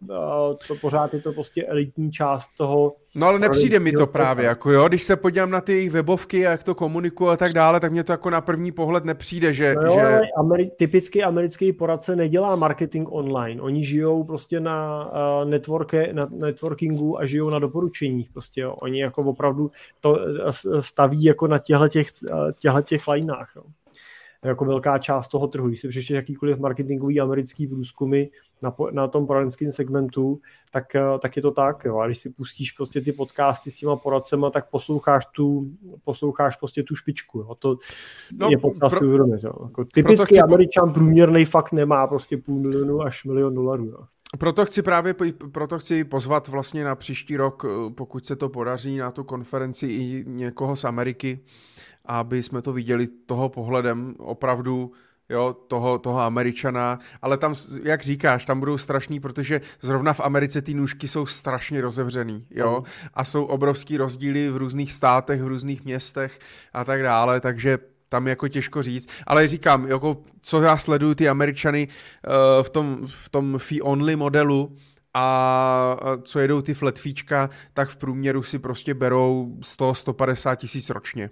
to 0.68 0.74
pořád 0.80 1.14
je 1.14 1.20
to 1.20 1.32
prostě 1.32 1.66
elitní 1.66 2.12
část 2.12 2.48
toho. 2.56 2.96
No 3.14 3.26
ale 3.26 3.38
nepřijde 3.38 3.78
mi 3.78 3.92
to 3.92 4.06
právě, 4.06 4.44
jako 4.44 4.70
jo, 4.70 4.88
když 4.88 5.02
se 5.02 5.16
podívám 5.16 5.50
na 5.50 5.60
ty 5.60 5.72
jejich 5.72 5.90
webovky 5.90 6.46
a 6.46 6.50
jak 6.50 6.64
to 6.64 6.74
komunikují 6.74 7.30
a 7.30 7.36
tak 7.36 7.52
dále, 7.52 7.80
tak 7.80 7.92
mě 7.92 8.04
to 8.04 8.12
jako 8.12 8.30
na 8.30 8.40
první 8.40 8.72
pohled 8.72 9.04
nepřijde, 9.04 9.54
že... 9.54 9.74
No 9.74 9.82
jo, 9.82 9.94
že... 9.94 10.20
Ameri- 10.38 10.70
typicky 10.76 11.22
americký 11.22 11.72
poradce 11.72 12.16
nedělá 12.16 12.56
marketing 12.56 13.08
online, 13.12 13.62
oni 13.62 13.84
žijou 13.84 14.24
prostě 14.24 14.60
na, 14.60 15.10
uh, 15.42 15.50
networke, 15.50 16.12
na 16.12 16.28
networkingu 16.30 17.18
a 17.18 17.26
žijou 17.26 17.50
na 17.50 17.58
doporučeních, 17.58 18.30
prostě 18.30 18.60
jo. 18.60 18.72
oni 18.72 19.00
jako 19.00 19.22
opravdu 19.22 19.70
to 20.00 20.18
staví 20.80 21.24
jako 21.24 21.46
na 21.46 21.58
těchto 21.58 21.88
těch, 21.88 22.06
těchto 22.60 22.82
těch 22.82 23.08
lineách, 23.08 23.52
jo 23.56 23.62
jako 24.44 24.64
velká 24.64 24.98
část 24.98 25.28
toho 25.28 25.46
trhu. 25.46 25.68
Když 25.68 25.80
si 25.80 25.88
přečteš 25.88 26.14
jakýkoliv 26.16 26.58
marketingový 26.58 27.20
americký 27.20 27.66
průzkumy 27.66 28.26
na, 28.62 28.74
na 28.92 29.08
tom 29.08 29.26
poradenském 29.26 29.72
segmentu, 29.72 30.40
tak, 30.70 30.94
eh, 30.94 31.02
tak 31.22 31.36
je 31.36 31.42
to 31.42 31.50
tak. 31.50 31.84
Jo. 31.84 31.98
A 31.98 32.06
když 32.06 32.18
si 32.18 32.30
pustíš 32.30 32.72
prostě 32.72 33.00
ty 33.00 33.12
podcasty 33.12 33.70
s 33.70 33.76
těma 33.76 33.96
poradcema, 33.96 34.50
tak 34.50 34.70
posloucháš 34.70 35.26
tu, 35.26 35.70
posloucháš 36.04 36.56
prostě 36.56 36.82
tu 36.82 36.94
špičku. 36.94 37.38
Jo. 37.38 37.54
To 37.58 37.76
no, 38.32 38.48
je 38.50 38.58
potřeba 38.58 38.88
pro, 38.88 38.98
si 38.98 39.04
uvědomit. 39.04 39.44
Jo. 39.44 39.52
Jako 39.62 39.84
typický 39.84 40.40
američan 40.40 40.88
po... 40.88 40.94
průměrný 40.94 41.44
fakt 41.44 41.72
nemá 41.72 42.06
prostě 42.06 42.36
půl 42.36 42.60
milionu 42.60 43.02
až 43.02 43.24
milion 43.24 43.54
dolarů. 43.54 43.84
Jo. 43.84 43.98
Proto 44.38 44.64
chci 44.64 44.82
právě 44.82 45.14
proto 45.52 45.78
chci 45.78 46.04
pozvat 46.04 46.48
vlastně 46.48 46.84
na 46.84 46.94
příští 46.94 47.36
rok, 47.36 47.64
eh, 47.64 47.90
pokud 47.90 48.26
se 48.26 48.36
to 48.36 48.48
podaří, 48.48 48.96
na 48.96 49.10
tu 49.10 49.24
konferenci 49.24 49.86
i 49.86 50.24
někoho 50.26 50.76
z 50.76 50.84
Ameriky, 50.84 51.40
aby 52.20 52.42
jsme 52.42 52.62
to 52.62 52.72
viděli 52.72 53.06
toho 53.06 53.48
pohledem 53.48 54.14
opravdu 54.18 54.92
jo, 55.28 55.56
toho, 55.66 55.98
toho 55.98 56.20
Američana, 56.20 56.98
ale 57.22 57.38
tam, 57.38 57.54
jak 57.82 58.02
říkáš, 58.02 58.44
tam 58.44 58.60
budou 58.60 58.78
strašný, 58.78 59.20
protože 59.20 59.60
zrovna 59.80 60.12
v 60.12 60.20
Americe 60.20 60.62
ty 60.62 60.74
nůžky 60.74 61.08
jsou 61.08 61.26
strašně 61.26 61.80
rozevřený, 61.80 62.46
jo, 62.50 62.82
a 63.14 63.24
jsou 63.24 63.44
obrovský 63.44 63.96
rozdíly 63.96 64.50
v 64.50 64.56
různých 64.56 64.92
státech, 64.92 65.42
v 65.42 65.46
různých 65.46 65.84
městech 65.84 66.38
a 66.72 66.84
tak 66.84 67.02
dále, 67.02 67.40
takže 67.40 67.78
tam 68.08 68.28
jako 68.28 68.48
těžko 68.48 68.82
říct, 68.82 69.08
ale 69.26 69.48
říkám, 69.48 69.86
jako 69.86 70.16
co 70.42 70.62
já 70.62 70.76
sleduju 70.76 71.14
ty 71.14 71.28
Američany 71.28 71.88
uh, 71.88 72.62
v 72.62 72.70
tom, 72.70 73.06
v 73.06 73.28
tom 73.28 73.56
fee-only 73.56 74.16
modelu, 74.16 74.76
a 75.14 75.96
co 76.22 76.40
jedou 76.40 76.60
ty 76.60 76.74
flatfíčka, 76.74 77.50
tak 77.74 77.88
v 77.88 77.96
průměru 77.96 78.42
si 78.42 78.58
prostě 78.58 78.94
berou 78.94 79.56
100-150 79.60 80.56
tisíc 80.56 80.90
ročně. 80.90 81.30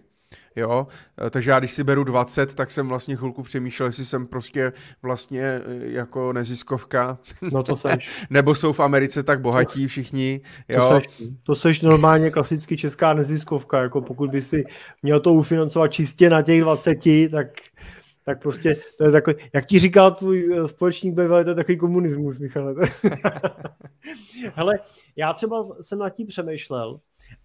Jo, 0.57 0.87
e, 1.27 1.31
takže 1.31 1.51
já 1.51 1.59
když 1.59 1.73
si 1.73 1.85
beru 1.85 2.05
20, 2.05 2.55
tak 2.55 2.71
jsem 2.71 2.89
vlastně 2.89 3.17
chvilku 3.17 3.43
přemýšlel, 3.43 3.87
jestli 3.87 4.05
jsem 4.05 4.27
prostě 4.27 4.73
vlastně 5.03 5.43
e, 5.43 5.63
jako 5.81 6.33
neziskovka. 6.33 7.19
No 7.53 7.63
to 7.63 7.77
seš. 7.77 8.27
Nebo 8.31 8.55
jsou 8.55 8.73
v 8.73 8.81
Americe 8.81 9.23
tak 9.23 9.41
bohatí 9.41 9.87
všichni. 9.87 10.41
Jo. 10.69 10.89
To, 10.89 11.01
seš, 11.01 11.31
to 11.43 11.55
seš 11.55 11.81
normálně 11.83 12.31
klasicky 12.31 12.77
česká 12.77 13.15
neziskovka, 13.15 13.83
jako 13.83 14.01
pokud 14.01 14.31
by 14.31 14.41
si 14.41 14.65
měl 15.03 15.21
to 15.21 15.33
ufinancovat 15.33 15.93
čistě 15.93 16.31
na 16.31 16.43
těch 16.43 16.61
20, 16.61 16.99
tak 17.31 17.47
tak 18.25 18.43
prostě 18.43 18.77
to 18.99 19.05
je 19.05 19.11
takový, 19.11 19.37
jak 19.53 19.67
ti 19.67 19.79
říkal 19.79 20.11
tvůj 20.11 20.59
e, 20.59 20.69
společník 20.69 21.15
Bevel, 21.15 21.45
to 21.45 21.51
je 21.51 21.57
takový 21.57 21.79
komunismus, 21.79 22.39
Michale. 22.39 22.75
Hele, 24.55 24.79
já 25.17 25.33
třeba 25.33 25.63
jsem 25.81 25.99
nad 25.99 26.11
tím 26.11 26.27
přemýšlel 26.27 27.01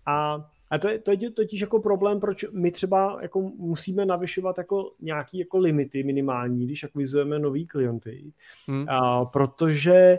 a 0.06 0.46
a 0.76 0.80
to 0.80 0.90
je, 0.90 1.00
to 1.00 1.12
je 1.12 1.32
totiž 1.32 1.62
jako 1.62 1.80
problém, 1.80 2.20
proč 2.20 2.46
my 2.52 2.72
třeba 2.72 3.18
jako 3.22 3.42
musíme 3.42 4.06
navyšovat 4.06 4.58
jako 4.58 4.92
nějaký 5.02 5.38
jako 5.40 5.58
limity 5.58 6.04
minimální, 6.04 6.66
když 6.66 6.84
akvizujeme 6.84 7.40
nový 7.40 7.68
klienty, 7.68 8.34
hmm. 8.68 8.86
a, 8.90 9.26
protože 9.26 10.18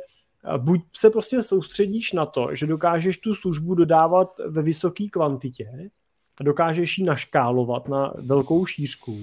buď 0.58 0.80
se 0.92 1.10
prostě 1.10 1.42
soustředíš 1.42 2.12
na 2.12 2.26
to, 2.26 2.48
že 2.52 2.66
dokážeš 2.66 3.18
tu 3.18 3.34
službu 3.34 3.74
dodávat 3.74 4.28
ve 4.48 4.62
vysoké 4.62 5.04
kvantitě, 5.12 5.90
a 6.40 6.44
dokážeš 6.44 6.98
ji 6.98 7.04
naškálovat 7.04 7.88
na 7.88 8.14
velkou 8.18 8.66
šířku, 8.66 9.18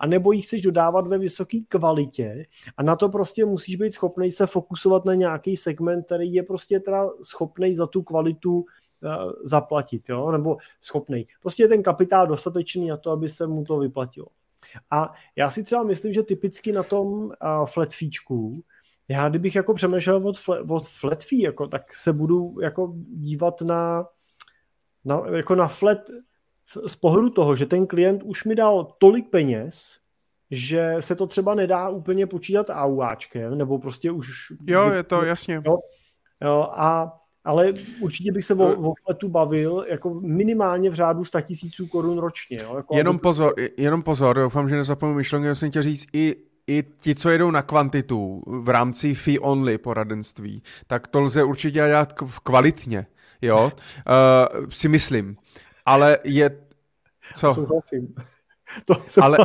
anebo 0.00 0.32
ji 0.32 0.42
chceš 0.42 0.62
dodávat 0.62 1.06
ve 1.06 1.18
vysoké 1.18 1.58
kvalitě 1.68 2.46
a 2.76 2.82
na 2.82 2.96
to 2.96 3.08
prostě 3.08 3.44
musíš 3.44 3.76
být 3.76 3.90
schopný 3.90 4.30
se 4.30 4.46
fokusovat 4.46 5.04
na 5.04 5.14
nějaký 5.14 5.56
segment, 5.56 6.06
který 6.06 6.34
je 6.34 6.42
prostě 6.42 6.80
teda 6.80 7.10
schopný 7.22 7.74
za 7.74 7.86
tu 7.86 8.02
kvalitu 8.02 8.64
zaplatit, 9.44 10.08
jo? 10.08 10.30
nebo 10.30 10.56
schopný. 10.80 11.26
Prostě 11.42 11.62
je 11.62 11.68
ten 11.68 11.82
kapitál 11.82 12.26
dostatečný 12.26 12.88
na 12.88 12.96
to, 12.96 13.10
aby 13.10 13.28
se 13.28 13.46
mu 13.46 13.64
to 13.64 13.78
vyplatilo. 13.78 14.26
A 14.90 15.12
já 15.36 15.50
si 15.50 15.64
třeba 15.64 15.82
myslím, 15.82 16.12
že 16.12 16.22
typicky 16.22 16.72
na 16.72 16.82
tom 16.82 17.08
uh, 17.08 17.32
flat 17.64 17.94
feečku, 17.94 18.64
já 19.08 19.28
kdybych 19.28 19.54
jako 19.54 19.74
přemýšlel 19.74 20.28
od, 20.28 20.36
fl- 20.36 20.74
od 20.74 20.88
flat 20.88 21.24
fee, 21.24 21.42
jako, 21.42 21.66
tak 21.66 21.94
se 21.94 22.12
budu 22.12 22.56
jako 22.62 22.92
dívat 22.96 23.60
na, 23.60 24.08
na, 25.04 25.22
jako 25.34 25.54
na 25.54 25.66
flat 25.68 25.98
z 26.86 26.96
pohledu 26.96 27.30
toho, 27.30 27.56
že 27.56 27.66
ten 27.66 27.86
klient 27.86 28.22
už 28.22 28.44
mi 28.44 28.54
dal 28.54 28.94
tolik 28.98 29.30
peněz, 29.30 29.98
že 30.50 30.96
se 31.00 31.16
to 31.16 31.26
třeba 31.26 31.54
nedá 31.54 31.88
úplně 31.88 32.26
počítat 32.26 32.70
AUáčkem, 32.70 33.58
nebo 33.58 33.78
prostě 33.78 34.10
už... 34.10 34.52
Jo, 34.66 34.90
je 34.90 35.02
to 35.02 35.24
jasně. 35.24 35.62
Jo, 35.66 35.78
jo, 36.40 36.68
a, 36.72 37.18
ale 37.44 37.72
určitě 38.00 38.32
bych 38.32 38.44
se 38.44 38.54
o, 38.54 38.90
o 38.90 38.94
fletu 39.04 39.28
bavil 39.28 39.84
jako 39.90 40.20
minimálně 40.20 40.90
v 40.90 40.94
řádu 40.94 41.24
100 41.24 41.40
tisíců 41.40 41.86
korun 41.86 42.18
ročně. 42.18 42.58
Jo, 42.62 42.76
jako 42.76 42.96
jenom, 42.96 43.16
aby... 43.16 43.22
pozor, 43.22 43.54
jenom 43.76 44.02
pozor, 44.02 44.36
doufám, 44.36 44.68
že 44.68 44.76
nezapomenu 44.76 45.16
myšlenku, 45.16 45.54
jsem 45.54 45.70
chtěl 45.70 45.82
říct, 45.82 46.06
i 46.12 46.36
i 46.66 46.84
ti, 47.00 47.14
co 47.14 47.30
jedou 47.30 47.50
na 47.50 47.62
kvantitu 47.62 48.42
v 48.46 48.68
rámci 48.68 49.14
fee 49.14 49.38
only 49.38 49.78
poradenství, 49.78 50.62
tak 50.86 51.08
to 51.08 51.20
lze 51.20 51.44
určitě 51.44 51.70
dělat 51.70 52.12
kvalitně, 52.42 53.06
jo, 53.42 53.72
uh, 54.54 54.66
si 54.68 54.88
myslím 54.88 55.36
ale 55.86 56.18
je... 56.24 56.50
Co? 57.36 57.54
Souhlasím. 57.54 58.14
To, 58.86 58.96
ale, 59.22 59.38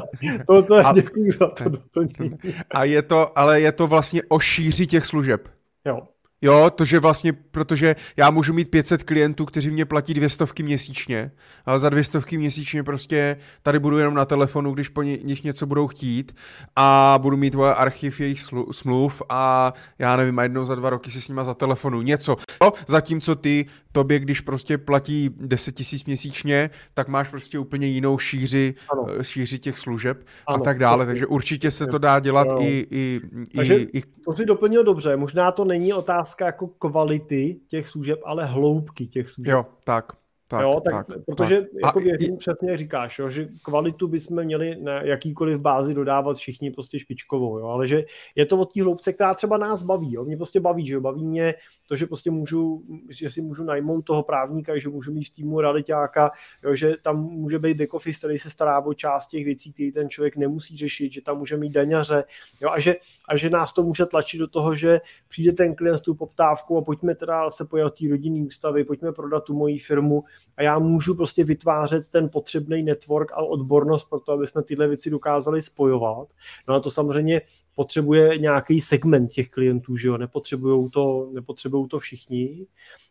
to, 0.47 0.63
to 0.63 0.75
je, 0.75 0.83
ale, 0.83 1.01
děkuji 1.01 1.31
za 1.31 1.47
to 1.47 1.69
doplnění. 1.69 2.37
A 2.71 2.83
je 2.83 3.01
to, 3.01 3.37
ale 3.39 3.61
je 3.61 3.71
to 3.71 3.87
vlastně 3.87 4.21
o 4.29 4.39
šíři 4.39 4.87
těch 4.87 5.05
služeb. 5.05 5.49
Jo. 5.85 6.07
Jo, 6.41 6.69
to, 6.75 6.85
že 6.85 6.99
vlastně, 6.99 7.33
protože 7.33 7.95
já 8.17 8.31
můžu 8.31 8.53
mít 8.53 8.71
500 8.71 9.03
klientů, 9.03 9.45
kteří 9.45 9.71
mě 9.71 9.85
platí 9.85 10.13
dvě 10.13 10.29
stovky 10.29 10.63
měsíčně, 10.63 11.31
ale 11.65 11.79
za 11.79 11.89
dvě 11.89 12.03
stovky 12.03 12.37
měsíčně 12.37 12.83
prostě 12.83 13.37
tady 13.61 13.79
budu 13.79 13.97
jenom 13.97 14.13
na 14.13 14.25
telefonu, 14.25 14.73
když 14.73 14.89
po 14.89 15.01
když 15.01 15.41
něco 15.41 15.65
budou 15.65 15.87
chtít 15.87 16.35
a 16.75 17.19
budu 17.21 17.37
mít 17.37 17.49
tvoje 17.49 17.73
archiv 17.73 18.19
jejich 18.19 18.39
slu, 18.39 18.73
smluv 18.73 19.21
a 19.29 19.73
já 19.99 20.15
nevím, 20.15 20.39
a 20.39 20.43
jednou 20.43 20.65
za 20.65 20.75
dva 20.75 20.89
roky 20.89 21.11
si 21.11 21.21
s 21.21 21.27
nima 21.27 21.43
za 21.43 21.53
telefonu 21.53 22.01
něco. 22.01 22.35
No, 22.61 22.73
zatímco 22.87 23.35
ty, 23.35 23.65
tobě, 23.91 24.19
když 24.19 24.41
prostě 24.41 24.77
platí 24.77 25.29
10 25.37 25.75
tisíc 25.75 26.05
měsíčně, 26.05 26.69
tak 26.93 27.07
máš 27.07 27.29
prostě 27.29 27.59
úplně 27.59 27.87
jinou 27.87 28.17
šíři, 28.17 28.75
ano. 28.91 29.05
Eh, 29.19 29.23
šíři 29.23 29.59
těch 29.59 29.77
služeb 29.77 30.25
ano. 30.47 30.61
a 30.61 30.63
tak 30.63 30.79
dále, 30.79 31.05
takže 31.05 31.25
určitě 31.25 31.71
se 31.71 31.87
to 31.87 31.97
dá 31.97 32.19
dělat 32.19 32.47
ano. 32.49 32.61
i, 32.61 32.87
i, 32.91 33.21
takže 33.55 33.75
i, 33.77 33.97
i... 33.97 34.01
to 34.25 34.33
si 34.33 34.45
doplnil 34.45 34.83
dobře, 34.83 35.17
možná 35.17 35.51
to 35.51 35.65
není 35.65 35.93
otázka 35.93 36.28
jako 36.45 36.67
kvality 36.67 37.59
těch 37.67 37.87
služeb, 37.87 38.19
ale 38.25 38.45
hloubky 38.45 39.07
těch 39.07 39.29
služeb. 39.29 39.51
Jo, 39.51 39.65
tak. 39.83 40.11
Tak, 40.51 40.61
jo, 40.61 40.81
tak, 40.91 41.07
tak 41.07 41.17
protože 41.25 41.61
tak. 41.61 41.69
jako 41.83 41.99
věřím, 41.99 42.37
přesně 42.37 42.77
říkáš, 42.77 43.19
jo, 43.19 43.29
že 43.29 43.47
kvalitu 43.63 44.07
bychom 44.07 44.43
měli 44.43 44.81
na 44.81 45.01
jakýkoliv 45.01 45.59
bázi 45.59 45.93
dodávat 45.93 46.37
všichni 46.37 46.71
prostě 46.71 46.99
špičkovou, 46.99 47.57
jo, 47.57 47.65
ale 47.65 47.87
že 47.87 48.05
je 48.35 48.45
to 48.45 48.57
od 48.57 48.73
té 48.73 48.83
hloubce, 48.83 49.13
která 49.13 49.33
třeba 49.33 49.57
nás 49.57 49.83
baví, 49.83 50.13
jo, 50.13 50.25
mě 50.25 50.37
prostě 50.37 50.59
baví, 50.59 50.87
že 50.87 50.93
jo, 50.93 51.01
baví 51.01 51.25
mě 51.25 51.55
to, 51.87 51.95
že 51.95 52.05
prostě 52.05 52.31
můžu, 52.31 52.83
že 53.09 53.29
si 53.29 53.41
můžu 53.41 53.63
najmout 53.63 54.05
toho 54.05 54.23
právníka, 54.23 54.77
že 54.77 54.89
můžu 54.89 55.13
mít 55.13 55.23
v 55.23 55.33
týmu 55.33 55.61
realitáka, 55.61 56.31
jo, 56.63 56.75
že 56.75 56.95
tam 57.01 57.23
může 57.23 57.59
být 57.59 57.77
back 57.77 57.93
office, 57.93 58.19
který 58.19 58.39
se 58.39 58.49
stará 58.49 58.85
o 58.85 58.93
část 58.93 59.27
těch 59.27 59.45
věcí, 59.45 59.73
které 59.73 59.91
ten 59.91 60.09
člověk 60.09 60.37
nemusí 60.37 60.77
řešit, 60.77 61.13
že 61.13 61.21
tam 61.21 61.37
může 61.37 61.57
mít 61.57 61.69
daňaře, 61.69 62.23
jo, 62.61 62.69
a 62.69 62.79
že, 62.79 62.95
a 63.29 63.37
že 63.37 63.49
nás 63.49 63.73
to 63.73 63.83
může 63.83 64.05
tlačit 64.05 64.37
do 64.37 64.47
toho, 64.47 64.75
že 64.75 65.01
přijde 65.27 65.51
ten 65.51 65.75
klient 65.75 65.97
s 65.97 66.01
tou 66.01 66.13
poptávkou 66.13 66.77
a 66.77 66.81
pojďme 66.81 67.15
teda 67.15 67.49
se 67.49 67.65
pojat 67.65 67.93
té 67.99 68.09
rodinné 68.09 68.45
ústavy, 68.45 68.83
pojďme 68.83 69.11
prodat 69.11 69.43
tu 69.43 69.53
moji 69.53 69.77
firmu, 69.77 70.23
a 70.57 70.63
já 70.63 70.79
můžu 70.79 71.15
prostě 71.15 71.43
vytvářet 71.43 72.09
ten 72.09 72.29
potřebný 72.29 72.83
network 72.83 73.31
a 73.31 73.37
odbornost 73.37 74.09
pro 74.09 74.19
to, 74.19 74.31
aby 74.31 74.47
jsme 74.47 74.63
tyhle 74.63 74.87
věci 74.87 75.09
dokázali 75.09 75.61
spojovat. 75.61 76.27
No 76.67 76.75
a 76.75 76.79
to 76.79 76.91
samozřejmě 76.91 77.41
potřebuje 77.75 78.37
nějaký 78.37 78.81
segment 78.81 79.27
těch 79.27 79.49
klientů, 79.49 79.97
že 79.97 80.07
jo, 80.07 80.17
nepotřebují 80.17 80.89
to, 80.89 81.29
nepotřebujou 81.33 81.87
to 81.87 81.99
všichni. 81.99 82.67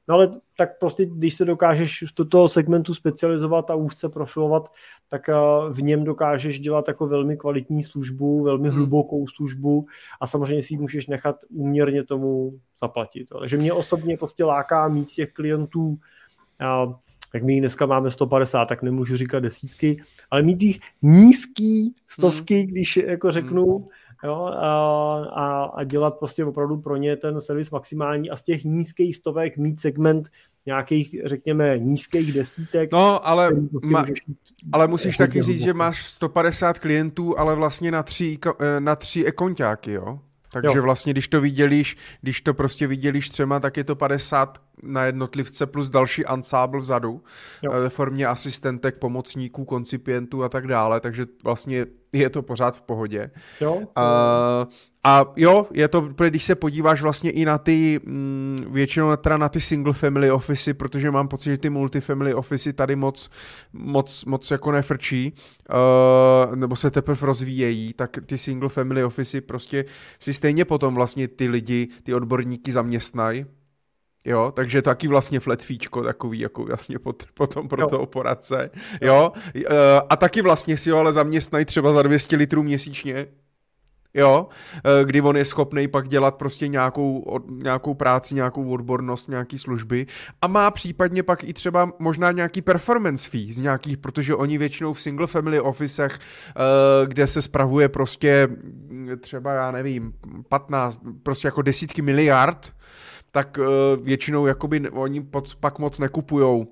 No 0.09 0.15
ale 0.15 0.31
tak 0.57 0.79
prostě, 0.79 1.07
když 1.07 1.35
se 1.35 1.45
dokážeš 1.45 2.05
do 2.17 2.25
toho 2.25 2.49
segmentu 2.49 2.95
specializovat 2.95 3.71
a 3.71 3.75
úzce 3.75 4.09
profilovat, 4.09 4.73
tak 5.09 5.29
eh, 5.29 5.35
v 5.71 5.83
něm 5.83 6.05
dokážeš 6.05 6.61
dělat 6.61 6.89
jako 6.89 7.07
velmi 7.07 7.37
kvalitní 7.37 7.83
službu, 7.83 8.43
velmi 8.43 8.69
hmm. 8.69 8.77
hlubokou 8.77 9.27
službu 9.29 9.87
a 10.21 10.27
samozřejmě 10.27 10.63
si 10.63 10.75
ji 10.75 10.79
můžeš 10.79 11.07
nechat 11.07 11.37
úměrně 11.51 12.05
tomu 12.05 12.61
zaplatit. 12.81 13.29
Takže 13.41 13.57
mě 13.57 13.73
osobně 13.73 14.17
prostě 14.17 14.45
láká 14.45 14.89
mít 14.89 15.09
těch 15.09 15.33
klientů 15.33 15.99
eh, 17.29 17.33
tak 17.33 17.43
my 17.43 17.61
dneska 17.61 17.87
máme 17.87 18.11
150, 18.11 18.65
tak 18.65 18.83
nemůžu 18.83 19.17
říkat 19.17 19.41
desítky, 19.41 20.03
ale 20.31 20.43
mít 20.43 20.63
jich 20.63 20.79
nízký 21.03 21.95
stovky, 22.07 22.61
hmm. 22.61 22.67
když 22.67 22.97
jako 22.97 23.33
řeknu, 23.33 23.65
hmm. 23.65 23.89
jo, 24.25 24.45
a, 24.45 25.65
a, 25.65 25.85
dělat 25.85 26.19
prostě 26.19 26.45
opravdu 26.45 26.77
pro 26.77 26.97
ně 26.97 27.17
ten 27.17 27.41
servis 27.41 27.71
maximální 27.71 28.31
a 28.31 28.37
z 28.37 28.43
těch 28.43 28.65
nízkých 28.65 29.17
stovek 29.17 29.57
mít 29.57 29.81
segment 29.81 30.29
nějakých, 30.67 31.17
řekněme, 31.25 31.79
nízkých 31.79 32.33
desítek. 32.33 32.93
No, 32.93 33.27
ale, 33.27 33.51
prostě 33.71 33.87
ma, 33.87 34.05
ale 34.73 34.87
musíš 34.87 35.17
taky 35.17 35.43
říct, 35.43 35.61
že 35.61 35.75
máš 35.75 36.05
150 36.05 36.79
klientů, 36.79 37.39
ale 37.39 37.55
vlastně 37.55 37.91
na 37.91 38.03
tři, 38.03 38.39
na 38.79 38.97
tři 38.97 39.25
ekonťáky, 39.25 39.93
jo? 39.93 40.21
Takže 40.53 40.79
jo. 40.79 40.83
vlastně, 40.83 41.13
když 41.13 41.29
to 41.29 41.41
vidělíš, 41.41 41.97
když 42.21 42.41
to 42.41 42.55
prostě 42.55 42.87
vidělíš 42.87 43.29
třema, 43.29 43.61
tak 43.61 43.77
je 43.77 43.85
to 43.85 43.97
50 43.97 44.59
na 44.83 45.05
jednotlivce 45.05 45.67
plus 45.67 45.91
další 45.91 46.27
ansábl 46.27 46.81
vzadu 46.81 47.23
jo. 47.63 47.73
Eh, 47.73 47.81
ve 47.81 47.89
formě 47.89 48.27
asistentek, 48.27 48.99
pomocníků, 48.99 49.65
koncipientů 49.65 50.45
a 50.45 50.49
tak 50.49 50.67
dále, 50.67 51.01
takže 51.01 51.27
vlastně 51.45 51.87
je 52.13 52.31
to 52.31 52.43
pořád 52.43 52.77
v 52.77 52.83
pohodě. 52.83 53.31
Jo. 53.61 53.83
A, 53.97 54.67
a 55.05 55.25
jo, 55.37 55.67
je 55.73 55.89
to, 55.89 56.01
když 56.01 56.45
se 56.45 56.55
podíváš 56.55 57.03
vlastně 57.03 57.31
i 57.31 57.45
na 57.45 57.59
ty, 57.59 58.01
mm, 58.05 58.59
většinou 58.71 59.17
teda 59.17 59.37
na 59.37 59.49
ty 59.49 59.61
single 59.61 59.93
family 59.93 60.31
office, 60.31 60.75
protože 60.75 61.11
mám 61.11 61.29
pocit, 61.29 61.51
že 61.51 61.59
ty 61.59 61.71
multifamily 61.71 62.35
office 62.35 62.73
tady 62.73 62.97
moc, 62.97 63.31
moc, 63.73 64.25
moc 64.25 64.51
jako 64.51 64.73
nefrčí, 64.73 65.33
uh, 66.49 66.57
nebo 66.57 66.77
se 66.77 66.91
teprve 66.91 67.27
rozvíjejí, 67.27 67.93
tak 67.93 68.19
ty 68.27 68.39
single 68.39 68.69
family 68.69 69.05
office 69.05 69.41
prostě 69.41 69.85
si 70.21 70.35
stejně 70.35 70.65
potom 70.65 70.95
vlastně 70.95 71.29
ty 71.29 71.49
lidi, 71.49 71.89
ty 72.03 72.15
odborníky 72.15 72.73
zaměstnají, 72.73 73.47
Jo, 74.29 74.53
takže 74.57 74.83
taky 74.83 75.09
vlastně 75.09 75.41
flatfíčko 75.41 76.03
takový, 76.03 76.39
jako 76.39 76.67
jasně 76.71 76.99
pot, 76.99 77.23
potom 77.35 77.69
pro 77.69 77.83
jo. 77.83 77.89
toho 77.89 78.07
poradce. 78.07 78.71
Jo, 79.01 79.33
e, 79.55 79.65
a 80.09 80.17
taky 80.17 80.43
vlastně 80.43 80.77
si 80.77 80.91
ho 80.91 80.99
ale 80.99 81.13
zaměstnají 81.13 81.65
třeba 81.65 81.93
za 81.93 82.03
200 82.03 82.37
litrů 82.37 82.63
měsíčně, 82.63 83.27
jo, 84.15 84.49
e, 84.85 85.05
kdy 85.05 85.21
on 85.21 85.37
je 85.37 85.45
schopný 85.45 85.89
pak 85.89 86.09
dělat 86.09 86.35
prostě 86.35 86.69
nějakou, 86.69 87.39
nějakou 87.49 87.95
práci, 87.95 88.35
nějakou 88.35 88.71
odbornost, 88.71 89.29
nějaký 89.29 89.59
služby 89.59 90.07
a 90.43 90.47
má 90.47 90.71
případně 90.71 91.23
pak 91.23 91.45
i 91.45 91.53
třeba 91.53 91.93
možná 91.99 92.33
nějaký 92.33 92.63
performance 92.63 93.31
fee 93.31 93.53
z 93.53 93.63
nějakých, 93.63 93.97
protože 93.97 94.35
oni 94.35 94.59
většinou 94.59 94.93
v 94.93 95.01
single 95.01 95.27
family 95.27 95.61
officech, 95.61 96.19
e, 96.19 97.07
kde 97.07 97.27
se 97.27 97.43
spravuje 97.43 97.89
prostě 97.89 98.49
třeba, 99.21 99.53
já 99.53 99.71
nevím, 99.71 100.13
15, 100.49 101.01
prostě 101.23 101.49
jako 101.49 101.63
desítky 101.63 102.03
miliard, 102.03 102.73
tak 103.31 103.59
uh, 103.59 104.05
většinou 104.05 104.47
jakoby 104.47 104.91
oni 104.91 105.27
pak 105.61 105.79
moc 105.79 105.99
nekupujou 105.99 106.67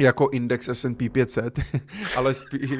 jako 0.00 0.28
index 0.28 0.68
S&P 0.68 1.08
500, 1.08 1.60
ale 2.16 2.34
spíš 2.34 2.70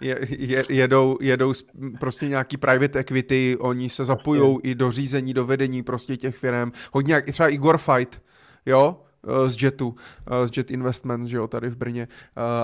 je, 0.00 0.18
je, 0.28 0.64
jedou, 0.68 1.18
jedou 1.20 1.52
prostě 2.00 2.28
nějaký 2.28 2.56
private 2.56 2.98
equity, 2.98 3.56
oni 3.60 3.88
se 3.88 4.04
zapojují 4.04 4.58
i 4.62 4.74
do 4.74 4.90
řízení, 4.90 5.34
do 5.34 5.46
vedení 5.46 5.82
prostě 5.82 6.16
těch 6.16 6.36
firm. 6.36 6.72
Hodně, 6.92 7.14
jak 7.14 7.24
třeba 7.26 7.48
Igor 7.48 7.78
Fight, 7.78 8.22
jo, 8.66 9.00
eh, 9.24 9.48
z 9.48 9.62
Jetu, 9.62 9.94
eh, 10.26 10.46
z 10.46 10.56
Jet 10.56 10.70
Investments, 10.70 11.28
že 11.28 11.36
jo, 11.36 11.46
tady 11.48 11.70
v 11.70 11.76
Brně 11.76 12.08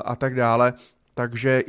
a 0.04 0.16
tak 0.16 0.34
dále. 0.34 0.72
Takže 1.14 1.62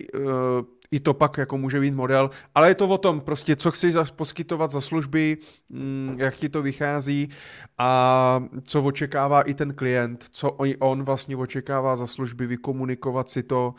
i 0.92 1.00
to 1.00 1.14
pak 1.14 1.38
jako 1.38 1.58
může 1.58 1.80
být 1.80 1.94
model, 1.94 2.30
ale 2.56 2.68
je 2.68 2.76
to 2.76 2.88
o 2.88 2.98
tom 2.98 3.22
prostě, 3.22 3.56
co 3.56 3.72
chceš 3.72 3.96
poskytovat 4.16 4.72
za 4.72 4.82
služby, 4.82 5.38
mm, 5.70 6.16
jak 6.18 6.36
ti 6.36 6.50
to 6.50 6.62
vychází 6.62 7.30
a 7.78 8.44
co 8.64 8.84
očekává 8.84 9.42
i 9.42 9.54
ten 9.54 9.74
klient, 9.74 10.26
co 10.32 10.52
on, 10.52 10.70
on 10.80 11.04
vlastně 11.04 11.38
očekává 11.38 11.96
za 11.96 12.08
služby, 12.08 12.46
vykomunikovat 12.46 13.30
si 13.30 13.44
to 13.44 13.74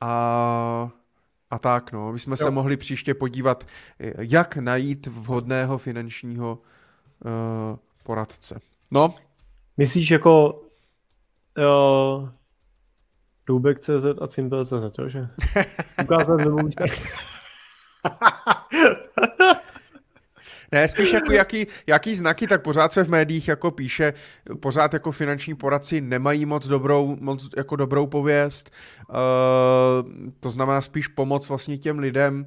a 0.00 0.90
a 1.52 1.58
tak, 1.58 1.92
no. 1.92 2.12
My 2.12 2.18
jsme 2.18 2.32
jo. 2.32 2.36
se 2.36 2.50
mohli 2.50 2.76
příště 2.76 3.14
podívat, 3.14 3.66
jak 4.18 4.56
najít 4.56 5.06
vhodného 5.06 5.78
finančního 5.78 6.58
uh, 7.24 7.30
poradce. 8.02 8.60
No. 8.90 9.14
Myslíš 9.76 10.10
jako 10.10 10.62
uh, 11.58 12.28
Dubek.cz 13.52 14.04
a 14.20 14.26
Cimpel.cz, 14.26 14.98
jo, 14.98 15.08
že? 15.08 15.28
Ukázat 16.02 16.36
webový 16.40 16.70
Ne, 20.72 20.88
spíš 20.88 21.12
jako 21.12 21.32
jaký, 21.32 21.66
jaký 21.86 22.14
znaky, 22.14 22.46
tak 22.46 22.62
pořád 22.62 22.92
se 22.92 23.04
v 23.04 23.08
médiích 23.08 23.48
jako 23.48 23.70
píše, 23.70 24.14
pořád 24.60 24.92
jako 24.92 25.12
finanční 25.12 25.54
poradci 25.54 26.00
nemají 26.00 26.46
moc 26.46 26.66
dobrou, 26.66 27.16
moc 27.20 27.48
jako 27.56 27.76
dobrou 27.76 28.06
pověst. 28.06 28.70
Uh, 29.08 29.16
to 30.40 30.50
znamená 30.50 30.82
spíš 30.82 31.08
pomoc 31.08 31.48
vlastně 31.48 31.78
těm 31.78 31.98
lidem, 31.98 32.46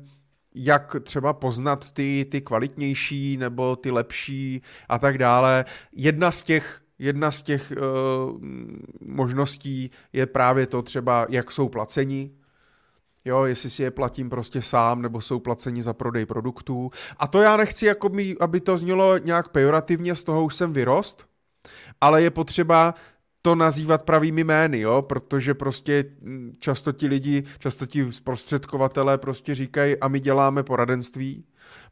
jak 0.56 0.96
třeba 1.04 1.34
poznat 1.34 1.92
ty, 1.92 2.26
ty 2.32 2.42
kvalitnější 2.42 3.38
nebo 3.38 3.76
ty 3.76 3.92
lepší 3.92 4.62
a 4.90 5.00
tak 5.00 5.18
dále. 5.18 5.66
Jedna 5.92 6.32
z 6.32 6.42
těch 6.42 6.85
Jedna 7.00 7.32
z 7.32 7.42
těch 7.42 7.72
uh, 7.72 8.40
možností 9.02 9.92
je 10.14 10.26
právě 10.26 10.68
to 10.68 10.82
třeba, 10.82 11.26
jak 11.30 11.52
jsou 11.52 11.70
placeni, 11.70 12.32
jo, 13.26 13.44
jestli 13.44 13.70
si 13.70 13.84
je 13.84 13.92
platím 13.92 14.30
prostě 14.30 14.62
sám, 14.62 15.02
nebo 15.02 15.22
jsou 15.22 15.40
placeni 15.40 15.82
za 15.82 15.94
prodej 15.94 16.26
produktů. 16.26 16.92
A 17.18 17.28
to 17.28 17.42
já 17.42 17.58
nechci, 17.58 17.86
jako 17.86 18.10
mi, 18.10 18.36
aby 18.40 18.60
to 18.60 18.78
znělo 18.78 19.18
nějak 19.18 19.48
pejorativně, 19.48 20.16
z 20.16 20.24
toho 20.24 20.44
už 20.44 20.56
jsem 20.56 20.74
vyrost, 20.74 21.28
ale 22.02 22.22
je 22.22 22.30
potřeba 22.30 22.94
to 23.42 23.56
nazývat 23.56 24.04
pravými 24.04 24.44
jmény, 24.44 24.80
jo, 24.80 25.02
protože 25.02 25.54
prostě 25.54 26.06
hm, 26.22 26.54
často 26.60 26.92
ti 26.92 27.08
lidi, 27.08 27.44
často 27.60 27.86
ti 27.86 28.12
zprostředkovatelé 28.12 29.18
prostě 29.18 29.56
říkají 29.56 29.98
a 29.98 30.08
my 30.08 30.20
děláme 30.20 30.64
poradenství, 30.64 31.46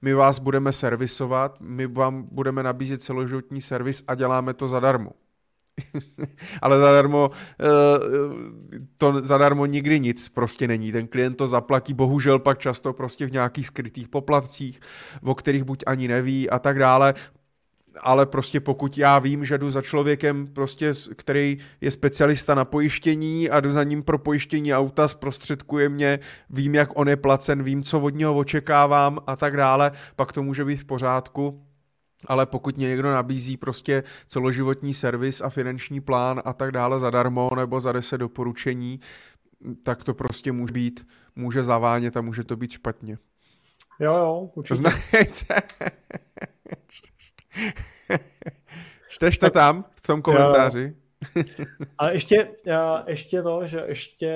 my 0.03 0.13
vás 0.13 0.39
budeme 0.39 0.71
servisovat, 0.71 1.57
my 1.59 1.87
vám 1.87 2.27
budeme 2.31 2.63
nabízet 2.63 3.01
celoživotní 3.01 3.61
servis 3.61 4.03
a 4.07 4.15
děláme 4.15 4.53
to 4.53 4.67
zadarmo. 4.67 5.11
Ale 6.61 6.79
zadarmo, 6.79 7.31
eh, 7.59 7.65
to 8.97 9.21
zadarmo 9.21 9.65
nikdy 9.65 9.99
nic 9.99 10.29
prostě 10.29 10.67
není. 10.67 10.91
Ten 10.91 11.07
klient 11.07 11.37
to 11.37 11.47
zaplatí, 11.47 11.93
bohužel 11.93 12.39
pak 12.39 12.59
často 12.59 12.93
prostě 12.93 13.25
v 13.25 13.31
nějakých 13.31 13.67
skrytých 13.67 14.07
poplatcích, 14.07 14.79
o 15.23 15.35
kterých 15.35 15.63
buď 15.63 15.83
ani 15.87 16.07
neví 16.07 16.49
a 16.49 16.59
tak 16.59 16.79
dále 16.79 17.13
ale 18.01 18.25
prostě 18.25 18.59
pokud 18.59 18.97
já 18.97 19.19
vím, 19.19 19.45
že 19.45 19.57
jdu 19.57 19.71
za 19.71 19.81
člověkem, 19.81 20.47
prostě, 20.47 20.91
který 21.15 21.57
je 21.81 21.91
specialista 21.91 22.55
na 22.55 22.65
pojištění 22.65 23.49
a 23.49 23.59
jdu 23.59 23.71
za 23.71 23.83
ním 23.83 24.03
pro 24.03 24.17
pojištění 24.17 24.73
auta, 24.73 25.07
zprostředkuje 25.07 25.89
mě, 25.89 26.19
vím, 26.49 26.75
jak 26.75 26.89
on 26.97 27.09
je 27.09 27.15
placen, 27.15 27.63
vím, 27.63 27.83
co 27.83 27.99
od 27.99 28.15
něho 28.15 28.37
očekávám 28.37 29.19
a 29.27 29.35
tak 29.35 29.57
dále, 29.57 29.91
pak 30.15 30.31
to 30.31 30.43
může 30.43 30.65
být 30.65 30.77
v 30.77 30.85
pořádku. 30.85 31.65
Ale 32.25 32.45
pokud 32.45 32.77
někdo 32.77 33.11
nabízí 33.11 33.57
prostě 33.57 34.03
celoživotní 34.27 34.93
servis 34.93 35.41
a 35.41 35.49
finanční 35.49 36.01
plán 36.01 36.41
a 36.45 36.53
tak 36.53 36.71
dále 36.71 36.99
zadarmo 36.99 37.49
nebo 37.55 37.79
za 37.79 37.91
10 37.91 38.17
doporučení, 38.17 38.99
tak 39.83 40.03
to 40.03 40.13
prostě 40.13 40.51
může 40.51 40.73
být, 40.73 41.07
může 41.35 41.63
zavánět 41.63 42.17
a 42.17 42.21
může 42.21 42.43
to 42.43 42.55
být 42.55 42.71
špatně. 42.71 43.17
Jo, 43.99 44.15
jo, 44.15 44.49
určitě. 44.55 44.83
Čteš 49.09 49.37
to 49.37 49.49
tam, 49.49 49.85
v 49.95 50.07
tom 50.07 50.21
komentáři? 50.21 50.95
Ale 51.97 52.13
ještě, 52.13 52.47
ještě 53.07 53.41
to, 53.41 53.67
že 53.67 53.83
ještě 53.87 54.31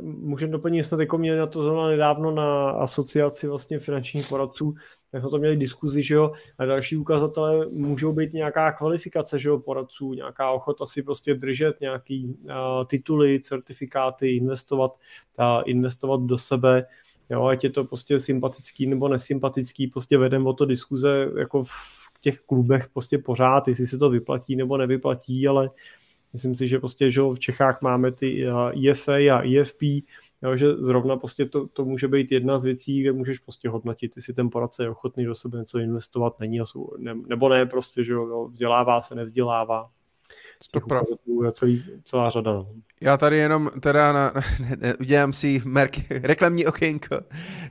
můžeme 0.00 0.52
doplnit, 0.52 0.82
jsme 0.82 0.96
teď 0.96 1.08
měli 1.16 1.38
na 1.38 1.46
to 1.46 1.62
zrovna 1.62 1.88
nedávno 1.88 2.30
na 2.30 2.70
asociaci 2.70 3.46
vlastně 3.46 3.78
finančních 3.78 4.28
poradců, 4.28 4.74
tak 5.10 5.20
jsme 5.20 5.30
to 5.30 5.38
měli 5.38 5.56
diskuzi, 5.56 6.02
že 6.02 6.14
jo, 6.14 6.32
a 6.58 6.64
další 6.64 6.96
ukazatele 6.96 7.66
můžou 7.70 8.12
být 8.12 8.32
nějaká 8.32 8.72
kvalifikace, 8.72 9.38
že 9.38 9.48
jo, 9.48 9.58
poradců, 9.58 10.14
nějaká 10.14 10.50
ochota 10.50 10.86
si 10.86 11.02
prostě 11.02 11.34
držet 11.34 11.80
nějaký 11.80 12.36
uh, 12.44 12.54
tituly, 12.86 13.40
certifikáty, 13.40 14.36
investovat, 14.36 14.90
uh, 15.38 15.62
investovat 15.66 16.20
do 16.20 16.38
sebe, 16.38 16.86
jo, 17.30 17.44
ať 17.44 17.64
je 17.64 17.70
to 17.70 17.84
prostě 17.84 18.18
sympatický 18.18 18.86
nebo 18.86 19.08
nesympatický, 19.08 19.86
prostě 19.86 20.18
vedem 20.18 20.46
o 20.46 20.52
to 20.52 20.64
diskuze 20.64 21.30
jako 21.38 21.62
v 21.62 22.03
těch 22.24 22.40
klubech 22.40 22.88
prostě 22.88 23.18
pořád, 23.18 23.68
jestli 23.68 23.86
se 23.86 23.98
to 23.98 24.10
vyplatí 24.10 24.56
nebo 24.56 24.76
nevyplatí, 24.76 25.48
ale 25.48 25.70
myslím 26.32 26.54
si, 26.54 26.68
že 26.68 26.78
prostě 26.78 27.10
že 27.10 27.20
v 27.22 27.38
Čechách 27.38 27.82
máme 27.82 28.12
ty 28.12 28.46
IFA 28.72 29.12
a 29.12 29.40
IFP, 29.42 29.82
jo, 30.42 30.56
že 30.56 30.74
zrovna 30.74 31.16
prostě 31.16 31.44
to, 31.44 31.66
to 31.66 31.84
může 31.84 32.08
být 32.08 32.32
jedna 32.32 32.58
z 32.58 32.64
věcí, 32.64 33.00
kde 33.00 33.12
můžeš 33.12 33.38
prostě 33.38 33.68
hodnotit, 33.68 34.16
jestli 34.16 34.34
ten 34.34 34.50
poradce 34.50 34.82
je 34.82 34.90
ochotný 34.90 35.24
do 35.24 35.34
sebe 35.34 35.58
něco 35.58 35.78
investovat, 35.78 36.40
není, 36.40 36.60
nebo 37.26 37.48
ne, 37.48 37.66
prostě, 37.66 38.04
že 38.04 38.12
jo, 38.12 38.48
vzdělává 38.48 39.00
se, 39.00 39.14
nevzdělává. 39.14 39.90
To 40.70 41.44
je 41.44 41.52
celý, 41.52 41.84
celá 42.04 42.30
řada. 42.30 42.52
No. 42.52 42.66
Já 43.00 43.16
tady 43.16 43.38
jenom 43.38 43.70
teda 43.80 44.12
na, 44.12 44.32
ne, 44.60 44.76
ne, 44.76 44.94
udělám 44.94 45.32
si 45.32 45.62
merk, 45.64 45.96
reklamní 46.10 46.66
okénko, 46.66 47.20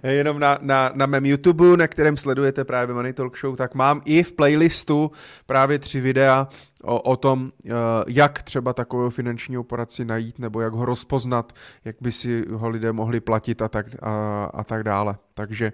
jenom 0.03 0.39
na, 0.39 0.57
na, 0.61 0.91
na 0.95 1.05
mém 1.05 1.25
YouTube, 1.25 1.77
na 1.77 1.87
kterém 1.87 2.17
sledujete 2.17 2.65
právě 2.65 2.95
Money 2.95 3.13
Talk 3.13 3.37
Show, 3.37 3.55
tak 3.55 3.75
mám 3.75 4.01
i 4.05 4.23
v 4.23 4.33
playlistu 4.33 5.11
právě 5.45 5.79
tři 5.79 6.01
videa 6.01 6.47
o, 6.83 7.01
o 7.01 7.15
tom, 7.15 7.51
eh, 7.65 7.71
jak 8.07 8.41
třeba 8.43 8.73
takového 8.73 9.09
finančního 9.09 9.63
poradci 9.63 10.05
najít, 10.05 10.39
nebo 10.39 10.61
jak 10.61 10.73
ho 10.73 10.85
rozpoznat, 10.85 11.53
jak 11.85 11.95
by 12.01 12.11
si 12.11 12.45
ho 12.51 12.69
lidé 12.69 12.91
mohli 12.91 13.19
platit 13.19 13.61
a 13.61 13.67
tak, 13.67 13.85
a, 14.01 14.45
a 14.45 14.63
tak 14.63 14.83
dále. 14.83 15.15
Takže 15.33 15.73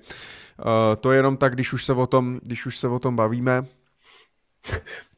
eh, 0.59 0.95
to 0.95 1.11
je 1.11 1.17
jenom 1.17 1.37
tak, 1.37 1.53
když 1.53 1.73
už 1.73 1.85
se 1.85 1.93
o 1.93 2.05
tom, 2.05 2.39
když 2.43 2.65
už 2.65 2.77
se 2.77 2.87
o 2.87 2.99
tom 2.99 3.15
bavíme. 3.15 3.65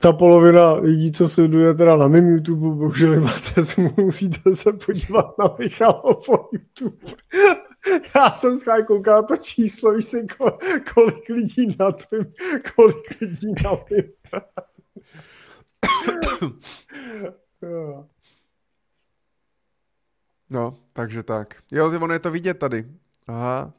ta 0.00 0.12
polovina 0.12 0.72
lidí, 0.72 1.12
co 1.12 1.28
sleduje 1.28 1.74
teda 1.74 1.96
na 1.96 2.08
mém 2.08 2.28
YouTube, 2.28 2.60
bohužel 2.60 3.20
máte, 3.20 3.62
musíte 3.96 4.54
se 4.54 4.72
podívat 4.72 5.38
na 5.38 5.56
Michalovo 5.58 6.48
YouTube. 6.52 6.96
Já 8.14 8.30
jsem 8.30 8.58
schválně 8.58 8.84
koukal 8.84 9.22
to 9.22 9.36
číslo, 9.36 9.92
víš 9.92 10.04
si, 10.04 10.26
kolik 10.94 11.28
lidí 11.28 11.76
na 11.78 11.92
tvým, 11.92 12.32
kolik 12.74 13.20
lidí 13.20 13.54
na 13.64 13.76
tvým. 13.76 14.04
No, 20.50 20.78
takže 20.92 21.22
tak. 21.22 21.62
Jo, 21.70 22.00
ono 22.00 22.12
je 22.12 22.18
to 22.18 22.30
vidět 22.30 22.54
tady. 22.54 22.84
Aha. 23.26 23.72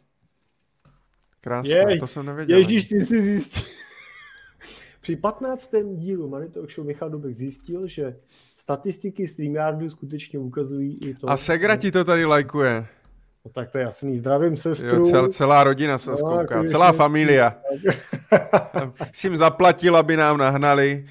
Krásné, 1.41 1.73
Jej, 1.73 1.99
to 1.99 2.07
jsem 2.07 2.25
nevěděl. 2.25 2.57
Ježíš, 2.57 2.85
ty 2.85 3.01
jsi 3.01 3.21
zjistil. 3.21 3.63
Při 5.05 5.15
15. 5.15 5.71
dílu 5.95 6.29
Money 6.29 6.49
Talk 6.49 6.71
Show 6.71 6.87
Michal 6.87 7.09
Dubek 7.09 7.35
zjistil, 7.35 7.87
že 7.87 8.15
statistiky 8.57 9.27
StreamYardu 9.27 9.89
skutečně 9.89 10.39
ukazují 10.39 10.97
i 10.97 11.13
to... 11.13 11.29
A 11.29 11.37
Segra 11.37 11.75
ti 11.75 11.91
to 11.91 12.03
tady 12.03 12.25
lajkuje. 12.25 12.85
No 13.45 13.51
tak 13.51 13.71
to 13.71 13.77
je 13.77 13.83
jasný, 13.83 14.17
zdravím 14.17 14.57
sestru. 14.57 14.87
Jo, 14.87 15.03
cel, 15.03 15.27
celá 15.27 15.63
rodina 15.63 15.97
se 15.97 16.11
no, 16.11 16.17
zkouká, 16.17 16.63
celá 16.63 16.91
familia. 16.91 17.57
Jsi 19.13 19.37
zaplatil, 19.37 19.97
aby 19.97 20.17
nám 20.17 20.37
nahnali. 20.37 21.05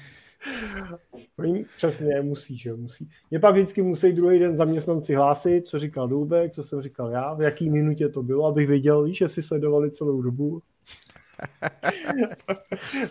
Oni 1.39 1.65
přesně, 1.77 2.21
musí, 2.21 2.57
že 2.57 2.73
musí. 2.73 3.09
Mě 3.31 3.39
pak 3.39 3.53
vždycky 3.53 3.81
musí 3.81 4.11
druhý 4.11 4.39
den 4.39 4.57
zaměstnanci 4.57 5.15
hlásit, 5.15 5.67
co 5.67 5.79
říkal 5.79 6.07
Důbek, 6.07 6.51
co 6.51 6.63
jsem 6.63 6.81
říkal 6.81 7.09
já, 7.09 7.33
v 7.33 7.41
jaký 7.41 7.69
minutě 7.69 8.09
to 8.09 8.23
bylo, 8.23 8.45
abych 8.45 8.67
věděl, 8.67 9.03
víš, 9.03 9.21
jestli 9.21 9.41
sledovali 9.41 9.91
celou 9.91 10.21
dobu. 10.21 10.61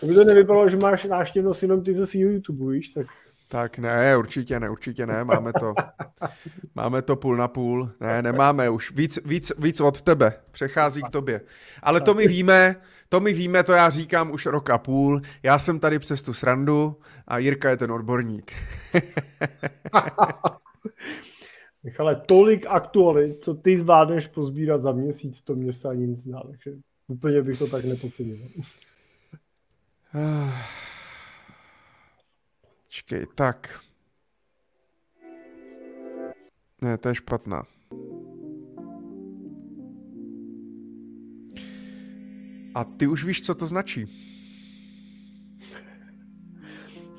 Aby 0.03 0.13
to 0.13 0.23
nevypadalo, 0.23 0.69
že 0.69 0.77
máš 0.77 1.05
návštěvnost 1.05 1.61
jenom 1.61 1.83
ty 1.83 1.93
ze 1.93 2.07
svého 2.07 2.29
YouTube, 2.29 2.73
víš, 2.73 2.89
tak... 2.89 3.07
Tak 3.47 3.77
ne, 3.77 4.17
určitě 4.17 4.59
ne, 4.59 4.69
určitě 4.69 5.05
ne, 5.05 5.23
máme 5.23 5.53
to, 5.53 5.73
máme 6.75 7.01
to 7.01 7.15
půl 7.15 7.37
na 7.37 7.47
půl, 7.47 7.91
ne, 7.99 8.21
nemáme 8.21 8.69
už, 8.69 8.91
víc, 8.91 9.19
víc, 9.25 9.51
víc 9.57 9.81
od 9.81 10.01
tebe, 10.01 10.33
přechází 10.51 11.03
k 11.03 11.09
tobě. 11.09 11.41
Ale 11.83 12.01
to 12.01 12.13
my 12.13 12.27
víme, 12.27 12.75
to 13.09 13.19
my 13.19 13.33
víme, 13.33 13.63
to 13.63 13.73
já 13.73 13.89
říkám 13.89 14.31
už 14.31 14.45
rok 14.45 14.69
a 14.69 14.77
půl, 14.77 15.21
já 15.43 15.59
jsem 15.59 15.79
tady 15.79 15.99
přes 15.99 16.21
tu 16.21 16.33
srandu 16.33 16.97
a 17.27 17.37
Jirka 17.37 17.69
je 17.69 17.77
ten 17.77 17.91
odborník. 17.91 18.51
Michale, 21.83 22.21
tolik 22.25 22.65
aktualit, 22.67 23.43
co 23.43 23.53
ty 23.53 23.77
zvládneš 23.77 24.27
pozbírat 24.27 24.81
za 24.81 24.91
měsíc, 24.91 25.41
to 25.41 25.55
mě 25.55 25.73
se 25.73 25.89
ani 25.89 26.07
nic 26.07 26.27
dá, 26.27 26.41
takže 26.51 26.71
Úplně 27.07 27.41
bych 27.41 27.59
to 27.59 27.67
tak 27.67 27.85
nepocenil. 27.85 28.37
Čekej, 32.87 33.25
tak. 33.35 33.79
Ne, 36.81 36.97
to 36.97 37.09
je 37.09 37.15
špatná. 37.15 37.63
A 42.75 42.83
ty 42.83 43.07
už 43.07 43.23
víš, 43.23 43.41
co 43.41 43.55
to 43.55 43.67
značí. 43.67 44.05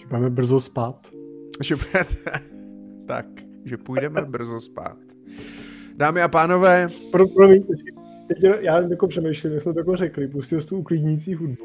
Že 0.00 0.06
budeme 0.08 0.30
brzo 0.30 0.60
spát. 0.60 1.10
Že 1.62 1.76
tak, 3.06 3.26
že 3.64 3.76
půjdeme 3.76 4.24
brzo 4.24 4.60
spát. 4.60 4.98
Dámy 5.96 6.22
a 6.22 6.28
pánové... 6.28 6.88
Pro, 7.12 7.28
promiň, 7.28 7.62
teď 8.28 8.38
já 8.60 8.80
jako 8.80 9.08
přemýšlím, 9.08 9.52
jak 9.52 9.62
jsme 9.62 9.72
to 9.72 9.80
jako 9.80 9.96
řekli, 9.96 10.28
pustil 10.28 10.60
jsi 10.60 10.66
tu 10.66 10.76
uklidnící 10.76 11.34
hudbu. 11.34 11.64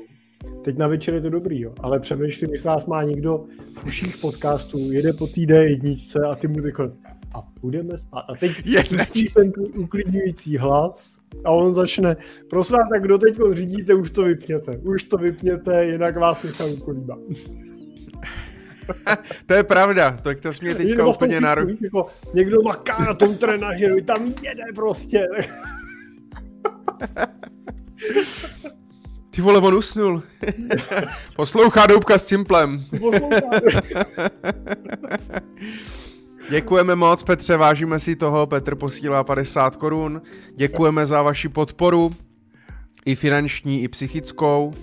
Teď 0.64 0.78
na 0.78 0.88
večer 0.88 1.14
je 1.14 1.22
to 1.22 1.30
dobrý, 1.30 1.62
jo. 1.62 1.74
ale 1.80 2.00
přemýšlím, 2.00 2.54
jestli 2.54 2.68
nás 2.68 2.86
má 2.86 3.04
někdo 3.04 3.46
v 3.76 3.86
uších 3.86 4.18
podcastu, 4.18 4.92
jede 4.92 5.14
po 5.14 5.28
té 5.28 5.42
jedničce 5.42 6.20
a 6.32 6.36
ty 6.36 6.48
mu 6.48 6.66
jako 6.66 6.92
a 7.34 7.42
půjdeme 7.42 7.98
spát. 7.98 8.20
A 8.20 8.36
teď 8.36 8.52
pustí 8.90 9.28
ten 9.28 9.52
uklidňující 9.78 10.58
hlas 10.58 11.18
a 11.46 11.52
on 11.52 11.74
začne, 11.74 12.18
prosím 12.50 12.76
vás, 12.76 12.90
tak 12.90 13.04
kdo 13.04 13.18
teď 13.18 13.38
řídíte, 13.52 13.94
už 13.94 14.12
to 14.12 14.24
vypněte. 14.24 14.78
Už 14.78 15.04
to 15.04 15.18
vypněte, 15.18 15.86
jinak 15.86 16.18
vás 16.18 16.44
nechám 16.44 16.72
ukolíbat. 16.72 17.20
to 19.46 19.54
je 19.54 19.64
pravda, 19.64 20.18
to, 20.22 20.36
to 20.36 20.54
jsi 20.54 20.66
mě 20.66 20.76
teďka 20.76 21.08
úplně 21.08 21.42
na 21.42 21.56
jako, 21.82 22.06
Někdo 22.34 22.62
maká 22.62 23.06
na 23.06 23.14
tom 23.14 23.38
trenažeru, 23.38 24.02
tam 24.02 24.34
jede 24.44 24.64
prostě. 24.76 25.28
Ty 29.30 29.42
vole, 29.42 29.60
on 29.60 29.76
usnul. 29.76 30.24
Poslouchá 31.36 31.88
Doubka 31.88 32.18
s 32.18 32.26
Cimplem. 32.26 32.86
Děkujeme 36.50 36.96
moc, 36.96 37.24
Petře, 37.24 37.58
vážíme 37.58 38.00
si 38.00 38.16
toho. 38.16 38.48
Petr 38.48 38.76
posílá 38.76 39.24
50 39.24 39.76
korun. 39.76 40.22
Děkujeme 40.56 41.06
za 41.06 41.22
vaši 41.22 41.50
podporu, 41.50 42.12
i 43.06 43.16
finanční, 43.16 43.84
i 43.84 43.88
psychickou. 43.88 44.74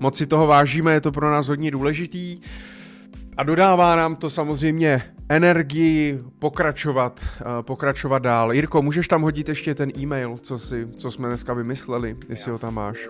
Moc 0.00 0.16
si 0.16 0.26
toho 0.26 0.46
vážíme, 0.46 0.92
je 0.92 1.00
to 1.00 1.12
pro 1.12 1.30
nás 1.30 1.48
hodně 1.48 1.70
důležitý. 1.70 2.40
A 3.36 3.42
dodává 3.42 3.96
nám 3.96 4.16
to 4.16 4.30
samozřejmě 4.30 5.02
energii 5.36 6.20
pokračovat, 6.38 7.20
uh, 7.40 7.62
pokračovat 7.62 8.18
dál. 8.18 8.52
Jirko, 8.52 8.82
můžeš 8.82 9.08
tam 9.08 9.22
hodit 9.22 9.48
ještě 9.48 9.74
ten 9.74 9.90
e-mail, 9.98 10.36
co, 10.38 10.58
si, 10.58 10.88
co 10.96 11.10
jsme 11.10 11.28
dneska 11.28 11.54
vymysleli, 11.54 12.16
jestli 12.28 12.50
ho 12.50 12.58
tam 12.58 12.74
máš. 12.74 13.08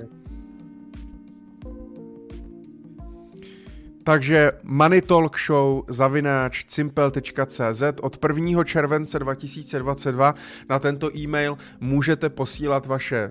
Takže 4.04 4.52
Money 4.62 5.02
Talk 5.02 5.38
Show 5.38 5.82
zavináč 5.88 6.64
cimpel.cz 6.64 7.82
od 8.02 8.18
1. 8.28 8.64
července 8.64 9.18
2022 9.18 10.34
na 10.68 10.78
tento 10.78 11.16
e-mail 11.16 11.56
můžete 11.80 12.30
posílat 12.30 12.86
vaše 12.86 13.30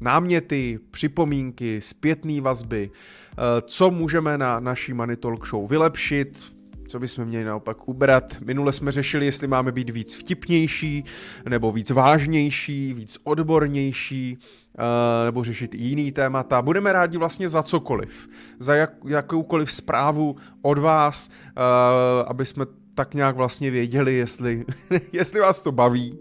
náměty, 0.00 0.78
připomínky, 0.90 1.80
zpětné 1.80 2.40
vazby, 2.40 2.90
eh, 2.90 3.36
co 3.66 3.90
můžeme 3.90 4.38
na 4.38 4.60
naší 4.60 4.92
Money 4.92 5.16
Talk 5.16 5.46
Show 5.46 5.70
vylepšit, 5.70 6.53
co 6.86 6.98
bychom 6.98 7.24
měli 7.24 7.44
naopak 7.44 7.88
ubrat. 7.88 8.40
Minule 8.44 8.72
jsme 8.72 8.92
řešili, 8.92 9.24
jestli 9.26 9.46
máme 9.46 9.72
být 9.72 9.90
víc 9.90 10.14
vtipnější, 10.14 11.04
nebo 11.48 11.72
víc 11.72 11.90
vážnější, 11.90 12.92
víc 12.92 13.18
odbornější, 13.24 14.38
uh, 14.38 14.84
nebo 15.24 15.44
řešit 15.44 15.74
jiný 15.74 16.12
témata. 16.12 16.62
Budeme 16.62 16.92
rádi 16.92 17.18
vlastně 17.18 17.48
za 17.48 17.62
cokoliv. 17.62 18.28
Za 18.58 18.74
jak, 18.74 18.90
jakoukoliv 19.06 19.72
zprávu 19.72 20.36
od 20.62 20.78
vás, 20.78 21.28
uh, 21.28 22.24
aby 22.26 22.44
jsme 22.44 22.64
tak 22.94 23.14
nějak 23.14 23.36
vlastně 23.36 23.70
věděli, 23.70 24.14
jestli, 24.14 24.64
jestli 25.12 25.40
vás 25.40 25.62
to 25.62 25.72
baví, 25.72 26.18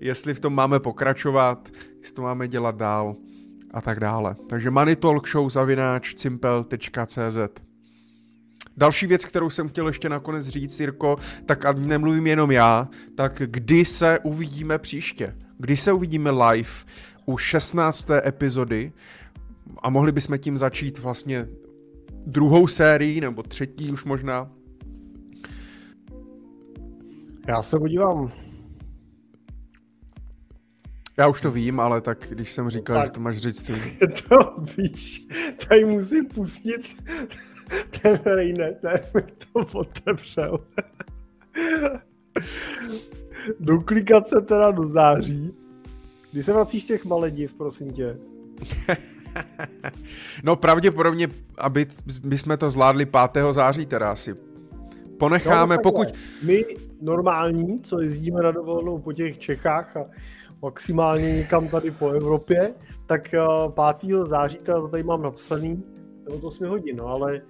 jestli 0.00 0.34
v 0.34 0.40
tom 0.40 0.54
máme 0.54 0.80
pokračovat, 0.80 1.68
jestli 1.98 2.14
to 2.14 2.22
máme 2.22 2.48
dělat 2.48 2.76
dál 2.76 3.16
a 3.70 3.80
tak 3.80 4.00
dále. 4.00 4.36
Takže 4.48 4.70
Money 4.70 4.96
Další 8.76 9.06
věc, 9.06 9.24
kterou 9.24 9.50
jsem 9.50 9.68
chtěl 9.68 9.86
ještě 9.86 10.08
nakonec 10.08 10.48
říct, 10.48 10.80
Jirko, 10.80 11.16
tak 11.46 11.64
a 11.64 11.72
nemluvím 11.72 12.26
jenom 12.26 12.50
já, 12.50 12.88
tak 13.14 13.42
kdy 13.46 13.84
se 13.84 14.18
uvidíme 14.18 14.78
příště? 14.78 15.36
Kdy 15.58 15.76
se 15.76 15.92
uvidíme 15.92 16.30
live 16.30 16.70
u 17.26 17.36
16. 17.36 18.10
epizody 18.10 18.92
a 19.82 19.90
mohli 19.90 20.12
bychom 20.12 20.38
tím 20.38 20.56
začít 20.56 20.98
vlastně 20.98 21.48
druhou 22.26 22.66
sérii, 22.66 23.20
nebo 23.20 23.42
třetí 23.42 23.90
už 23.92 24.04
možná? 24.04 24.50
Já 27.48 27.62
se 27.62 27.78
podívám. 27.78 28.32
Já 31.18 31.28
už 31.28 31.40
to 31.40 31.50
vím, 31.50 31.80
ale 31.80 32.00
tak 32.00 32.26
když 32.30 32.52
jsem 32.52 32.70
říkal, 32.70 32.96
tak, 32.96 33.04
že 33.06 33.10
to 33.10 33.20
máš 33.20 33.36
říct 33.36 33.62
ty. 33.62 33.72
To 34.28 34.54
víš, 34.76 35.26
tady 35.68 35.84
musím 35.84 36.26
pustit 36.26 36.96
ten 38.02 38.20
Rejne, 38.24 38.72
ten 38.72 39.00
mi 39.14 39.22
to 39.22 39.78
otevřel. 39.78 40.58
Doklikat 43.60 44.28
se 44.28 44.40
teda 44.40 44.70
do 44.70 44.88
září. 44.88 45.54
Kdy 46.32 46.42
se 46.42 46.52
vracíš 46.52 46.84
těch 46.84 47.04
Malediv, 47.04 47.54
prosím 47.54 47.90
tě? 47.90 48.16
no 50.44 50.56
pravděpodobně, 50.56 51.28
aby 51.58 51.86
jsme 52.30 52.56
to 52.56 52.70
zvládli 52.70 53.06
5. 53.06 53.44
září 53.50 53.86
teda 53.86 54.12
asi. 54.12 54.34
Ponecháme, 55.18 55.74
no, 55.74 55.78
no 55.78 55.82
pokud... 55.82 56.08
My 56.42 56.64
normální, 57.00 57.80
co 57.80 58.00
jezdíme 58.00 58.42
na 58.42 58.50
dovolenou 58.50 58.98
po 58.98 59.12
těch 59.12 59.38
Čechách 59.38 59.96
a 59.96 60.04
maximálně 60.62 61.36
někam 61.36 61.68
tady 61.68 61.90
po 61.90 62.08
Evropě, 62.08 62.74
tak 63.06 63.30
5. 63.98 64.10
Eh, 64.14 64.26
září 64.26 64.58
teda 64.58 64.80
to 64.80 64.88
tady 64.88 65.02
mám 65.02 65.22
napsaný, 65.22 65.84
nebo 66.24 66.38
to 66.38 66.46
8 66.46 66.66
hodin, 66.66 66.96
no 66.96 67.06
ale 67.06 67.42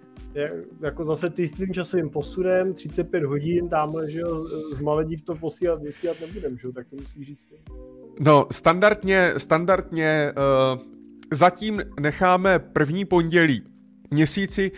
jako 0.83 1.05
zase 1.05 1.31
ty 1.31 1.49
s 1.49 1.53
tím 1.53 1.75
časovým 1.75 2.11
posudem, 2.11 2.75
35 2.75 3.25
hodin, 3.25 3.69
tamhle, 3.69 4.11
že 4.11 4.21
jo, 4.21 4.45
z 4.73 4.79
Malediv 4.79 5.23
to 5.23 5.35
posílat, 5.35 5.83
vysílat 5.83 6.17
nebudem, 6.21 6.59
že 6.59 6.67
jo, 6.67 6.73
tak 6.73 6.87
to 6.89 6.97
musí 6.97 7.25
říct. 7.25 7.53
No, 8.21 8.47
standardně, 8.51 9.33
standardně 9.37 10.33
uh, 10.33 10.83
zatím 11.33 11.83
necháme 12.01 12.59
první 12.59 13.05
pondělí 13.05 13.63
měsíci, 14.11 14.73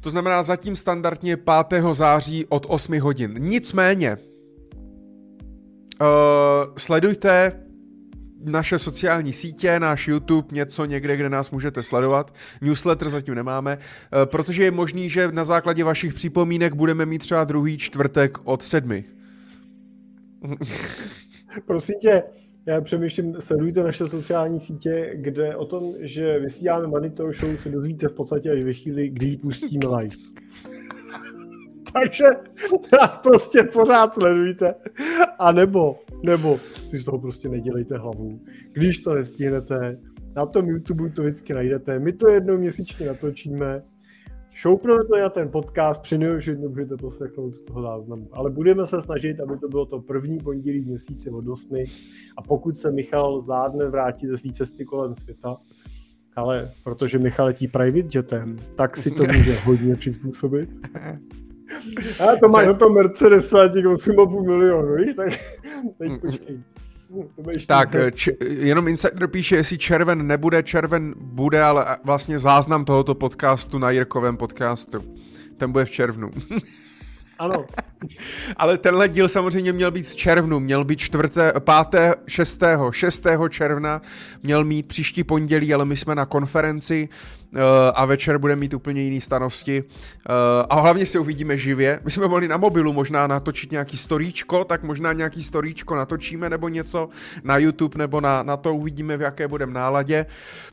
to 0.00 0.10
znamená 0.10 0.42
zatím 0.42 0.76
standardně 0.76 1.36
5. 1.36 1.84
září 1.92 2.46
od 2.48 2.66
8 2.68 3.00
hodin. 3.00 3.34
Nicméně, 3.38 4.16
uh, 6.00 6.06
sledujte 6.78 7.52
naše 8.44 8.78
sociální 8.78 9.32
sítě, 9.32 9.80
náš 9.80 10.08
YouTube, 10.08 10.48
něco 10.52 10.84
někde, 10.84 11.16
kde 11.16 11.28
nás 11.28 11.50
můžete 11.50 11.82
sledovat. 11.82 12.34
Newsletter 12.60 13.10
zatím 13.10 13.34
nemáme, 13.34 13.78
eh, 13.78 14.26
protože 14.26 14.64
je 14.64 14.70
možný, 14.70 15.10
že 15.10 15.32
na 15.32 15.44
základě 15.44 15.84
vašich 15.84 16.14
připomínek 16.14 16.74
budeme 16.74 17.06
mít 17.06 17.18
třeba 17.18 17.44
druhý 17.44 17.78
čtvrtek 17.78 18.38
od 18.44 18.62
sedmi. 18.62 19.04
Prosím 21.66 21.94
tě, 22.00 22.22
já 22.66 22.80
přemýšlím, 22.80 23.36
sledujte 23.40 23.82
naše 23.82 24.08
sociální 24.08 24.60
sítě, 24.60 25.12
kde 25.14 25.56
o 25.56 25.64
tom, 25.64 25.94
že 26.00 26.38
vysíláme 26.38 26.86
Monitor 26.86 27.32
Show, 27.32 27.56
se 27.56 27.68
dozvíte 27.68 28.08
v 28.08 28.12
podstatě 28.12 28.50
až 28.50 28.62
ve 28.62 28.72
chvíli, 28.72 29.08
kdy 29.08 29.26
ji 29.26 29.36
pustíme 29.36 29.96
live. 29.96 30.16
Takže 31.92 32.24
nás 32.92 33.18
prostě 33.22 33.62
pořád 33.62 34.14
sledujte. 34.14 34.74
A 35.38 35.52
nebo, 35.52 35.98
nebo 36.26 36.58
si 36.58 36.98
z 36.98 37.04
toho 37.04 37.18
prostě 37.18 37.48
nedělejte 37.48 37.98
hlavu. 37.98 38.40
Když 38.72 38.98
to 38.98 39.14
nestihnete, 39.14 39.98
na 40.36 40.46
tom 40.46 40.66
YouTube 40.66 41.10
to 41.10 41.22
vždycky 41.22 41.54
najdete. 41.54 41.98
My 41.98 42.12
to 42.12 42.28
jednou 42.28 42.58
měsíčně 42.58 43.06
natočíme. 43.06 43.82
Šoupneme 44.50 45.04
to 45.04 45.18
na 45.20 45.28
ten 45.28 45.48
podcast, 45.48 46.00
při 46.00 46.18
že 46.38 46.56
můžete 46.56 46.96
poslechnout 46.96 47.54
z 47.54 47.62
toho 47.62 47.82
záznamu. 47.82 48.28
Ale 48.32 48.50
budeme 48.50 48.86
se 48.86 49.00
snažit, 49.00 49.40
aby 49.40 49.58
to 49.58 49.68
bylo 49.68 49.86
to 49.86 50.00
první 50.00 50.38
pondělí 50.38 50.84
měsíce 50.84 51.30
od 51.30 51.48
8. 51.48 51.76
A 52.36 52.42
pokud 52.42 52.76
se 52.76 52.90
Michal 52.90 53.40
zvládne 53.40 53.88
vrátit 53.88 54.26
ze 54.26 54.36
své 54.36 54.50
cesty 54.52 54.84
kolem 54.84 55.14
světa, 55.14 55.56
ale 56.36 56.70
protože 56.84 57.18
Michal 57.18 57.46
letí 57.46 57.68
private 57.68 58.18
jetem, 58.18 58.56
tak 58.76 58.96
si 58.96 59.10
to 59.10 59.22
může 59.36 59.54
hodně 59.54 59.96
přizpůsobit. 59.96 60.70
A 62.20 62.36
to 62.40 62.48
má 62.48 62.62
na 62.62 62.74
to 62.74 62.90
Mercedes 62.90 63.52
a 63.52 63.68
těch 63.68 63.84
8,5 63.84 64.46
milionu, 64.46 64.94
víš? 64.94 65.14
Tak 65.16 65.28
teď 65.98 66.12
počkej. 66.20 66.60
Tak, 67.66 67.96
č- 68.14 68.32
jenom 68.40 68.88
Insider 68.88 69.26
píše, 69.28 69.56
jestli 69.56 69.78
červen 69.78 70.26
nebude, 70.26 70.62
červen 70.62 71.14
bude, 71.16 71.62
ale 71.62 71.86
vlastně 72.04 72.38
záznam 72.38 72.84
tohoto 72.84 73.14
podcastu 73.14 73.78
na 73.78 73.90
Jirkovém 73.90 74.36
podcastu. 74.36 74.98
Ten 75.56 75.72
bude 75.72 75.84
v 75.84 75.90
červnu. 75.90 76.30
Ano. 77.38 77.64
ale 78.56 78.78
tenhle 78.78 79.08
díl 79.08 79.28
samozřejmě 79.28 79.72
měl 79.72 79.90
být 79.90 80.06
v 80.06 80.16
červnu, 80.16 80.60
měl 80.60 80.84
být 80.84 80.98
4., 80.98 81.22
5., 81.90 82.16
6., 82.26 82.62
6. 82.90 83.26
června, 83.48 84.02
měl 84.42 84.64
mít 84.64 84.86
příští 84.86 85.24
pondělí, 85.24 85.74
ale 85.74 85.84
my 85.84 85.96
jsme 85.96 86.14
na 86.14 86.26
konferenci, 86.26 87.08
a 87.94 88.04
večer 88.04 88.38
budeme 88.38 88.60
mít 88.60 88.74
úplně 88.74 89.02
jiný 89.02 89.20
starosti 89.20 89.84
a 90.68 90.80
hlavně 90.80 91.06
se 91.06 91.18
uvidíme 91.18 91.56
živě. 91.56 92.00
My 92.04 92.10
jsme 92.10 92.28
mohli 92.28 92.48
na 92.48 92.56
mobilu 92.56 92.92
možná 92.92 93.26
natočit 93.26 93.70
nějaký 93.70 93.96
storíčko, 93.96 94.64
tak 94.64 94.82
možná 94.82 95.12
nějaký 95.12 95.42
storíčko 95.42 95.96
natočíme 95.96 96.50
nebo 96.50 96.68
něco 96.68 97.08
na 97.44 97.58
YouTube 97.58 97.98
nebo 97.98 98.20
na, 98.20 98.42
na 98.42 98.56
to 98.56 98.74
uvidíme, 98.74 99.16
v 99.16 99.20
jaké 99.20 99.48
budeme 99.48 99.72
náladě. 99.72 100.26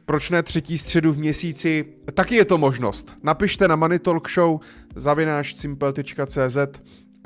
Proč 0.06 0.30
ne 0.30 0.44
třetí 0.44 0.78
středu 0.78 1.14
v 1.14 1.18
měsíci? 1.18 1.86
Taky 2.14 2.36
je 2.36 2.46
to 2.46 2.58
možnost. 2.58 3.18
Napište 3.24 3.68
na 3.68 3.76
Money 3.76 4.00
Talk 4.00 4.30
Show 4.30 4.60
simple.cz 5.56 6.58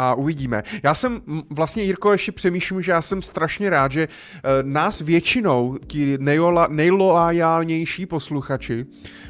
a 0.02 0.14
uvidíme. 0.14 0.64
Já 0.84 0.96
jsem 0.96 1.22
vlastně, 1.50 1.84
Jirko, 1.84 2.12
ještě 2.12 2.32
přemýšlím, 2.32 2.82
že 2.82 2.92
já 2.92 3.02
jsem 3.02 3.22
strašně 3.22 3.70
rád, 3.70 3.92
že 3.92 4.08
uh, 4.08 4.70
nás 4.70 5.02
většinou, 5.02 5.78
ti 5.88 6.18
nejloajálnější 6.70 8.06
posluchači, 8.06 8.86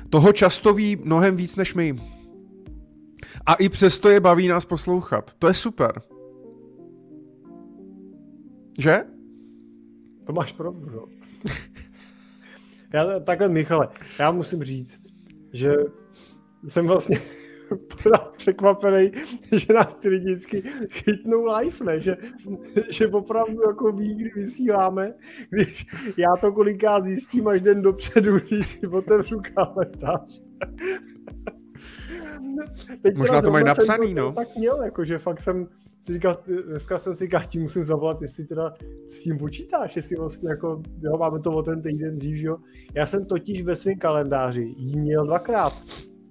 toho 0.09 0.33
často 0.33 0.74
ví 0.74 0.98
mnohem 1.03 1.35
víc 1.35 1.56
než 1.56 1.74
my. 1.74 1.95
A 3.45 3.53
i 3.53 3.69
přesto 3.69 4.09
je 4.09 4.19
baví 4.19 4.48
nás 4.48 4.66
poslouchat. 4.66 5.33
To 5.33 5.48
je 5.48 5.53
super. 5.53 6.01
Že? 8.80 9.03
To 10.25 10.33
máš 10.33 10.51
pravdu, 10.51 10.90
no. 10.95 11.06
já, 12.93 13.19
takhle, 13.19 13.50
Michale, 13.50 13.88
já 14.19 14.32
musím 14.32 14.64
říct, 14.64 15.01
že 15.53 15.74
jsem 16.67 16.88
vlastně 16.88 17.19
překvapený, 18.38 19.11
že 19.51 19.74
nás 19.74 19.93
ty 19.93 20.09
lidi 20.09 20.25
vždycky 20.25 20.64
chytnou 20.90 21.45
live, 21.45 21.85
ne? 21.85 22.01
Že, 22.01 22.17
že 22.90 23.08
opravdu 23.08 23.61
jako 23.67 23.91
ví, 23.91 24.16
kdy 24.16 24.32
vysíláme, 24.35 25.14
když 25.50 25.85
já 26.17 26.35
to 26.41 26.51
koliká 26.51 27.00
zjistím 27.00 27.48
až 27.48 27.61
den 27.61 27.82
dopředu, 27.82 28.40
když 28.50 28.67
si 28.67 28.88
otevřu 28.88 29.41
kalendář. 29.56 30.41
Teď 33.01 33.17
Možná 33.17 33.41
to 33.41 33.51
mají 33.51 33.66
napsaný, 33.66 34.14
no. 34.14 34.32
Tak 34.32 34.56
měl, 34.58 34.83
jako, 34.83 35.06
že 35.06 35.17
fakt 35.17 35.41
jsem 35.41 35.67
si 36.01 36.14
říkal, 36.14 36.35
dneska 36.67 36.98
jsem 36.98 37.16
si 37.16 37.25
říkal, 37.25 37.41
tím 37.48 37.61
musím 37.61 37.83
zavolat, 37.83 38.22
jestli 38.22 38.45
teda 38.45 38.74
s 39.08 39.24
tím 39.24 39.38
počítáš, 39.38 39.95
jestli 39.95 40.16
vlastně 40.16 40.50
jako, 40.50 40.82
jo, 41.01 41.17
máme 41.17 41.40
to 41.40 41.51
o 41.51 41.64
ten 41.64 41.82
týden 41.82 42.17
dřív, 42.17 42.38
jo. 42.38 42.58
Já 42.93 43.06
jsem 43.06 43.25
totiž 43.25 43.61
ve 43.61 43.75
svém 43.75 43.98
kalendáři 44.00 44.74
jí 44.77 45.00
měl 45.00 45.25
dvakrát. 45.25 45.74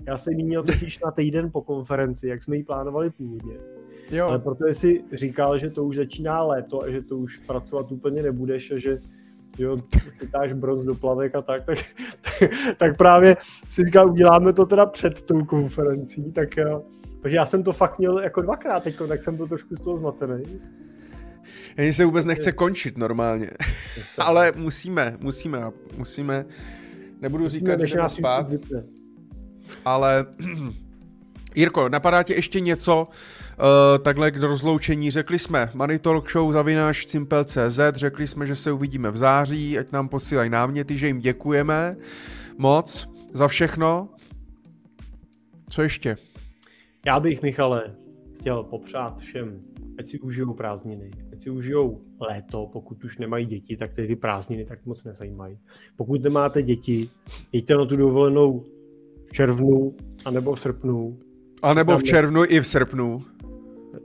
Já 0.07 0.19
jsem 0.19 0.33
jí 0.33 0.45
měl 0.45 0.63
totiž 0.63 1.01
na 1.01 1.11
týden 1.11 1.51
po 1.51 1.63
konferenci, 1.63 2.29
jak 2.29 2.43
jsme 2.43 2.57
ji 2.57 2.65
plánovali 2.65 3.11
původně. 3.11 3.55
Jo. 4.11 4.27
Ale 4.27 4.39
protože 4.39 4.75
si 4.75 5.05
říkal, 5.13 5.59
že 5.59 5.71
to 5.71 5.85
už 5.85 5.97
začíná 5.97 6.43
léto 6.43 6.83
a 6.83 6.91
že 6.91 7.03
to 7.03 7.17
už 7.17 7.37
pracovat 7.37 7.93
úplně 7.93 8.23
nebudeš 8.23 8.71
a 8.71 8.79
že 8.79 9.01
jo, 9.59 9.77
chytáš 10.19 10.53
bronz 10.53 10.85
do 10.85 10.95
plavek 10.95 11.35
a 11.35 11.43
tak, 11.43 11.65
tak, 11.65 11.79
tak, 12.21 12.51
tak 12.77 12.97
právě 12.97 13.37
si 13.69 13.85
říkal, 13.85 14.11
uděláme 14.11 14.53
to 14.53 14.67
teda 14.67 14.87
před 14.87 15.23
tou 15.23 15.45
konferencí, 15.45 16.33
tak 16.33 16.49
takže 17.23 17.37
já 17.37 17.47
jsem 17.47 17.63
to 17.63 17.73
fakt 17.73 17.99
měl 17.99 18.19
jako 18.19 18.43
dvakrát 18.43 18.83
teď, 18.83 18.97
tak 19.09 19.23
jsem 19.23 19.37
byl 19.37 19.49
trošku 19.49 19.77
z 19.77 19.81
toho 19.81 19.97
zmatený. 19.97 20.43
Ani 21.79 21.93
se 21.93 22.05
vůbec 22.05 22.25
nechce 22.25 22.53
končit 22.53 22.99
normálně. 22.99 23.51
Ale 24.19 24.53
musíme, 24.57 25.17
musíme, 25.21 25.71
musíme. 25.99 26.47
Nebudu 27.21 27.43
musíme, 27.45 27.61
říkat, 27.61 27.87
že 27.87 27.99
nás 27.99 28.15
spát. 28.15 28.47
Ale 29.85 30.27
Jirko, 31.55 31.89
napadá 31.89 32.23
tě 32.23 32.35
ještě 32.35 32.61
něco 32.61 33.09
uh, 33.09 34.05
takhle 34.05 34.31
k 34.31 34.37
rozloučení? 34.37 35.11
Řekli 35.11 35.39
jsme 35.39 35.71
Money 35.75 35.99
Talk 35.99 36.31
Show 36.31 36.53
zavináš 36.53 37.07
Cimpel.cz, 37.07 37.81
řekli 37.95 38.27
jsme, 38.27 38.47
že 38.47 38.57
se 38.57 38.73
uvidíme 38.73 39.11
v 39.11 39.17
září, 39.17 39.79
ať 39.79 39.93
nám 39.93 40.09
posílají 40.09 40.51
náměty, 40.51 40.99
že 40.99 41.07
jim 41.07 41.21
děkujeme 41.21 41.97
moc 42.59 43.09
za 43.33 43.49
všechno. 43.49 44.09
Co 45.69 45.83
ještě? 45.83 46.17
Já 47.07 47.21
bych, 47.21 47.43
Michale, 47.43 47.95
chtěl 48.41 48.63
popřát 48.63 49.21
všem, 49.21 49.61
ať 49.99 50.09
si 50.09 50.21
užijou 50.21 50.55
prázdniny, 50.55 51.11
ať 51.33 51.43
si 51.43 51.51
užijou 51.51 52.01
léto, 52.21 52.67
pokud 52.73 53.05
už 53.05 53.19
nemají 53.19 53.47
děti, 53.47 53.77
tak 53.77 53.93
ty 53.93 54.17
prázdniny 54.17 54.65
tak 54.65 54.87
moc 54.87 55.05
nezajímají. 55.05 55.59
Pokud 55.97 56.23
nemáte 56.23 56.63
děti, 56.63 57.09
jeďte 57.53 57.75
na 57.75 57.85
tu 57.85 57.97
dovolenou 57.97 58.67
v 59.31 59.33
červnu, 59.33 59.95
anebo 60.25 60.55
v 60.55 60.61
srpnu. 60.61 61.19
A 61.63 61.75
nebo 61.75 61.99
v 61.99 62.03
červnu 62.03 62.45
i 62.49 62.61
v 62.61 62.67
srpnu. 62.67 63.19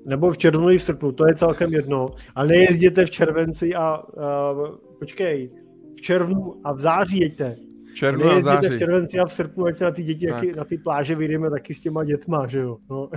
Nebo 0.05 0.31
v 0.31 0.37
červnu 0.37 0.69
i 0.69 0.77
v 0.77 0.83
srpnu, 0.83 1.11
to 1.11 1.27
je 1.27 1.35
celkem 1.35 1.73
jedno. 1.73 2.15
Ale 2.35 2.47
nejezděte 2.47 3.05
v 3.05 3.09
červenci 3.09 3.75
a 3.75 4.03
uh, 4.03 4.75
počkej, 4.99 5.51
v 5.97 6.01
červnu 6.01 6.55
a 6.63 6.73
v 6.73 6.79
září 6.79 7.19
jeďte 7.19 7.57
červnu 7.95 8.29
a 8.29 8.41
září. 8.41 8.69
v 8.69 8.79
červenci 8.79 9.19
a 9.19 9.25
v 9.25 9.31
srpnu, 9.31 9.65
ať 9.65 9.75
se 9.75 9.83
na 9.83 9.91
ty 9.91 10.03
děti, 10.03 10.25
jak, 10.25 10.55
na 10.55 10.63
ty 10.63 10.77
pláže 10.77 11.15
vyjdeme 11.15 11.49
taky 11.49 11.73
s 11.73 11.79
těma 11.79 12.03
dětma, 12.03 12.47
že 12.47 12.59
jo. 12.59 12.77
No. 12.89 13.09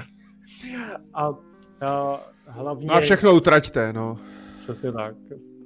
A, 1.15 1.29
a 1.81 2.21
hlavně... 2.47 2.89
A 2.89 3.01
všechno 3.01 3.35
utraťte, 3.35 3.93
no. 3.93 4.19
Přesně 4.59 4.93
tak. 4.93 5.15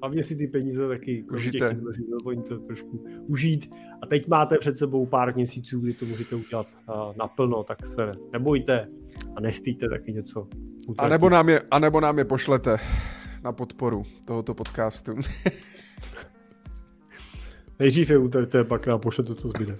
Hlavně 0.03 0.23
si 0.23 0.37
ty 0.37 0.47
peníze 0.47 0.89
taky 0.89 1.25
užijte. 1.33 1.77
to 2.49 2.59
trošku 2.59 3.05
užít. 3.27 3.71
A 4.03 4.07
teď 4.07 4.29
máte 4.29 4.59
před 4.59 4.79
sebou 4.79 5.07
pár 5.07 5.35
měsíců, 5.35 5.81
kdy 5.81 5.93
to 5.93 6.07
můžete 6.07 6.37
udělat 6.37 6.67
naplno, 7.17 7.63
tak 7.63 7.87
se 7.87 8.11
nebojte 8.33 8.89
a 9.37 9.41
nestýjte 9.41 9.89
taky 9.89 10.13
něco. 10.13 10.49
A 10.99 11.09
nebo, 11.09 11.31
nám 11.31 11.49
je, 11.49 11.63
a 11.71 11.79
nebo 11.79 12.01
nám 12.01 12.19
je 12.19 12.25
pošlete 12.25 12.77
na 13.45 13.53
podporu 13.53 14.03
tohoto 14.27 14.55
podcastu. 14.55 15.15
Nejdřív 17.79 18.11
je 18.11 18.19
utraťte, 18.19 18.65
pak 18.65 18.87
nám 18.87 19.01
to, 19.01 19.35
co 19.35 19.49
zbyde. 19.49 19.79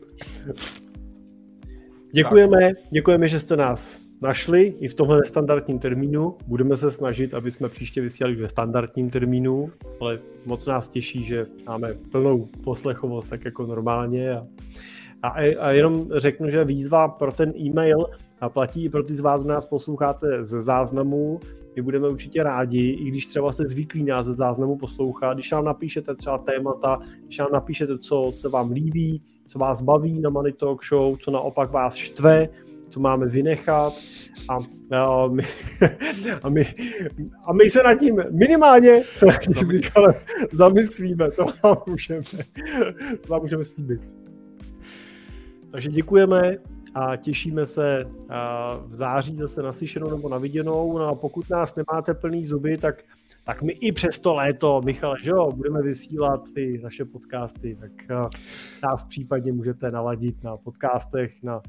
Děkujeme, 2.13 2.73
děkujeme, 2.93 3.29
že 3.29 3.41
jste 3.41 3.57
nás 3.57 4.02
našli 4.23 4.75
i 4.81 4.89
v 4.89 4.95
tomhle 4.95 5.19
nestandardním 5.19 5.79
termínu. 5.79 6.37
Budeme 6.47 6.77
se 6.77 6.91
snažit, 6.91 7.35
aby 7.35 7.51
jsme 7.51 7.69
příště 7.69 8.01
vysílali 8.01 8.37
ve 8.37 8.49
standardním 8.49 9.11
termínu, 9.11 9.71
ale 10.01 10.19
moc 10.47 10.67
nás 10.67 10.89
těší, 10.89 11.25
že 11.25 11.47
máme 11.67 11.95
plnou 12.13 12.49
poslechovost 12.65 13.29
tak 13.31 13.45
jako 13.45 13.67
normálně. 13.67 14.37
A, 14.37 14.45
a, 15.23 15.59
a 15.59 15.71
jenom 15.71 16.09
řeknu, 16.17 16.51
že 16.51 16.65
výzva 16.65 17.09
pro 17.09 17.33
ten 17.33 17.53
e-mail 17.57 18.07
a 18.41 18.49
platí 18.49 18.85
i 18.85 18.89
pro 18.89 19.03
ty 19.03 19.15
z 19.15 19.21
vás, 19.21 19.45
nás 19.45 19.67
posloucháte 19.67 20.45
ze 20.45 20.61
záznamu. 20.61 21.41
My 21.77 21.83
budeme 21.83 22.09
určitě 22.09 22.43
rádi, 22.43 22.91
i 23.01 23.05
když 23.05 23.27
třeba 23.27 23.53
jste 23.53 23.69
zvyklí 23.69 24.05
nás 24.05 24.27
ze 24.27 24.33
záznamu 24.33 24.77
poslouchat, 24.77 25.35
když 25.35 25.51
nám 25.51 25.65
napíšete 25.65 26.15
třeba 26.15 26.39
témata, 26.39 26.99
když 27.25 27.39
nám 27.39 27.49
napíšete, 27.53 27.99
co 27.99 28.31
se 28.35 28.49
vám 28.49 28.71
líbí, 28.71 29.23
co 29.47 29.59
vás 29.59 29.83
baví 29.83 30.21
na 30.21 30.31
Money 30.31 30.53
Talk 30.53 30.85
Show, 30.85 31.17
co 31.17 31.31
naopak 31.31 31.71
vás 31.71 31.95
štve, 31.95 32.49
co 32.93 33.01
máme 33.01 33.27
vynechat 33.27 33.95
a, 34.49 34.59
a, 34.97 35.29
my, 35.29 35.43
a, 36.43 36.49
my, 36.49 36.75
a 37.45 37.53
my 37.53 37.71
se 37.71 37.83
nad 37.83 37.95
tím 37.95 38.17
minimálně 38.31 39.03
se 39.13 39.27
nad 39.27 39.39
tím 39.39 39.69
Michale, 39.69 40.15
zamyslíme, 40.53 41.31
to 41.31 41.45
vám 41.65 41.77
můžeme, 41.87 42.21
to 43.21 43.33
vám 43.33 43.43
můžeme 43.43 43.65
slíbit. 43.65 44.01
Takže 45.71 45.91
děkujeme 45.91 46.57
a 46.95 47.17
těšíme 47.17 47.67
se 47.67 48.05
v 48.87 48.95
září 48.95 49.37
zase 49.37 49.63
na 49.63 49.73
slyšenou 49.73 50.11
nebo 50.11 50.29
na 50.29 50.39
viděnou. 50.39 50.99
No 50.99 51.07
a 51.07 51.15
pokud 51.15 51.51
nás 51.51 51.75
nemáte 51.75 52.15
plný 52.15 52.45
zuby, 52.45 52.77
tak, 52.77 53.03
tak 53.45 53.63
my 53.63 53.73
i 53.73 53.93
přes 53.93 54.19
to 54.19 54.35
léto, 54.35 54.83
Michale, 54.85 55.17
že 55.23 55.31
jo, 55.31 55.53
budeme 55.53 55.83
vysílat 55.83 56.41
ty 56.55 56.81
naše 56.83 57.05
podcasty, 57.05 57.79
tak 57.81 57.91
nás 58.83 59.05
případně 59.05 59.53
můžete 59.53 59.91
naladit 59.91 60.45
na 60.45 60.57
podcastech, 60.57 61.43
na 61.43 61.63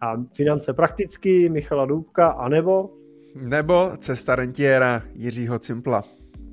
a 0.00 0.16
finance 0.32 0.72
prakticky 0.72 1.48
Michala 1.48 1.86
Doubka, 1.86 2.28
anebo 2.28 2.90
nebo 3.34 3.92
Cesta 3.98 4.36
rentiera 4.36 5.02
Jiřího 5.14 5.58
Cimpla. 5.58 6.04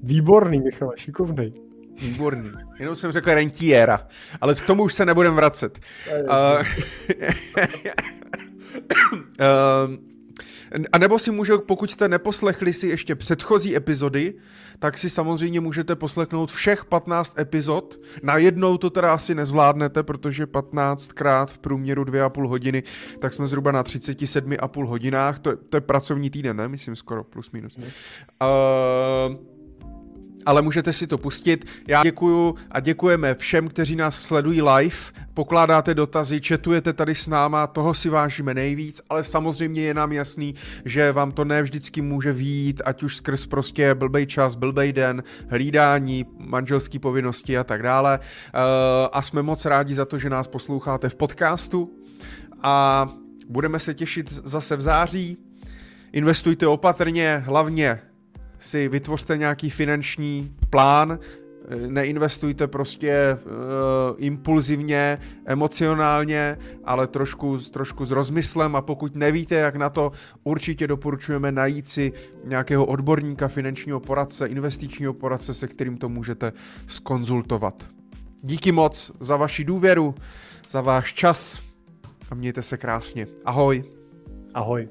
Výborný, 0.04 0.60
Michal, 0.60 0.92
šikovný. 0.96 1.54
Výborný. 2.02 2.52
Jenom 2.80 2.96
jsem 2.96 3.12
řekl 3.12 3.34
rentiera, 3.34 4.08
ale 4.42 4.56
k 4.56 4.66
tomu 4.66 4.84
už 4.84 4.94
se 4.94 5.06
nebudem 5.06 5.36
vracet. 5.36 5.80
Uh, 6.24 6.62
uh, 9.40 9.96
a 10.92 10.98
nebo 10.98 11.20
si 11.20 11.32
může, 11.32 11.58
pokud 11.58 11.92
jste 11.92 12.08
neposlechli 12.08 12.74
si 12.74 12.88
ještě 12.88 13.16
předchozí 13.16 13.76
epizody, 13.76 14.34
tak 14.80 14.98
si 14.98 15.10
samozřejmě 15.10 15.60
můžete 15.60 15.96
poslechnout 15.96 16.52
všech 16.52 16.86
15 16.86 17.40
epizod. 17.40 18.00
Najednou 18.24 18.78
to 18.78 18.90
teda 18.90 19.14
asi 19.14 19.36
nezvládnete, 19.36 20.04
protože 20.04 20.48
15 20.48 21.12
krát 21.12 21.52
v 21.52 21.58
průměru 21.58 22.04
2,5 22.04 22.48
hodiny, 22.48 22.84
tak 23.20 23.34
jsme 23.34 23.48
zhruba 23.48 23.72
na 23.72 23.84
37,5 23.84 24.86
hodinách. 24.86 25.40
To, 25.40 25.56
to 25.56 25.78
je 25.78 25.82
pracovní 25.82 26.30
týden, 26.30 26.58
ne? 26.58 26.68
Myslím 26.68 26.96
skoro, 26.96 27.24
plus 27.24 27.52
minus. 27.52 27.78
Uh, 27.78 27.84
ale 30.48 30.62
můžete 30.62 30.94
si 30.94 31.08
to 31.08 31.18
pustit. 31.18 31.66
Já 31.88 32.04
děkuju 32.04 32.56
a 32.72 32.80
děkujeme 32.80 33.36
všem, 33.36 33.68
kteří 33.68 33.96
nás 33.96 34.22
sledují 34.22 34.62
live, 34.62 34.96
pokládáte 35.34 35.94
dotazy, 35.94 36.42
četujete 36.42 36.94
tady 36.94 37.16
s 37.16 37.28
náma, 37.28 37.68
toho 37.68 37.94
si 37.94 38.10
vážíme 38.10 38.54
nejvíc, 38.54 39.02
ale 39.10 39.24
samozřejmě 39.24 39.82
je 39.82 39.94
nám 39.94 40.12
jasný, 40.12 40.56
že 40.86 41.12
vám 41.12 41.32
to 41.32 41.46
ne 41.46 41.64
vždycky 41.64 42.02
může 42.02 42.34
výjít, 42.34 42.82
ať 42.86 43.04
už 43.04 43.16
skrz 43.16 43.46
prostě 43.46 43.96
blbej 43.96 44.26
čas, 44.26 44.56
blbej 44.56 44.94
den, 44.94 45.24
hlídání, 45.50 46.26
manželské 46.38 47.00
povinnosti 47.00 47.58
a 47.58 47.64
tak 47.64 47.84
dále. 47.84 48.20
Uh, 48.20 48.62
a 49.12 49.22
jsme 49.22 49.42
moc 49.42 49.66
rádi 49.66 49.96
za 49.96 50.06
to, 50.06 50.20
že 50.20 50.30
nás 50.30 50.48
posloucháte 50.48 51.10
v 51.10 51.16
podcastu 51.16 51.92
a 52.64 53.08
budeme 53.50 53.80
se 53.80 53.94
těšit 53.94 54.32
zase 54.32 54.76
v 54.76 54.82
září. 54.82 55.38
Investujte 56.14 56.68
opatrně, 56.68 57.44
hlavně 57.46 58.02
si 58.60 58.88
vytvořte 58.88 59.38
nějaký 59.38 59.70
finanční 59.70 60.56
plán, 60.70 61.20
neinvestujte 61.88 62.68
prostě 62.68 63.38
uh, 63.46 63.52
impulzivně, 64.18 65.20
emocionálně, 65.46 66.58
ale 66.84 67.08
trošku, 67.08 67.58
trošku 67.58 68.06
s 68.06 68.12
rozmyslem 68.12 68.76
a 68.76 68.82
pokud 68.82 69.16
nevíte, 69.16 69.56
jak 69.56 69.76
na 69.76 69.90
to, 69.90 70.12
určitě 70.44 70.88
doporučujeme 70.88 71.52
najít 71.52 71.88
si 71.88 72.14
nějakého 72.44 72.86
odborníka, 72.86 73.48
finančního 73.48 74.00
poradce, 74.00 74.48
investičního 74.48 75.14
poradce, 75.14 75.54
se 75.54 75.68
kterým 75.68 75.98
to 75.98 76.10
můžete 76.10 76.54
skonzultovat. 76.88 77.88
Díky 78.42 78.72
moc 78.72 79.12
za 79.20 79.38
vaši 79.38 79.64
důvěru, 79.64 80.16
za 80.70 80.82
váš 80.82 81.14
čas 81.14 81.60
a 82.32 82.36
mějte 82.36 82.62
se 82.62 82.78
krásně. 82.78 83.28
Ahoj. 83.46 83.84
Ahoj. 84.54 84.88